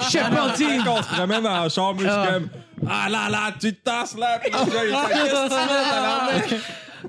Je 0.00 0.10
sais 0.10 0.18
pas, 0.20 0.52
tu 0.56 0.64
sais. 0.64 0.78
Quand 0.84 0.98
on 0.98 1.02
se 1.02 1.08
promène 1.08 1.42
dans 1.42 1.62
la 1.62 1.68
chambre, 1.68 2.02
je 2.02 2.08
suis 2.08 2.32
comme 2.32 2.48
Ah 2.88 3.08
là 3.08 3.28
là, 3.30 3.52
tu 3.58 3.72
te 3.74 3.84
tasses 3.84 4.16
là, 4.18 4.40
il 4.46 4.52
fait 4.52 4.58
Qu'est-ce 4.60 5.32
que 5.32 5.48
tu 5.48 5.54
fais, 5.54 5.90
tabarnak? 5.90 6.54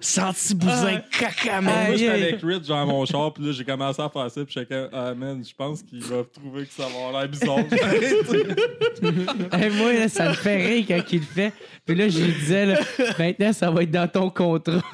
Senti 0.01 0.55
bousin 0.55 1.01
caca, 1.19 1.61
Moi, 1.61 1.73
Aïe, 1.73 1.97
j'étais 1.97 2.11
aïe. 2.11 2.23
avec 2.23 2.41
Rich 2.43 2.67
dans 2.67 2.85
mon 2.85 3.05
char, 3.05 3.33
puis 3.33 3.45
là, 3.45 3.51
j'ai 3.51 3.63
commencé 3.63 4.01
à 4.01 4.09
faire 4.09 4.29
ça, 4.31 4.43
puis 4.43 4.53
j'étais 4.53 4.75
comme, 4.75 4.89
ah 4.93 5.13
man, 5.13 5.43
je 5.47 5.53
pense 5.55 5.81
qu'il 5.83 6.01
va 6.03 6.23
trouver 6.33 6.65
que 6.65 6.73
ça 6.73 6.83
va 6.83 7.07
avoir 7.07 7.21
l'air 7.21 7.29
bizarre. 7.29 7.59
Hey, 9.51 9.69
moi, 9.71 9.93
là, 9.93 10.07
ça 10.09 10.29
me 10.29 10.33
fait 10.33 10.65
rire 10.65 10.85
quand 10.87 11.01
il 11.11 11.19
le 11.19 11.25
fait. 11.25 11.53
Puis 11.85 11.95
là, 11.95 12.09
je 12.09 12.19
lui 12.19 12.33
disais, 12.33 12.65
là, 12.65 12.77
maintenant, 13.19 13.53
ça 13.53 13.69
va 13.71 13.83
être 13.83 13.91
dans 13.91 14.07
ton 14.07 14.29
contrat. 14.29 14.81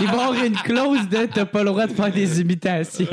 il 0.00 0.06
va 0.06 0.12
y 0.12 0.20
avoir 0.20 0.34
une 0.44 0.56
clause 0.56 1.08
de 1.08 1.26
t'as 1.26 1.44
pas 1.44 1.60
le 1.62 1.70
droit 1.70 1.86
de 1.86 1.92
faire 1.92 2.12
des 2.12 2.40
imitations. 2.40 3.06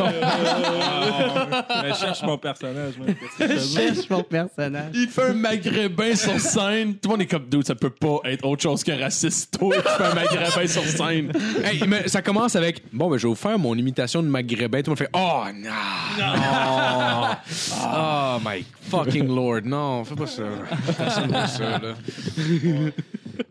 Mais 1.83 1.89
je 1.93 1.99
cherche 1.99 2.23
mon 2.23 2.37
personnage, 2.37 2.93
je 3.39 3.59
cherche 3.59 4.09
mon 4.09 4.23
personnage. 4.23 4.91
Il 4.93 5.07
fait 5.07 5.29
un 5.29 5.33
maghrébin 5.33 6.15
sur 6.15 6.39
scène. 6.39 6.95
Tout 6.95 7.09
le 7.09 7.13
monde 7.13 7.21
est 7.21 7.27
comme, 7.27 7.45
dude, 7.47 7.65
ça 7.65 7.75
peut 7.75 7.89
pas 7.89 8.19
être 8.25 8.45
autre 8.45 8.63
chose 8.63 8.83
que 8.83 8.91
raciste. 8.91 9.57
Toi, 9.57 9.75
tu 9.75 9.81
fais 9.81 10.03
un 10.03 10.13
maghrébin 10.13 10.24
sur 10.67 10.83
scène. 10.83 11.31
Hey, 11.63 11.83
mais 11.87 12.07
ça 12.07 12.21
commence 12.21 12.55
avec 12.55 12.81
Bon, 12.91 13.09
ben, 13.09 13.17
je 13.17 13.23
vais 13.23 13.29
vous 13.29 13.35
faire 13.35 13.57
mon 13.59 13.75
imitation 13.75 14.21
de 14.23 14.27
maghrébin. 14.27 14.81
Tout 14.81 14.91
le 14.91 14.91
monde 14.91 14.97
fait 14.97 15.09
Oh, 15.13 15.43
non! 15.53 15.71
Oh, 17.97 18.37
my 18.43 18.65
fucking 18.89 19.27
lord. 19.27 19.61
Non, 19.65 20.03
fais 20.03 20.15
pas 20.15 20.27
ça. 20.27 20.43
Personne 20.97 21.33
fait 21.33 21.47
ça, 21.47 21.79
là. 21.79 21.93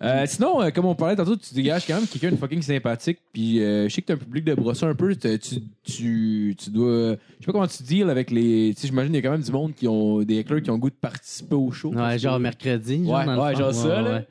Euh, 0.02 0.24
sinon, 0.26 0.62
euh, 0.62 0.70
comme 0.70 0.86
on 0.86 0.94
parlait 0.94 1.16
tantôt, 1.16 1.36
tu 1.36 1.54
dégages 1.54 1.86
quand 1.86 1.94
même 1.94 2.06
quelqu'un 2.06 2.30
de 2.30 2.36
fucking 2.36 2.62
sympathique. 2.62 3.18
Puis 3.32 3.62
euh, 3.62 3.88
je 3.88 3.94
sais 3.94 4.02
que 4.02 4.06
t'as 4.06 4.14
un 4.14 4.18
public 4.18 4.44
de 4.44 4.54
brosseux 4.54 4.86
un 4.86 4.94
peu. 4.94 5.14
Tu, 5.14 5.38
tu, 5.84 6.56
tu 6.58 6.70
dois. 6.70 7.12
Je 7.12 7.16
sais 7.40 7.46
pas 7.46 7.52
comment 7.52 7.66
tu 7.66 7.82
deals 7.82 8.10
avec 8.10 8.30
les. 8.30 8.72
Tu 8.74 8.82
sais, 8.82 8.88
j'imagine 8.88 9.12
qu'il 9.12 9.22
y 9.22 9.26
a 9.26 9.28
quand 9.28 9.32
même 9.32 9.42
du 9.42 9.52
monde 9.52 9.74
qui 9.74 9.86
ont. 9.88 10.22
Des 10.22 10.38
hecklers 10.38 10.62
qui 10.62 10.70
ont 10.70 10.74
le 10.74 10.80
goût 10.80 10.90
de 10.90 10.94
participer 10.94 11.54
au 11.54 11.70
show. 11.70 11.92
Ouais, 11.92 12.18
genre 12.18 12.38
mercredi. 12.40 13.04
Genre 13.04 13.14
Ouais, 13.14 13.56
genre 13.56 13.74
ça, 13.74 14.00
là. 14.00 14.22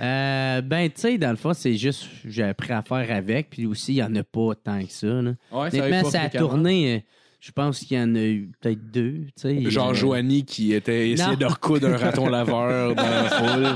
Euh, 0.00 0.60
ben, 0.62 0.88
tu 0.90 1.00
sais, 1.00 1.18
dans 1.18 1.30
le 1.30 1.36
fond, 1.36 1.52
c'est 1.52 1.74
juste, 1.76 2.06
j'ai 2.24 2.42
appris 2.44 2.72
à 2.72 2.82
faire 2.82 3.10
avec. 3.14 3.50
Puis 3.50 3.66
aussi, 3.66 3.92
il 3.92 3.96
n'y 3.96 4.02
en 4.02 4.14
a 4.16 4.22
pas 4.24 4.54
tant 4.62 4.82
que 4.84 4.92
ça. 4.92 5.06
Là. 5.06 5.32
Ouais, 5.52 5.70
ça 5.70 5.78
Honnêtement, 5.84 6.10
ça 6.10 6.22
a 6.22 6.28
tourné. 6.30 6.94
euh, 6.96 6.98
Je 7.44 7.50
pense 7.50 7.80
qu'il 7.80 7.96
y 7.98 8.00
en 8.00 8.14
a 8.14 8.20
eu 8.20 8.50
peut-être 8.60 8.92
deux. 8.92 9.14
tu 9.36 9.64
sais. 9.64 9.68
Genre 9.68 9.90
Euh, 9.90 9.94
Joanie 9.94 10.44
qui 10.44 10.72
était 10.74 11.10
essayé 11.10 11.30
Non. 11.32 11.34
de 11.36 11.44
recoudre 11.46 11.88
un 11.88 11.96
raton 11.96 12.28
laveur 12.28 12.94
dans 12.94 13.02
la 13.02 13.24
foule 13.24 13.66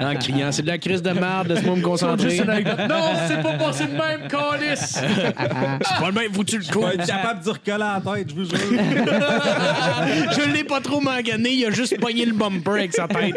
en 0.00 0.14
criant 0.16 0.50
C'est 0.50 0.62
de 0.62 0.66
la 0.66 0.78
crise 0.78 1.00
de 1.00 1.10
merde, 1.12 1.46
laisse-moi 1.46 1.76
me 1.76 1.80
concentrer. 1.82 2.38
Non, 2.38 3.12
c'est 3.28 3.40
pas 3.40 3.52
passé 3.52 3.84
de 3.86 3.92
même, 3.92 4.26
calice! 4.28 4.98
C'est 4.98 6.00
pas 6.00 6.06
le 6.08 6.12
même, 6.12 6.32
faut-tu 6.34 6.58
le 6.58 6.64
Je 6.64 6.76
vais 6.76 6.94
être 6.94 7.06
capable 7.06 7.40
d'y 7.40 7.50
recoller 7.50 7.84
à 7.84 8.00
la 8.04 8.16
tête, 8.16 8.30
je 8.30 8.34
vous 8.34 8.44
jure. 8.46 8.58
Je 10.32 10.52
l'ai 10.52 10.64
pas 10.64 10.80
trop 10.80 11.00
magané, 11.00 11.50
il 11.52 11.66
a 11.66 11.70
juste 11.70 12.00
pogné 12.00 12.26
le 12.26 12.32
bumper 12.32 12.70
avec 12.72 12.94
sa 12.94 13.06
tête. 13.06 13.36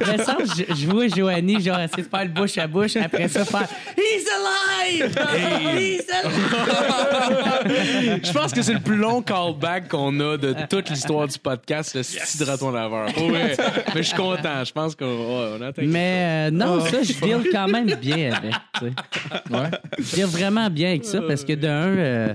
Mais 0.00 0.18
ça, 0.24 0.36
je, 0.40 0.74
je 0.74 0.86
vois 0.88 1.06
Joanie, 1.08 1.60
genre, 1.62 1.78
essayer 1.80 2.02
de 2.02 2.08
faire 2.08 2.24
le 2.24 2.30
bouche 2.30 2.58
à 2.58 2.66
bouche, 2.66 2.96
après 2.96 3.28
ça, 3.28 3.44
faire 3.44 3.68
He's 3.96 4.26
alive! 4.26 4.71
Je 8.24 8.32
pense 8.32 8.52
que 8.52 8.62
c'est 8.62 8.74
le 8.74 8.80
plus 8.80 8.96
long 8.96 9.22
callback 9.22 9.88
qu'on 9.88 10.18
a 10.20 10.36
de 10.36 10.54
toute 10.68 10.90
l'histoire 10.90 11.26
du 11.28 11.38
podcast, 11.38 11.94
le 11.94 12.02
style 12.02 12.40
de 12.40 12.44
raton 12.50 12.70
laveur. 12.70 13.08
Mais 13.94 13.96
je 13.96 14.02
suis 14.02 14.16
content. 14.16 14.64
Je 14.64 14.72
pense 14.72 14.94
qu'on 14.94 15.06
ouais, 15.06 15.56
on 15.58 15.62
a 15.62 15.66
atteint 15.68 15.82
Mais 15.86 16.48
euh, 16.48 16.50
non, 16.50 16.80
ça, 16.80 17.02
je 17.02 17.12
deal 17.12 17.48
quand 17.52 17.68
même 17.68 17.94
bien 17.94 18.32
avec. 18.32 18.54
tu 18.78 18.86
sais. 18.86 19.54
Ouais. 19.54 19.70
Je 19.98 20.14
deal 20.16 20.26
vraiment 20.26 20.68
bien 20.70 20.90
avec 20.90 21.04
ça 21.04 21.20
parce 21.22 21.44
que 21.44 21.52
d'un, 21.54 21.70
euh, 21.96 22.34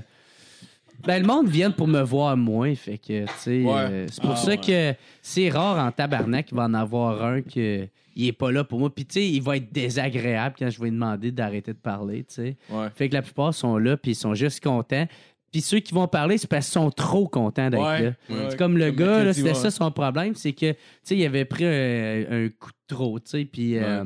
ben, 1.06 1.20
le 1.22 1.26
monde 1.26 1.48
vient 1.48 1.70
pour 1.70 1.86
me 1.86 2.00
voir 2.02 2.36
moins. 2.36 2.74
Fait 2.74 2.98
que, 2.98 3.24
tu 3.24 3.32
sais, 3.38 3.62
Ouais. 3.62 3.72
euh, 3.74 4.06
c'est 4.10 4.22
pour 4.22 4.36
ça 4.38 4.56
que 4.56 4.94
c'est 5.22 5.48
rare 5.48 5.78
en 5.78 5.90
tabarnak 5.92 6.46
qu'il 6.46 6.56
va 6.56 6.64
en 6.64 6.74
avoir 6.74 7.24
un 7.24 7.42
que 7.42 7.86
il 8.18 8.26
est 8.28 8.32
pas 8.32 8.52
là 8.52 8.64
pour 8.64 8.78
moi. 8.80 8.94
Puis, 8.94 9.06
tu 9.06 9.14
sais, 9.14 9.26
il 9.28 9.40
va 9.40 9.56
être 9.56 9.72
désagréable 9.72 10.56
quand 10.58 10.68
je 10.68 10.78
vais 10.78 10.86
lui 10.86 10.92
demander 10.92 11.30
d'arrêter 11.32 11.72
de 11.72 11.78
parler, 11.78 12.24
tu 12.24 12.34
sais. 12.34 12.56
Ouais. 12.70 12.88
Fait 12.94 13.08
que 13.08 13.14
la 13.14 13.22
plupart 13.22 13.54
sont 13.54 13.78
là, 13.78 13.96
puis 13.96 14.10
ils 14.12 14.16
sont 14.16 14.34
juste 14.34 14.62
contents. 14.62 15.06
Puis 15.50 15.62
ceux 15.62 15.78
qui 15.78 15.94
vont 15.94 16.06
parler, 16.08 16.36
c'est 16.36 16.46
parce 16.50 16.66
qu'ils 16.66 16.74
sont 16.74 16.90
trop 16.90 17.26
contents 17.26 17.70
d'être 17.70 17.82
Ouais. 17.82 18.02
là. 18.02 18.12
Ouais. 18.28 18.46
C'est 18.50 18.58
comme 18.58 18.76
le 18.76 18.88
Comme 18.92 18.96
gars, 19.06 19.24
là, 19.24 19.32
c'était 19.32 19.48
ouais. 19.48 19.54
ça 19.54 19.70
son 19.70 19.90
problème, 19.90 20.34
c'est 20.34 20.52
que, 20.52 20.72
tu 20.72 20.78
sais, 21.04 21.16
il 21.16 21.24
avait 21.24 21.46
pris 21.46 21.64
un, 21.64 22.26
un 22.30 22.48
coup 22.50 22.68
de 22.70 22.94
trop, 22.94 23.18
tu 23.18 23.30
sais, 23.30 23.44
puis... 23.46 23.78
euh, 23.78 24.04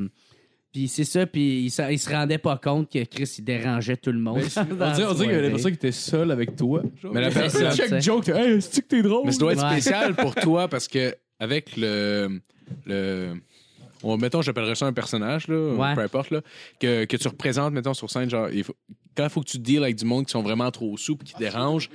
puis 0.71 0.87
c'est 0.87 1.03
ça, 1.03 1.27
puis 1.27 1.65
il, 1.65 1.69
se- 1.69 1.91
il 1.91 1.99
se 1.99 2.09
rendait 2.09 2.39
pas 2.39 2.57
compte 2.57 2.91
que 2.91 3.03
Chris, 3.03 3.35
il 3.37 3.43
dérangeait 3.43 3.95
tout 3.97 4.11
le 4.11 4.17
monde. 4.17 4.39
On 4.57 4.65
dirait, 4.93 5.05
on 5.05 5.13
dirait 5.13 5.13
qu'il 5.13 5.25
y 5.25 5.29
avait 5.29 5.41
l'impression 5.43 5.69
qu'il 5.69 5.75
était 5.75 5.91
seul 5.91 6.31
avec 6.31 6.55
toi. 6.55 6.81
Mais 7.11 7.21
la 7.21 7.29
C'est 7.29 7.39
personne, 7.41 7.71
sais. 7.73 8.01
joke, 8.01 8.29
hey, 8.29 8.59
c'est-tu 8.59 8.81
que 8.81 8.87
t'es 8.87 9.01
drôle? 9.03 9.21
Mais 9.25 9.33
ça 9.33 9.37
doit 9.37 9.53
être 9.53 9.63
Ouais. 9.63 9.71
spécial 9.81 10.15
pour 10.15 10.33
toi 10.41 10.67
parce 10.67 10.87
que 10.87 11.13
avec 11.39 11.77
le. 11.77 12.39
le 12.87 13.35
on, 14.03 14.17
mettons, 14.17 14.41
j'appellerais 14.41 14.75
ça 14.75 14.85
un 14.85 14.93
personnage, 14.93 15.47
là, 15.47 15.73
Ouais. 15.75 15.95
peu 15.95 16.01
importe, 16.01 16.31
là, 16.31 16.41
que, 16.79 17.05
que 17.05 17.17
tu 17.17 17.27
représentes, 17.27 17.73
mettons, 17.73 17.93
sur 17.93 18.09
scène. 18.09 18.29
Genre, 18.29 18.49
il 18.49 18.63
faut- 18.63 18.75
quand 19.15 19.23
il 19.23 19.29
faut 19.29 19.41
que 19.41 19.49
tu 19.49 19.59
deals 19.59 19.83
avec 19.83 19.95
du 19.95 20.05
monde 20.05 20.25
qui 20.25 20.31
sont 20.31 20.41
vraiment 20.43 20.69
trop 20.71 20.95
souples, 20.97 21.23
qui 21.25 21.35
dérangent, 21.35 21.89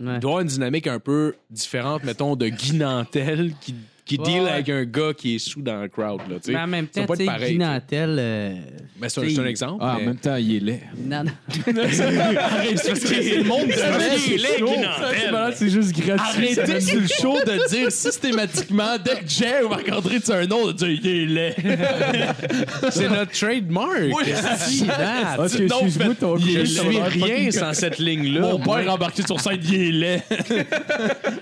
Ouais. 0.00 0.14
il 0.16 0.20
doit 0.20 0.30
y 0.30 0.32
avoir 0.32 0.40
une 0.40 0.48
dynamique 0.48 0.86
un 0.86 0.98
peu 1.00 1.34
différente, 1.50 2.04
mettons, 2.04 2.36
de 2.36 2.48
Guy 2.48 2.74
Nantel 2.74 3.54
qui, 3.60 3.74
qui 4.06 4.16
Ouais, 4.18 4.24
deal 4.24 4.48
avec 4.48 4.68
un 4.68 4.84
gars 4.84 5.12
qui 5.16 5.34
est 5.34 5.38
sous 5.38 5.60
dans 5.62 5.82
le 5.82 5.88
crowd. 5.88 6.20
Là, 6.30 6.36
tu 6.36 6.44
sais. 6.46 6.52
Mais 6.52 6.60
en 6.60 6.66
même 6.68 6.86
temps, 6.86 7.04
tu 7.06 7.16
sais, 7.16 7.24
pareil, 7.26 7.52
Guy. 7.54 7.58
Nantel, 7.58 8.16
euh, 8.18 8.54
Ben, 9.00 9.08
c'est 9.08 9.20
un, 9.20 9.28
c'est 9.28 9.38
un 9.40 9.46
exemple. 9.46 9.78
Ah, 9.80 9.94
en 9.94 9.98
mais- 9.98 10.06
même 10.06 10.16
temps, 10.16 10.36
il 10.36 10.56
est 10.56 10.60
laid. 10.60 10.80
non, 11.04 11.24
non. 11.24 11.32
C'est 11.56 12.88
parce 12.88 13.00
que 13.00 13.22
c'est 13.22 13.36
le 13.38 13.44
monde 13.44 13.66
qui 13.66 13.72
C'est 14.38 15.30
malade, 15.32 15.54
c'est 15.56 15.68
juste 15.70 15.92
gratuit. 15.92 16.58
Arrêtez 16.58 16.80
sur 16.80 17.00
le 17.00 17.06
show 17.08 17.36
de 17.44 17.68
dire 17.68 17.90
systématiquement, 17.90 18.96
dès 19.04 19.16
que 19.20 19.28
Jay 19.28 19.62
ou 19.64 19.68
Marc-André 19.68 20.20
tu 20.20 20.32
un 20.32 20.46
nom, 20.46 20.66
de 20.68 20.72
dire 20.72 20.88
il 20.88 21.06
est 21.06 21.26
laid. 21.26 21.54
c'est 22.90 23.08
notre 23.08 23.32
trademark. 23.32 23.98
Si, 24.58 24.84
Nat. 24.84 25.36
Ah, 25.38 25.44
excuse-moi, 25.44 26.14
ton 26.18 26.36
il 26.38 26.60
Je 26.60 26.64
suis 26.64 26.98
rien 27.24 27.50
sans 27.50 27.72
cette 27.74 27.98
ligne-là. 27.98 28.40
Mon 28.40 28.58
père 28.60 28.92
embarqué 28.94 29.22
sur 29.26 29.40
scène, 29.40 29.60
il 29.64 29.74
est 29.74 29.92
laid. 29.92 30.22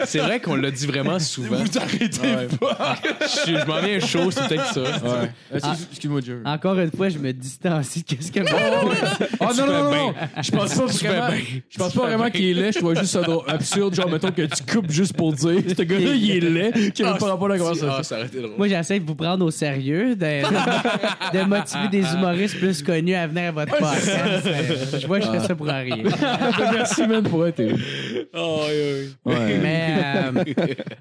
C'est 0.04 0.18
vrai 0.20 0.40
qu'on 0.40 0.56
l'a 0.56 0.70
dit 0.70 0.86
vraiment 0.86 1.18
souvent. 1.18 1.56
Vous 1.56 1.78
arrêtez. 1.78 2.53
Je, 2.60 3.58
je 3.58 3.66
m'en 3.66 3.80
viens 3.80 4.00
chaud, 4.00 4.30
c'est 4.30 4.48
peut-être 4.48 4.72
ça. 4.72 4.80
Ouais. 4.80 5.30
Excuse- 5.54 5.86
Excuse-moi, 5.90 6.20
Joe. 6.24 6.36
Encore 6.44 6.78
une 6.78 6.90
fois, 6.90 7.08
je 7.08 7.18
me 7.18 7.32
distancie. 7.32 8.04
Qu'est-ce 8.04 8.30
que 8.32 8.40
Ah 8.40 9.50
non, 9.56 9.66
non, 9.66 9.72
non, 9.84 9.90
non. 9.90 10.14
Je 10.42 10.50
pense 10.50 10.74
pas 10.74 10.86
vraiment, 10.86 11.36
je 11.68 11.78
pense 11.78 11.92
pas 11.94 12.02
vraiment 12.06 12.30
qu'il 12.30 12.44
est 12.46 12.54
laid. 12.54 12.72
Je 12.72 12.78
trouve 12.78 12.94
juste 12.98 13.12
ça 13.12 13.22
drôle- 13.22 13.44
absurde. 13.48 13.94
Genre, 13.94 14.08
mettons 14.10 14.30
que 14.30 14.42
tu 14.42 14.62
coupes 14.64 14.90
juste 14.90 15.14
pour 15.16 15.32
dire, 15.32 15.62
ce 15.76 15.82
gars-là, 15.82 16.14
il 16.14 16.30
est 16.30 16.40
laid, 16.40 16.92
qui 16.92 17.02
a 17.02 17.10
même 17.10 17.18
pas 17.18 17.26
rapport 17.28 17.46
à 17.46 17.50
la 17.50 17.58
conversation. 17.58 17.88
Ah, 17.98 18.02
ça 18.02 18.16
aurait 18.16 18.26
été 18.26 18.38
drôle. 18.40 18.52
Moi, 18.56 18.68
j'essaie 18.68 19.00
de 19.00 19.06
vous 19.06 19.14
prendre 19.14 19.44
au 19.44 19.50
sérieux, 19.50 20.16
de, 20.16 20.24
de, 20.24 21.38
de 21.38 21.44
motiver 21.44 21.88
des 21.90 22.04
humoristes 22.12 22.58
plus 22.58 22.82
connus 22.82 23.14
à 23.14 23.26
venir 23.26 23.48
à 23.48 23.52
votre 23.52 23.76
podcast. 23.76 24.46
Euh, 24.54 24.98
Je 25.00 25.06
vois 25.06 25.18
que 25.20 25.26
je 25.26 25.30
fais 25.30 25.40
ça 25.40 25.54
pour 25.54 25.66
rien. 25.66 25.96
Merci, 26.72 27.06
man, 27.06 27.22
pour 27.22 27.46
être. 27.46 27.60
Ouais. 27.62 29.06
Mais 29.24 29.94
euh, 30.04 30.44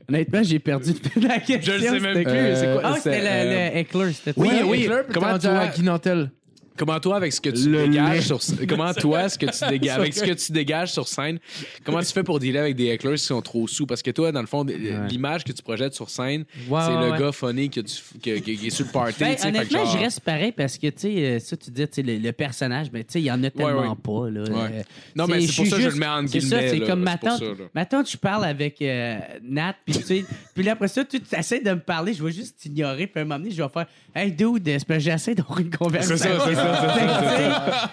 honnêtement, 0.09 0.43
j'ai 0.43 0.59
perdu 0.59 0.93
la 1.21 1.39
question. 1.45 1.73
Je 1.73 1.77
le 1.77 1.83
sais 1.83 1.99
même 1.99 2.23
plus. 2.23 2.55
C'est 2.55 2.71
quoi? 2.73 2.81
Ah, 2.83 2.93
c'était 2.97 3.21
le, 3.21 3.27
euh, 3.27 3.69
le 3.71 3.77
Eckler. 3.77 4.13
C'était 4.13 4.33
Oui, 4.39 4.49
oui. 4.65 4.89
Comment 5.13 5.37
tu 5.37 5.47
à 5.47 5.49
toi- 5.51 5.67
Guy 5.67 5.83
Nantel? 5.83 6.29
Comment 6.77 6.99
toi, 6.99 7.17
avec 7.17 7.31
ce 7.33 7.39
que 7.39 7.49
tu 7.51 7.69
Le 7.69 7.87
dégages 7.87 8.15
lait. 8.15 8.21
sur 8.21 8.39
comment 8.67 8.93
toi, 8.99 9.29
ce 9.29 9.37
que 9.37 9.45
tu 9.45 9.69
dégages, 9.69 9.99
avec 9.99 10.13
ce 10.13 10.23
que 10.23 10.31
tu 10.33 10.51
dégages 10.51 10.91
sur 10.91 11.07
scène, 11.07 11.39
comment 11.83 11.99
tu 11.99 12.07
fais 12.11 12.23
pour 12.23 12.39
dealer 12.39 12.59
avec 12.61 12.75
des 12.75 12.87
hecklers 12.87 13.13
qui 13.15 13.23
sont 13.23 13.41
trop 13.41 13.67
sous? 13.67 13.85
Parce 13.85 14.01
que 14.01 14.11
toi, 14.11 14.31
dans 14.31 14.41
le 14.41 14.47
fond, 14.47 14.65
l'image 15.09 15.43
que 15.43 15.51
tu 15.51 15.61
projettes 15.61 15.93
sur 15.93 16.09
scène, 16.09 16.45
Ouais, 16.69 16.81
c'est 16.81 16.93
ouais, 16.95 17.05
le 17.05 17.11
ouais. 17.11 17.19
gars 17.19 17.31
funny 17.31 17.69
que 17.69 17.81
tu, 17.81 17.95
que- 18.23 18.39
que- 18.39 18.51
qui 18.59 18.67
est 18.67 18.69
sur 18.69 18.85
le 18.85 18.91
party. 18.91 19.19
Ben, 19.19 19.35
honnêtement, 19.45 19.85
genre- 19.85 19.93
je 19.93 19.97
reste 19.99 20.19
pareil 20.21 20.51
parce 20.51 20.77
que, 20.77 20.87
tu 20.87 20.93
sais, 20.97 21.13
euh, 21.25 21.39
ça, 21.39 21.55
tu 21.57 21.69
dis, 21.69 21.81
tu 21.87 21.93
sais, 21.93 22.01
le, 22.01 22.17
le 22.17 22.31
personnage, 22.31 22.87
mais 22.91 23.03
tu 23.03 23.13
sais, 23.13 23.21
il 23.21 23.25
y 23.25 23.31
en 23.31 23.43
a 23.43 23.49
tellement 23.51 23.91
ouais. 23.91 23.95
pas, 24.01 24.29
là. 24.31 24.41
Ouais. 24.43 24.71
Euh, 24.79 24.83
Non, 25.15 25.27
mais 25.27 25.41
c'est 25.45 25.55
pour 25.55 25.67
ça 25.67 25.75
que 25.77 25.81
je 25.83 25.89
le 25.89 25.95
mets 25.95 26.07
en 26.07 26.25
C'est 26.27 26.39
ça, 26.41 26.57
guillemets, 26.57 26.69
c'est 26.69 26.79
comme 26.79 26.87
C'est 26.99 27.11
ma 27.11 27.17
pour 27.17 27.29
tante. 27.29 27.43
Ma 27.75 27.85
tante, 27.85 28.09
je 28.11 28.17
parle 28.17 28.45
avec 28.45 28.81
euh, 28.81 29.17
Nat, 29.43 29.75
puis 29.85 29.95
tu 29.95 30.01
sais, 30.03 30.25
puis 30.55 30.63
là, 30.63 30.71
après 30.71 30.87
ça, 30.87 31.05
tu 31.05 31.21
essaies 31.37 31.59
de 31.61 31.69
me 31.71 31.79
parler, 31.79 32.13
je 32.13 32.23
vais 32.23 32.31
juste 32.31 32.57
t'ignorer, 32.57 33.07
puis 33.07 33.19
à 33.19 33.21
un 33.21 33.25
moment 33.25 33.37
donné, 33.39 33.51
je 33.51 33.61
vais 33.61 33.69
faire 33.69 33.85
Hey, 34.15 34.31
dude, 34.31 34.69
j'essaie 34.99 35.33
d'avoir 35.35 35.59
une 35.59 35.69
conversation. 35.71 36.29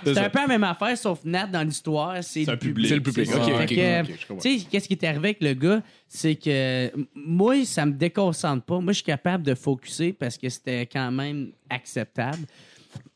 C'est 0.05 0.19
un 0.19 0.31
peu 0.31 0.39
la 0.41 0.47
même 0.47 0.65
affaire, 0.65 0.97
sauf 0.97 1.21
Nat 1.25 1.47
dans 1.47 1.63
l'histoire, 1.67 2.17
c'est 2.23 2.45
un 2.49 2.53
le 2.53 2.59
public. 2.59 2.89
C'est 2.89 2.95
le 2.97 3.03
public. 3.03 3.29
Ok, 3.35 4.27
comprends. 4.29 4.43
Tu 4.43 4.59
sais, 4.59 4.67
qu'est-ce 4.71 4.89
qui 4.89 4.95
est 4.95 5.05
arrivé 5.05 5.29
avec 5.29 5.43
le 5.43 5.55
gars? 5.55 5.83
C'est 6.09 6.35
que 6.35 6.91
moi, 7.15 7.65
ça 7.65 7.87
me 7.87 7.93
déconcentre 7.93 8.65
pas. 8.65 8.81
Moi, 8.81 8.93
je 8.93 8.97
suis 8.97 9.05
capable 9.05 9.45
de 9.45 9.55
focuser 9.55 10.13
parce 10.13 10.37
que 10.39 10.49
c'était 10.49 10.87
quand 10.87 11.11
même 11.11 11.51
acceptable. 11.69 12.39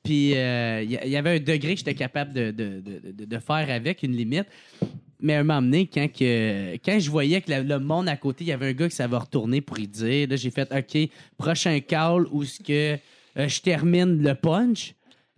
Puis, 0.03 0.35
euh, 0.37 0.83
il 0.83 0.91
y, 0.91 1.09
y 1.11 1.17
avait 1.17 1.37
un 1.37 1.41
degré 1.41 1.73
que 1.73 1.79
j'étais 1.79 1.95
capable 1.95 2.33
de, 2.33 2.51
de, 2.51 2.81
de- 2.81 3.13
de- 3.13 3.25
de 3.25 3.39
faire 3.39 3.69
avec, 3.71 4.03
une 4.03 4.13
limite. 4.15 4.47
Mais 5.21 5.35
à 5.37 5.41
un 5.41 5.43
moment 5.45 5.63
donné, 5.63 5.87
quand, 5.87 6.07
que, 6.13 6.75
quand 6.85 6.99
je 7.01 7.11
voyais 7.11 7.41
que 7.41 7.51
la- 7.51 7.63
le 7.63 7.79
monde 7.79 8.09
à 8.09 8.17
côté, 8.17 8.45
il 8.45 8.49
y 8.49 8.53
avait 8.53 8.69
un 8.69 8.73
gars 8.75 8.89
qui 8.89 8.95
savait 8.97 9.17
retourner 9.17 9.63
pour 9.63 9.79
y 9.79 9.89
dire, 9.89 10.29
là, 10.29 10.37
j'ai 10.37 10.51
fait 10.51 10.71
OK, 10.71 11.09
prochain 11.39 11.81
call 11.81 12.27
où 12.31 12.45
ce 12.45 12.61
que 12.63 12.99
euh, 13.39 13.49
je 13.49 13.61
termine 13.63 14.23
le 14.23 14.35
punch. 14.35 14.95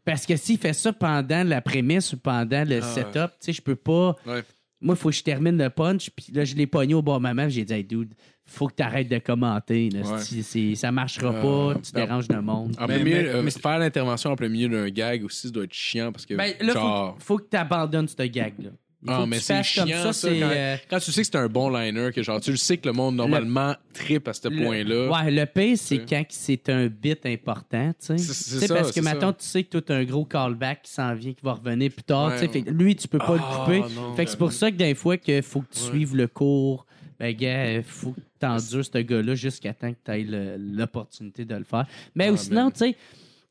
Parce 0.07 0.25
que 0.25 0.37
s'il 0.37 0.57
fait 0.57 0.73
ça 0.73 0.93
pendant 0.95 1.43
la 1.45 1.61
prémisse 1.61 2.15
ou 2.15 2.17
pendant 2.19 2.65
le 2.67 2.81
setup, 2.81 3.33
tu 3.41 3.47
sais, 3.47 3.53
je 3.53 3.61
peux 3.61 3.77
pas. 3.77 4.17
Ouais. 4.25 4.43
Moi, 4.81 4.95
il 4.95 4.99
faut 4.99 5.09
que 5.11 5.15
je 5.17 5.23
termine 5.23 5.59
le 5.59 5.69
punch. 5.69 6.11
Puis 6.11 6.27
là, 6.33 6.45
je 6.45 6.55
l'ai 6.55 6.67
pogné 6.67 6.95
au 6.95 7.03
bon 7.03 7.19
moment. 7.19 7.43
puis 7.45 7.51
J'ai 7.55 7.65
dit, 7.65 7.73
hey, 7.75 7.83
dude, 7.85 8.15
faut 8.45 8.69
que 8.69 8.75
tu 8.77 8.83
arrêtes 8.83 9.09
de 9.09 9.19
commenter. 9.19 9.89
là. 9.91 10.01
Ouais. 10.03 10.75
Ça 10.77 10.93
marchera 10.93 11.33
Euh, 11.35 11.43
pas, 11.75 11.81
tu 11.81 11.93
ben, 11.93 12.05
déranges 12.07 12.29
le 12.29 12.41
monde. 12.41 12.77
En 12.79 12.87
Mais- 12.87 12.99
milieu, 13.03 13.23
mais- 13.23 13.29
euh, 13.29 13.43
mais- 13.43 13.51
faire 13.51 13.79
l'intervention 13.81 14.31
en 14.31 14.37
plein 14.37 14.49
milieu 14.49 14.69
d'un 14.69 14.89
gag 14.91 15.25
aussi, 15.25 15.49
ça 15.49 15.53
doit 15.53 15.65
être 15.65 15.75
chiant 15.75 16.13
parce 16.13 16.25
que. 16.25 16.35
Ben, 16.35 16.55
là, 16.61 16.73
genre, 16.73 17.15
faut, 17.19 17.25
faut 17.25 17.39
que 17.39 17.49
tu 17.51 17.57
abandonnes 17.57 18.07
ce 18.07 18.23
gag-là. 18.23 18.71
Il 19.09 19.13
faut 19.15 19.21
Ah, 19.21 19.25
que 19.25 19.29
mais 19.29 19.39
c'est 19.39 19.63
chiant, 19.63 19.85
comme 19.85 19.93
ça. 19.93 20.03
ça, 20.03 20.13
c'est, 20.13 20.41
quand, 20.41 20.51
euh, 20.51 20.77
quand 20.91 20.99
tu 20.99 21.13
sais 21.13 21.21
que 21.21 21.27
c'est 21.27 21.37
un 21.37 21.47
bon 21.49 21.69
liner, 21.71 22.11
que 22.13 22.23
genre, 22.23 22.41
tu 22.41 22.51
le 22.51 22.57
sais 22.57 22.77
que 22.77 22.89
le 22.89 22.93
monde 22.93 23.15
normalement 23.17 23.75
tripe 23.93 24.27
à 24.27 24.33
ce 24.33 24.49
point-là. 24.49 25.11
Ouais, 25.11 25.31
le 25.31 25.47
pire, 25.47 25.79
c'est 25.79 25.99
quand 26.05 26.25
c'est 26.29 26.69
un 26.71 26.89
bit 26.89 27.25
important, 27.25 27.93
tu 28.01 28.19
sais. 28.19 28.19
C'est- 28.19 28.69
parce 28.69 28.91
que 28.93 29.01
maintenant, 29.01 29.33
tu 29.33 29.45
sais 29.45 29.63
que 29.63 29.79
as 29.93 29.97
un 29.97 30.05
gros 30.05 30.25
callback 30.25 30.83
qui 30.83 30.91
s'en 30.91 31.15
vient, 31.15 31.33
qui 31.33 31.45
va 31.45 31.53
revenir 31.53 31.91
plus 31.93 32.03
tard. 32.03 32.33
tu 32.33 32.39
sais. 32.41 32.49
Fait 32.49 32.65
lui, 32.71 32.97
tu 32.97 33.07
peux 33.07 33.19
pas 33.19 33.37
Ah, 33.39 33.65
le 33.65 33.65
couper. 33.65 33.95
non, 33.95 34.15
fait 34.15 34.25
que 34.25 34.31
c'est 34.33 34.37
pour 34.39 34.53
ça 34.53 34.71
que 34.71 34.77
des 34.77 34.95
fois, 34.95 35.17
qu'il 35.17 35.43
faut 35.43 35.61
que 35.61 35.73
tu 35.73 35.81
Ouais. 35.81 35.89
suives 35.91 36.17
le 36.17 36.27
cours. 36.27 36.85
Ben, 37.21 37.35
gars, 37.35 37.75
il 37.77 37.83
faut 37.83 38.11
que 38.11 38.21
tu 38.41 38.47
endures 38.47 38.85
ce 38.85 38.99
gars-là 38.99 39.35
jusqu'à 39.37 39.73
temps 39.73 39.91
que 39.93 39.99
tu 40.05 40.11
aies 40.11 40.57
l'opportunité 40.59 41.45
de 41.45 41.55
le 41.55 41.65
faire. 41.65 41.87
Mais 42.15 42.29
Ah, 42.33 42.37
sinon, 42.37 42.71
tu 42.71 42.79
sais, 42.79 42.97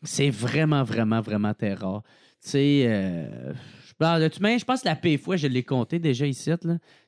c'est 0.03 0.30
vraiment, 0.30 0.84
vraiment, 0.84 1.22
vraiment 1.22 1.53
très 1.53 1.73
rare. 1.73 2.03
Tu 2.44 2.49
sais, 2.52 2.84
euh, 2.86 3.53
je 3.95 4.05
parle 4.05 4.22
de 4.23 4.27
tout 4.27 4.41
même, 4.41 4.59
je 4.59 4.65
pense 4.65 4.81
que 4.81 4.88
la 4.89 4.95
pire 4.95 5.19
fois, 5.19 5.38
je 5.38 5.47
l'ai 5.47 5.63
compté 5.63 5.99
déjà 5.99 6.26
ici, 6.26 6.49
là. 6.49 6.57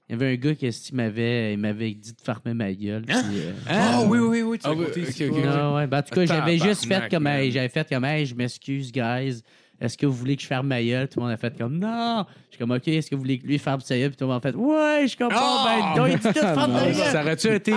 Il 0.09 0.14
y 0.14 0.15
avait 0.15 0.31
un 0.31 0.35
gars 0.35 0.55
qui 0.55 0.69
m'avait 0.93 1.53
il 1.53 1.59
m'avait 1.59 1.93
dit 1.93 2.14
de 2.14 2.22
fermer 2.22 2.53
ma 2.53 2.72
gueule. 2.73 3.03
puis, 3.05 3.15
euh, 3.18 3.51
Ah 3.68 4.03
oui, 4.07 4.19
oui, 4.19 4.41
oui, 4.41 4.57
tu 4.57 4.65
Ah 4.65 4.72
oui, 4.72 4.85
compté 4.85 5.30
non, 5.30 5.76
ouais. 5.76 5.85
Ben, 5.85 5.97
en 5.97 6.01
tout 6.01 6.15
cas, 6.15 6.26
j'avais 6.26 6.57
juste 6.57 6.85
fait 6.85 7.09
comme, 7.11 7.27
hey, 7.27 7.51
j'avais 7.51 7.68
fait 7.68 7.89
comme, 7.89 8.05
hey, 8.05 8.26
je 8.26 8.34
m'excuse, 8.34 8.89
guys. 8.91 9.41
Est-ce 9.80 9.98
que 9.98 10.06
vous 10.08 10.14
voulez 10.14 10.36
que 10.36 10.41
je 10.41 10.48
ferme 10.48 10.68
ma 10.68 10.82
gueule? 10.82 11.08
Tout 11.08 11.20
le 11.20 11.26
monde 11.26 11.34
a 11.34 11.38
fait 11.38 11.56
comme 11.58 11.78
Non. 11.78 12.26
Je 12.49 12.56
suis 12.56 12.60
comme 12.60 12.72
OK, 12.72 12.88
est-ce 12.88 13.10
que 13.12 13.16
vous 13.16 13.22
voulez 13.22 13.38
que 13.38 13.45
lui 13.45 13.60
ferme 13.60 13.80
sa 13.82 13.95
gueule? 13.98 14.10
Puis 14.10 14.18
tout 14.18 14.24
le 14.26 14.30
monde 14.32 14.41
a 14.44 14.49
fait 14.52 14.56
Ouais, 14.56 15.06
je 15.08 15.16
comprends. 15.18 15.66
Ben, 15.66 15.95
donc, 15.95 16.08
il 16.12 16.18
dit 16.18 16.28
tout 16.28 16.34
ferme 16.45 16.74
ta 16.74 16.86
gueule. 16.86 16.95
Ça 16.95 17.22
aurait-tu 17.22 17.54
été, 17.54 17.74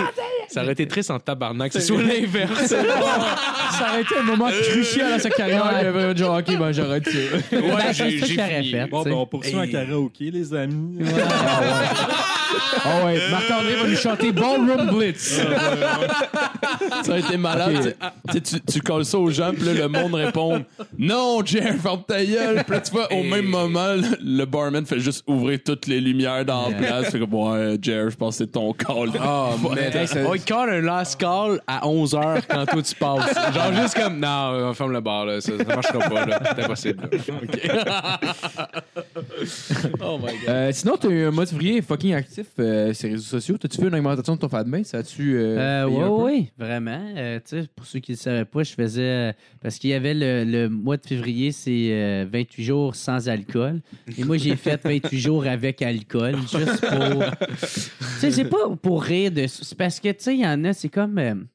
ça 0.47 0.63
aurait 0.63 0.71
été 0.73 0.87
triste 0.87 1.11
en 1.11 1.19
tabarnak, 1.19 1.71
c'est 1.73 1.81
soit 1.81 2.01
l'inverse. 2.01 2.73
Ça 3.71 3.89
aurait 3.89 4.01
été 4.01 4.15
un 4.19 4.23
moment 4.23 4.49
crucial 4.49 5.13
à 5.13 5.19
sa 5.19 5.29
carrière. 5.29 5.65
Il 5.81 5.87
avait 5.87 6.15
genre, 6.15 6.37
OK, 6.37 6.57
ben 6.57 6.71
j'arrête 6.71 7.07
ça. 7.09 7.17
Ben, 7.51 7.61
Ouais, 7.63 7.93
c'est 7.93 8.19
ça 8.19 8.25
qu'il 8.25 8.39
aurait 8.39 8.63
fait. 8.63 8.85
Bon, 8.87 9.01
ben, 9.03 9.13
on 9.13 9.25
poursuit 9.25 9.55
en 9.55 9.65
karaoké, 9.67 10.29
les 10.29 10.53
amis. 10.53 10.99
Ah 12.83 13.05
ouais, 13.05 13.19
Marc-André 13.29 13.75
va 13.75 13.87
nous 13.87 13.95
chanter 13.95 14.31
Ballroom 14.31 14.97
Blitz. 14.97 15.41
Ça 17.03 17.13
a 17.13 17.19
été 17.19 17.37
malade. 17.37 17.95
Tu 18.29 18.33
sais, 18.33 18.41
Tu, 18.41 18.61
tu, 18.73 18.81
colles 18.81 19.05
ça 19.05 19.17
aux 19.17 19.29
gens, 19.29 19.51
puis 19.53 19.63
là, 19.65 19.73
le 19.73 19.87
monde 19.87 20.13
répond 20.15 20.63
Non, 20.97 21.43
Jer, 21.45 21.75
ferme 21.81 22.03
ta 22.07 22.23
gueule. 22.23 22.63
Puis 22.63 22.73
là, 22.75 22.81
tu 22.81 22.91
vois, 22.91 23.11
au 23.13 23.23
même 23.23 23.45
moment, 23.45 23.93
le, 23.95 24.17
le 24.21 24.45
barman 24.45 24.85
fait 24.85 24.99
juste 24.99 25.23
ouvrir 25.27 25.59
toutes 25.63 25.87
les 25.87 25.99
lumières 26.01 26.45
dans 26.45 26.69
la 26.69 26.75
place. 26.77 27.09
Fait 27.11 27.19
comme, 27.19 27.33
ouais, 27.33 27.77
Jer, 27.81 28.09
je 28.09 28.15
pense 28.15 28.37
que 28.37 28.45
c'est 28.45 28.51
ton 28.51 28.73
call. 28.73 29.09
Ah, 29.19 29.49
mais 29.75 30.25
On 30.25 30.37
call 30.37 30.69
un 30.69 30.81
last 30.81 31.19
call 31.19 31.61
à 31.67 31.81
11h 31.85 32.41
quand 32.49 32.65
toi 32.65 32.81
tu 32.81 32.95
passes. 32.95 33.53
Genre 33.53 33.73
juste 33.81 33.95
comme, 33.95 34.19
non, 34.19 34.69
on 34.69 34.73
ferme 34.73 34.93
le 34.93 35.01
bar, 35.01 35.25
là. 35.25 35.41
Ça, 35.41 35.51
ça 35.57 35.63
marchera 35.75 35.99
pas, 36.09 36.25
là. 36.25 36.39
C'est 36.55 36.63
impossible. 36.63 37.09
là. 37.11 38.19
Euh, 40.47 40.69
sinon, 40.73 40.97
t'as 40.97 41.09
eu 41.09 41.25
un 41.27 41.31
motivrier 41.31 41.81
fucking 41.81 42.13
actif 42.13 42.40
euh, 42.59 42.93
les 43.03 43.09
réseaux 43.09 43.21
sociaux. 43.23 43.57
T'as-tu 43.57 43.81
vu 43.81 43.87
une 43.87 43.95
augmentation 43.95 44.35
de 44.35 44.39
ton 44.39 44.49
fanbase? 44.49 44.87
Ça 44.87 44.99
a-tu. 44.99 45.35
Euh, 45.37 45.57
Euh, 45.57 45.85
oui, 45.85 46.31
oui, 46.33 46.49
vraiment. 46.57 47.01
Pour 47.75 47.85
ceux 47.85 47.99
qui 47.99 48.11
ne 48.11 48.17
le 48.17 48.21
savaient 48.21 48.45
pas, 48.45 48.63
je 48.63 48.73
faisais. 48.73 49.33
parce 49.61 49.77
qu'il 49.77 49.89
y 49.89 49.93
avait 49.93 50.13
le, 50.13 50.43
le 50.43 50.69
mois 50.69 50.97
de 50.97 51.05
février, 51.05 51.51
c'est 51.51 51.89
euh, 51.91 52.25
28 52.31 52.63
jours 52.63 52.95
sans 52.95 53.27
alcool. 53.29 53.81
Et 54.17 54.23
moi, 54.23 54.37
j'ai 54.37 54.55
fait 54.55 54.79
28 54.83 55.17
jours 55.17 55.45
avec 55.45 55.81
alcool, 55.81 56.35
juste 56.41 56.81
pour. 56.81 57.23
tu 57.59 57.65
sais, 58.19 58.31
c'est 58.31 58.45
pas 58.45 58.69
pour 58.81 59.03
rire 59.03 59.31
de. 59.31 59.47
C'est 59.47 59.77
parce 59.77 59.99
que, 59.99 60.09
tu 60.09 60.15
sais, 60.19 60.35
il 60.35 60.41
y 60.41 60.47
en 60.47 60.63
a, 60.65 60.73
c'est 60.73 60.89
comme. 60.89 61.45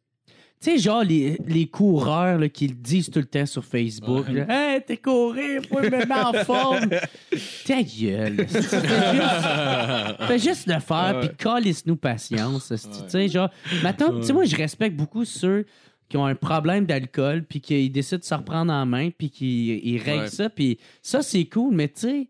Tu 0.60 0.70
sais, 0.70 0.78
genre 0.78 1.04
les, 1.04 1.38
les 1.46 1.66
coureurs 1.66 2.38
là, 2.38 2.48
qui 2.48 2.66
le 2.68 2.74
disent 2.74 3.10
tout 3.10 3.18
le 3.18 3.26
temps 3.26 3.44
sur 3.46 3.64
Facebook. 3.64 4.26
là, 4.28 4.46
Hey, 4.74 4.82
t'es 4.86 4.96
courir, 4.96 5.62
faut 5.68 5.80
me 5.80 5.90
mettre 5.90 6.16
en 6.16 6.32
forme. 6.44 6.88
Ta 7.66 7.82
gueule. 7.82 8.46
Fais 8.48 8.60
juste, 8.60 10.26
fais 10.26 10.38
juste 10.38 10.66
le 10.66 10.80
faire, 10.80 11.20
puis 11.20 11.30
calisse-nous 11.36 11.96
patience. 11.96 12.68
Tu 12.72 12.78
sais, 13.08 13.28
genre, 13.28 13.50
maintenant, 13.82 14.18
tu 14.20 14.26
sais, 14.26 14.32
moi, 14.32 14.44
je 14.44 14.56
respecte 14.56 14.96
beaucoup 14.96 15.24
ceux 15.24 15.66
qui 16.08 16.16
ont 16.16 16.24
un 16.24 16.34
problème 16.36 16.86
d'alcool, 16.86 17.44
puis 17.48 17.60
qui 17.60 17.90
décident 17.90 18.18
de 18.20 18.24
se 18.24 18.34
reprendre 18.34 18.72
en 18.72 18.86
main, 18.86 19.10
puis 19.10 19.28
qui 19.30 19.78
ils 19.84 19.98
règlent 20.00 20.22
Ouais. 20.22 20.28
ça, 20.30 20.48
puis 20.48 20.78
ça, 21.02 21.20
c'est 21.22 21.44
cool, 21.46 21.74
mais 21.74 21.88
tu 21.88 22.00
sais, 22.00 22.26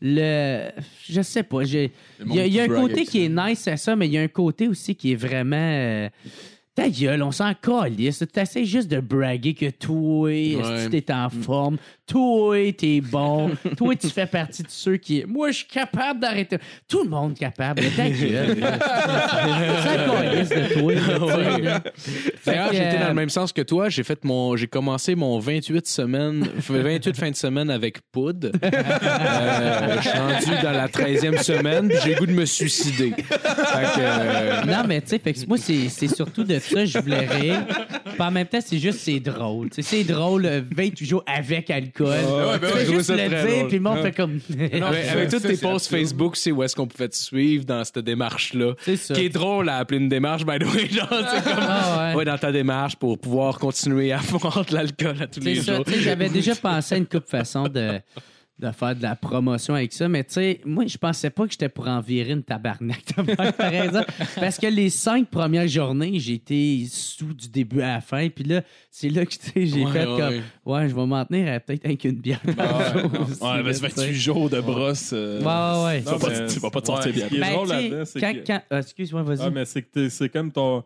le. 0.00 0.68
Je 1.08 1.22
sais 1.22 1.44
pas. 1.44 1.64
j'ai- 1.64 1.92
Le 2.18 2.26
Il 2.28 2.34
y 2.34 2.40
a, 2.40 2.46
il 2.46 2.52
y 2.52 2.60
a 2.60 2.64
un 2.64 2.68
côté 2.68 3.04
qui 3.06 3.24
est 3.24 3.28
nice 3.28 3.66
à 3.68 3.76
ça, 3.76 3.94
mais 3.96 4.06
il 4.06 4.12
y 4.12 4.18
a 4.18 4.22
un 4.22 4.28
côté 4.28 4.68
aussi 4.68 4.94
qui 4.94 5.12
est 5.12 5.16
vraiment. 5.16 5.56
euh, 5.56 6.08
ta 6.74 6.88
gueule, 6.88 7.22
on 7.22 7.30
s'en 7.30 7.52
calisse. 7.54 8.24
Tu 8.32 8.40
essaies 8.40 8.64
juste 8.64 8.88
de 8.90 8.98
braguer 9.00 9.54
que 9.54 9.70
toi, 9.70 10.32
est-ce 10.32 10.88
que 10.88 10.96
t'es 10.96 11.12
en 11.12 11.30
forme? 11.30 11.76
Toi, 12.06 12.72
t'es 12.72 13.00
bon. 13.00 13.52
toi, 13.76 13.94
tu 13.96 14.08
fais 14.08 14.26
partie 14.26 14.62
de 14.62 14.68
ceux 14.70 14.96
qui. 14.96 15.24
Moi, 15.26 15.52
je 15.52 15.58
suis 15.58 15.66
capable 15.66 16.20
d'arrêter. 16.20 16.58
Tout 16.88 17.04
le 17.04 17.10
monde 17.10 17.32
est 17.32 17.38
capable. 17.40 17.82
Ta 17.96 18.10
gueule. 18.10 18.56
de 20.44 20.74
toi. 20.74 21.32
tu. 21.96 22.32
D'ailleurs, 22.44 22.72
j'étais 22.72 22.98
dans 22.98 23.04
euh, 23.04 23.08
le 23.08 23.14
même 23.14 23.30
sens 23.30 23.52
que 23.52 23.62
toi. 23.62 23.88
J'ai 23.88 24.02
fait 24.02 24.22
mon, 24.24 24.56
j'ai 24.56 24.66
commencé 24.66 25.14
mon 25.14 25.38
28 25.38 25.86
semaines, 25.86 26.46
28 26.68 27.16
fin 27.16 27.30
de 27.30 27.36
semaine 27.36 27.70
avec 27.70 28.00
Poud. 28.10 28.52
Euh, 28.62 29.96
je 29.96 30.08
suis 30.08 30.18
rendu 30.18 30.62
dans 30.62 30.72
la 30.72 30.88
13e 30.88 31.42
semaine, 31.42 31.90
j'ai 32.02 32.14
le 32.14 32.18
goût 32.18 32.26
de 32.26 32.32
me 32.32 32.44
suicider. 32.44 33.12
Fait 33.12 33.24
que, 33.24 34.00
euh, 34.00 34.64
Non, 34.64 34.84
mais 34.86 35.00
tu 35.00 35.16
sais, 35.16 35.46
moi, 35.46 35.56
c'est 35.56 35.88
c'est 35.88 36.08
surtout 36.08 36.44
de 36.44 36.58
ça, 36.70 36.84
je 36.84 36.98
voulais 36.98 37.26
rire. 37.26 37.62
Puis 38.04 38.20
en 38.22 38.30
même 38.30 38.46
temps, 38.46 38.58
c'est 38.64 38.78
juste, 38.78 39.00
c'est 39.00 39.20
drôle. 39.20 39.70
Tu 39.70 39.82
sais, 39.82 39.96
c'est 39.96 40.04
drôle, 40.04 40.46
euh, 40.46 40.62
28 40.74 41.06
jours 41.06 41.24
avec 41.26 41.70
alcool. 41.70 42.08
ouais, 42.08 42.58
ben 42.58 42.58
tu 42.58 42.64
ouais, 42.64 42.70
fais 42.70 42.78
je 42.80 42.84
trouve 42.84 42.94
juste 42.96 43.06
ça 43.06 43.16
le 43.16 43.26
très 43.28 43.46
dire, 43.46 43.56
drôle. 43.56 43.68
puis 43.68 43.76
le 43.76 43.82
monde 43.82 43.96
Ouais. 43.96 44.02
fait 44.02 44.12
comme. 44.12 44.40
avec, 44.58 45.08
avec 45.08 45.28
toutes 45.30 45.42
tes 45.46 45.56
posts 45.56 45.88
Facebook, 45.90 46.36
c'est 46.36 46.52
où 46.52 46.62
est-ce 46.62 46.74
qu'on 46.76 46.86
pouvait 46.86 47.08
te 47.08 47.16
suivre 47.16 47.64
dans 47.64 47.82
cette 47.84 47.98
démarche-là? 47.98 48.74
C'est 48.80 48.96
ça. 48.96 49.14
Qui 49.14 49.26
est 49.26 49.28
drôle 49.28 49.68
à 49.68 49.78
appeler 49.78 49.98
une 50.00 50.08
démarche, 50.08 50.44
by 50.44 50.58
the 50.58 50.64
way. 50.74 50.88
Genre, 50.88 51.08
c'est 51.10 51.44
comme, 51.44 51.54
Ah 51.68 52.08
ouais. 52.10 52.14
ouais, 52.16 52.24
dans 52.24 52.38
ta 52.38 52.52
démarche 52.52 52.96
pour 52.96 53.18
pouvoir 53.18 53.58
continuer 53.58 54.12
à 54.12 54.18
prendre 54.38 54.64
de 54.64 54.74
l'alcool 54.74 55.16
à 55.20 55.26
tous 55.26 55.40
les 55.40 55.56
C'est 55.56 55.62
ça, 55.62 55.76
jours. 55.76 55.84
tu 55.84 55.92
sais, 55.92 56.00
j'avais 56.00 56.28
déjà 56.28 56.54
pensé 56.54 56.94
à 56.94 56.98
une 56.98 57.06
couple 57.06 57.28
façon 57.28 57.64
de, 57.68 58.00
de 58.56 58.70
faire 58.70 58.94
de 58.94 59.02
la 59.02 59.16
promotion 59.16 59.74
avec 59.74 59.92
ça, 59.92 60.08
mais 60.08 60.22
tu 60.22 60.34
sais, 60.34 60.60
moi, 60.64 60.84
je 60.86 60.96
pensais 60.96 61.28
pas 61.28 61.44
que 61.44 61.50
j'étais 61.50 61.68
pour 61.68 61.88
en 61.88 62.00
virer 62.00 62.30
une 62.30 62.44
tabarnak. 62.44 63.02
Raison. 63.58 64.02
Parce 64.36 64.58
que 64.58 64.68
les 64.68 64.90
cinq 64.90 65.28
premières 65.28 65.66
journées, 65.66 66.20
j'étais 66.20 66.84
sous 66.88 67.34
du 67.34 67.48
début 67.48 67.80
à 67.82 67.94
la 67.94 68.00
fin, 68.00 68.28
puis 68.28 68.44
là, 68.44 68.62
c'est 68.92 69.08
là 69.08 69.26
que 69.26 69.32
tu 69.32 69.38
sais, 69.40 69.66
j'ai 69.66 69.84
Ouais, 69.84 69.90
fait 69.90 70.06
ouais, 70.06 70.18
comme, 70.20 70.34
ouais. 70.34 70.42
ouais, 70.82 70.88
je 70.88 70.94
vais 70.94 71.06
m'en 71.06 71.24
tenir 71.24 71.52
à 71.52 71.58
peut-être 71.58 71.84
avec 71.84 72.04
une 72.04 72.12
bière 72.20 72.40
par 72.56 72.92
jour 72.98 73.10
aussi, 73.22 73.42
Ouais, 73.42 73.56
là, 73.56 73.62
mais 73.64 73.72
ça 73.72 73.88
fait 73.88 74.06
8 74.08 74.14
jours 74.14 74.48
de 74.48 74.60
brosse. 74.60 75.10
euh, 75.12 75.40
Ouais, 75.40 75.46
ouais, 75.46 75.84
ouais. 75.86 75.98
Tu 76.02 76.10
vas 76.10 76.18
pas- 76.18 76.46
tu 76.46 76.58
vas 76.60 76.70
pas 76.70 76.80
te 76.80 76.86
sortir 76.86 77.12
bien. 77.12 77.24
Ce 77.24 77.28
qui 77.30 77.36
est 77.36 77.40
Ben, 77.40 77.52
drôle 77.54 77.68
là-dedans, 77.68 78.04
c'est 78.04 78.20
quand, 78.20 78.32
que... 78.34 78.46
quand- 78.46 78.62
ah, 78.70 78.78
excuse-moi, 78.78 79.22
vas-y. 79.24 79.38
Ah, 79.42 79.50
mais 79.50 79.64
c'est 79.64 79.82
que 79.82 79.88
t'es- 79.92 80.10
c'est 80.10 80.28
comme 80.28 80.52
ton. 80.52 80.84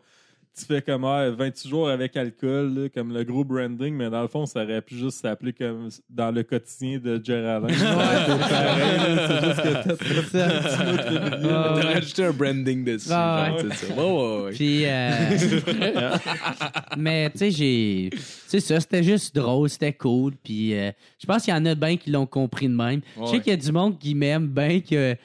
Tu 0.59 0.65
fais 0.65 0.81
comme 0.81 1.05
ah, 1.05 1.29
28 1.29 1.69
jours 1.69 1.89
avec 1.89 2.17
alcool, 2.17 2.73
là, 2.75 2.89
comme 2.89 3.13
le 3.13 3.23
gros 3.23 3.43
branding, 3.45 3.93
mais 3.95 4.09
dans 4.09 4.21
le 4.21 4.27
fond, 4.27 4.45
ça 4.45 4.63
aurait 4.63 4.81
pu 4.81 4.95
juste 4.95 5.21
s'appeler 5.21 5.53
comme 5.53 5.87
dans 6.09 6.31
le 6.31 6.43
quotidien 6.43 6.99
de 6.99 7.21
Geraldine. 7.23 7.69
c'est 7.77 9.45
juste 9.45 9.61
que 9.61 9.83
t'as 9.83 9.95
fait 9.95 10.21
ça. 10.23 10.47
Ouais, 10.47 11.39
T'as 11.41 11.75
ouais. 11.75 11.93
rajouté 11.93 12.25
un 12.25 12.31
branding 12.31 12.83
dessus. 12.83 13.09
Ah, 13.11 13.47
genre, 13.49 13.57
ouais. 13.57 13.63
c'est 13.75 13.85
ça. 13.87 13.93
Ouais, 13.93 14.03
ouais, 14.11 14.43
ouais. 14.43 14.51
Puis, 14.51 14.85
euh, 14.85 16.17
mais 16.97 17.29
tu 17.31 17.37
sais, 17.39 17.51
j'ai. 17.51 18.09
C'est 18.47 18.59
ça, 18.59 18.79
c'était 18.79 19.03
juste 19.03 19.35
drôle, 19.35 19.69
c'était 19.69 19.93
cool. 19.93 20.33
Puis, 20.43 20.73
euh, 20.73 20.91
je 21.21 21.25
pense 21.25 21.43
qu'il 21.43 21.53
y 21.53 21.57
en 21.57 21.65
a 21.65 21.75
bien 21.75 21.97
qui 21.97 22.09
l'ont 22.09 22.25
compris 22.25 22.67
de 22.67 22.73
même. 22.75 23.01
Je 23.19 23.25
sais 23.25 23.31
Ouais. 23.33 23.39
qu'il 23.41 23.51
y 23.51 23.53
a 23.53 23.57
du 23.57 23.71
monde 23.71 23.97
qui 23.97 24.15
m'aime 24.15 24.47
bien 24.47 24.79
que. 24.81 25.15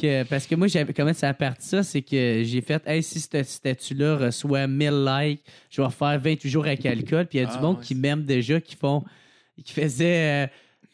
Que- 0.00 0.22
parce 0.24 0.46
que 0.46 0.54
moi, 0.54 0.66
j'avais 0.66 0.92
comment 0.92 1.12
ça 1.14 1.28
a 1.28 1.34
parti 1.34 1.66
ça, 1.68 1.82
c'est 1.82 2.02
que 2.02 2.42
j'ai 2.44 2.60
fait, 2.60 2.82
hey, 2.86 3.02
si 3.02 3.20
ce 3.20 3.42
statut-là 3.42 4.16
reçoit 4.16 4.66
1000 4.66 5.04
likes, 5.04 5.42
je 5.70 5.82
vais 5.82 5.90
faire 5.90 6.18
28 6.20 6.48
jours 6.50 6.64
avec 6.66 6.84
alcool. 6.86 7.26
Puis 7.26 7.38
il 7.38 7.42
y 7.42 7.44
a 7.44 7.46
du 7.46 7.52
Ah, 7.56 7.60
monde 7.60 7.78
ouais, 7.78 7.84
qui 7.84 7.94
m'aime 7.94 8.24
déjà, 8.24 8.60
qui 8.60 8.76
font, 8.76 9.04
qui 9.64 9.72
faisaient, 9.72 10.48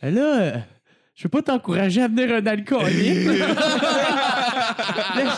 euh, 0.04 0.10
là, 0.10 0.64
je 1.20 1.24
veux 1.24 1.28
pas 1.28 1.42
t'encourager 1.42 2.00
à 2.00 2.08
venir 2.08 2.34
un 2.34 2.46
alcoolique. 2.46 3.26
là, 3.26 3.54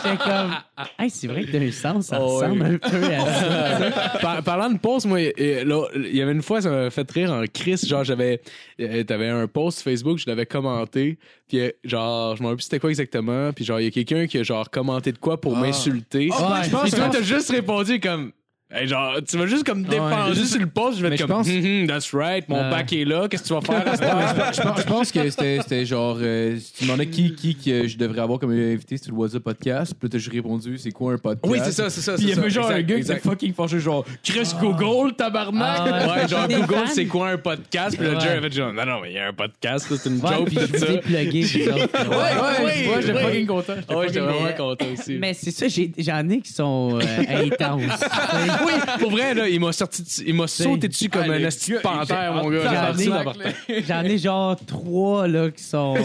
j'étais 0.01 0.15
comme, 0.23 0.55
hey, 0.97 1.09
c'est 1.09 1.27
vrai 1.27 1.43
que 1.43 1.51
d'un 1.51 1.69
sens, 1.71 2.05
ça 2.05 2.19
Oh, 2.21 2.37
ressemble 2.37 2.63
oui. 2.63 2.75
un 2.75 2.77
peu 2.89 3.03
à 3.13 3.25
ça. 3.25 4.17
Par- 4.21 4.43
parlant 4.43 4.69
de 4.69 4.77
pause, 4.77 5.05
moi, 5.05 5.19
là, 5.19 5.81
il 5.95 6.15
y 6.15 6.21
avait 6.21 6.31
une 6.31 6.41
fois, 6.41 6.61
ça 6.61 6.69
m'a 6.69 6.89
fait 6.89 7.09
rire 7.11 7.33
en 7.33 7.43
crise. 7.51 7.85
Genre, 7.85 8.05
j'avais. 8.05 8.39
euh, 8.79 9.03
T'avais 9.03 9.27
un 9.27 9.45
post 9.47 9.81
Facebook, 9.81 10.19
je 10.19 10.29
l'avais 10.29 10.45
commenté. 10.45 11.17
Puis, 11.49 11.59
euh, 11.59 11.69
genre, 11.83 12.37
je 12.37 12.41
me 12.41 12.47
rappelle 12.47 12.57
plus 12.57 12.63
c'était 12.63 12.79
quoi 12.79 12.89
exactement. 12.89 13.51
Puis, 13.51 13.65
genre, 13.65 13.81
il 13.81 13.83
y 13.83 13.87
a 13.87 13.91
quelqu'un 13.91 14.25
qui 14.27 14.37
a, 14.39 14.43
genre, 14.43 14.69
commenté 14.69 15.11
de 15.11 15.17
quoi 15.17 15.41
pour 15.41 15.57
m'insulter. 15.57 16.29
ouais, 16.29 16.63
je 16.63 16.69
pense- 16.69 16.83
Puis, 16.83 16.91
toi, 16.91 17.09
t'as 17.11 17.21
juste 17.21 17.51
répondu 17.51 17.99
comme. 17.99 18.31
Hey, 18.71 18.87
genre, 18.87 19.17
tu 19.29 19.37
m'as 19.37 19.45
juste 19.45 19.65
comme 19.65 19.83
défendu 19.83 20.33
juste- 20.33 20.53
sur 20.53 20.59
le 20.59 20.65
post. 20.65 20.97
Je 20.97 21.03
vais 21.03 21.09
Mais 21.09 21.15
être 21.15 21.27
comme. 21.27 21.29
pense- 21.37 21.47
Hum, 21.47 21.81
hum, 21.81 21.87
that's 21.87 22.11
right, 22.11 22.49
mon 22.49 22.57
Euh. 22.57 22.71
bac 22.71 22.91
est 22.91 23.05
là. 23.05 23.27
Qu'est-ce 23.27 23.43
que 23.43 23.47
tu 23.49 23.53
vas 23.53 23.61
faire 23.61 23.87
à 23.87 23.95
ce 23.95 24.01
temps? 24.01 24.51
je, 24.51 24.61
pense, 24.63 24.81
je 24.81 24.87
pense 24.87 25.11
que 25.11 25.29
c'était 25.29 25.59
c'était 25.61 25.85
genre. 25.85 26.17
euh, 26.19 26.57
si 26.57 26.73
tu 26.73 26.83
demandais 26.85 27.05
qui, 27.05 27.35
qui 27.35 27.55
que 27.55 27.87
je 27.87 27.97
devrais 27.99 28.21
avoir 28.21 28.39
comme 28.39 28.49
invité 28.51 28.97
sur 28.97 29.11
le 29.11 29.17
WhatsApp 29.19 29.43
podcast, 29.43 29.93
puis 29.93 30.07
là, 30.07 30.09
t'as 30.13 30.17
juste 30.17 30.31
répondu 30.31 30.79
c'est 30.79 30.89
quoi 30.91 31.13
un 31.13 31.17
podcast? 31.19 31.45
Oui, 31.53 31.59
c'est 31.63 31.71
ça, 31.71 31.91
c'est 31.91 32.01
ça. 32.01 32.15
Puis 32.15 32.23
il 32.23 32.29
y 32.29 32.33
avait 32.33 32.49
genre 32.49 32.65
un 32.65 32.69
Exact, 32.77 32.87
gars 32.87 32.95
qui 32.95 32.99
exact. 33.01 33.17
était 33.19 33.29
fucking 33.29 33.53
fâché, 33.53 33.79
genre 33.79 34.05
Chris 34.23 34.51
Google, 34.59 35.13
tabarnak. 35.15 35.81
Ah, 35.85 36.07
Ouais, 36.21 36.27
genre 36.27 36.47
Google, 36.47 36.87
c'est 36.87 37.05
quoi 37.05 37.29
un 37.29 37.37
podcast? 37.37 37.95
Puis 37.95 38.07
le 38.07 38.15
Ouais. 38.15 38.21
Jerry 38.21 38.37
avait 38.37 38.49
dit 38.49 38.57
genre, 38.57 38.73
non, 38.73 38.85
non, 38.87 39.01
mais 39.03 39.11
il 39.11 39.15
y 39.15 39.19
a 39.19 39.27
un 39.27 39.33
podcast, 39.33 39.85
c'est 39.87 40.09
une 40.09 40.19
Ouais, 40.19 40.29
joke. 40.35 40.45
puis 40.47 40.55
tout 40.55 40.77
ça. 40.79 40.85
plugué, 40.97 41.43
autres. 41.69 42.09
Ouais, 42.09 42.65
ouais, 42.65 42.95
ouais, 42.95 43.01
j'étais 43.05 43.21
fucking 43.23 43.45
content. 43.45 43.73
Ah 43.87 43.97
ouais, 43.97 44.07
j'étais 44.07 44.19
vraiment 44.19 44.41
Mais- 44.45 44.55
content 44.55 44.85
aussi. 44.97 45.17
Mais 45.19 45.35
c'est 45.35 45.51
ça, 45.51 45.67
j'ai- 45.67 45.91
j'en 45.99 46.27
ai 46.29 46.39
qui 46.39 46.51
sont 46.53 46.97
euh, 46.99 47.45
intenses. 47.45 47.83
oui, 48.65 48.71
pour 48.99 49.11
vrai, 49.11 49.33
là, 49.33 49.47
il 49.47 49.59
m'a 49.59 49.71
sorti, 49.73 50.01
dessus- 50.03 50.23
il 50.25 50.33
m'a 50.33 50.47
sauté 50.47 50.87
dessus 50.87 51.09
comme 51.09 51.29
un 51.29 51.43
asti 51.43 51.71
de 51.71 51.77
panthère, 51.77 52.33
mon 52.33 52.49
gars. 52.49 52.63
J'en 52.63 52.97
ai- 52.97 53.03
J'en 53.05 53.33
ai- 53.75 53.83
J'en 53.87 54.03
ai 54.03 54.17
genre 54.17 54.55
trois 54.65 55.27
là 55.27 55.49
qui 55.51 55.63
sont 55.63 55.95
tu 55.97 56.01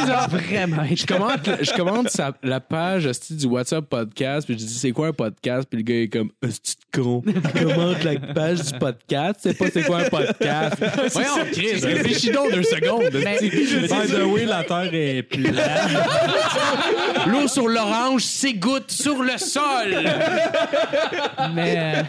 sais, 0.00 0.06
genre 0.06 0.28
vraiment 0.28 0.82
Je 0.94 1.06
commente, 1.06 1.50
je 1.60 1.72
commente 1.72 2.08
sa- 2.10 2.32
la 2.42 2.60
page 2.60 3.08
du 3.30 3.46
WhatsApp 3.46 3.84
podcast, 3.88 4.46
puis 4.46 4.58
je 4.58 4.64
dis 4.64 4.74
c'est 4.74 4.92
quoi 4.92 5.08
un 5.08 5.12
podcast, 5.12 5.66
puis 5.70 5.78
le 5.78 5.84
gars 5.84 6.02
est 6.02 6.08
comme 6.08 6.30
asti 6.46 6.76
de 6.94 7.00
con. 7.00 7.22
Il 7.26 7.40
commente 7.64 8.04
la 8.04 8.18
page 8.34 8.62
du 8.72 8.78
podcast, 8.78 9.40
c'est 9.42 9.56
pas 9.56 9.66
c'est 9.72 9.82
quoi 9.82 9.98
un 10.00 10.08
podcast? 10.08 10.76
Voyons, 11.12 11.46
Chris, 11.52 11.80
réfléchis 11.84 12.30
donc 12.30 12.52
deux 12.52 12.62
secondes. 12.62 13.10
Mais- 13.12 13.36
asti. 13.36 13.50
By 13.50 14.12
the 14.12 14.24
way, 14.26 14.44
la 14.44 14.64
terre 14.64 14.90
est 14.92 15.22
plate. 15.22 15.90
L'eau 17.26 17.48
sur 17.48 17.68
l'orange 17.68 18.22
s'égoutte 18.22 18.90
sur 18.90 19.22
le 19.22 19.36
sol. 19.38 19.94
mais 21.54 21.71
Mais, 21.74 21.94
euh, 21.96 22.02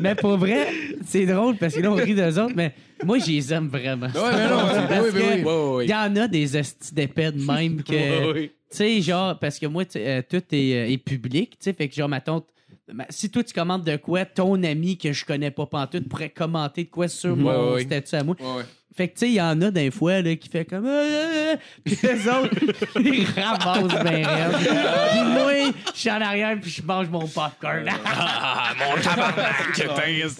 mais 0.00 0.14
pour 0.14 0.36
vrai, 0.36 0.68
c'est 1.06 1.26
drôle 1.26 1.56
parce 1.56 1.74
que 1.74 1.80
là, 1.80 1.90
on 1.90 1.94
rit 1.94 2.14
d'eux 2.14 2.38
autres, 2.38 2.52
mais 2.54 2.74
moi, 3.04 3.18
je 3.18 3.26
les 3.26 3.52
aime 3.52 3.68
vraiment. 3.68 4.06
Ouais, 4.06 4.32
mais 4.32 4.48
non, 4.48 4.56
Parce 4.88 5.06
oui, 5.06 5.10
oui, 5.14 5.42
que 5.42 5.76
oui. 5.76 5.84
Il 5.86 5.90
y 5.90 5.94
en 5.94 6.16
a 6.16 6.28
des 6.28 6.56
hosties 6.56 6.94
d'épais 6.94 7.32
de 7.32 7.44
même 7.44 7.82
que. 7.82 8.48
Tu 8.72 8.78
sais, 8.78 9.02
genre, 9.02 9.38
parce 9.38 9.58
que 9.58 9.66
moi, 9.66 9.84
euh, 9.96 10.22
tout 10.26 10.42
est, 10.50 10.74
euh, 10.74 10.90
est 10.90 10.96
public, 10.96 11.50
tu 11.50 11.56
sais, 11.60 11.74
fait 11.74 11.90
que 11.90 11.94
genre, 11.94 12.08
ma 12.08 12.22
tante. 12.22 12.46
ma- 12.90 13.04
Si 13.10 13.28
toi 13.28 13.44
tu 13.44 13.52
commandes 13.52 13.84
de 13.84 13.96
quoi, 13.96 14.24
ton 14.24 14.62
ami 14.62 14.96
que 14.96 15.12
je 15.12 15.26
connais 15.26 15.50
pas 15.50 15.66
pantoute 15.66 16.08
pourrait 16.08 16.30
commenter 16.30 16.84
de 16.84 16.88
quoi 16.88 17.06
sur 17.06 17.36
mon 17.36 17.50
Ouais, 17.50 17.74
ouais. 17.74 17.82
statut 17.84 18.14
à 18.14 18.24
moi. 18.24 18.34
Fait 18.94 19.08
que 19.08 19.14
tu 19.14 19.20
sais, 19.20 19.28
il 19.28 19.34
y 19.34 19.40
en 19.40 19.60
a 19.62 19.70
des 19.70 19.90
fois 19.90 20.20
là, 20.20 20.34
qui 20.36 20.48
fait 20.48 20.64
comme. 20.64 20.86
Euh, 20.86 20.88
euh, 20.90 21.52
euh, 21.54 21.56
Puis 21.84 21.98
les 22.02 22.28
autres, 22.28 23.00
ils 23.00 23.26
ramassent 23.40 24.02
bien 24.04 24.26
raide. 24.28 24.56
Puis 24.58 25.20
moi, 25.32 25.52
je 25.94 25.98
suis 26.00 26.10
en 26.10 26.20
arrière 26.20 26.56
puis 26.60 26.70
je 26.70 26.82
mange 26.82 27.08
mon 27.08 27.26
popcorn. 27.26 27.84
Ah, 28.04 28.72
mon 28.78 29.00
tabarnak! 29.02 29.54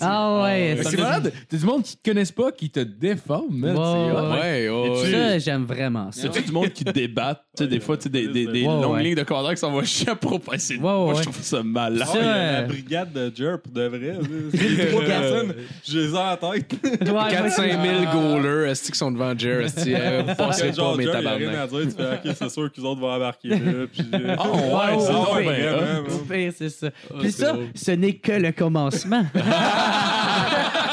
ah 0.01 0.43
ouais, 0.43 0.75
Mais 0.77 0.83
ça, 0.83 0.91
C'est 0.91 0.97
malade. 1.01 1.33
T'as 1.49 1.57
du 1.57 1.65
monde 1.65 1.83
qui 1.83 1.97
te 1.97 2.09
connaissent 2.11 2.33
pas, 2.33 2.53
qui 2.53 2.71
te 2.71 2.81
déforme, 2.81 3.47
man. 3.57 3.77
Ouais, 3.77 3.85
C'est. 3.85 4.69
Ouais, 4.69 4.69
ouais, 4.69 4.91
ouais. 4.91 5.11
ça 5.13 5.39
j'aime 5.39 5.65
vraiment 5.65 6.13
ça. 6.13 6.23
C'est-tu 6.23 6.43
du 6.43 6.53
monde 6.53 6.71
qui 6.71 6.85
débatte, 6.85 7.43
tu 7.57 7.65
sais, 7.65 7.69
des 7.71 7.81
fois, 7.81 7.97
tu 7.97 8.05
sais, 8.05 8.09
des, 8.09 8.27
des, 8.29 8.47
des 8.47 8.63
Ouais, 8.63 8.67
longues 8.67 8.93
ouais. 8.95 9.03
lignes 9.03 9.15
de 9.15 9.23
commentaires 9.23 9.55
qui 9.55 9.61
s'en 9.61 9.71
vont 9.73 9.83
chier 9.85 10.11
à 10.11 10.17
propos. 10.17 10.53
C'est- 10.59 10.77
Moi, 10.77 11.07
ouais. 11.07 11.15
je 11.17 11.23
trouve 11.23 11.41
ça 11.41 11.63
malade. 11.63 12.07
Ça, 12.07 12.19
Ah, 12.21 12.27
euh, 12.27 12.53
la 12.61 12.63
brigade 12.67 13.13
de 13.13 13.33
Jerp, 13.35 13.63
de 13.73 13.83
vrai. 13.87 14.15
C'est 14.55 14.69
les 14.69 14.89
trois 14.91 15.05
personnes, 15.07 15.55
je 15.89 15.99
les 15.99 16.15
ai 16.15 16.19
en 16.19 16.37
tête. 16.37 16.73
Ouais, 16.83 17.11
moi, 17.13 17.29
4-5 17.29 17.83
000 17.83 18.13
goalers, 18.43 18.71
est-ce 18.71 18.83
qu'ils 18.85 18.95
sont 18.95 19.11
devant 19.13 19.37
Jer? 19.39 19.61
Est-ce 19.63 19.85
que 19.85 20.23
vous 20.23 20.35
pensez 20.35 20.73
pas, 20.73 20.97
mes 20.97 21.07
a 21.09 21.13
rien 21.19 21.23
tabarnak? 21.23 21.55
à 21.57 21.67
dire. 21.67 21.81
Tu 21.81 21.91
fais, 21.91 22.31
OK, 22.31 22.37
c'est 22.39 22.49
sûr 22.51 22.73
qu'ils 22.73 22.85
autres 22.85 23.01
vont 23.01 23.11
embarquer 23.13 23.49
là. 23.49 23.57
Puis, 23.93 24.05
euh, 24.15 24.37
Ah, 24.39 24.49
ouais, 24.51 24.59
Ouais, 24.61 25.01
c'est 25.01 25.09
ouais, 25.09 25.13
donc 25.13 25.35
ouais. 25.35 25.69
Au 26.09 26.17
man. 26.19 26.27
pire, 26.31 26.53
c'est 26.57 26.69
ça. 26.71 26.89
Puis 27.21 27.33
ça, 27.33 27.57
ce 27.75 27.91
n'est 27.93 28.15
que 28.15 28.33
le 28.33 28.53
commencement. 28.53 29.25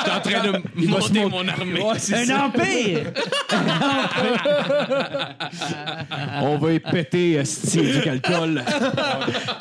T'es 0.06 0.12
en 0.12 0.22
train 0.22 0.52
de 0.52 0.88
monter 0.88 1.26
mon 1.26 1.48
armée. 1.48 1.82
Un 2.14 2.46
empire! 2.46 3.12
On 6.42 6.58
va 6.58 6.74
y 6.74 6.80
péter, 6.80 7.34
esti, 7.34 7.82
du 7.82 8.10
alcool. 8.10 8.64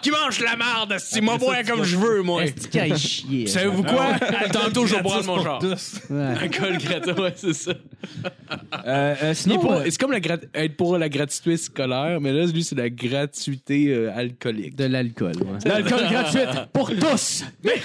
Qui 0.02 0.10
mange 0.10 0.40
la 0.40 0.56
marde? 0.56 0.96
Si 0.98 1.20
moi, 1.20 1.36
boire 1.38 1.56
comme 1.66 1.84
je 1.84 1.96
veux, 1.96 2.22
moi. 2.22 2.42
Qu'il 2.70 2.80
a 2.80 2.96
chier? 2.96 3.46
Savez-vous 3.46 3.82
quoi? 3.82 4.06
Tantôt, 4.52 4.86
je 4.86 4.96
vais 4.96 5.02
boire 5.02 5.22
de 5.22 5.26
mon 5.26 5.42
genre. 5.42 5.62
Alcool 6.40 6.78
gratuit, 6.78 7.12
ouais, 7.12 7.32
c'est 7.36 7.52
ça. 7.54 7.72
Euh, 8.86 9.14
euh, 9.22 9.34
sinon, 9.34 9.72
euh, 9.72 9.82
C'est 9.84 9.98
comme 9.98 10.12
la 10.12 10.20
grat- 10.20 10.36
être 10.54 10.76
pour 10.76 10.96
la 10.98 11.08
gratuité 11.08 11.56
scolaire, 11.56 12.20
mais 12.20 12.32
là, 12.32 12.46
lui, 12.46 12.62
c'est 12.64 12.76
la 12.76 12.90
gratuité 12.90 13.86
euh, 13.88 14.16
alcoolique. 14.16 14.76
De 14.76 14.84
l'alcool, 14.84 15.32
ouais. 15.36 15.58
l'alcool 15.68 16.00
gratuit 16.10 16.40
pour 16.72 16.90
tous. 16.90 17.44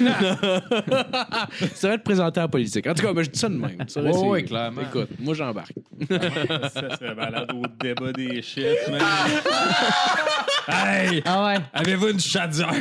Ça 1.73 1.87
va 1.87 1.93
être 1.95 2.03
présenté 2.03 2.39
en 2.43 2.47
politique. 2.49 2.85
En 2.87 2.93
tout 2.93 3.03
cas, 3.03 3.13
ben, 3.13 3.23
je 3.23 3.29
dis 3.29 3.39
ça 3.39 3.49
de 3.49 3.55
même. 3.55 3.77
Ça, 3.87 4.01
là, 4.01 4.09
Ouais, 4.11 4.17
c'est- 4.17 4.25
ouais, 4.27 4.43
clairement. 4.43 4.81
Écoute, 4.81 5.09
moi, 5.19 5.33
j'embarque. 5.33 5.73
Ça 6.09 6.97
serait 6.97 7.15
malade 7.15 7.47
au 7.53 7.63
débat 7.81 8.11
des 8.11 8.41
chefs, 8.41 8.89
man. 8.89 9.01
hey! 10.67 11.21
Ah 11.25 11.45
ouais. 11.47 11.55
Avez-vous 11.73 12.09
une 12.09 12.19
chaudière? 12.19 12.73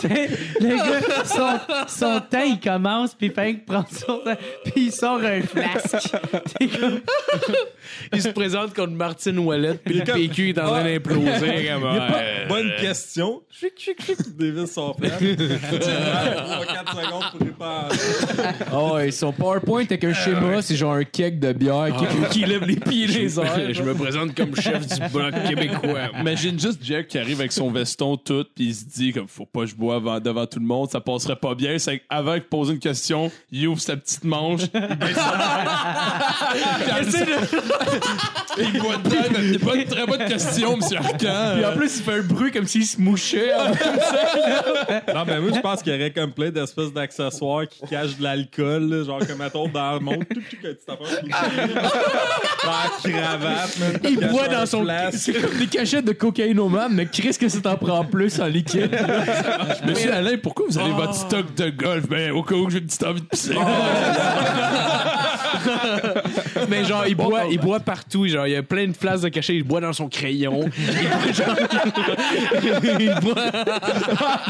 Tu 0.00 0.08
sais, 0.08 0.28
le 0.60 0.76
gars, 0.76 1.24
son, 1.24 1.58
son 1.88 2.20
temps, 2.20 2.42
il 2.46 2.58
commence, 2.60 3.14
puis 3.14 3.26
il 3.26 3.32
fait 3.32 3.54
que 3.56 3.66
prendre 3.66 3.88
son 3.90 4.18
temps, 4.18 4.36
puis 4.64 4.86
il 4.86 4.92
sort 4.92 5.20
un 5.20 5.42
flasque. 5.42 6.10
T'es 6.58 6.68
comme- 6.68 7.00
Il 8.12 8.22
se 8.22 8.28
présente 8.28 8.74
contre 8.74 8.92
Martine 8.92 9.38
Ouellet, 9.40 9.74
puis 9.84 9.94
le 9.98 10.04
comme- 10.06 10.14
PQ 10.16 10.50
est 10.50 10.58
en 10.58 10.66
train 10.68 10.84
d'imploser. 10.84 11.66
comme, 11.68 11.82
ouais. 11.84 12.46
Bonne 12.48 12.70
question. 12.80 13.42
Chic, 13.50 13.72
chic, 13.76 14.02
chic. 14.04 14.36
Dévisse 14.36 14.72
son 14.72 14.94
frère. 14.94 15.18
3-4 16.74 17.04
secondes 17.04 17.24
pour 17.38 17.66
penser. 17.66 18.42
Oh, 18.72 18.94
ouais, 18.94 19.10
son 19.10 19.32
PowerPoint 19.32 19.82
avec 19.84 20.04
un 20.04 20.12
schéma, 20.14 20.62
c'est 20.62 20.76
genre 20.76 20.94
un 20.94 21.04
keg 21.04 21.38
de 21.38 21.52
bière 21.52 21.88
qui, 22.30 22.40
qui 22.40 22.46
lève 22.46 22.64
les 22.64 22.76
pieds 22.76 23.04
et 23.04 23.06
les 23.08 23.38
airs. 23.40 23.72
Je 23.74 23.82
me 23.82 23.94
présente 23.94 24.34
comme 24.34 24.54
chef 24.56 24.86
du 24.86 25.08
bloc 25.08 25.34
québécois. 25.48 26.08
Imagine 26.20 26.58
juste 26.58 26.78
Jack 26.82 27.08
qui 27.08 27.18
arrive 27.18 27.40
avec 27.40 27.52
son 27.52 27.70
veston 27.70 28.16
tout, 28.16 28.44
puis 28.54 28.66
il 28.66 28.74
se 28.74 28.84
dit 28.84 29.12
comme 29.12 29.28
faut 29.28 29.46
pas 29.46 29.60
que 29.60 29.66
je 29.66 29.74
bois 29.74 29.96
avant- 29.96 30.20
devant 30.20 30.46
tout 30.46 30.58
le 30.60 30.66
monde, 30.66 30.90
ça 30.90 31.00
passerait 31.00 31.36
pas 31.36 31.54
bien. 31.54 31.78
C'est 31.78 32.02
avant 32.08 32.34
de 32.34 32.40
poser 32.40 32.72
une 32.74 32.78
question, 32.78 33.30
il 33.50 33.66
ouvre 33.68 33.80
sa 33.80 33.96
petite 33.96 34.24
manche, 34.24 34.62
il 34.74 34.96
baisse 34.96 35.16
sa 35.16 35.32
Puis 36.52 36.62
après, 36.62 37.02
il 38.58 38.80
boit 38.80 38.96
dedans, 38.96 39.38
il 39.42 39.58
pas 39.58 39.74
une 39.76 39.84
très 39.84 40.06
bonne 40.06 40.24
question, 40.26 40.76
monsieur 40.76 40.98
Arcan. 40.98 41.54
Puis 41.54 41.64
en 41.64 41.72
plus, 41.76 41.96
il 41.98 42.02
fait 42.02 42.18
un 42.18 42.22
bruit 42.22 42.50
comme 42.52 42.66
s'il 42.66 42.84
se 42.86 43.00
mouchait. 43.00 43.52
Non, 45.14 45.24
mais 45.26 45.40
moi, 45.40 45.50
je 45.54 45.60
pense 45.60 45.82
qu'il 45.82 45.92
y 45.92 45.96
aurait 45.96 46.10
comme 46.10 46.32
plein 46.32 46.50
d'espèces 46.60 46.92
d'accessoires 46.92 47.66
qui 47.68 47.80
cachent 47.88 48.16
de 48.16 48.22
l'alcool, 48.22 49.04
genre 49.04 49.26
comme 49.26 49.38
mettons 49.38 49.68
dans 49.68 49.94
le 49.94 50.00
monde, 50.00 50.24
tout, 50.28 50.40
tout, 50.40 50.40
tout, 50.50 50.56
petite 50.62 50.88
affaire. 50.88 51.22
Dans 52.64 52.70
la 52.70 53.12
cravate, 53.12 53.78
man, 53.78 54.00
Il 54.04 54.28
boit 54.28 54.48
dans 54.48 54.66
son. 54.66 54.86
C'est 55.12 55.32
comme 55.32 55.58
des 55.58 55.66
cachettes 55.66 56.04
de 56.04 56.12
cocaïnomane, 56.12 56.92
mais 56.94 57.06
Chris, 57.06 57.36
que 57.38 57.48
ça 57.48 57.60
t'en 57.60 57.76
prend 57.76 58.04
plus 58.04 58.40
en 58.40 58.46
liquide. 58.46 58.96
Monsieur 59.86 60.12
Alain, 60.12 60.36
pourquoi 60.42 60.66
vous 60.68 60.78
avez 60.78 60.92
votre 60.92 61.14
stock 61.14 61.54
de 61.54 61.70
golf? 61.70 62.08
Ben, 62.08 62.32
au 62.32 62.42
cas 62.42 62.54
où 62.54 62.68
j'ai 62.70 62.78
une 62.78 62.86
petite 62.86 63.04
envie 63.04 63.20
de 63.20 63.26
pisser. 63.26 63.54
Mais 66.70 66.84
genre, 66.88 67.04
il 67.06 67.14
boit, 67.14 67.44
il 67.50 67.58
boit 67.58 67.80
partout. 67.80 68.26
Genre, 68.28 68.46
il 68.46 68.52
y 68.52 68.56
a 68.56 68.62
plein 68.62 68.86
de 68.88 68.92
flasques 68.96 69.24
de 69.24 69.28
cachet. 69.28 69.56
Il 69.56 69.64
boit 69.64 69.80
dans 69.80 69.92
son 69.92 70.08
crayon. 70.08 70.70
Il 70.78 70.94
boit, 71.02 71.32
genre, 71.32 71.56
il 73.00 73.14
boit- 73.20 73.52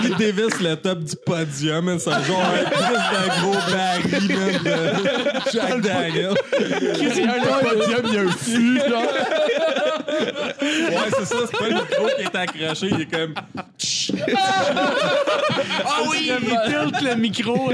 Il 0.04 0.14
dévisse 0.16 0.60
le 0.60 0.76
top 0.76 1.00
du 1.00 1.16
podium, 1.24 1.84
man, 1.84 1.98
c'est 1.98 2.10
genre 2.10 2.42
un 2.42 2.70
crise 2.70 3.04
de 3.12 3.28
gros 3.40 3.60
baril, 3.70 4.36
man, 4.36 4.62
de 4.64 5.50
Jack 5.52 5.80
Daniel. 5.80 6.34
A 7.28 7.34
un 7.34 7.58
podium, 7.62 8.02
il 8.04 8.14
y 8.14 8.18
a 8.18 8.20
un 8.20 8.28
fût, 8.30 8.78
genre? 8.88 9.02
Ouais, 10.60 11.10
c'est 11.18 11.24
ça, 11.24 11.36
c'est 11.50 11.58
pas 11.58 11.68
le 11.68 11.74
micro 11.74 12.06
qui 12.16 12.22
est 12.22 12.36
accroché, 12.36 12.88
il 12.90 13.00
est 13.02 13.06
comme. 13.06 13.34
Ah 15.84 16.02
oui, 16.10 16.30
il 16.30 16.48
tilte 16.48 17.00
le 17.02 17.14
micro. 17.16 17.70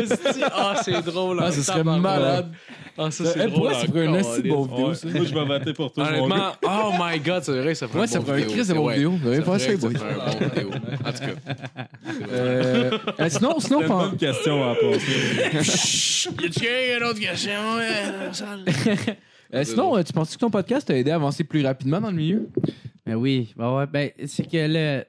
Ah, 0.52 0.74
c'est 0.84 1.02
drôle. 1.04 1.38
Ah, 1.42 1.48
en 1.48 1.52
ce 1.52 1.62
serait 1.62 1.84
malade. 1.84 2.50
Ah, 2.98 3.10
ça, 3.10 3.24
c'est 3.26 3.46
drôle. 3.48 3.72
vrai, 3.72 3.74
ça 3.74 3.86
ferait 3.86 4.06
assez 4.38 4.48
bonne 4.48 4.68
vidéo, 4.68 4.94
ça. 4.94 5.08
Moi, 5.08 5.24
je 5.24 5.34
vais 5.34 5.44
voter 5.44 5.72
pour 5.72 5.92
toi. 5.92 6.08
Honnêtement, 6.08 6.52
oh 6.64 6.92
my 6.98 7.18
god, 7.20 7.42
c'est 7.42 7.60
vrai, 7.60 7.74
ça 7.74 7.88
ferait 7.88 8.00
Ouais, 8.00 8.04
un 8.04 8.08
ça 8.08 8.18
bon 8.20 8.26
ferait 8.26 8.42
un 8.42 8.46
crise 8.46 8.68
de 8.68 8.74
bon 8.74 8.88
vidéo. 8.88 9.10
Vous 9.12 9.28
avez 9.28 9.40
bon 9.40 9.56
vidéo. 9.56 9.90
En 11.04 11.12
tout 11.12 11.18
cas. 11.18 11.86
Euh, 12.30 12.98
euh, 13.20 13.28
sinon, 13.28 13.60
sinon, 13.60 13.80
C'est 13.80 13.86
une 13.86 13.88
bonne 13.88 14.16
question 14.16 14.70
à 14.70 14.74
passer. 14.74 16.28
Y 16.42 16.46
a-tu 16.46 16.96
une 16.96 17.04
autre 17.04 17.20
question? 17.20 17.60
euh, 19.54 19.64
sinon, 19.64 19.96
euh, 19.96 20.02
tu 20.02 20.12
penses 20.12 20.34
que 20.34 20.40
ton 20.40 20.50
podcast 20.50 20.86
t'a 20.88 20.96
aidé 20.96 21.10
à 21.10 21.16
avancer 21.16 21.44
plus 21.44 21.64
rapidement 21.64 22.00
dans 22.00 22.10
le 22.10 22.16
milieu? 22.16 22.48
Ben 23.04 23.14
oui, 23.14 23.52
ben 23.56 23.72
ouais, 23.76 23.86
ben, 23.86 24.10
c'est 24.26 24.44
que 24.44 24.56
le, 24.56 25.04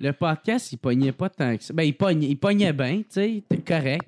le 0.00 0.12
podcast, 0.12 0.72
il 0.72 0.76
pognait 0.78 1.12
pas 1.12 1.28
tant 1.30 1.56
que 1.56 1.64
ça. 1.64 1.72
Ben, 1.72 1.84
il 1.84 1.94
pognait, 1.94 2.26
il 2.28 2.36
pognait 2.36 2.72
bien, 2.72 2.98
tu 2.98 3.04
sais, 3.10 3.42
correct. 3.66 4.06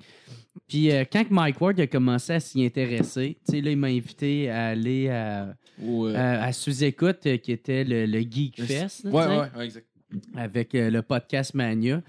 Puis 0.71 0.89
euh, 0.91 1.03
quand 1.11 1.29
Mike 1.29 1.59
Ward 1.59 1.79
a 1.81 1.87
commencé 1.87 2.31
à 2.33 2.39
s'y 2.39 2.63
intéresser, 2.65 3.37
tu 3.45 3.51
sais, 3.51 3.61
là, 3.61 3.71
il 3.71 3.77
m'a 3.77 3.87
invité 3.87 4.49
à 4.49 4.67
aller 4.67 5.09
à, 5.09 5.53
Ouais, 5.81 6.15
à, 6.15 6.43
à 6.43 6.53
Sous-Écoute, 6.53 7.25
euh, 7.25 7.37
qui 7.37 7.51
était 7.51 7.83
le, 7.83 8.05
le 8.05 8.19
Geek 8.21 8.61
Fest, 8.63 9.03
ouais, 9.05 9.11
ouais, 9.11 9.65
exact. 9.65 9.85
avec 10.35 10.73
euh, 10.75 10.89
le 10.89 11.01
podcast 11.01 11.53
Mania. 11.55 12.01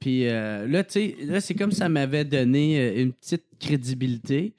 Puis 0.00 0.26
euh, 0.26 0.66
là, 0.66 0.82
tu 0.82 0.92
sais, 0.92 1.16
là, 1.24 1.40
c'est 1.40 1.54
comme 1.54 1.72
ça 1.72 1.88
m'avait 1.88 2.24
donné 2.24 2.80
euh, 2.80 3.02
une 3.02 3.12
petite 3.12 3.44
crédibilité. 3.60 4.54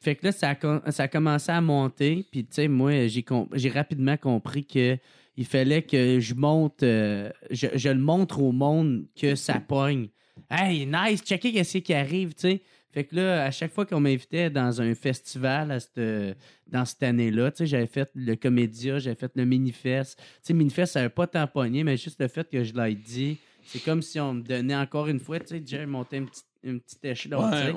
Fait 0.00 0.14
que 0.14 0.26
là, 0.26 0.32
ça 0.32 0.54
a, 0.62 0.90
ça 0.92 1.02
a 1.04 1.08
commencé 1.08 1.50
à 1.50 1.60
monter. 1.60 2.24
Puis, 2.30 2.42
tu 2.44 2.48
sais, 2.52 2.68
moi, 2.68 3.08
j'ai 3.08 3.22
com- 3.24 3.48
rapidement 3.74 4.16
compris 4.16 4.64
que 4.64 4.96
il 5.36 5.44
fallait 5.44 5.82
que 5.82 6.20
je 6.20 6.34
monte, 6.34 6.82
euh, 6.82 7.30
je, 7.50 7.66
je 7.74 7.88
le 7.88 7.98
montre 8.00 8.40
au 8.42 8.52
monde 8.52 9.06
que 9.20 9.34
ça 9.34 9.60
pogne. 9.60 10.08
Hey, 10.50 10.86
nice, 10.86 11.22
checker 11.22 11.52
qu'est-ce 11.52 11.78
qui 11.78 11.94
arrive, 11.94 12.34
tu 12.34 12.40
sais. 12.42 12.62
Fait 12.90 13.04
que 13.04 13.14
là, 13.16 13.44
à 13.44 13.50
chaque 13.50 13.72
fois 13.72 13.84
qu'on 13.84 14.00
m'invitait 14.00 14.48
dans 14.48 14.80
un 14.80 14.94
festival 14.94 15.70
à 15.72 15.78
cette- 15.78 16.36
dans 16.66 16.84
cette 16.86 17.02
année-là, 17.02 17.50
tu 17.50 17.58
sais, 17.58 17.66
j'avais 17.66 17.86
fait 17.86 18.10
le 18.14 18.34
Comédia, 18.34 18.98
j'avais 18.98 19.14
fait 19.14 19.30
le 19.34 19.44
Minifest. 19.44 20.16
Tu 20.18 20.24
sais, 20.42 20.54
Minifest, 20.54 20.94
ça 20.94 21.00
n'avait 21.00 21.10
pas 21.12 21.26
tant 21.26 21.46
pogné, 21.46 21.84
mais 21.84 21.96
juste 21.98 22.18
le 22.20 22.28
fait 22.28 22.48
que 22.48 22.64
je 22.64 22.72
l'ai 22.72 22.94
dit, 22.94 23.36
c'est 23.66 23.80
comme 23.84 24.00
si 24.00 24.18
on 24.18 24.34
me 24.34 24.40
donnait 24.42 24.74
encore 24.74 25.06
une 25.08 25.20
fois, 25.20 25.38
tu 25.38 25.48
sais, 25.48 25.60
déjà 25.60 25.84
monter 25.86 26.16
une 26.16 26.26
petite, 26.26 26.46
une 26.64 26.80
petite 26.80 27.04
échelon, 27.04 27.42
tu 27.50 27.56
sais. 27.58 27.72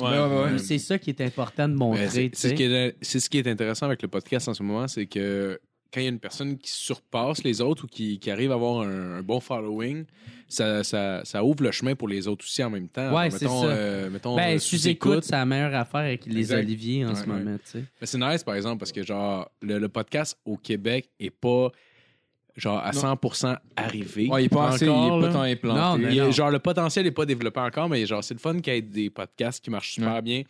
C'est 0.60 0.77
ça 0.80 0.98
qui 0.98 1.10
est 1.10 1.22
important 1.22 1.68
de 1.68 1.73
Ouais, 1.73 1.80
montrer, 1.80 2.31
ce 2.34 2.48
c'est 3.02 3.19
ce 3.19 3.30
qui 3.30 3.38
est 3.39 3.48
intéressant 3.48 3.88
avec 3.88 4.02
le 4.02 4.07
podcast 4.07 4.48
en 4.48 4.53
ce 4.53 4.64
moment, 4.64 4.88
c'est 4.88 5.07
que 5.07 5.60
quand 5.93 5.99
il 5.99 6.03
y 6.03 6.07
a 6.07 6.09
une 6.09 6.19
personne 6.19 6.57
qui 6.57 6.72
surpasse 6.72 7.43
les 7.43 7.59
autres 7.61 7.84
ou 7.84 7.88
qui, 7.88 8.18
qui 8.19 8.31
arrive 8.31 8.51
à 8.51 8.55
avoir 8.55 8.81
un, 8.81 9.18
un 9.18 9.22
bon 9.22 9.39
following, 9.39 10.05
ça, 10.47 10.84
ça, 10.84 11.22
ça 11.26 11.43
ouvre 11.43 11.63
le 11.63 11.72
chemin 11.72 11.95
pour 11.95 12.07
les 12.07 12.27
autres 12.27 12.45
aussi 12.45 12.63
en 12.63 12.69
même 12.69 12.88
temps. 12.88 13.13
Ouais, 13.15 13.26
mettons, 13.30 13.38
c'est 13.38 13.45
ça. 13.47 13.73
euh, 13.73 14.09
mettons, 14.09 14.35
Ben, 14.35 14.55
euh, 14.55 14.59
sous-écoute, 14.59 15.23
c'est 15.26 15.31
la 15.34 15.45
meilleure 15.45 15.76
affaire 15.76 16.01
avec 16.01 16.26
les 16.26 16.39
Exact. 16.39 16.59
oliviers 16.59 17.05
en 17.05 17.09
Ouais, 17.09 17.15
ce 17.15 17.22
ouais. 17.22 17.27
moment, 17.27 17.57
tu 17.57 17.72
sais. 17.72 17.84
Mais 17.99 18.07
c'est 18.07 18.18
nice, 18.18 18.43
par 18.43 18.55
exemple, 18.55 18.80
parce 18.80 18.91
que 18.91 19.03
genre, 19.03 19.49
le, 19.61 19.80
le 19.80 19.89
podcast 19.89 20.38
au 20.45 20.57
Québec 20.57 21.09
est 21.19 21.30
pas 21.30 21.69
genre 22.57 22.80
à 22.80 22.91
100% 22.91 23.57
arrivé. 23.77 24.27
Ouais, 24.30 24.43
il 24.43 24.45
est 24.45 24.49
pas 24.49 24.69
assez, 24.69 24.85
il 24.85 24.89
est 24.89 24.91
encore, 24.91 25.22
pas 25.22 25.30
tant 25.30 25.41
implanté. 25.43 25.80
Non, 26.03 26.09
Il 26.09 26.18
est- 26.19 26.31
genre, 26.34 26.51
le 26.51 26.59
potentiel 26.59 27.05
n'est 27.05 27.11
pas 27.11 27.26
développé 27.26 27.59
encore, 27.61 27.88
mais 27.89 28.05
genre, 28.05 28.23
c'est 28.23 28.34
le 28.34 28.39
fun 28.39 28.59
qu'il 28.59 28.73
y 28.73 28.77
ait 28.77 28.81
des 28.81 29.09
podcasts 29.09 29.63
qui 29.63 29.69
marchent 29.69 29.93
super 29.93 30.22
bien. 30.22 30.43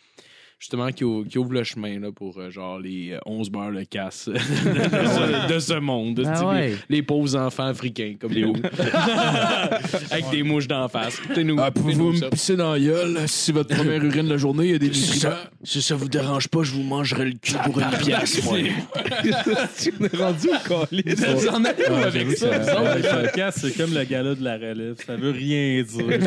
Justement, 0.62 0.92
qui, 0.92 1.04
ou- 1.04 1.26
qui 1.26 1.40
ouvrent 1.40 1.54
le 1.54 1.64
chemin 1.64 2.00
là, 2.00 2.12
pour 2.12 2.38
euh, 2.38 2.52
genre 2.52 2.78
les 2.78 3.14
euh, 3.14 3.20
11 3.26 3.50
beurres 3.50 3.72
le 3.72 3.84
casse 3.84 4.30
de, 4.30 4.38
ce, 4.38 5.48
de 5.54 5.58
ce 5.60 5.74
monde. 5.80 6.22
Ah 6.24 6.46
ouais. 6.46 6.76
les, 6.88 6.98
les 6.98 7.02
pauvres 7.02 7.36
enfants 7.36 7.66
africains 7.66 8.14
comme 8.22 8.32
nous. 8.32 8.54
Avec 10.12 10.30
des 10.30 10.44
mouches 10.44 10.68
d'en 10.68 10.88
face. 10.88 11.18
Écoutez-nous. 11.26 11.58
Ah, 11.60 11.72
pouvez-vous 11.72 12.12
me 12.12 12.18
ça. 12.18 12.30
pisser 12.30 12.56
dans 12.56 12.74
la 12.74 12.80
gueule 12.80 13.18
si 13.26 13.46
c'est 13.46 13.52
votre 13.54 13.76
première 13.76 14.04
urine 14.04 14.26
de 14.28 14.30
la 14.34 14.38
journée? 14.38 14.66
Il 14.66 14.72
y 14.74 14.76
a 14.76 14.78
des 14.78 14.90
nutriments. 14.90 15.34
Si 15.64 15.82
ça 15.82 15.96
vous 15.96 16.08
dérange 16.08 16.48
pas, 16.48 16.62
je 16.62 16.74
vous 16.74 16.84
mangerai 16.84 17.26
le 17.26 17.34
cul 17.42 17.56
pour 17.66 17.80
une 17.80 17.90
pièce, 17.98 18.44
moi. 18.44 18.60
On 20.00 20.06
est 20.06 20.16
rendu 20.16 20.48
au 20.50 20.68
colis. 20.68 21.04
Vous 21.08 21.48
en 21.48 21.66
êtes 21.66 21.82
où 21.90 21.94
avec 21.96 22.38
ça? 22.38 22.48
vous 22.60 22.64
Ça, 22.66 22.82
autres? 22.84 22.98
le 22.98 23.24
podcast, 23.24 23.58
c'est 23.64 23.76
comme 23.76 23.96
le 23.96 24.04
gala 24.04 24.36
de 24.36 24.44
la 24.44 24.54
relève. 24.58 24.96
Ça 25.08 25.16
veut 25.16 25.32
rien 25.32 25.82
dire. 25.82 26.20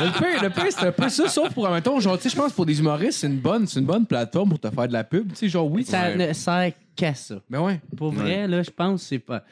Le 0.00 0.18
pire, 0.18 0.42
le 0.42 0.50
pire, 0.50 0.66
c'est 0.70 0.86
un 0.86 0.92
peu 0.92 1.08
ça, 1.08 1.28
sauf 1.28 1.52
pour, 1.52 1.68
mettons, 1.70 1.98
genre, 2.00 2.16
tu 2.16 2.24
sais, 2.24 2.28
je 2.30 2.36
pense 2.36 2.52
pour 2.52 2.66
des 2.66 2.78
humoristes, 2.78 3.20
c'est 3.20 3.26
une 3.26 3.38
bonne, 3.38 3.66
c'est 3.66 3.80
une 3.80 3.86
bonne 3.86 4.06
plateforme 4.06 4.50
pour 4.50 4.60
te 4.60 4.70
faire 4.70 4.88
de 4.88 4.92
la 4.92 5.04
pub. 5.04 5.28
Tu 5.30 5.36
sais, 5.36 5.48
genre, 5.48 5.70
oui, 5.70 5.84
Ça 5.84 6.14
ne 6.14 6.32
sert 6.32 6.72
qu'à 6.96 7.14
ça. 7.14 7.36
Ben 7.48 7.60
ouais. 7.60 7.80
Pour 7.96 8.12
vrai, 8.12 8.46
là, 8.46 8.62
je 8.62 8.70
pense 8.70 9.02
que 9.02 9.08
c'est 9.08 9.18
pas. 9.18 9.42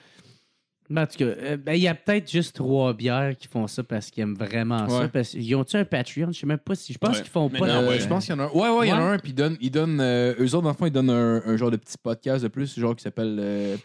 Ben, 0.91 1.03
en 1.03 1.07
tout 1.07 1.19
cas, 1.19 1.25
euh, 1.27 1.57
ben, 1.59 1.75
il 1.75 1.83
y 1.83 1.89
a 1.89 1.95
peut-être 1.95 2.31
juste 2.31 2.57
trois 2.57 2.95
bières 2.95 3.37
qui 3.39 3.47
font 3.47 3.67
ça 3.67 3.83
parce 3.83 4.11
qu'ils 4.11 4.23
aiment 4.23 4.37
vraiment 4.37 4.89
ça. 4.89 5.01
Ouais. 5.01 5.09
Parce 5.09 5.29
qu'ils 5.31 5.55
ont-tu 5.55 5.77
un 5.77 5.85
Patreon? 5.85 6.29
Je 6.33 6.39
sais 6.41 6.47
même 6.47 6.57
pas 6.57 6.75
si. 6.75 6.95
Je 6.95 6.99
pense 6.99 7.17
Ouais. 7.17 7.23
qu'ils 7.23 7.31
font 7.31 7.51
Mais 7.53 7.59
pas. 7.59 7.67
non, 7.67 7.83
de- 7.83 7.89
ouais. 7.89 8.01
Je 8.01 8.07
pense 8.09 8.25
qu'il 8.25 8.35
y 8.35 8.39
en 8.39 8.41
a 8.41 8.45
un. 8.47 8.51
Ouais, 8.53 8.71
ouais, 8.71 8.87
il 8.87 8.89
y 8.89 8.93
en 8.95 8.97
a 8.97 9.01
Ouais. 9.01 9.15
un, 9.17 9.19
puis 9.19 9.33
ils 9.33 9.35
donnent, 9.35 9.59
ils 9.61 9.71
donnent 9.71 10.01
euh, 10.01 10.33
eux 10.41 10.55
autres, 10.55 10.63
dans 10.63 10.71
le 10.71 10.75
fond, 10.75 10.87
ils 10.87 10.91
donnent 10.91 11.11
un, 11.11 11.43
un 11.45 11.57
genre 11.59 11.71
de 11.71 11.77
petit 11.77 11.97
podcast 12.03 12.43
de 12.43 12.49
plus, 12.49 12.79
genre 12.81 12.97
qui 12.97 13.03
s'appelle 13.03 13.37
euh, 13.39 13.77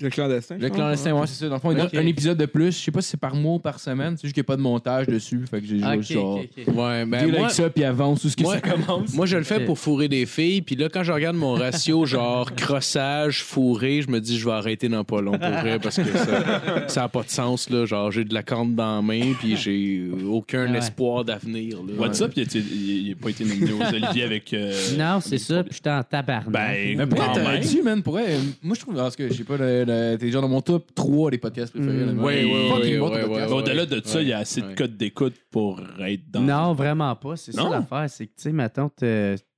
Le 0.00 0.10
clandestin. 0.10 0.58
Le 0.58 0.70
clandestin, 0.70 1.12
ouais, 1.12 1.26
c'est 1.26 1.34
ça. 1.44 1.48
Dans 1.48 1.56
le 1.56 1.60
fond, 1.60 1.70
un 1.76 2.06
épisode 2.06 2.38
de 2.38 2.46
plus. 2.46 2.78
Je 2.78 2.84
sais 2.84 2.90
pas 2.92 3.00
si 3.02 3.08
c'est 3.10 3.16
par 3.20 3.34
mois 3.34 3.54
ou 3.54 3.58
par 3.58 3.80
semaine. 3.80 4.16
C'est 4.16 4.28
juste 4.28 4.34
qu'il 4.34 4.42
n'y 4.42 4.46
a 4.46 4.50
pas 4.52 4.56
de 4.56 4.62
montage 4.62 5.06
dessus. 5.08 5.40
Fait 5.50 5.60
que 5.60 5.66
j'ai 5.66 5.80
Ah, 5.82 5.96
ok, 5.96 6.16
ok. 6.16 6.74
Ouais, 6.76 7.04
ben 7.04 7.24
deal 7.24 7.30
moi, 7.32 7.40
avec 7.40 7.50
ça, 7.50 7.68
puis 7.68 7.82
avance 7.82 8.20
tout 8.22 8.28
ce 8.28 8.36
que 8.36 8.44
moi- 8.44 8.54
ça 8.54 8.60
commence. 8.60 9.12
moi, 9.14 9.26
je 9.26 9.36
le 9.36 9.42
fais 9.42 9.64
pour 9.64 9.76
fourrer 9.78 10.06
des 10.06 10.24
filles. 10.24 10.62
Puis 10.62 10.76
là, 10.76 10.88
quand 10.88 11.02
je 11.02 11.10
regarde 11.10 11.34
mon 11.36 11.54
ratio, 11.54 12.06
genre 12.06 12.54
crossage, 12.54 13.42
fourré, 13.42 14.02
je 14.02 14.08
me 14.08 14.20
dis, 14.20 14.38
je 14.38 14.44
vais 14.44 14.52
arrêter 14.52 14.88
dans 14.88 15.02
pas 15.02 15.20
long 15.20 15.36
pour 15.36 15.50
vrai 15.50 15.80
parce 15.80 15.96
que 15.96 16.04
ça 16.16 16.86
ça 16.88 17.02
a 17.04 17.08
pas 17.08 17.22
de 17.24 17.30
sens. 17.30 17.68
Là. 17.68 17.84
Genre, 17.84 18.12
j'ai 18.12 18.24
de 18.24 18.34
la 18.34 18.44
corne 18.44 18.76
dans 18.76 18.96
la 18.96 19.02
main, 19.02 19.32
puis 19.40 19.56
j'ai 19.56 20.02
aucun 20.28 20.70
Ouais. 20.72 20.78
espoir 20.78 21.24
d'avenir. 21.24 21.78
là. 21.78 21.94
WhatsApp, 21.98 22.32
il 22.36 23.08
n'a 23.08 23.14
pas 23.16 23.30
été 23.30 23.44
nominé 23.44 23.72
aux 23.72 23.82
Olivier 23.82 24.22
avec. 24.22 24.52
euh, 24.54 24.72
Non, 24.96 25.18
c'est 25.20 25.38
ça, 25.38 25.64
puis 25.64 25.72
j'étais 25.74 25.90
en 25.90 26.04
tabarnak. 26.04 26.50
Ben, 26.52 26.96
Mais 26.96 27.06
pourquoi 27.06 27.34
même. 27.36 27.60
dû, 27.64 27.82
man? 27.82 28.00
Euh, 28.06 28.38
moi, 28.62 28.76
je 28.76 28.80
trouve, 28.80 28.94
parce 28.94 29.16
que 29.16 29.28
je 29.28 29.34
sais 29.34 29.44
pas, 29.44 29.56
le, 29.56 29.87
le- 29.88 30.16
t'es 30.16 30.30
genre 30.30 30.42
dans 30.42 30.48
mon 30.48 30.60
top 30.60 30.94
3 30.94 31.30
des 31.30 31.38
podcasts 31.38 31.72
préférés. 31.72 32.04
là, 32.06 32.12
Mm. 32.12 32.16
man. 32.16 32.24
Ouais, 32.24 32.44
ouais, 32.44 32.68
Fucking 32.70 32.92
ouais, 32.92 32.98
bon, 32.98 33.04
ouais, 33.10 33.10
ton 33.10 33.14
ouais, 33.16 33.22
podcast. 33.28 33.50
Mais 33.50 33.56
Au-delà 33.56 33.86
de 33.86 34.02
ça, 34.04 34.22
il 34.22 34.28
y 34.28 34.32
a 34.32 34.38
assez 34.38 34.60
de 34.60 34.66
Ouais. 34.68 34.74
codes 34.74 34.96
d'écoute 34.96 35.34
pour 35.50 35.80
être 36.00 36.30
dans. 36.30 36.40
Non, 36.42 36.72
vraiment 36.74 37.14
pas. 37.16 37.36
C'est 37.36 37.52
ça 37.52 37.62
Non? 37.64 37.70
l'affaire. 37.70 38.08
C'est 38.08 38.26
que, 38.26 38.32
tu 38.36 38.42
sais, 38.42 38.52
maintenant, 38.52 38.90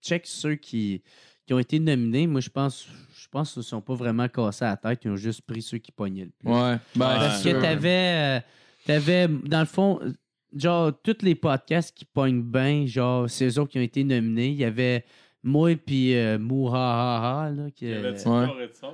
check 0.02 0.22
ceux 0.26 0.54
qui, 0.54 1.02
qui 1.46 1.52
ont 1.54 1.58
été 1.58 1.78
nominés. 1.78 2.26
Moi, 2.26 2.40
je 2.40 2.48
pense 2.50 2.86
je 3.22 3.28
pense 3.30 3.52
qu'ils 3.52 3.60
ne 3.60 3.64
sont 3.64 3.80
pas 3.82 3.94
vraiment 3.94 4.26
cassés 4.28 4.64
à 4.64 4.70
la 4.70 4.76
tête. 4.76 5.00
Ils 5.04 5.10
ont 5.10 5.16
juste 5.16 5.42
pris 5.42 5.62
ceux 5.62 5.78
qui 5.78 5.92
pognaient 5.92 6.24
le 6.24 6.32
plus. 6.38 6.48
Ouais. 6.50 6.76
Ben, 6.96 7.06
Parce 7.18 7.42
que 7.44 7.50
sûr. 7.50 7.60
t'avais, 7.60 8.38
euh, 8.38 8.40
t'avais, 8.86 9.28
dans 9.28 9.60
le 9.60 9.66
fond, 9.66 10.00
euh, 10.02 10.12
genre, 10.56 10.90
tous 11.04 11.18
les 11.22 11.36
podcasts 11.36 11.96
qui 11.96 12.04
pognent 12.06 12.42
bien, 12.42 12.86
genre, 12.86 13.28
c'est 13.30 13.46
eux 13.46 13.60
autres 13.60 13.70
qui 13.70 13.78
ont 13.78 13.82
été 13.82 14.02
nominés. 14.02 14.48
Il 14.48 14.56
y 14.56 14.64
avait 14.64 15.04
moi 15.42 15.70
puis 15.76 16.14
euh, 16.16 16.38
Mouhahaha, 16.38 17.50
là, 17.50 17.62
qui, 17.74 17.90
euh, 17.90 18.12
Ouais. 18.26 18.46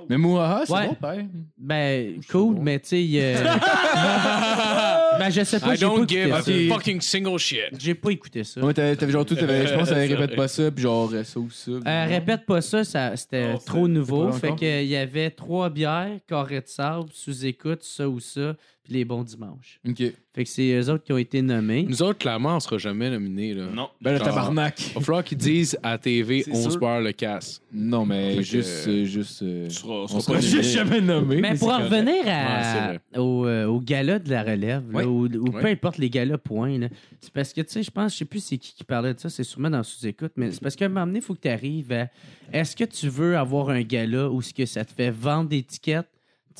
Mais 0.09 0.16
Mouhaha, 0.16 0.62
c'est 0.66 0.73
Ouais. 0.73 0.86
bon, 0.89 0.94
père. 0.94 1.24
ben, 1.59 2.20
cool, 2.31 2.56
mais 2.60 2.78
tu 2.81 2.89
sais, 2.89 3.02
il, 3.02 3.18
euh, 3.20 3.35
ben, 5.18 5.31
je 5.31 5.43
sais 5.44 5.59
pas, 5.60 5.74
I 5.74 5.77
j'ai 5.77 5.86
pas 5.86 5.93
don't 5.93 5.97
écouté 6.05 6.23
give 6.24 6.35
a 6.35 6.43
ça. 6.43 6.52
fucking 6.74 7.01
single 7.01 7.39
shit. 7.39 7.60
J'ai 7.78 7.94
pas 7.94 8.10
écouté 8.10 8.44
ça. 8.44 8.60
Ouais, 8.60 8.73
t'avais, 8.74 8.97
t'avais 8.97 9.12
genre 9.12 9.24
tout, 9.24 9.35
t'avais, 9.35 9.66
je 9.66 9.74
pense 9.74 9.89
que 9.89 9.94
t'avais 9.94 10.06
répète 10.14 10.36
pas 10.36 10.48
ça, 10.48 10.70
puis 10.70 10.82
genre 10.82 11.10
euh, 11.12 11.24
ça 11.24 11.40
ou 11.40 11.51
ça. 11.51 11.70
Euh, 11.73 12.05
répète 12.09 12.47
pas 12.47 12.60
ça, 12.60 12.85
ça 12.85 13.16
c'était 13.16 13.56
trop 13.64 13.89
nouveau. 13.89 14.27
pas 14.28 14.32
Fait 14.39 14.55
qu'il 14.55 14.86
y 14.86 14.97
avait 14.97 15.31
trois 15.31 15.70
bières, 15.70 16.18
carré 16.27 16.60
de 16.60 16.66
sable, 16.68 17.09
sous-écoute, 17.12 17.82
ça 17.82 18.09
ou 18.09 18.20
ça, 18.20 18.55
puis 18.86 18.94
les 18.94 19.04
bons 19.04 19.22
dimanches. 19.24 19.80
Ok. 19.88 20.02
Fait 20.34 20.44
que 20.44 20.50
c'est 20.50 20.70
eux 20.74 20.90
autres 20.90 21.02
qui 21.02 21.12
ont 21.12 21.18
été 21.18 21.40
nommés. 21.42 21.84
Nous 21.88 22.02
autres, 22.02 22.18
clairement, 22.18 22.56
on 22.56 22.60
sera 22.60 22.76
jamais 22.78 23.08
nominés. 23.10 23.54
Là. 23.54 23.66
Non. 23.74 23.88
Ben, 24.02 24.12
le 24.12 24.18
tabarnak. 24.20 24.78
Il 24.88 24.94
va 24.94 25.00
falloir 25.00 25.24
qu'ils 25.24 25.38
disent 25.38 25.78
à 25.82 25.96
TV 25.96 26.42
C'est 26.42 26.52
11 26.52 26.70
sûr. 26.72 26.78
beurre 26.80 27.00
le 27.00 27.12
casse. 27.12 27.62
Non, 27.72 28.04
mais 28.04 28.32
Fait 28.32 28.36
que- 28.38 28.42
juste. 28.44 28.86
euh, 28.88 29.04
juste 29.06 29.42
euh, 29.42 29.68
Tu 29.68 29.74
seras, 29.74 29.94
on 29.94 30.06
sera 30.20 30.34
pas 30.34 30.40
juste 30.40 30.70
jamais 30.74 31.00
nommé. 31.00 31.40
Mais 31.40 31.54
pour 31.54 31.70
en 31.72 31.78
revenir 31.78 32.22
à- 32.26 32.94
au, 33.18 33.46
euh, 33.46 33.64
au 33.66 33.80
gala 33.80 34.18
de 34.18 34.28
la 34.30 34.42
relève, 34.42 34.84
là, 34.92 34.98
Ouais. 34.98 35.04
ou, 35.04 35.24
ou 35.24 35.50
peu 35.50 35.62
Ouais. 35.62 35.72
importe 35.72 35.96
les 35.98 36.10
galas, 36.10 36.36
point, 36.38 36.78
là, 36.78 36.88
c'est 37.20 37.32
parce 37.32 37.52
que, 37.54 37.62
tu 37.62 37.72
sais, 37.72 37.82
je 37.82 37.90
pense, 37.90 38.12
je 38.12 38.18
sais 38.18 38.24
plus 38.26 38.40
c'est 38.44 38.58
qui 38.58 38.74
qui 38.74 38.84
parlait 38.84 39.14
de 39.14 39.18
ça, 39.20 39.30
c'est 39.30 39.42
sûrement 39.44 39.70
dans 39.70 39.82
sous-écoute, 39.82 40.32
mais 40.36 40.52
c'est 40.52 40.60
parce 40.62 40.76
qu'à 40.76 40.84
un 40.84 40.88
moment 40.88 41.06
donné, 41.06 41.20
il 41.20 41.24
faut 41.24 41.34
que 41.34 41.40
tu 41.40 41.48
arrives 41.48 41.92
à 41.92 42.08
est-ce 42.52 42.76
que 42.76 42.84
tu 42.84 43.08
veux 43.08 43.36
avoir 43.38 43.70
un 43.70 43.80
gala 43.82 44.28
ou 44.30 44.40
est-ce 44.40 44.52
que 44.52 44.66
ça 44.66 44.84
te 44.84 44.92
fait 44.92 45.10
vendre 45.10 45.48
des 45.48 45.62
tickets? 45.62 46.06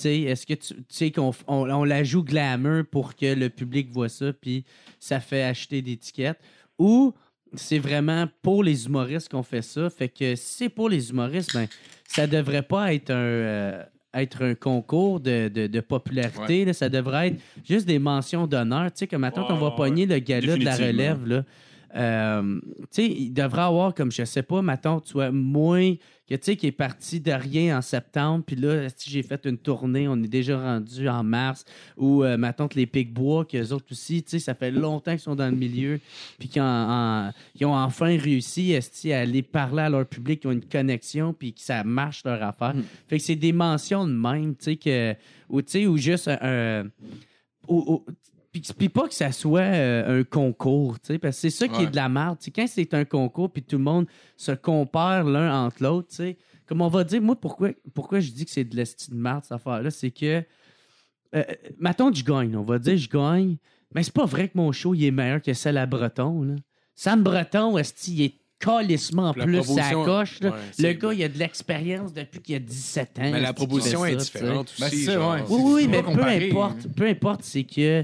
Est-ce 0.05 0.47
que 0.47 0.55
tu 0.55 0.74
sais 0.89 1.10
qu'on 1.10 1.32
on, 1.47 1.70
on 1.70 1.85
la 1.85 2.05
joue 2.05 2.23
glamour 2.23 2.85
pour 2.90 3.14
que 3.16 3.35
le 3.35 3.48
public 3.48 3.90
voit 3.90 4.09
ça 4.09 4.32
puis 4.32 4.64
ça 5.01 5.20
fait 5.20 5.43
acheter 5.43 5.82
des 5.82 5.97
tickets? 5.97 6.39
Ou 6.78 7.14
c'est 7.55 7.78
vraiment 7.78 8.27
pour 8.43 8.62
les 8.62 8.86
humoristes 8.86 9.31
qu'on 9.31 9.43
fait 9.43 9.62
ça? 9.62 9.89
Fait 9.90 10.09
que 10.09 10.35
si 10.35 10.55
c'est 10.56 10.68
pour 10.68 10.89
les 10.89 11.10
humoristes, 11.10 11.55
ben, 11.55 11.66
ça 12.09 12.27
devrait 12.27 12.62
pas 12.62 12.93
être 12.93 13.10
un, 13.10 13.14
euh, 13.14 13.82
être 14.14 14.43
un 14.44 14.55
concours 14.55 15.20
de, 15.20 15.48
de- 15.48 15.66
de 15.66 15.81
popularité. 15.81 16.64
là. 16.64 16.73
Ça 16.73 16.89
devrait 16.89 17.28
être 17.28 17.40
juste 17.66 17.86
des 17.86 17.98
mentions 17.98 18.47
d'honneur. 18.47 18.93
Tu 18.93 18.98
sais, 19.01 19.06
Ouais, 19.48 19.55
on 19.55 19.56
va 19.56 19.68
ouais, 19.70 19.77
pogner 19.77 20.06
le 20.06 20.18
gala 20.18 20.56
de 20.56 20.64
la 20.64 20.77
relève. 20.89 21.27
Là. 21.27 21.44
Euh, 21.97 22.60
tu 22.62 22.86
sais, 22.90 23.06
il 23.06 23.31
devrait 23.32 23.62
avoir, 23.62 23.94
comme 23.94 24.12
je 24.12 24.24
sais 24.24 24.43
pas, 24.43 24.60
maintenant, 24.62 25.01
tu 25.01 25.14
vois, 25.14 25.31
moins 25.31 25.94
que 26.28 26.35
tu 26.35 26.40
sais, 26.43 26.56
qui 26.56 26.66
est 26.66 26.73
parti 26.73 27.20
de 27.20 27.31
rien 27.31 27.78
en 27.78 27.82
septembre, 27.82 28.43
puis 28.44 28.56
là, 28.56 28.89
si 28.97 29.09
j'ai 29.10 29.23
fait 29.23 29.44
une 29.47 29.56
tournée, 29.59 30.09
on 30.09 30.16
est 30.23 30.28
déjà 30.28 30.60
rendu 30.60 31.09
en 31.09 31.23
mars, 31.23 31.64
ou 31.97 32.24
euh, 32.24 32.36
maintenant 32.36 32.66
que 32.66 32.74
les 32.74 32.86
Pic-Bois, 32.86 33.44
qu'eux 33.44 33.70
autres 33.73 33.86
aussi, 33.93 34.24
tu 34.24 34.31
sais, 34.31 34.39
ça 34.40 34.55
fait 34.55 34.73
longtemps 34.73 35.12
qu'ils 35.12 35.20
sont 35.20 35.36
dans 35.36 35.48
le 35.48 35.56
milieu, 35.56 36.01
puis 36.39 36.48
qu'ils 36.48 36.62
ont, 36.62 36.64
en- 36.64 37.31
qu'ils 37.56 37.66
ont 37.66 37.77
enfin 37.77 38.18
réussi 38.18 38.73
esti, 38.73 39.12
à 39.12 39.20
aller 39.20 39.43
parler 39.43 39.82
à 39.82 39.89
leur 39.89 40.05
public, 40.05 40.40
qu'ils 40.40 40.51
ont 40.51 40.52
une 40.52 40.64
connexion, 40.64 41.32
puis 41.32 41.52
que 41.55 41.60
ça 41.60 41.85
marche 41.85 42.24
leur 42.24 42.43
affaire. 42.43 42.74
Fait 43.09 43.18
que 43.18 43.23
c'est 43.23 43.36
des 43.36 43.52
mentions 43.52 44.05
de 44.06 44.12
même, 44.12 44.56
tu 44.56 44.64
sais, 44.64 44.77
que, 44.77 45.14
ou 45.48 45.62
tu 45.62 45.70
sais, 45.70 45.86
ou 45.86 45.97
juste 45.97 46.27
un. 46.28 46.39
un- 46.43 46.85
ou- 47.68 47.85
ou- 48.05 48.05
puis, 48.61 48.73
puis 48.77 48.89
pas 48.89 49.07
que 49.09 49.15
ça 49.15 49.33
soit 49.33 49.61
euh, 49.61 50.20
un 50.20 50.24
concours, 50.24 50.99
tu 51.01 51.09
sais, 51.15 51.19
parce 51.19 51.37
que 51.37 51.41
c'est 51.43 51.51
ça 51.51 51.69
qui 51.69 51.83
est 51.83 51.87
de 51.91 51.97
la 51.97 52.09
merde. 52.09 52.39
Quand 52.55 52.66
c'est 52.66 52.95
un 52.95 53.05
concours, 53.05 53.51
puis 53.51 53.62
tout 53.62 53.77
le 53.78 53.85
monde 53.85 54.07
se 54.37 54.53
compare 54.53 55.24
l'un 55.24 55.65
entre 55.66 55.83
l'autre, 55.83 56.09
tu 56.11 56.16
sais, 56.16 56.37
comme 56.66 56.81
on 56.81 56.89
va 56.89 57.05
dire, 57.05 57.23
moi, 57.23 57.37
pourquoi, 57.37 57.70
pourquoi 57.95 58.20
je 58.20 58.31
dis 58.31 58.45
que 58.45 58.51
c'est 58.51 58.65
de 58.65 58.74
l'esti 58.77 59.11
de 59.11 59.16
merde, 59.16 59.41
cette 59.45 59.53
affaire-là, 59.53 59.91
c'est 59.91 60.11
que, 60.11 60.43
euh, 61.35 61.43
mettons 61.78 62.11
que 62.11 62.16
je 62.16 62.24
gagne, 62.24 62.57
on 62.57 62.62
va 62.62 62.78
dire 62.78 62.97
je 62.97 63.09
gagne, 63.09 63.57
mais 63.95 64.03
c'est 64.03 64.12
pas 64.15 64.24
vrai 64.27 64.49
que 64.49 64.57
mon 64.57 64.73
show, 64.73 64.95
il 64.95 65.05
est 65.05 65.11
meilleur 65.11 65.41
que 65.41 65.53
celle 65.55 65.78
à 65.78 65.87
Breton, 65.87 66.43
là. 66.43 66.55
Sam 66.95 67.23
Breton, 67.23 67.77
esti, 67.78 68.15
il 68.15 68.23
est 68.23 68.35
calissement 68.59 69.35
La 69.37 69.45
plus 69.45 69.57
ça 69.59 69.62
proposition- 69.65 70.05
coche. 70.07 70.41
Ouais, 70.43 70.51
Le 70.78 70.93
gars, 70.95 71.12
il 71.12 71.23
a 71.24 71.28
de 71.28 71.39
l'expérience 71.39 72.15
depuis 72.15 72.41
qu'il 72.41 72.55
a 72.55 72.59
17 72.59 73.19
ans. 73.19 73.23
Mais 73.31 73.41
la 73.41 73.53
proposition 73.53 74.05
est 74.07 74.19
ça, 74.19 74.24
différente 74.24 74.73
Ben, 74.81 74.87
aussi. 74.87 75.05
genre. 75.05 75.35
ouais. 75.35 75.43
Oui, 75.51 75.62
oui, 75.74 75.89
mais 75.89 76.03
peu 76.03 76.23
importe, 76.24 76.89
peu 76.97 77.07
importe, 77.07 77.43
c'est 77.43 77.65
que 77.65 78.03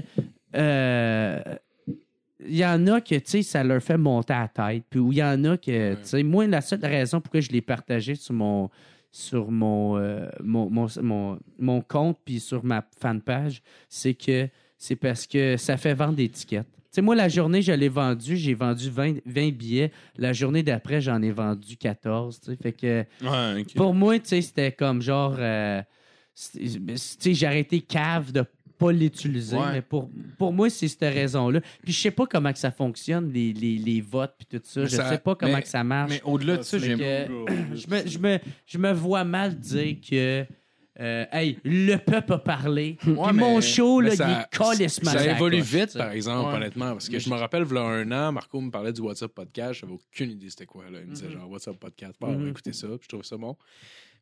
euh, 0.55 1.39
il 2.45 2.55
y 2.57 2.65
en 2.65 2.87
a 2.87 2.99
que 3.01 3.15
tu 3.15 3.21
sais, 3.25 3.41
ça 3.41 3.63
leur 3.63 3.81
fait 3.81 3.97
monter 3.97 4.33
à 4.33 4.41
la 4.41 4.47
tête, 4.73 4.83
puis 4.89 4.99
il 5.11 5.17
y 5.17 5.23
en 5.23 5.43
a 5.45 5.57
que 5.57 5.93
tu 5.93 5.99
sais, 6.03 6.23
moi 6.23 6.45
la 6.47 6.61
seule 6.61 6.83
raison 6.83 7.21
pourquoi 7.21 7.39
je 7.39 7.49
l'ai 7.49 7.61
partagé 7.61 8.15
sur 8.15 8.33
mon 8.33 8.69
sur 9.11 9.51
mon, 9.51 9.97
euh, 9.97 10.27
mon, 10.43 10.69
mon, 10.71 10.87
mon, 11.01 11.39
mon 11.59 11.81
compte 11.81 12.17
puis 12.25 12.39
sur 12.39 12.63
ma 12.65 12.83
fanpage, 12.99 13.61
c'est 13.87 14.15
que 14.15 14.49
c'est 14.77 14.95
parce 14.95 15.27
que 15.27 15.55
ça 15.55 15.77
fait 15.77 15.93
vendre 15.93 16.15
des 16.15 16.29
tickets. 16.29 16.65
Tu 16.65 16.97
sais, 16.97 17.01
moi, 17.03 17.15
la 17.15 17.29
journée, 17.29 17.61
je 17.61 17.71
l'ai 17.71 17.89
vendu, 17.89 18.35
j'ai 18.37 18.55
vendu 18.55 18.89
20, 18.89 19.17
20 19.25 19.51
billets. 19.51 19.91
La 20.17 20.33
journée 20.33 20.63
d'après, 20.63 20.99
j'en 20.99 21.21
ai 21.21 21.31
vendu 21.31 21.77
14. 21.77 22.39
tu 22.39 22.51
sais. 22.51 22.57
Fait 22.61 22.71
que 22.71 23.05
Ouais, 23.21 23.63
pour 23.75 23.93
moi, 23.93 24.17
tu 24.19 24.29
sais, 24.29 24.41
c'était 24.41 24.71
comme 24.71 25.01
genre. 25.01 25.35
euh, 25.37 25.81
tu 26.51 26.97
sais, 26.97 27.33
j'ai 27.35 27.45
arrêté 27.47 27.81
cave 27.81 28.31
de 28.31 28.43
pas 28.85 28.91
l'utiliser. 28.91 29.55
Ouais. 29.57 29.71
Mais 29.73 29.81
pour, 29.81 30.09
pour 30.37 30.53
moi, 30.53 30.69
c'est 30.69 30.87
cette 30.87 31.01
raison-là. 31.01 31.61
Puis 31.83 31.93
je 31.93 31.99
sais 32.01 32.11
pas 32.11 32.25
comment 32.25 32.51
que 32.53 32.59
ça 32.59 32.71
fonctionne, 32.71 33.31
les, 33.31 33.53
les, 33.53 33.77
les 33.77 34.01
votes, 34.01 34.35
puis 34.37 34.47
tout 34.59 34.65
ça. 34.65 34.81
Mais 34.81 34.87
Je 34.89 34.95
ça- 34.95 35.09
sais 35.09 35.17
pas 35.17 35.35
comment 35.35 35.53
mais- 35.55 35.61
que 35.61 35.67
ça 35.67 35.83
marche. 35.83 36.11
Mais 36.11 36.21
au-delà 36.23 36.57
de 36.57 36.61
ça, 36.63 36.77
j'aime. 36.77 36.99
que- 36.99 37.27
je, 37.75 37.87
me, 37.87 38.07
je, 38.07 38.17
me, 38.19 38.39
je 38.65 38.77
me 38.77 38.91
vois 38.93 39.23
mal 39.23 39.57
dire 39.57 39.97
que 40.09 40.45
euh, 40.99 41.25
hey, 41.31 41.57
le 41.63 41.95
peuple 41.97 42.33
a 42.33 42.37
parlé. 42.37 42.97
Puis 42.99 43.11
Ouais, 43.13 43.33
mon 43.33 43.55
mais- 43.55 43.61
show, 43.63 43.99
là, 43.99 44.09
Mais 44.09 44.13
il 44.13 44.17
ça, 44.17 44.47
est 44.79 44.89
ça 44.89 45.31
évolue 45.35 45.57
coche, 45.61 45.67
vite, 45.73 45.97
par 45.97 46.11
exemple, 46.11 46.49
Ouais. 46.49 46.55
honnêtement. 46.57 46.91
Parce 46.91 47.09
que 47.09 47.17
je 47.17 47.29
me 47.31 47.35
rappelle, 47.35 47.65
il 47.67 47.73
y 47.73 47.77
a 47.79 47.81
un 47.81 48.11
an, 48.11 48.31
Marco 48.31 48.61
me 48.61 48.69
parlait 48.69 48.93
du 48.93 49.01
WhatsApp 49.01 49.31
podcast. 49.33 49.79
J'avais 49.81 49.93
aucune 49.93 50.29
idée 50.29 50.51
c'était 50.51 50.67
quoi. 50.67 50.83
Là. 50.91 50.99
Il 51.01 51.07
me 51.09 51.15
disait 51.15 51.31
genre 51.31 51.49
WhatsApp 51.49 51.77
podcast. 51.79 52.13
Va 52.21 52.27
Mhm. 52.27 52.49
écouter 52.49 52.73
ça. 52.73 52.87
Puis 52.89 52.99
je 53.03 53.07
trouvais 53.07 53.23
ça 53.23 53.37
bon. 53.37 53.57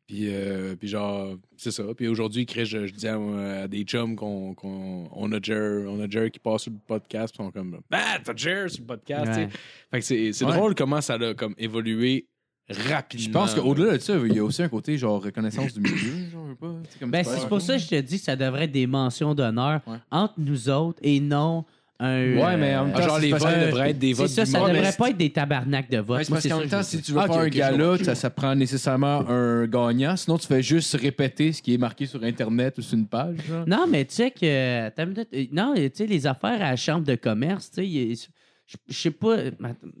Puis, 0.06 0.26
euh, 0.28 0.74
puis 0.76 0.88
genre, 0.88 1.36
c'est 1.56 1.70
ça. 1.70 1.84
Puis 1.96 2.08
aujourd'hui, 2.08 2.44
Chris, 2.44 2.66
je, 2.66 2.86
je 2.86 2.92
dis 2.92 3.06
à, 3.08 3.16
à 3.62 3.68
des 3.68 3.82
chums 3.84 4.14
qu'on 4.16 4.52
qu'on- 4.54 5.08
on 5.12 5.32
a 5.32 5.38
Jer, 5.40 5.86
on 5.88 6.00
a 6.00 6.08
Jer 6.08 6.30
qui 6.30 6.38
passe 6.38 6.62
sur 6.62 6.72
le 6.72 6.78
podcast. 6.86 7.34
Puis 7.34 7.42
ils 7.42 7.46
sont 7.46 7.52
comme, 7.52 7.80
ah, 7.92 8.18
t'as 8.22 8.34
Jer 8.36 8.68
sur 8.70 8.82
le 8.82 8.86
podcast. 8.88 9.32
Ouais. 9.32 9.48
Fait 9.90 9.98
que 10.00 10.32
c'est 10.32 10.44
Ouais. 10.44 10.52
drôle 10.56 10.74
comment 10.74 11.00
ça 11.00 11.14
a 11.14 11.34
comme 11.34 11.54
évolué 11.56 12.26
rapidement. 12.68 13.24
Je 13.24 13.30
pense 13.30 13.54
qu'au-delà 13.54 13.92
de 13.96 14.02
ça, 14.02 14.14
il 14.24 14.34
y 14.34 14.38
a 14.38 14.44
aussi 14.44 14.62
un 14.62 14.68
côté 14.68 14.96
genre 14.98 15.22
reconnaissance 15.22 15.72
du 15.74 15.80
milieu. 15.80 16.30
Genre, 16.30 16.48
je 16.48 16.54
pas, 16.54 17.06
Ben, 17.06 17.24
c'est 17.24 17.48
pour 17.48 17.60
ça 17.60 17.74
que 17.76 17.82
je 17.82 17.88
te 17.88 18.00
dis 18.00 18.18
que 18.18 18.24
ça 18.24 18.36
devrait 18.36 18.64
être 18.64 18.72
des 18.72 18.86
mentions 18.86 19.34
d'honneur 19.34 19.80
Ouais. 19.86 19.98
entre 20.10 20.34
nous 20.38 20.68
autres 20.68 20.98
et 21.02 21.20
non 21.20 21.64
un. 22.00 22.36
Ouais, 22.36 22.56
mais 22.56 22.74
en 22.76 22.86
même 22.86 22.92
Ah, 22.94 22.98
temps, 23.00 23.06
genre, 23.06 23.16
c'est 23.16 23.22
les 23.22 23.30
votes 23.32 23.40
devraient 23.66 23.90
être 23.90 23.98
des 23.98 24.14
C'est 24.14 24.22
votes 24.22 24.28
ça, 24.30 24.44
du 24.44 24.50
ça 24.50 24.58
monde. 24.58 24.72
devrait 24.72 24.92
pas 24.92 25.10
être 25.10 25.16
des 25.16 25.30
tabernacles 25.30 25.90
de 25.92 25.98
vote. 25.98 26.18
Ouais, 26.18 26.24
c'est 26.24 26.30
Moi, 26.30 26.36
parce 26.36 26.42
c'est 26.42 26.48
qu'en 26.48 26.54
ça 26.56 26.60
même 26.60 26.68
que 26.70 26.74
temps, 26.76 26.82
si 26.82 27.02
tu 27.02 27.12
veux 27.12 27.18
Ah, 27.20 27.26
faire 27.26 27.36
un 27.38 27.48
gala, 27.48 27.98
ça, 28.04 28.14
ça 28.14 28.30
prend 28.30 28.54
nécessairement 28.54 29.28
un 29.28 29.66
gagnant. 29.66 30.16
Sinon, 30.16 30.38
tu 30.38 30.46
fais 30.46 30.62
juste 30.62 30.94
répéter 31.00 31.52
ce 31.52 31.62
qui 31.62 31.74
est 31.74 31.78
marqué 31.78 32.06
sur 32.06 32.22
Internet 32.24 32.78
ou 32.78 32.82
sur 32.82 32.98
une 32.98 33.06
page. 33.06 33.36
genre. 33.48 33.64
Non, 33.66 33.86
mais 33.88 34.04
tu 34.04 34.14
sais 34.14 34.30
que. 34.30 34.38
euh, 34.42 34.90
Non, 35.52 35.74
tu 35.76 35.90
sais, 35.94 36.06
les 36.06 36.26
affaires 36.26 36.54
à 36.62 36.70
la 36.70 36.76
chambre 36.76 37.04
de 37.06 37.14
commerce, 37.14 37.70
tu 37.70 37.84
sais, 38.16 38.28
je 38.72 38.94
je 38.94 38.98
sais 38.98 39.10
pas. 39.10 39.36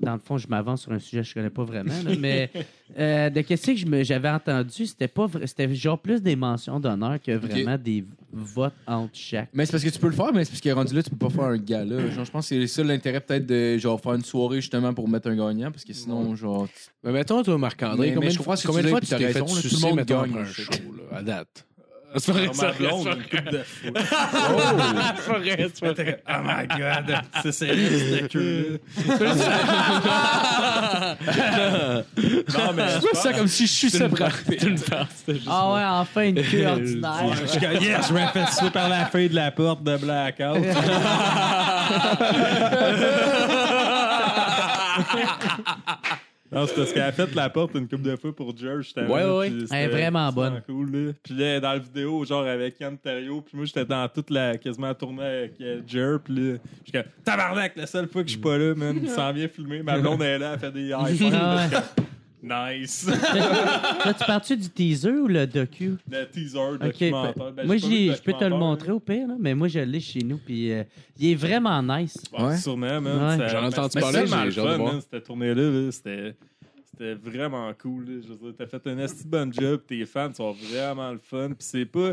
Dans 0.00 0.14
le 0.14 0.18
fond, 0.18 0.38
je 0.38 0.48
m'avance 0.48 0.82
sur 0.82 0.92
un 0.92 0.98
sujet 0.98 1.22
que 1.22 1.28
je 1.28 1.34
connais 1.34 1.50
pas 1.50 1.64
vraiment, 1.64 2.02
là, 2.02 2.14
mais 2.18 2.50
euh, 2.98 3.30
de 3.30 3.40
qu'est-ce 3.42 3.70
que 3.72 4.02
j'avais 4.04 4.28
entendu, 4.30 4.86
c'était 4.86 5.08
pas 5.08 5.26
vrai- 5.26 5.46
c'était 5.46 5.74
genre 5.74 5.98
plus 5.98 6.22
des 6.22 6.36
mentions 6.36 6.80
d'honneur 6.80 7.20
que 7.20 7.32
vraiment 7.32 7.76
des 7.76 8.04
votes 8.32 8.74
entre 8.86 9.14
chaque. 9.14 9.50
Mais 9.52 9.66
c'est 9.66 9.72
parce 9.72 9.84
que 9.84 9.90
tu 9.90 9.98
peux 9.98 10.06
le 10.08 10.14
faire, 10.14 10.32
mais 10.32 10.44
c'est 10.44 10.50
parce 10.50 10.60
qu'il 10.60 10.70
est 10.70 10.74
rendu 10.74 10.94
là, 10.94 11.02
tu 11.02 11.10
peux 11.10 11.16
pas 11.16 11.30
faire 11.30 11.44
un 11.44 11.58
gala. 11.58 12.10
Genre, 12.10 12.24
je 12.24 12.30
pense 12.30 12.48
que 12.48 12.60
c'est 12.60 12.66
ça 12.66 12.82
l'intérêt 12.84 13.20
peut-être 13.20 13.46
de 13.46 13.76
genre 13.78 14.00
faire 14.00 14.14
une 14.14 14.24
soirée 14.24 14.60
justement 14.60 14.94
pour 14.94 15.08
mettre 15.08 15.28
un 15.28 15.36
gagnant, 15.36 15.70
parce 15.70 15.84
que 15.84 15.92
sinon, 15.92 16.34
genre. 16.34 16.66
Mais 17.04 17.12
mettons, 17.12 17.42
toi, 17.42 17.58
Marc-André, 17.58 18.14
combien, 18.14 18.28
mais 18.28 18.30
je 18.32 18.38
que 18.38 18.66
combien 18.66 18.82
de 18.82 18.88
fois 18.88 19.00
tu 19.00 19.06
t'es 19.08 19.18
fait 19.18 19.26
raison, 19.40 19.54
là, 19.54 19.60
tout 19.62 19.68
le 19.74 19.80
monde 19.80 20.00
gagne, 20.06 20.36
un 20.38 20.44
show, 20.44 20.72
là, 20.96 21.18
à 21.18 21.22
date? 21.22 21.66
C'est 22.16 22.32
pas 22.32 22.38
vrai, 22.38 22.48
c'est 22.52 22.66
vrai, 22.66 22.74
blonde, 22.78 23.04
c'est 23.04 23.12
une 23.12 23.22
coupe 23.42 23.52
de 23.52 23.60
c'est 25.84 26.02
vrai. 26.02 26.22
Oh 26.28 26.32
my 26.42 26.66
god, 26.68 27.20
c'est 27.42 27.52
sérieux, 27.52 27.98
cette 27.98 28.28
queue 28.28 28.80
Non, 32.58 32.72
mais. 32.74 32.88
C'est 33.00 33.16
ça 33.16 33.32
comme 33.32 33.48
si 33.48 33.66
je 33.66 33.72
suis 33.72 33.90
ça 33.90 34.08
Ah 35.48 35.72
ouais, 35.72 35.84
enfin 35.84 36.22
une 36.22 36.42
queue 36.42 36.66
ordinaire. 36.70 37.34
Je 37.42 37.46
suis 37.46 37.60
yes, 37.60 38.08
je 38.08 38.12
me 38.12 38.26
fais 38.28 38.70
par 38.70 38.88
la 38.88 39.06
feuille 39.06 39.28
de 39.28 39.34
la 39.34 39.50
porte 39.50 39.82
de 39.82 39.96
Blackout. 39.96 40.62
Non, 46.52 46.66
c'est 46.66 46.74
parce 46.74 46.92
qu'elle 46.92 47.02
a 47.02 47.12
fait 47.12 47.34
la 47.34 47.48
porte 47.48 47.74
une 47.74 47.88
couple 47.88 48.02
de 48.02 48.16
fois 48.16 48.34
pour 48.34 48.54
Jer, 48.56 48.82
justement. 48.82 49.08
Ouais, 49.14 49.24
ouais. 49.24 49.50
puis 49.50 49.64
Elle 49.70 49.84
est 49.84 49.88
vraiment 49.88 50.30
bonne. 50.30 50.60
cool, 50.66 50.90
là. 50.92 51.12
Puis 51.22 51.34
là, 51.34 51.60
dans 51.60 51.72
la 51.72 51.78
vidéo, 51.78 52.24
genre 52.24 52.44
avec 52.46 52.78
Yann 52.78 52.98
Terrio, 52.98 53.40
puis 53.40 53.56
moi, 53.56 53.64
j'étais 53.64 53.84
dans 53.86 54.06
toute 54.08 54.28
la. 54.30 54.58
quasiment 54.58 54.92
tournée 54.94 55.22
avec 55.24 55.54
euh, 55.60 55.80
Jer, 55.86 56.18
puis 56.22 56.34
là, 56.34 56.58
je 56.84 56.90
suis 56.90 56.92
comme, 56.92 57.10
tabarnak, 57.24 57.72
la 57.76 57.86
seule 57.86 58.06
fois 58.08 58.22
que 58.22 58.28
je 58.28 58.32
suis 58.34 58.40
pas 58.42 58.58
là, 58.58 58.74
man, 58.74 58.98
il 59.02 59.08
s'en 59.08 59.32
vient 59.32 59.48
filmer. 59.48 59.82
Ma 59.82 59.98
blonde 60.00 60.22
est 60.22 60.38
là, 60.38 60.52
elle 60.54 60.58
fait 60.60 60.72
des 60.72 60.88
high 60.90 61.16
fives. 61.16 61.34
Ah 61.34 61.56
ouais. 61.70 61.78
Nice. 62.42 63.06
Là, 63.34 64.12
tu 64.18 64.24
parles-tu 64.26 64.56
du 64.56 64.68
teaser 64.68 65.10
ou 65.12 65.28
le 65.28 65.46
docu? 65.46 65.94
Le 66.10 66.24
teaser, 66.28 66.58
Ok, 66.58 66.80
documentaire. 66.80 67.34
ben, 67.36 67.50
Ben, 67.52 67.66
moi, 67.66 67.76
j'ai 67.76 67.82
pas 67.82 67.88
vu 67.88 67.94
j'ai- 67.96 68.08
le 68.08 68.14
je 68.16 68.22
peux 68.22 68.32
te 68.32 68.44
le 68.44 68.50
documentaire, 68.50 68.58
montrer 68.58 68.90
au 68.92 69.00
pire, 69.00 69.28
là, 69.28 69.34
mais 69.38 69.54
moi, 69.54 69.68
je 69.68 69.78
l'ai 69.78 70.00
chez 70.00 70.20
nous, 70.24 70.38
puis 70.38 70.72
euh, 70.72 70.82
il 71.18 71.30
est 71.30 71.34
vraiment 71.36 71.80
nice. 71.82 72.16
Ouais, 72.32 72.44
Ouais. 72.44 72.56
Sûrement, 72.56 73.00
man. 73.00 73.30
Ouais. 73.30 73.36
Ça- 73.38 73.48
J'en 73.48 73.62
ai 73.62 73.66
entendu 73.66 73.92
mais 73.94 74.00
parler, 74.00 74.18
c'est 74.18 74.24
tellement 74.24 74.38
j'ai- 74.40 74.44
le 74.46 74.50
j'ai 74.50 74.60
hâte 74.60 74.66
de 74.66 74.72
fun, 74.72 74.78
voir. 74.78 74.92
man, 74.94 75.02
cette 75.10 75.24
tournée-là. 75.24 75.70
là, 75.70 75.92
C'était 75.92 76.34
c'était 76.90 77.14
vraiment 77.14 77.72
cool. 77.80 78.04
là. 78.06 78.20
Je 78.22 78.28
veux 78.28 78.36
dire, 78.36 78.54
t'as 78.58 78.66
fait 78.66 78.86
un 78.88 78.98
esti 78.98 79.26
bon 79.26 79.52
job. 79.52 79.80
Tes 79.86 80.04
fans 80.04 80.32
sont 80.34 80.52
vraiment 80.52 81.10
le 81.12 81.20
fun. 81.22 81.48
Puis 81.48 81.56
c'est 81.60 81.84
pas... 81.86 82.12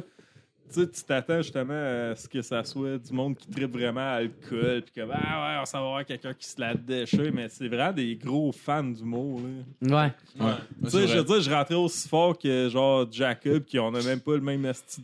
Tu 0.71 0.81
sais, 0.81 0.89
tu 0.89 1.03
t'attends 1.03 1.41
justement 1.41 1.73
à 1.73 2.15
ce 2.15 2.27
que 2.27 2.41
ça 2.41 2.63
soit 2.63 2.97
du 2.97 3.11
monde 3.11 3.35
qui 3.35 3.47
tripe 3.47 3.71
vraiment 3.71 4.01
à 4.01 4.19
l'alcool. 4.21 4.83
Puis 4.83 4.93
comme, 5.01 5.11
ah 5.11 5.55
ouais, 5.55 5.61
on 5.61 5.65
s'en 5.65 5.81
va 5.81 5.87
voir 5.87 6.05
quelqu'un 6.05 6.33
qui 6.33 6.47
se 6.47 6.59
la 6.59 6.75
déchire. 6.75 7.31
Mais 7.33 7.49
c'est 7.49 7.67
vraiment 7.67 7.93
des 7.93 8.15
gros 8.15 8.51
fans 8.51 8.83
du 8.83 9.03
mot. 9.03 9.41
Là. 9.81 10.13
Ouais. 10.39 10.55
Tu 10.83 10.89
sais, 10.89 11.07
je 11.07 11.17
veux 11.17 11.23
dire, 11.23 11.41
je 11.41 11.49
rentrais 11.49 11.75
aussi 11.75 12.07
fort 12.07 12.37
que 12.37 12.69
genre 12.69 13.07
Jacob, 13.11 13.63
qui 13.63 13.79
on 13.79 13.93
a 13.93 14.03
même 14.03 14.19
pas 14.19 14.35
le 14.35 14.41
même 14.41 14.65
esti. 14.65 15.03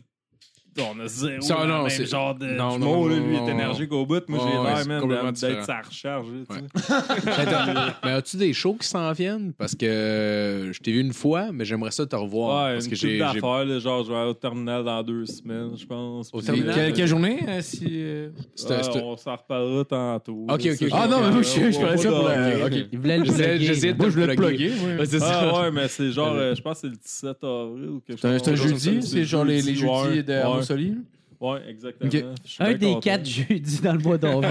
On 0.78 1.00
a 1.00 1.06
zéro 1.08 1.40
Ça, 1.40 1.56
le 1.62 1.68
non, 1.68 1.78
même 1.82 1.90
c'est- 1.90 2.06
genre 2.06 2.34
de 2.34 2.46
non, 2.46 2.78
non, 2.78 2.78
là. 2.78 2.78
non, 2.78 3.06
Lui, 3.08 3.14
il 3.16 3.20
non, 3.20 3.36
est 3.36 3.40
non. 3.40 3.48
énergique 3.48 3.92
au 3.92 4.04
bout. 4.06 4.22
Moi, 4.28 4.38
Ouais, 4.44 4.50
j'ai 4.52 4.58
ouais, 4.58 4.64
l'air, 4.64 4.78
c'est 4.78 4.88
man, 4.88 5.00
complètement 5.00 5.32
d'être 5.32 5.40
d'être 5.40 5.60
différent. 5.60 5.82
sa 5.82 5.88
recharge. 5.88 6.26
là, 6.26 6.38
tu 6.48 6.54
sais. 6.54 7.22
Mais 7.24 7.44
t'as- 7.46 7.94
mais 8.04 8.10
as-tu 8.12 8.36
des 8.36 8.52
shows 8.52 8.74
qui 8.74 8.86
s'en 8.88 9.12
viennent? 9.12 9.52
Parce 9.56 9.74
que 9.74 9.86
euh, 9.86 10.72
je 10.72 10.80
t'ai 10.80 10.92
vu 10.92 11.00
une 11.00 11.12
fois, 11.12 11.50
mais 11.52 11.64
j'aimerais 11.64 11.90
ça 11.90 12.04
te 12.06 12.14
revoir. 12.16 12.66
Ouais, 12.66 12.72
parce 12.74 12.84
une 12.84 12.90
que 12.90 12.96
j'ai. 12.96 13.10
j'ai- 13.12 13.18
d'affaires, 13.18 13.64
là, 13.64 13.78
genre, 13.78 14.04
je 14.04 14.10
vais 14.10 14.16
aller 14.18 14.30
au 14.30 14.34
terminal 14.34 14.84
dans 14.84 15.02
deux 15.02 15.26
semaines, 15.26 15.70
je 15.76 15.86
pense. 15.86 16.30
Au 16.32 16.38
Puis, 16.38 16.46
terminal? 16.46 16.74
Quelle, 16.74 16.92
quelle 16.92 17.06
journée 17.08 17.40
euh, 17.48 17.60
si. 17.62 17.86
euh, 17.90 18.28
C'était- 18.54 18.74
ouais, 18.76 18.82
c'était- 18.82 19.02
on 19.02 19.16
s'en 19.16 19.36
reparlera 19.36 19.84
tantôt. 19.84 20.46
Ok, 20.48 20.64
là, 20.64 20.72
ok, 20.72 20.76
ça, 20.78 20.84
ok. 20.86 20.90
Ah 20.94 21.06
non, 21.08 21.20
mais 21.22 21.30
moi, 21.30 21.42
je- 21.42 21.48
je 21.70 21.76
on 21.76 21.80
parlais 21.80 21.96
va 21.96 22.02
ça 22.02 22.08
pour 22.10 22.28
la- 22.28 22.66
ok. 22.66 22.72
Il 22.92 22.98
voulait 22.98 23.18
le 23.18 23.24
plugger, 23.24 23.36
là. 23.46 23.92
de 23.92 23.96
Moi, 23.98 24.06
je 24.08 24.14
voulais 24.14 24.26
le 24.26 24.34
plugger. 24.34 24.68
plugger. 24.68 24.86
ouais. 24.86 24.98
Ouais, 24.98 25.06
c'est 25.06 25.18
Ah 25.22 25.60
ouais, 25.62 25.70
mais 25.70 25.88
c'est 25.88 26.10
genre, 26.12 26.32
euh, 26.36 26.54
je 26.54 26.62
pense 26.62 26.74
que 26.74 26.80
c'est 26.82 26.86
le 26.88 26.96
17 26.96 27.44
avril 27.44 27.88
ou 27.88 28.00
quelque 28.06 28.20
C'est 28.20 28.26
un, 28.28 28.32
chose. 28.38 28.42
c'est 28.44 28.50
un 28.50 28.54
jeudi, 28.54 29.02
c'est 29.02 29.24
genre 29.24 29.44
les, 29.44 29.62
les 29.62 29.74
jeudis 29.74 30.24
de. 30.24 30.32
Armosoli. 30.72 30.94
Ouais, 31.38 31.58
exactement. 31.68 32.08
Ok. 32.08 32.24
Je 32.44 32.50
suis 32.50 32.62
Un 32.64 32.72
des 32.72 32.86
content. 32.86 33.00
quatre 33.00 33.26
jeudis 33.26 33.80
dans 33.82 33.92
le 33.92 33.98
mois 33.98 34.16
d'avril. 34.16 34.48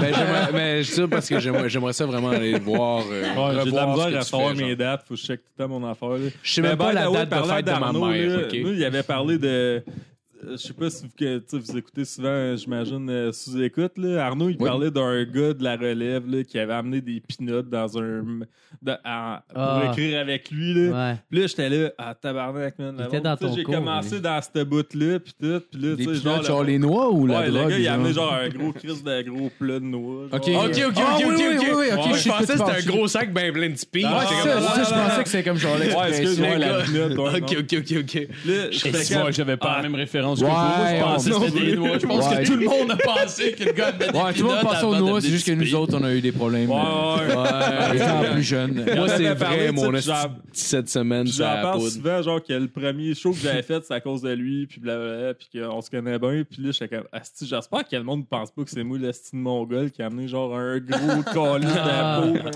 Ben, 0.00 0.12
j'aimerais- 0.14 0.52
mais 0.52 0.82
je 0.82 0.90
ça 0.90 1.06
parce 1.08 1.28
que 1.28 1.38
j'aimerais 1.38 1.92
ça 1.92 2.04
vraiment 2.06 2.30
aller 2.30 2.52
le 2.52 2.58
voir. 2.58 3.04
euh, 3.10 3.22
Ouais, 3.22 3.60
j'ai 3.64 3.70
de 3.70 3.76
la 3.76 3.86
misère 3.86 4.18
à 4.18 4.22
savoir 4.22 4.54
mes 4.54 4.68
genre. 4.70 4.76
dates. 4.76 5.04
Faut 5.06 5.14
que 5.14 5.20
je 5.20 5.26
check 5.26 5.40
tout 5.40 5.46
le 5.58 5.64
temps 5.64 5.68
mon 5.80 5.88
affaire. 5.88 6.08
là. 6.10 6.18
Je 6.42 6.52
sais 6.52 6.62
Mais 6.62 6.68
même 6.70 6.78
pas 6.78 6.88
by 6.90 6.94
la 6.96 7.10
date 7.10 7.30
de 7.30 7.48
fête 7.48 7.64
de 7.64 7.70
ma 7.70 7.92
mère. 7.92 8.28
là, 8.38 8.46
ok? 8.46 8.56
Nous, 8.60 8.72
il 8.72 8.84
avait 8.84 9.02
parlé 9.04 9.38
de. 9.38 9.84
Euh, 10.44 10.52
Je 10.52 10.56
sais 10.56 10.72
pas 10.74 10.90
si 10.90 11.04
vous, 11.04 11.10
que, 11.18 11.76
écoutez 11.78 12.04
souvent, 12.04 12.56
j'imagine, 12.56 13.08
euh, 13.10 13.32
sous-écoute. 13.32 13.92
là. 13.98 14.26
Arnaud, 14.26 14.48
il 14.50 14.56
Oui. 14.58 14.66
parlait 14.68 14.90
d'un 14.90 15.24
gars 15.24 15.52
de 15.54 15.62
la 15.62 15.76
relève 15.76 16.28
là, 16.28 16.42
qui 16.44 16.58
avait 16.58 16.72
amené 16.74 17.00
des 17.00 17.20
pinottes 17.20 17.68
dans 17.70 17.98
un. 17.98 18.22
de- 18.82 18.92
en- 19.04 19.38
pour 19.48 19.62
Ah. 19.62 19.88
écrire 19.90 20.20
avec 20.20 20.50
lui. 20.50 20.74
Là. 20.74 21.10
Ouais. 21.12 21.16
Puis 21.30 21.40
là, 21.40 21.46
j'étais 21.46 21.68
là, 21.70 21.90
ah, 21.98 22.14
tabarnak, 22.14 22.78
man. 22.78 23.08
J'ai 23.54 23.62
cours, 23.62 23.74
commencé 23.74 24.20
dans 24.20 24.40
cette 24.42 24.68
bout-là, 24.68 25.18
puis 25.20 25.32
tout. 25.40 25.62
Puis 25.70 25.80
là, 25.80 25.94
Des 25.96 26.04
tu 26.04 26.14
sais, 26.14 26.20
pinottes, 26.20 26.38
le- 26.40 26.44
genre 26.46 26.64
les 26.64 26.78
noix 26.78 27.10
ou 27.10 27.26
la 27.26 27.40
Ouais, 27.40 27.50
drogue? 27.50 27.62
le 27.64 27.68
gars, 27.70 27.78
il 27.78 27.88
a 27.88 27.94
amené 27.94 28.12
genre? 28.12 28.30
genre 28.30 28.40
un 28.42 28.48
gros 28.48 28.72
crise 28.72 29.02
de 29.02 29.22
gros 29.22 29.50
plat 29.58 29.74
de 29.78 29.84
noix. 29.84 30.24
Ok. 30.32 30.50
genre. 30.50 30.64
Ok, 30.64 30.70
ok, 30.76 30.84
ok, 30.88 30.94
Ah, 30.98 31.16
ok, 31.16 31.22
je 31.22 32.16
sais 32.16 32.22
Je 32.22 32.28
pensais 32.28 32.46
que 32.46 32.52
c'était 32.58 32.70
un 32.70 32.92
gros 32.92 33.08
sac 33.08 33.32
ben 33.32 33.52
plein 33.52 33.70
de 33.70 33.76
speed. 33.76 34.04
Ah, 34.06 34.18
Ouais, 34.18 34.24
c'est 34.28 34.34
c'est 34.34 34.52
comme- 34.54 34.62
ça, 34.62 34.72
c'est 34.74 34.84
ça, 34.84 34.90
je 34.96 35.08
pensais 35.08 35.22
que 35.22 35.28
c'était 35.30 35.44
comme 35.48 35.56
genre 35.58 35.72
Ouais, 35.74 36.10
l'expression. 36.10 36.44
Ok, 37.18 37.56
ok, 37.60 37.74
ok, 37.78 37.96
ok. 38.02 39.32
J'avais 39.32 39.56
pas 39.56 39.68
Ah. 39.70 39.76
la 39.76 39.82
même 39.82 39.94
référence 39.94 40.35
que 40.40 40.44
Ouais. 40.46 40.50
Moi, 40.52 40.86
je 40.96 41.02
pensais 41.02 41.30
non 41.30 41.40
que 41.40 41.46
c'était 41.46 41.64
des 41.66 41.76
noix. 41.76 41.98
Je 41.98 42.06
pense 42.06 42.28
Ouais. 42.28 42.42
que 42.42 42.46
tout 42.46 42.56
le 42.56 42.66
monde 42.66 42.90
a 42.90 42.96
pensé 42.96 43.52
que 43.52 43.64
le 43.64 43.72
gars 43.72 43.92
mettait 43.92 44.12
des 44.12 44.18
Ouais, 44.18 44.32
tout 44.32 44.38
le 44.42 44.44
monde 44.44 44.52
peanuts 44.56 44.64
pense 44.66 44.82
aux 44.84 44.94
avant 44.94 45.06
noix, 45.06 45.20
de 45.20 45.24
c'est 45.24 45.30
juste 45.32 45.46
que 45.46 45.52
nous 45.52 45.74
autres, 45.74 45.96
on 46.00 46.04
a 46.04 46.12
eu 46.14 46.20
des 46.20 46.32
problèmes. 46.32 46.70
Ouais, 46.70 46.76
euh, 46.76 47.90
ouais. 47.90 47.96
étant 47.96 48.32
plus 48.32 48.42
jeunes. 48.42 48.84
Moi, 48.96 49.08
c'est 49.08 49.26
avait 49.26 49.34
vrai, 49.34 49.72
mon 49.72 49.90
puis 49.92 50.00
j'en- 50.02 50.14
17 50.52 50.88
semaines, 50.88 51.24
Puis 51.24 51.32
ça 51.34 51.44
j'en 51.48 51.54
la 51.56 51.62
parle 51.62 51.78
poudre. 51.78 51.90
souvent, 51.92 52.22
genre 52.22 52.42
que 52.42 52.52
le 52.52 52.68
premier 52.68 53.14
show 53.14 53.32
que 53.32 53.38
j'avais 53.42 53.62
fait, 53.62 53.82
c'est 53.86 53.94
à 53.94 54.00
cause 54.00 54.22
de 54.22 54.30
lui, 54.30 54.66
puis 54.66 54.80
blablabla, 54.80 55.34
puis 55.34 55.48
qu'on 55.60 55.80
se 55.80 55.90
connaît 55.90 56.18
bien. 56.18 56.42
Puis 56.48 56.62
là, 56.62 56.70
j'étais 56.72 56.88
comme, 56.96 57.06
Asti, 57.12 57.46
j'espère 57.46 57.86
que 57.88 57.96
le 57.96 58.02
monde 58.02 58.26
pense 58.28 58.50
pas 58.50 58.62
que 58.64 58.70
c'est 58.70 58.84
moi, 58.84 58.98
l'Asti 59.00 59.36
de 59.36 59.40
Mongol, 59.40 59.90
qui 59.90 60.02
a 60.02 60.06
amené 60.06 60.28
genre 60.28 60.54
un 60.56 60.78
gros 60.78 60.96
Ah. 61.78 62.20
de 62.22 62.38
peau, 62.38 62.50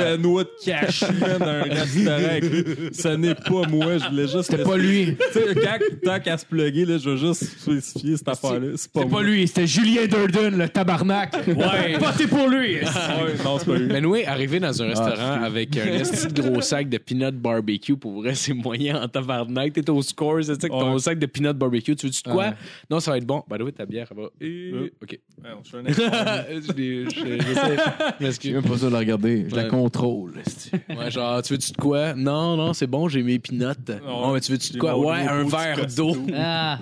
de 0.00 0.16
noix 0.16 0.44
de 0.44 0.50
cachou, 0.64 1.06
man, 1.20 1.38
d'un 1.38 1.62
restaurant. 1.62 2.14
avec 2.16 2.44
lui. 2.44 2.64
Ce 2.92 3.08
n'est 3.08 3.34
pas 3.34 3.62
moi, 3.68 3.98
je 3.98 4.08
voulais 4.08 4.28
juste. 4.28 4.50
C'était 4.50 4.62
pas 4.62 4.76
lui. 4.76 5.16
Tu 5.32 5.38
sais, 5.40 5.54
quand, 5.54 5.78
tant 6.04 6.20
qu'à 6.20 6.38
se 6.38 6.46
plugger, 6.46 6.84
là, 6.84 6.95
je 6.98 7.10
veux 7.10 7.16
juste 7.16 7.44
spécifier 7.58 8.16
cette 8.16 8.28
affaire-là. 8.28 8.68
C'est 8.76 8.90
pas 8.92 9.04
moi. 9.04 9.20
pas 9.20 9.26
lui, 9.26 9.46
c'était 9.46 9.66
Julien 9.66 10.06
Durden, 10.06 10.56
le 10.58 10.68
tabarnak. 10.68 11.34
Ouais. 11.46 11.96
Votez 11.98 12.26
pour 12.26 12.48
lui. 12.48 12.76
Ouais, 12.84 13.34
non, 13.44 13.58
c'est 13.58 13.66
pas 13.66 13.76
lui. 13.78 13.86
Mais 13.86 14.00
nous, 14.00 14.14
arriver 14.26 14.60
dans 14.60 14.82
un 14.82 14.86
restaurant 14.88 15.10
excuse. 15.10 15.44
avec 15.44 15.76
un 15.76 15.86
esti 15.94 16.26
de 16.28 16.42
gros 16.42 16.60
sac 16.60 16.88
de 16.88 16.98
peanut 16.98 17.34
barbecue, 17.34 17.96
pour 17.96 18.20
vrai, 18.20 18.34
c'est 18.34 18.52
moyen 18.54 19.02
en 19.02 19.08
tabarnak. 19.08 19.72
T'es 19.72 19.88
au 19.90 20.02
score, 20.02 20.38
c'est 20.42 20.54
ça, 20.60 20.68
que 20.68 20.72
ton 20.72 20.92
Ouais. 20.94 20.98
sac 20.98 21.18
de 21.18 21.26
peanut 21.26 21.54
barbecue, 21.56 21.94
tu 21.96 22.06
veux-tu 22.06 22.22
de 22.22 22.30
quoi? 22.30 22.44
Ouais. 22.48 22.52
Non, 22.90 23.00
ça 23.00 23.10
va 23.12 23.18
être 23.18 23.26
bon. 23.26 23.42
By 23.50 23.58
the 23.58 23.62
way, 23.62 23.72
ta 23.72 23.86
bière, 23.86 24.08
elle 24.10 24.16
va. 24.16 24.28
Euh, 24.42 24.88
OK. 25.02 25.10
Ouais, 25.42 25.50
je 25.62 25.68
suis 25.68 25.76
un 25.78 25.84
expert. 25.84 26.46
je 26.50 26.72
l'ai- 26.72 27.04
je- 27.04 27.10
j'essaie- 27.10 27.76
je 27.76 28.14
J'ai 28.20 28.24
m'excuse. 28.26 28.52
même 28.54 28.62
pas 28.62 28.76
ça 28.78 28.86
de 28.86 28.92
la 28.92 28.98
regarder. 28.98 29.46
Je 29.48 29.54
la 29.56 29.62
Ouais. 29.64 29.68
contrôle. 29.68 30.32
esti. 30.44 30.70
Ouais, 30.90 31.10
genre, 31.10 31.42
tu 31.42 31.52
veux-tu 31.54 31.72
de 31.72 31.76
quoi? 31.76 32.14
Non, 32.14 32.56
non, 32.56 32.72
c'est 32.72 32.86
bon, 32.86 33.08
j'ai 33.08 33.22
mes 33.22 33.38
peanuts. 33.38 33.74
Oh, 34.08 34.30
mais 34.34 34.40
tu 34.40 34.52
veux-tu 34.52 34.68
de 34.68 34.72
J'ai 34.74 34.78
quoi? 34.78 34.92
mon 34.92 35.10
Ouais, 35.10 35.24
gros 35.24 35.34
un 35.34 35.44
pot 35.44 35.50
de 35.50 35.56
verre 35.56 35.86
d'eau. 35.96 36.16
Ah, 36.34 36.78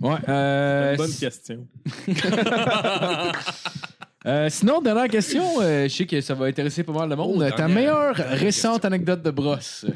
Ouais, 0.00 0.16
euh, 0.28 0.96
Bonne 0.96 1.12
question. 1.12 1.66
Euh, 4.26 4.48
sinon, 4.50 4.82
dernière 4.82 5.08
question, 5.08 5.42
euh, 5.62 5.84
je 5.84 5.94
sais 5.94 6.04
que 6.04 6.20
ça 6.20 6.34
va 6.34 6.46
intéresser 6.46 6.82
pas 6.82 6.92
mal 6.92 7.08
le 7.08 7.14
monde. 7.16 7.36
Oh, 7.38 7.48
Ta 7.50 7.56
dernière- 7.56 7.68
meilleure 7.74 8.14
dernière 8.16 8.38
récente 8.38 8.84
anecdote 8.84 9.22
de 9.22 9.30
brosse? 9.30 9.86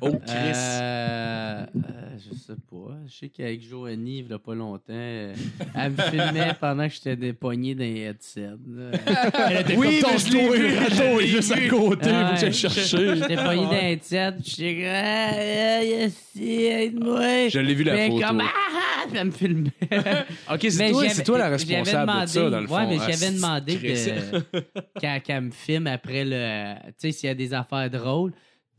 Oh, 0.00 0.10
Chris. 0.26 0.52
Euh, 0.56 1.64
euh, 1.76 2.11
je 2.30 2.34
sais 2.36 2.54
pas. 2.70 2.96
Je 3.06 3.12
sais 3.14 3.28
qu'avec 3.28 3.62
Joanie, 3.62 4.20
il 4.20 4.30
y 4.30 4.32
a 4.32 4.38
pas 4.38 4.54
longtemps, 4.54 4.82
euh, 4.90 5.34
elle 5.74 5.92
me 5.92 5.96
filmait 5.96 6.52
pendant 6.60 6.88
que 6.88 6.94
j'étais 6.94 7.16
dépogné 7.16 7.74
dans 7.74 7.84
les 7.84 8.00
headsets. 8.00 8.40
là. 8.68 8.90
Elle 9.50 9.60
était 9.60 9.76
Oui, 9.76 10.00
comme 10.00 10.10
mais 10.12 10.18
ton 10.18 10.18
je 10.18 10.32
l'ai 10.32 10.48
vu, 10.58 10.78
râteau 10.78 10.94
je 10.96 11.02
est 11.02 11.20
l'ai 11.20 11.26
juste 11.28 11.52
à 11.52 11.56
vu. 11.56 11.68
côté, 11.68 12.10
Ouais, 12.10 12.22
vous 12.34 12.44
allez 12.44 12.52
chercher. 12.52 12.82
J'étais 13.16 13.36
pogné 13.36 13.64
dans 13.64 13.70
les 13.72 13.92
headsets, 13.92 14.32
puis 14.32 14.54
j'étais 14.56 14.74
comme, 14.74 14.92
ah, 14.94 15.30
ah, 15.34 15.84
yes, 15.84 16.30
aide-moi. 16.40 17.48
Je 17.48 17.58
l'ai 17.60 17.74
vu 17.74 17.84
la 17.84 17.92
Mais 17.94 18.08
photo. 18.08 18.26
comme, 18.26 18.40
ah, 18.40 18.44
ah, 18.54 19.06
puis 19.08 19.18
elle 19.18 19.26
me 19.26 19.30
filmait. 19.30 19.70
Ok, 20.52 20.60
c'est 20.68 20.78
Mais 20.78 20.90
toi, 20.90 21.02
j'avais- 21.02 21.14
c'est 21.14 21.22
toi 21.24 21.38
la 21.38 21.44
j'avais 21.56 21.76
responsable 21.76 22.22
de 22.22 22.26
ça, 22.26 22.40
demandé- 22.40 22.50
dans 22.50 22.60
le 22.60 22.66
fond. 22.66 22.74
Ouais, 22.76 22.86
mais 22.86 22.96
Ah, 23.00 23.04
j'avais 23.10 23.12
c'est- 23.16 23.32
demandé 23.34 23.76
que- 23.76 25.00
qu'elle 25.00 25.22
qu'elle 25.22 25.40
me 25.42 25.50
filme 25.50 25.86
après 25.86 26.24
le. 26.24 26.74
Tu 26.88 26.92
sais, 26.98 27.12
s'il 27.12 27.26
y 27.28 27.30
a 27.30 27.34
des 27.34 27.52
affaires 27.54 27.90
drôles. 27.90 28.32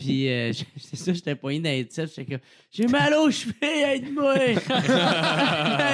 Puis, 0.04 0.30
euh, 0.30 0.52
c'est 0.78 0.96
ça, 0.98 1.14
j'étais 1.14 1.36
poigné 1.36 1.60
dans 1.60 1.70
les 1.70 1.86
tips. 1.86 2.16
J'étais 2.16 2.26
comme, 2.26 2.42
j'ai 2.72 2.88
mal 2.88 3.14
aux 3.14 3.32
cheveux, 3.32 3.54
aide-moi! 3.62 4.36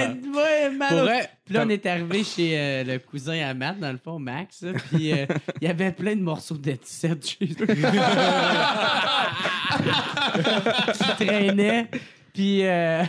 aide-moi, 0.02 0.70
mal 0.76 0.94
aux 0.94 1.04
vrai, 1.04 1.30
Puis 1.46 1.54
là, 1.54 1.64
on 1.66 1.70
est 1.70 1.86
arrivé 1.86 2.24
chez 2.24 2.58
euh, 2.58 2.84
le 2.84 2.98
cousin 3.00 3.40
à 3.48 3.54
Matt, 3.54 3.80
dans 3.80 3.92
le 3.92 4.00
fond, 4.00 4.18
Max. 4.18 4.64
là, 4.64 4.72
Puis 4.92 5.12
euh, 5.12 5.26
il 5.62 5.68
y 5.68 5.72
avait 5.72 5.92
plein 5.92 6.16
de 6.16 6.22
morceaux 6.22 6.58
chez 6.64 7.50
eux. 7.62 7.66
qui 10.94 11.26
traînaient. 11.26 11.88
Puis, 12.34 12.66
euh, 12.66 13.04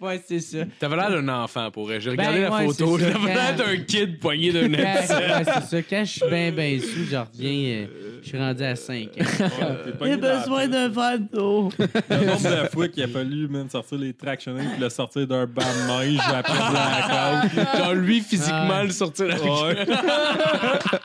ouais, 0.00 0.22
c'est 0.26 0.40
ça. 0.40 0.58
T'avais 0.78 0.96
l'air 0.96 1.10
d'un 1.10 1.28
enfant, 1.28 1.70
pour 1.70 1.86
vrai. 1.86 2.00
J'ai 2.00 2.10
regardé 2.10 2.42
Ben, 2.42 2.50
la 2.50 2.56
ouais, 2.58 2.66
photo. 2.66 2.98
T'avais 2.98 3.34
l'air 3.34 3.56
d'un 3.56 3.76
kid 3.78 4.20
poigné 4.20 4.52
d'un 4.52 4.72
headset. 4.72 5.14
ouais, 5.14 5.44
c'est 5.44 5.64
ça. 5.64 5.82
Quand 5.82 6.04
je 6.04 6.10
suis 6.10 6.28
bien, 6.28 6.52
bien 6.52 6.78
sous, 6.78 7.04
je 7.10 7.16
reviens, 7.16 7.86
euh, 7.86 7.86
je 8.22 8.28
suis 8.28 8.38
rendu 8.38 8.62
à 8.62 8.76
5 8.76 9.08
J'ai 10.02 10.16
besoin 10.16 10.68
d'un 10.68 10.88
verre 10.88 11.18
d'eau. 11.32 11.70
Le 11.78 12.26
nombre 12.26 12.62
de 12.64 12.68
fois 12.68 12.88
qu'il 12.88 13.02
a 13.04 13.08
fallu 13.08 13.48
même 13.48 13.68
sortir 13.70 13.98
les 13.98 14.12
tractionnés 14.12 14.64
puis 14.72 14.80
le 14.80 14.88
sortir 14.88 15.26
d'un 15.26 15.46
banc 15.46 15.62
de 15.62 16.06
neige 16.06 16.20
après 16.32 16.52
blackout. 16.52 17.78
Genre, 17.78 17.94
lui, 17.94 18.20
physiquement, 18.20 18.68
Ah. 18.70 18.84
le 18.84 18.90
sortir 18.90 19.26
la 19.26 19.36
Ouais. 19.38 19.86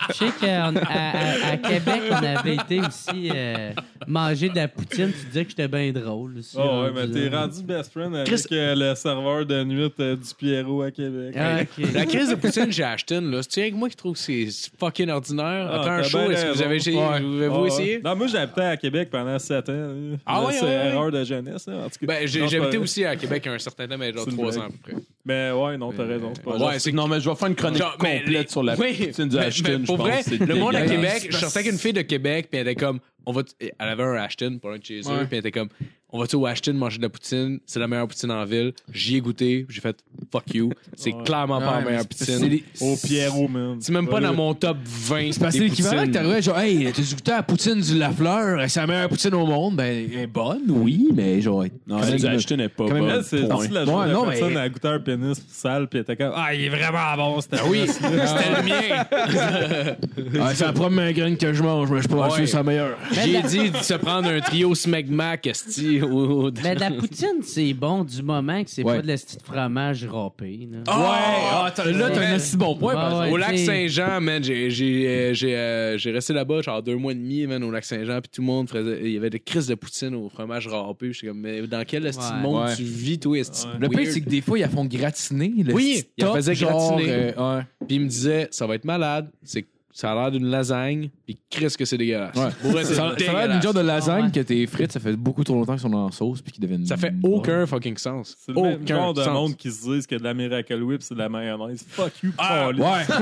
Je 0.09 0.13
sais 0.13 0.31
qu'à 0.39 0.65
à, 0.65 1.51
à 1.51 1.57
Québec, 1.57 2.01
on 2.11 2.15
avait 2.15 2.55
été 2.55 2.79
aussi 2.81 3.29
euh, 3.33 3.71
manger 4.07 4.49
de 4.49 4.55
la 4.55 4.67
poutine. 4.67 5.11
Tu 5.11 5.25
disais 5.27 5.43
que 5.43 5.49
j'étais 5.51 5.67
bien 5.67 5.91
drôle. 5.91 6.37
aussi, 6.39 6.55
Oh, 6.57 6.61
ouais, 6.61 6.89
rendu 6.89 6.91
mais 6.93 7.07
t'es 7.29 7.35
rendu 7.35 7.63
best 7.63 7.91
friend 7.91 8.15
avec 8.15 8.27
Chris- 8.27 8.43
euh, 8.51 8.75
le 8.75 8.95
serveur 8.95 9.45
de 9.45 9.63
nuit 9.63 9.91
euh, 9.99 10.15
du 10.15 10.33
Pierrot 10.37 10.81
à 10.83 10.91
Québec. 10.91 11.35
Ah, 11.37 11.61
ok. 11.61 11.93
La 11.93 12.05
crise 12.05 12.29
de 12.29 12.35
poutine 12.35 12.71
chez 12.71 12.83
Ashton, 12.83 13.21
là, 13.31 13.41
c'est 13.47 13.61
avec 13.61 13.75
moi 13.75 13.89
qui 13.89 13.95
trouve 13.95 14.13
que 14.13 14.19
c'est 14.19 14.47
fucking 14.79 15.09
ordinaire. 15.09 15.67
Ah, 15.71 15.75
Après 15.79 15.89
un 15.91 16.03
show, 16.03 16.29
est-ce 16.31 16.45
que 16.45 16.51
vous 16.53 16.61
avez 16.61 16.75
essayé? 16.77 16.97
Ouais. 17.11 17.19
Vous 17.21 17.41
avez 17.41 17.47
Ouais, 17.49 17.67
essayé? 17.67 18.01
Non, 18.03 18.15
moi 18.15 18.27
j'habitais 18.27 18.61
à 18.61 18.77
Québec 18.77 19.09
pendant 19.11 19.37
7 19.39 19.69
ans. 19.69 19.73
là. 19.73 20.17
Ah 20.25 20.39
Là, 20.41 20.47
ouais, 20.47 20.53
c'est 20.53 20.65
ouais, 20.65 20.67
ouais. 20.69 20.85
erreur 20.87 21.11
de 21.11 21.23
jeunesse. 21.23 21.67
là, 21.67 21.73
en 21.85 21.89
tout 21.89 21.99
cas. 21.99 22.05
Ben, 22.05 22.27
j'ai 22.27 22.41
habité 22.57 22.77
aussi 22.77 23.05
à 23.05 23.15
Québec 23.15 23.47
un 23.47 23.59
certain 23.59 23.87
temps, 23.87 23.97
mais 23.97 24.11
genre 24.13 24.23
C'est 24.25 24.31
une 24.31 24.37
3 24.37 24.51
blague. 24.51 24.61
ans 24.61 24.65
à 24.65 24.69
peu 24.69 24.77
près. 24.83 24.93
Mais 25.25 25.51
ouais, 25.51 25.77
non, 25.77 25.91
t'as 25.91 26.05
raison. 26.05 26.31
C'est 26.35 26.43
pas 26.43 26.57
Ouais, 26.57 26.79
c'est 26.79 26.91
Non, 26.91 27.07
mais 27.07 27.19
je 27.21 27.29
vais 27.29 27.35
faire 27.35 27.47
une 27.47 27.55
chronique 27.55 27.79
Genre, 27.79 27.93
complète 27.93 28.27
les- 28.27 28.47
sur 28.47 28.63
la 28.63 28.75
Oui, 28.75 28.93
poutine 28.93 29.29
du 29.29 29.37
Ashton, 29.37 29.83
Pour 29.85 29.97
pense. 29.97 30.07
vrai, 30.07 30.21
C'est 30.23 30.39
le 30.39 30.55
monde 30.55 30.75
à. 30.75 30.81
Québec, 30.85 31.27
je 31.29 31.37
sortais 31.37 31.59
avec 31.59 31.71
une 31.71 31.77
fille 31.77 31.93
de 31.93 32.01
Québec, 32.01 32.47
puis 32.51 32.59
elle 32.59 32.67
était 32.67 32.79
comme, 32.79 32.99
on 33.25 33.31
va, 33.31 33.43
t- 33.43 33.53
elle 33.79 33.87
avait 33.87 34.03
un 34.03 34.15
Ashton 34.15 34.57
pour 34.61 34.71
un 34.71 34.77
de 34.77 34.83
chez 34.83 34.99
eux, 34.99 35.03
puis 35.27 35.27
elle 35.31 35.37
était 35.39 35.51
comme, 35.51 35.69
on 36.13 36.19
va-tu 36.19 36.35
au 36.35 36.45
Ashton 36.45 36.73
manger 36.75 36.97
de 36.97 37.01
la 37.03 37.09
poutine? 37.09 37.59
C'est 37.65 37.79
la 37.79 37.87
meilleure 37.87 38.07
poutine 38.07 38.31
en 38.31 38.45
ville. 38.45 38.71
J'y 38.93 39.17
ai 39.17 39.21
goûté, 39.21 39.65
j'ai 39.67 39.81
fait 39.81 39.97
fuck 40.31 40.43
you. 40.53 40.71
C'est 40.95 41.11
Ouais. 41.13 41.23
clairement 41.25 41.59
pas 41.59 41.79
la 41.79 41.85
meilleure 41.85 42.05
poutine. 42.07 42.59
c'est- 42.75 42.85
Au 42.85 42.95
Pierrot, 42.95 43.47
man. 43.47 43.77
C'est 43.81 43.91
même 43.91 44.07
pas 44.07 44.21
dans 44.21 44.33
mon 44.33 44.53
top 44.53 44.77
20 44.85 45.31
C'est 45.33 45.39
parce 45.41 45.55
que 45.55 45.63
l'équivalent 45.63 46.05
que 46.05 46.11
t'arrivais 46.11 46.41
genre, 46.41 46.59
hey, 46.59 46.91
t'as 46.93 47.01
goûté 47.01 47.31
à 47.31 47.35
la 47.37 47.43
poutine 47.43 47.81
du 47.81 47.97
Lafleur, 47.97 48.69
c'est 48.69 48.79
la 48.79 48.87
meilleure 48.87 49.09
poutine 49.09 49.33
au 49.33 49.45
monde. 49.45 49.75
Ben, 49.75 50.07
elle 50.13 50.19
est 50.19 50.27
bonne, 50.27 50.61
oui, 50.69 51.09
mais 51.13 51.41
genre. 51.41 51.65
Non, 51.87 52.01
celle 52.03 52.19
du 52.19 52.27
Ashton 52.27 52.57
n'est 52.57 52.69
pas 52.69 52.85
quand 52.87 52.93
même, 52.93 53.03
bonne. 53.05 53.15
Elle, 53.17 53.23
c'est 53.23 53.41
la 53.41 53.55
Ouais, 53.57 53.67
journée 53.67 53.85
non, 53.85 54.23
la 54.25 54.29
mais- 54.31 54.39
personne 54.39 54.57
a 54.57 54.69
goûté 54.69 54.87
un 54.87 54.99
pénis 54.99 55.41
sale, 55.49 55.87
puis 55.87 55.97
elle 55.99 56.03
était 56.03 56.15
comme 56.15 56.33
Ah, 56.35 56.53
il 56.53 56.61
est 56.65 56.69
vraiment 56.69 57.15
bon, 57.17 57.41
c'était 57.41 57.57
Oui, 57.67 57.85
c'était 57.87 58.07
le 58.11 58.63
mien. 58.63 59.95
C'est 60.53 60.65
la 60.65 60.73
première 60.73 61.11
graine 61.13 61.37
que 61.37 61.53
je 61.53 61.63
mange, 61.63 61.89
mais 61.91 62.01
je 62.01 62.07
Ouais. 62.13 62.29
que 62.41 62.45
c'est 62.45 62.57
la 62.57 62.63
meilleure. 62.63 62.97
J'ai 63.11 63.41
dit 63.43 63.69
de 63.71 63.77
se 63.77 63.93
prendre 63.95 64.29
un 64.29 64.39
trio 64.41 64.75
Smegmac, 64.75 65.47
esti. 65.47 66.01
Au- 66.03 66.47
au- 66.47 66.51
Mais 66.63 66.75
de 66.75 66.79
la 66.79 66.91
poutine, 66.91 67.41
c'est 67.41 67.73
bon 67.73 68.03
du 68.03 68.21
moment 68.23 68.63
que 68.63 68.69
c'est 68.69 68.83
Ouais. 68.83 68.97
pas 68.97 69.01
de 69.01 69.07
la 69.07 69.13
petite 69.15 69.41
fromage 69.43 70.05
râpé. 70.05 70.67
Là. 70.71 70.79
Ah! 70.87 70.99
Ouais, 70.99 71.49
ah, 71.67 71.71
t'as- 71.75 71.85
là, 71.91 72.09
t'as 72.09 72.21
un 72.27 72.33
assez 72.33 72.57
bon 72.57 72.75
point. 72.75 72.89
Ouais, 72.89 72.95
par 72.95 73.07
exemple. 73.09 73.25
ouais. 73.27 73.31
Au 73.33 73.37
lac 73.37 73.55
t'sais- 73.55 73.65
Saint-Jean, 73.65 74.21
man, 74.21 74.43
j'ai 74.43 74.69
j'ai 74.69 75.07
euh, 75.07 75.33
j'ai 75.33 75.55
euh, 75.55 75.97
j'ai 75.97 76.11
resté 76.11 76.33
là-bas 76.33 76.61
genre 76.61 76.81
deux 76.83 76.95
mois 76.95 77.11
et 77.11 77.15
demi, 77.15 77.45
man, 77.47 77.63
au 77.63 77.71
lac 77.71 77.83
Saint-Jean, 77.85 78.19
puis 78.21 78.29
tout 78.33 78.41
le 78.41 78.47
monde 78.47 78.69
faisait, 78.69 78.99
il 79.03 79.11
y 79.11 79.17
avait 79.17 79.29
des 79.29 79.39
crises 79.39 79.67
de 79.67 79.75
poutine 79.75 80.15
au 80.15 80.29
fromage 80.29 80.67
râpé. 80.67 81.11
J'étais 81.13 81.27
comme, 81.27 81.39
mais 81.39 81.61
dans 81.67 81.83
quel 81.85 82.05
esti 82.05 82.21
de 82.29 82.35
Ouais. 82.35 82.41
monde 82.41 82.65
Ouais. 82.65 82.75
tu 82.75 82.83
vis, 82.83 83.19
toi, 83.19 83.37
esti? 83.37 83.65
Le 83.79 83.89
pire, 83.89 84.07
c'est 84.11 84.21
que 84.21 84.29
des 84.29 84.41
fois, 84.41 84.57
ils 84.57 84.61
la 84.61 84.69
font 84.69 84.85
gratiner. 84.85 85.53
le 85.63 85.73
Oui, 85.73 85.93
petit 86.01 86.09
ils 86.17 86.21
la 86.21 86.27
top, 86.27 86.35
faisaient 86.37 86.55
genre, 86.55 86.91
gratiner. 86.97 87.11
euh, 87.37 87.57
ouais. 87.57 87.63
Puis 87.87 87.95
il 87.97 88.01
me 88.01 88.07
disait, 88.07 88.47
ça 88.51 88.67
va 88.67 88.75
être 88.75 88.85
malade, 88.85 89.29
c'est 89.43 89.65
ça 89.93 90.11
a 90.11 90.15
l'air 90.15 90.31
d'une 90.31 90.47
lasagne, 90.47 91.09
puis 91.25 91.37
qu'est-ce 91.49 91.77
que 91.77 91.85
c'est 91.85 91.97
dégueulasse. 91.97 92.35
Ouais. 92.35 92.49
Pour 92.61 92.71
vrai, 92.71 92.83
c'est 92.83 92.95
Ça, 92.95 93.13
ça 93.17 93.31
a 93.31 93.33
l'air 93.45 93.49
d'une 93.53 93.61
genre 93.61 93.73
de 93.75 93.79
lasagne 93.81 94.21
Ah 94.23 94.25
ouais. 94.25 94.31
que 94.31 94.39
tes 94.41 94.65
frites, 94.67 94.91
ça 94.91 94.99
fait 94.99 95.15
beaucoup 95.15 95.43
trop 95.43 95.53
longtemps 95.53 95.73
qu'ils 95.73 95.81
sont 95.83 95.89
dans 95.89 96.05
la 96.07 96.11
sauce 96.11 96.41
puis 96.41 96.51
qu'ils 96.51 96.63
deviennent. 96.63 96.85
Ça 96.85 96.97
fait 96.97 97.13
aucun 97.23 97.65
fucking 97.67 97.95
sens. 97.97 98.35
C'est 98.43 98.51
le 98.53 98.61
même 98.61 98.79
Aucun 98.81 98.95
genre 98.95 99.13
de 99.13 99.23
sens. 99.23 99.33
monde 99.33 99.55
qui 99.55 99.71
se 99.71 99.83
disent 99.87 100.07
que 100.07 100.15
de 100.15 100.23
la 100.23 100.33
Miracle 100.33 100.81
Whip, 100.81 101.01
c'est 101.03 101.13
de 101.13 101.19
la 101.19 101.29
mayonnaise. 101.29 101.85
Fuck 101.87 102.11
you, 102.23 102.31
Ah, 102.37 102.63
Paulie. 102.65 102.81
Ouais. 102.81 102.87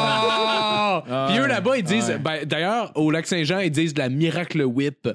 Ah! 0.00 1.26
Puis 1.28 1.38
eux 1.38 1.46
là-bas, 1.46 1.76
ils 1.76 1.82
disent. 1.84 2.08
Ouais. 2.08 2.18
ben, 2.18 2.44
D'ailleurs, 2.44 2.92
au 2.94 3.10
lac 3.10 3.26
Saint-Jean, 3.26 3.58
ils 3.60 3.70
disent 3.70 3.94
de 3.94 3.98
la 4.00 4.08
Miracle 4.08 4.62
Whip. 4.62 5.08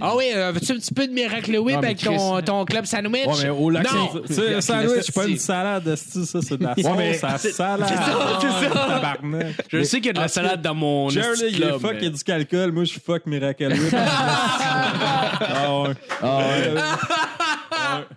Ah 0.00 0.14
oui, 0.16 0.24
euh, 0.34 0.52
veux-tu 0.52 0.72
un 0.72 0.76
petit 0.76 0.94
peu 0.94 1.06
de 1.06 1.12
Miracle 1.12 1.56
Whip 1.58 1.76
avec 1.76 1.98
ton, 2.02 2.40
ton 2.42 2.64
club 2.64 2.86
sandwich? 2.86 3.26
Ouais, 3.26 3.34
mais 3.44 3.48
au 3.50 3.70
lac 3.70 3.84
Non! 3.92 4.10
Saint- 4.12 4.20
C'est 4.28 4.54
un 4.54 4.60
sandwich, 4.60 5.02
c'est 5.06 5.14
pas 5.14 5.26
une 5.26 5.36
salade, 5.38 5.94
ça, 5.96 6.40
c'est 6.42 6.56
de 6.58 6.64
la 6.64 6.74
sauce 6.74 6.84
à 6.86 7.38
salade. 7.38 7.38
c'est 7.40 7.52
ça, 7.52 7.78
c'est 7.86 7.94
ça. 7.94 9.16
Je 9.68 9.82
sais 9.82 9.96
qu'il 9.98 10.06
y 10.06 10.10
a 10.10 10.12
de 10.12 10.20
la 10.20 10.28
salade 10.42 10.62
dans 10.62 10.74
mon 10.74 11.08
Jerry, 11.08 11.50
il 11.52 11.62
est 11.62 11.78
fuck, 11.78 11.92
mais- 11.92 11.98
il 11.98 12.04
y 12.04 12.06
a 12.06 12.10
du 12.10 12.24
calcul. 12.24 12.72
Moi, 12.72 12.84
je 12.84 12.90
suis 12.90 13.00
fuck 13.00 13.26
Miracle 13.26 13.72
Whip. 13.72 13.94
ah 13.96 15.82
ouais. 15.82 15.94
Ah 16.22 16.38
ouais. 16.38 16.74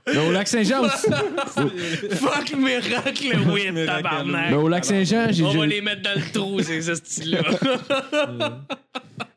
Mais 0.08 0.18
au 0.28 0.32
lac 0.32 0.48
Saint-Jean 0.48 0.82
aussi. 0.84 1.08
Fuck 2.16 2.54
Miracle 2.58 3.38
Whip, 3.50 3.72
Miracle 3.72 4.04
tabarnak! 4.04 4.50
Mais 4.52 4.58
au 4.58 4.68
lac 4.68 4.86
Saint-Jean, 4.86 5.28
j'ai. 5.32 5.44
On 5.44 5.58
va 5.58 5.66
les 5.66 5.82
mettre 5.82 6.02
dans 6.02 6.16
le 6.16 6.32
trou, 6.32 6.62
ces 6.62 6.90
estis-là. 6.90 7.42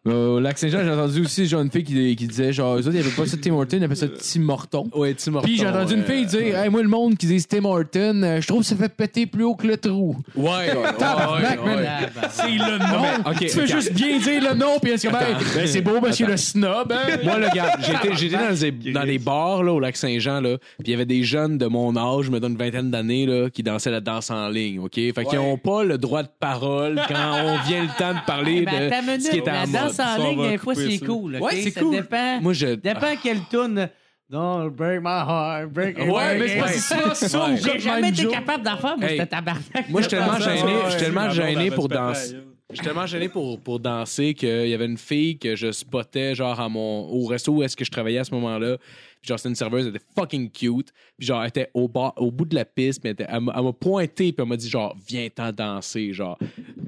Euh, 0.06 0.36
Au 0.36 0.40
lac 0.40 0.56
Saint-Jean, 0.58 0.84
j'ai 0.84 0.90
entendu 0.90 1.20
aussi 1.22 1.46
genre 1.46 1.62
une 1.62 1.70
fille 1.70 1.84
qui, 1.84 2.14
qui 2.16 2.26
disait 2.26 2.52
genre, 2.52 2.76
eux 2.76 2.86
autres, 2.86 2.94
ils 2.96 3.02
pas 3.10 3.26
ça 3.26 3.36
Tim 3.40 3.54
Horton, 3.54 3.76
ils 3.78 3.84
appellent 3.84 3.96
ça 3.96 4.06
Tim 4.08 4.40
Morton. 4.40 4.88
ouais, 4.94 5.14
tu 5.14 5.30
m'as 5.30 5.40
Puis 5.42 5.56
j'ai 5.56 5.66
entendu 5.66 5.94
une 5.94 6.04
fille 6.04 6.26
dire, 6.26 6.58
hey, 6.58 6.68
moi, 6.70 6.82
le 6.82 6.88
monde 6.88 7.16
qui 7.16 7.26
dit 7.26 7.44
Tim 7.44 7.64
Horton, 7.64 8.22
euh, 8.22 8.40
je 8.40 8.46
trouve 8.46 8.60
que 8.60 8.66
ça 8.66 8.76
fait 8.76 8.88
péter 8.88 9.26
plus 9.26 9.44
haut 9.44 9.54
que 9.54 9.66
le 9.66 9.76
trou. 9.76 10.16
Ouais, 10.36 10.68
Tabarnak, 10.98 11.64
ouais, 11.64 11.74
man. 11.74 11.78
ouais. 11.78 12.08
Ben, 12.14 12.28
C'est 12.30 12.48
le 12.50 12.78
nom. 12.78 13.30
ok, 13.30 13.38
tu 13.40 13.48
fais 13.48 13.66
juste 13.66 13.92
bien 13.94 14.18
dire 14.18 14.42
le 14.50 14.54
nom, 14.56 14.78
puis 14.80 14.92
est-ce 14.92 15.06
que 15.08 15.12
ben, 15.12 15.18
ben, 15.54 15.66
c'est 15.66 15.80
beau, 15.80 16.00
monsieur 16.00 16.26
le 16.26 16.36
snob. 16.36 16.92
Hein? 16.92 17.16
Moi, 17.24 17.38
là, 17.38 17.48
regarde, 17.50 17.80
j'étais, 17.80 18.16
j'étais 18.16 18.36
dans, 18.36 18.54
des, 18.54 18.92
dans 18.92 19.04
des 19.04 19.18
bars 19.18 19.62
là, 19.62 19.72
au 19.72 19.80
lac 19.80 19.96
Saint-Jean, 19.96 20.40
là, 20.40 20.58
puis 20.58 20.88
il 20.88 20.90
y 20.90 20.94
avait 20.94 21.04
des 21.06 21.22
jeunes 21.24 21.58
de 21.58 21.66
mon 21.66 21.96
âge, 21.96 22.30
me 22.30 22.38
donne 22.40 22.52
une 22.52 22.58
vingtaine 22.58 22.90
d'années, 22.90 23.26
là, 23.26 23.50
qui 23.50 23.62
dansaient 23.62 23.90
la 23.90 24.00
danse 24.00 24.30
en 24.30 24.48
ligne, 24.48 24.80
OK? 24.80 24.94
Fait 24.94 25.24
qu'ils 25.28 25.38
ont 25.38 25.58
pas 25.58 25.82
le 25.84 25.98
droit 25.98 26.22
de 26.22 26.28
parole 26.38 27.00
quand 27.08 27.40
on 27.44 27.68
vient 27.68 27.82
le 27.82 27.98
temps 27.98 28.12
de 28.14 28.24
parler 28.26 28.62
ben, 28.62 28.92
attends 28.92 29.10
une 29.12 29.16
de 29.18 29.22
ce 29.22 29.30
qui 29.30 29.38
est 29.38 29.46
la 29.46 29.66
mode. 29.66 29.72
danse 29.72 29.95
Ça, 29.96 30.16
on 30.18 30.30
ligne, 30.30 30.50
des 30.50 30.58
fois, 30.58 30.74
c'est 30.74 30.98
ça. 30.98 31.06
cool. 31.06 31.36
Ouais, 31.36 31.62
c'est 31.62 31.70
ça 31.70 31.80
cool. 31.80 31.96
Dépend, 31.96 32.40
Moi, 32.40 32.52
je... 32.52 32.66
dépend 32.74 33.14
quelle 33.22 33.40
tune. 33.50 33.88
Don't 34.28 34.70
break 34.70 35.00
my 35.02 35.22
heart, 35.24 35.72
break 35.72 35.98
my 35.98 36.10
Ouais, 36.10 36.38
mais 36.38 36.48
c'est 36.48 36.58
pas 36.96 37.14
ça, 37.14 37.14
ça, 37.14 37.48
ou 37.48 37.56
J'ai 37.56 37.78
jamais 37.78 38.08
été 38.08 38.26
capable 38.26 38.64
d'en 38.64 38.76
faire, 38.76 38.98
moi, 38.98 39.08
c'était 39.08 39.26
tabarnak. 39.26 39.88
Moi, 39.88 40.00
je 40.02 40.08
suis 40.08 40.16
tellement 40.16 40.40
gêné, 40.40 40.72
je 40.84 40.90
suis 40.90 41.00
tellement 41.00 41.30
gêné 41.30 41.70
pour 41.70 41.88
danser. 41.88 42.32
gueule. 42.32 42.44
J'étais 42.72 42.86
tellement 42.86 43.06
gêné 43.06 43.28
pour, 43.28 43.60
pour 43.60 43.78
danser 43.78 44.34
qu'il 44.34 44.66
y 44.66 44.74
avait 44.74 44.86
une 44.86 44.98
fille 44.98 45.38
que 45.38 45.54
je 45.54 45.70
spottais 45.70 46.34
genre 46.34 46.58
à 46.58 46.68
mon, 46.68 47.06
au 47.08 47.24
resto 47.26 47.52
où 47.52 47.62
est-ce 47.62 47.76
que 47.76 47.84
je 47.84 47.90
travaillais 47.92 48.18
à 48.18 48.24
ce 48.24 48.34
moment-là. 48.34 48.78
Puis 48.78 49.28
genre, 49.28 49.38
c'était 49.38 49.50
une 49.50 49.54
serveuse, 49.54 49.86
elle 49.86 49.94
était 49.94 50.04
fucking 50.18 50.50
cute. 50.50 50.92
Puis 51.18 51.26
genre, 51.26 51.42
elle 51.42 51.48
était 51.48 51.70
au, 51.72 51.88
bas, 51.88 52.12
au 52.16 52.30
bout 52.30 52.44
de 52.44 52.54
la 52.54 52.64
piste, 52.64 53.02
mais 53.02 53.14
elle, 53.18 53.26
elle 53.28 53.40
m'a 53.40 53.54
elle 53.56 53.64
m'a 53.64 53.72
pointé, 53.72 54.32
puis 54.32 54.34
elle 54.38 54.48
m'a 54.48 54.56
dit 54.56 54.68
genre, 54.68 54.94
viens-t'en 55.08 55.50
danser, 55.52 56.12
genre. 56.12 56.38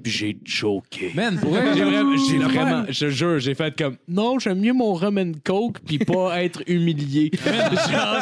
Puis 0.02 0.12
j'ai 0.12 0.38
choqué. 0.44 1.12
Man, 1.14 1.38
pour 1.40 1.50
vrai, 1.50 1.74
J'ai 1.74 1.84
vraiment, 1.84 2.16
j'ai 2.28 2.38
vraiment, 2.38 2.84
je 2.88 3.08
jure, 3.08 3.38
j'ai 3.38 3.54
fait 3.54 3.74
comme, 3.76 3.96
non, 4.06 4.38
j'aime 4.38 4.60
mieux 4.60 4.72
mon 4.74 4.92
rum 4.94 5.18
and 5.18 5.32
coke 5.44 5.78
puis 5.86 5.98
pas 5.98 6.42
être 6.42 6.62
humilié. 6.66 7.30
C'est 7.42 7.50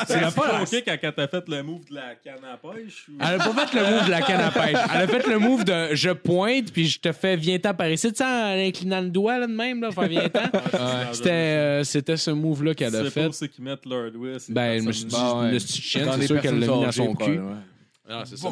c'est 0.06 0.34
pas 0.34 0.62
OK 0.62 0.82
quand 0.84 0.96
elle 1.02 1.12
t'a 1.14 1.28
fait 1.28 1.48
le 1.48 1.62
move 1.62 1.84
de 1.90 1.94
la 1.94 2.14
canne 2.22 2.44
à 2.44 2.56
pêche? 2.56 3.06
Ou... 3.08 3.12
Elle 3.20 3.40
a 3.40 3.44
pas 3.44 3.66
fait 3.66 3.78
le 3.78 3.84
move 3.84 4.06
de 4.06 4.10
la 4.10 4.20
canne 4.22 4.40
à 4.40 4.50
pêche. 4.50 4.78
Elle 4.94 5.00
a 5.00 5.06
fait 5.08 5.26
le 5.26 5.38
move 5.38 5.64
de 5.64 5.94
je 5.94 6.10
pointe 6.10 6.72
puis 6.72 6.86
je 6.86 7.00
te 7.00 7.12
fais 7.12 7.36
viens-t'en 7.36 7.74
par 7.74 7.90
ici. 7.90 8.08
Tu 8.08 8.16
sais, 8.16 8.24
en 8.24 8.66
inclinant 8.66 9.00
le 9.00 9.10
doigt 9.10 9.38
là 9.38 9.46
de 9.46 9.52
même, 9.52 9.80
là, 9.80 9.90
faire 9.90 10.08
viens-t'en. 10.08 10.50
C'était, 11.12 11.30
euh, 11.30 11.84
c'était 11.84 12.16
ce 12.16 12.30
move-là 12.30 12.74
qu'elle 12.74 12.94
a 12.94 13.04
C'est 13.04 13.10
fait. 13.10 13.24
pour 13.24 13.34
ceux 13.34 13.46
qui 13.48 13.62
mettent 13.62 13.86
leur 13.86 14.10
doigt. 14.10 14.38
c'est 14.38 14.52
Ben, 14.52 14.80
je 14.80 14.86
me 14.86 14.92
suis 14.92 15.04
dit, 15.04 15.16
C'est 16.20 16.26
sûr 16.26 16.40
qu'elle 16.40 16.58
l'a 16.60 16.66
mis 16.66 16.82
dans 16.84 16.92
son 16.92 17.14
cul. 17.14 17.14
probablement. 17.16 17.56
Ah, 18.08 18.22
c'est 18.24 18.36
ça. 18.38 18.48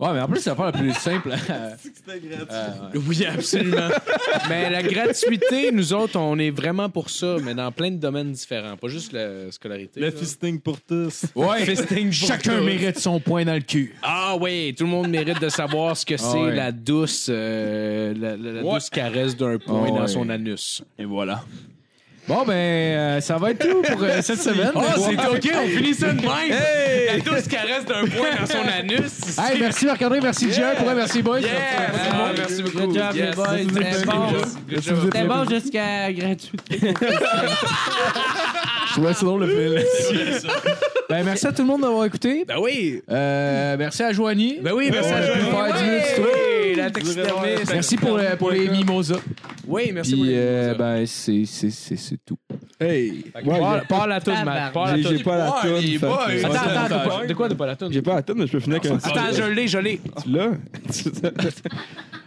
Ouais, 0.00 0.12
mais 0.12 0.20
en 0.22 0.26
plus, 0.28 0.40
c'est 0.40 0.50
l'affaire 0.50 0.66
la 0.66 0.72
plus 0.72 0.92
simple. 0.94 1.30
Oui, 3.08 3.24
absolument. 3.26 3.88
mais 4.48 4.68
la 4.70 4.82
gratuité, 4.82 5.70
nous 5.72 5.92
autres, 5.92 6.18
on 6.18 6.36
est 6.38 6.50
vraiment 6.50 6.88
pour 6.90 7.10
ça, 7.10 7.36
mais 7.42 7.54
dans 7.54 7.70
plein 7.70 7.90
de 7.92 7.96
domaines 7.96 8.32
différents, 8.32 8.76
pas 8.76 8.88
juste 8.88 9.12
la 9.12 9.50
scolarité. 9.52 10.00
Le 10.00 10.06
là. 10.06 10.12
fisting 10.12 10.60
pour 10.60 10.80
tous. 10.80 11.26
Ouais. 11.36 11.60
Fisting 11.64 12.06
pour 12.06 12.28
Chacun 12.28 12.58
tous. 12.58 12.64
mérite 12.64 12.98
son 12.98 13.20
point 13.20 13.44
dans 13.44 13.54
le 13.54 13.60
cul. 13.60 13.94
Ah 14.02 14.36
oui, 14.40 14.74
tout 14.76 14.84
le 14.84 14.90
monde 14.90 15.08
mérite 15.10 15.40
de 15.40 15.48
savoir 15.48 15.96
ce 15.96 16.04
que 16.04 16.16
c'est 16.16 16.26
ouais. 16.42 16.54
la 16.54 16.72
douce, 16.72 17.26
euh, 17.30 18.14
la, 18.16 18.36
la- 18.36 18.52
la 18.52 18.62
Ouais. 18.64 18.74
douce 18.74 18.90
caresse 18.90 19.36
d'un 19.36 19.58
point 19.58 19.84
Ah 19.86 19.90
dans 19.90 20.00
ouais. 20.02 20.08
son 20.08 20.28
anus. 20.28 20.82
Et 20.98 21.04
voilà. 21.04 21.44
Bon, 22.26 22.42
ben, 22.46 22.52
euh, 22.54 23.20
ça 23.20 23.36
va 23.36 23.50
être 23.50 23.58
tout 23.58 23.82
pour 23.82 24.02
euh, 24.02 24.22
cette 24.22 24.40
semaine. 24.42 24.70
Oh, 24.74 24.80
c'est 24.96 25.12
OK, 25.12 25.50
on 25.62 25.68
finit 25.68 25.92
ça 25.92 26.06
de 26.12 26.22
même. 26.22 26.30
La 27.08 27.18
douce 27.20 27.46
caresse 27.48 27.84
d'un 27.86 28.06
point 28.06 28.30
dans 28.40 28.46
son 28.46 28.66
anus. 28.78 29.38
Hey, 29.38 29.60
merci 29.60 29.84
Marc-André, 29.84 30.20
merci 30.22 30.50
Jean, 30.50 30.74
pour 30.78 30.90
merci 30.94 31.22
boys. 31.22 31.40
Yeah! 31.40 31.50
Ah, 32.12 32.30
merci 32.34 32.62
beaucoup. 32.62 32.78
Good 32.78 32.94
job, 32.94 33.14
Yes. 33.14 33.26
les 33.28 33.34
boys. 33.34 33.58
C'était 35.02 35.24
bon. 35.24 35.34
Bon 35.44 35.50
jusqu'à 35.50 36.10
gratuité. 36.12 36.80
Je 38.88 38.92
trouvais 38.92 39.12
ça 39.14 39.24
drôle 39.26 39.44
le 39.44 39.48
film. 39.48 40.24
ben, 41.10 41.24
merci 41.24 41.46
à 41.46 41.52
tout 41.52 41.60
le 41.62 41.68
monde 41.68 41.82
d'avoir 41.82 42.06
écouté. 42.06 42.44
Ben 42.48 42.56
oui. 42.58 43.02
Euh, 43.10 43.76
merci 43.78 44.02
à 44.02 44.12
Joanie. 44.12 44.60
Ben 44.62 44.72
oui, 44.72 44.88
merci 44.90 45.10
Ouais, 45.10 45.16
à 45.16 45.26
Joanie. 45.26 46.53
Faire 46.92 47.02
10 47.02 47.10
minutes, 47.10 47.28
toi. 47.28 47.40
Oui, 47.42 47.48
la 47.48 47.54
taxidermiste. 47.56 47.72
Merci 47.74 47.96
pour, 47.96 48.16
le- 48.16 48.36
pour 48.36 48.50
les 48.50 48.68
mimosas. 48.68 49.20
Oui, 49.66 49.90
merci 49.92 50.12
pour 50.14 50.22
Puis, 50.24 50.30
les 50.32 50.38
euh, 50.38 50.62
mimosas. 50.72 50.78
ben, 50.78 51.06
c'est 51.06 51.44
c'est- 51.46 51.70
c'est- 51.70 51.96
c'est 51.96 52.18
tout. 52.24 52.38
Hey! 52.80 53.24
Ouais, 53.44 53.58
Parle- 53.60 53.82
Parle 53.88 54.12
à 54.12 54.20
toune, 54.20 54.34
Matt. 54.44 54.72
Parle 54.72 54.90
à 54.90 54.96
j'ai- 54.96 55.16
j'ai 55.18 55.24
pas 55.24 55.38
la 55.38 55.50
toune. 55.62 55.80
fait 55.82 55.98
que-. 55.98 56.44
Attends, 56.44 56.54
attends, 56.54 56.98
de 56.98 57.08
quoi- 57.08 57.26
de 57.26 57.34
quoi 57.34 57.48
de 57.48 57.54
pas 57.54 57.66
la 57.66 57.76
toune? 57.76 57.92
J'ai 57.92 58.02
pas 58.02 58.14
la 58.16 58.22
toune, 58.22 58.38
mais 58.38 58.46
je 58.46 58.52
peux 58.52 58.60
finir 58.60 58.78
avec 58.80 58.90
un 58.92 58.96
petit. 58.98 59.08
Attends, 59.10 59.32
je 59.34 59.42
l'ai, 59.52 59.68
je 59.68 59.78
l'ai. 59.78 60.00
Tu 60.22 60.30
l'as? 60.30 60.50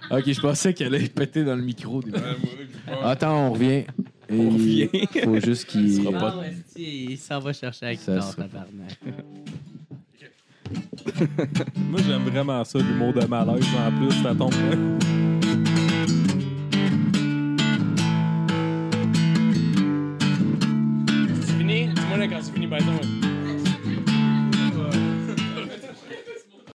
Ok, 0.10 0.24
je 0.32 0.40
pensais 0.40 0.74
qu'elle 0.74 0.96
allait 0.96 1.10
péter 1.10 1.44
dans 1.44 1.56
le 1.58 1.62
micro. 1.62 2.02
des- 2.02 2.12
Attends, 3.04 3.48
on 3.50 3.52
revient. 3.54 3.84
on 4.32 4.50
revient. 4.52 4.88
Faut 5.22 5.40
juste 5.42 5.66
qu'il. 5.70 6.08
Ah, 6.18 6.38
ouais, 6.38 6.54
si, 6.74 7.06
il 7.10 7.18
s'en 7.18 7.40
va 7.40 7.52
chercher 7.52 7.88
avec 7.88 8.00
Ça, 8.00 8.22
ça. 8.22 8.34
tabarnak. 8.34 8.98
Moi, 11.90 12.00
j'aime 12.06 12.24
vraiment 12.24 12.64
ça, 12.64 12.80
l'humour 12.80 13.14
de 13.14 13.26
malaise. 13.26 13.66
En 13.78 13.92
plus, 13.92 14.12
ça 14.24 14.36
tombe 14.36 14.54
bien. 14.54 14.98
C'est 21.42 21.58
fini? 21.58 21.88
Dis-moi 21.88 22.18
là 22.18 22.28
quand 22.28 22.40
c'est 22.42 22.54
fini, 22.54 22.68
par. 22.68 22.80